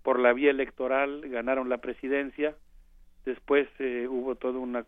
Por 0.02 0.20
la 0.20 0.34
vía 0.34 0.52
electoral 0.52 1.22
ganaron 1.30 1.70
la 1.70 1.78
presidencia, 1.78 2.56
después 3.26 3.70
eh, 3.80 4.08
hubo 4.10 4.36
toda 4.36 4.60
una 4.60 4.86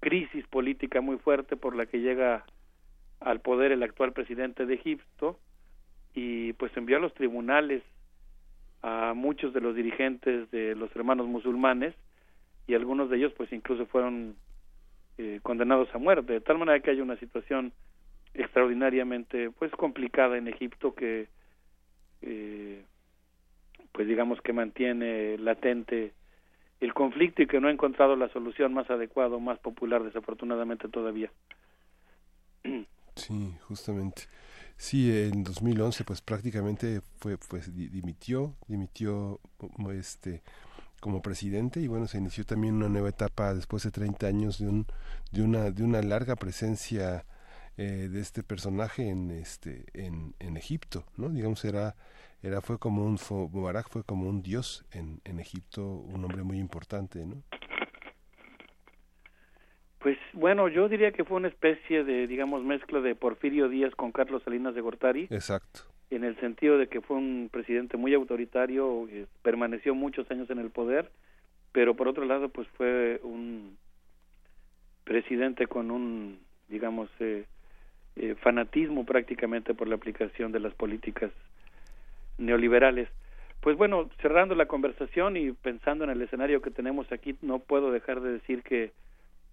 crisis 0.00 0.46
política 0.48 1.00
muy 1.00 1.16
fuerte 1.16 1.56
por 1.56 1.74
la 1.74 1.86
que 1.86 2.00
llega 2.00 2.44
al 3.20 3.40
poder 3.40 3.72
el 3.72 3.82
actual 3.82 4.12
presidente 4.12 4.66
de 4.66 4.74
Egipto 4.74 5.38
y 6.12 6.52
pues 6.54 6.76
envió 6.76 6.98
a 6.98 7.00
los 7.00 7.14
tribunales 7.14 7.82
a 8.84 9.14
muchos 9.14 9.54
de 9.54 9.62
los 9.62 9.74
dirigentes 9.74 10.50
de 10.50 10.74
los 10.74 10.94
hermanos 10.94 11.26
musulmanes 11.26 11.94
y 12.66 12.74
algunos 12.74 13.08
de 13.08 13.16
ellos 13.16 13.32
pues 13.34 13.50
incluso 13.50 13.86
fueron 13.86 14.36
eh, 15.16 15.40
condenados 15.42 15.88
a 15.94 15.98
muerte. 15.98 16.34
De 16.34 16.42
tal 16.42 16.58
manera 16.58 16.78
que 16.80 16.90
hay 16.90 17.00
una 17.00 17.16
situación 17.16 17.72
extraordinariamente 18.34 19.50
pues 19.52 19.72
complicada 19.72 20.36
en 20.36 20.48
Egipto 20.48 20.94
que 20.94 21.28
eh, 22.20 22.84
pues 23.92 24.06
digamos 24.06 24.38
que 24.42 24.52
mantiene 24.52 25.38
latente 25.38 26.12
el 26.80 26.92
conflicto 26.92 27.40
y 27.40 27.46
que 27.46 27.60
no 27.60 27.68
ha 27.68 27.72
encontrado 27.72 28.16
la 28.16 28.28
solución 28.28 28.74
más 28.74 28.90
adecuada 28.90 29.34
o 29.36 29.40
más 29.40 29.58
popular 29.60 30.02
desafortunadamente 30.02 30.88
todavía. 30.88 31.30
Sí 33.14 33.54
justamente 33.62 34.24
Sí, 34.76 35.10
en 35.10 35.44
2011 35.44 36.04
pues 36.04 36.20
prácticamente 36.20 37.00
fue 37.18 37.38
pues 37.38 37.74
dimitió, 37.74 38.54
dimitió 38.68 39.40
este 39.92 40.42
como 41.00 41.20
presidente 41.22 41.80
y 41.80 41.86
bueno, 41.86 42.06
se 42.08 42.18
inició 42.18 42.44
también 42.46 42.74
una 42.74 42.88
nueva 42.88 43.10
etapa 43.10 43.54
después 43.54 43.82
de 43.82 43.90
30 43.90 44.26
años 44.26 44.58
de 44.58 44.68
un 44.68 44.86
de 45.32 45.42
una 45.42 45.70
de 45.70 45.84
una 45.84 46.02
larga 46.02 46.34
presencia 46.36 47.26
eh, 47.76 48.08
de 48.10 48.20
este 48.20 48.42
personaje 48.42 49.08
en 49.10 49.30
este 49.30 49.84
en, 49.94 50.34
en 50.38 50.56
Egipto, 50.56 51.04
¿no? 51.16 51.28
Digamos 51.28 51.64
era 51.64 51.94
era 52.42 52.60
fue 52.60 52.78
como 52.78 53.04
un 53.04 53.18
Mubarak 53.52 53.88
fue 53.88 54.04
como 54.04 54.28
un 54.28 54.42
dios 54.42 54.84
en, 54.92 55.20
en 55.24 55.40
Egipto, 55.40 55.86
un 55.86 56.24
hombre 56.24 56.42
muy 56.42 56.58
importante, 56.58 57.24
¿no? 57.26 57.42
Bueno, 60.32 60.68
yo 60.68 60.88
diría 60.88 61.12
que 61.12 61.24
fue 61.24 61.36
una 61.36 61.48
especie 61.48 62.04
de, 62.04 62.26
digamos, 62.26 62.62
mezcla 62.64 63.00
de 63.00 63.14
Porfirio 63.14 63.68
Díaz 63.68 63.94
con 63.94 64.12
Carlos 64.12 64.42
Salinas 64.42 64.74
de 64.74 64.80
Gortari. 64.80 65.28
Exacto. 65.30 65.80
En 66.10 66.24
el 66.24 66.38
sentido 66.40 66.78
de 66.78 66.88
que 66.88 67.00
fue 67.00 67.16
un 67.16 67.48
presidente 67.50 67.96
muy 67.96 68.14
autoritario, 68.14 69.08
eh, 69.08 69.26
permaneció 69.42 69.94
muchos 69.94 70.30
años 70.30 70.50
en 70.50 70.58
el 70.58 70.70
poder, 70.70 71.10
pero 71.72 71.94
por 71.94 72.08
otro 72.08 72.24
lado, 72.24 72.48
pues 72.50 72.68
fue 72.76 73.20
un 73.22 73.76
presidente 75.04 75.66
con 75.66 75.90
un, 75.90 76.38
digamos, 76.68 77.08
eh, 77.20 77.46
eh, 78.16 78.34
fanatismo 78.40 79.04
prácticamente 79.04 79.74
por 79.74 79.88
la 79.88 79.96
aplicación 79.96 80.52
de 80.52 80.60
las 80.60 80.74
políticas 80.74 81.30
neoliberales. 82.38 83.08
Pues 83.60 83.76
bueno, 83.76 84.10
cerrando 84.20 84.54
la 84.54 84.66
conversación 84.66 85.36
y 85.36 85.52
pensando 85.52 86.04
en 86.04 86.10
el 86.10 86.20
escenario 86.20 86.60
que 86.60 86.70
tenemos 86.70 87.10
aquí, 87.10 87.36
no 87.40 87.60
puedo 87.60 87.90
dejar 87.90 88.20
de 88.20 88.32
decir 88.32 88.62
que 88.62 88.92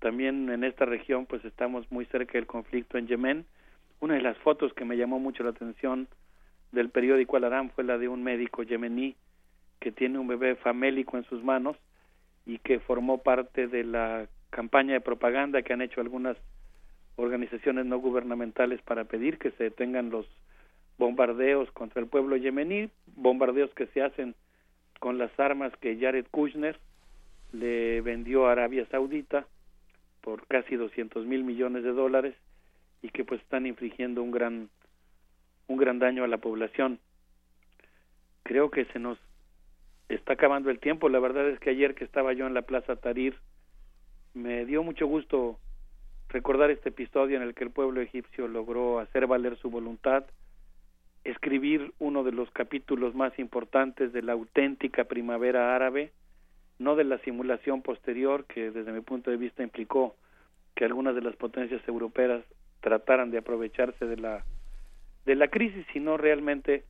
también 0.01 0.49
en 0.49 0.63
esta 0.63 0.85
región 0.85 1.27
pues 1.27 1.45
estamos 1.45 1.89
muy 1.91 2.05
cerca 2.05 2.33
del 2.33 2.47
conflicto 2.47 2.97
en 2.97 3.07
Yemen. 3.07 3.45
Una 3.99 4.15
de 4.15 4.21
las 4.21 4.35
fotos 4.39 4.73
que 4.73 4.83
me 4.83 4.97
llamó 4.97 5.19
mucho 5.19 5.43
la 5.43 5.51
atención 5.51 6.07
del 6.71 6.89
periódico 6.89 7.37
Al 7.37 7.43
Aram 7.43 7.69
fue 7.69 7.83
la 7.83 7.99
de 7.99 8.07
un 8.07 8.23
médico 8.23 8.63
yemení 8.63 9.15
que 9.79 9.91
tiene 9.91 10.17
un 10.17 10.27
bebé 10.27 10.55
famélico 10.55 11.17
en 11.17 11.23
sus 11.25 11.43
manos 11.43 11.77
y 12.47 12.57
que 12.57 12.79
formó 12.79 13.19
parte 13.19 13.67
de 13.67 13.83
la 13.83 14.27
campaña 14.49 14.93
de 14.93 15.01
propaganda 15.01 15.61
que 15.61 15.73
han 15.73 15.83
hecho 15.83 16.01
algunas 16.01 16.35
organizaciones 17.15 17.85
no 17.85 17.99
gubernamentales 17.99 18.81
para 18.81 19.03
pedir 19.03 19.37
que 19.37 19.51
se 19.51 19.65
detengan 19.65 20.09
los 20.09 20.25
bombardeos 20.97 21.71
contra 21.73 22.01
el 22.01 22.07
pueblo 22.07 22.37
yemení, 22.37 22.89
bombardeos 23.15 23.71
que 23.75 23.85
se 23.87 24.01
hacen 24.01 24.33
con 24.99 25.19
las 25.19 25.31
armas 25.39 25.71
que 25.77 25.99
Jared 25.99 26.25
Kushner 26.31 26.79
le 27.51 28.01
vendió 28.01 28.47
a 28.47 28.53
Arabia 28.53 28.87
Saudita 28.89 29.45
por 30.21 30.47
casi 30.47 30.75
200 30.75 31.25
mil 31.25 31.43
millones 31.43 31.83
de 31.83 31.91
dólares 31.91 32.35
y 33.01 33.09
que 33.09 33.25
pues 33.25 33.41
están 33.41 33.65
infligiendo 33.65 34.21
un 34.21 34.31
gran 34.31 34.69
un 35.67 35.77
gran 35.77 35.99
daño 35.99 36.23
a 36.23 36.27
la 36.27 36.37
población. 36.37 36.99
Creo 38.43 38.69
que 38.71 38.85
se 38.85 38.99
nos 38.99 39.17
está 40.09 40.33
acabando 40.33 40.69
el 40.69 40.79
tiempo. 40.79 41.09
La 41.09 41.19
verdad 41.19 41.47
es 41.49 41.59
que 41.59 41.69
ayer 41.69 41.95
que 41.95 42.03
estaba 42.03 42.33
yo 42.33 42.47
en 42.47 42.53
la 42.53 42.63
Plaza 42.63 42.95
Tarir 42.95 43.35
me 44.33 44.65
dio 44.65 44.83
mucho 44.83 45.07
gusto 45.07 45.57
recordar 46.29 46.71
este 46.71 46.89
episodio 46.89 47.37
en 47.37 47.43
el 47.43 47.53
que 47.53 47.63
el 47.63 47.71
pueblo 47.71 48.01
egipcio 48.01 48.47
logró 48.47 48.99
hacer 48.99 49.27
valer 49.27 49.57
su 49.57 49.69
voluntad, 49.69 50.25
escribir 51.23 51.93
uno 51.99 52.23
de 52.23 52.31
los 52.31 52.49
capítulos 52.51 53.13
más 53.15 53.37
importantes 53.37 54.13
de 54.13 54.21
la 54.21 54.33
auténtica 54.33 55.03
primavera 55.05 55.75
árabe, 55.75 56.11
no 56.81 56.95
de 56.95 57.03
la 57.03 57.19
simulación 57.19 57.81
posterior 57.81 58.45
que 58.45 58.71
desde 58.71 58.91
mi 58.91 59.01
punto 59.01 59.31
de 59.31 59.37
vista 59.37 59.63
implicó 59.63 60.15
que 60.75 60.85
algunas 60.85 61.15
de 61.15 61.21
las 61.21 61.35
potencias 61.35 61.81
europeas 61.87 62.43
trataran 62.81 63.31
de 63.31 63.37
aprovecharse 63.37 64.05
de 64.05 64.17
la 64.17 64.43
de 65.25 65.35
la 65.35 65.49
crisis, 65.49 65.85
sino 65.93 66.17
realmente 66.17 66.83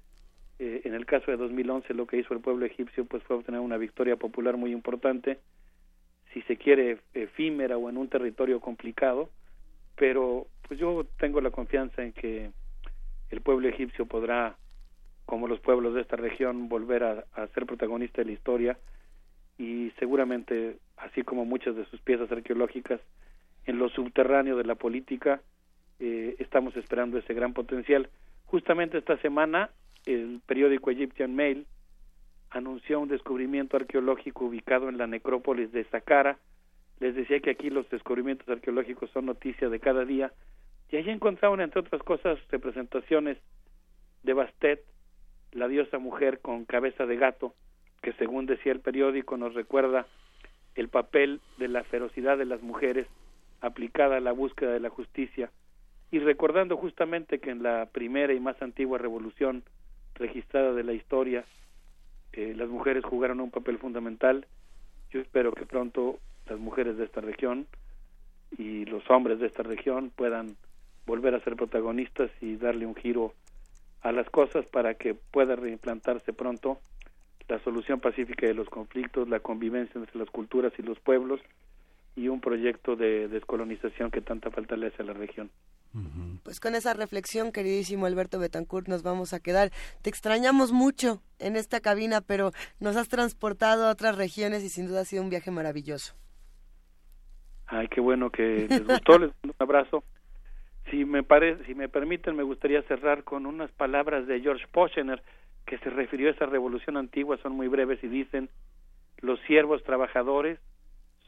eh, 0.57 0.81
en 0.85 0.93
el 0.93 1.05
caso 1.05 1.31
de 1.31 1.37
2011 1.37 1.93
lo 1.93 2.07
que 2.07 2.17
hizo 2.17 2.33
el 2.33 2.39
pueblo 2.39 2.65
egipcio 2.65 3.05
pues 3.05 3.21
fue 3.23 3.35
obtener 3.35 3.59
una 3.59 3.77
victoria 3.77 4.15
popular 4.15 4.55
muy 4.55 4.71
importante 4.71 5.39
si 6.33 6.41
se 6.43 6.57
quiere, 6.57 6.99
efímera 7.13 7.77
o 7.77 7.89
en 7.89 7.97
un 7.97 8.07
territorio 8.07 8.59
complicado, 8.59 9.29
pero 9.95 10.47
pues 10.67 10.79
yo 10.79 11.05
tengo 11.19 11.41
la 11.41 11.51
confianza 11.51 12.03
en 12.03 12.13
que 12.13 12.51
el 13.29 13.41
pueblo 13.41 13.67
egipcio 13.67 14.05
podrá, 14.05 14.55
como 15.25 15.47
los 15.47 15.59
pueblos 15.59 15.93
de 15.93 16.01
esta 16.01 16.15
región, 16.15 16.69
volver 16.69 17.03
a, 17.03 17.47
ser 17.53 17.65
protagonista 17.65 18.21
de 18.21 18.25
la 18.25 18.31
historia 18.31 18.77
y 19.61 19.91
seguramente, 19.99 20.77
así 20.97 21.21
como 21.21 21.45
muchas 21.45 21.75
de 21.75 21.85
sus 21.85 22.01
piezas 22.01 22.31
arqueológicas, 22.31 22.99
en 23.67 23.77
lo 23.77 23.89
subterráneo 23.89 24.57
de 24.57 24.63
la 24.63 24.73
política, 24.73 25.39
eh, 25.99 26.35
estamos 26.39 26.75
esperando 26.75 27.19
ese 27.19 27.35
gran 27.35 27.53
potencial. 27.53 28.09
Justamente 28.45 28.97
esta 28.97 29.17
semana, 29.17 29.69
el 30.07 30.41
periódico 30.47 30.89
Egyptian 30.89 31.35
Mail 31.35 31.67
anunció 32.49 32.99
un 32.99 33.07
descubrimiento 33.07 33.77
arqueológico 33.77 34.45
ubicado 34.45 34.89
en 34.89 34.97
la 34.97 35.05
necrópolis 35.05 35.71
de 35.71 35.83
Saqqara. 35.85 36.39
Les 36.99 37.13
decía 37.13 37.39
que 37.39 37.51
aquí 37.51 37.69
los 37.69 37.87
descubrimientos 37.91 38.49
arqueológicos 38.49 39.11
son 39.11 39.27
noticia 39.27 39.69
de 39.69 39.79
cada 39.79 40.05
día. 40.05 40.33
Y 40.89 40.97
allí 40.97 41.11
encontraron, 41.11 41.61
entre 41.61 41.81
otras 41.81 42.01
cosas, 42.01 42.39
representaciones 42.49 43.37
de 44.23 44.33
Bastet, 44.33 44.83
la 45.51 45.67
diosa 45.67 45.99
mujer 45.99 46.39
con 46.39 46.65
cabeza 46.65 47.05
de 47.05 47.17
gato, 47.17 47.53
que 48.01 48.13
según 48.13 48.45
decía 48.45 48.71
el 48.71 48.79
periódico 48.79 49.37
nos 49.37 49.53
recuerda 49.53 50.07
el 50.75 50.89
papel 50.89 51.41
de 51.57 51.67
la 51.67 51.83
ferocidad 51.83 52.37
de 52.37 52.45
las 52.45 52.61
mujeres 52.61 53.07
aplicada 53.61 54.17
a 54.17 54.21
la 54.21 54.31
búsqueda 54.31 54.71
de 54.71 54.79
la 54.79 54.89
justicia 54.89 55.51
y 56.11 56.19
recordando 56.19 56.77
justamente 56.77 57.39
que 57.39 57.51
en 57.51 57.63
la 57.63 57.85
primera 57.85 58.33
y 58.33 58.39
más 58.39 58.61
antigua 58.61 58.97
revolución 58.97 59.63
registrada 60.15 60.73
de 60.73 60.83
la 60.83 60.93
historia 60.93 61.45
las 62.33 62.69
mujeres 62.69 63.03
jugaron 63.03 63.41
un 63.41 63.51
papel 63.51 63.77
fundamental. 63.77 64.45
Yo 65.11 65.19
espero 65.19 65.51
que 65.51 65.65
pronto 65.65 66.19
las 66.47 66.59
mujeres 66.59 66.97
de 66.97 67.05
esta 67.05 67.21
región 67.21 67.67
y 68.57 68.85
los 68.85 69.09
hombres 69.09 69.39
de 69.39 69.47
esta 69.47 69.63
región 69.63 70.11
puedan 70.15 70.55
volver 71.05 71.35
a 71.35 71.41
ser 71.41 71.55
protagonistas 71.55 72.31
y 72.41 72.55
darle 72.55 72.85
un 72.85 72.95
giro 72.95 73.33
a 74.01 74.11
las 74.11 74.29
cosas 74.29 74.65
para 74.65 74.93
que 74.95 75.13
pueda 75.13 75.55
reimplantarse 75.55 76.33
pronto 76.33 76.79
la 77.47 77.59
solución 77.63 77.99
pacífica 77.99 78.47
de 78.47 78.53
los 78.53 78.69
conflictos, 78.69 79.29
la 79.29 79.39
convivencia 79.39 79.99
entre 79.99 80.17
las 80.17 80.29
culturas 80.29 80.73
y 80.77 80.81
los 80.81 80.99
pueblos 80.99 81.41
y 82.15 82.27
un 82.27 82.41
proyecto 82.41 82.95
de 82.95 83.27
descolonización 83.27 84.11
que 84.11 84.21
tanta 84.21 84.51
falta 84.51 84.75
le 84.75 84.87
hace 84.87 85.01
a 85.01 85.05
la 85.05 85.13
región. 85.13 85.49
Pues 86.43 86.61
con 86.61 86.75
esa 86.75 86.93
reflexión, 86.93 87.51
queridísimo 87.51 88.05
Alberto 88.05 88.39
Betancourt, 88.39 88.87
nos 88.87 89.03
vamos 89.03 89.33
a 89.33 89.41
quedar. 89.41 89.71
Te 90.01 90.09
extrañamos 90.09 90.71
mucho 90.71 91.21
en 91.39 91.57
esta 91.57 91.81
cabina, 91.81 92.21
pero 92.21 92.51
nos 92.79 92.95
has 92.95 93.09
transportado 93.09 93.85
a 93.85 93.91
otras 93.91 94.17
regiones 94.17 94.63
y 94.63 94.69
sin 94.69 94.87
duda 94.87 95.01
ha 95.01 95.05
sido 95.05 95.21
un 95.21 95.29
viaje 95.29 95.51
maravilloso. 95.51 96.15
Ay, 97.67 97.87
qué 97.89 97.99
bueno 97.99 98.29
que 98.29 98.67
les 98.69 98.85
gustó, 98.85 99.19
les 99.19 99.31
mando 99.41 99.53
un 99.53 99.55
abrazo. 99.59 100.03
Si 100.89 101.05
me, 101.05 101.23
parece, 101.23 101.65
si 101.65 101.75
me 101.75 101.89
permiten, 101.89 102.35
me 102.35 102.43
gustaría 102.43 102.81
cerrar 102.83 103.23
con 103.23 103.45
unas 103.45 103.71
palabras 103.71 104.27
de 104.27 104.39
George 104.41 104.65
Pochener, 104.71 105.21
que 105.65 105.77
se 105.79 105.89
refirió 105.89 106.27
a 106.27 106.31
esa 106.31 106.45
revolución 106.45 106.97
antigua, 106.97 107.37
son 107.37 107.53
muy 107.53 107.67
breves 107.67 108.03
y 108.03 108.07
dicen, 108.07 108.49
los 109.19 109.39
siervos 109.41 109.83
trabajadores 109.83 110.59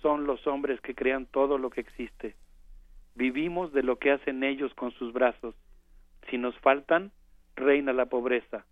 son 0.02 0.26
los 0.26 0.46
hombres 0.48 0.82
que 0.82 0.96
crean 0.96 1.26
todo 1.28 1.58
lo 1.58 1.70
que 1.70 1.82
existe 1.82 2.36
Vivimos 3.16 3.72
de 3.74 3.84
lo 3.84 3.98
que 3.98 4.12
hacen 4.12 4.44
ellos 4.44 4.74
con 4.74 4.92
sus 4.94 5.14
brazos. 5.14 5.56
Si 6.30 6.38
nos 6.38 6.58
faltan, 6.60 7.12
reina 7.56 7.94
la 7.94 8.08
pobreza. 8.08 8.66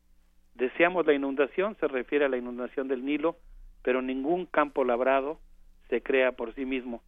Deseamos 0.56 1.06
la 1.06 1.14
inundación, 1.14 1.78
se 1.80 1.88
refiere 1.88 2.26
a 2.26 2.30
la 2.30 2.38
inundación 2.38 2.88
del 2.88 3.06
Nilo, 3.06 3.38
pero 3.84 4.02
ningún 4.02 4.48
campo 4.48 4.84
labrado 4.84 5.40
se 5.90 6.02
crea 6.02 6.32
por 6.32 6.56
sí 6.56 6.66
mismo. 6.66 7.04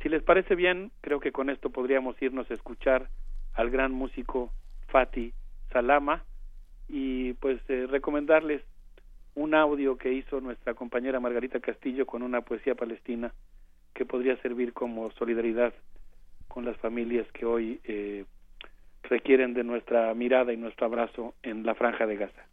Si 0.00 0.08
les 0.08 0.22
parece 0.22 0.54
bien, 0.54 0.92
creo 1.00 1.18
que 1.18 1.32
con 1.32 1.50
esto 1.50 1.70
podríamos 1.70 2.20
irnos 2.22 2.48
a 2.50 2.54
escuchar 2.54 3.08
al 3.54 3.70
gran 3.70 3.92
músico 3.92 4.52
Fati 4.88 5.32
Salama 5.72 6.24
y 6.88 7.32
pues 7.34 7.60
eh, 7.68 7.86
recomendarles 7.88 8.62
un 9.34 9.54
audio 9.54 9.96
que 9.96 10.12
hizo 10.12 10.40
nuestra 10.40 10.74
compañera 10.74 11.20
Margarita 11.20 11.60
Castillo 11.60 12.06
con 12.06 12.22
una 12.22 12.42
poesía 12.42 12.74
palestina 12.74 13.32
que 13.94 14.04
podría 14.04 14.36
servir 14.42 14.72
como 14.72 15.10
solidaridad 15.12 15.72
con 16.48 16.64
las 16.64 16.76
familias 16.78 17.26
que 17.32 17.46
hoy 17.46 17.80
eh, 17.84 18.24
requieren 19.02 19.54
de 19.54 19.64
nuestra 19.64 20.12
mirada 20.14 20.52
y 20.52 20.56
nuestro 20.56 20.86
abrazo 20.86 21.34
en 21.42 21.64
la 21.64 21.74
franja 21.74 22.06
de 22.06 22.16
Gaza. 22.16 22.46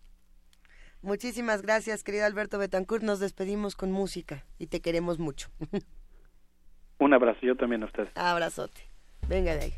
Muchísimas 1.02 1.62
gracias, 1.64 2.04
querido 2.04 2.26
Alberto 2.26 2.60
Betancourt. 2.60 3.04
Nos 3.04 3.20
despedimos 3.20 3.76
con 3.76 3.92
música 3.92 4.44
y 4.60 4.68
te 4.68 4.82
queremos 4.82 5.18
mucho. 5.20 5.50
Un 7.00 7.14
abrazo, 7.14 7.40
yo 7.42 7.56
también 7.56 7.82
a 7.82 7.88
usted. 7.88 8.08
Abrazote. 8.14 8.82
Venga 9.28 9.56
de 9.56 9.62
ahí. 9.62 9.74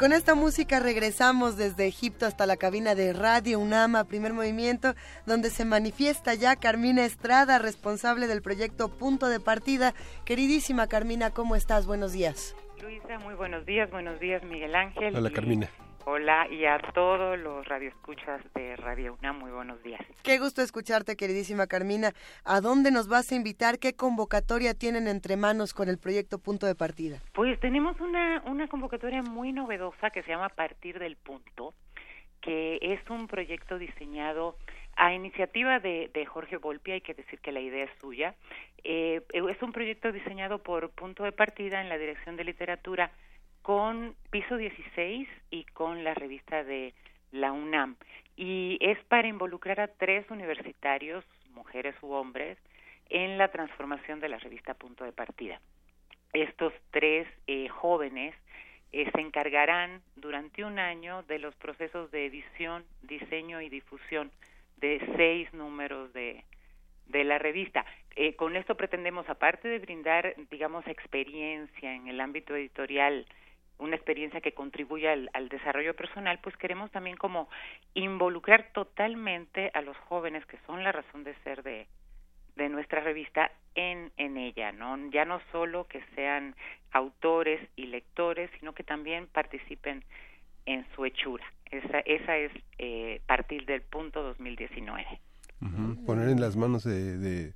Con 0.00 0.14
esta 0.14 0.34
música 0.34 0.80
regresamos 0.80 1.58
desde 1.58 1.86
Egipto 1.86 2.24
hasta 2.24 2.46
la 2.46 2.56
cabina 2.56 2.94
de 2.94 3.12
Radio 3.12 3.60
UNAMA, 3.60 4.04
primer 4.04 4.32
movimiento, 4.32 4.94
donde 5.26 5.50
se 5.50 5.66
manifiesta 5.66 6.32
ya 6.32 6.56
Carmina 6.56 7.04
Estrada, 7.04 7.58
responsable 7.58 8.26
del 8.26 8.40
proyecto 8.40 8.88
Punto 8.88 9.28
de 9.28 9.40
Partida. 9.40 9.92
Queridísima 10.24 10.86
Carmina, 10.86 11.34
¿cómo 11.34 11.54
estás? 11.54 11.86
Buenos 11.86 12.14
días. 12.14 12.56
Luisa, 12.80 13.18
muy 13.18 13.34
buenos 13.34 13.66
días, 13.66 13.90
buenos 13.90 14.18
días 14.20 14.42
Miguel 14.44 14.74
Ángel. 14.74 15.14
Hola 15.14 15.30
Carmina. 15.32 15.68
Hola 16.06 16.48
y 16.48 16.64
a 16.64 16.78
todos 16.94 17.38
los 17.38 17.68
radioescuchas 17.68 18.40
de 18.54 18.59
Radio 18.90 19.16
UNAM, 19.20 19.38
muy 19.38 19.52
buenos 19.52 19.80
días. 19.84 20.00
Qué 20.24 20.38
gusto 20.40 20.62
escucharte, 20.62 21.14
queridísima 21.14 21.68
Carmina. 21.68 22.10
¿A 22.44 22.60
dónde 22.60 22.90
nos 22.90 23.06
vas 23.06 23.30
a 23.30 23.36
invitar? 23.36 23.78
¿Qué 23.78 23.94
convocatoria 23.94 24.74
tienen 24.74 25.06
entre 25.06 25.36
manos 25.36 25.74
con 25.74 25.88
el 25.88 25.96
proyecto 25.96 26.40
Punto 26.40 26.66
de 26.66 26.74
Partida? 26.74 27.18
Pues 27.32 27.60
tenemos 27.60 28.00
una, 28.00 28.42
una 28.46 28.66
convocatoria 28.66 29.22
muy 29.22 29.52
novedosa 29.52 30.10
que 30.10 30.24
se 30.24 30.30
llama 30.30 30.48
Partir 30.48 30.98
del 30.98 31.14
Punto, 31.14 31.72
que 32.40 32.80
es 32.82 32.98
un 33.08 33.28
proyecto 33.28 33.78
diseñado 33.78 34.56
a 34.96 35.14
iniciativa 35.14 35.78
de, 35.78 36.10
de 36.12 36.26
Jorge 36.26 36.56
Volpi, 36.56 36.90
hay 36.90 37.00
que 37.00 37.14
decir 37.14 37.38
que 37.38 37.52
la 37.52 37.60
idea 37.60 37.84
es 37.84 37.92
suya. 38.00 38.34
Eh, 38.82 39.22
es 39.32 39.62
un 39.62 39.70
proyecto 39.70 40.10
diseñado 40.10 40.64
por 40.64 40.90
Punto 40.90 41.22
de 41.22 41.30
Partida 41.30 41.80
en 41.80 41.88
la 41.88 41.96
Dirección 41.96 42.34
de 42.34 42.42
Literatura 42.42 43.12
con 43.62 44.16
Piso 44.32 44.56
16 44.56 45.28
y 45.52 45.62
con 45.66 46.02
la 46.02 46.14
revista 46.14 46.64
de 46.64 46.92
la 47.32 47.52
UNAM. 47.52 47.96
Y 48.42 48.78
es 48.80 48.96
para 49.04 49.28
involucrar 49.28 49.80
a 49.80 49.88
tres 49.88 50.24
universitarios, 50.30 51.26
mujeres 51.50 51.94
u 52.00 52.12
hombres, 52.12 52.56
en 53.10 53.36
la 53.36 53.48
transformación 53.48 54.18
de 54.18 54.30
la 54.30 54.38
revista 54.38 54.72
Punto 54.72 55.04
de 55.04 55.12
Partida. 55.12 55.60
Estos 56.32 56.72
tres 56.90 57.28
eh, 57.46 57.68
jóvenes 57.68 58.34
eh, 58.92 59.10
se 59.14 59.20
encargarán 59.20 60.00
durante 60.16 60.64
un 60.64 60.78
año 60.78 61.22
de 61.24 61.38
los 61.38 61.54
procesos 61.56 62.10
de 62.12 62.24
edición, 62.24 62.86
diseño 63.02 63.60
y 63.60 63.68
difusión 63.68 64.30
de 64.78 65.06
seis 65.18 65.52
números 65.52 66.10
de, 66.14 66.42
de 67.08 67.24
la 67.24 67.36
revista. 67.36 67.84
Eh, 68.16 68.36
con 68.36 68.56
esto 68.56 68.74
pretendemos, 68.74 69.28
aparte 69.28 69.68
de 69.68 69.80
brindar, 69.80 70.34
digamos, 70.50 70.86
experiencia 70.86 71.94
en 71.94 72.08
el 72.08 72.18
ámbito 72.18 72.56
editorial, 72.56 73.26
una 73.80 73.96
experiencia 73.96 74.40
que 74.40 74.52
contribuya 74.52 75.12
al, 75.12 75.30
al, 75.32 75.48
desarrollo 75.48 75.94
personal, 75.96 76.38
pues 76.42 76.56
queremos 76.56 76.90
también 76.90 77.16
como 77.16 77.48
involucrar 77.94 78.70
totalmente 78.72 79.70
a 79.74 79.80
los 79.80 79.96
jóvenes 80.08 80.44
que 80.46 80.58
son 80.66 80.84
la 80.84 80.92
razón 80.92 81.24
de 81.24 81.34
ser 81.42 81.62
de, 81.62 81.86
de 82.56 82.68
nuestra 82.68 83.00
revista 83.00 83.50
en, 83.74 84.12
en 84.16 84.36
ella, 84.36 84.72
¿no? 84.72 84.96
Ya 85.10 85.24
no 85.24 85.40
solo 85.50 85.86
que 85.88 86.02
sean 86.14 86.54
autores 86.92 87.60
y 87.76 87.86
lectores, 87.86 88.50
sino 88.58 88.74
que 88.74 88.84
también 88.84 89.26
participen 89.26 90.04
en 90.66 90.86
su 90.94 91.04
hechura. 91.04 91.44
Esa, 91.70 92.00
esa 92.00 92.36
es 92.36 92.52
eh, 92.78 93.20
partir 93.26 93.64
del 93.64 93.82
punto 93.82 94.22
2019. 94.22 95.06
Uh 95.62 95.64
-huh. 95.66 96.06
Poner 96.06 96.28
en 96.28 96.40
las 96.40 96.56
manos 96.56 96.84
de 96.84 97.52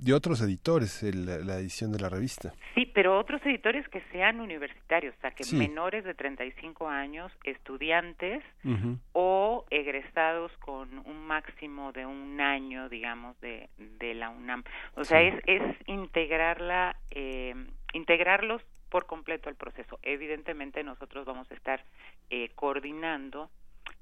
de 0.00 0.14
otros 0.14 0.40
editores 0.40 1.02
el, 1.02 1.46
la 1.46 1.58
edición 1.58 1.92
de 1.92 2.00
la 2.00 2.08
revista. 2.08 2.54
Sí, 2.74 2.86
pero 2.86 3.18
otros 3.18 3.44
editores 3.44 3.88
que 3.88 4.02
sean 4.12 4.40
universitarios, 4.40 5.14
o 5.18 5.20
sea, 5.20 5.30
que 5.30 5.44
sí. 5.44 5.56
menores 5.56 6.04
de 6.04 6.14
35 6.14 6.88
años, 6.88 7.32
estudiantes 7.44 8.42
uh 8.64 8.68
-huh. 8.68 8.98
o 9.12 9.64
egresados 9.70 10.52
con 10.58 10.98
un 11.06 11.26
máximo 11.26 11.92
de 11.92 12.06
un 12.06 12.40
año, 12.40 12.88
digamos, 12.88 13.38
de, 13.40 13.68
de 13.98 14.14
la 14.14 14.30
UNAM. 14.30 14.64
O 14.94 15.04
sea, 15.04 15.20
sí. 15.20 15.36
es, 15.46 15.62
es 15.62 15.76
integrarla, 15.86 16.96
eh, 17.10 17.54
integrarlos 17.92 18.62
por 18.88 19.06
completo 19.06 19.48
al 19.48 19.56
proceso. 19.56 19.98
Evidentemente 20.02 20.82
nosotros 20.82 21.26
vamos 21.26 21.50
a 21.50 21.54
estar 21.54 21.84
eh, 22.30 22.50
coordinando 22.54 23.50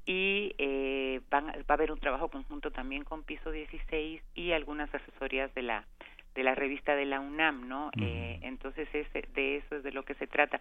y 0.06 0.54
eh, 0.58 1.20
van, 1.30 1.46
va 1.48 1.64
a 1.68 1.72
haber 1.74 1.92
un 1.92 1.98
trabajo 1.98 2.28
conjunto 2.28 2.70
también 2.70 3.04
con 3.04 3.24
Piso 3.24 3.50
16 3.50 4.22
y 4.34 4.52
algunas 4.52 4.92
asesorías 4.94 5.52
de 5.54 5.62
la 5.62 5.84
de 6.36 6.42
la 6.42 6.54
revista 6.54 6.94
de 6.94 7.06
la 7.06 7.18
UNAM, 7.18 7.66
¿no? 7.66 7.86
Uh 7.86 7.90
-huh. 7.92 8.04
eh, 8.04 8.38
entonces 8.42 8.86
ese, 8.92 9.22
de 9.34 9.56
eso 9.56 9.76
es 9.76 9.82
de 9.82 9.90
lo 9.90 10.04
que 10.04 10.14
se 10.14 10.26
trata. 10.26 10.60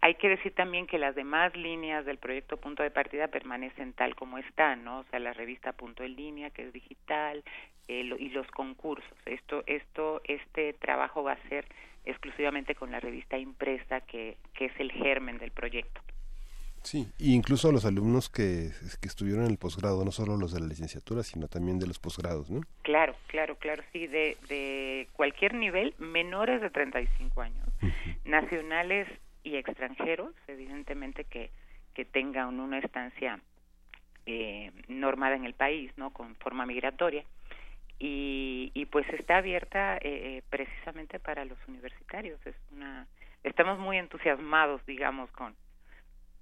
Hay 0.00 0.14
que 0.14 0.30
decir 0.30 0.54
también 0.54 0.86
que 0.86 0.98
las 0.98 1.14
demás 1.14 1.54
líneas 1.54 2.06
del 2.06 2.16
proyecto 2.16 2.56
Punto 2.56 2.82
de 2.82 2.90
Partida 2.90 3.28
permanecen 3.28 3.92
tal 3.92 4.14
como 4.14 4.38
están, 4.38 4.82
¿no? 4.82 5.00
O 5.00 5.04
sea, 5.10 5.18
la 5.18 5.34
revista 5.34 5.72
Punto 5.74 6.02
en 6.02 6.16
Línea, 6.16 6.48
que 6.48 6.62
es 6.62 6.72
digital, 6.72 7.44
eh, 7.86 8.02
lo, 8.04 8.16
y 8.16 8.30
los 8.30 8.46
concursos. 8.50 9.18
Esto, 9.26 9.62
esto, 9.66 10.22
este 10.24 10.72
trabajo 10.72 11.22
va 11.22 11.32
a 11.32 11.48
ser 11.48 11.66
exclusivamente 12.06 12.74
con 12.74 12.90
la 12.90 12.98
revista 12.98 13.36
impresa, 13.36 14.00
que, 14.00 14.38
que 14.54 14.66
es 14.66 14.72
el 14.80 14.90
germen 14.90 15.36
del 15.38 15.50
proyecto. 15.50 16.00
Sí, 16.90 17.06
y 17.20 17.36
incluso 17.36 17.70
los 17.70 17.84
alumnos 17.84 18.28
que, 18.28 18.72
que 19.00 19.06
estuvieron 19.06 19.44
en 19.44 19.52
el 19.52 19.58
posgrado, 19.58 20.04
no 20.04 20.10
solo 20.10 20.36
los 20.36 20.52
de 20.52 20.58
la 20.58 20.66
licenciatura, 20.66 21.22
sino 21.22 21.46
también 21.46 21.78
de 21.78 21.86
los 21.86 22.00
posgrados, 22.00 22.50
¿no? 22.50 22.62
Claro, 22.82 23.14
claro, 23.28 23.54
claro, 23.54 23.84
sí, 23.92 24.08
de, 24.08 24.36
de 24.48 25.06
cualquier 25.12 25.54
nivel, 25.54 25.94
menores 25.98 26.60
de 26.60 26.68
35 26.68 27.42
años, 27.42 27.68
uh 27.80 27.86
-huh. 27.86 28.16
nacionales 28.24 29.06
y 29.44 29.54
extranjeros, 29.54 30.34
evidentemente 30.48 31.22
que, 31.26 31.52
que 31.94 32.04
tengan 32.04 32.58
una 32.58 32.80
estancia 32.80 33.38
eh, 34.26 34.72
normada 34.88 35.36
en 35.36 35.44
el 35.44 35.54
país, 35.54 35.92
¿no? 35.96 36.10
Con 36.12 36.34
forma 36.42 36.66
migratoria. 36.66 37.24
Y, 38.00 38.72
y 38.74 38.86
pues 38.86 39.08
está 39.10 39.36
abierta 39.36 39.96
eh, 40.02 40.42
precisamente 40.50 41.20
para 41.20 41.44
los 41.44 41.58
universitarios. 41.68 42.44
Es 42.44 42.56
una, 42.72 43.06
estamos 43.44 43.78
muy 43.78 43.96
entusiasmados, 43.96 44.84
digamos, 44.86 45.30
con 45.30 45.54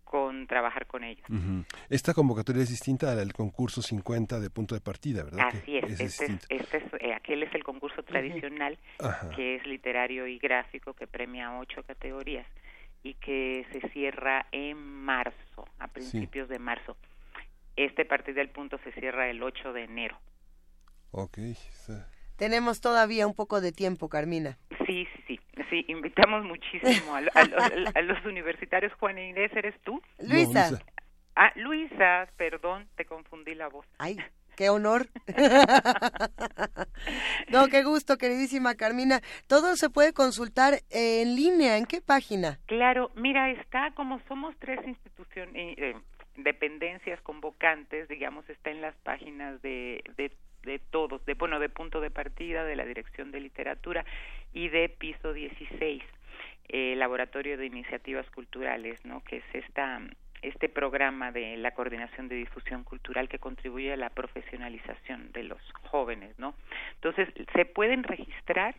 con 0.08 0.46
trabajar 0.46 0.86
con 0.86 1.04
ellos. 1.04 1.24
Uh 1.28 1.34
-huh. 1.34 1.64
Esta 1.90 2.14
convocatoria 2.14 2.62
es 2.62 2.70
distinta 2.70 3.12
al 3.12 3.32
concurso 3.34 3.82
50 3.82 4.40
de 4.40 4.48
punto 4.48 4.74
de 4.74 4.80
partida, 4.80 5.22
¿verdad? 5.22 5.48
Así 5.48 5.76
es, 5.76 5.84
es, 5.84 6.00
este 6.00 6.24
es, 6.24 6.46
este 6.48 6.76
es 6.78 6.84
eh, 7.00 7.14
aquel 7.14 7.42
es 7.42 7.54
el 7.54 7.62
concurso 7.62 8.02
tradicional 8.02 8.78
uh 9.00 9.04
-huh. 9.04 9.36
que 9.36 9.56
es 9.56 9.66
literario 9.66 10.26
y 10.26 10.38
gráfico 10.38 10.94
que 10.94 11.06
premia 11.06 11.58
ocho 11.58 11.82
categorías 11.82 12.46
y 13.02 13.14
que 13.14 13.66
se 13.72 13.86
cierra 13.90 14.46
en 14.50 14.78
marzo, 14.78 15.68
a 15.78 15.88
principios 15.88 16.48
sí. 16.48 16.54
de 16.54 16.58
marzo. 16.58 16.96
Este 17.76 18.04
partido 18.04 18.36
del 18.36 18.48
punto 18.48 18.78
se 18.82 18.92
cierra 18.92 19.28
el 19.28 19.42
8 19.42 19.72
de 19.72 19.84
enero. 19.84 20.18
Ok. 21.10 21.38
Tenemos 22.36 22.80
todavía 22.80 23.26
un 23.26 23.34
poco 23.34 23.60
de 23.60 23.72
tiempo, 23.72 24.08
Carmina. 24.08 24.58
Sí, 24.86 25.06
sí, 25.14 25.22
sí. 25.26 25.37
Sí, 25.70 25.84
invitamos 25.88 26.44
muchísimo 26.44 27.14
a, 27.14 27.20
los, 28.02 28.24
universitarios. 28.24 28.92
Juan 28.94 29.18
Inés, 29.18 29.50
¿eres 29.54 29.74
tú? 29.82 30.00
Luisa. 30.18 30.78
Ah, 31.36 31.52
Luisa, 31.56 32.28
perdón, 32.36 32.88
te 32.96 33.04
confundí 33.04 33.54
la 33.54 33.68
voz. 33.68 33.86
Ay, 33.98 34.16
qué 34.56 34.70
honor. 34.70 35.08
no, 37.48 37.68
qué 37.68 37.84
gusto, 37.84 38.18
queridísima 38.18 38.74
Carmina. 38.74 39.20
Todo 39.46 39.76
se 39.76 39.90
puede 39.90 40.12
consultar 40.12 40.80
en 40.90 41.36
línea. 41.36 41.76
¿En 41.76 41.86
qué 41.86 42.00
página? 42.00 42.58
Claro, 42.66 43.10
mira, 43.14 43.50
está 43.50 43.92
como 43.94 44.20
somos 44.26 44.54
tres 44.58 44.80
instituciones, 44.86 45.78
eh, 45.78 45.94
dependencias 46.36 47.20
convocantes, 47.22 48.08
digamos, 48.08 48.48
está 48.48 48.70
en 48.70 48.80
las 48.80 48.96
páginas 48.96 49.62
de, 49.62 50.02
de 50.16 50.32
de 50.62 50.78
todos, 50.78 51.24
de 51.24 51.34
bueno, 51.34 51.58
de 51.60 51.68
punto 51.68 52.00
de 52.00 52.10
partida, 52.10 52.64
de 52.64 52.76
la 52.76 52.84
Dirección 52.84 53.30
de 53.30 53.40
Literatura 53.40 54.04
y 54.52 54.68
de 54.68 54.88
Piso 54.88 55.32
16, 55.32 56.02
eh, 56.68 56.94
Laboratorio 56.96 57.56
de 57.56 57.66
Iniciativas 57.66 58.28
Culturales, 58.30 59.04
¿no? 59.04 59.22
Que 59.24 59.38
es 59.38 59.44
esta 59.52 60.00
este 60.42 60.68
programa 60.68 61.32
de 61.32 61.56
la 61.56 61.72
coordinación 61.72 62.28
de 62.28 62.36
difusión 62.36 62.84
cultural 62.84 63.28
que 63.28 63.38
contribuye 63.38 63.92
a 63.92 63.96
la 63.96 64.10
profesionalización 64.10 65.32
de 65.32 65.42
los 65.42 65.60
jóvenes, 65.90 66.38
¿no? 66.38 66.54
Entonces, 66.94 67.28
se 67.54 67.64
pueden 67.64 68.04
registrar 68.04 68.76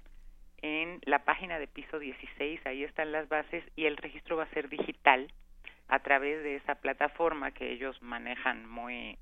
en 0.61 0.99
la 1.03 1.19
página 1.25 1.59
de 1.59 1.67
piso 1.67 1.99
16, 1.99 2.65
ahí 2.65 2.83
están 2.83 3.11
las 3.11 3.29
bases 3.29 3.63
y 3.75 3.85
el 3.85 3.97
registro 3.97 4.37
va 4.37 4.43
a 4.43 4.53
ser 4.53 4.69
digital 4.69 5.31
a 5.87 5.99
través 5.99 6.43
de 6.43 6.55
esa 6.55 6.75
plataforma 6.75 7.51
que 7.51 7.71
ellos 7.71 8.01
manejan 8.01 8.69
muy 8.69 9.17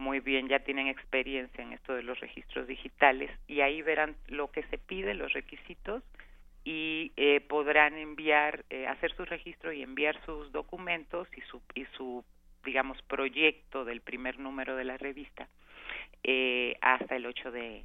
muy 0.00 0.20
bien, 0.20 0.48
ya 0.48 0.60
tienen 0.60 0.88
experiencia 0.88 1.62
en 1.62 1.72
esto 1.72 1.94
de 1.94 2.02
los 2.02 2.18
registros 2.18 2.66
digitales 2.66 3.30
y 3.46 3.60
ahí 3.60 3.82
verán 3.82 4.16
lo 4.26 4.50
que 4.50 4.62
se 4.64 4.78
pide, 4.78 5.14
los 5.14 5.32
requisitos 5.32 6.02
y 6.64 7.12
eh, 7.16 7.40
podrán 7.40 7.94
enviar, 7.94 8.64
eh, 8.70 8.86
hacer 8.86 9.14
su 9.14 9.24
registro 9.24 9.72
y 9.72 9.82
enviar 9.82 10.20
sus 10.24 10.50
documentos 10.52 11.28
y 11.36 11.40
su, 11.42 11.62
y 11.74 11.84
su 11.96 12.24
digamos, 12.64 13.00
proyecto 13.02 13.84
del 13.84 14.00
primer 14.00 14.38
número 14.38 14.76
de 14.76 14.84
la 14.84 14.96
revista 14.96 15.48
eh, 16.22 16.76
hasta 16.80 17.16
el 17.16 17.26
8 17.26 17.50
de, 17.50 17.84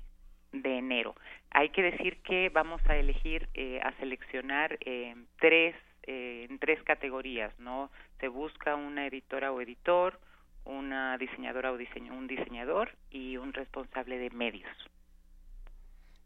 enero. 0.52 1.16
Hay 1.52 1.70
que 1.70 1.84
decir 1.84 2.18
que 2.24 2.50
vamos 2.50 2.82
a 2.88 2.96
elegir, 2.96 3.50
eh, 3.54 3.80
a 3.84 3.92
seleccionar 3.98 4.78
eh, 4.82 5.14
tres, 5.40 5.76
eh, 6.04 6.48
en 6.50 6.60
tres 6.60 6.82
categorías, 6.84 7.58
¿no? 7.60 7.92
Se 8.20 8.30
busca 8.30 8.76
una 8.76 9.06
editora 9.06 9.52
o 9.52 9.60
editor, 9.60 10.18
una 10.66 11.18
diseñadora 11.18 11.72
o 11.72 11.78
diseño, 11.78 12.14
un 12.14 12.28
diseñador 12.28 12.92
y 13.10 13.38
un 13.38 13.54
responsable 13.54 14.18
de 14.18 14.30
medios. 14.32 14.76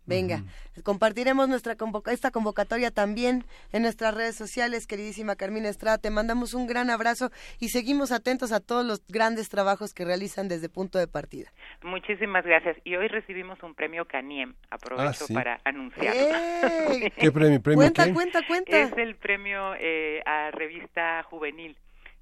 Venga, 0.09 0.41
compartiremos 0.83 1.47
nuestra 1.47 1.75
esta 2.07 2.31
convocatoria 2.31 2.89
también 2.89 3.43
en 3.71 3.83
nuestras 3.83 4.15
redes 4.15 4.35
sociales, 4.35 4.87
queridísima 4.87 5.35
Carmina 5.35 5.69
Estrada. 5.69 5.99
Te 5.99 6.09
mandamos 6.09 6.55
un 6.55 6.65
gran 6.65 6.89
abrazo 6.89 7.29
y 7.59 7.69
seguimos 7.69 8.11
atentos 8.11 8.51
a 8.51 8.59
todos 8.59 8.83
los 8.83 9.05
grandes 9.07 9.49
trabajos 9.49 9.93
que 9.93 10.05
realizan 10.05 10.47
desde 10.47 10.67
punto 10.67 10.97
de 10.97 11.07
partida. 11.07 11.51
Muchísimas 11.83 12.43
gracias. 12.43 12.75
Y 12.83 12.95
hoy 12.95 13.07
recibimos 13.07 13.61
un 13.61 13.75
premio 13.75 14.05
Caniem. 14.05 14.55
Aprovecho 14.71 15.25
Ah, 15.29 15.33
para 15.33 15.61
anunciarlo. 15.63 16.35
¿Qué 17.15 17.31
premio? 17.31 17.61
¿Premio 17.61 17.77
cuenta, 17.77 18.05
qué? 18.05 18.13
cuenta, 18.13 18.39
cuenta. 18.47 18.81
Es 18.81 18.97
el 18.97 19.15
premio 19.15 19.75
eh, 19.75 20.23
a 20.25 20.49
revista 20.49 21.21
juvenil 21.23 21.77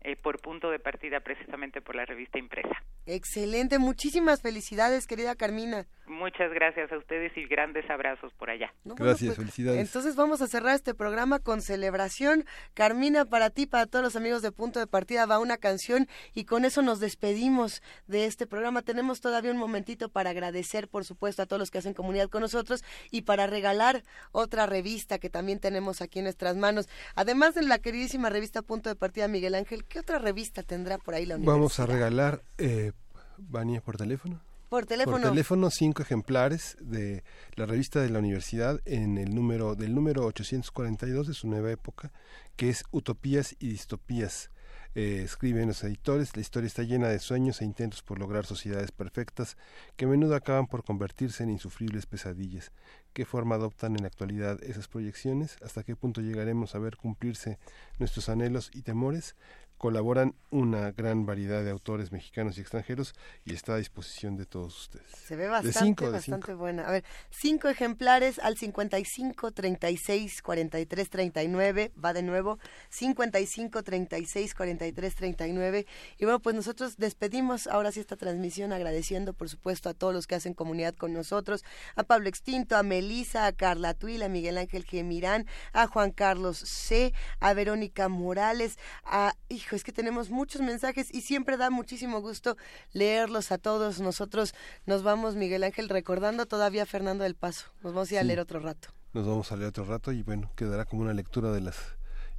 eh, 0.08 0.16
por 0.16 0.40
punto 0.40 0.72
de 0.72 0.80
partida 0.80 1.19
precisamente 1.19 1.82
por 1.82 1.94
la 1.94 2.06
revista 2.06 2.40
impresa. 2.40 2.82
Excelente, 3.06 3.77
muchísimas 3.77 4.42
felicidades, 4.42 5.06
querida 5.06 5.36
Carmina. 5.36 5.86
Muchas 6.06 6.53
gracias 6.53 6.90
a 6.94 6.98
ustedes 6.98 7.36
y 7.36 7.45
grandes 7.45 7.90
abrazos 7.90 8.32
por 8.36 8.50
allá. 8.50 8.74
No, 8.86 8.95
bueno, 8.95 9.08
Gracias, 9.08 9.36
pues, 9.36 9.38
felicidades. 9.38 9.82
Entonces 9.82 10.16
vamos 10.16 10.42
a 10.42 10.48
cerrar 10.48 10.76
este 10.76 10.94
programa 10.94 11.40
con 11.40 11.61
celebración. 11.61 12.45
Carmina, 12.74 13.26
para 13.26 13.50
ti, 13.50 13.66
para 13.66 13.86
todos 13.86 14.03
los 14.03 14.16
amigos 14.16 14.42
de 14.42 14.53
Punto 14.53 14.80
de 14.80 14.88
Partida, 14.88 15.26
va 15.26 15.40
una 15.40 15.58
canción 15.58 16.08
y 16.34 16.45
con 16.45 16.64
eso 16.64 16.82
nos 16.82 17.02
despedimos 17.02 17.84
de 18.08 18.26
este 18.26 18.48
programa. 18.48 18.84
Tenemos 18.84 19.19
todavía 19.19 19.52
un 19.52 19.58
momentito 19.58 20.08
para 20.08 20.30
agradecer, 20.30 20.88
por 20.88 21.03
supuesto, 21.03 21.42
a 21.42 21.45
todos 21.45 21.60
los 21.60 21.69
que 21.69 21.80
hacen 21.80 21.94
comunidad 21.94 22.30
con 22.30 22.42
nosotros 22.42 22.86
y 23.11 23.24
para 23.24 23.45
regalar 23.45 24.03
otra 24.32 24.66
revista 24.66 25.19
que 25.19 25.30
también 25.30 25.60
tenemos 25.60 26.02
aquí 26.02 26.19
en 26.19 26.26
nuestras 26.26 26.56
manos. 26.56 26.88
Además 27.16 27.56
de 27.56 27.64
la 27.64 27.80
queridísima 27.80 28.30
revista 28.30 28.61
Punto 28.61 28.90
de 28.90 28.95
Partida, 28.95 29.27
Miguel 29.27 29.56
Ángel, 29.56 29.84
¿qué 29.84 29.97
otra 30.00 30.19
revista 30.19 30.64
tendrá 30.64 30.98
por 30.98 31.14
ahí 31.14 31.26
la 31.26 31.35
universidad? 31.35 31.56
Vamos 31.56 31.80
a 31.80 31.85
regalar, 31.85 32.42
eh, 32.58 32.92
Vania, 33.38 33.82
por 33.82 33.98
teléfono. 33.98 34.42
Por 34.69 34.85
teléfono. 34.85 35.17
Por 35.17 35.30
teléfono, 35.30 35.69
cinco 35.72 36.01
ejemplares 36.01 36.76
de 36.82 37.24
la 37.56 37.66
revista 37.66 38.01
de 38.01 38.09
la 38.09 38.19
universidad 38.19 38.82
en 38.84 39.17
el 39.17 39.34
número 39.34 39.76
del 39.76 39.95
número 39.95 40.26
842 40.26 41.27
de 41.27 41.34
su 41.34 41.48
nueva 41.48 41.72
época, 41.72 42.11
que 42.58 42.69
es 42.69 42.84
Utopías 42.92 43.56
y 43.59 43.69
Distopías. 43.69 44.50
Eh, 44.95 45.22
escriben 45.24 45.67
los 45.67 45.84
editores, 45.84 46.35
la 46.35 46.42
historia 46.42 46.67
está 46.67 46.82
llena 46.82 47.08
de 47.08 47.19
sueños 47.19 47.61
e 47.61 47.66
intentos 47.66 48.01
por 48.01 48.17
lograr 48.19 48.45
sociedades 48.45 48.92
perfectas 48.92 49.56
que 49.95 50.06
a 50.06 50.08
menudo 50.08 50.35
acaban 50.35 50.66
por 50.66 50.84
convertirse 50.84 51.43
en 51.43 51.51
insufribles 51.51 52.08
pesadillas. 52.08 52.72
¿Qué 53.14 53.24
forma 53.24 53.56
adoptan 53.56 53.95
en 53.95 54.01
la 54.01 54.08
actualidad 54.08 54.61
esas 54.64 54.88
proyecciones? 54.88 55.58
¿Hasta 55.64 55.84
qué 55.84 55.95
punto 55.95 56.22
llegaremos 56.22 56.74
a 56.74 56.80
ver 56.80 56.98
cumplirse 56.98 57.59
nuestros 58.00 58.27
anhelos 58.27 58.72
y 58.74 58.82
temores? 58.82 59.35
Colaboran 59.77 60.33
una 60.49 60.91
gran 60.91 61.25
variedad 61.25 61.64
de 61.64 61.69
autores 61.69 62.11
mexicanos 62.11 62.57
y 62.57 62.61
extranjeros 62.61 63.14
y 63.45 63.53
está 63.53 63.75
a 63.75 63.77
disposición 63.77 64.38
de 64.38 64.45
todos 64.45 64.77
ustedes. 64.77 65.07
Se 65.11 65.35
ve 65.35 65.47
bastante, 65.47 65.80
de 65.80 65.85
cinco, 65.85 66.06
de 66.06 66.11
bastante 66.11 66.47
cinco. 66.47 66.57
buena. 66.57 66.88
A 66.88 66.91
ver, 66.91 67.03
cinco 67.30 67.67
ejemplares 67.67 68.39
al 68.39 68.57
55 68.57 69.51
36 69.51 70.41
43 70.41 71.09
39. 71.09 71.91
Va 72.03 72.14
de 72.14 72.23
nuevo. 72.23 72.59
55 72.89 73.83
36 73.83 74.56
43 74.56 75.15
39. 75.15 75.85
Y 76.17 76.23
bueno, 76.25 76.39
pues 76.39 76.56
nosotros 76.56 76.97
despedimos 76.97 77.67
ahora 77.67 77.91
sí 77.91 77.99
esta 77.99 78.15
transmisión 78.15 78.72
agradeciendo, 78.72 79.33
por 79.33 79.49
supuesto, 79.49 79.89
a 79.89 79.93
todos 79.93 80.14
los 80.14 80.27
que 80.27 80.35
hacen 80.35 80.53
comunidad 80.53 80.95
con 80.95 81.14
nosotros: 81.14 81.64
a 81.95 82.03
Pablo 82.03 82.30
Extinto, 82.30 82.77
a 82.77 82.83
Melisa, 82.83 83.45
a 83.45 83.51
Carla 83.51 83.93
Tuil, 83.93 84.23
a 84.23 84.30
Miguel 84.30 84.57
Ángel 84.57 84.85
Gemirán, 84.85 85.45
a 85.73 85.88
Juan 85.88 86.11
Carlos 86.11 86.57
C., 86.57 87.14
a 87.39 87.53
Verónica 87.53 88.07
Morales, 88.07 88.80
a. 89.03 89.35
Hijo, 89.49 89.67
es 89.76 89.84
que 89.84 89.92
tenemos 89.92 90.30
muchos 90.30 90.62
mensajes 90.62 91.14
y 91.14 91.22
siempre 91.22 91.58
da 91.58 91.70
muchísimo 91.70 92.22
gusto 92.22 92.58
leerlos 92.94 93.52
a 93.52 93.58
todos. 93.58 94.00
Nosotros 94.00 94.54
nos 94.86 95.04
vamos, 95.04 95.36
Miguel 95.36 95.64
Ángel, 95.64 95.90
recordando 95.90 96.46
todavía 96.46 96.84
a 96.84 96.86
Fernando 96.86 97.24
del 97.24 97.36
Paso. 97.36 97.66
Nos 97.84 97.94
vamos 97.94 98.12
a 98.12 98.14
ir 98.16 98.20
a 98.20 98.24
leer 98.24 98.40
otro 98.40 98.60
rato. 98.60 98.90
Nos 99.14 99.26
vamos 99.26 99.52
a 99.52 99.56
leer 99.56 99.70
otro 99.70 99.86
rato 99.86 100.12
y 100.12 100.24
bueno, 100.24 100.52
quedará 100.56 100.86
como 100.86 101.02
una 101.02 101.14
lectura 101.14 101.52
de 101.52 101.62
las 101.62 101.78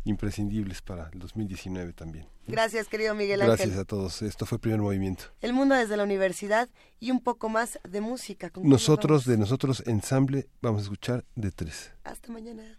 imprescindibles 0.05 0.81
para 0.83 1.11
el 1.13 1.19
2019 1.19 1.93
también. 1.93 2.27
Gracias, 2.47 2.89
querido 2.89 3.15
Miguel 3.15 3.41
Gracias 3.41 3.69
Ángel. 3.69 3.81
a 3.81 3.85
todos. 3.85 4.23
Esto 4.23 4.47
fue 4.47 4.59
Primer 4.59 4.81
Movimiento. 4.81 5.25
El 5.41 5.53
mundo 5.53 5.75
desde 5.75 5.97
la 5.97 6.05
universidad 6.05 6.69
y 6.99 7.11
un 7.11 7.21
poco 7.21 7.49
más 7.49 7.79
de 7.89 8.01
música. 8.01 8.51
¿Con 8.51 8.63
quién 8.63 8.71
nos 8.71 8.81
Nosotros, 8.83 9.27
de 9.27 9.37
nosotros, 9.37 9.83
ensamble, 9.87 10.49
vamos 10.63 10.81
a 10.81 10.85
escuchar 10.85 11.25
de 11.35 11.51
tres. 11.51 11.93
Hasta 12.05 12.33
mañana. 12.33 12.79